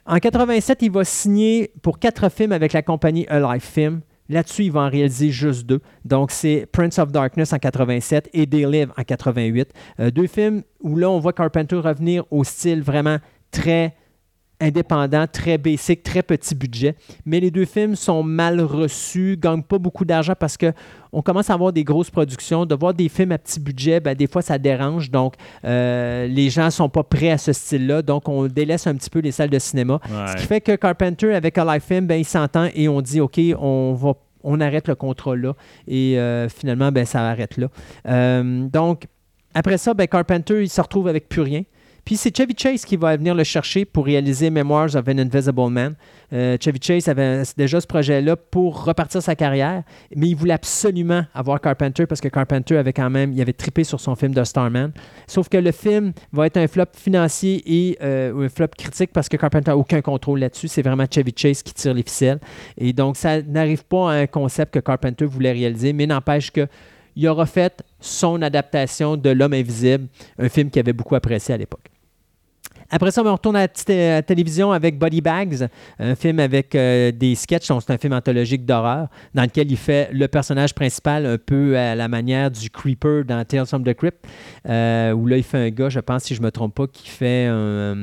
En 0.06 0.18
87, 0.18 0.82
il 0.82 0.90
va 0.90 1.04
signer 1.04 1.72
pour 1.82 1.98
quatre 1.98 2.28
films 2.30 2.52
avec 2.52 2.72
la 2.72 2.82
compagnie 2.82 3.26
Alive 3.28 3.62
Film. 3.62 4.00
Là-dessus, 4.28 4.64
il 4.64 4.72
va 4.72 4.80
en 4.80 4.90
réaliser 4.90 5.30
juste 5.30 5.66
deux. 5.66 5.80
Donc, 6.04 6.32
c'est 6.32 6.66
Prince 6.70 6.98
of 6.98 7.12
Darkness 7.12 7.52
en 7.52 7.58
87 7.58 8.30
et 8.32 8.46
They 8.46 8.66
Live 8.66 8.92
en 8.96 9.02
88. 9.02 9.72
Euh, 10.00 10.10
deux 10.10 10.26
films 10.26 10.62
où 10.80 10.96
là, 10.96 11.08
on 11.10 11.20
voit 11.20 11.32
Carpenter 11.32 11.76
revenir 11.76 12.24
au 12.32 12.42
style 12.42 12.82
vraiment 12.82 13.18
très 13.52 13.94
indépendant, 14.60 15.26
très 15.26 15.58
basic, 15.58 16.02
très 16.02 16.22
petit 16.22 16.54
budget. 16.54 16.94
Mais 17.24 17.40
les 17.40 17.50
deux 17.50 17.64
films 17.64 17.94
sont 17.94 18.22
mal 18.22 18.60
reçus, 18.60 19.36
gagnent 19.40 19.62
pas 19.62 19.78
beaucoup 19.78 20.04
d'argent 20.04 20.34
parce 20.38 20.56
que 20.56 20.72
on 21.12 21.22
commence 21.22 21.48
à 21.48 21.54
avoir 21.54 21.72
des 21.72 21.84
grosses 21.84 22.10
productions. 22.10 22.66
De 22.66 22.74
voir 22.74 22.92
des 22.92 23.08
films 23.08 23.32
à 23.32 23.38
petit 23.38 23.60
budget, 23.60 24.00
ben, 24.00 24.14
des 24.14 24.26
fois, 24.26 24.42
ça 24.42 24.58
dérange. 24.58 25.10
Donc, 25.10 25.34
euh, 25.64 26.26
les 26.26 26.50
gens 26.50 26.70
sont 26.70 26.88
pas 26.88 27.04
prêts 27.04 27.30
à 27.30 27.38
ce 27.38 27.52
style-là. 27.52 28.02
Donc, 28.02 28.28
on 28.28 28.46
délaisse 28.46 28.86
un 28.86 28.94
petit 28.94 29.08
peu 29.08 29.20
les 29.20 29.32
salles 29.32 29.50
de 29.50 29.58
cinéma. 29.58 30.00
Ce 30.04 30.36
qui 30.36 30.46
fait 30.46 30.60
que 30.60 30.76
Carpenter, 30.76 31.34
avec 31.34 31.56
Alive 31.56 31.82
Film, 31.82 32.06
ben, 32.06 32.16
il 32.16 32.24
s'entend 32.24 32.68
et 32.74 32.88
on 32.88 33.00
dit, 33.00 33.20
OK, 33.20 33.40
on 33.58 33.94
va 33.94 34.14
on 34.46 34.60
arrête 34.60 34.88
le 34.88 34.94
contrat 34.94 35.36
là. 35.36 35.54
Et 35.88 36.18
euh, 36.18 36.48
finalement, 36.48 36.92
ben, 36.92 37.04
ça 37.04 37.28
arrête 37.28 37.56
là. 37.56 37.68
Euh, 38.08 38.66
donc, 38.68 39.06
après 39.54 39.76
ça, 39.76 39.92
ben, 39.92 40.06
Carpenter, 40.06 40.62
il 40.62 40.68
se 40.70 40.80
retrouve 40.80 41.08
avec 41.08 41.28
plus 41.28 41.42
rien. 41.42 41.62
Puis 42.06 42.16
c'est 42.16 42.34
Chevy 42.34 42.54
Chase 42.56 42.84
qui 42.84 42.96
va 42.96 43.16
venir 43.16 43.34
le 43.34 43.42
chercher 43.42 43.84
pour 43.84 44.04
réaliser 44.04 44.48
Memoirs 44.48 44.94
of 44.94 45.08
an 45.08 45.18
Invisible 45.18 45.70
Man. 45.70 45.96
Euh, 46.32 46.56
Chevy 46.60 46.78
Chase 46.80 47.08
avait 47.08 47.42
déjà 47.56 47.80
ce 47.80 47.86
projet-là 47.88 48.36
pour 48.36 48.84
repartir 48.84 49.20
sa 49.20 49.34
carrière, 49.34 49.82
mais 50.14 50.28
il 50.28 50.36
voulait 50.36 50.54
absolument 50.54 51.24
avoir 51.34 51.60
Carpenter 51.60 52.06
parce 52.06 52.20
que 52.20 52.28
Carpenter 52.28 52.76
avait 52.76 52.92
quand 52.92 53.10
même, 53.10 53.32
il 53.32 53.40
avait 53.40 53.52
trippé 53.52 53.82
sur 53.82 54.00
son 54.00 54.14
film 54.14 54.32
de 54.32 54.44
Starman. 54.44 54.92
Sauf 55.26 55.48
que 55.48 55.56
le 55.56 55.72
film 55.72 56.12
va 56.32 56.46
être 56.46 56.58
un 56.58 56.68
flop 56.68 56.84
financier 56.94 57.60
et 57.66 57.98
euh, 58.00 58.46
un 58.46 58.48
flop 58.50 58.68
critique 58.78 59.10
parce 59.12 59.28
que 59.28 59.36
Carpenter 59.36 59.72
n'a 59.72 59.76
aucun 59.76 60.00
contrôle 60.00 60.38
là-dessus. 60.38 60.68
C'est 60.68 60.82
vraiment 60.82 61.06
Chevy 61.12 61.34
Chase 61.36 61.64
qui 61.64 61.74
tire 61.74 61.92
les 61.92 62.04
ficelles. 62.04 62.38
Et 62.78 62.92
donc, 62.92 63.16
ça 63.16 63.42
n'arrive 63.42 63.84
pas 63.84 64.12
à 64.12 64.14
un 64.14 64.26
concept 64.28 64.74
que 64.74 64.78
Carpenter 64.78 65.24
voulait 65.24 65.50
réaliser, 65.50 65.92
mais 65.92 66.06
n'empêche 66.06 66.52
que 66.52 66.68
il 67.16 67.26
aura 67.26 67.46
fait 67.46 67.82
son 67.98 68.42
adaptation 68.42 69.16
de 69.16 69.30
L'Homme 69.30 69.54
Invisible, 69.54 70.06
un 70.38 70.48
film 70.48 70.70
qu'il 70.70 70.78
avait 70.78 70.92
beaucoup 70.92 71.16
apprécié 71.16 71.52
à 71.52 71.56
l'époque. 71.56 71.95
Après 72.90 73.10
ça, 73.10 73.22
ben, 73.22 73.30
on 73.30 73.34
retourne 73.34 73.56
à 73.56 73.66
la 73.66 73.68
euh, 73.90 74.22
télévision 74.22 74.72
avec 74.72 74.98
Body 74.98 75.20
Bags, 75.20 75.68
un 75.98 76.14
film 76.14 76.38
avec 76.38 76.74
euh, 76.74 77.12
des 77.12 77.34
sketchs. 77.34 77.66
C'est 77.66 77.90
un 77.92 77.98
film 77.98 78.12
anthologique 78.12 78.64
d'horreur 78.64 79.08
dans 79.34 79.42
lequel 79.42 79.70
il 79.70 79.76
fait 79.76 80.08
le 80.12 80.28
personnage 80.28 80.74
principal 80.74 81.26
un 81.26 81.38
peu 81.38 81.76
à 81.76 81.94
la 81.94 82.08
manière 82.08 82.50
du 82.50 82.70
Creeper 82.70 83.24
dans 83.24 83.44
Tales 83.44 83.66
from 83.66 83.84
the 83.84 83.94
Crypt, 83.94 84.26
euh, 84.68 85.12
où 85.12 85.26
là, 85.26 85.36
il 85.36 85.42
fait 85.42 85.58
un 85.58 85.70
gars, 85.70 85.88
je 85.88 86.00
pense, 86.00 86.24
si 86.24 86.34
je 86.34 86.40
ne 86.40 86.46
me 86.46 86.50
trompe 86.50 86.74
pas, 86.74 86.86
qui 86.86 87.08
fait 87.08 87.46
un, 87.46 87.96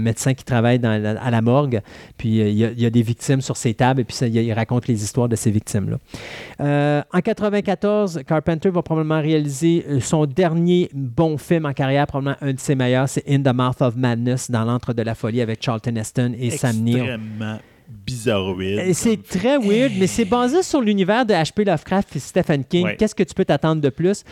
médecin 0.00 0.34
qui 0.34 0.44
travaille 0.44 0.78
la- 0.78 1.20
à 1.20 1.30
la 1.30 1.42
morgue. 1.42 1.80
Puis, 2.16 2.38
il 2.38 2.54
y, 2.54 2.86
a, 2.86 2.90
des 2.90 3.02
victimes 3.02 3.40
sur 3.40 3.56
ses 3.56 3.74
tables 3.74 4.00
et 4.00 4.04
puis 4.04 4.16
il, 4.26 4.52
raconte 4.52 4.86
les 4.86 5.02
histoires 5.02 5.28
de 5.28 5.36
ces 5.36 5.50
victimes-là. 5.50 7.04
En 7.12 7.20
94, 7.20 8.20
Carpenter 8.26 8.70
va 8.70 8.82
probablement 8.82 9.20
réaliser 9.20 9.84
son 10.00 10.26
dernier 10.26 10.88
bon 10.94 11.36
film 11.38 11.66
en 11.66 11.72
carrière, 11.72 12.06
probablement 12.06 12.36
un 12.40 12.52
de 12.52 12.60
ses 12.60 12.74
meilleurs, 12.74 13.08
c'est 13.08 13.24
In 13.28 13.42
the 13.42 13.54
Mouth 13.54 13.80
of 13.80 13.87
Madness, 13.96 14.50
dans 14.50 14.64
l'antre 14.64 14.92
de 14.92 15.02
la 15.02 15.14
folie 15.14 15.40
avec 15.40 15.62
Charlton 15.62 15.94
Heston 15.96 16.34
et 16.38 16.50
Sam 16.50 16.76
Neill. 16.76 16.96
Extrêmement 16.98 17.58
bizarroïde. 17.88 18.78
Euh, 18.78 18.90
C'est 18.92 19.22
très 19.22 19.58
weird, 19.58 19.92
mais 19.98 20.06
c'est 20.06 20.24
basé 20.24 20.62
sur 20.62 20.80
l'univers 20.80 21.24
de 21.24 21.32
H.P. 21.32 21.64
Lovecraft 21.64 22.16
et 22.16 22.18
Stephen 22.18 22.64
King. 22.64 22.84
Ouais. 22.84 22.96
Qu'est-ce 22.96 23.14
que 23.14 23.22
tu 23.22 23.34
peux 23.34 23.44
t'attendre 23.44 23.80
de 23.80 23.88
plus? 23.88 24.24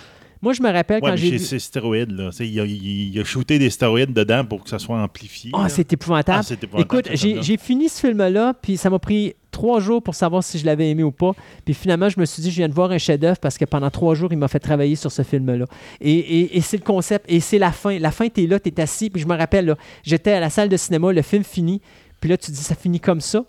Moi, 0.42 0.52
je 0.52 0.62
me 0.62 0.70
rappelle 0.70 1.02
Ouais, 1.02 1.10
quand 1.10 1.16
j'ai 1.16 1.38
c'est 1.38 1.58
stéroïdes, 1.58 2.10
là. 2.12 2.28
Il 2.40 2.60
a, 2.60 2.64
il- 2.66 3.18
a 3.18 3.24
shooté 3.24 3.58
des 3.58 3.70
stéroïdes 3.70 4.12
dedans 4.12 4.44
pour 4.44 4.62
que 4.62 4.68
ça 4.68 4.78
soit 4.78 5.00
amplifié. 5.02 5.50
Ah, 5.54 5.62
là. 5.62 5.68
c'est 5.70 5.90
épouvantable. 5.92 6.44
Ah, 6.74 6.78
Écoute, 6.80 7.08
j'ai 7.14 7.56
fini 7.56 7.88
ce 7.88 8.06
film-là, 8.06 8.52
puis 8.60 8.76
ça 8.76 8.90
m'a 8.90 8.98
pris 8.98 9.34
trois 9.56 9.80
jours 9.80 10.02
pour 10.02 10.14
savoir 10.14 10.44
si 10.44 10.58
je 10.58 10.66
l'avais 10.66 10.90
aimé 10.90 11.02
ou 11.02 11.10
pas. 11.10 11.32
Puis 11.64 11.72
finalement, 11.72 12.10
je 12.10 12.20
me 12.20 12.26
suis 12.26 12.42
dit, 12.42 12.50
je 12.50 12.56
viens 12.56 12.68
de 12.68 12.74
voir 12.74 12.90
un 12.90 12.98
chef-d'œuvre 12.98 13.38
parce 13.38 13.56
que 13.56 13.64
pendant 13.64 13.90
trois 13.90 14.14
jours, 14.14 14.30
il 14.30 14.36
m'a 14.36 14.48
fait 14.48 14.60
travailler 14.60 14.96
sur 14.96 15.10
ce 15.10 15.22
film-là. 15.22 15.64
Et, 16.02 16.60
c'est 16.60 16.76
le 16.76 16.82
concept, 16.82 17.24
et 17.26 17.40
c'est 17.40 17.58
la 17.58 17.72
fin. 17.72 17.98
La 17.98 18.10
fin, 18.10 18.28
tu 18.28 18.44
es 18.44 18.46
là, 18.46 18.60
tu 18.60 18.68
es 18.68 18.80
assis, 18.80 19.08
puis 19.08 19.22
je 19.22 19.26
me 19.26 19.34
rappelle, 19.34 19.74
j'étais 20.02 20.32
à 20.32 20.40
la 20.40 20.50
salle 20.50 20.68
de 20.68 20.76
cinéma, 20.76 21.10
le 21.10 21.22
film 21.22 21.42
finit, 21.42 21.80
puis 22.20 22.28
là, 22.28 22.36
tu 22.36 22.50
dis, 22.50 22.60
ça 22.60 22.74
finit 22.74 23.00
comme 23.00 23.22
ça. 23.22 23.44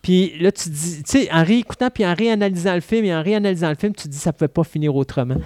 Puis 0.00 0.32
là, 0.40 0.52
tu 0.52 0.70
dis, 0.70 1.02
tu 1.02 1.10
sais, 1.10 1.32
en 1.32 1.44
réécoutant, 1.44 1.90
puis 1.90 2.06
en 2.06 2.14
réanalysant 2.14 2.74
le 2.74 2.80
film, 2.80 3.04
et 3.04 3.14
en 3.14 3.22
réanalysant 3.22 3.68
le 3.68 3.74
film, 3.74 3.94
tu 3.94 4.08
dis, 4.08 4.16
ça 4.16 4.30
ne 4.30 4.32
pouvait 4.32 4.48
pas 4.48 4.64
finir 4.64 4.96
autrement. 4.96 5.36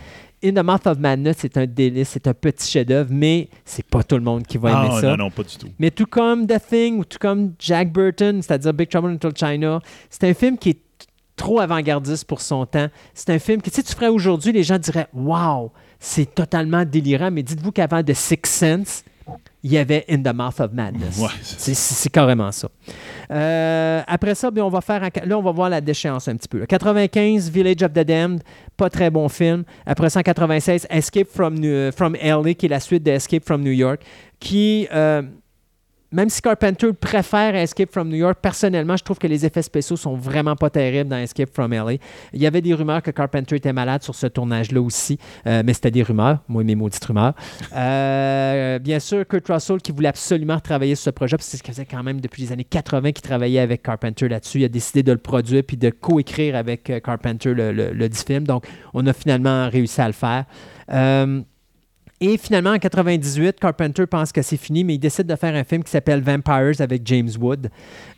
In 0.43 0.53
the 0.55 0.65
Mouth 0.65 0.87
of 0.87 0.99
Madness, 0.99 1.37
c'est 1.41 1.57
un 1.59 1.67
délice, 1.67 2.09
c'est 2.09 2.27
un 2.27 2.33
petit 2.33 2.71
chef-d'œuvre, 2.71 3.11
mais 3.13 3.49
c'est 3.65 3.85
pas 3.85 4.03
tout 4.03 4.15
le 4.17 4.23
monde 4.23 4.47
qui 4.47 4.57
va 4.57 4.71
Ah, 4.75 4.87
aimer 4.87 5.01
ça. 5.01 5.09
non, 5.11 5.17
non, 5.25 5.31
pas 5.31 5.43
du 5.43 5.55
tout. 5.57 5.69
Mais 5.79 5.91
tout 5.91 6.07
comme 6.07 6.47
The 6.47 6.59
Thing 6.67 6.99
ou 6.99 7.05
tout 7.05 7.19
comme 7.21 7.53
Jack 7.59 7.93
Burton, 7.93 8.41
c'est-à-dire 8.43 8.73
Big 8.73 8.89
Trouble 8.89 9.09
in 9.09 9.13
Little 9.13 9.37
China, 9.37 9.81
c'est 10.09 10.25
un 10.29 10.33
film 10.33 10.57
qui 10.57 10.71
est 10.71 10.79
trop 11.37 11.61
avant-gardiste 11.61 12.25
pour 12.25 12.41
son 12.41 12.65
temps. 12.65 12.89
C'est 13.13 13.31
un 13.31 13.39
film 13.39 13.61
que 13.61 13.71
si 13.71 13.83
tu 13.83 13.93
ferais 13.95 14.09
aujourd'hui, 14.09 14.53
les 14.53 14.63
gens 14.63 14.79
diraient 14.79 15.09
Wow, 15.13 15.73
c'est 15.99 16.35
totalement 16.35 16.85
délirant. 16.87 17.31
Mais 17.31 17.43
dites-vous 17.43 17.73
qu'avant 17.73 18.03
The 18.03 18.15
Sixth 18.15 18.53
Sense, 18.53 19.05
il 19.63 19.73
y 19.73 19.79
avait 19.79 20.05
In 20.11 20.23
the 20.23 20.35
Mouth 20.35 20.59
of 20.61 20.73
Madness. 20.73 21.19
Ouais, 21.19 21.29
C'est- 21.43 22.09
carrément 22.11 22.51
ça. 22.51 22.69
Euh, 23.31 24.03
après 24.07 24.35
ça, 24.35 24.51
bien, 24.51 24.65
on 24.65 24.69
va 24.71 24.81
faire. 24.81 25.01
Là, 25.25 25.39
on 25.39 25.43
va 25.43 25.53
voir 25.53 25.69
la 25.71 25.81
déchéance 25.81 26.29
un 26.29 26.37
petit 26.37 26.49
peu. 26.49 26.59
là. 26.59 26.67
95, 26.67 27.51
Village 27.51 27.83
of 27.83 27.93
the 27.93 28.01
Damned, 28.05 28.43
pas 28.77 28.89
très 28.91 29.11
bon 29.11 29.29
film. 29.29 29.65
Après 29.87 30.09
ça, 30.11 30.21
en 30.21 30.23
96, 30.23 30.87
Escape 30.91 31.29
from, 31.29 31.55
New- 31.59 31.93
from 31.93 32.17
LA, 32.17 32.55
qui 32.55 32.67
est 32.67 32.71
la 32.71 32.81
suite 32.81 33.03
de 33.03 33.11
Escape 33.13 33.45
from 33.45 33.63
New 33.63 33.73
York, 33.73 34.03
qui. 34.39 34.89
euh, 34.93 35.23
même 36.13 36.29
si 36.29 36.43
Carpenter 36.43 36.93
préfère 36.93 37.55
Escape 37.55 37.91
from 37.91 38.09
New 38.09 38.17
York, 38.17 38.39
personnellement, 38.43 38.97
je 38.97 39.05
trouve 39.05 39.19
que 39.19 39.27
les 39.27 39.47
effets 39.47 39.63
spéciaux 39.63 39.97
sont 39.97 40.17
vraiment 40.17 40.57
pas 40.57 40.71
terribles 40.71 41.09
dans 41.09 41.17
Escape 41.17 41.51
from 41.53 41.73
LA. 41.73 41.95
Il 42.33 42.41
y 42.41 42.47
avait 42.47 42.61
des 42.61 42.75
rumeurs 42.75 43.03
que 43.03 43.11
Carpenter 43.11 43.57
était 43.57 43.73
malade 43.73 44.03
sur 44.03 44.15
ce 44.15 44.27
tournage-là 44.27 44.81
aussi, 44.81 45.19
euh, 45.47 45.63
mais 45.65 45.73
c'était 45.73 45.91
des 45.91 46.03
rumeurs, 46.03 46.39
moi 46.49 46.63
et 46.63 46.65
mes 46.65 46.75
maudites 46.75 47.05
rumeurs. 47.05 47.35
Euh, 47.77 48.79
bien 48.81 48.99
sûr, 48.99 49.27
Kurt 49.27 49.47
Russell 49.49 49.81
qui 49.81 49.93
voulait 49.93 50.09
absolument 50.09 50.59
travailler 50.59 50.97
sur 50.97 51.05
ce 51.05 51.11
projet, 51.11 51.37
parce 51.37 51.47
que 51.47 51.53
c'est 51.53 51.57
ce 51.59 51.63
qu'il 51.63 51.75
faisait 51.75 51.87
quand 51.87 52.03
même 52.03 52.21
depuis 52.21 52.43
les 52.43 52.53
années 52.53 52.65
80 52.65 53.13
qu'il 53.13 53.23
travaillait 53.23 53.61
avec 53.61 53.83
Carpenter 53.83 54.29
là-dessus. 54.29 54.61
Il 54.61 54.65
a 54.65 54.69
décidé 54.69 55.03
de 55.03 55.13
le 55.13 55.19
produire 55.19 55.63
puis 55.67 55.77
de 55.77 55.91
coécrire 55.91 56.57
avec 56.57 56.91
euh, 56.91 56.99
Carpenter 57.01 57.55
le, 57.55 57.73
le, 57.73 58.11
film. 58.11 58.45
Donc, 58.45 58.67
on 58.93 59.07
a 59.07 59.13
finalement 59.13 59.69
réussi 59.71 60.01
à 60.01 60.09
le 60.09 60.13
faire. 60.13 60.45
Et 62.23 62.37
finalement, 62.37 62.73
en 62.73 62.79
98, 62.79 63.59
Carpenter 63.59 64.07
pense 64.07 64.31
que 64.31 64.43
c'est 64.43 64.59
fini, 64.59 64.85
mais 64.85 64.97
il 64.97 64.99
décide 64.99 65.27
de 65.27 65.35
faire 65.37 65.55
un 65.55 65.65
film 65.65 65.83
qui 65.83 65.91
s'appelle 65.91 66.21
Vampires 66.21 66.79
avec 66.81 67.01
James 67.07 67.31
Wood. 67.41 67.71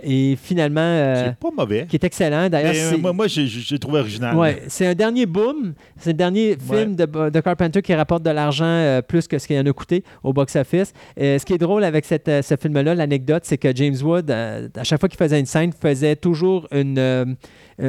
Et 0.03 0.37
finalement, 0.43 0.81
euh, 0.81 1.27
C'est 1.27 1.39
pas 1.39 1.55
mauvais. 1.57 1.87
qui 1.89 1.95
est 1.95 2.05
excellent. 2.05 2.49
D'ailleurs, 2.49 2.95
euh, 2.95 2.99
moi, 2.99 3.13
moi 3.13 3.29
j'ai 3.29 3.79
trouvé 3.79 4.01
original. 4.01 4.37
Ouais, 4.37 4.65
c'est 4.67 4.89
un 4.89 4.95
dernier 4.95 5.25
boom. 5.25 5.75
C'est 5.97 6.11
le 6.11 6.17
dernier 6.17 6.57
film 6.59 6.97
de, 6.97 7.31
de 7.31 7.41
Carpenter 7.41 7.81
qui 7.81 7.95
rapporte 7.95 8.25
de 8.25 8.31
l'argent 8.31 8.65
euh, 8.65 9.03
plus 9.03 9.29
que 9.29 9.39
ce 9.39 9.47
qu'il 9.47 9.57
en 9.61 9.67
a 9.67 9.73
coûté 9.73 10.03
au 10.25 10.33
box-office. 10.33 10.93
Ce 11.17 11.45
qui 11.45 11.53
est 11.53 11.59
drôle 11.59 11.85
avec 11.85 12.05
cette, 12.05 12.29
ce 12.43 12.57
film-là, 12.57 12.97
l'anecdote, 12.97 13.45
c'est 13.45 13.59
que 13.59 13.73
James 13.73 13.97
Wood, 14.03 14.33
à 14.33 14.83
chaque 14.83 14.99
fois 14.99 15.09
qu'il 15.09 15.19
faisait 15.19 15.39
une 15.39 15.47
scène, 15.47 15.73
faisait 15.73 16.17
toujours 16.17 16.67
une, 16.73 17.37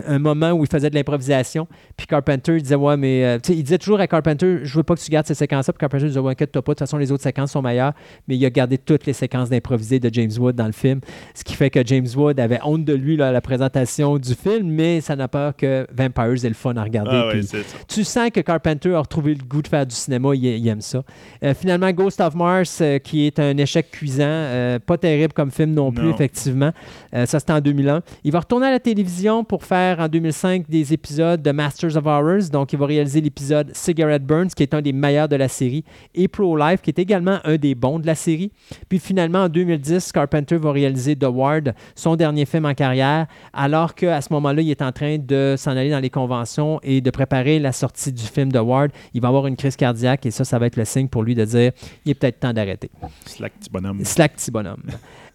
un 0.08 0.20
moment 0.20 0.52
où 0.52 0.64
il 0.64 0.70
faisait 0.70 0.90
de 0.90 0.96
l'improvisation. 0.96 1.68
Puis 1.98 2.08
Carpenter 2.08 2.60
disait 2.60 2.76
Ouais, 2.76 2.98
mais. 2.98 3.24
euh, 3.26 3.38
il 3.50 3.64
disait 3.64 3.78
toujours 3.78 4.00
à 4.00 4.08
Carpenter 4.08 4.60
Je 4.64 4.76
veux 4.78 4.84
pas 4.84 4.96
que 4.96 5.00
tu 5.02 5.12
gardes 5.12 5.26
ces 5.28 5.34
séquences-là. 5.36 5.74
Puis 5.74 5.80
Carpenter 5.80 6.06
disait 6.08 6.20
Ouais, 6.20 6.32
inquiète-toi 6.32 6.62
pas. 6.62 6.72
De 6.72 6.74
toute 6.76 6.80
façon, 6.80 6.98
les 6.98 7.12
autres 7.12 7.24
séquences 7.24 7.52
sont 7.52 7.62
meilleures. 7.62 7.94
Mais 8.28 8.36
il 8.36 8.46
a 8.46 8.50
gardé 8.50 8.78
toutes 8.78 9.06
les 9.06 9.14
séquences 9.14 9.50
d'improvisé 9.50 10.00
de 10.00 10.10
James 10.14 10.32
Wood 10.38 10.56
dans 10.56 10.66
le 10.66 10.72
film. 10.72 11.00
Ce 11.36 11.44
qui 11.44 11.54
fait 11.56 11.70
que 11.70 11.86
James 11.86 12.08
Wood 12.16 12.40
avait 12.40 12.60
honte 12.64 12.86
de 12.86 12.94
lui 12.94 13.18
là, 13.18 13.30
à 13.30 13.32
la 13.32 13.42
présentation 13.42 14.18
du 14.18 14.34
film, 14.36 14.68
mais 14.70 15.02
ça 15.02 15.16
n'a 15.16 15.28
pas 15.28 15.54
que 15.54 15.86
Vampires 15.94 16.46
est 16.46 16.50
le 16.50 16.54
fun 16.54 16.76
à 16.78 16.84
regarder. 16.84 17.12
Ah, 17.14 17.28
puis 17.32 17.48
tu 17.88 18.04
sens 18.04 18.30
que 18.32 18.40
Carpenter 18.42 18.94
a 18.94 19.00
retrouvé 19.00 19.36
le 19.36 19.44
goût 19.44 19.62
de 19.62 19.68
faire 19.68 19.86
du 19.86 19.96
cinéma, 19.96 20.30
il, 20.36 20.46
il 20.46 20.68
aime 20.68 20.82
ça. 20.82 21.04
Euh, 21.44 21.54
finalement, 21.54 21.92
Ghost 21.92 22.20
of 22.22 22.36
Mars, 22.36 22.80
euh, 22.82 22.98
qui 23.00 23.28
est 23.28 23.40
un 23.40 23.56
échec 23.58 23.92
cuisant, 23.92 24.24
euh, 24.26 24.80
pas 24.80 24.98
terrible 24.98 25.34
comme 25.34 25.52
film 25.52 25.72
non 25.74 25.92
plus, 25.92 26.06
Non. 26.06 26.14
effectivement. 26.14 26.72
Ça, 27.14 27.40
c'était 27.40 27.54
en 27.54 27.62
2001. 27.62 28.02
Il 28.24 28.32
va 28.32 28.40
retourner 28.40 28.68
à 28.68 28.72
la 28.72 28.80
télévision 28.80 29.44
pour 29.44 29.64
faire 29.64 29.83
en 29.84 30.08
2005 30.08 30.70
des 30.70 30.94
épisodes 30.94 31.42
de 31.42 31.52
Masters 31.52 31.98
of 31.98 32.06
Horrors. 32.06 32.50
Donc, 32.52 32.74
il 32.74 32.80
va 32.80 32.86
réaliser 32.86 33.22
l'épisode 33.22 33.72
Cigarette 33.74 34.26
Burns, 34.26 34.50
qui 34.56 34.64
est 34.64 34.74
un 34.74 34.82
des 34.82 34.94
meilleurs 34.94 35.28
de 35.28 35.36
la 35.36 35.48
série, 35.48 35.84
et 36.16 36.28
Pro 36.28 36.58
Life, 36.58 36.82
qui 36.82 36.90
est 36.90 37.00
également 37.00 37.40
un 37.44 37.56
des 37.56 37.76
bons 37.76 38.00
de 38.00 38.08
la 38.08 38.16
série. 38.16 38.52
Puis 38.90 39.00
finalement, 39.00 39.44
en 39.44 39.50
2010, 39.50 40.12
Carpenter 40.12 40.58
va 40.58 40.72
réaliser 40.72 41.16
The 41.16 41.28
Ward, 41.30 41.74
son 41.95 42.16
dernier 42.16 42.45
film 42.45 42.66
en 42.66 42.74
carrière, 42.74 43.28
alors 43.53 43.95
qu'à 43.95 44.22
ce 44.22 44.32
moment-là, 44.34 44.62
il 44.62 44.72
est 44.72 44.82
en 44.82 44.92
train 44.92 45.18
de 45.18 45.56
s'en 45.58 45.72
aller 45.72 45.92
dans 45.92 46.00
les 46.00 46.10
conventions 46.10 46.80
et 46.84 47.02
de 47.02 47.12
préparer 47.12 47.60
la 47.60 47.72
sortie 47.72 48.12
du 48.12 48.24
film 48.24 48.52
The 48.52 48.62
Ward. 48.62 48.92
Il 49.14 49.22
va 49.22 49.28
avoir 49.28 49.48
une 49.48 49.56
crise 49.56 49.76
cardiaque 49.76 50.26
et 50.26 50.32
ça, 50.32 50.44
ça 50.45 50.60
va 50.60 50.68
être 50.68 50.78
le 50.78 50.86
signe 50.86 51.08
pour 51.08 51.24
lui 51.24 51.36
de 51.36 51.45
dire 51.45 51.72
il 52.06 52.12
est 52.12 52.16
peut-être 52.16 52.40
temps 52.40 52.53
d'arrêter. 52.53 52.90
Slack, 53.26 53.53
petit 53.60 53.70
bonhomme. 53.70 54.03
Slack, 54.03 54.36
petit 54.36 54.52
bonhomme. 54.52 54.84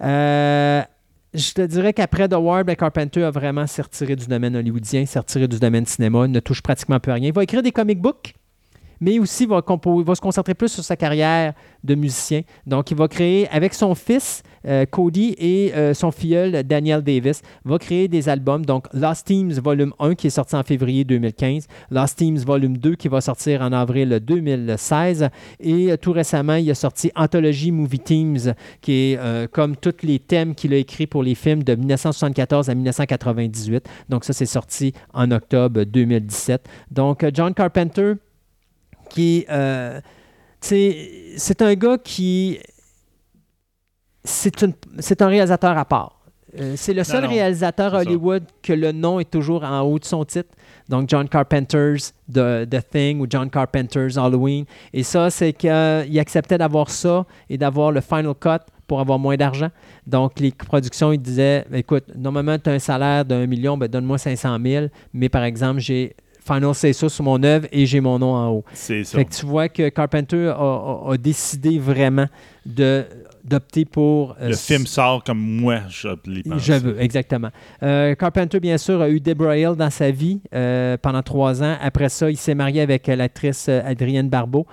Euh, 0.02 0.82
je 1.38 1.52
te 1.52 1.62
dirais 1.62 1.92
qu'après 1.92 2.28
The 2.28 2.34
Ward, 2.34 2.66
ben, 2.66 2.76
Carpenter 2.76 3.22
a 3.22 3.30
vraiment 3.30 3.66
s'est 3.66 3.82
retiré 3.82 4.16
du 4.16 4.26
domaine 4.26 4.56
hollywoodien, 4.56 5.06
s'est 5.06 5.18
retiré 5.18 5.48
du 5.48 5.58
domaine 5.58 5.86
cinéma, 5.86 6.26
il 6.26 6.32
ne 6.32 6.40
touche 6.40 6.62
pratiquement 6.62 7.00
plus 7.00 7.12
à 7.12 7.14
rien. 7.14 7.28
Il 7.28 7.34
va 7.34 7.42
écrire 7.42 7.62
des 7.62 7.72
comic 7.72 8.00
books, 8.00 8.34
mais 9.00 9.18
aussi 9.18 9.46
va, 9.46 9.62
va 9.66 10.14
se 10.14 10.20
concentrer 10.20 10.54
plus 10.54 10.68
sur 10.68 10.84
sa 10.84 10.96
carrière 10.96 11.54
de 11.84 11.94
musicien. 11.94 12.42
Donc, 12.66 12.90
il 12.90 12.96
va 12.96 13.08
créer 13.08 13.48
avec 13.48 13.74
son 13.74 13.94
fils 13.94 14.42
euh, 14.66 14.84
Cody 14.86 15.34
et 15.38 15.72
euh, 15.74 15.94
son 15.94 16.10
filleul 16.10 16.62
Daniel 16.64 17.02
Davis, 17.02 17.42
va 17.64 17.78
créer 17.78 18.08
des 18.08 18.28
albums. 18.28 18.64
Donc, 18.64 18.86
Lost 18.92 19.26
Teams 19.26 19.52
Volume 19.52 19.92
1 19.98 20.14
qui 20.14 20.26
est 20.26 20.30
sorti 20.30 20.56
en 20.56 20.62
février 20.62 21.04
2015, 21.04 21.66
Lost 21.90 22.18
Teams 22.18 22.38
Volume 22.38 22.76
2 22.76 22.96
qui 22.96 23.08
va 23.08 23.20
sortir 23.20 23.62
en 23.62 23.72
avril 23.72 24.20
2016 24.22 25.28
et 25.60 25.92
euh, 25.92 25.96
tout 25.96 26.12
récemment, 26.12 26.56
il 26.56 26.70
a 26.70 26.74
sorti 26.74 27.10
Anthology 27.14 27.70
Movie 27.70 28.00
Teams 28.00 28.54
qui 28.80 28.92
est 28.92 29.48
comme 29.52 29.76
tous 29.76 30.02
les 30.02 30.18
thèmes 30.18 30.54
qu'il 30.54 30.72
a 30.74 30.76
écrits 30.76 31.06
pour 31.06 31.22
les 31.22 31.34
films 31.34 31.62
de 31.62 31.74
1974 31.74 32.68
à 32.68 32.74
1998. 32.74 33.88
Donc, 34.08 34.24
ça, 34.24 34.32
c'est 34.32 34.46
sorti 34.46 34.92
en 35.12 35.30
octobre 35.30 35.84
2017. 35.84 36.68
Donc, 36.90 37.24
John 37.32 37.54
Carpenter, 37.54 38.14
qui. 39.08 39.46
euh, 39.50 40.00
c'est 40.60 41.62
un 41.62 41.74
gars 41.74 41.98
qui. 41.98 42.58
C'est 44.24 45.22
un 45.22 45.26
réalisateur 45.26 45.76
à 45.78 45.84
part. 45.84 46.18
Euh, 46.58 46.74
c'est 46.76 46.94
le 46.94 47.04
seul 47.04 47.24
non, 47.24 47.28
réalisateur 47.28 47.94
à 47.94 47.98
c'est 47.98 48.04
ça. 48.04 48.10
Hollywood 48.10 48.42
que 48.62 48.72
le 48.72 48.92
nom 48.92 49.20
est 49.20 49.30
toujours 49.30 49.64
en 49.64 49.80
haut 49.82 49.98
de 49.98 50.04
son 50.04 50.24
titre. 50.24 50.48
Donc, 50.88 51.08
John 51.08 51.28
Carpenter's 51.28 52.14
The, 52.32 52.66
The 52.68 52.80
Thing 52.90 53.20
ou 53.20 53.26
John 53.28 53.50
Carpenter's 53.50 54.16
Halloween. 54.16 54.64
Et 54.94 55.02
ça, 55.02 55.28
c'est 55.28 55.52
qu'il 55.52 56.18
acceptait 56.18 56.56
d'avoir 56.56 56.88
ça 56.88 57.26
et 57.50 57.58
d'avoir 57.58 57.92
le 57.92 58.00
Final 58.00 58.34
Cut 58.34 58.64
pour 58.86 59.00
avoir 59.00 59.18
moins 59.18 59.36
d'argent. 59.36 59.68
Donc, 60.06 60.40
les 60.40 60.50
productions, 60.50 61.12
ils 61.12 61.20
disaient 61.20 61.66
écoute, 61.72 62.04
normalement, 62.16 62.58
tu 62.58 62.70
as 62.70 62.72
un 62.72 62.78
salaire 62.78 63.24
d'un 63.26 63.46
million, 63.46 63.76
ben, 63.76 63.86
donne-moi 63.86 64.16
500 64.16 64.58
000. 64.64 64.86
Mais 65.12 65.28
par 65.28 65.44
exemple, 65.44 65.80
j'ai 65.80 66.16
Final 66.54 66.74
Say 66.74 66.92
ça 66.92 67.08
sur 67.08 67.24
mon 67.24 67.42
œuvre 67.42 67.66
et 67.70 67.86
j'ai 67.86 68.00
mon 68.00 68.18
nom 68.18 68.34
en 68.34 68.48
haut. 68.50 68.64
C'est 68.72 69.04
ça. 69.04 69.18
Fait 69.18 69.24
que 69.24 69.34
tu 69.34 69.46
vois 69.46 69.68
que 69.68 69.88
Carpenter 69.90 70.46
a, 70.48 70.52
a- 70.52 71.12
a 71.12 71.16
décidé 71.16 71.78
vraiment 71.78 72.26
de 72.66 73.04
d'opter 73.44 73.86
pour 73.86 74.32
euh, 74.42 74.48
Le 74.48 74.54
film 74.56 74.86
sort 74.86 75.24
comme 75.24 75.38
moi, 75.38 75.78
je 75.88 76.08
l'ai 76.26 76.42
pensé. 76.42 76.60
je 76.66 76.72
veux, 76.74 77.00
exactement. 77.00 77.48
Euh, 77.82 78.14
Carpenter, 78.14 78.60
bien 78.60 78.76
sûr, 78.76 79.00
a 79.00 79.08
eu 79.08 79.20
Deborah 79.20 79.56
Hill 79.56 79.74
dans 79.74 79.88
sa 79.88 80.10
vie 80.10 80.40
euh, 80.54 80.98
pendant 81.00 81.22
trois 81.22 81.62
ans. 81.62 81.76
Après 81.80 82.10
ça, 82.10 82.30
il 82.30 82.36
s'est 82.36 82.54
marié 82.54 82.82
avec 82.82 83.06
l'actrice 83.06 83.70
Adrienne 83.70 84.28
Barbeau, 84.28 84.66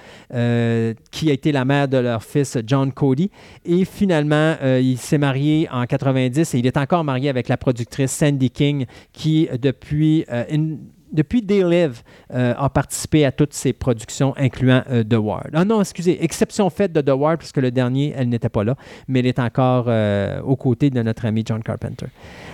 qui 1.11 1.29
a 1.29 1.33
été 1.33 1.51
la 1.53 1.63
mère 1.63 1.87
de 1.87 1.97
leur 1.97 2.21
fils 2.21 2.57
John 2.67 2.91
Cody. 2.91 3.31
Et 3.63 3.85
finalement, 3.85 4.55
il 4.63 4.97
s'est 4.97 5.17
marié 5.19 5.69
en 5.71 5.85
90 5.85 6.53
et 6.55 6.59
il 6.59 6.67
est 6.67 6.77
encore 6.77 7.03
marié 7.05 7.29
avec 7.29 7.47
la 7.47 7.55
productrice 7.57 8.11
Sandy 8.11 8.49
King, 8.49 8.85
qui, 9.13 9.47
depuis... 9.61 10.25
In- 10.51 10.77
depuis 11.15 11.43
They 11.45 11.63
Live, 11.63 12.03
euh, 12.33 12.53
a 12.57 12.69
participé 12.69 13.25
à 13.25 13.31
toutes 13.31 13.53
ses 13.53 13.73
productions, 13.73 14.35
incluant 14.37 14.83
euh, 14.91 15.03
The 15.03 15.15
Ward. 15.15 15.49
Ah 15.53 15.65
non, 15.65 15.79
excusez, 15.81 16.23
exception 16.23 16.69
faite 16.69 16.93
de 16.93 17.01
The 17.01 17.09
Ward, 17.17 17.39
puisque 17.39 17.57
le 17.57 17.71
dernier, 17.71 18.13
elle 18.15 18.29
n'était 18.29 18.49
pas 18.49 18.63
là, 18.63 18.75
mais 19.07 19.19
elle 19.19 19.25
est 19.27 19.39
encore 19.39 19.85
euh, 19.87 20.39
aux 20.41 20.55
côtés 20.55 20.89
de 20.91 21.01
notre 21.01 21.25
ami 21.25 21.43
John 21.45 21.63
Carpenter. 21.63 22.07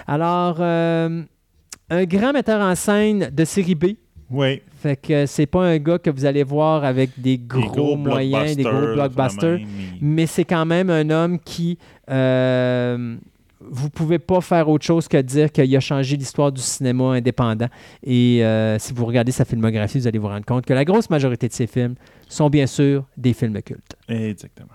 Alors, 0.07 0.61
un 0.61 2.06
grand 2.06 2.31
metteur 2.33 2.61
en 2.61 2.75
scène 2.75 3.30
de 3.33 3.43
série 3.45 3.75
B. 3.75 3.85
Oui. 4.30 4.61
Fait 4.77 4.95
que 4.95 5.25
c'est 5.25 5.45
pas 5.45 5.65
un 5.65 5.77
gars 5.77 5.99
que 5.99 6.09
vous 6.09 6.23
allez 6.23 6.43
voir 6.43 6.85
avec 6.85 7.09
des 7.17 7.38
Des 7.38 7.45
gros, 7.45 7.98
moyens, 7.98 8.56
des 8.56 8.64
gros 8.64 8.93
blockbusters, 8.93 9.59
mais- 9.59 9.65
mais 9.99 10.25
c'est 10.25 10.45
quand 10.45 10.65
même 10.65 10.90
un 10.90 11.09
homme 11.09 11.38
qui. 11.40 11.77
euh, 12.09 13.17
vous 13.69 13.90
pouvez 13.90 14.19
pas 14.19 14.41
faire 14.41 14.69
autre 14.69 14.85
chose 14.85 15.07
que 15.07 15.17
dire 15.17 15.51
qu'il 15.51 15.75
a 15.75 15.80
changé 15.80 16.17
l'histoire 16.17 16.51
du 16.51 16.61
cinéma 16.61 17.14
indépendant. 17.14 17.67
Et 18.03 18.43
euh, 18.43 18.80
si 18.80 18.93
vous 18.93 19.06
regardez 19.06 19.31
sa 19.31 19.45
filmographie, 19.45 19.99
vous 19.99 20.07
allez 20.07 20.19
vous 20.19 20.27
rendre 20.27 20.45
compte 20.45 20.65
que 20.65 20.73
la 20.73 20.85
grosse 20.85 21.09
majorité 21.09 21.48
de 21.48 21.53
ses 21.53 21.67
films 21.67 21.95
sont 22.27 22.49
bien 22.49 22.67
sûr 22.67 23.06
des 23.17 23.33
films 23.33 23.61
cultes. 23.61 23.95
Exactement. 24.07 24.67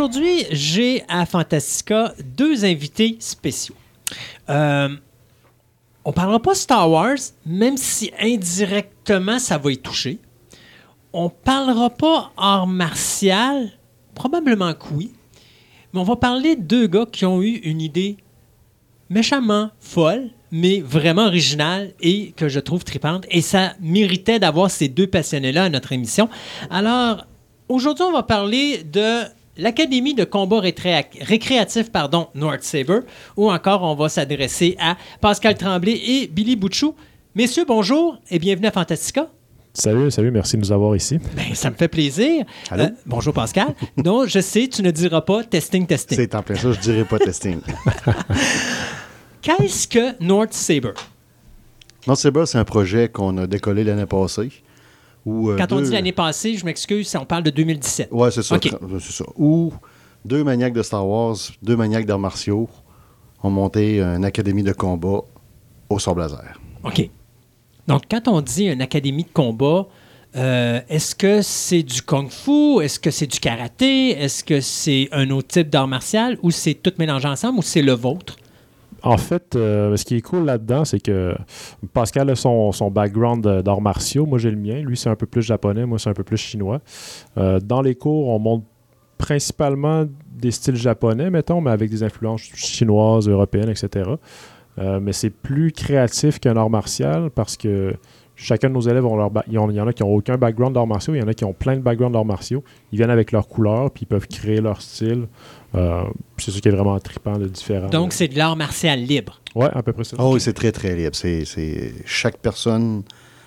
Aujourd'hui, 0.00 0.46
j'ai 0.50 1.04
à 1.08 1.26
Fantastica 1.26 2.14
deux 2.24 2.64
invités 2.64 3.18
spéciaux. 3.18 3.74
Euh, 4.48 4.88
on 6.06 6.12
parlera 6.14 6.40
pas 6.40 6.54
Star 6.54 6.90
Wars, 6.90 7.18
même 7.44 7.76
si 7.76 8.10
indirectement 8.18 9.38
ça 9.38 9.58
va 9.58 9.70
y 9.70 9.76
toucher. 9.76 10.18
On 11.12 11.28
parlera 11.28 11.90
pas 11.90 12.32
art 12.38 12.66
martial, 12.66 13.72
probablement 14.14 14.72
que 14.72 14.86
oui. 14.94 15.12
Mais 15.92 16.00
on 16.00 16.04
va 16.04 16.16
parler 16.16 16.56
de 16.56 16.62
deux 16.62 16.86
gars 16.86 17.04
qui 17.04 17.26
ont 17.26 17.42
eu 17.42 17.56
une 17.56 17.82
idée 17.82 18.16
méchamment 19.10 19.68
folle, 19.80 20.30
mais 20.50 20.80
vraiment 20.80 21.26
originale 21.26 21.92
et 22.00 22.32
que 22.32 22.48
je 22.48 22.60
trouve 22.60 22.84
tripante. 22.84 23.26
Et 23.28 23.42
ça 23.42 23.74
méritait 23.80 24.38
d'avoir 24.38 24.70
ces 24.70 24.88
deux 24.88 25.08
passionnés-là 25.08 25.64
à 25.64 25.68
notre 25.68 25.92
émission. 25.92 26.30
Alors, 26.70 27.26
aujourd'hui, 27.68 28.04
on 28.04 28.12
va 28.12 28.22
parler 28.22 28.82
de 28.82 29.24
l'Académie 29.60 30.14
de 30.14 30.24
combat 30.24 30.60
récréatif 30.60 31.92
pardon, 31.92 32.28
North 32.34 32.62
Saber, 32.62 33.00
ou 33.36 33.50
encore 33.50 33.82
on 33.82 33.94
va 33.94 34.08
s'adresser 34.08 34.76
à 34.80 34.96
Pascal 35.20 35.56
Tremblay 35.56 35.92
et 35.92 36.26
Billy 36.26 36.56
Bouchou. 36.56 36.94
Messieurs, 37.34 37.64
bonjour 37.68 38.18
et 38.30 38.38
bienvenue 38.38 38.66
à 38.66 38.72
Fantastica. 38.72 39.28
Salut, 39.72 40.10
salut, 40.10 40.30
merci 40.32 40.56
de 40.56 40.62
nous 40.62 40.72
avoir 40.72 40.96
ici. 40.96 41.18
Ben, 41.36 41.54
ça 41.54 41.70
me 41.70 41.76
fait 41.76 41.86
plaisir. 41.88 42.44
Allô? 42.70 42.84
Euh, 42.84 42.88
bonjour 43.06 43.32
Pascal. 43.32 43.68
non, 43.96 44.26
je 44.26 44.40
sais, 44.40 44.66
tu 44.66 44.82
ne 44.82 44.90
diras 44.90 45.20
pas 45.20 45.44
testing, 45.44 45.86
testing. 45.86 46.18
C'est 46.18 46.34
en 46.34 46.42
plein 46.42 46.56
ça, 46.56 46.72
je 46.72 46.80
dirais 46.80 47.04
pas 47.04 47.18
testing. 47.18 47.60
Qu'est-ce 49.42 49.86
que 49.86 50.20
North 50.22 50.54
Saber? 50.54 50.94
North 52.06 52.18
Saber, 52.18 52.46
c'est 52.46 52.58
un 52.58 52.64
projet 52.64 53.08
qu'on 53.08 53.36
a 53.36 53.46
décollé 53.46 53.84
l'année 53.84 54.06
passée. 54.06 54.50
Euh, 55.26 55.56
Quand 55.58 55.72
on 55.72 55.76
deux- 55.78 55.86
dit 55.86 55.90
l'année 55.92 56.12
passée, 56.12 56.54
je 56.56 56.64
m'excuse, 56.64 57.14
on 57.20 57.24
parle 57.24 57.42
de 57.42 57.50
2017. 57.50 58.08
Ouais, 58.10 58.30
c'est 58.30 58.42
ça. 58.42 58.56
Où 59.36 59.72
deux 60.24 60.42
maniaques 60.44 60.72
de 60.72 60.82
Star 60.82 61.06
Wars, 61.06 61.36
deux 61.62 61.76
maniaques 61.76 62.06
d'arts 62.06 62.18
martiaux 62.18 62.68
ont 63.42 63.50
monté 63.50 64.00
une 64.00 64.24
académie 64.24 64.62
de 64.62 64.72
combat 64.72 65.20
au 65.88 65.98
sort 65.98 66.14
laser. 66.16 66.58
OK. 66.84 67.08
Donc, 67.86 68.02
quand 68.10 68.28
on 68.28 68.40
dit 68.40 68.66
une 68.66 68.82
académie 68.82 69.24
de 69.24 69.30
combat, 69.32 69.86
euh, 70.36 70.80
est-ce 70.88 71.14
que 71.14 71.42
c'est 71.42 71.82
du 71.82 72.02
kung-fu? 72.02 72.82
Est-ce 72.82 73.00
que 73.00 73.10
c'est 73.10 73.26
du 73.26 73.40
karaté? 73.40 74.10
Est-ce 74.10 74.44
que 74.44 74.60
c'est 74.60 75.08
un 75.12 75.28
autre 75.30 75.48
type 75.48 75.68
d'art 75.70 75.88
martial? 75.88 76.38
Ou 76.42 76.50
c'est 76.50 76.74
tout 76.74 76.92
mélangé 76.98 77.26
ensemble? 77.28 77.58
Ou 77.58 77.62
c'est 77.62 77.82
le 77.82 77.92
vôtre? 77.92 78.36
En 79.02 79.16
fait, 79.16 79.56
euh, 79.56 79.96
ce 79.96 80.04
qui 80.04 80.16
est 80.16 80.20
cool 80.20 80.44
là-dedans, 80.44 80.84
c'est 80.84 81.00
que 81.00 81.34
Pascal 81.92 82.30
a 82.30 82.34
son, 82.34 82.90
background 82.90 83.46
d'arts 83.62 83.80
martiaux. 83.80 84.26
Moi, 84.26 84.38
j'ai 84.38 84.50
le 84.50 84.56
mien. 84.56 84.80
Lui, 84.82 84.96
c'est 84.96 85.10
un 85.10 85.16
peu 85.16 85.26
plus 85.26 85.42
japonais. 85.42 85.86
Moi, 85.86 85.98
c'est 85.98 86.10
un 86.10 86.14
peu 86.14 86.24
plus 86.24 86.36
chinois. 86.36 86.80
Euh, 87.38 87.60
dans 87.60 87.82
les 87.82 87.94
cours, 87.94 88.28
on 88.28 88.38
montre 88.38 88.64
principalement 89.18 90.06
des 90.32 90.50
styles 90.50 90.76
japonais, 90.76 91.30
mettons, 91.30 91.60
mais 91.60 91.70
avec 91.70 91.90
des 91.90 92.02
influences 92.02 92.40
chinoises, 92.40 93.28
européennes, 93.28 93.68
etc. 93.68 94.10
Euh, 94.78 95.00
mais 95.00 95.12
c'est 95.12 95.30
plus 95.30 95.72
créatif 95.72 96.38
qu'un 96.38 96.56
art 96.56 96.70
martial 96.70 97.30
parce 97.30 97.56
que 97.56 97.94
chacun 98.42 98.68
de 98.68 98.74
nos 98.74 98.80
élèves 98.80 99.04
ont 99.04 99.16
leur 99.16 99.30
ba- 99.30 99.44
il 99.48 99.52
y 99.52 99.58
en 99.58 99.68
il 99.70 99.76
y 99.76 99.80
en 99.80 99.86
a 99.86 99.92
qui 99.92 100.02
n'ont 100.02 100.14
aucun 100.14 100.36
background 100.38 100.74
d'arts 100.74 100.86
martiaux, 100.86 101.14
il 101.14 101.20
y 101.20 101.22
en 101.22 101.28
a 101.28 101.34
qui 101.34 101.44
ont 101.44 101.52
plein 101.52 101.76
de 101.76 101.80
backgrounds 101.82 102.12
d'arts 102.14 102.24
martiaux. 102.24 102.64
Ils 102.92 102.96
viennent 102.96 103.10
avec 103.10 103.32
leurs 103.32 103.46
couleurs, 103.48 103.90
puis 103.90 104.02
ils 104.04 104.06
peuvent 104.06 104.26
créer 104.26 104.60
leur 104.60 104.80
style. 104.80 105.26
Euh, 105.74 106.02
c'est 106.38 106.50
ça 106.50 106.58
qui 106.60 106.68
est 106.68 106.72
vraiment 106.72 106.98
trippant 106.98 107.36
de 107.38 107.46
différent. 107.46 107.88
Donc, 107.88 108.12
c'est 108.12 108.28
de 108.28 108.36
l'art 108.38 108.56
martial 108.56 109.00
libre. 109.00 109.40
Ouais, 109.54 109.68
à 109.72 109.82
peu 109.82 109.92
près 109.92 110.04
ça. 110.04 110.16
Oh, 110.18 110.32
oui, 110.34 110.40
c'est 110.40 110.52
très, 110.54 110.72
très 110.72 110.96
libre. 110.96 111.14
C'est, 111.14 111.44
c'est- 111.44 111.92
Chaque 112.06 112.38
personne. 112.38 113.02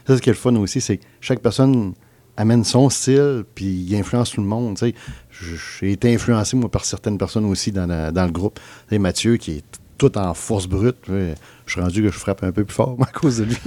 Ça, 0.08 0.16
ce 0.16 0.22
qui 0.22 0.30
est 0.30 0.34
le 0.34 0.38
fun 0.38 0.56
aussi, 0.58 0.80
c'est 0.82 0.98
que 0.98 1.04
chaque 1.22 1.40
personne 1.40 1.94
amène 2.38 2.64
son 2.64 2.90
style, 2.90 3.44
puis 3.56 3.66
il 3.66 3.96
influence 3.96 4.32
tout 4.32 4.42
le 4.42 4.48
monde. 4.48 4.76
tu 4.78 4.88
sais. 4.88 4.96
Je- 5.32 5.56
J'ai 5.80 5.92
été 5.92 6.14
influencé, 6.14 6.56
moi, 6.56 6.70
par 6.70 6.86
certaines 6.86 7.18
personnes 7.18 7.46
aussi 7.46 7.72
dans, 7.72 7.88
la- 7.88 8.12
dans 8.12 8.26
le 8.26 8.32
groupe. 8.32 8.60
Tu 8.88 8.96
sais, 8.96 9.00
Mathieu, 9.00 9.38
qui 9.38 9.58
est 9.58 9.64
tout 9.98 10.18
en 10.18 10.34
force 10.34 10.68
brute. 10.68 10.98
Je 11.08 11.36
suis 11.68 11.82
rendu 11.82 12.02
que 12.02 12.12
je 12.12 12.18
frappe 12.18 12.44
un 12.44 12.52
peu 12.52 12.64
plus 12.64 12.74
fort 12.74 12.98
à 13.02 13.12
cause 13.12 13.38
de 13.38 13.44
lui. 13.46 13.58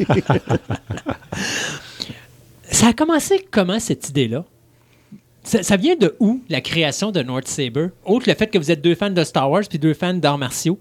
Ça 2.70 2.88
a 2.88 2.92
commencé 2.92 3.46
comment, 3.50 3.78
cette 3.78 4.08
idée-là? 4.08 4.44
Ça, 5.44 5.62
ça 5.62 5.76
vient 5.76 5.94
de 5.96 6.16
où, 6.18 6.42
la 6.48 6.60
création 6.60 7.12
de 7.12 7.22
North 7.22 7.46
Saber? 7.46 7.88
Autre 8.04 8.28
le 8.28 8.34
fait 8.34 8.48
que 8.48 8.58
vous 8.58 8.70
êtes 8.70 8.82
deux 8.82 8.96
fans 8.96 9.10
de 9.10 9.22
Star 9.22 9.48
Wars 9.50 9.62
puis 9.68 9.78
deux 9.78 9.94
fans 9.94 10.14
d'arts 10.14 10.38
martiaux? 10.38 10.78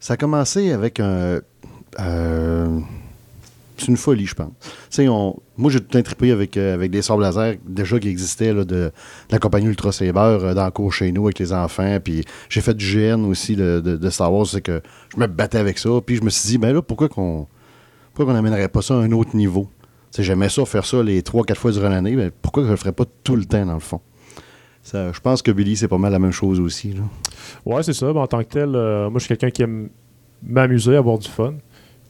Ça 0.00 0.14
a 0.14 0.16
commencé 0.16 0.72
avec 0.72 1.00
un. 1.00 1.40
euh, 2.00 2.80
c'est 3.76 3.88
une 3.88 3.96
folie, 3.96 4.26
je 4.26 4.34
pense. 4.34 4.52
Moi, 5.58 5.70
j'ai 5.70 5.80
tout 5.80 5.96
intripé 5.96 6.32
avec, 6.32 6.56
euh, 6.56 6.74
avec 6.74 6.90
des 6.90 7.02
sables 7.02 7.22
laser 7.22 7.54
déjà 7.66 7.98
qui 7.98 8.08
existaient 8.08 8.52
de, 8.52 8.92
la 9.30 9.38
compagnie 9.38 9.66
Ultra 9.66 9.90
Saber 9.90 10.38
euh, 10.42 10.54
dans 10.54 10.90
chez 10.90 11.12
nous 11.12 11.24
avec 11.24 11.38
les 11.38 11.52
enfants. 11.52 11.98
Puis 12.02 12.24
j'ai 12.48 12.60
fait 12.60 12.74
du 12.74 12.84
GN 12.84 13.24
aussi 13.24 13.56
de, 13.56 13.80
de, 13.80 13.96
de 13.96 14.10
Star 14.10 14.32
Wars, 14.32 14.46
que 14.62 14.82
je 15.14 15.20
me 15.20 15.26
battais 15.26 15.58
avec 15.58 15.78
ça. 15.78 15.88
Puis 16.04 16.16
je 16.16 16.22
me 16.22 16.30
suis 16.30 16.48
dit, 16.48 16.58
ben 16.58 16.74
là, 16.74 16.82
pourquoi 16.82 17.08
qu'on 17.08 17.46
qu'on 18.14 18.32
n'amènerait 18.32 18.68
pas 18.68 18.80
ça 18.82 18.94
à 18.94 18.98
un 18.98 19.12
autre 19.12 19.36
niveau? 19.36 19.68
J'aimais 20.18 20.48
ça, 20.48 20.64
faire 20.64 20.86
ça 20.86 21.02
les 21.02 21.22
trois, 21.22 21.44
quatre 21.44 21.60
fois 21.60 21.72
durant 21.72 21.90
l'année, 21.90 22.16
mais 22.16 22.30
pourquoi 22.30 22.64
je 22.64 22.70
le 22.70 22.76
ferais 22.76 22.92
pas 22.92 23.04
tout 23.22 23.36
le 23.36 23.44
temps, 23.44 23.66
dans 23.66 23.74
le 23.74 23.80
fond? 23.80 24.00
Je 24.92 25.20
pense 25.20 25.42
que 25.42 25.50
Billy, 25.50 25.76
c'est 25.76 25.88
pas 25.88 25.98
mal 25.98 26.12
la 26.12 26.18
même 26.18 26.32
chose 26.32 26.60
aussi. 26.60 26.92
Là. 26.92 27.02
Ouais, 27.64 27.82
c'est 27.82 27.92
ça. 27.92 28.12
Ben, 28.12 28.20
en 28.20 28.26
tant 28.26 28.38
que 28.42 28.48
tel, 28.48 28.74
euh, 28.74 29.10
moi, 29.10 29.18
je 29.18 29.24
suis 29.24 29.28
quelqu'un 29.28 29.50
qui 29.50 29.62
aime 29.62 29.88
m'amuser, 30.42 30.96
avoir 30.96 31.18
du 31.18 31.28
fun. 31.28 31.54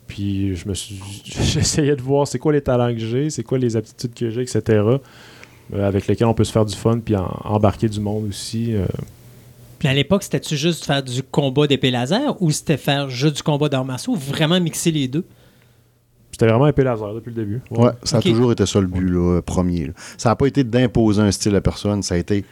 Puis 0.07 0.55
je 0.57 0.69
me 0.69 0.75
suis, 0.75 1.01
j'essayais 1.25 1.97
de 1.97 2.03
voir 2.03 2.27
c'est 2.29 2.39
quoi 2.39 2.53
les 2.53 2.61
talents 2.61 2.93
que 2.93 2.99
j'ai, 3.01 3.31
c'est 3.31 3.43
quoi 3.43 3.59
les 3.59 3.77
aptitudes 3.77 4.15
que 4.15 4.31
j'ai, 4.31 4.43
etc. 4.43 4.61
euh, 4.69 4.99
avec 5.73 6.07
lesquels 6.07 6.27
on 6.29 6.35
peut 6.35 6.45
se 6.45 6.53
faire 6.53 6.65
du 6.65 6.77
fun 6.77 7.01
puis 7.01 7.17
en- 7.17 7.27
embarquer 7.45 7.89
du 7.89 8.01
monde 8.01 8.27
aussi. 8.29 8.75
euh. 8.75 8.87
Puis 9.79 9.89
à 9.89 9.95
l'époque, 9.95 10.23
c'était-tu 10.23 10.57
juste 10.57 10.85
faire 10.87 11.03
du 11.03 11.23
combat 11.23 11.67
d'épée 11.67 11.91
laser 11.91 12.41
ou 12.41 12.51
c'était 12.51 12.77
faire 12.77 13.11
juste 13.11 13.37
du 13.37 13.43
combat 13.43 13.69
martiaux 13.85 14.13
ou 14.15 14.17
vraiment 14.17 14.59
mixer 14.61 14.91
les 14.91 15.07
deux? 15.09 15.25
C'était 16.33 16.47
vraiment 16.47 16.67
épée 16.67 16.85
laser 16.85 17.15
depuis 17.15 17.31
le 17.31 17.37
début. 17.37 17.61
Ouais, 17.71 17.91
ça 18.03 18.19
a 18.19 18.21
toujours 18.23 18.53
été 18.53 18.65
ça 18.67 18.81
le 18.81 18.87
but 18.87 19.01
là, 19.09 19.41
premier. 19.43 19.87
là. 19.87 19.93
Ça 20.19 20.29
n'a 20.31 20.37
pas 20.37 20.47
été 20.47 20.65
d'imposer 20.65 21.21
un 21.23 21.31
style 21.33 21.55
à 21.57 21.61
personne, 21.61 22.03
ça 22.03 22.15
a 22.15 22.19
été 22.19 22.45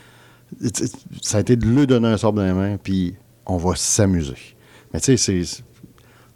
ça 1.22 1.38
a 1.38 1.40
été 1.40 1.56
de 1.56 1.66
lui 1.66 1.86
donner 1.86 2.08
un 2.08 2.16
sort 2.16 2.32
dans 2.32 2.44
les 2.44 2.52
mains, 2.52 2.76
puis 2.82 3.14
on 3.46 3.56
va 3.56 3.74
s'amuser. 3.76 4.34
Mais 4.92 5.00
tu 5.00 5.16
sais, 5.16 5.44
c'est 5.44 5.62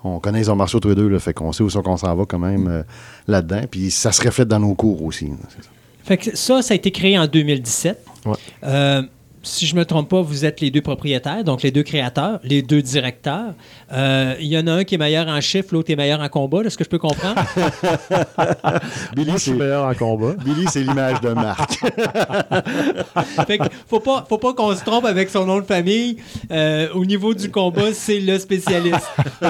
on 0.04 0.20
connaît 0.20 0.38
les 0.38 0.48
arts 0.48 0.56
martiaux 0.56 0.80
tous 0.80 0.88
les 0.88 0.94
deux, 0.94 1.08
là, 1.08 1.18
fait 1.18 1.34
qu'on 1.34 1.52
sait 1.52 1.62
où 1.62 1.70
ça 1.70 1.82
qu'on 1.82 1.96
s'en 1.96 2.14
va 2.14 2.24
quand 2.24 2.38
même 2.38 2.68
euh, 2.68 2.82
là-dedans, 3.26 3.62
puis 3.70 3.90
ça 3.90 4.12
se 4.12 4.22
reflète 4.22 4.48
dans 4.48 4.60
nos 4.60 4.74
cours 4.74 5.02
aussi. 5.02 5.26
là, 5.26 5.36
ça. 5.48 5.68
Fait 6.04 6.16
que 6.16 6.36
ça, 6.36 6.62
ça 6.62 6.72
a 6.72 6.76
été 6.76 6.90
créé 6.90 7.18
en 7.18 7.26
2017. 7.26 8.04
Ouais. 8.24 8.32
Euh, 8.64 9.02
si 9.48 9.66
je 9.66 9.74
me 9.74 9.84
trompe 9.84 10.08
pas, 10.08 10.20
vous 10.20 10.44
êtes 10.44 10.60
les 10.60 10.70
deux 10.70 10.80
propriétaires, 10.80 11.44
donc 11.44 11.62
les 11.62 11.70
deux 11.70 11.82
créateurs, 11.82 12.40
les 12.44 12.62
deux 12.62 12.82
directeurs. 12.82 13.54
Euh, 13.92 14.34
Il 14.40 14.46
y 14.46 14.58
en 14.58 14.66
a 14.66 14.72
un 14.72 14.84
qui 14.84 14.94
est 14.94 14.98
meilleur 14.98 15.28
en 15.28 15.40
chiffre, 15.40 15.68
l'autre 15.72 15.90
est 15.90 15.96
meilleur 15.96 16.20
en 16.20 16.28
combat. 16.28 16.62
Est-ce 16.62 16.76
que 16.76 16.84
je 16.84 16.88
peux 16.88 16.98
comprendre? 16.98 17.42
Billy, 19.16 19.32
c'est 19.38 19.52
meilleur 19.52 19.86
en 19.86 19.94
combat. 19.94 20.34
Billy, 20.44 20.66
c'est 20.70 20.80
l'image 20.80 21.20
de 21.20 21.30
marque. 21.30 21.78
fait 23.46 23.58
que 23.58 23.64
faut 23.88 24.00
pas, 24.00 24.24
faut 24.28 24.38
pas 24.38 24.54
qu'on 24.54 24.74
se 24.74 24.84
trompe 24.84 25.04
avec 25.04 25.30
son 25.30 25.46
nom 25.46 25.58
de 25.58 25.64
famille. 25.64 26.16
Euh, 26.50 26.88
au 26.94 27.04
niveau 27.04 27.34
du 27.34 27.50
combat, 27.50 27.92
c'est 27.92 28.20
le 28.20 28.38
spécialiste. 28.38 29.08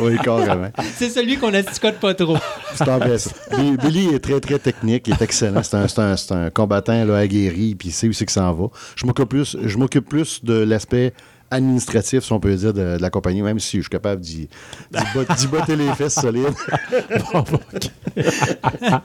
Oui, 0.00 0.18
carrément. 0.22 0.70
C'est 0.96 1.08
celui 1.08 1.36
qu'on 1.36 1.52
asticote 1.54 1.96
pas 1.96 2.14
trop. 2.14 2.36
C'est 2.74 2.84
Billy 3.82 4.08
est 4.14 4.18
très, 4.18 4.40
très 4.40 4.58
technique, 4.58 5.06
il 5.06 5.14
est 5.14 5.22
excellent. 5.22 5.62
C'est 5.62 6.32
un, 6.32 6.50
combattant 6.50 7.04
là, 7.04 7.18
aguerri, 7.18 7.74
puis 7.74 7.88
il 7.88 7.92
sait 7.92 8.08
où 8.08 8.12
c'est 8.12 8.26
que 8.26 8.32
ça 8.32 8.44
en 8.44 8.52
va. 8.52 8.66
Je 8.96 9.06
m'occupe 9.06 9.23
plus, 9.26 9.56
je 9.62 9.78
m'occupe 9.78 10.08
plus 10.08 10.44
de 10.44 10.54
l'aspect 10.54 11.12
administratif, 11.50 12.24
si 12.24 12.32
on 12.32 12.40
peut 12.40 12.54
dire, 12.54 12.72
de, 12.72 12.96
de 12.96 13.02
la 13.02 13.10
compagnie, 13.10 13.42
même 13.42 13.60
si 13.60 13.76
je 13.76 13.82
suis 13.82 13.90
capable 13.90 14.20
d'y 14.20 14.48
d'y 14.90 15.02
bot- 15.14 15.34
d'y 15.36 15.46
botter 15.46 15.76
les 15.76 15.92
fesses 15.94 16.14
solides. 16.14 16.46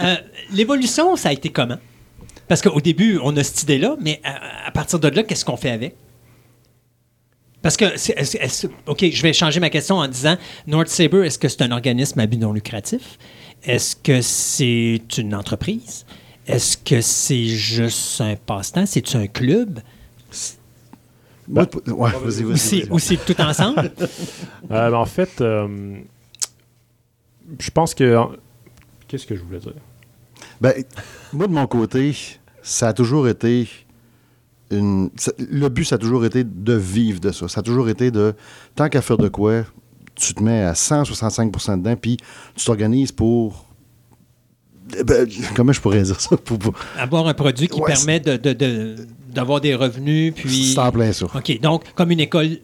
Euh, 0.00 0.16
L'évolution, 0.52 1.14
ça 1.16 1.28
a 1.28 1.32
été 1.32 1.50
comment? 1.50 1.78
Parce 2.48 2.60
qu'au 2.62 2.80
début, 2.80 3.18
on 3.22 3.36
a 3.36 3.44
cette 3.44 3.62
idée-là, 3.62 3.96
mais 4.00 4.20
à, 4.24 4.66
à 4.66 4.70
partir 4.72 4.98
de 4.98 5.06
là, 5.08 5.22
qu'est-ce 5.22 5.44
qu'on 5.44 5.56
fait 5.56 5.70
avec? 5.70 5.94
Parce 7.62 7.76
que, 7.76 7.96
c'est- 7.96 8.12
est-ce- 8.18 8.36
est-ce- 8.38 8.66
OK, 8.86 9.04
je 9.10 9.22
vais 9.22 9.32
changer 9.32 9.60
ma 9.60 9.70
question 9.70 9.96
en 9.98 10.08
disant 10.08 10.36
North 10.66 10.88
Saber, 10.88 11.24
est-ce 11.24 11.38
que 11.38 11.48
c'est 11.48 11.62
un 11.62 11.70
organisme 11.70 12.18
à 12.20 12.26
but 12.26 12.38
non 12.38 12.52
lucratif? 12.52 13.18
Est-ce 13.62 13.94
que 13.96 14.20
c'est 14.20 15.00
une 15.16 15.34
entreprise? 15.34 16.04
Est-ce 16.46 16.76
que 16.76 17.00
c'est 17.00 17.44
juste 17.46 18.20
un 18.20 18.36
passe-temps? 18.36 18.86
C'est-tu 18.86 19.16
un 19.16 19.26
club? 19.26 19.80
Ouais, 21.48 21.66
vas-y, 21.86 22.42
Ou 22.44 22.48
vas-y. 22.48 22.58
c'est, 22.58 22.76
vas-y. 22.80 22.90
ou 22.90 22.98
c'est 22.98 23.16
tout 23.24 23.40
ensemble? 23.40 23.92
Euh, 24.70 24.90
ben, 24.90 24.94
en 24.96 25.04
fait, 25.04 25.42
euh, 25.42 25.98
je 27.58 27.70
pense 27.70 27.92
que. 27.94 28.18
Qu'est-ce 29.06 29.26
que 29.26 29.36
je 29.36 29.42
voulais 29.42 29.58
dire? 29.58 29.74
Ben, 30.58 30.72
moi, 31.34 31.46
de 31.46 31.52
mon 31.52 31.66
côté, 31.66 32.16
ça 32.62 32.88
a 32.88 32.92
toujours 32.94 33.28
été 33.28 33.68
une. 34.70 35.10
ça- 35.16 35.32
le 35.38 35.68
but, 35.68 35.84
ça 35.84 35.96
a 35.96 35.98
toujours 35.98 36.24
été 36.24 36.44
de 36.44 36.72
vivre 36.72 37.20
de 37.20 37.30
ça. 37.30 37.46
Ça 37.48 37.60
a 37.60 37.62
toujours 37.62 37.90
été 37.90 38.10
de. 38.10 38.34
Tant 38.74 38.88
qu'à 38.88 39.02
faire 39.02 39.18
de 39.18 39.28
quoi, 39.28 39.64
tu 40.14 40.32
te 40.32 40.42
mets 40.42 40.62
à 40.62 40.72
165% 40.72 41.76
dedans, 41.78 41.94
puis 41.96 42.16
tu 42.56 42.64
t'organises 42.64 43.12
pour. 43.12 43.63
Ben, 45.06 45.28
comment 45.56 45.72
je 45.72 45.80
pourrais 45.80 46.02
dire 46.02 46.20
ça? 46.20 46.36
Pour, 46.36 46.58
pour- 46.58 46.74
Avoir 46.98 47.26
un 47.26 47.34
produit 47.34 47.68
qui 47.68 47.80
Ouais, 47.80 47.92
permet 47.92 48.20
de, 48.20 48.36
de- 48.36 48.52
de- 48.52 48.96
d'avoir 49.32 49.60
des 49.60 49.74
revenus, 49.74 50.32
puis... 50.34 50.72
C'est 50.74 50.78
en 50.78 50.92
plein 50.92 51.12
ça. 51.12 51.26
OK, 51.34 51.60
donc 51.60 51.82
comme 51.94 52.10
une 52.10 52.20
école 52.20 52.58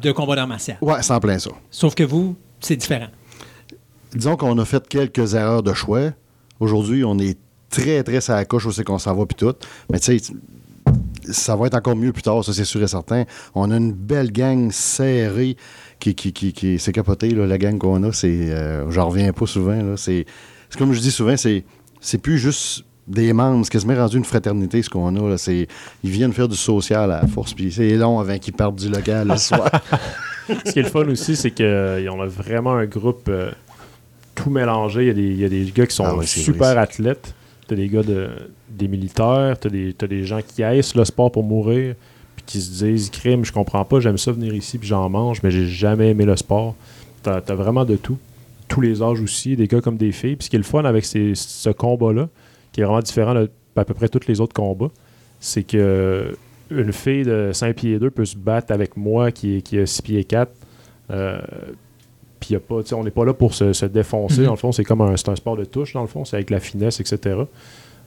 de 0.00 0.12
combat 0.12 0.36
d'arts 0.36 0.48
martiaux. 0.48 0.74
Ouais, 0.80 0.96
c'est 1.02 1.12
en 1.12 1.20
plein 1.20 1.38
ça. 1.38 1.50
Sauf 1.70 1.94
que 1.94 2.02
vous, 2.02 2.36
c'est 2.60 2.76
différent. 2.76 3.08
Disons 4.14 4.36
qu'on 4.36 4.58
a 4.58 4.64
fait 4.64 4.86
quelques 4.88 5.34
erreurs 5.34 5.62
de 5.62 5.72
choix. 5.72 6.10
Aujourd'hui, 6.60 7.04
on 7.04 7.18
est 7.18 7.38
très, 7.70 8.02
très 8.02 8.30
à 8.30 8.34
la 8.36 8.44
coche 8.44 8.66
où 8.66 8.72
c'est 8.72 8.84
qu'on 8.84 8.98
s'en 8.98 9.14
va, 9.14 9.24
puis 9.26 9.36
tout. 9.36 9.54
Mais 9.90 9.98
tu 9.98 10.18
sais, 10.18 10.32
ça 11.30 11.56
va 11.56 11.66
être 11.68 11.74
encore 11.76 11.96
mieux 11.96 12.12
plus 12.12 12.22
tard, 12.22 12.44
ça, 12.44 12.52
c'est 12.52 12.64
sûr 12.64 12.82
et 12.82 12.88
certain. 12.88 13.24
On 13.54 13.70
a 13.70 13.76
une 13.76 13.92
belle 13.92 14.30
gang 14.32 14.70
serrée 14.70 15.56
qui, 16.00 16.14
qui, 16.14 16.32
qui, 16.32 16.52
qui- 16.52 16.78
c'est 16.78 16.92
capoté, 16.92 17.30
là, 17.30 17.46
la 17.46 17.58
gang 17.58 17.78
qu'on 17.78 18.02
a. 18.02 18.12
C'est, 18.12 18.50
euh, 18.50 18.90
j'en 18.90 19.08
reviens 19.08 19.32
pas 19.32 19.46
souvent. 19.46 19.80
Là, 19.82 19.96
c'est, 19.96 20.26
c'est 20.72 20.78
comme 20.78 20.94
je 20.94 21.00
dis 21.00 21.10
souvent, 21.10 21.36
c'est, 21.36 21.64
c'est 22.00 22.16
plus 22.16 22.38
juste 22.38 22.84
des 23.06 23.34
membres, 23.34 23.62
c'est 23.62 23.72
quasiment 23.72 23.94
rendu 23.94 24.16
une 24.16 24.24
fraternité, 24.24 24.80
ce 24.80 24.88
qu'on 24.88 25.14
a. 25.16 25.28
Là. 25.28 25.36
C'est, 25.36 25.68
ils 26.02 26.10
viennent 26.10 26.32
faire 26.32 26.48
du 26.48 26.56
social 26.56 27.12
à 27.12 27.20
la 27.20 27.26
force, 27.26 27.52
puis 27.52 27.70
c'est 27.70 27.94
long 27.94 28.18
avant 28.18 28.38
qu'ils 28.38 28.54
partent 28.54 28.76
du 28.76 28.88
local 28.88 29.28
le 29.28 29.36
soir. 29.36 29.70
Ce 30.64 30.72
qui 30.72 30.78
est 30.78 30.82
le 30.82 30.88
fun 30.88 31.06
aussi, 31.08 31.36
c'est 31.36 31.50
qu'on 31.50 32.20
a 32.22 32.26
vraiment 32.26 32.72
un 32.72 32.86
groupe 32.86 33.26
euh, 33.28 33.50
tout 34.34 34.48
mélangé. 34.48 35.02
Il 35.02 35.06
y, 35.08 35.10
a 35.10 35.12
des, 35.12 35.22
il 35.22 35.38
y 35.40 35.44
a 35.44 35.48
des 35.50 35.70
gars 35.70 35.86
qui 35.86 35.94
sont 35.94 36.04
Ah 36.06 36.16
ouais, 36.16 36.26
super 36.26 36.72
vrai, 36.72 36.78
athlètes. 36.78 37.34
T'as 37.68 37.76
des 37.76 37.88
gars 37.88 38.02
de, 38.02 38.30
des 38.70 38.88
militaires, 38.88 39.58
t'as 39.60 39.68
des, 39.68 39.92
t'as 39.92 40.06
des 40.06 40.24
gens 40.24 40.40
qui 40.46 40.64
haïssent 40.64 40.94
le 40.94 41.04
sport 41.04 41.30
pour 41.30 41.44
mourir, 41.44 41.96
puis 42.36 42.44
qui 42.46 42.60
se 42.62 42.82
disent 42.82 43.10
crime, 43.10 43.44
je 43.44 43.52
comprends 43.52 43.84
pas, 43.84 44.00
j'aime 44.00 44.16
ça 44.16 44.32
venir 44.32 44.54
ici, 44.54 44.78
puis 44.78 44.88
j'en 44.88 45.10
mange, 45.10 45.42
mais 45.42 45.50
j'ai 45.50 45.66
jamais 45.66 46.10
aimé 46.10 46.24
le 46.24 46.36
sport. 46.36 46.74
T'as 47.22 47.42
as 47.46 47.54
vraiment 47.54 47.84
de 47.84 47.96
tout. 47.96 48.16
Tous 48.72 48.80
les 48.80 49.02
âges 49.02 49.20
aussi, 49.20 49.54
des 49.56 49.66
gars 49.68 49.80
comme 49.80 49.96
des 49.96 50.12
filles. 50.12 50.36
Puis 50.36 50.46
ce 50.46 50.50
qui 50.50 50.56
est 50.56 50.58
le 50.58 50.64
fun 50.64 50.84
avec 50.84 51.04
ces- 51.04 51.34
ce 51.34 51.70
combat-là, 51.70 52.28
qui 52.72 52.80
est 52.80 52.84
vraiment 52.84 53.00
différent 53.00 53.34
de 53.34 53.50
à 53.76 53.84
peu 53.84 53.94
près 53.94 54.08
tous 54.08 54.26
les 54.28 54.40
autres 54.40 54.54
combats, 54.54 54.90
c'est 55.40 55.62
que 55.62 56.36
une 56.70 56.92
fille 56.92 57.22
de 57.24 57.50
5 57.52 57.76
pieds 57.76 57.98
2 57.98 58.10
peut 58.10 58.24
se 58.24 58.36
battre 58.36 58.72
avec 58.72 58.96
moi 58.96 59.30
qui, 59.30 59.56
est, 59.58 59.60
qui 59.62 59.78
a 59.78 59.84
6 59.86 60.02
pieds 60.02 60.24
4. 60.24 60.50
Euh, 61.10 61.38
puis 62.40 62.56
pas, 62.58 62.76
on 62.94 63.04
n'est 63.04 63.10
pas 63.10 63.24
là 63.24 63.34
pour 63.34 63.54
se, 63.54 63.72
se 63.72 63.86
défoncer. 63.86 64.40
Mhm. 64.40 64.46
Dans 64.46 64.52
le 64.52 64.56
fond, 64.56 64.72
c'est 64.72 64.84
comme 64.84 65.00
un, 65.02 65.16
c'est 65.16 65.28
un 65.28 65.36
sport 65.36 65.56
de 65.56 65.64
touche, 65.64 65.92
dans 65.92 66.00
le 66.02 66.06
fond. 66.08 66.24
C'est 66.24 66.36
avec 66.36 66.50
la 66.50 66.60
finesse, 66.60 66.98
etc. 67.00 67.36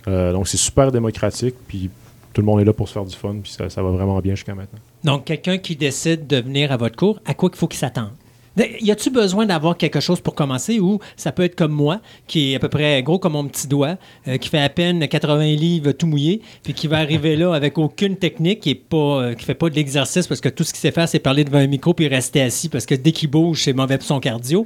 Euh, 0.07 0.31
donc, 0.33 0.47
c'est 0.47 0.57
super 0.57 0.91
démocratique. 0.91 1.55
Puis 1.67 1.89
tout 2.33 2.41
le 2.41 2.45
monde 2.45 2.59
est 2.61 2.65
là 2.65 2.73
pour 2.73 2.87
se 2.87 2.93
faire 2.93 3.05
du 3.05 3.15
fun. 3.15 3.35
Puis 3.41 3.51
ça, 3.51 3.69
ça 3.69 3.81
va 3.83 3.89
vraiment 3.91 4.19
bien 4.19 4.35
jusqu'à 4.35 4.55
maintenant. 4.55 4.79
Donc, 5.03 5.25
quelqu'un 5.25 5.57
qui 5.57 5.75
décide 5.75 6.25
de 6.27 6.37
venir 6.37 6.71
à 6.71 6.77
votre 6.77 6.95
cours, 6.95 7.19
à 7.25 7.33
quoi 7.33 7.49
il 7.53 7.57
faut 7.57 7.67
qu'il 7.67 7.79
s'attende? 7.79 8.11
Y 8.57 8.89
a-tu 8.91 9.09
besoin 9.09 9.45
d'avoir 9.45 9.75
quelque 9.75 9.99
chose 9.99 10.21
pour 10.21 10.33
commencer 10.33 10.79
ou 10.79 10.99
ça 11.17 11.31
peut 11.33 11.43
être 11.43 11.55
comme 11.55 11.73
moi, 11.73 11.99
qui 12.27 12.53
est 12.53 12.55
à 12.55 12.59
peu 12.59 12.69
près 12.69 13.03
gros 13.03 13.19
comme 13.19 13.33
mon 13.33 13.45
petit 13.47 13.67
doigt, 13.67 13.97
euh, 14.27 14.37
qui 14.37 14.47
fait 14.49 14.61
à 14.61 14.69
peine 14.69 15.05
80 15.07 15.43
livres 15.55 15.91
tout 15.91 16.07
mouillé, 16.07 16.41
puis 16.63 16.73
qui 16.73 16.87
va 16.87 16.97
arriver 16.99 17.35
là 17.35 17.53
avec 17.53 17.77
aucune 17.77 18.15
technique, 18.15 18.61
qui 18.61 18.69
est 18.71 18.75
pas, 18.75 18.97
euh, 18.97 19.33
qui 19.33 19.43
fait 19.43 19.55
pas 19.55 19.69
de 19.69 19.75
l'exercice 19.75 20.27
parce 20.27 20.39
que 20.39 20.49
tout 20.49 20.63
ce 20.63 20.71
qu'il 20.71 20.79
sait 20.79 20.91
faire, 20.91 21.09
c'est 21.09 21.19
parler 21.19 21.43
devant 21.43 21.57
un 21.59 21.67
micro 21.67 21.93
puis 21.93 22.07
rester 22.07 22.41
assis 22.41 22.69
parce 22.69 22.85
que 22.85 22.95
dès 22.95 23.11
qu'il 23.11 23.29
bouge, 23.29 23.63
c'est 23.63 23.73
mauvais 23.73 23.97
pour 23.97 24.07
son 24.07 24.19
cardio. 24.21 24.65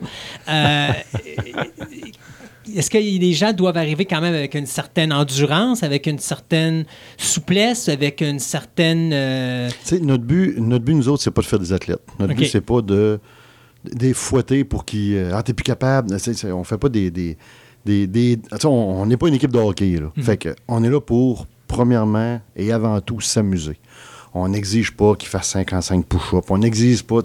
Euh, 0.50 0.90
Est-ce 2.76 2.92
que 2.92 3.00
les 3.00 3.34
gens 3.34 3.51
doivent 3.51 3.77
arriver 3.77 4.06
quand 4.06 4.22
même 4.22 4.35
avec 4.35 4.53
une 4.53 4.68
certaine 4.68 5.11
endurance, 5.11 5.82
avec 5.82 6.06
une 6.06 6.19
certaine 6.19 6.85
souplesse, 7.18 7.90
avec 7.90 8.22
une 8.22 8.38
certaine... 8.38 9.09
euh, 9.11 9.69
Tu 9.84 9.95
sais, 9.95 10.00
notre 10.00 10.24
but, 10.24 10.56
notre 10.59 10.85
but, 10.85 10.93
nous 10.93 11.09
autres, 11.09 11.24
c'est 11.24 11.32
pas 11.32 11.42
de 11.42 11.48
faire 11.48 11.58
des 11.58 11.74
athlètes. 11.74 12.01
Notre 12.19 12.34
OK. 12.34 12.38
but, 12.40 12.45
c'est 12.45 12.61
pas 12.61 12.82
de 12.82 13.19
des 13.93 14.14
fouetter 14.14 14.64
pour 14.64 14.85
qu'ils. 14.85 15.16
euh, 15.16 15.32
Ah, 15.34 15.43
t'es 15.43 15.53
plus 15.53 15.64
capable. 15.64 16.11
Tu 16.11 16.19
sais, 16.19 16.34
c'est- 16.34 16.51
on 16.51 16.64
fait 16.64 16.77
pas 16.77 16.90
des. 16.90 17.09
des, 17.11 17.38
des, 17.85 18.40
on 18.66 19.06
n'est 19.06 19.18
pas 19.18 19.27
une 19.27 19.34
équipe 19.35 19.51
de 19.51 19.58
hockey. 19.59 20.00
Là. 20.00 20.11
Mhm. 20.16 20.24
Fait 20.24 20.38
que, 20.38 20.56
on 20.68 20.84
est 20.84 20.90
là 20.90 21.00
pour, 21.01 21.48
premièrement 21.68 22.40
et 22.56 22.72
avant 22.72 23.00
tout, 23.01 23.19
s'amuser. 23.22 23.77
On 24.34 24.48
n'exige 24.48 24.92
pas 24.95 25.16
qu'il 25.16 25.27
fasse 25.30 25.50
55 25.50 26.06
push-ups. 26.06 26.45
On 26.50 26.58
n'exige 26.59 27.01
pas. 27.03 27.22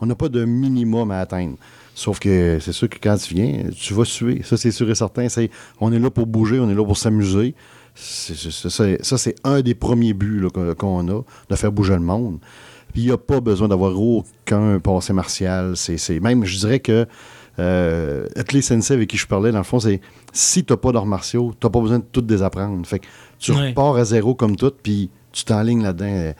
On 0.00 0.06
n'a 0.06 0.14
pas 0.14 0.28
de 0.28 0.44
minimum 0.44 1.10
à 1.10 1.20
atteindre. 1.20 1.56
Sauf 1.94 2.18
que 2.18 2.58
c'est 2.60 2.72
sûr 2.72 2.88
que 2.88 2.98
quand 3.02 3.16
tu 3.16 3.34
viens, 3.34 3.62
tu 3.74 3.94
vas 3.94 4.04
suer. 4.04 4.42
Ça, 4.44 4.56
c'est 4.58 4.72
sûr 4.72 4.90
et 4.90 4.94
certain. 4.94 5.28
C'est, 5.28 5.48
on 5.80 5.90
est 5.92 5.98
là 5.98 6.10
pour 6.10 6.26
bouger, 6.26 6.58
on 6.58 6.68
est 6.68 6.74
là 6.74 6.84
pour 6.84 6.98
s'amuser. 6.98 7.54
Ça, 7.94 9.16
c'est 9.18 9.36
un 9.44 9.60
des 9.62 9.74
premiers 9.74 10.12
buts 10.12 10.46
qu'on 10.78 11.08
a, 11.08 11.22
de 11.48 11.56
faire 11.56 11.72
bouger 11.72 11.94
le 11.94 12.00
monde. 12.00 12.38
Puis 12.94 13.02
il 13.02 13.06
n'y 13.06 13.12
a 13.12 13.18
pas 13.18 13.40
besoin 13.40 13.68
d'avoir 13.68 13.92
aucun 14.00 14.78
passé 14.78 15.12
martial. 15.12 15.76
C'est, 15.76 15.98
c'est- 15.98 16.20
même, 16.20 16.44
je 16.46 16.56
dirais 16.58 16.80
que 16.80 17.06
euh, 17.58 18.26
les 18.52 18.62
sensei 18.62 18.94
avec 18.94 19.10
qui 19.10 19.16
je 19.16 19.26
parlais, 19.26 19.52
dans 19.52 19.58
le 19.58 19.64
fond, 19.64 19.78
c'est 19.80 20.00
si 20.32 20.64
t'as 20.64 20.76
pas 20.76 20.92
d'arts 20.92 21.04
martiaux, 21.06 21.52
t'as 21.60 21.68
pas 21.70 21.80
besoin 21.80 21.98
de 21.98 22.04
tout 22.10 22.22
désapprendre. 22.22 22.86
Fait 22.86 23.00
que 23.00 23.06
tu 23.38 23.52
Ouais. 23.52 23.68
repars 23.68 23.96
à 23.96 24.04
zéro 24.04 24.34
comme 24.34 24.56
tout, 24.56 24.72
puis 24.82 25.10
tu 25.32 25.44
t'enlignes 25.44 25.82
là-dedans. 25.82 26.06
Euh, 26.08 26.32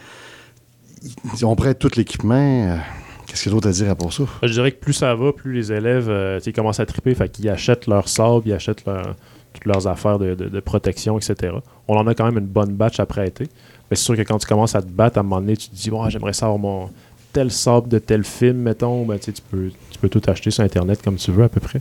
On 1.43 1.55
prête 1.57 1.79
tout 1.79 1.91
l'équipement. 1.97 2.35
euh, 2.35 2.77
Qu'est-ce 3.27 3.43
qu'il 3.45 3.51
y 3.53 3.55
a 3.55 3.57
d'autre 3.57 3.69
à 3.69 3.73
dire 3.73 3.91
à 3.91 3.95
pour 3.95 4.13
ça? 4.13 4.25
Je 4.43 4.53
dirais 4.53 4.71
que 4.73 4.79
plus 4.79 4.93
ça 4.93 5.15
va, 5.15 5.33
plus 5.33 5.53
les 5.53 5.73
élèves 5.73 6.09
euh, 6.09 6.39
tu 6.41 6.53
commencent 6.53 6.81
à 6.81 6.87
triper, 6.87 7.15
fait 7.15 7.29
qu'ils 7.31 7.49
achètent 7.49 7.87
leur 7.87 8.09
sable, 8.09 8.43
ils 8.47 8.53
achètent 8.53 8.85
leur- 8.87 9.17
toutes 9.53 9.65
leurs 9.67 9.87
affaires 9.87 10.19
de, 10.19 10.35
de- 10.35 10.49
de 10.49 10.61
protection, 10.61 11.19
etc. 11.19 11.55
On 11.89 11.97
en 11.97 12.07
a 12.07 12.15
quand 12.15 12.27
même 12.27 12.39
une 12.39 12.47
bonne 12.47 12.75
batch 12.75 13.01
à 13.01 13.07
prêter. 13.07 13.49
Mais 13.95 13.97
c'est 13.97 14.07
sûr 14.07 14.17
que 14.17 14.23
quand 14.23 14.39
tu 14.39 14.47
commences 14.49 14.75
à 14.75 14.83
te 14.83 14.89
battre, 14.89 15.19
à 15.19 15.21
un 15.21 15.23
moment 15.23 15.41
donné, 15.41 15.57
tu 15.57 15.69
te 15.69 15.77
dis, 15.77 15.89
bon, 15.89 16.09
j'aimerais 16.09 16.33
savoir 16.33 16.59
mon 16.59 16.91
tel 17.33 17.53
sable 17.53 17.89
de 17.89 18.01
tel 18.01 18.25
film, 18.25 18.57
mettons. 18.57 19.05
Ben, 19.05 19.21
tu 19.21 19.27
sais, 19.27 19.33
tu 19.35 19.43
peux, 19.49 19.71
tu 19.89 19.99
peux 20.01 20.09
tout 20.09 20.21
acheter 20.27 20.51
sur 20.51 20.65
Internet 20.65 21.01
comme 21.01 21.15
tu 21.15 21.31
veux, 21.31 21.45
à 21.45 21.49
peu 21.49 21.61
près. 21.61 21.81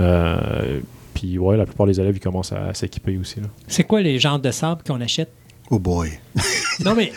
Euh, 0.00 0.78
Puis, 1.12 1.38
ouais, 1.38 1.56
la 1.56 1.66
plupart 1.66 1.88
des 1.88 1.98
élèves, 1.98 2.16
ils 2.16 2.20
commencent 2.20 2.52
à, 2.52 2.72
s'équiper 2.72 3.18
aussi. 3.18 3.40
Là. 3.40 3.48
C'est 3.66 3.82
quoi 3.82 4.00
les 4.00 4.20
genres 4.20 4.38
de 4.38 4.52
sable 4.52 4.82
qu'on 4.86 5.00
achète? 5.00 5.32
Oh 5.70 5.80
boy. 5.80 6.10
Non, 6.84 6.94
mais, 6.94 7.12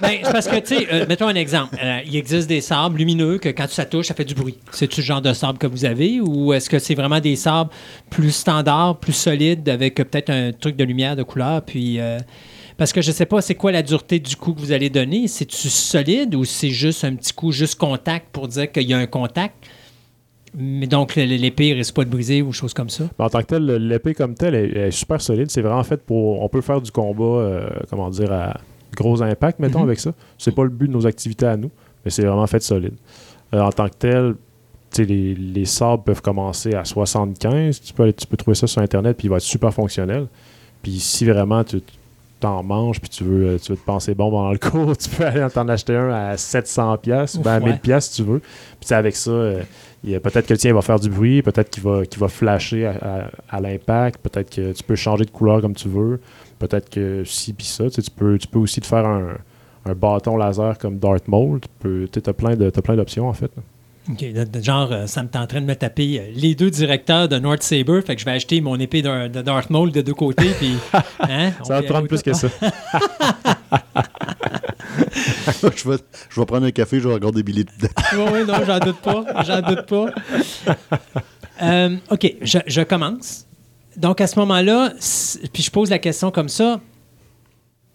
mais 0.00 0.20
c'est 0.22 0.30
parce 0.30 0.46
que, 0.46 0.60
tu 0.60 0.76
sais, 0.76 0.86
euh, 0.92 1.06
mettons 1.08 1.26
un 1.26 1.34
exemple. 1.34 1.76
Euh, 1.82 2.00
il 2.06 2.14
existe 2.14 2.46
des 2.46 2.60
sables 2.60 2.98
lumineux 2.98 3.38
que 3.38 3.48
quand 3.48 3.68
ça 3.68 3.84
touche, 3.84 4.06
ça 4.06 4.14
fait 4.14 4.24
du 4.24 4.34
bruit. 4.34 4.58
C'est-tu 4.70 5.00
le 5.00 5.06
genre 5.06 5.20
de 5.20 5.32
sable 5.32 5.58
que 5.58 5.66
vous 5.66 5.84
avez 5.84 6.20
ou 6.20 6.52
est-ce 6.52 6.70
que 6.70 6.78
c'est 6.78 6.94
vraiment 6.94 7.18
des 7.18 7.34
sables 7.34 7.70
plus 8.10 8.30
standards, 8.30 8.98
plus 8.98 9.14
solides, 9.14 9.68
avec 9.68 9.98
euh, 9.98 10.04
peut-être 10.04 10.30
un 10.30 10.52
truc 10.52 10.76
de 10.76 10.84
lumière, 10.84 11.16
de 11.16 11.24
couleur? 11.24 11.62
Puis, 11.62 11.98
euh, 11.98 12.20
parce 12.78 12.92
que 12.94 13.02
je 13.02 13.12
sais 13.12 13.26
pas, 13.26 13.42
c'est 13.42 13.54
quoi 13.56 13.70
la 13.72 13.82
dureté 13.82 14.18
du 14.20 14.34
coup 14.36 14.54
que 14.54 14.60
vous 14.60 14.72
allez 14.72 14.88
donner? 14.88 15.28
C'est-tu 15.28 15.68
solide 15.68 16.34
ou 16.34 16.44
c'est 16.46 16.70
juste 16.70 17.04
un 17.04 17.14
petit 17.14 17.34
coup, 17.34 17.52
juste 17.52 17.74
contact 17.78 18.28
pour 18.32 18.48
dire 18.48 18.72
qu'il 18.72 18.84
y 18.88 18.94
a 18.94 18.98
un 18.98 19.06
contact? 19.06 19.54
Mais 20.56 20.86
donc, 20.86 21.14
l'épée 21.16 21.74
risque 21.74 21.94
pas 21.94 22.04
de 22.06 22.10
briser 22.10 22.40
ou 22.40 22.52
chose 22.52 22.72
comme 22.72 22.88
ça? 22.88 23.04
En 23.18 23.28
tant 23.28 23.40
que 23.40 23.46
tel, 23.46 23.66
l'épée 23.66 24.14
comme 24.14 24.34
telle 24.34 24.54
est, 24.54 24.70
est 24.86 24.90
super 24.90 25.20
solide. 25.20 25.50
C'est 25.50 25.60
vraiment 25.60 25.84
fait 25.84 25.98
pour. 26.02 26.42
On 26.42 26.48
peut 26.48 26.62
faire 26.62 26.80
du 26.80 26.90
combat, 26.90 27.22
euh, 27.24 27.68
comment 27.90 28.08
dire, 28.08 28.32
à 28.32 28.56
gros 28.96 29.20
impact, 29.22 29.58
mettons, 29.58 29.80
Mhm. 29.80 29.84
avec 29.84 30.00
ça. 30.00 30.12
C'est 30.38 30.54
pas 30.54 30.64
le 30.64 30.70
but 30.70 30.88
de 30.88 30.92
nos 30.94 31.06
activités 31.06 31.44
à 31.46 31.56
nous, 31.56 31.70
mais 32.02 32.10
c'est 32.10 32.22
vraiment 32.24 32.46
fait 32.46 32.62
solide. 32.62 32.94
Euh, 33.54 33.60
en 33.60 33.70
tant 33.70 33.88
que 33.88 33.94
tel, 33.98 34.34
les, 34.96 35.34
les 35.34 35.64
sabres 35.66 36.02
peuvent 36.02 36.22
commencer 36.22 36.72
à 36.74 36.84
75. 36.84 37.80
Tu 37.82 37.92
peux, 37.92 38.04
aller- 38.04 38.14
tu 38.14 38.26
peux 38.26 38.36
trouver 38.38 38.54
ça 38.54 38.66
sur 38.66 38.80
Internet, 38.80 39.16
puis 39.18 39.26
il 39.26 39.30
va 39.30 39.36
être 39.36 39.42
super 39.42 39.72
fonctionnel. 39.74 40.26
Puis 40.82 40.98
si 40.98 41.26
vraiment 41.26 41.62
tu 41.62 41.82
t'en 42.40 42.62
manges, 42.62 43.00
puis 43.00 43.08
tu 43.10 43.24
veux, 43.24 43.46
euh, 43.48 43.58
tu 43.58 43.72
veux 43.72 43.78
te 43.78 43.84
penser 43.84 44.14
bon 44.14 44.30
pendant 44.30 44.52
le 44.52 44.58
cours, 44.70 44.96
tu 44.96 45.08
peux 45.10 45.24
aller 45.24 45.46
t'en 45.50 45.68
acheter 45.68 45.96
un 45.96 46.10
à 46.10 46.34
700$, 46.36 46.98
pièces 46.98 47.34
Ouf, 47.36 47.42
ben 47.42 47.54
à 47.54 47.58
ouais. 47.64 47.72
1000$ 47.72 47.80
pièces 47.80 48.10
si 48.10 48.22
tu 48.22 48.28
veux. 48.28 48.40
Puis 48.80 48.94
avec 48.94 49.16
ça, 49.16 49.30
euh, 49.30 49.62
peut-être 50.04 50.46
que 50.46 50.52
le 50.54 50.58
tien 50.58 50.72
va 50.74 50.82
faire 50.82 51.00
du 51.00 51.10
bruit, 51.10 51.42
peut-être 51.42 51.70
qu'il 51.70 51.82
va, 51.82 52.04
qu'il 52.06 52.20
va 52.20 52.28
flasher 52.28 52.86
à, 52.86 52.90
à- 53.50 53.56
à 53.56 53.60
l'impact, 53.60 54.20
peut-être 54.20 54.50
que 54.54 54.72
tu 54.72 54.82
peux 54.84 54.94
changer 54.96 55.24
de 55.24 55.30
couleur 55.30 55.60
comme 55.60 55.74
tu 55.74 55.88
veux, 55.88 56.20
peut-être 56.58 56.88
que 56.90 57.24
si 57.24 57.52
puis 57.52 57.66
ça, 57.66 57.90
tu, 57.90 58.00
peux, 58.10 58.38
tu 58.38 58.46
peux 58.46 58.58
aussi 58.60 58.80
te 58.80 58.86
faire 58.86 59.04
un, 59.06 59.30
un 59.86 59.94
bâton 59.94 60.36
laser 60.36 60.78
comme 60.78 60.98
Darth 60.98 61.26
Maul, 61.28 61.60
tu 61.60 61.68
peux, 61.80 62.08
as 62.26 62.32
plein 62.32 62.54
de- 62.56 62.70
plein 62.70 62.96
d'options 62.96 63.28
en 63.28 63.32
fait. 63.32 63.50
là. 63.56 63.62
OK. 64.10 64.20
de- 64.32 64.44
de 64.44 64.60
genre, 64.62 64.90
euh, 64.92 65.06
ça 65.06 65.22
me 65.22 65.28
tenterait 65.28 65.60
de 65.60 65.66
me 65.66 65.74
taper 65.76 66.18
euh, 66.20 66.22
les 66.34 66.54
deux 66.54 66.70
directeurs 66.70 67.28
de 67.28 67.38
North 67.38 67.62
Saber. 67.62 68.00
Fait 68.06 68.14
que 68.14 68.20
je 68.20 68.24
vais 68.24 68.32
acheter 68.32 68.60
mon 68.60 68.78
épée 68.80 69.02
de, 69.02 69.28
de 69.28 69.42
Darth 69.42 69.70
Maul 69.70 69.92
de 69.92 70.00
deux 70.00 70.14
côtés. 70.14 70.50
Puis, 70.58 70.74
hein, 71.20 71.52
Ça 71.64 71.74
va 71.74 71.82
te 71.82 71.88
prendre 71.88 72.08
plus 72.08 72.22
que 72.22 72.32
ça. 72.32 72.48
je, 75.76 75.88
vais, 75.90 75.96
je 76.30 76.40
vais 76.40 76.46
prendre 76.46 76.66
un 76.66 76.70
café, 76.70 77.00
je 77.00 77.08
vais 77.08 77.14
regarder 77.14 77.42
Billy 77.42 77.64
dedans. 77.64 77.88
Oui, 78.14 78.22
oui, 78.32 78.40
non, 78.46 78.54
j'en 78.66 78.78
doute 78.78 78.98
pas. 79.00 79.24
J'en 79.44 79.60
doute 79.62 79.86
pas. 79.86 80.06
Euh, 81.62 81.96
OK, 82.10 82.34
je, 82.40 82.58
je 82.66 82.80
commence. 82.82 83.44
Donc, 83.96 84.20
à 84.20 84.26
ce 84.26 84.38
moment-là, 84.38 84.92
puis 85.52 85.62
je 85.62 85.70
pose 85.70 85.90
la 85.90 85.98
question 85.98 86.30
comme 86.30 86.48
ça. 86.48 86.80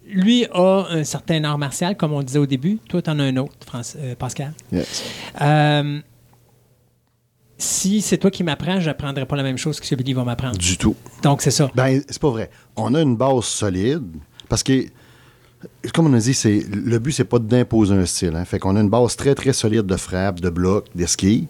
Lui 0.06 0.46
a 0.54 0.88
un 0.90 1.04
certain 1.04 1.44
art 1.44 1.58
martial, 1.58 1.96
comme 1.98 2.14
on 2.14 2.22
disait 2.22 2.40
au 2.40 2.46
début. 2.46 2.78
Toi, 2.90 3.02
tu 3.02 3.10
en 3.10 3.20
as 3.20 3.24
un 3.24 3.38
autre, 3.38 3.54
France- 3.66 3.96
euh, 4.00 4.16
Pascal. 4.16 4.54
Yes. 4.72 5.04
Euh, 5.42 6.00
si 7.58 8.02
c'est 8.02 8.18
toi 8.18 8.30
qui 8.30 8.44
m'apprends, 8.44 8.80
je 8.80 8.88
n'apprendrai 8.88 9.26
pas 9.26 9.36
la 9.36 9.44
même 9.44 9.58
chose 9.58 9.80
que 9.80 9.86
ce 9.86 9.92
que 9.92 9.96
Billy 9.96 10.14
va 10.14 10.24
m'apprendre. 10.24 10.58
Du 10.58 10.78
tout. 10.78 10.96
Donc, 11.22 11.42
c'est 11.42 11.52
ça. 11.52 11.72
Ben, 11.76 12.02
c'est 12.10 12.22
pas 12.22 12.30
vrai. 12.30 12.50
On 12.76 12.94
a 12.94 13.02
une 13.02 13.16
base 13.16 13.46
solide 13.46 14.04
parce 14.50 14.64
que, 14.64 14.86
comme 15.94 16.08
on 16.08 16.14
a 16.14 16.20
dit, 16.20 16.34
c'est 16.34 16.64
le 16.70 17.00
but, 17.00 17.14
c'est 17.14 17.24
pas 17.24 17.40
d'imposer 17.40 17.94
un 17.96 18.06
style. 18.06 18.36
Hein. 18.36 18.44
Fait 18.46 18.60
qu'on 18.60 18.76
a 18.76 18.82
une 18.82 18.90
base 18.90 19.16
très, 19.16 19.34
très 19.36 19.54
solide 19.54 19.86
de 19.86 19.96
frappe, 19.96 20.42
de 20.42 20.50
bloc, 20.50 20.88
d'esquive. 20.94 21.48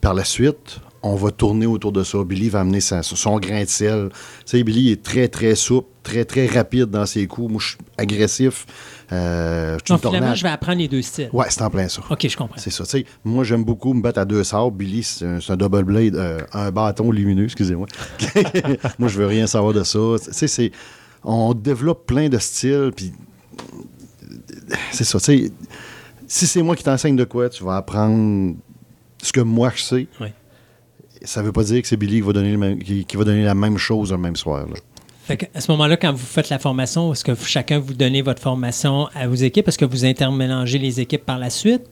Par 0.00 0.14
la 0.14 0.24
suite, 0.24 0.80
on 1.06 1.16
va 1.16 1.30
tourner 1.30 1.66
autour 1.66 1.92
de 1.92 2.02
ça. 2.02 2.22
Billy 2.24 2.48
va 2.48 2.60
amener 2.60 2.80
sa- 2.80 3.02
son 3.02 3.38
grain 3.38 3.62
de 3.64 3.68
sel. 3.68 4.08
Tu 4.10 4.16
sais, 4.46 4.64
Billy 4.64 4.90
est 4.92 5.02
très, 5.02 5.28
très 5.28 5.54
souple, 5.54 5.88
très, 6.02 6.24
très 6.24 6.46
rapide 6.46 6.86
dans 6.86 7.06
ses 7.06 7.26
coups. 7.26 7.50
Moi, 7.50 7.60
je 7.62 7.68
suis 7.68 7.78
agressif. 7.96 8.66
Euh, 9.12 9.78
je 9.84 9.92
une 9.92 9.98
finalement, 9.98 10.34
je 10.34 10.42
vais 10.42 10.48
apprendre 10.48 10.78
les 10.78 10.88
deux 10.88 11.02
styles. 11.02 11.30
Ouais, 11.32 11.46
c'est 11.48 11.62
en 11.62 11.70
plein 11.70 11.88
ça. 11.88 12.02
OK, 12.10 12.26
je 12.28 12.36
comprends. 12.36 12.56
C'est 12.58 12.70
ça. 12.70 12.84
Tu 12.84 12.90
sais, 12.90 13.04
moi, 13.24 13.44
j'aime 13.44 13.64
beaucoup 13.64 13.94
me 13.94 14.02
battre 14.02 14.18
à 14.20 14.24
deux 14.24 14.42
sabres. 14.44 14.72
Billy, 14.72 15.02
c'est 15.02 15.24
un, 15.24 15.56
double 15.56 15.84
blade, 15.84 16.14
euh, 16.16 16.40
un 16.52 16.70
bâton 16.70 17.10
lumineux, 17.10 17.44
excusez-moi. 17.44 17.86
moi, 18.98 19.08
je 19.08 19.18
veux 19.18 19.26
rien 19.26 19.46
savoir 19.46 19.72
de 19.72 19.82
ça. 19.84 19.98
Tu 20.24 20.32
sais, 20.32 20.48
c'est. 20.48 20.72
On 21.24 21.54
développe 21.54 22.06
plein 22.06 22.28
de 22.28 22.38
styles, 22.38 22.92
puis. 22.94 23.12
C'est 24.92 25.04
ça. 25.04 25.18
Tu 25.18 25.24
sais, 25.24 25.52
si 26.26 26.46
c'est 26.46 26.62
moi 26.62 26.74
qui 26.74 26.82
t'enseigne 26.82 27.16
de 27.16 27.24
quoi, 27.24 27.48
tu 27.48 27.62
vas 27.64 27.76
apprendre 27.76 28.54
ce 29.22 29.32
que 29.32 29.40
moi 29.40 29.72
je 29.74 29.82
sais. 29.82 30.06
Ouais. 30.20 30.32
Ça 31.26 31.42
veut 31.42 31.52
pas 31.52 31.64
dire 31.64 31.82
que 31.82 31.88
c'est 31.88 31.96
Billy 31.96 32.16
qui 32.16 32.20
va 32.22 32.32
donner, 32.32 32.52
le 32.52 32.58
même- 32.58 32.78
qui, 32.82 33.04
qui 33.04 33.16
va 33.16 33.24
donner 33.24 33.44
la 33.44 33.54
même 33.54 33.78
chose 33.78 34.12
le 34.12 34.18
même 34.18 34.36
soir. 34.36 34.66
là. 34.66 34.74
Fait 35.24 35.36
que, 35.36 35.46
à 35.54 35.60
ce 35.60 35.70
moment-là, 35.72 35.96
quand 35.96 36.12
vous 36.12 36.18
faites 36.24 36.48
la 36.50 36.58
formation, 36.60 37.12
est-ce 37.12 37.24
que 37.24 37.32
vous- 37.32 37.44
chacun 37.44 37.80
vous 37.80 37.94
donnez 37.94 38.22
votre 38.22 38.40
formation 38.40 39.08
à 39.14 39.26
vos 39.26 39.34
équipes? 39.34 39.66
Est-ce 39.68 39.78
que 39.78 39.84
vous 39.84 40.04
intermélangez 40.04 40.78
les 40.78 41.00
équipes 41.00 41.24
par 41.26 41.38
la 41.38 41.50
suite? 41.50 41.82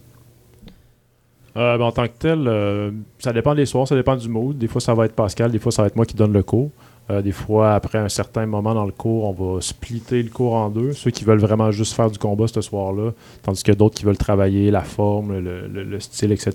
Euh, 1.56 1.78
ben, 1.78 1.84
en 1.84 1.92
tant 1.92 2.06
que 2.06 2.12
tel, 2.18 2.46
euh, 2.48 2.90
ça 3.18 3.32
dépend 3.32 3.54
des 3.54 3.66
soirs, 3.66 3.86
ça 3.86 3.94
dépend 3.94 4.16
du 4.16 4.28
mood. 4.28 4.56
Des 4.58 4.66
fois, 4.66 4.80
ça 4.80 4.92
va 4.94 5.04
être 5.06 5.14
Pascal, 5.14 5.52
des 5.52 5.58
fois, 5.60 5.70
ça 5.70 5.82
va 5.82 5.86
être 5.88 5.96
moi 5.96 6.04
qui 6.06 6.14
donne 6.16 6.32
le 6.32 6.42
cours. 6.42 6.70
Euh, 7.10 7.20
des 7.22 7.32
fois, 7.32 7.74
après 7.74 7.98
un 7.98 8.08
certain 8.08 8.46
moment 8.46 8.74
dans 8.74 8.86
le 8.86 8.90
cours, 8.92 9.24
on 9.24 9.54
va 9.56 9.60
splitter 9.60 10.22
le 10.22 10.30
cours 10.30 10.54
en 10.54 10.70
deux. 10.70 10.92
Ceux 10.94 11.10
qui 11.10 11.24
veulent 11.24 11.38
vraiment 11.38 11.70
juste 11.70 11.92
faire 11.94 12.10
du 12.10 12.18
combat 12.18 12.46
ce 12.48 12.60
soir-là, 12.60 13.12
tandis 13.42 13.62
que 13.62 13.72
d'autres 13.72 13.94
qui 13.94 14.04
veulent 14.04 14.16
travailler 14.16 14.70
la 14.70 14.80
forme, 14.80 15.38
le, 15.38 15.68
le- 15.68 15.84
le 15.84 16.00
style, 16.00 16.32
etc. 16.32 16.52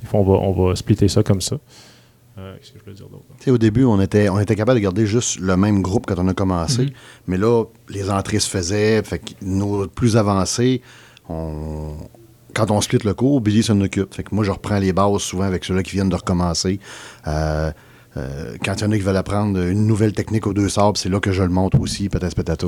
Des 0.00 0.06
fois, 0.08 0.20
on 0.20 0.24
va, 0.24 0.32
on 0.34 0.52
va 0.68 0.74
splitter 0.76 1.06
ça 1.08 1.22
comme 1.22 1.40
ça. 1.42 1.56
Euh, 2.36 2.56
Qu'est-ce 2.58 2.72
que 2.72 2.78
je 2.84 2.90
veux 2.90 2.96
dire 2.96 3.08
d'autre? 3.08 3.24
Au 3.48 3.58
début, 3.58 3.84
on 3.84 4.00
était, 4.00 4.28
on 4.28 4.40
était 4.40 4.56
capable 4.56 4.78
de 4.80 4.82
garder 4.82 5.06
juste 5.06 5.38
le 5.40 5.56
même 5.56 5.82
groupe 5.82 6.06
quand 6.06 6.18
on 6.18 6.26
a 6.28 6.34
commencé. 6.34 6.86
Mhm. 6.86 6.90
Mais 7.28 7.36
là, 7.38 7.64
les 7.88 8.10
entrées 8.10 8.40
se 8.40 8.50
faisaient. 8.50 9.02
Fait 9.04 9.20
que 9.20 9.30
nos 9.42 9.86
plus 9.86 10.16
avancés, 10.16 10.82
on- 11.28 11.94
quand 12.54 12.70
on 12.70 12.80
split 12.80 12.98
le 13.04 13.14
cours, 13.14 13.40
Billy 13.40 13.62
s'en 13.62 13.80
occupe. 13.80 14.14
Fait 14.14 14.22
que 14.24 14.34
moi, 14.34 14.44
je 14.44 14.50
reprends 14.50 14.78
les 14.78 14.92
bases 14.92 15.18
souvent 15.22 15.44
avec 15.44 15.64
ceux-là 15.64 15.82
qui 15.82 15.92
viennent 15.92 16.08
de 16.08 16.14
recommencer. 16.16 16.80
Euh, 17.26 17.70
euh, 18.16 18.56
quand 18.64 18.74
il 18.76 18.82
y 18.82 18.84
en 18.86 18.92
a 18.92 18.96
qui 18.96 19.02
veulent 19.02 19.16
apprendre 19.16 19.58
une 19.60 19.86
nouvelle 19.86 20.12
technique 20.12 20.46
aux 20.46 20.52
deux 20.54 20.68
sabres, 20.68 20.96
c'est 20.96 21.08
là 21.08 21.18
que 21.20 21.32
je 21.32 21.42
le 21.42 21.48
montre 21.48 21.80
aussi, 21.80 22.08
peut-être 22.08 22.34
patata. 22.36 22.66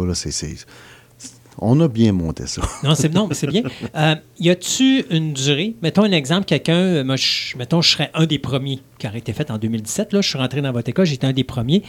On 1.59 1.81
a 1.81 1.89
bien 1.89 2.13
monté 2.13 2.47
ça. 2.47 2.63
Non, 2.85 2.95
c'est 2.95 3.13
non, 3.13 3.29
c'est 3.33 3.47
bien. 3.47 3.63
Euh, 3.97 4.15
y 4.39 4.51
a-tu 4.51 5.05
une 5.11 5.33
durée? 5.33 5.75
Mettons 5.83 6.03
un 6.03 6.13
exemple, 6.13 6.45
quelqu'un, 6.45 6.77
euh, 6.77 7.05
mettons, 7.05 7.81
je 7.81 7.91
serais 7.91 8.11
un 8.15 8.27
des 8.27 8.39
premiers 8.39 8.81
qui 8.99 9.07
aurait 9.07 9.19
été 9.19 9.33
fait 9.33 9.51
en 9.51 9.59
2017. 9.59 10.13
Là, 10.13 10.21
je 10.21 10.29
suis 10.29 10.39
rentré 10.39 10.61
dans 10.61 10.73
votre 10.73 10.89
école, 10.89 11.07
j'étais 11.07 11.27
un 11.27 11.33
des 11.33 11.45
premiers. 11.45 11.83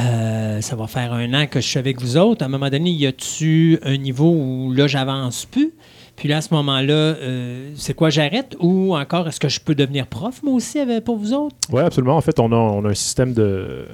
Euh, 0.00 0.60
ça 0.60 0.76
va 0.76 0.86
faire 0.86 1.12
un 1.12 1.32
an 1.34 1.46
que 1.46 1.60
je 1.60 1.66
suis 1.66 1.78
avec 1.78 2.00
vous 2.00 2.16
autres. 2.16 2.42
À 2.42 2.46
un 2.46 2.50
moment 2.50 2.68
donné, 2.68 2.90
y 2.90 3.06
a-tu 3.06 3.78
un 3.82 3.96
niveau 3.96 4.30
où 4.30 4.72
là, 4.72 4.86
j'avance 4.86 5.46
plus? 5.46 5.72
Puis 6.18 6.28
là, 6.28 6.38
à 6.38 6.40
ce 6.40 6.52
moment-là, 6.52 6.92
euh, 6.92 7.70
c'est 7.76 7.94
quoi, 7.94 8.10
j'arrête? 8.10 8.56
Ou 8.58 8.96
encore, 8.96 9.28
est-ce 9.28 9.38
que 9.38 9.48
je 9.48 9.60
peux 9.60 9.76
devenir 9.76 10.08
prof, 10.08 10.42
moi 10.42 10.52
aussi, 10.54 10.80
avec- 10.80 11.04
pour 11.04 11.16
vous 11.16 11.32
autres? 11.32 11.54
Oui, 11.72 11.80
absolument. 11.80 12.16
En 12.16 12.20
fait, 12.20 12.40
on 12.40 12.50
a, 12.50 12.56
on 12.56 12.84
a 12.84 12.88
un 12.88 12.94
système 12.94 13.32
de, 13.32 13.84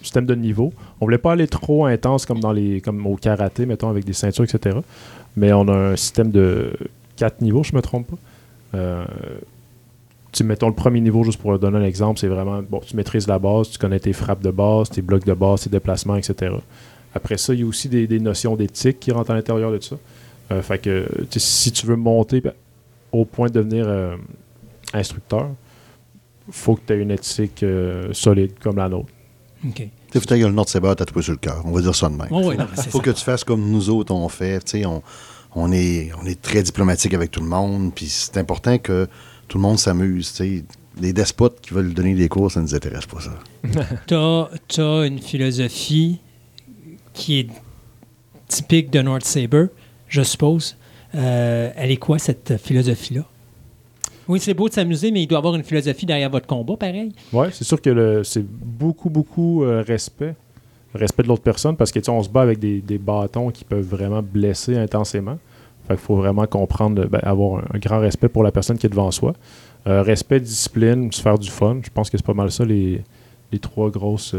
système 0.00 0.26
de 0.26 0.36
niveau. 0.36 0.72
On 1.00 1.06
voulait 1.06 1.18
pas 1.18 1.32
aller 1.32 1.48
trop 1.48 1.84
intense 1.86 2.24
comme, 2.24 2.38
dans 2.38 2.52
les, 2.52 2.80
comme 2.80 3.04
au 3.04 3.16
karaté, 3.16 3.66
mettons, 3.66 3.88
avec 3.88 4.04
des 4.04 4.12
ceintures, 4.12 4.44
etc. 4.44 4.78
Mais 5.36 5.52
on 5.52 5.66
a 5.66 5.72
un 5.74 5.96
système 5.96 6.30
de 6.30 6.72
quatre 7.16 7.40
niveaux, 7.40 7.64
je 7.64 7.74
me 7.74 7.82
trompe 7.82 8.06
pas. 8.12 8.16
Euh, 8.78 9.04
tu 10.30 10.44
mettons 10.44 10.68
le 10.68 10.74
premier 10.74 11.00
niveau, 11.00 11.24
juste 11.24 11.40
pour 11.40 11.58
donner 11.58 11.78
un 11.78 11.84
exemple, 11.84 12.20
c'est 12.20 12.28
vraiment, 12.28 12.62
bon, 12.62 12.78
tu 12.86 12.94
maîtrises 12.94 13.26
la 13.26 13.40
base, 13.40 13.70
tu 13.70 13.78
connais 13.78 13.98
tes 13.98 14.12
frappes 14.12 14.42
de 14.42 14.52
base, 14.52 14.88
tes 14.90 15.02
blocs 15.02 15.24
de 15.24 15.32
base, 15.32 15.62
tes 15.62 15.70
déplacements, 15.70 16.14
etc. 16.14 16.54
Après 17.12 17.38
ça, 17.38 17.54
il 17.54 17.60
y 17.60 17.62
a 17.64 17.66
aussi 17.66 17.88
des, 17.88 18.06
des 18.06 18.20
notions 18.20 18.54
d'éthique 18.54 19.00
qui 19.00 19.10
rentrent 19.10 19.32
à 19.32 19.34
l'intérieur 19.34 19.72
de 19.72 19.80
ça. 19.80 19.96
Euh, 20.50 20.62
fait 20.62 20.78
que 20.78 21.08
tu 21.30 21.38
sais, 21.38 21.46
si 21.46 21.72
tu 21.72 21.86
veux 21.86 21.96
monter 21.96 22.40
ben, 22.40 22.52
au 23.12 23.24
point 23.24 23.48
de 23.48 23.54
devenir 23.54 23.86
euh, 23.88 24.16
instructeur, 24.92 25.50
faut 26.50 26.76
que 26.76 26.82
tu 26.86 26.92
aies 26.92 27.02
une 27.02 27.10
éthique 27.10 27.62
euh, 27.62 28.12
solide 28.12 28.52
comme 28.60 28.76
la 28.76 28.88
nôtre. 28.88 29.08
OK. 29.64 29.74
Tu 29.74 29.82
sais, 30.12 30.20
faut 30.20 30.26
que 30.26 30.34
tu 30.34 30.40
le 30.40 30.50
Nord 30.50 30.68
Saber 30.68 30.94
tatoué 30.96 31.22
sur 31.22 31.32
le 31.32 31.38
cœur. 31.38 31.62
On 31.64 31.72
va 31.72 31.80
dire 31.80 31.94
ça 31.94 32.08
de 32.08 32.14
même. 32.14 32.28
Oh, 32.30 32.42
oui, 32.44 32.56
non, 32.56 32.66
faut 32.66 32.98
ça. 32.98 33.04
que 33.04 33.10
tu 33.10 33.24
fasses 33.24 33.44
comme 33.44 33.68
nous 33.68 33.90
autres 33.90 34.14
on 34.14 34.28
fait. 34.28 34.60
Tu 34.60 34.78
sais, 34.78 34.86
on, 34.86 35.02
on, 35.54 35.72
est, 35.72 36.10
on 36.22 36.26
est 36.26 36.40
très 36.40 36.62
diplomatique 36.62 37.14
avec 37.14 37.30
tout 37.30 37.40
le 37.40 37.48
monde. 37.48 37.92
Puis 37.94 38.06
c'est 38.06 38.36
important 38.36 38.78
que 38.78 39.08
tout 39.48 39.58
le 39.58 39.62
monde 39.62 39.78
s'amuse. 39.78 40.32
tu 40.32 40.36
sais. 40.36 40.64
des 41.00 41.12
despotes 41.12 41.60
qui 41.60 41.74
veulent 41.74 41.92
donner 41.92 42.14
des 42.14 42.28
cours, 42.28 42.52
ça 42.52 42.60
ne 42.60 42.66
nous 42.66 42.74
intéresse 42.74 43.06
pas, 43.06 43.18
ça. 43.20 43.34
Tu 44.68 44.80
as, 44.80 45.06
une 45.06 45.18
philosophie 45.18 46.20
qui 47.12 47.40
est 47.40 47.48
typique 48.46 48.90
de 48.90 49.02
North 49.02 49.24
Saber, 49.24 49.66
je 50.08 50.22
suppose. 50.22 50.76
Euh, 51.14 51.70
elle 51.76 51.90
est 51.90 51.96
quoi, 51.96 52.18
cette 52.18 52.56
philosophie-là? 52.58 53.22
Oui, 54.28 54.40
c'est 54.40 54.54
beau 54.54 54.68
de 54.68 54.74
s'amuser, 54.74 55.12
mais 55.12 55.22
il 55.22 55.26
doit 55.26 55.36
y 55.36 55.38
avoir 55.38 55.54
une 55.54 55.62
philosophie 55.62 56.04
derrière 56.04 56.30
votre 56.30 56.46
combat, 56.46 56.76
pareil. 56.76 57.12
Oui, 57.32 57.46
c'est 57.52 57.64
sûr 57.64 57.80
que 57.80 58.22
c'est 58.24 58.44
beaucoup, 58.44 59.08
beaucoup 59.08 59.62
euh, 59.62 59.84
respect. 59.86 60.34
Respect 60.94 61.22
de 61.22 61.28
l'autre 61.28 61.42
personne 61.42 61.76
parce 61.76 61.92
que 61.92 62.10
on 62.10 62.22
se 62.22 62.28
bat 62.28 62.42
avec 62.42 62.58
des, 62.58 62.80
des 62.80 62.98
bâtons 62.98 63.50
qui 63.50 63.64
peuvent 63.64 63.86
vraiment 63.86 64.22
blesser 64.22 64.76
intensément. 64.76 65.38
Fait 65.86 65.96
faut 65.96 66.16
vraiment 66.16 66.46
comprendre, 66.46 67.06
ben, 67.06 67.20
avoir 67.22 67.62
un, 67.72 67.78
grand 67.78 68.00
respect 68.00 68.28
pour 68.28 68.42
la 68.42 68.50
personne 68.50 68.78
qui 68.78 68.86
est 68.86 68.90
devant 68.90 69.10
soi. 69.10 69.34
Euh, 69.86 70.02
respect, 70.02 70.40
discipline, 70.40 71.12
se 71.12 71.20
faire 71.20 71.38
du 71.38 71.50
fun. 71.50 71.78
Je 71.84 71.90
pense 71.90 72.10
que 72.10 72.16
c'est 72.16 72.26
pas 72.26 72.34
mal 72.34 72.50
ça 72.50 72.64
les, 72.64 73.02
les 73.52 73.58
trois 73.58 73.90
grosses. 73.90 74.34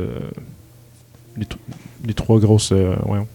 les, 1.38 1.48
les 2.06 2.14
trois 2.14 2.40
grosses. 2.40 2.74
voyons. 2.74 3.28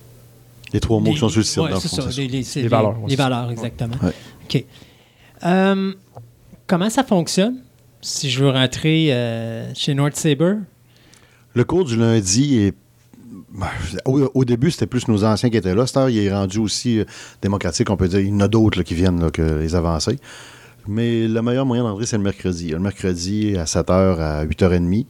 Les 0.72 0.80
trois 0.80 1.00
mots 1.00 1.12
qui 1.12 1.18
sont 1.18 1.28
sur 1.28 1.38
le 1.40 1.44
site, 1.44 1.58
Ouais, 1.58 1.68
dans 1.70 1.74
le 1.76 1.80
c'est 1.80 1.88
fond, 1.88 1.96
ça, 1.96 2.02
c'est 2.02 2.12
ça. 2.12 2.20
les, 2.22 2.28
les- 2.28 2.42
c'est 2.42 2.60
Les 2.60 2.62
les- 2.64 2.68
valeurs, 2.68 2.96
les 3.06 3.16
valeurs, 3.16 3.50
exactement. 3.50 3.94
Ouais. 4.02 4.12
OK. 4.44 4.64
Euh, 5.44 5.92
comment 6.66 6.90
ça 6.90 7.04
fonctionne 7.04 7.56
si 8.00 8.30
je 8.30 8.42
veux 8.44 8.50
rentrer 8.50 9.08
euh, 9.12 9.72
chez 9.74 9.94
North 9.94 10.16
Saber? 10.16 10.54
Le 11.54 11.64
cours 11.64 11.84
du 11.84 11.96
lundi 11.96 12.56
est. 12.58 12.74
ben, 13.52 13.66
Au, 14.06 14.30
au 14.34 14.44
début, 14.44 14.70
c'était 14.70 14.86
plus 14.86 15.06
nos 15.08 15.24
anciens 15.24 15.50
qui 15.50 15.56
étaient 15.58 15.74
là. 15.74 15.86
Cette 15.86 15.96
heure, 15.98 16.08
il 16.08 16.18
est 16.18 16.32
rendu 16.32 16.58
aussi 16.58 17.00
euh, 17.00 17.04
démocratique, 17.42 17.90
on 17.90 17.96
peut 17.96 18.08
dire. 18.08 18.20
Il 18.20 18.28
y 18.28 18.32
en 18.32 18.40
a 18.40 18.48
d'autres 18.48 18.82
qui 18.82 18.94
viennent 18.94 19.20
là, 19.20 19.30
que 19.30 19.42
les 19.60 19.74
avancés. 19.74 20.18
Mais 20.88 21.28
le 21.28 21.42
meilleur 21.42 21.66
moyen 21.66 21.84
d'entrer, 21.84 22.06
c'est 22.06 22.16
le 22.16 22.22
mercredi. 22.24 22.70
Le 22.70 22.78
mercredi 22.78 23.56
à 23.56 23.64
7h 23.64 24.18
à 24.18 24.44
8h30. 24.46 25.06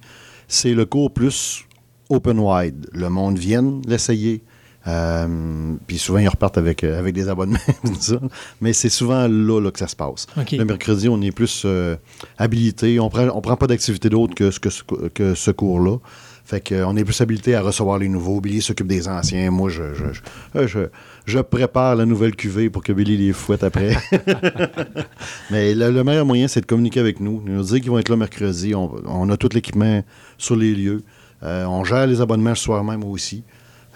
C'est 0.49 0.75
le 0.75 0.85
cours 0.85 1.13
plus 1.13 1.65
open 2.11 2.39
wide. 2.41 2.89
Le 2.93 3.09
monde 3.09 3.39
vient 3.39 3.81
l'essayer. 3.87 4.43
Euh, 4.89 5.75
puis 5.87 5.99
souvent, 5.99 6.19
ils 6.19 6.29
repartent 6.29 6.59
avec, 6.59 6.83
euh, 6.83 6.99
avec 6.99 7.15
des 7.15 7.29
abonnements. 7.29 7.59
Mais 8.61 8.73
c'est 8.73 8.89
souvent 8.89 9.29
là, 9.29 9.61
là 9.61 9.71
que 9.71 9.79
ça 9.79 9.87
se 9.89 9.95
passe. 9.97 10.27
Le 10.59 10.65
mercredi, 10.65 11.09
on 11.09 11.21
est 11.23 11.31
plus 11.31 11.63
euh, 11.65 11.97
habilité. 12.39 12.99
On 12.99 13.09
prend, 13.09 13.29
on 13.35 13.41
prend 13.41 13.57
pas 13.57 13.67
d'activité 13.69 14.09
d'autre 14.09 14.35
que, 14.35 14.51
ce- 14.51 14.59
que, 14.61 14.71
ce- 14.71 14.83
que 15.15 15.35
ce 15.35 15.51
cours-là. 15.53 15.99
Fait 16.45 16.61
qu'on 16.69 16.97
est 16.97 17.05
plus 17.05 17.21
habilité 17.21 17.55
à 17.55 17.63
recevoir 17.63 17.99
les 17.99 18.09
nouveaux. 18.09 18.41
Billy 18.41 18.61
s'occupe 18.61 18.89
des 18.89 19.07
anciens. 19.07 19.53
Moi, 19.53 19.71
je, 19.71 19.95
je, 19.95 20.07
je, 20.13 20.67
je- 20.67 20.89
je 21.27 21.39
prépare 21.39 21.95
la 21.95 22.05
nouvelle 22.05 22.35
cuvée 22.35 22.69
pour 22.69 22.83
que 22.83 22.93
Billy 22.93 23.17
les 23.17 23.33
fouette 23.33 23.63
après. 23.63 23.97
Mais 25.51 25.75
le, 25.75 25.91
le 25.91 26.05
meilleur 26.05 26.27
moyen, 26.27 26.49
c'est 26.49 26.61
de 26.61 26.67
communiquer 26.67 27.01
avec 27.01 27.21
nous. 27.21 27.43
Nous 27.45 27.63
dire 27.63 27.81
qu'ils 27.81 27.91
vont 27.91 27.99
être 27.99 28.09
là 28.09 28.17
mercredi. 28.17 28.75
On, 28.75 28.93
on 29.07 29.31
a 29.31 29.37
tout 29.37 29.49
l'équipement 29.53 30.03
sur 30.39 30.57
les 30.57 30.75
lieux. 30.75 31.03
Euh, 31.43 31.65
on 31.67 31.85
gère 31.85 32.07
les 32.07 32.21
abonnements 32.21 32.51
le 32.51 32.57
soir 32.57 32.83
même 32.85 33.05
aussi. 33.05 33.45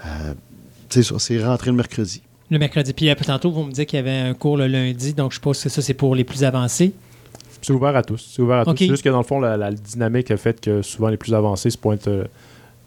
Euh, 0.04 0.34
c'est 0.88 1.02
ça, 1.02 1.18
c'est 1.18 1.42
rentrer 1.44 1.70
le 1.70 1.76
mercredi. 1.76 2.22
Le 2.50 2.58
mercredi. 2.58 2.92
Puis 2.92 3.08
euh, 3.10 3.14
tantôt, 3.14 3.50
vous 3.50 3.64
me 3.64 3.72
dites 3.72 3.88
qu'il 3.88 3.96
y 3.96 4.00
avait 4.00 4.10
un 4.28 4.34
cours 4.34 4.56
le 4.56 4.66
lundi, 4.68 5.14
donc 5.14 5.32
je 5.32 5.36
suppose 5.36 5.62
que 5.62 5.68
ça, 5.68 5.82
c'est 5.82 5.94
pour 5.94 6.14
les 6.14 6.24
plus 6.24 6.44
avancés. 6.44 6.92
C'est 7.62 7.72
ouvert 7.72 7.96
à 7.96 8.02
tous. 8.02 8.24
C'est 8.34 8.42
ouvert 8.42 8.58
à 8.58 8.64
tous. 8.64 8.76
C'est 8.76 8.86
juste 8.86 9.02
que 9.02 9.08
dans 9.08 9.18
le 9.18 9.24
fond, 9.24 9.40
la, 9.40 9.56
la 9.56 9.72
dynamique 9.72 10.30
a 10.30 10.36
fait 10.36 10.60
que 10.60 10.82
souvent 10.82 11.08
les 11.08 11.16
plus 11.16 11.34
avancés 11.34 11.70
se 11.70 11.78
pointent 11.78 12.06
euh, 12.06 12.24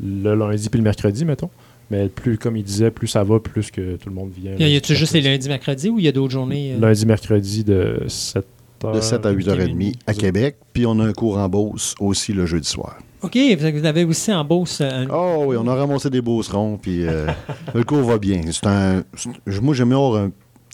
le 0.01 0.33
lundi 0.35 0.69
puis 0.69 0.77
le 0.77 0.83
mercredi, 0.83 1.25
mettons. 1.25 1.49
Mais 1.91 2.07
plus, 2.07 2.37
comme 2.37 2.55
il 2.55 2.63
disait, 2.63 2.91
plus 2.91 3.07
ça 3.07 3.23
va, 3.23 3.39
plus 3.39 3.71
que 3.71 3.95
tout 3.97 4.09
le 4.09 4.15
monde 4.15 4.29
vient. 4.37 4.55
Y 4.55 4.63
a- 4.63 4.67
Y 4.69 4.75
a-tu 4.77 4.95
juste 4.95 5.11
les 5.13 5.21
mercredi. 5.21 5.37
lundis, 5.37 5.49
mercredis 5.49 5.89
ou 5.89 5.99
il 5.99 6.05
y 6.05 6.07
a 6.07 6.11
d'autres 6.11 6.31
journées? 6.31 6.73
euh? 6.75 6.79
Lundi, 6.79 7.05
mercredi 7.05 7.63
de 7.63 8.03
7 8.07 8.45
h 8.83 8.93
De 8.95 9.01
7 9.01 9.25
à 9.25 9.33
8h30 9.33 9.95
à 10.07 10.13
Québec. 10.13 10.55
Puis 10.71 10.85
on 10.85 10.97
a 10.99 11.03
un 11.05 11.11
cours 11.13 11.37
en 11.37 11.49
Beauce 11.49 11.95
aussi 11.99 12.31
le 12.31 12.45
jeudi 12.45 12.69
soir. 12.69 12.95
OK, 13.21 13.37
vous 13.59 13.85
avez 13.85 14.03
aussi 14.05 14.33
en 14.33 14.45
Beauce 14.45 14.79
euh, 14.81 15.05
un... 15.05 15.07
Oh 15.11 15.43
oui, 15.47 15.57
on 15.59 15.67
a 15.67 15.75
ramassé 15.75 16.09
des 16.09 16.21
beaucerons, 16.21 16.77
puis 16.81 17.05
euh, 17.05 17.27
le 17.75 17.83
cours 17.83 18.03
va 18.03 18.17
bien. 18.17 18.41
C'est 18.51 18.65
un, 18.67 19.03
moi, 19.61 19.73
j'aime 19.73 19.91
avoir 19.91 20.15
un- 20.23 20.31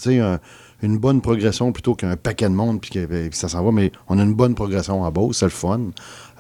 un- 0.07 0.39
une 0.83 0.97
bonne 0.99 1.21
progression 1.21 1.71
plutôt 1.71 1.95
qu'un 1.95 2.15
paquet 2.17 2.47
de 2.49 2.53
monde, 2.53 2.79
puis 2.81 2.91
que 2.91 3.05
puis 3.05 3.29
ça 3.31 3.47
s'en 3.49 3.63
va, 3.63 3.71
mais 3.71 3.91
on 4.09 4.19
a 4.19 4.23
une 4.23 4.35
bonne 4.35 4.53
progression 4.53 5.01
en 5.01 5.11
Beauce, 5.11 5.37
c'est 5.39 5.45
le 5.45 5.51
fun. 5.51 5.79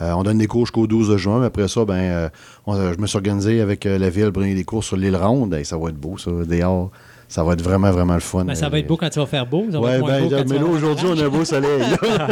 Euh, 0.01 0.11
on 0.11 0.21
donne 0.23 0.37
des 0.37 0.45
cours 0.47 0.65
jusqu'au 0.67 0.85
12 0.85 1.09
de 1.09 1.17
juin, 1.17 1.39
mais 1.39 1.47
après 1.47 1.67
ça, 1.67 1.85
ben, 1.85 1.95
euh, 1.95 2.29
on- 2.67 2.75
je 2.93 2.99
me 2.99 3.07
suis 3.07 3.15
organisé 3.17 3.61
avec 3.61 3.85
la 3.85 4.09
ville 4.09 4.31
pour 4.31 4.41
donner 4.43 4.53
des 4.53 4.65
cours 4.65 4.83
sur 4.83 4.97
l'île 4.97 5.15
Ronde. 5.15 5.53
Hey, 5.55 5.65
ça 5.65 5.77
va 5.77 5.89
être 5.89 5.97
beau, 5.97 6.17
ça, 6.19 6.29
dehors. 6.31 6.91
Ça 7.35 7.43
va 7.43 7.51
être 7.51 7.61
vraiment, 7.61 7.91
vraiment 7.91 8.13
le 8.13 8.21
fun. 8.21 8.45
Ben, 8.45 8.55
ça 8.55 8.69
va 8.69 8.79
être 8.79 8.87
beau 8.87 8.95
quand 8.95 9.13
il 9.13 9.19
va 9.19 9.25
faire 9.25 9.45
beau. 9.45 9.65
Ça 9.69 9.77
Ouais, 9.81 9.99
ben, 9.99 10.23
beau 10.23 10.29
quand 10.29 10.49
mais 10.49 10.57
là, 10.57 10.63
aujourd'hui, 10.63 11.05
on 11.09 11.17
a 11.19 11.25
un 11.25 11.27
beau 11.27 11.43
soleil. 11.43 11.83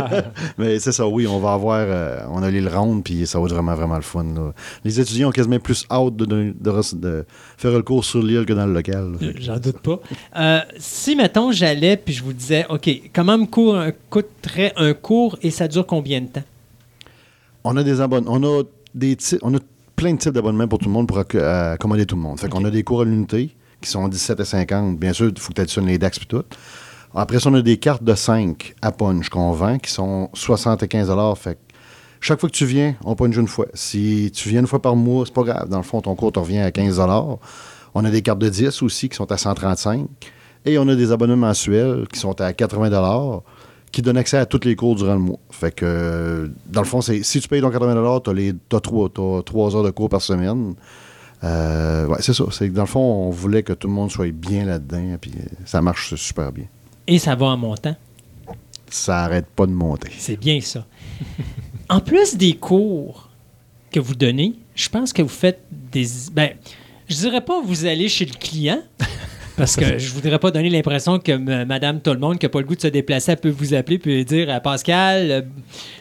mais 0.57 0.79
c'est 0.79 0.93
ça, 0.93 1.05
oui, 1.05 1.27
on 1.27 1.39
va 1.39 1.51
avoir. 1.51 1.79
euh, 1.85 2.19
on 2.31 2.41
a 2.41 2.49
l'île 2.49 2.69
ronde, 2.73 3.03
puis 3.03 3.27
ça 3.27 3.37
va 3.37 3.47
être 3.47 3.51
vraiment, 3.53 3.75
vraiment 3.75 3.97
le 3.97 4.01
fun. 4.01 4.23
là. 4.23 4.53
Les 4.85 5.01
étudiants 5.01 5.27
ont 5.27 5.31
quasiment 5.33 5.59
plus 5.59 5.85
hâte 5.91 6.15
de, 6.15 6.23
de- 6.23 6.53
de- 6.57 6.95
de 6.95 7.25
faire 7.57 7.71
le 7.71 7.81
cours 7.81 8.05
sur 8.05 8.23
l'île 8.23 8.45
que 8.45 8.53
dans 8.53 8.65
le 8.65 8.71
local. 8.71 9.11
Euh, 9.21 9.33
J'en 9.41 9.57
doute 9.57 9.79
pas. 9.79 9.99
Euh, 10.37 10.59
si, 10.77 11.17
mettons, 11.17 11.51
j'allais 11.51 11.97
puis 11.97 12.13
je 12.13 12.23
vous 12.23 12.31
disais, 12.31 12.65
OK, 12.69 12.89
comment 13.13 13.37
me 13.37 13.45
euh, 13.57 13.91
coûterait 14.09 14.71
un 14.77 14.93
cours 14.93 15.37
et 15.41 15.51
ça 15.51 15.67
dure 15.67 15.85
combien 15.85 16.21
de 16.21 16.27
temps? 16.27 16.43
On 17.65 17.75
a 17.75 17.83
des 17.83 17.99
abonnements. 17.99 18.31
On 18.33 18.43
a 18.59 18.63
des 18.95 19.17
on 19.41 19.53
a 19.53 19.59
plein 19.97 20.13
de 20.13 20.17
types 20.19 20.31
d'abonnements 20.33 20.69
pour 20.69 20.79
tout 20.79 20.85
le 20.87 20.91
monde 20.93 21.09
pour 21.09 21.17
acc- 21.19 21.35
euh, 21.35 21.73
accommoder 21.73 22.05
tout 22.05 22.15
le 22.15 22.21
monde. 22.21 22.39
Fait 22.39 22.47
qu'on 22.47 22.63
a 22.63 22.69
des 22.71 22.83
cours 22.83 23.01
à 23.01 23.03
l'unité 23.05 23.49
qui 23.83 23.89
sont 23.89 24.07
17 24.07 24.39
et 24.39 24.45
50. 24.45 24.97
Bien 24.97 25.13
sûr, 25.13 25.29
il 25.29 25.39
faut 25.39 25.49
que 25.49 25.55
tu 25.55 25.61
additionnes 25.61 25.87
les 25.87 25.97
DAX 25.97 26.17
et 26.17 26.25
tout. 26.25 26.43
Après 27.13 27.39
ça, 27.39 27.49
on 27.49 27.53
a 27.53 27.61
des 27.61 27.77
cartes 27.77 28.03
de 28.03 28.15
5 28.15 28.75
à 28.81 28.91
punch 28.91 29.29
qu'on 29.29 29.51
vend 29.51 29.77
qui 29.77 29.91
sont 29.91 30.29
75 30.33 31.11
Fait 31.37 31.55
que 31.55 31.59
chaque 32.19 32.39
fois 32.39 32.49
que 32.49 32.55
tu 32.55 32.65
viens, 32.65 32.95
on 33.03 33.15
punch 33.15 33.35
une 33.35 33.47
fois. 33.47 33.67
Si 33.73 34.31
tu 34.33 34.49
viens 34.49 34.61
une 34.61 34.67
fois 34.67 34.81
par 34.81 34.95
mois, 34.95 35.25
c'est 35.25 35.33
pas 35.33 35.43
grave. 35.43 35.69
Dans 35.69 35.77
le 35.77 35.83
fond, 35.83 36.01
ton 36.01 36.15
cours 36.15 36.31
te 36.31 36.39
revient 36.39 36.59
à 36.59 36.71
15 36.71 36.99
On 37.93 38.05
a 38.05 38.09
des 38.09 38.21
cartes 38.21 38.39
de 38.39 38.49
10 38.49 38.81
aussi 38.81 39.09
qui 39.09 39.15
sont 39.15 39.31
à 39.31 39.37
135 39.37 40.07
Et 40.65 40.77
on 40.79 40.87
a 40.87 40.95
des 40.95 41.11
abonnements 41.11 41.47
mensuels 41.47 42.07
qui 42.11 42.19
sont 42.19 42.39
à 42.41 42.53
80 42.53 43.41
qui 43.91 44.01
donnent 44.01 44.17
accès 44.17 44.37
à 44.37 44.47
tous 44.47 44.65
les 44.65 44.75
cours 44.75 44.95
durant 44.95 45.13
le 45.13 45.19
mois. 45.19 45.39
Fait 45.51 45.73
que, 45.73 45.85
euh, 45.85 46.47
dans 46.65 46.81
le 46.81 46.87
fond, 46.87 46.99
si 47.01 47.21
tu 47.21 47.47
payes 47.47 47.61
ton 47.61 47.69
80 47.69 48.21
tu 48.21 48.75
as, 48.75 48.79
trois, 48.79 49.07
t'as 49.07 49.43
trois 49.43 49.75
heures 49.75 49.83
de 49.83 49.91
cours 49.91 50.09
par 50.09 50.21
semaine. 50.21 50.73
Euh, 51.43 52.07
ouais, 52.07 52.17
c'est 52.21 52.33
ça. 52.33 52.45
C'est 52.51 52.69
que 52.69 52.73
dans 52.73 52.83
le 52.83 52.87
fond, 52.87 52.99
on 52.99 53.29
voulait 53.29 53.63
que 53.63 53.73
tout 53.73 53.87
le 53.87 53.93
monde 53.93 54.11
soit 54.11 54.31
bien 54.31 54.65
là-dedans, 54.65 55.17
puis 55.19 55.31
euh, 55.37 55.43
ça 55.65 55.81
marche 55.81 56.15
super 56.15 56.51
bien. 56.51 56.65
Et 57.07 57.19
ça 57.19 57.35
va 57.35 57.47
en 57.47 57.57
montant? 57.57 57.95
Ça 58.89 59.23
arrête 59.23 59.47
pas 59.47 59.65
de 59.65 59.71
monter. 59.71 60.11
C'est 60.17 60.37
bien 60.37 60.61
ça. 60.61 60.85
en 61.89 61.99
plus 61.99 62.37
des 62.37 62.55
cours 62.55 63.29
que 63.91 63.99
vous 63.99 64.15
donnez, 64.15 64.53
je 64.75 64.89
pense 64.89 65.11
que 65.11 65.21
vous 65.21 65.27
faites 65.27 65.61
des. 65.71 66.07
Ben, 66.31 66.51
je 67.09 67.15
dirais 67.15 67.43
pas 67.43 67.61
vous 67.61 67.85
allez 67.85 68.07
chez 68.07 68.25
le 68.25 68.33
client. 68.33 68.81
Parce 69.57 69.75
que 69.75 69.97
je 69.97 70.11
voudrais 70.13 70.39
pas 70.39 70.49
donner 70.51 70.69
l'impression 70.69 71.19
que 71.19 71.63
Madame 71.65 71.99
tout 72.01 72.11
le 72.11 72.19
monde 72.19 72.39
qui 72.39 72.45
n'a 72.45 72.49
pas 72.49 72.59
le 72.59 72.65
goût 72.65 72.75
de 72.75 72.81
se 72.81 72.87
déplacer, 72.87 73.33
elle 73.33 73.37
peut 73.37 73.49
vous 73.49 73.73
appeler 73.73 73.99
puis 73.99 74.25
dire 74.25 74.49
à 74.49 74.59
Pascal, 74.59 75.31
euh, 75.31 75.41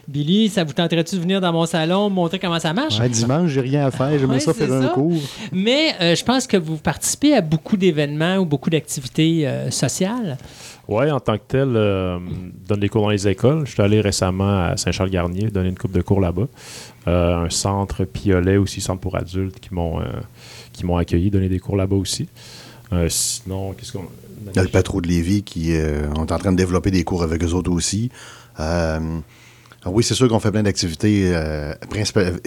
Billy, 0.09 0.49
ça 0.49 0.65
vous 0.65 0.73
tenterait-tu 0.73 1.17
de 1.17 1.21
venir 1.21 1.41
dans 1.41 1.53
mon 1.53 1.67
salon, 1.67 2.09
me 2.11 2.15
montrer 2.15 2.39
comment 2.39 2.59
ça 2.59 2.73
marche? 2.73 2.99
Ouais, 2.99 3.09
dimanche, 3.09 3.51
j'ai 3.51 3.61
rien 3.61 3.87
à 3.87 3.91
faire. 3.91 4.11
J'aimerais 4.19 4.35
Ouais, 4.37 4.41
ça 4.41 4.55
faire 4.55 4.73
un 4.73 4.83
ça. 4.83 4.89
cours. 4.89 5.21
Mais 5.53 5.95
euh, 6.01 6.15
je 6.15 6.25
pense 6.25 6.47
que 6.47 6.57
vous 6.57 6.77
participez 6.77 7.35
à 7.35 7.41
beaucoup 7.41 7.77
d'événements 7.77 8.37
ou 8.39 8.47
beaucoup 8.47 8.71
d'activités 8.71 9.47
euh, 9.47 9.71
sociales. 9.71 10.39
Oui, 10.89 11.11
en 11.11 11.21
tant 11.21 11.37
que 11.37 11.43
tel, 11.47 11.69
euh, 11.77 12.19
donne 12.67 12.81
des 12.81 12.89
cours 12.89 13.03
dans 13.03 13.11
les 13.11 13.29
écoles. 13.29 13.65
Je 13.67 13.73
suis 13.73 13.83
allé 13.83 14.01
récemment 14.01 14.65
à 14.65 14.77
Saint-Charles-Garnier 14.77 15.49
donner 15.51 15.69
une 15.69 15.79
coupe 15.79 15.93
de 15.93 16.03
cours 16.03 16.21
là-bas. 16.21 16.49
Euh, 17.07 17.45
un 17.45 17.51
centre 17.51 18.05
Piolet 18.05 18.57
aussi, 18.57 18.81
centre 18.81 19.01
pour 19.01 19.17
adultes, 19.17 19.61
qui 19.61 19.73
m'ont 19.73 20.01
euh, 20.01 20.05
qui 20.73 20.85
m'ont 20.85 20.97
accueilli, 20.97 21.31
donné 21.31 21.49
des 21.49 21.59
cours 21.61 21.77
là-bas 21.77 21.97
aussi. 21.97 22.29
Euh, 22.93 23.09
sinon, 23.09 23.73
qu'est-ce 23.73 23.93
qu'on. 23.93 24.07
Il 24.51 24.57
y 24.57 24.59
a 24.59 24.62
le 24.62 24.69
Patro 24.69 25.01
de 25.01 25.09
Lévis 25.09 25.43
qui 25.43 25.75
euh, 25.75 26.11
est 26.12 26.19
en 26.19 26.27
train 26.27 26.53
de 26.53 26.57
développer 26.57 26.91
des 26.91 27.05
cours 27.05 27.23
avec 27.23 27.43
eux 27.45 27.53
autres 27.53 27.71
aussi. 27.71 28.11
Euh, 28.59 29.21
oui, 29.87 30.05
c'est 30.05 30.15
sûr 30.15 30.29
qu'on 30.29 30.41
fait 30.41 30.51
plein 30.51 30.62
d'activités. 30.62 31.33
Euh, 31.35 31.75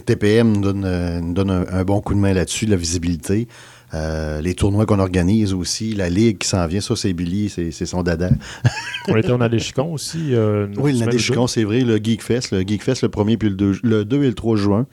TPM 0.06 0.54
nous 0.54 0.62
donne, 0.62 1.34
donne 1.34 1.50
un, 1.50 1.66
un 1.70 1.84
bon 1.84 2.02
coup 2.02 2.14
de 2.14 2.20
main 2.20 2.34
là-dessus, 2.34 2.66
la 2.66 2.76
visibilité. 2.76 3.48
Euh, 3.96 4.42
les 4.42 4.54
tournois 4.56 4.86
qu'on 4.86 5.00
organise 5.00 5.54
aussi, 5.54 5.94
la 5.96 6.10
ligue 6.10 6.40
qui 6.40 6.48
s'en 6.48 6.68
vient, 6.68 6.82
ça 6.82 6.96
c'est 6.96 7.14
Billy, 7.14 7.50
c'est 7.50 7.72
son 7.86 8.04
dada. 8.04 8.30
On 9.08 9.16
était 9.16 9.32
au 9.32 9.38
Nadéchicon 9.38 9.94
aussi. 9.94 10.34
euh, 10.34 10.68
Oui, 10.78 10.98
Nadéchicon, 11.00 11.48
c'est 11.48 11.64
vrai, 11.64 11.82
le 11.82 11.98
Geekfest, 11.98 12.52
le 12.52 12.62
Geekfest 12.62 13.04
le 13.04 13.08
1er 13.10 13.38
puis 13.38 13.50
le 13.50 13.56
2, 13.56 13.80
le 13.84 14.04
2 14.04 14.24
et 14.24 14.28
le 14.28 14.34
3 14.34 14.56
juin 14.58 14.86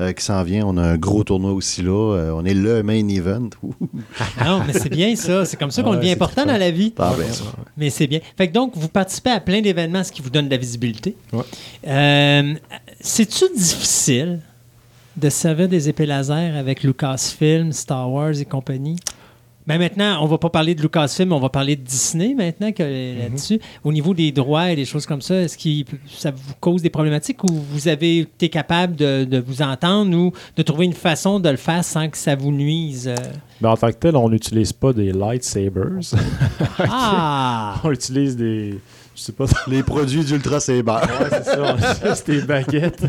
euh, 0.00 0.12
qui 0.12 0.24
s'en 0.24 0.42
vient. 0.42 0.64
On 0.66 0.76
a 0.76 0.82
un 0.82 0.96
gros 0.98 1.24
tournoi 1.24 1.52
aussi 1.52 1.82
là. 1.82 2.14
Euh, 2.16 2.32
on 2.34 2.44
est 2.44 2.54
le 2.54 2.82
main 2.82 3.06
event. 3.08 3.48
Ah 4.38 4.44
non, 4.48 4.62
mais 4.66 4.72
c'est 4.72 4.88
bien 4.90 5.14
ça. 5.16 5.44
C'est 5.44 5.56
comme 5.56 5.70
ça 5.70 5.82
qu'on 5.82 5.90
Ouais, 5.92 5.96
devient 5.96 6.10
important 6.12 6.44
dans 6.44 6.56
la 6.56 6.70
vie. 6.70 6.92
Ah, 6.98 7.14
ben, 7.18 7.26
ça. 7.32 7.44
Mais 7.76 7.90
c'est 7.90 8.06
bien. 8.06 8.20
Fait 8.36 8.48
que 8.48 8.52
donc, 8.52 8.72
vous 8.74 8.88
participez 8.88 9.30
à 9.30 9.40
plein 9.40 9.60
d'événements, 9.60 10.02
ce 10.04 10.12
qui 10.12 10.20
vous 10.22 10.30
donne 10.30 10.46
de 10.46 10.50
la 10.50 10.56
visibilité. 10.56 11.14
Ouais. 11.32 11.42
Euh, 11.86 12.54
C'est-tu 13.00 13.44
difficile 13.56 14.40
de 15.20 15.28
servir 15.28 15.68
des 15.68 15.88
épées 15.88 16.06
laser 16.06 16.56
avec 16.56 16.82
Lucasfilm, 16.82 17.72
Star 17.72 18.10
Wars 18.10 18.38
et 18.40 18.44
compagnie? 18.44 18.96
Ben 19.66 19.78
maintenant, 19.78 20.24
on 20.24 20.26
va 20.26 20.38
pas 20.38 20.48
parler 20.48 20.74
de 20.74 20.80
Lucasfilm, 20.82 21.32
on 21.32 21.38
va 21.38 21.50
parler 21.50 21.76
de 21.76 21.82
Disney 21.82 22.34
maintenant 22.34 22.72
que 22.72 22.82
là-dessus. 22.82 23.60
Au 23.84 23.92
niveau 23.92 24.14
des 24.14 24.32
droits 24.32 24.72
et 24.72 24.74
des 24.76 24.86
choses 24.86 25.06
comme 25.06 25.20
ça, 25.20 25.42
est-ce 25.42 25.56
que 25.56 25.90
ça 26.08 26.30
vous 26.30 26.54
cause 26.58 26.82
des 26.82 26.90
problématiques 26.90 27.44
ou 27.44 27.48
vous 27.70 27.86
avez 27.86 28.20
été 28.20 28.48
capable 28.48 28.96
de, 28.96 29.24
de 29.24 29.38
vous 29.38 29.62
entendre 29.62 30.16
ou 30.16 30.32
de 30.56 30.62
trouver 30.62 30.86
une 30.86 30.94
façon 30.94 31.38
de 31.38 31.48
le 31.50 31.56
faire 31.56 31.84
sans 31.84 32.08
que 32.08 32.16
ça 32.16 32.34
vous 32.34 32.50
nuise? 32.50 33.06
euh? 33.06 33.14
Mais 33.60 33.68
en 33.68 33.76
tant 33.76 33.88
que 33.88 33.96
tel, 33.96 34.16
on 34.16 34.30
n'utilise 34.30 34.72
pas 34.72 34.92
des 34.92 35.12
lightsabers. 35.12 36.00
Ah! 36.80 37.76
on 37.84 37.92
utilise 37.92 38.36
des. 38.36 38.78
Je 39.20 39.26
sais 39.26 39.32
pas. 39.32 39.44
Les 39.66 39.82
produits 39.82 40.24
d'Ultra 40.24 40.60
Saber. 40.60 40.92
Ouais, 40.92 41.28
c'est 41.30 41.44
ça. 41.44 41.76
Utilise 41.92 42.24
des 42.24 42.40
baguettes. 42.40 43.02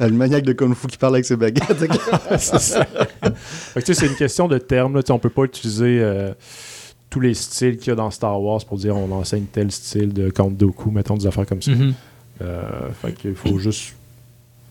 Le 0.00 0.10
maniaque 0.10 0.44
de 0.44 0.52
Kung 0.52 0.74
Fu 0.74 0.88
qui 0.88 0.98
parle 0.98 1.14
avec 1.14 1.24
ses 1.24 1.36
baguettes. 1.36 1.72
c'est 2.38 2.58
ça. 2.58 2.84
Fait 2.84 3.80
que, 3.80 3.86
tu 3.86 3.94
sais, 3.94 4.00
c'est 4.00 4.08
une 4.08 4.14
question 4.14 4.46
de 4.46 4.58
terme. 4.58 4.94
Là. 4.94 5.02
Tu 5.02 5.06
sais, 5.06 5.14
On 5.14 5.18
peut 5.18 5.30
pas 5.30 5.44
utiliser 5.44 6.00
euh, 6.02 6.34
tous 7.08 7.20
les 7.20 7.32
styles 7.32 7.78
qu'il 7.78 7.88
y 7.88 7.92
a 7.92 7.94
dans 7.94 8.10
Star 8.10 8.38
Wars 8.42 8.62
pour 8.66 8.76
dire 8.76 8.94
on 8.94 9.10
enseigne 9.12 9.46
tel 9.50 9.72
style 9.72 10.12
de 10.12 10.28
Count 10.28 10.50
Dooku, 10.50 10.90
mettons 10.90 11.16
des 11.16 11.26
affaires 11.26 11.46
comme 11.46 11.62
ça. 11.62 11.70
Euh, 12.42 12.90
fait 13.00 13.14
qu'il 13.14 13.34
faut 13.34 13.58
juste 13.58 13.94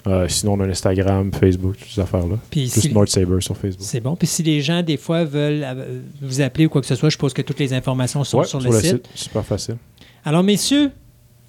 Euh, 0.08 0.28
sinon, 0.30 0.54
on 0.54 0.62
a 0.62 0.68
Instagram, 0.68 1.32
Facebook, 1.34 1.76
toutes 1.78 1.90
ces 1.90 2.00
affaires-là. 2.02 2.38
Puis 2.50 2.62
Juste 2.70 2.80
si- 2.80 2.90
sur 3.42 3.58
Facebook. 3.58 3.86
C'est 3.86 4.00
bon. 4.00 4.16
Puis 4.16 4.28
si 4.28 4.44
les 4.44 4.62
gens, 4.62 4.82
des 4.82 4.96
fois, 4.98 5.26
veulent 5.26 5.62
euh, 5.64 6.00
vous 6.22 6.40
appeler 6.42 6.68
ou 6.68 6.70
quoi 6.70 6.80
que 6.82 6.88
ce 6.88 6.96
soit, 6.96 7.10
je 7.10 7.16
suppose 7.16 7.34
que 7.34 7.42
toutes 7.42 7.60
les 7.60 7.74
informations 7.74 8.24
sont 8.24 8.38
Ouais, 8.40 8.46
sur, 8.46 8.62
le 8.62 8.72
site. 8.80 9.10
Super 9.14 9.44
facile. 9.44 9.76
Alors, 10.24 10.42
messieurs, 10.44 10.92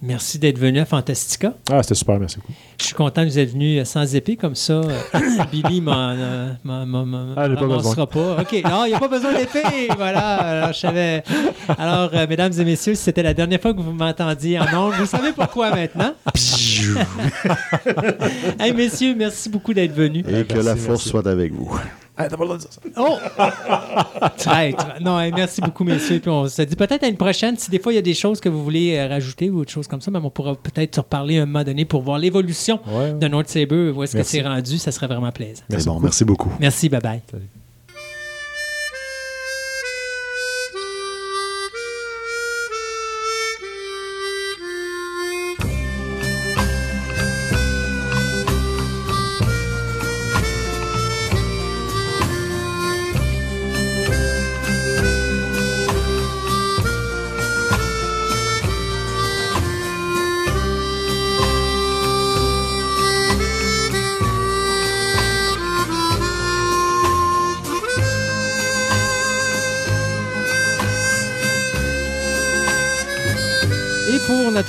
merci 0.03 0.39
d'être 0.39 0.59
venus 0.59 0.83
à 0.83 0.85
Fantastica. 0.85 1.55
Ah, 1.71 1.83
c'était 1.83 1.95
super, 1.95 2.19
merci 2.19 2.37
beaucoup. 2.39 2.53
Je 2.79 2.85
suis 2.87 2.95
content 2.95 3.23
que 3.25 3.29
vous 3.29 3.39
êtes 3.39 3.53
venus 3.53 3.81
euh, 3.81 3.85
sans 3.85 4.15
épée 4.15 4.37
comme 4.37 4.55
ça. 4.55 4.75
Euh, 4.75 4.91
Billy 5.53 5.81
m'en 5.81 6.15
euh, 6.17 6.53
m'en- 6.65 6.87
m'en- 6.87 7.07
m'en- 7.07 7.35
Ah, 7.37 7.49
j'ai 7.49 7.57
pas. 7.57 7.67
OK. 7.67 8.63
Non, 8.65 8.85
il 8.85 8.89
n'y 8.89 8.95
a 8.95 8.99
pas 8.99 9.09
besoin 9.09 9.33
d'épée. 9.33 9.89
Voilà. 9.97 10.37
Alors, 10.37 10.73
je 10.73 10.79
savais. 10.79 11.23
Alors, 11.79 12.11
euh, 12.15 12.27
mesdames 12.29 12.53
et 12.59 12.65
messieurs, 12.65 12.95
si 12.95 13.03
c'était 13.03 13.23
la 13.23 13.35
dernière 13.35 13.61
fois 13.61 13.75
que 13.75 13.81
vous 13.81 13.93
m'entendiez 13.93 14.59
en 14.59 14.65
ondes, 14.75 14.95
vous 14.99 15.07
savez 15.07 15.33
pourquoi 15.33 15.71
maintenant. 15.71 16.15
hey, 18.59 18.73
messieurs, 18.73 19.15
merci 19.17 19.49
beaucoup 19.49 19.75
d'être 19.75 19.93
venus. 19.95 20.25
Et 20.27 20.45
que 20.45 20.55
Merci, 20.55 20.57
la 20.57 20.63
merci. 20.75 20.87
force 20.87 21.09
soit 21.09 21.27
avec 21.27 21.53
vous. 21.53 21.79
Oh! 22.97 23.17
Traître. 24.37 24.87
Non, 25.01 25.19
hey, 25.21 25.33
merci 25.33 25.61
beaucoup, 25.61 25.85
messieurs. 25.85 26.21
Puis 26.21 26.31
on 26.31 26.49
se 26.49 26.63
dit 26.63 26.77
peut-être 26.77 27.05
à 27.05 27.09
une 27.09 27.17
prochaine. 27.17 27.57
Si 27.57 27.71
des 27.71 27.79
fois 27.79 27.93
il 27.93 27.97
y 27.97 27.99
a 27.99 28.03
des 28.03 28.15
choses 28.15 28.41
que 28.41 28.49
vous 28.49 28.63
voulez 28.63 28.97
euh, 28.97 29.09
rajouter 29.09 29.51
ou 29.51 29.61
autre 29.61 29.71
chose 29.71 29.87
comme 29.87 30.01
ça, 30.01 30.11
même 30.11 30.25
on 30.25 30.31
pourra 30.31 30.55
peut-être 30.55 30.95
se 30.95 31.01
reparler 31.01 31.39
à 31.39 31.43
un 31.43 31.47
moment 31.47 31.65
donné 31.65 31.85
pour 31.85 32.03
voir 32.03 32.19
l'évolution 32.19 32.81
Ouais. 32.91 33.13
de 33.13 33.29
North 33.29 33.49
Saber, 33.49 33.91
où 33.91 34.03
est-ce 34.03 34.17
que 34.17 34.23
c'est 34.23 34.43
rendu. 34.43 34.79
Ça 34.79 34.93
serait 34.93 35.07
vraiment 35.07 35.31
plaisant. 35.33 35.63
Bon, 35.87 36.01
merci 36.01 36.25
beaucoup. 36.25 36.51
Merci, 36.61 36.89
bye 36.89 37.23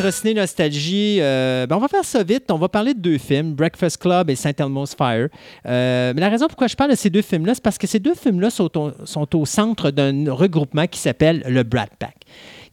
notre 0.03 0.17
ciné 0.17 0.33
nostalgie, 0.33 1.17
euh, 1.19 1.67
ben 1.67 1.75
on 1.75 1.79
va 1.79 1.87
faire 1.87 2.03
ça 2.03 2.23
vite. 2.23 2.49
On 2.51 2.57
va 2.57 2.69
parler 2.69 2.93
de 2.93 2.99
deux 2.99 3.17
films, 3.17 3.53
Breakfast 3.53 3.97
Club 3.97 4.29
et 4.29 4.35
Saint 4.35 4.53
Elmo's 4.57 4.95
Fire. 4.95 5.27
Euh, 5.65 6.13
mais 6.15 6.21
la 6.21 6.29
raison 6.29 6.47
pourquoi 6.47 6.67
je 6.67 6.75
parle 6.75 6.91
de 6.91 6.95
ces 6.95 7.09
deux 7.09 7.21
films-là, 7.21 7.55
c'est 7.55 7.63
parce 7.63 7.77
que 7.77 7.87
ces 7.87 7.99
deux 7.99 8.15
films-là 8.15 8.49
sont 8.49 9.35
au, 9.35 9.45
centre 9.45 9.91
d'un 9.91 10.31
regroupement 10.31 10.87
qui 10.87 10.99
s'appelle 10.99 11.43
le 11.47 11.63
Brat 11.63 11.87
Pack. 11.99 12.15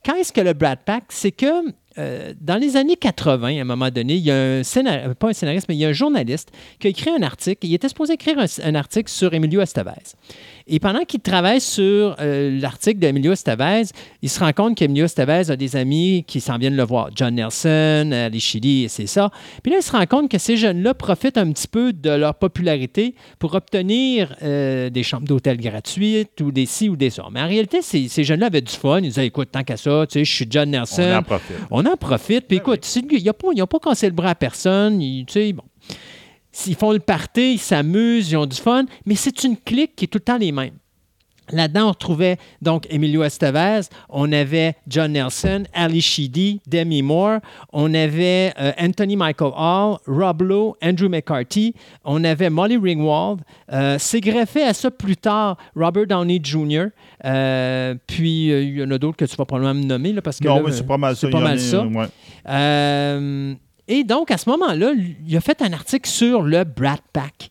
Quand 0.04 0.14
est-ce 0.14 0.32
que 0.32 0.40
le 0.40 0.52
Brat 0.52 0.76
Pack? 0.76 1.04
C'est 1.08 1.32
que 1.32 1.46
euh, 1.98 2.32
dans 2.40 2.56
les 2.56 2.76
années 2.76 2.96
80, 2.96 3.58
à 3.58 3.60
un 3.60 3.64
moment 3.64 3.90
donné, 3.90 4.14
il 4.14 4.24
y 4.24 4.30
a 4.30 4.36
un 4.36 4.62
scénariste, 4.62 5.14
pas 5.14 5.28
un 5.28 5.32
scénariste, 5.32 5.66
mais 5.68 5.74
il 5.74 5.80
y 5.80 5.84
a 5.84 5.88
un 5.88 5.92
journaliste 5.92 6.50
qui 6.78 6.86
a 6.86 6.90
écrit 6.90 7.10
un 7.10 7.22
article. 7.22 7.66
Il 7.66 7.74
était 7.74 7.88
supposé 7.88 8.14
écrire 8.14 8.38
un, 8.38 8.46
un 8.62 8.74
article 8.74 9.10
sur 9.10 9.34
Emilio 9.34 9.60
Estevez. 9.60 10.14
Et 10.68 10.78
pendant 10.80 11.04
qu'il 11.04 11.20
travaille 11.20 11.60
sur 11.60 12.14
euh, 12.20 12.58
l'article 12.60 12.98
d'Emilio 12.98 13.32
Estevez, 13.32 13.84
il 14.22 14.28
se 14.28 14.38
rend 14.40 14.52
compte 14.52 14.76
qu'Emilio 14.76 15.06
Estevez 15.06 15.50
a 15.50 15.56
des 15.56 15.76
amis 15.76 16.24
qui 16.26 16.40
s'en 16.40 16.58
viennent 16.58 16.76
le 16.76 16.82
voir. 16.84 17.08
John 17.14 17.34
Nelson, 17.34 18.10
Ali 18.12 18.38
Chili, 18.40 18.84
et 18.84 18.88
c'est 18.88 19.06
ça. 19.06 19.30
Puis 19.62 19.72
là, 19.72 19.78
il 19.80 19.82
se 19.82 19.92
rend 19.92 20.04
compte 20.06 20.30
que 20.30 20.36
ces 20.38 20.56
jeunes-là 20.58 20.92
profitent 20.94 21.38
un 21.38 21.50
petit 21.52 21.68
peu 21.68 21.92
de 21.92 22.10
leur 22.10 22.34
popularité 22.34 23.14
pour 23.38 23.54
obtenir 23.54 24.34
euh, 24.42 24.90
des 24.90 25.02
chambres 25.02 25.26
d'hôtel 25.26 25.56
gratuites 25.56 26.40
ou 26.42 26.52
des 26.52 26.66
ci 26.66 26.88
ou 26.88 26.96
des 26.96 27.10
ça. 27.10 27.24
Mais 27.32 27.40
en 27.40 27.48
réalité, 27.48 27.80
ces, 27.80 28.08
ces 28.08 28.24
jeunes-là 28.24 28.46
avaient 28.46 28.60
du 28.60 28.72
fun. 28.72 28.98
Ils 28.98 29.08
disaient, 29.08 29.26
écoute, 29.26 29.48
tant 29.50 29.64
qu'à 29.64 29.76
ça, 29.78 30.04
tu 30.06 30.18
sais, 30.18 30.24
je 30.24 30.32
suis 30.34 30.46
John 30.50 30.70
Nelson. 30.70 31.02
On 31.02 31.16
en 31.18 31.22
profite. 31.22 31.56
On 31.70 31.86
en 31.86 31.96
profite. 31.96 32.46
Puis 32.46 32.58
écoute, 32.58 32.80
c'est- 32.84 33.00
ils 33.10 33.24
n'ont 33.56 33.66
pas, 33.66 33.78
cassé 33.78 34.06
le 34.06 34.12
bras 34.12 34.30
à 34.30 34.34
personne. 34.34 35.00
Ils, 35.00 35.24
tu 35.24 35.32
sais, 35.32 35.52
bon. 35.52 35.62
S'ils 36.52 36.74
font 36.76 36.92
le 36.92 36.98
party, 36.98 37.54
ils 37.54 37.58
s'amusent, 37.58 38.30
ils 38.30 38.36
ont 38.36 38.46
du 38.46 38.56
fun, 38.56 38.84
mais 39.06 39.14
c'est 39.14 39.44
une 39.44 39.56
clique 39.56 39.94
qui 39.96 40.04
est 40.06 40.08
tout 40.08 40.18
le 40.18 40.24
temps 40.24 40.38
les 40.38 40.52
mêmes. 40.52 40.74
Là-dedans, 41.50 41.86
on 41.86 41.88
retrouvait 41.92 42.36
donc 42.60 42.86
Emilio 42.90 43.22
Estevez, 43.24 43.80
on 44.10 44.30
avait 44.32 44.74
John 44.86 45.12
Nelson, 45.12 45.64
Ali 45.72 46.02
Sheedy, 46.02 46.60
Demi 46.66 47.00
Moore, 47.00 47.38
on 47.72 47.94
avait 47.94 48.52
euh, 48.60 48.72
Anthony 48.78 49.16
Michael 49.16 49.52
Hall, 49.56 49.96
Rob 50.06 50.42
Lowe, 50.42 50.76
Andrew 50.82 51.08
McCarthy, 51.08 51.72
on 52.04 52.22
avait 52.24 52.50
Molly 52.50 52.76
Ringwald. 52.76 53.40
Euh, 53.72 53.96
C'est 53.98 54.20
greffé 54.20 54.62
à 54.62 54.74
ça 54.74 54.90
plus 54.90 55.16
tard 55.16 55.56
Robert 55.74 56.06
Downey 56.06 56.38
Jr. 56.42 56.88
Euh, 57.24 57.94
puis 58.06 58.48
il 58.48 58.78
y 58.78 58.82
en 58.84 58.90
a 58.90 58.98
d'autres 58.98 59.16
que 59.16 59.24
tu 59.24 59.34
vas 59.36 59.46
probablement 59.46 59.80
me 59.80 59.86
nommer 59.86 60.12
là, 60.12 60.20
parce 60.20 60.40
que 60.40 60.48
Non, 60.48 60.62
c'est 60.70 60.86
pas 60.86 60.98
mal 60.98 61.16
ça. 61.16 61.20
c'est 61.28 61.30
pas 61.30 61.40
mal 61.40 61.58
ça. 61.58 61.82
ouais. 61.82 63.56
Et 63.88 64.04
donc, 64.04 64.30
à 64.30 64.36
ce 64.38 64.48
moment-là, 64.50 64.92
il 65.26 65.36
a 65.36 65.40
fait 65.40 65.62
un 65.62 65.72
article 65.72 66.08
sur 66.08 66.42
le 66.42 66.64
Brat 66.64 66.98
Pack. 67.12 67.50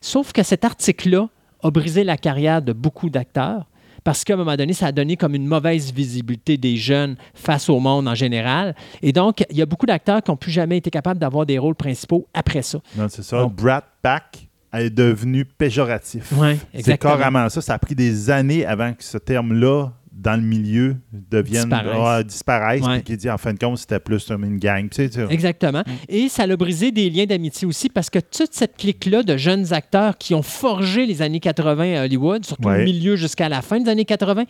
Sauf 0.00 0.32
que 0.32 0.42
cet 0.42 0.64
article-là 0.64 1.28
a 1.62 1.70
brisé 1.70 2.04
la 2.04 2.16
carrière 2.16 2.62
de 2.62 2.72
beaucoup 2.72 3.10
d'acteurs 3.10 3.66
parce 4.04 4.22
qu'à 4.22 4.34
un 4.34 4.36
moment 4.36 4.54
donné, 4.54 4.74
ça 4.74 4.86
a 4.88 4.92
donné 4.92 5.16
comme 5.16 5.34
une 5.34 5.46
mauvaise 5.46 5.90
visibilité 5.92 6.58
des 6.58 6.76
jeunes 6.76 7.16
face 7.32 7.70
au 7.70 7.80
monde 7.80 8.06
en 8.06 8.14
général. 8.14 8.76
Et 9.00 9.12
donc, 9.12 9.42
il 9.50 9.56
y 9.56 9.62
a 9.62 9.66
beaucoup 9.66 9.86
d'acteurs 9.86 10.22
qui 10.22 10.30
n'ont 10.30 10.36
plus 10.36 10.50
jamais 10.52 10.76
été 10.76 10.90
capables 10.90 11.18
d'avoir 11.18 11.46
des 11.46 11.58
rôles 11.58 11.74
principaux 11.74 12.28
après 12.34 12.60
ça. 12.60 12.80
Non, 12.96 13.06
c'est 13.08 13.22
ça. 13.22 13.42
Bon. 13.42 13.48
Brat 13.48 13.82
Pack 14.02 14.46
est 14.74 14.90
devenu 14.90 15.46
péjoratif. 15.46 16.32
Oui, 16.36 16.56
C'est 16.72 16.80
exactement. 16.80 17.16
carrément 17.16 17.48
ça. 17.48 17.62
Ça 17.62 17.74
a 17.74 17.78
pris 17.78 17.94
des 17.94 18.28
années 18.30 18.66
avant 18.66 18.92
que 18.92 19.02
ce 19.02 19.16
terme-là, 19.16 19.90
dans 20.16 20.36
le 20.40 20.46
milieu, 20.46 20.96
devienne 21.12 21.64
Disparaisse. 21.64 21.96
ah, 21.98 22.22
disparaisse. 22.22 22.82
Ouais. 22.82 22.94
Puis 22.96 23.02
qu'il 23.02 23.16
dit, 23.16 23.28
en 23.30 23.36
fin 23.38 23.52
de 23.52 23.58
compte, 23.58 23.78
c'était 23.78 23.98
plus 23.98 24.24
comme 24.26 24.44
une 24.44 24.58
gang. 24.58 24.88
Tu 24.88 24.96
sais, 24.96 25.08
tu 25.10 25.16
sais. 25.18 25.26
Exactement. 25.28 25.80
Mm. 25.80 25.92
Et 26.08 26.28
ça 26.28 26.44
a 26.44 26.56
brisé 26.56 26.92
des 26.92 27.10
liens 27.10 27.26
d'amitié 27.26 27.66
aussi 27.66 27.88
parce 27.88 28.10
que 28.10 28.20
toute 28.20 28.52
cette 28.52 28.76
clique-là 28.76 29.22
de 29.24 29.36
jeunes 29.36 29.72
acteurs 29.72 30.16
qui 30.16 30.34
ont 30.34 30.42
forgé 30.42 31.04
les 31.06 31.20
années 31.20 31.40
80 31.40 32.00
à 32.00 32.04
Hollywood, 32.04 32.44
surtout 32.46 32.68
Ouais. 32.68 32.78
le 32.78 32.84
milieu 32.84 33.16
jusqu'à 33.16 33.48
la 33.48 33.60
fin 33.60 33.80
des 33.80 33.90
années 33.90 34.04
80, 34.04 34.44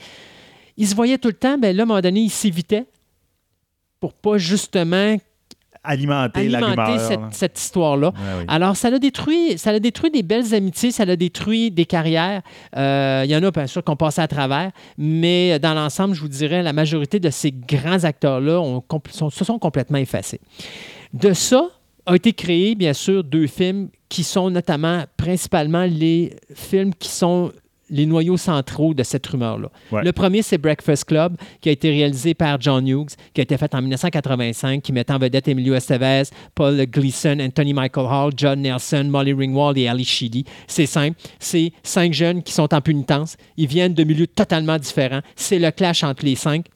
ils 0.76 0.86
se 0.88 0.94
voyaient 0.94 1.18
tout 1.18 1.28
le 1.28 1.34
temps, 1.34 1.56
ben 1.58 1.74
là, 1.74 1.82
à 1.82 1.84
un 1.84 1.86
moment 1.86 2.00
donné, 2.00 2.20
ils 2.20 2.30
s'évitaient 2.30 2.84
pour 4.00 4.12
pas 4.12 4.36
justement 4.38 5.16
alimenter, 5.84 6.48
la 6.48 6.58
alimenter 6.58 6.98
cette, 6.98 7.20
là. 7.20 7.28
cette 7.30 7.58
histoire-là. 7.60 8.08
Ouais, 8.08 8.14
oui. 8.38 8.44
Alors, 8.48 8.76
ça 8.76 8.88
a 8.88 8.98
détruit, 8.98 9.58
ça 9.58 9.70
a 9.70 9.78
détruit 9.78 10.10
des 10.10 10.22
belles 10.22 10.54
amitiés, 10.54 10.90
ça 10.90 11.04
a 11.04 11.16
détruit 11.16 11.70
des 11.70 11.84
carrières. 11.84 12.42
Euh, 12.76 13.22
Il 13.24 13.30
y 13.30 13.36
en 13.36 13.42
a, 13.42 13.50
bien 13.50 13.66
sûr, 13.66 13.84
qui 13.84 13.90
ont 13.90 13.96
passé 13.96 14.20
à 14.20 14.28
travers, 14.28 14.70
mais 14.98 15.58
dans 15.58 15.74
l'ensemble, 15.74 16.14
je 16.14 16.20
vous 16.20 16.28
dirais, 16.28 16.62
la 16.62 16.72
majorité 16.72 17.20
de 17.20 17.30
ces 17.30 17.52
grands 17.52 18.04
acteurs-là 18.04 18.80
se 19.08 19.44
sont 19.44 19.58
complètement 19.58 19.98
effacés. 19.98 20.40
De 21.12 21.32
ça 21.32 21.68
a 22.06 22.16
été 22.16 22.32
créé, 22.32 22.74
bien 22.74 22.92
sûr, 22.92 23.24
deux 23.24 23.46
films 23.46 23.88
qui 24.08 24.24
sont 24.24 24.50
notamment, 24.50 25.04
principalement, 25.16 25.84
les 25.84 26.36
films 26.54 26.94
qui 26.94 27.08
sont 27.08 27.52
les 27.90 28.06
noyaux 28.06 28.36
centraux 28.36 28.94
de 28.94 29.02
cette 29.02 29.26
rumeur-là. 29.26 29.70
Ouais. 29.92 30.02
Le 30.02 30.12
premier, 30.12 30.42
c'est 30.42 30.58
Breakfast 30.58 31.04
Club, 31.04 31.36
qui 31.60 31.68
a 31.68 31.72
été 31.72 31.90
réalisé 31.90 32.34
par 32.34 32.60
John 32.60 32.86
Hughes, 32.86 33.10
qui 33.32 33.40
a 33.40 33.42
été 33.42 33.56
fait 33.56 33.74
en 33.74 33.82
1985, 33.82 34.82
qui 34.82 34.92
met 34.92 35.10
en 35.10 35.18
vedette 35.18 35.48
Emilio 35.48 35.74
Estevez, 35.74 36.24
Paul 36.54 36.84
Gleason, 36.86 37.38
Anthony 37.40 37.74
Michael 37.74 38.06
Hall, 38.06 38.32
John 38.36 38.60
Nelson, 38.60 39.04
Molly 39.08 39.32
Ringwald 39.32 39.76
et 39.78 39.88
Ali 39.88 40.04
Sheedy. 40.04 40.44
C'est 40.66 40.86
simple. 40.86 41.18
C'est 41.38 41.72
cinq 41.82 42.12
jeunes 42.12 42.42
qui 42.42 42.52
sont 42.52 42.72
en 42.72 42.80
punitence. 42.80 43.36
Ils 43.56 43.66
viennent 43.66 43.94
de 43.94 44.04
milieux 44.04 44.26
totalement 44.26 44.78
différents. 44.78 45.20
C'est 45.36 45.58
le 45.58 45.70
clash 45.70 46.02
entre 46.04 46.24
les 46.24 46.36
cinq. 46.36 46.66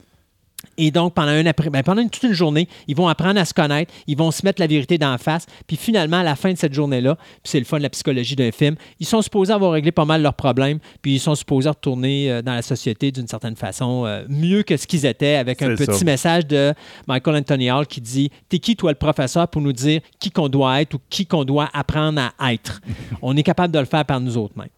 Et 0.78 0.90
donc, 0.90 1.12
pendant, 1.12 1.28
un 1.32 1.44
après, 1.44 1.68
ben, 1.68 1.82
pendant 1.82 2.00
une- 2.00 2.08
toute 2.08 2.22
une 2.22 2.32
journée, 2.32 2.68
ils 2.86 2.96
vont 2.96 3.08
apprendre 3.08 3.38
à 3.38 3.44
se 3.44 3.52
connaître, 3.52 3.92
ils 4.06 4.16
vont 4.16 4.30
se 4.30 4.44
mettre 4.46 4.60
la 4.62 4.66
vérité 4.66 4.96
d'en 4.96 5.18
face. 5.18 5.44
Puis 5.66 5.76
finalement, 5.76 6.18
à 6.18 6.22
la 6.22 6.36
fin 6.36 6.52
de 6.52 6.56
cette 6.56 6.72
journée-là, 6.72 7.16
puis 7.16 7.40
c'est 7.44 7.58
le 7.58 7.64
fun 7.66 7.78
de 7.78 7.82
la 7.82 7.90
psychologie 7.90 8.36
d'un 8.36 8.52
film, 8.52 8.76
ils 9.00 9.06
sont 9.06 9.20
supposés 9.20 9.52
avoir 9.52 9.72
réglé 9.72 9.92
pas 9.92 10.04
mal 10.04 10.22
leurs 10.22 10.34
problèmes, 10.34 10.78
puis 11.02 11.14
ils 11.16 11.20
sont 11.20 11.34
supposés 11.34 11.68
retourner 11.68 12.30
euh, 12.30 12.42
dans 12.42 12.54
la 12.54 12.62
société 12.62 13.10
d'une 13.12 13.26
certaine 13.28 13.56
façon, 13.56 14.04
euh, 14.06 14.24
mieux 14.28 14.62
que 14.62 14.76
ce 14.76 14.86
qu'ils 14.86 15.04
étaient, 15.04 15.34
avec 15.34 15.60
un 15.62 15.74
petit 15.74 15.98
ça. 15.98 16.04
message 16.04 16.46
de 16.46 16.72
Michael 17.06 17.36
Anthony 17.36 17.70
Hall 17.70 17.86
qui 17.86 18.00
dit 18.00 18.30
T'es 18.48 18.58
qui, 18.60 18.76
toi, 18.76 18.92
le 18.92 18.96
professeur, 18.98 19.48
pour 19.48 19.60
nous 19.60 19.72
dire 19.72 20.00
qui 20.20 20.30
qu'on 20.30 20.48
doit 20.48 20.80
être 20.80 20.94
ou 20.94 20.98
qui 21.10 21.26
qu'on 21.26 21.44
doit 21.44 21.68
apprendre 21.72 22.20
à 22.38 22.52
être? 22.54 22.80
On 23.22 23.36
est 23.36 23.42
capable 23.42 23.74
de 23.74 23.80
le 23.80 23.84
faire 23.84 24.04
par 24.04 24.20
nous 24.20 24.36
autres 24.36 24.54
mêmes. 24.56 24.68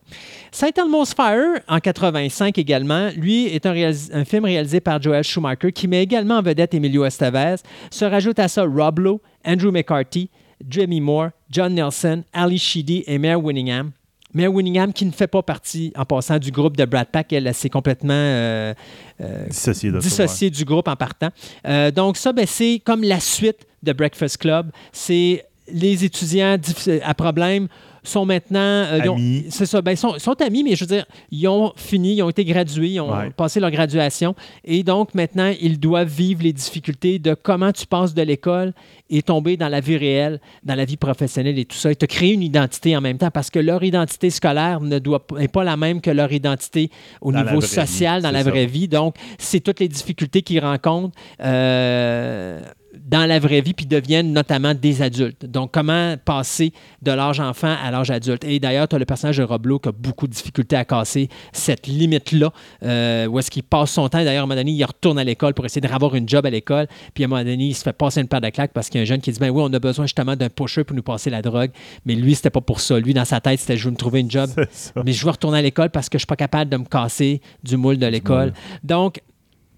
Saint 0.50 0.70
Elmo's 0.76 1.14
Fire, 1.14 1.60
en 1.68 1.78
85 1.78 2.58
également, 2.58 3.10
lui 3.16 3.46
est 3.46 3.64
un, 3.66 3.74
un 4.12 4.24
film 4.24 4.44
réalisé 4.44 4.80
par 4.80 5.00
Joel 5.00 5.22
Schumacher 5.22 5.70
qui 5.70 5.86
met 5.90 6.02
également 6.02 6.38
en 6.38 6.42
vedette 6.42 6.72
Emilio 6.74 7.04
Estevez. 7.04 7.56
Se 7.90 8.04
rajoute 8.04 8.38
à 8.38 8.48
ça 8.48 8.62
Rob 8.64 9.00
Lowe, 9.00 9.20
Andrew 9.44 9.70
McCarthy, 9.70 10.30
Demi 10.64 11.00
Moore, 11.00 11.30
John 11.50 11.74
Nelson, 11.74 12.22
Ali 12.32 12.58
Sheedy 12.58 13.04
et 13.06 13.18
Mare 13.18 13.42
Winningham. 13.42 13.92
Mare 14.32 14.52
Winningham 14.52 14.92
qui 14.92 15.04
ne 15.04 15.10
fait 15.10 15.26
pas 15.26 15.42
partie, 15.42 15.92
en 15.96 16.04
passant, 16.04 16.38
du 16.38 16.50
groupe 16.52 16.76
de 16.76 16.84
Brad 16.84 17.08
Pack. 17.08 17.32
Elle, 17.32 17.52
s'est 17.52 17.68
complètement 17.68 18.12
euh, 18.14 18.74
euh, 19.20 19.46
Dissocié 19.48 19.90
de 19.90 20.00
ça. 20.00 20.08
dissocié 20.08 20.50
du 20.50 20.64
groupe 20.64 20.88
en 20.88 20.96
partant. 20.96 21.30
Euh, 21.66 21.90
donc, 21.90 22.16
ça, 22.16 22.32
ben, 22.32 22.46
c'est 22.46 22.80
comme 22.84 23.02
la 23.02 23.18
suite 23.18 23.66
de 23.82 23.92
Breakfast 23.92 24.38
Club. 24.38 24.70
C'est 24.92 25.44
les 25.72 26.04
étudiants 26.04 26.56
à 27.04 27.14
problème 27.14 27.68
sont 28.02 28.24
maintenant. 28.24 28.58
euh, 28.58 29.00
Amis. 29.12 29.44
C'est 29.50 29.66
ça. 29.66 29.82
Ben, 29.82 29.90
ils 29.92 29.96
sont, 29.98 30.18
sont 30.18 30.40
amis, 30.40 30.62
mais 30.62 30.74
je 30.74 30.84
veux 30.84 30.88
dire, 30.94 31.04
ils 31.30 31.46
ont 31.48 31.74
fini, 31.76 32.14
ils 32.14 32.22
ont 32.22 32.30
été 32.30 32.46
gradués, 32.46 32.88
ils 32.92 33.00
ont 33.00 33.10
Ouais. 33.14 33.28
passé 33.28 33.60
leur 33.60 33.70
graduation. 33.70 34.34
Et 34.64 34.82
donc, 34.82 35.14
maintenant, 35.14 35.52
ils 35.60 35.78
doivent 35.78 36.08
vivre 36.08 36.42
les 36.42 36.54
difficultés 36.54 37.18
de 37.18 37.34
comment 37.34 37.72
tu 37.72 37.86
passes 37.86 38.14
de 38.14 38.22
l'école 38.22 38.72
et 39.10 39.20
tomber 39.20 39.58
dans 39.58 39.68
la 39.68 39.80
vie 39.80 39.98
réelle, 39.98 40.40
dans 40.64 40.76
la 40.76 40.86
vie 40.86 40.96
professionnelle 40.96 41.58
et 41.58 41.66
tout 41.66 41.76
ça. 41.76 41.92
Et 41.92 41.94
te 41.96 42.06
créer 42.06 42.32
une 42.32 42.42
identité 42.42 42.96
en 42.96 43.02
même 43.02 43.18
temps 43.18 43.30
parce 43.30 43.50
que 43.50 43.58
leur 43.58 43.82
identité 43.84 44.30
scolaire 44.30 44.80
ne 44.80 44.98
doit, 44.98 45.26
n'est 45.38 45.48
pas 45.48 45.64
la 45.64 45.76
même 45.76 46.00
que 46.00 46.10
leur 46.10 46.32
identité 46.32 46.90
au 47.20 47.32
Dans 47.32 47.44
niveau 47.44 47.60
social, 47.60 48.20
vie, 48.20 48.22
dans 48.22 48.30
la 48.30 48.44
ça. 48.44 48.50
vraie 48.50 48.64
vie. 48.66 48.88
Donc, 48.88 49.16
c'est 49.36 49.60
toutes 49.60 49.80
les 49.80 49.88
difficultés 49.88 50.40
qu'ils 50.40 50.60
rencontrent 50.64 51.14
euh, 51.42 52.62
dans 52.98 53.26
la 53.26 53.38
vraie 53.38 53.60
vie, 53.60 53.74
puis 53.74 53.86
deviennent 53.86 54.32
notamment 54.32 54.74
des 54.74 55.02
adultes. 55.02 55.46
Donc, 55.46 55.70
comment 55.72 56.16
passer 56.24 56.72
de 57.02 57.12
l'âge 57.12 57.40
enfant 57.40 57.74
à 57.82 57.90
l'âge 57.90 58.10
adulte? 58.10 58.44
Et 58.44 58.58
d'ailleurs, 58.58 58.88
tu 58.88 58.96
as 58.96 58.98
le 58.98 59.04
personnage 59.04 59.36
de 59.36 59.42
Rob 59.44 59.66
Lowe 59.66 59.78
qui 59.78 59.88
a 59.88 59.92
beaucoup 59.92 60.26
de 60.26 60.32
difficultés 60.32 60.76
à 60.76 60.84
casser 60.84 61.28
cette 61.52 61.86
limite-là, 61.86 62.52
euh, 62.82 63.26
où 63.26 63.38
est-ce 63.38 63.50
qu'il 63.50 63.62
passe 63.62 63.92
son 63.92 64.08
temps. 64.08 64.24
D'ailleurs, 64.24 64.42
à 64.42 64.44
un 64.44 64.46
moment 64.46 64.56
donné, 64.56 64.72
il 64.72 64.84
retourne 64.84 65.18
à 65.18 65.24
l'école 65.24 65.54
pour 65.54 65.66
essayer 65.66 65.80
de 65.80 65.90
avoir 65.92 66.14
une 66.14 66.28
job 66.28 66.46
à 66.46 66.50
l'école. 66.50 66.86
Puis 67.14 67.24
à 67.24 67.26
un 67.26 67.28
moment 67.28 67.42
donné, 67.42 67.66
il 67.66 67.74
se 67.74 67.82
fait 67.82 67.92
passer 67.92 68.20
une 68.20 68.28
paire 68.28 68.40
de 68.40 68.48
claques 68.48 68.72
parce 68.72 68.88
qu'il 68.88 68.98
y 68.98 69.00
a 69.00 69.02
un 69.02 69.06
jeune 69.06 69.20
qui 69.20 69.32
dit 69.32 69.38
Ben 69.38 69.50
oui, 69.50 69.62
on 69.64 69.72
a 69.72 69.78
besoin 69.78 70.06
justement 70.06 70.36
d'un 70.36 70.48
pusher 70.48 70.84
pour 70.84 70.96
nous 70.96 71.02
passer 71.02 71.30
la 71.30 71.42
drogue. 71.42 71.70
Mais 72.06 72.14
lui, 72.14 72.34
c'était 72.34 72.50
pas 72.50 72.60
pour 72.60 72.80
ça. 72.80 72.98
Lui, 72.98 73.14
dans 73.14 73.24
sa 73.24 73.40
tête, 73.40 73.60
c'était 73.60 73.76
je 73.76 73.84
veux 73.84 73.90
me 73.90 73.96
trouver 73.96 74.20
une 74.20 74.30
job 74.30 74.50
mais 75.04 75.12
je 75.12 75.24
veux 75.24 75.30
retourner 75.30 75.58
à 75.58 75.62
l'école 75.62 75.90
parce 75.90 76.08
que 76.08 76.18
je 76.18 76.20
suis 76.20 76.26
pas 76.26 76.36
capable 76.36 76.70
de 76.70 76.76
me 76.76 76.84
casser 76.84 77.40
du 77.62 77.76
moule 77.76 77.98
de 77.98 78.06
l'école. 78.06 78.52
Donc, 78.84 79.20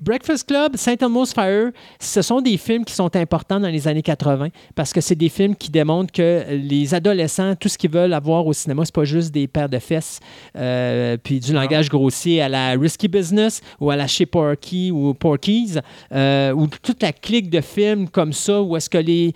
Breakfast 0.03 0.49
Club, 0.49 0.77
Saint 0.77 0.97
Elmo's 1.01 1.33
Fire, 1.33 1.71
ce 2.01 2.23
sont 2.23 2.41
des 2.41 2.57
films 2.57 2.85
qui 2.85 2.93
sont 2.93 3.15
importants 3.15 3.61
dans 3.61 3.69
les 3.69 3.87
années 3.87 4.03
80 4.03 4.49
parce 4.75 4.93
que 4.93 5.01
c'est 5.01 5.15
des 5.15 5.29
films 5.29 5.55
qui 5.55 5.71
démontrent 5.71 6.11
que 6.13 6.45
les 6.51 6.93
adolescents, 6.93 7.55
tout 7.55 7.69
ce 7.69 7.79
qu'ils 7.79 7.91
veulent 7.91 8.13
avoir 8.13 8.45
au 8.47 8.53
cinéma, 8.53 8.85
c'est 8.85 8.95
pas 8.95 9.05
juste 9.05 9.33
des 9.33 9.47
paires 9.47 9.69
de 9.69 9.79
fesses 9.79 10.19
euh, 10.57 11.17
puis 11.23 11.39
du 11.39 11.53
langage 11.53 11.89
grossier 11.89 12.43
à 12.43 12.49
la 12.49 12.71
Risky 12.73 13.07
Business 13.07 13.61
ou 13.81 13.91
à 13.91 13.97
la 13.97 14.09
Chez 14.09 14.27
Porky 14.27 14.91
ou 14.91 15.15
Porky's 15.15 15.79
euh, 16.13 16.53
ou 16.53 16.67
toute 16.67 17.01
la 17.01 17.13
clique 17.13 17.49
de 17.49 17.61
films 17.61 18.09
comme 18.09 18.33
ça 18.33 18.61
où 18.61 18.77
est-ce 18.77 18.91
que 18.91 18.99
les 18.99 19.33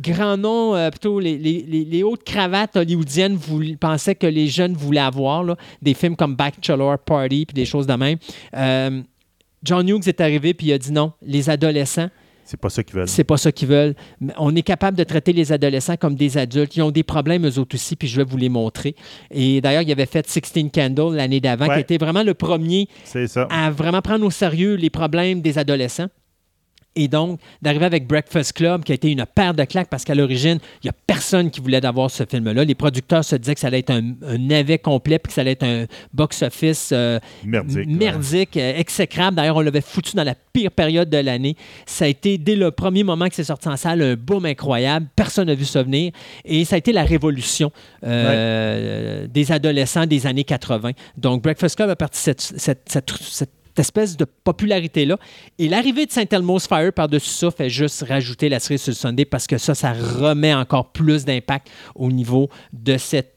grands 0.00 0.36
noms, 0.36 0.74
euh, 0.74 0.90
plutôt 0.90 1.20
les, 1.20 1.38
les, 1.38 1.64
les- 1.68 1.84
les 1.84 2.02
hautes 2.02 2.24
cravates 2.24 2.76
hollywoodiennes 2.76 3.36
voulaient- 3.36 3.76
pensaient 3.76 4.14
que 4.16 4.26
les 4.26 4.48
jeunes 4.48 4.74
voulaient 4.74 5.00
avoir, 5.00 5.44
là, 5.44 5.56
des 5.80 5.94
films 5.94 6.16
comme 6.16 6.34
Bachelor 6.34 6.98
Party 6.98 7.46
puis 7.46 7.54
des 7.54 7.64
choses 7.64 7.86
de 7.86 7.94
même. 7.94 8.18
John 9.62 9.88
Hughes 9.88 10.06
est 10.08 10.20
arrivé 10.20 10.54
puis 10.54 10.68
il 10.68 10.72
a 10.72 10.78
dit 10.78 10.92
non, 10.92 11.12
les 11.22 11.50
adolescents, 11.50 12.08
C'est 12.44 12.56
pas 12.56 12.70
ça 12.70 12.82
qu'ils 12.82 12.96
veulent. 12.96 13.08
c'est 13.08 13.24
pas 13.24 13.36
ça 13.36 13.52
qu'ils 13.52 13.68
veulent. 13.68 13.94
On 14.38 14.54
est 14.56 14.62
capable 14.62 14.96
de 14.96 15.04
traiter 15.04 15.32
les 15.34 15.52
adolescents 15.52 15.96
comme 15.96 16.14
des 16.14 16.38
adultes. 16.38 16.74
Ils 16.76 16.82
ont 16.82 16.90
des 16.90 17.02
problèmes 17.02 17.46
eux 17.46 17.58
autres 17.58 17.74
aussi, 17.74 17.94
puis 17.94 18.08
je 18.08 18.16
vais 18.16 18.24
vous 18.24 18.36
les 18.38 18.48
montrer. 18.48 18.94
Et 19.30 19.60
d'ailleurs, 19.60 19.82
il 19.82 19.92
avait 19.92 20.06
fait 20.06 20.26
16 20.26 20.70
Candles 20.72 21.14
l'année 21.14 21.40
d'avant, 21.40 21.66
qui 21.74 21.80
était 21.80 21.98
vraiment 21.98 22.22
le 22.22 22.32
premier 22.34 22.88
ça. 23.04 23.46
à 23.50 23.70
vraiment 23.70 24.00
prendre 24.00 24.24
au 24.24 24.30
sérieux 24.30 24.74
les 24.76 24.90
problèmes 24.90 25.42
des 25.42 25.58
adolescents. 25.58 26.08
Et 26.96 27.06
donc, 27.06 27.38
d'arriver 27.62 27.84
avec 27.84 28.06
Breakfast 28.08 28.54
Club, 28.54 28.82
qui 28.82 28.90
a 28.92 28.94
été 28.96 29.12
une 29.12 29.24
paire 29.24 29.54
de 29.54 29.62
claques 29.64 29.88
parce 29.88 30.04
qu'à 30.04 30.16
l'origine, 30.16 30.58
il 30.82 30.86
n'y 30.86 30.90
a 30.90 30.94
personne 31.06 31.50
qui 31.50 31.60
voulait 31.60 31.80
d'avoir 31.80 32.10
ce 32.10 32.24
film-là. 32.24 32.64
Les 32.64 32.74
producteurs 32.74 33.24
se 33.24 33.36
disaient 33.36 33.54
que 33.54 33.60
ça 33.60 33.68
allait 33.68 33.80
être 33.80 33.90
un, 33.90 34.14
un 34.26 34.38
navet 34.38 34.78
complet 34.78 35.18
puis 35.20 35.28
que 35.28 35.34
ça 35.34 35.42
allait 35.42 35.52
être 35.52 35.62
un 35.62 35.86
box-office 36.12 36.90
euh, 36.92 37.20
Merdique. 37.44 37.76
ouais. 37.76 37.86
merdique, 37.86 38.56
euh, 38.56 38.76
exécrable. 38.76 39.36
D'ailleurs, 39.36 39.56
on 39.56 39.60
l'avait 39.60 39.80
foutu 39.80 40.16
dans 40.16 40.24
la 40.24 40.34
pire 40.34 40.72
période 40.72 41.08
de 41.08 41.18
l'année. 41.18 41.56
Ça 41.86 42.06
a 42.06 42.08
été, 42.08 42.36
dès 42.36 42.56
le 42.56 42.72
premier 42.72 43.04
moment 43.04 43.28
que 43.28 43.34
c'est 43.34 43.44
sorti 43.44 43.68
en 43.68 43.76
salle, 43.76 44.02
un 44.02 44.14
boom 44.16 44.46
incroyable. 44.46 45.06
Personne 45.14 45.46
n'a 45.46 45.54
vu 45.54 45.66
ça 45.66 45.82
venir. 45.84 46.10
Et 46.44 46.64
ça 46.64 46.74
a 46.74 46.78
été 46.78 46.92
la 46.92 47.04
révolution 47.04 47.70
euh, 48.04 49.26
des 49.28 49.52
adolescents 49.52 50.06
des 50.06 50.26
années 50.26 50.44
80. 50.44 50.92
Donc, 51.16 51.42
Breakfast 51.42 51.76
Club 51.76 51.90
a 51.90 51.96
parti 51.96 52.20
cette, 52.20 52.40
cette, 52.40 52.82
cette, 52.86 53.10
cette 53.20 53.50
espèce 53.78 54.16
de 54.16 54.24
popularité-là. 54.24 55.18
Et 55.58 55.68
l'arrivée 55.68 56.06
de 56.06 56.12
Saint 56.12 56.24
Elmo's 56.30 56.66
Fire 56.66 56.92
par-dessus 56.92 57.30
ça 57.30 57.50
fait 57.50 57.70
juste 57.70 58.02
rajouter 58.08 58.48
la 58.48 58.60
cerise 58.60 58.82
sur 58.82 58.90
le 58.90 58.96
Sunday 58.96 59.24
parce 59.24 59.46
que 59.46 59.58
ça, 59.58 59.74
ça 59.74 59.92
remet 59.92 60.54
encore 60.54 60.92
plus 60.92 61.24
d'impact 61.24 61.68
au 61.94 62.10
niveau 62.10 62.48
de 62.72 62.96
cette 62.96 63.34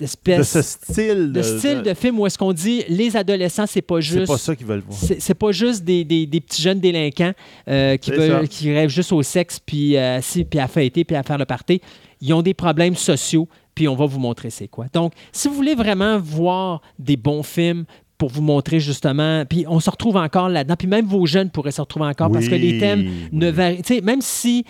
espèce 0.00 0.38
De 0.38 0.42
ce 0.42 0.62
style. 0.62 1.32
de 1.32 1.42
style 1.42 1.82
de 1.82 1.92
film 1.92 2.18
où 2.20 2.26
est-ce 2.26 2.38
qu'on 2.38 2.54
dit 2.54 2.84
les 2.88 3.16
adolescents, 3.18 3.66
c'est 3.66 3.82
pas 3.82 3.96
C'est 3.96 4.18
juste. 4.20 4.26
pas 4.28 4.38
ça 4.38 4.56
qu'ils 4.56 4.66
veulent 4.66 4.80
voir. 4.86 4.98
C'est 4.98 5.20
c'est 5.20 5.34
pas 5.34 5.52
juste 5.52 5.84
des, 5.84 6.04
des- 6.04 6.24
des 6.26 6.40
petits 6.40 6.62
jeunes 6.62 6.80
délinquants 6.80 7.32
euh, 7.68 7.96
qui, 7.98 8.10
C'est 8.10 8.16
veulent, 8.16 8.48
qui 8.48 8.72
rêvent 8.72 8.88
juste 8.88 9.12
au 9.12 9.22
sexe, 9.22 9.58
puis, 9.60 9.96
euh, 9.98 10.20
si, 10.22 10.44
puis 10.44 10.58
à 10.58 10.68
fêter, 10.68 11.04
puis 11.04 11.16
à 11.16 11.22
faire 11.22 11.36
le 11.38 11.44
party. 11.44 11.82
Ils 12.22 12.32
ont 12.32 12.40
des 12.42 12.54
problèmes 12.54 12.96
sociaux, 12.96 13.46
puis 13.74 13.88
on 13.88 13.94
va 13.94 14.06
vous 14.06 14.18
montrer 14.18 14.48
c'est 14.50 14.68
quoi. 14.68 14.86
Donc, 14.92 15.12
si 15.32 15.48
vous 15.48 15.54
voulez 15.54 15.74
vraiment 15.74 16.18
voir 16.18 16.80
des 16.98 17.16
bons 17.18 17.42
films 17.42 17.84
pour 18.20 18.28
vous 18.28 18.42
montrer 18.42 18.78
justement, 18.80 19.44
puis 19.46 19.64
on 19.66 19.80
se 19.80 19.88
retrouve 19.90 20.16
encore 20.16 20.48
là-dedans, 20.50 20.76
puis 20.78 20.86
même 20.86 21.06
vos 21.06 21.24
jeunes 21.26 21.48
pourraient 21.50 21.70
se 21.72 21.80
retrouver 21.80 22.04
encore 22.06 22.30
parce 22.30 22.48
que 22.48 22.54
les 22.54 22.72
Oui, 22.74 22.78
thèmes 22.78 23.04
ne 23.32 23.50
varient. 23.50 23.82
tu 23.82 23.94
sais, 23.94 24.00
Même 24.02 24.20
si 24.20 24.64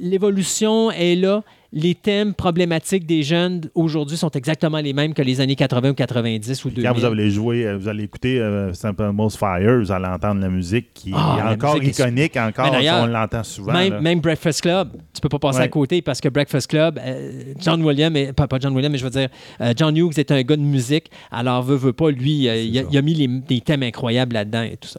l'évolution 0.00 0.90
est 0.90 1.14
là, 1.14 1.42
les 1.72 1.94
thèmes 1.94 2.34
problématiques 2.34 3.06
des 3.06 3.22
jeunes 3.22 3.60
aujourd'hui 3.76 4.16
sont 4.16 4.30
exactement 4.30 4.78
les 4.78 4.92
mêmes 4.92 5.14
que 5.14 5.22
les 5.22 5.40
années 5.40 5.54
80 5.54 5.90
ou 5.90 5.94
90 5.94 6.64
ou 6.64 6.70
2000. 6.70 6.84
Quand 6.88 6.94
vous 6.98 7.04
allez 7.04 7.30
jouer, 7.30 7.64
euh, 7.66 7.76
vous 7.78 7.86
allez 7.86 8.02
écouter 8.04 8.40
euh, 8.40 8.72
Simple 8.72 9.10
Most 9.12 9.38
Fire, 9.38 9.78
vous 9.78 9.92
allez 9.92 10.06
entendre 10.06 10.40
la 10.40 10.48
musique 10.48 10.92
qui 10.92 11.12
Ah, 11.14 11.38
est 11.38 11.52
encore 11.54 11.76
musique 11.78 11.98
est 12.00 12.02
iconique, 12.02 12.36
encore, 12.36 12.72
on 13.02 13.06
l'entend 13.06 13.44
souvent. 13.44 13.72
Même, 13.72 14.20
Breakfast 14.20 14.62
Club, 14.62 14.90
tu 15.14 15.20
peux 15.20 15.28
pas 15.28 15.38
passer 15.38 15.58
Ouais. 15.58 15.64
à 15.64 15.68
côté 15.68 16.02
parce 16.02 16.20
que 16.20 16.28
Breakfast 16.28 16.66
Club, 16.68 16.98
euh, 17.00 17.54
John 17.60 17.82
Williams, 17.84 18.32
pas, 18.34 18.48
pas 18.48 18.58
John 18.58 18.74
Williams, 18.74 18.90
mais 18.92 18.98
je 18.98 19.04
veux 19.04 19.10
dire, 19.10 19.28
euh, 19.60 19.72
John 19.76 19.96
Hughes 19.96 20.18
est 20.18 20.32
un 20.32 20.42
gars 20.42 20.56
de 20.56 20.62
musique, 20.62 21.10
alors 21.30 21.62
veut, 21.62 21.76
veut 21.76 21.92
pas, 21.92 22.10
lui, 22.10 22.32
il, 22.32 22.48
a, 22.48 22.54
ça. 22.82 22.88
il 22.90 22.98
a 22.98 23.02
mis 23.02 23.14
les- 23.14 23.28
des 23.28 23.60
thèmes 23.60 23.82
incroyables 23.84 24.34
là-dedans 24.34 24.62
et 24.62 24.76
tout 24.76 24.88
ça. 24.88 24.98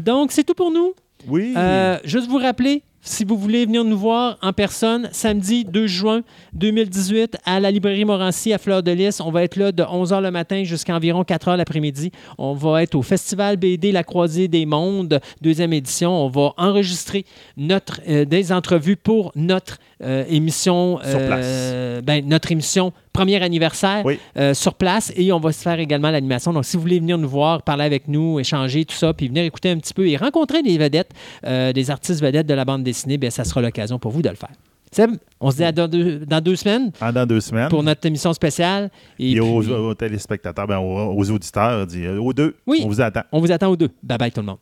Donc, 0.00 0.32
c'est 0.32 0.44
tout 0.44 0.54
pour 0.54 0.72
nous. 0.72 0.94
Oui. 1.26 1.52
Euh, 1.56 1.98
juste 2.04 2.28
vous 2.28 2.38
rappeler 2.38 2.82
si 3.00 3.24
vous 3.24 3.36
voulez 3.36 3.64
venir 3.64 3.84
nous 3.84 3.96
voir 3.96 4.38
en 4.42 4.52
personne, 4.52 5.08
samedi 5.12 5.64
2 5.64 5.86
juin 5.86 6.22
2018 6.54 7.38
à 7.44 7.60
la 7.60 7.70
librairie 7.70 8.04
Morancy 8.04 8.52
à 8.52 8.58
Fleur 8.58 8.82
de 8.82 8.90
Lys, 8.90 9.20
on 9.20 9.30
va 9.30 9.44
être 9.44 9.56
là 9.56 9.72
de 9.72 9.82
11h 9.82 10.20
le 10.20 10.30
matin 10.30 10.64
jusqu'à 10.64 10.96
environ 10.96 11.22
4h 11.22 11.56
l'après-midi. 11.56 12.10
On 12.38 12.54
va 12.54 12.82
être 12.82 12.96
au 12.96 13.02
Festival 13.02 13.56
BD 13.56 13.92
La 13.92 14.04
Croisée 14.04 14.48
des 14.48 14.66
Mondes, 14.66 15.20
deuxième 15.40 15.72
édition. 15.72 16.10
On 16.10 16.28
va 16.28 16.52
enregistrer 16.56 17.24
notre, 17.56 18.00
euh, 18.08 18.24
des 18.24 18.52
entrevues 18.52 18.96
pour 18.96 19.32
notre 19.36 19.78
euh, 20.02 20.24
émission, 20.28 20.98
Sur 21.02 21.18
place. 21.26 21.44
euh, 21.46 22.00
ben, 22.02 22.24
notre 22.26 22.52
émission 22.52 22.92
premier 23.12 23.42
anniversaire 23.42 24.02
Oui. 24.04 24.18
euh, 24.36 24.54
sur 24.54 24.74
place 24.74 25.12
et 25.16 25.32
on 25.32 25.40
va 25.40 25.52
se 25.52 25.60
faire 25.62 25.78
également 25.80 26.10
l'animation. 26.10 26.52
Donc, 26.52 26.64
si 26.64 26.76
vous 26.76 26.82
voulez 26.82 27.00
venir 27.00 27.18
nous 27.18 27.28
voir, 27.28 27.62
parler 27.62 27.84
avec 27.84 28.06
nous, 28.08 28.38
échanger, 28.38 28.84
tout 28.84 28.94
ça, 28.94 29.12
puis 29.12 29.28
venir 29.28 29.44
écouter 29.44 29.70
un 29.70 29.78
petit 29.78 29.94
peu 29.94 30.08
et 30.08 30.16
rencontrer 30.16 30.62
des 30.62 30.78
vedettes, 30.78 31.10
des 31.44 31.90
artistes 31.90 32.20
vedettes 32.20 32.46
de 32.46 32.54
la 32.54 32.64
bande 32.64 32.84
dessinée, 32.84 33.18
bien, 33.18 33.30
ça 33.30 33.44
sera 33.44 33.60
l'occasion 33.60 33.98
pour 33.98 34.12
vous 34.12 34.22
de 34.22 34.28
le 34.28 34.36
faire. 34.36 34.50
Seb, 34.90 35.10
on 35.38 35.50
se 35.50 35.56
dit 35.56 35.64
à 35.64 35.72
dans 35.72 35.86
deux, 35.86 36.20
dans 36.20 36.40
deux 36.40 36.56
semaines 36.56 36.92
Pendant 36.98 37.26
deux 37.26 37.40
semaines. 37.40 37.68
pour 37.68 37.82
notre 37.82 38.06
émission 38.06 38.32
spéciale. 38.32 38.90
Et, 39.18 39.32
puis, 39.32 39.40
aux 39.40 39.94
téléspectateurs, 39.94 40.66
ben, 40.66 40.78
aux, 40.78 41.14
aux 41.14 41.30
auditeurs, 41.30 41.86
dit, 41.86 42.08
aux 42.08 42.32
deux, 42.32 42.56
Oui. 42.66 42.80
on 42.84 42.88
vous 42.88 43.00
attend. 43.02 43.22
on 43.32 43.40
vous 43.40 43.52
attend 43.52 43.68
aux 43.68 43.76
deux. 43.76 43.90
Bye 44.02 44.16
bye 44.16 44.32
tout 44.32 44.40
le 44.40 44.46
monde. 44.46 44.58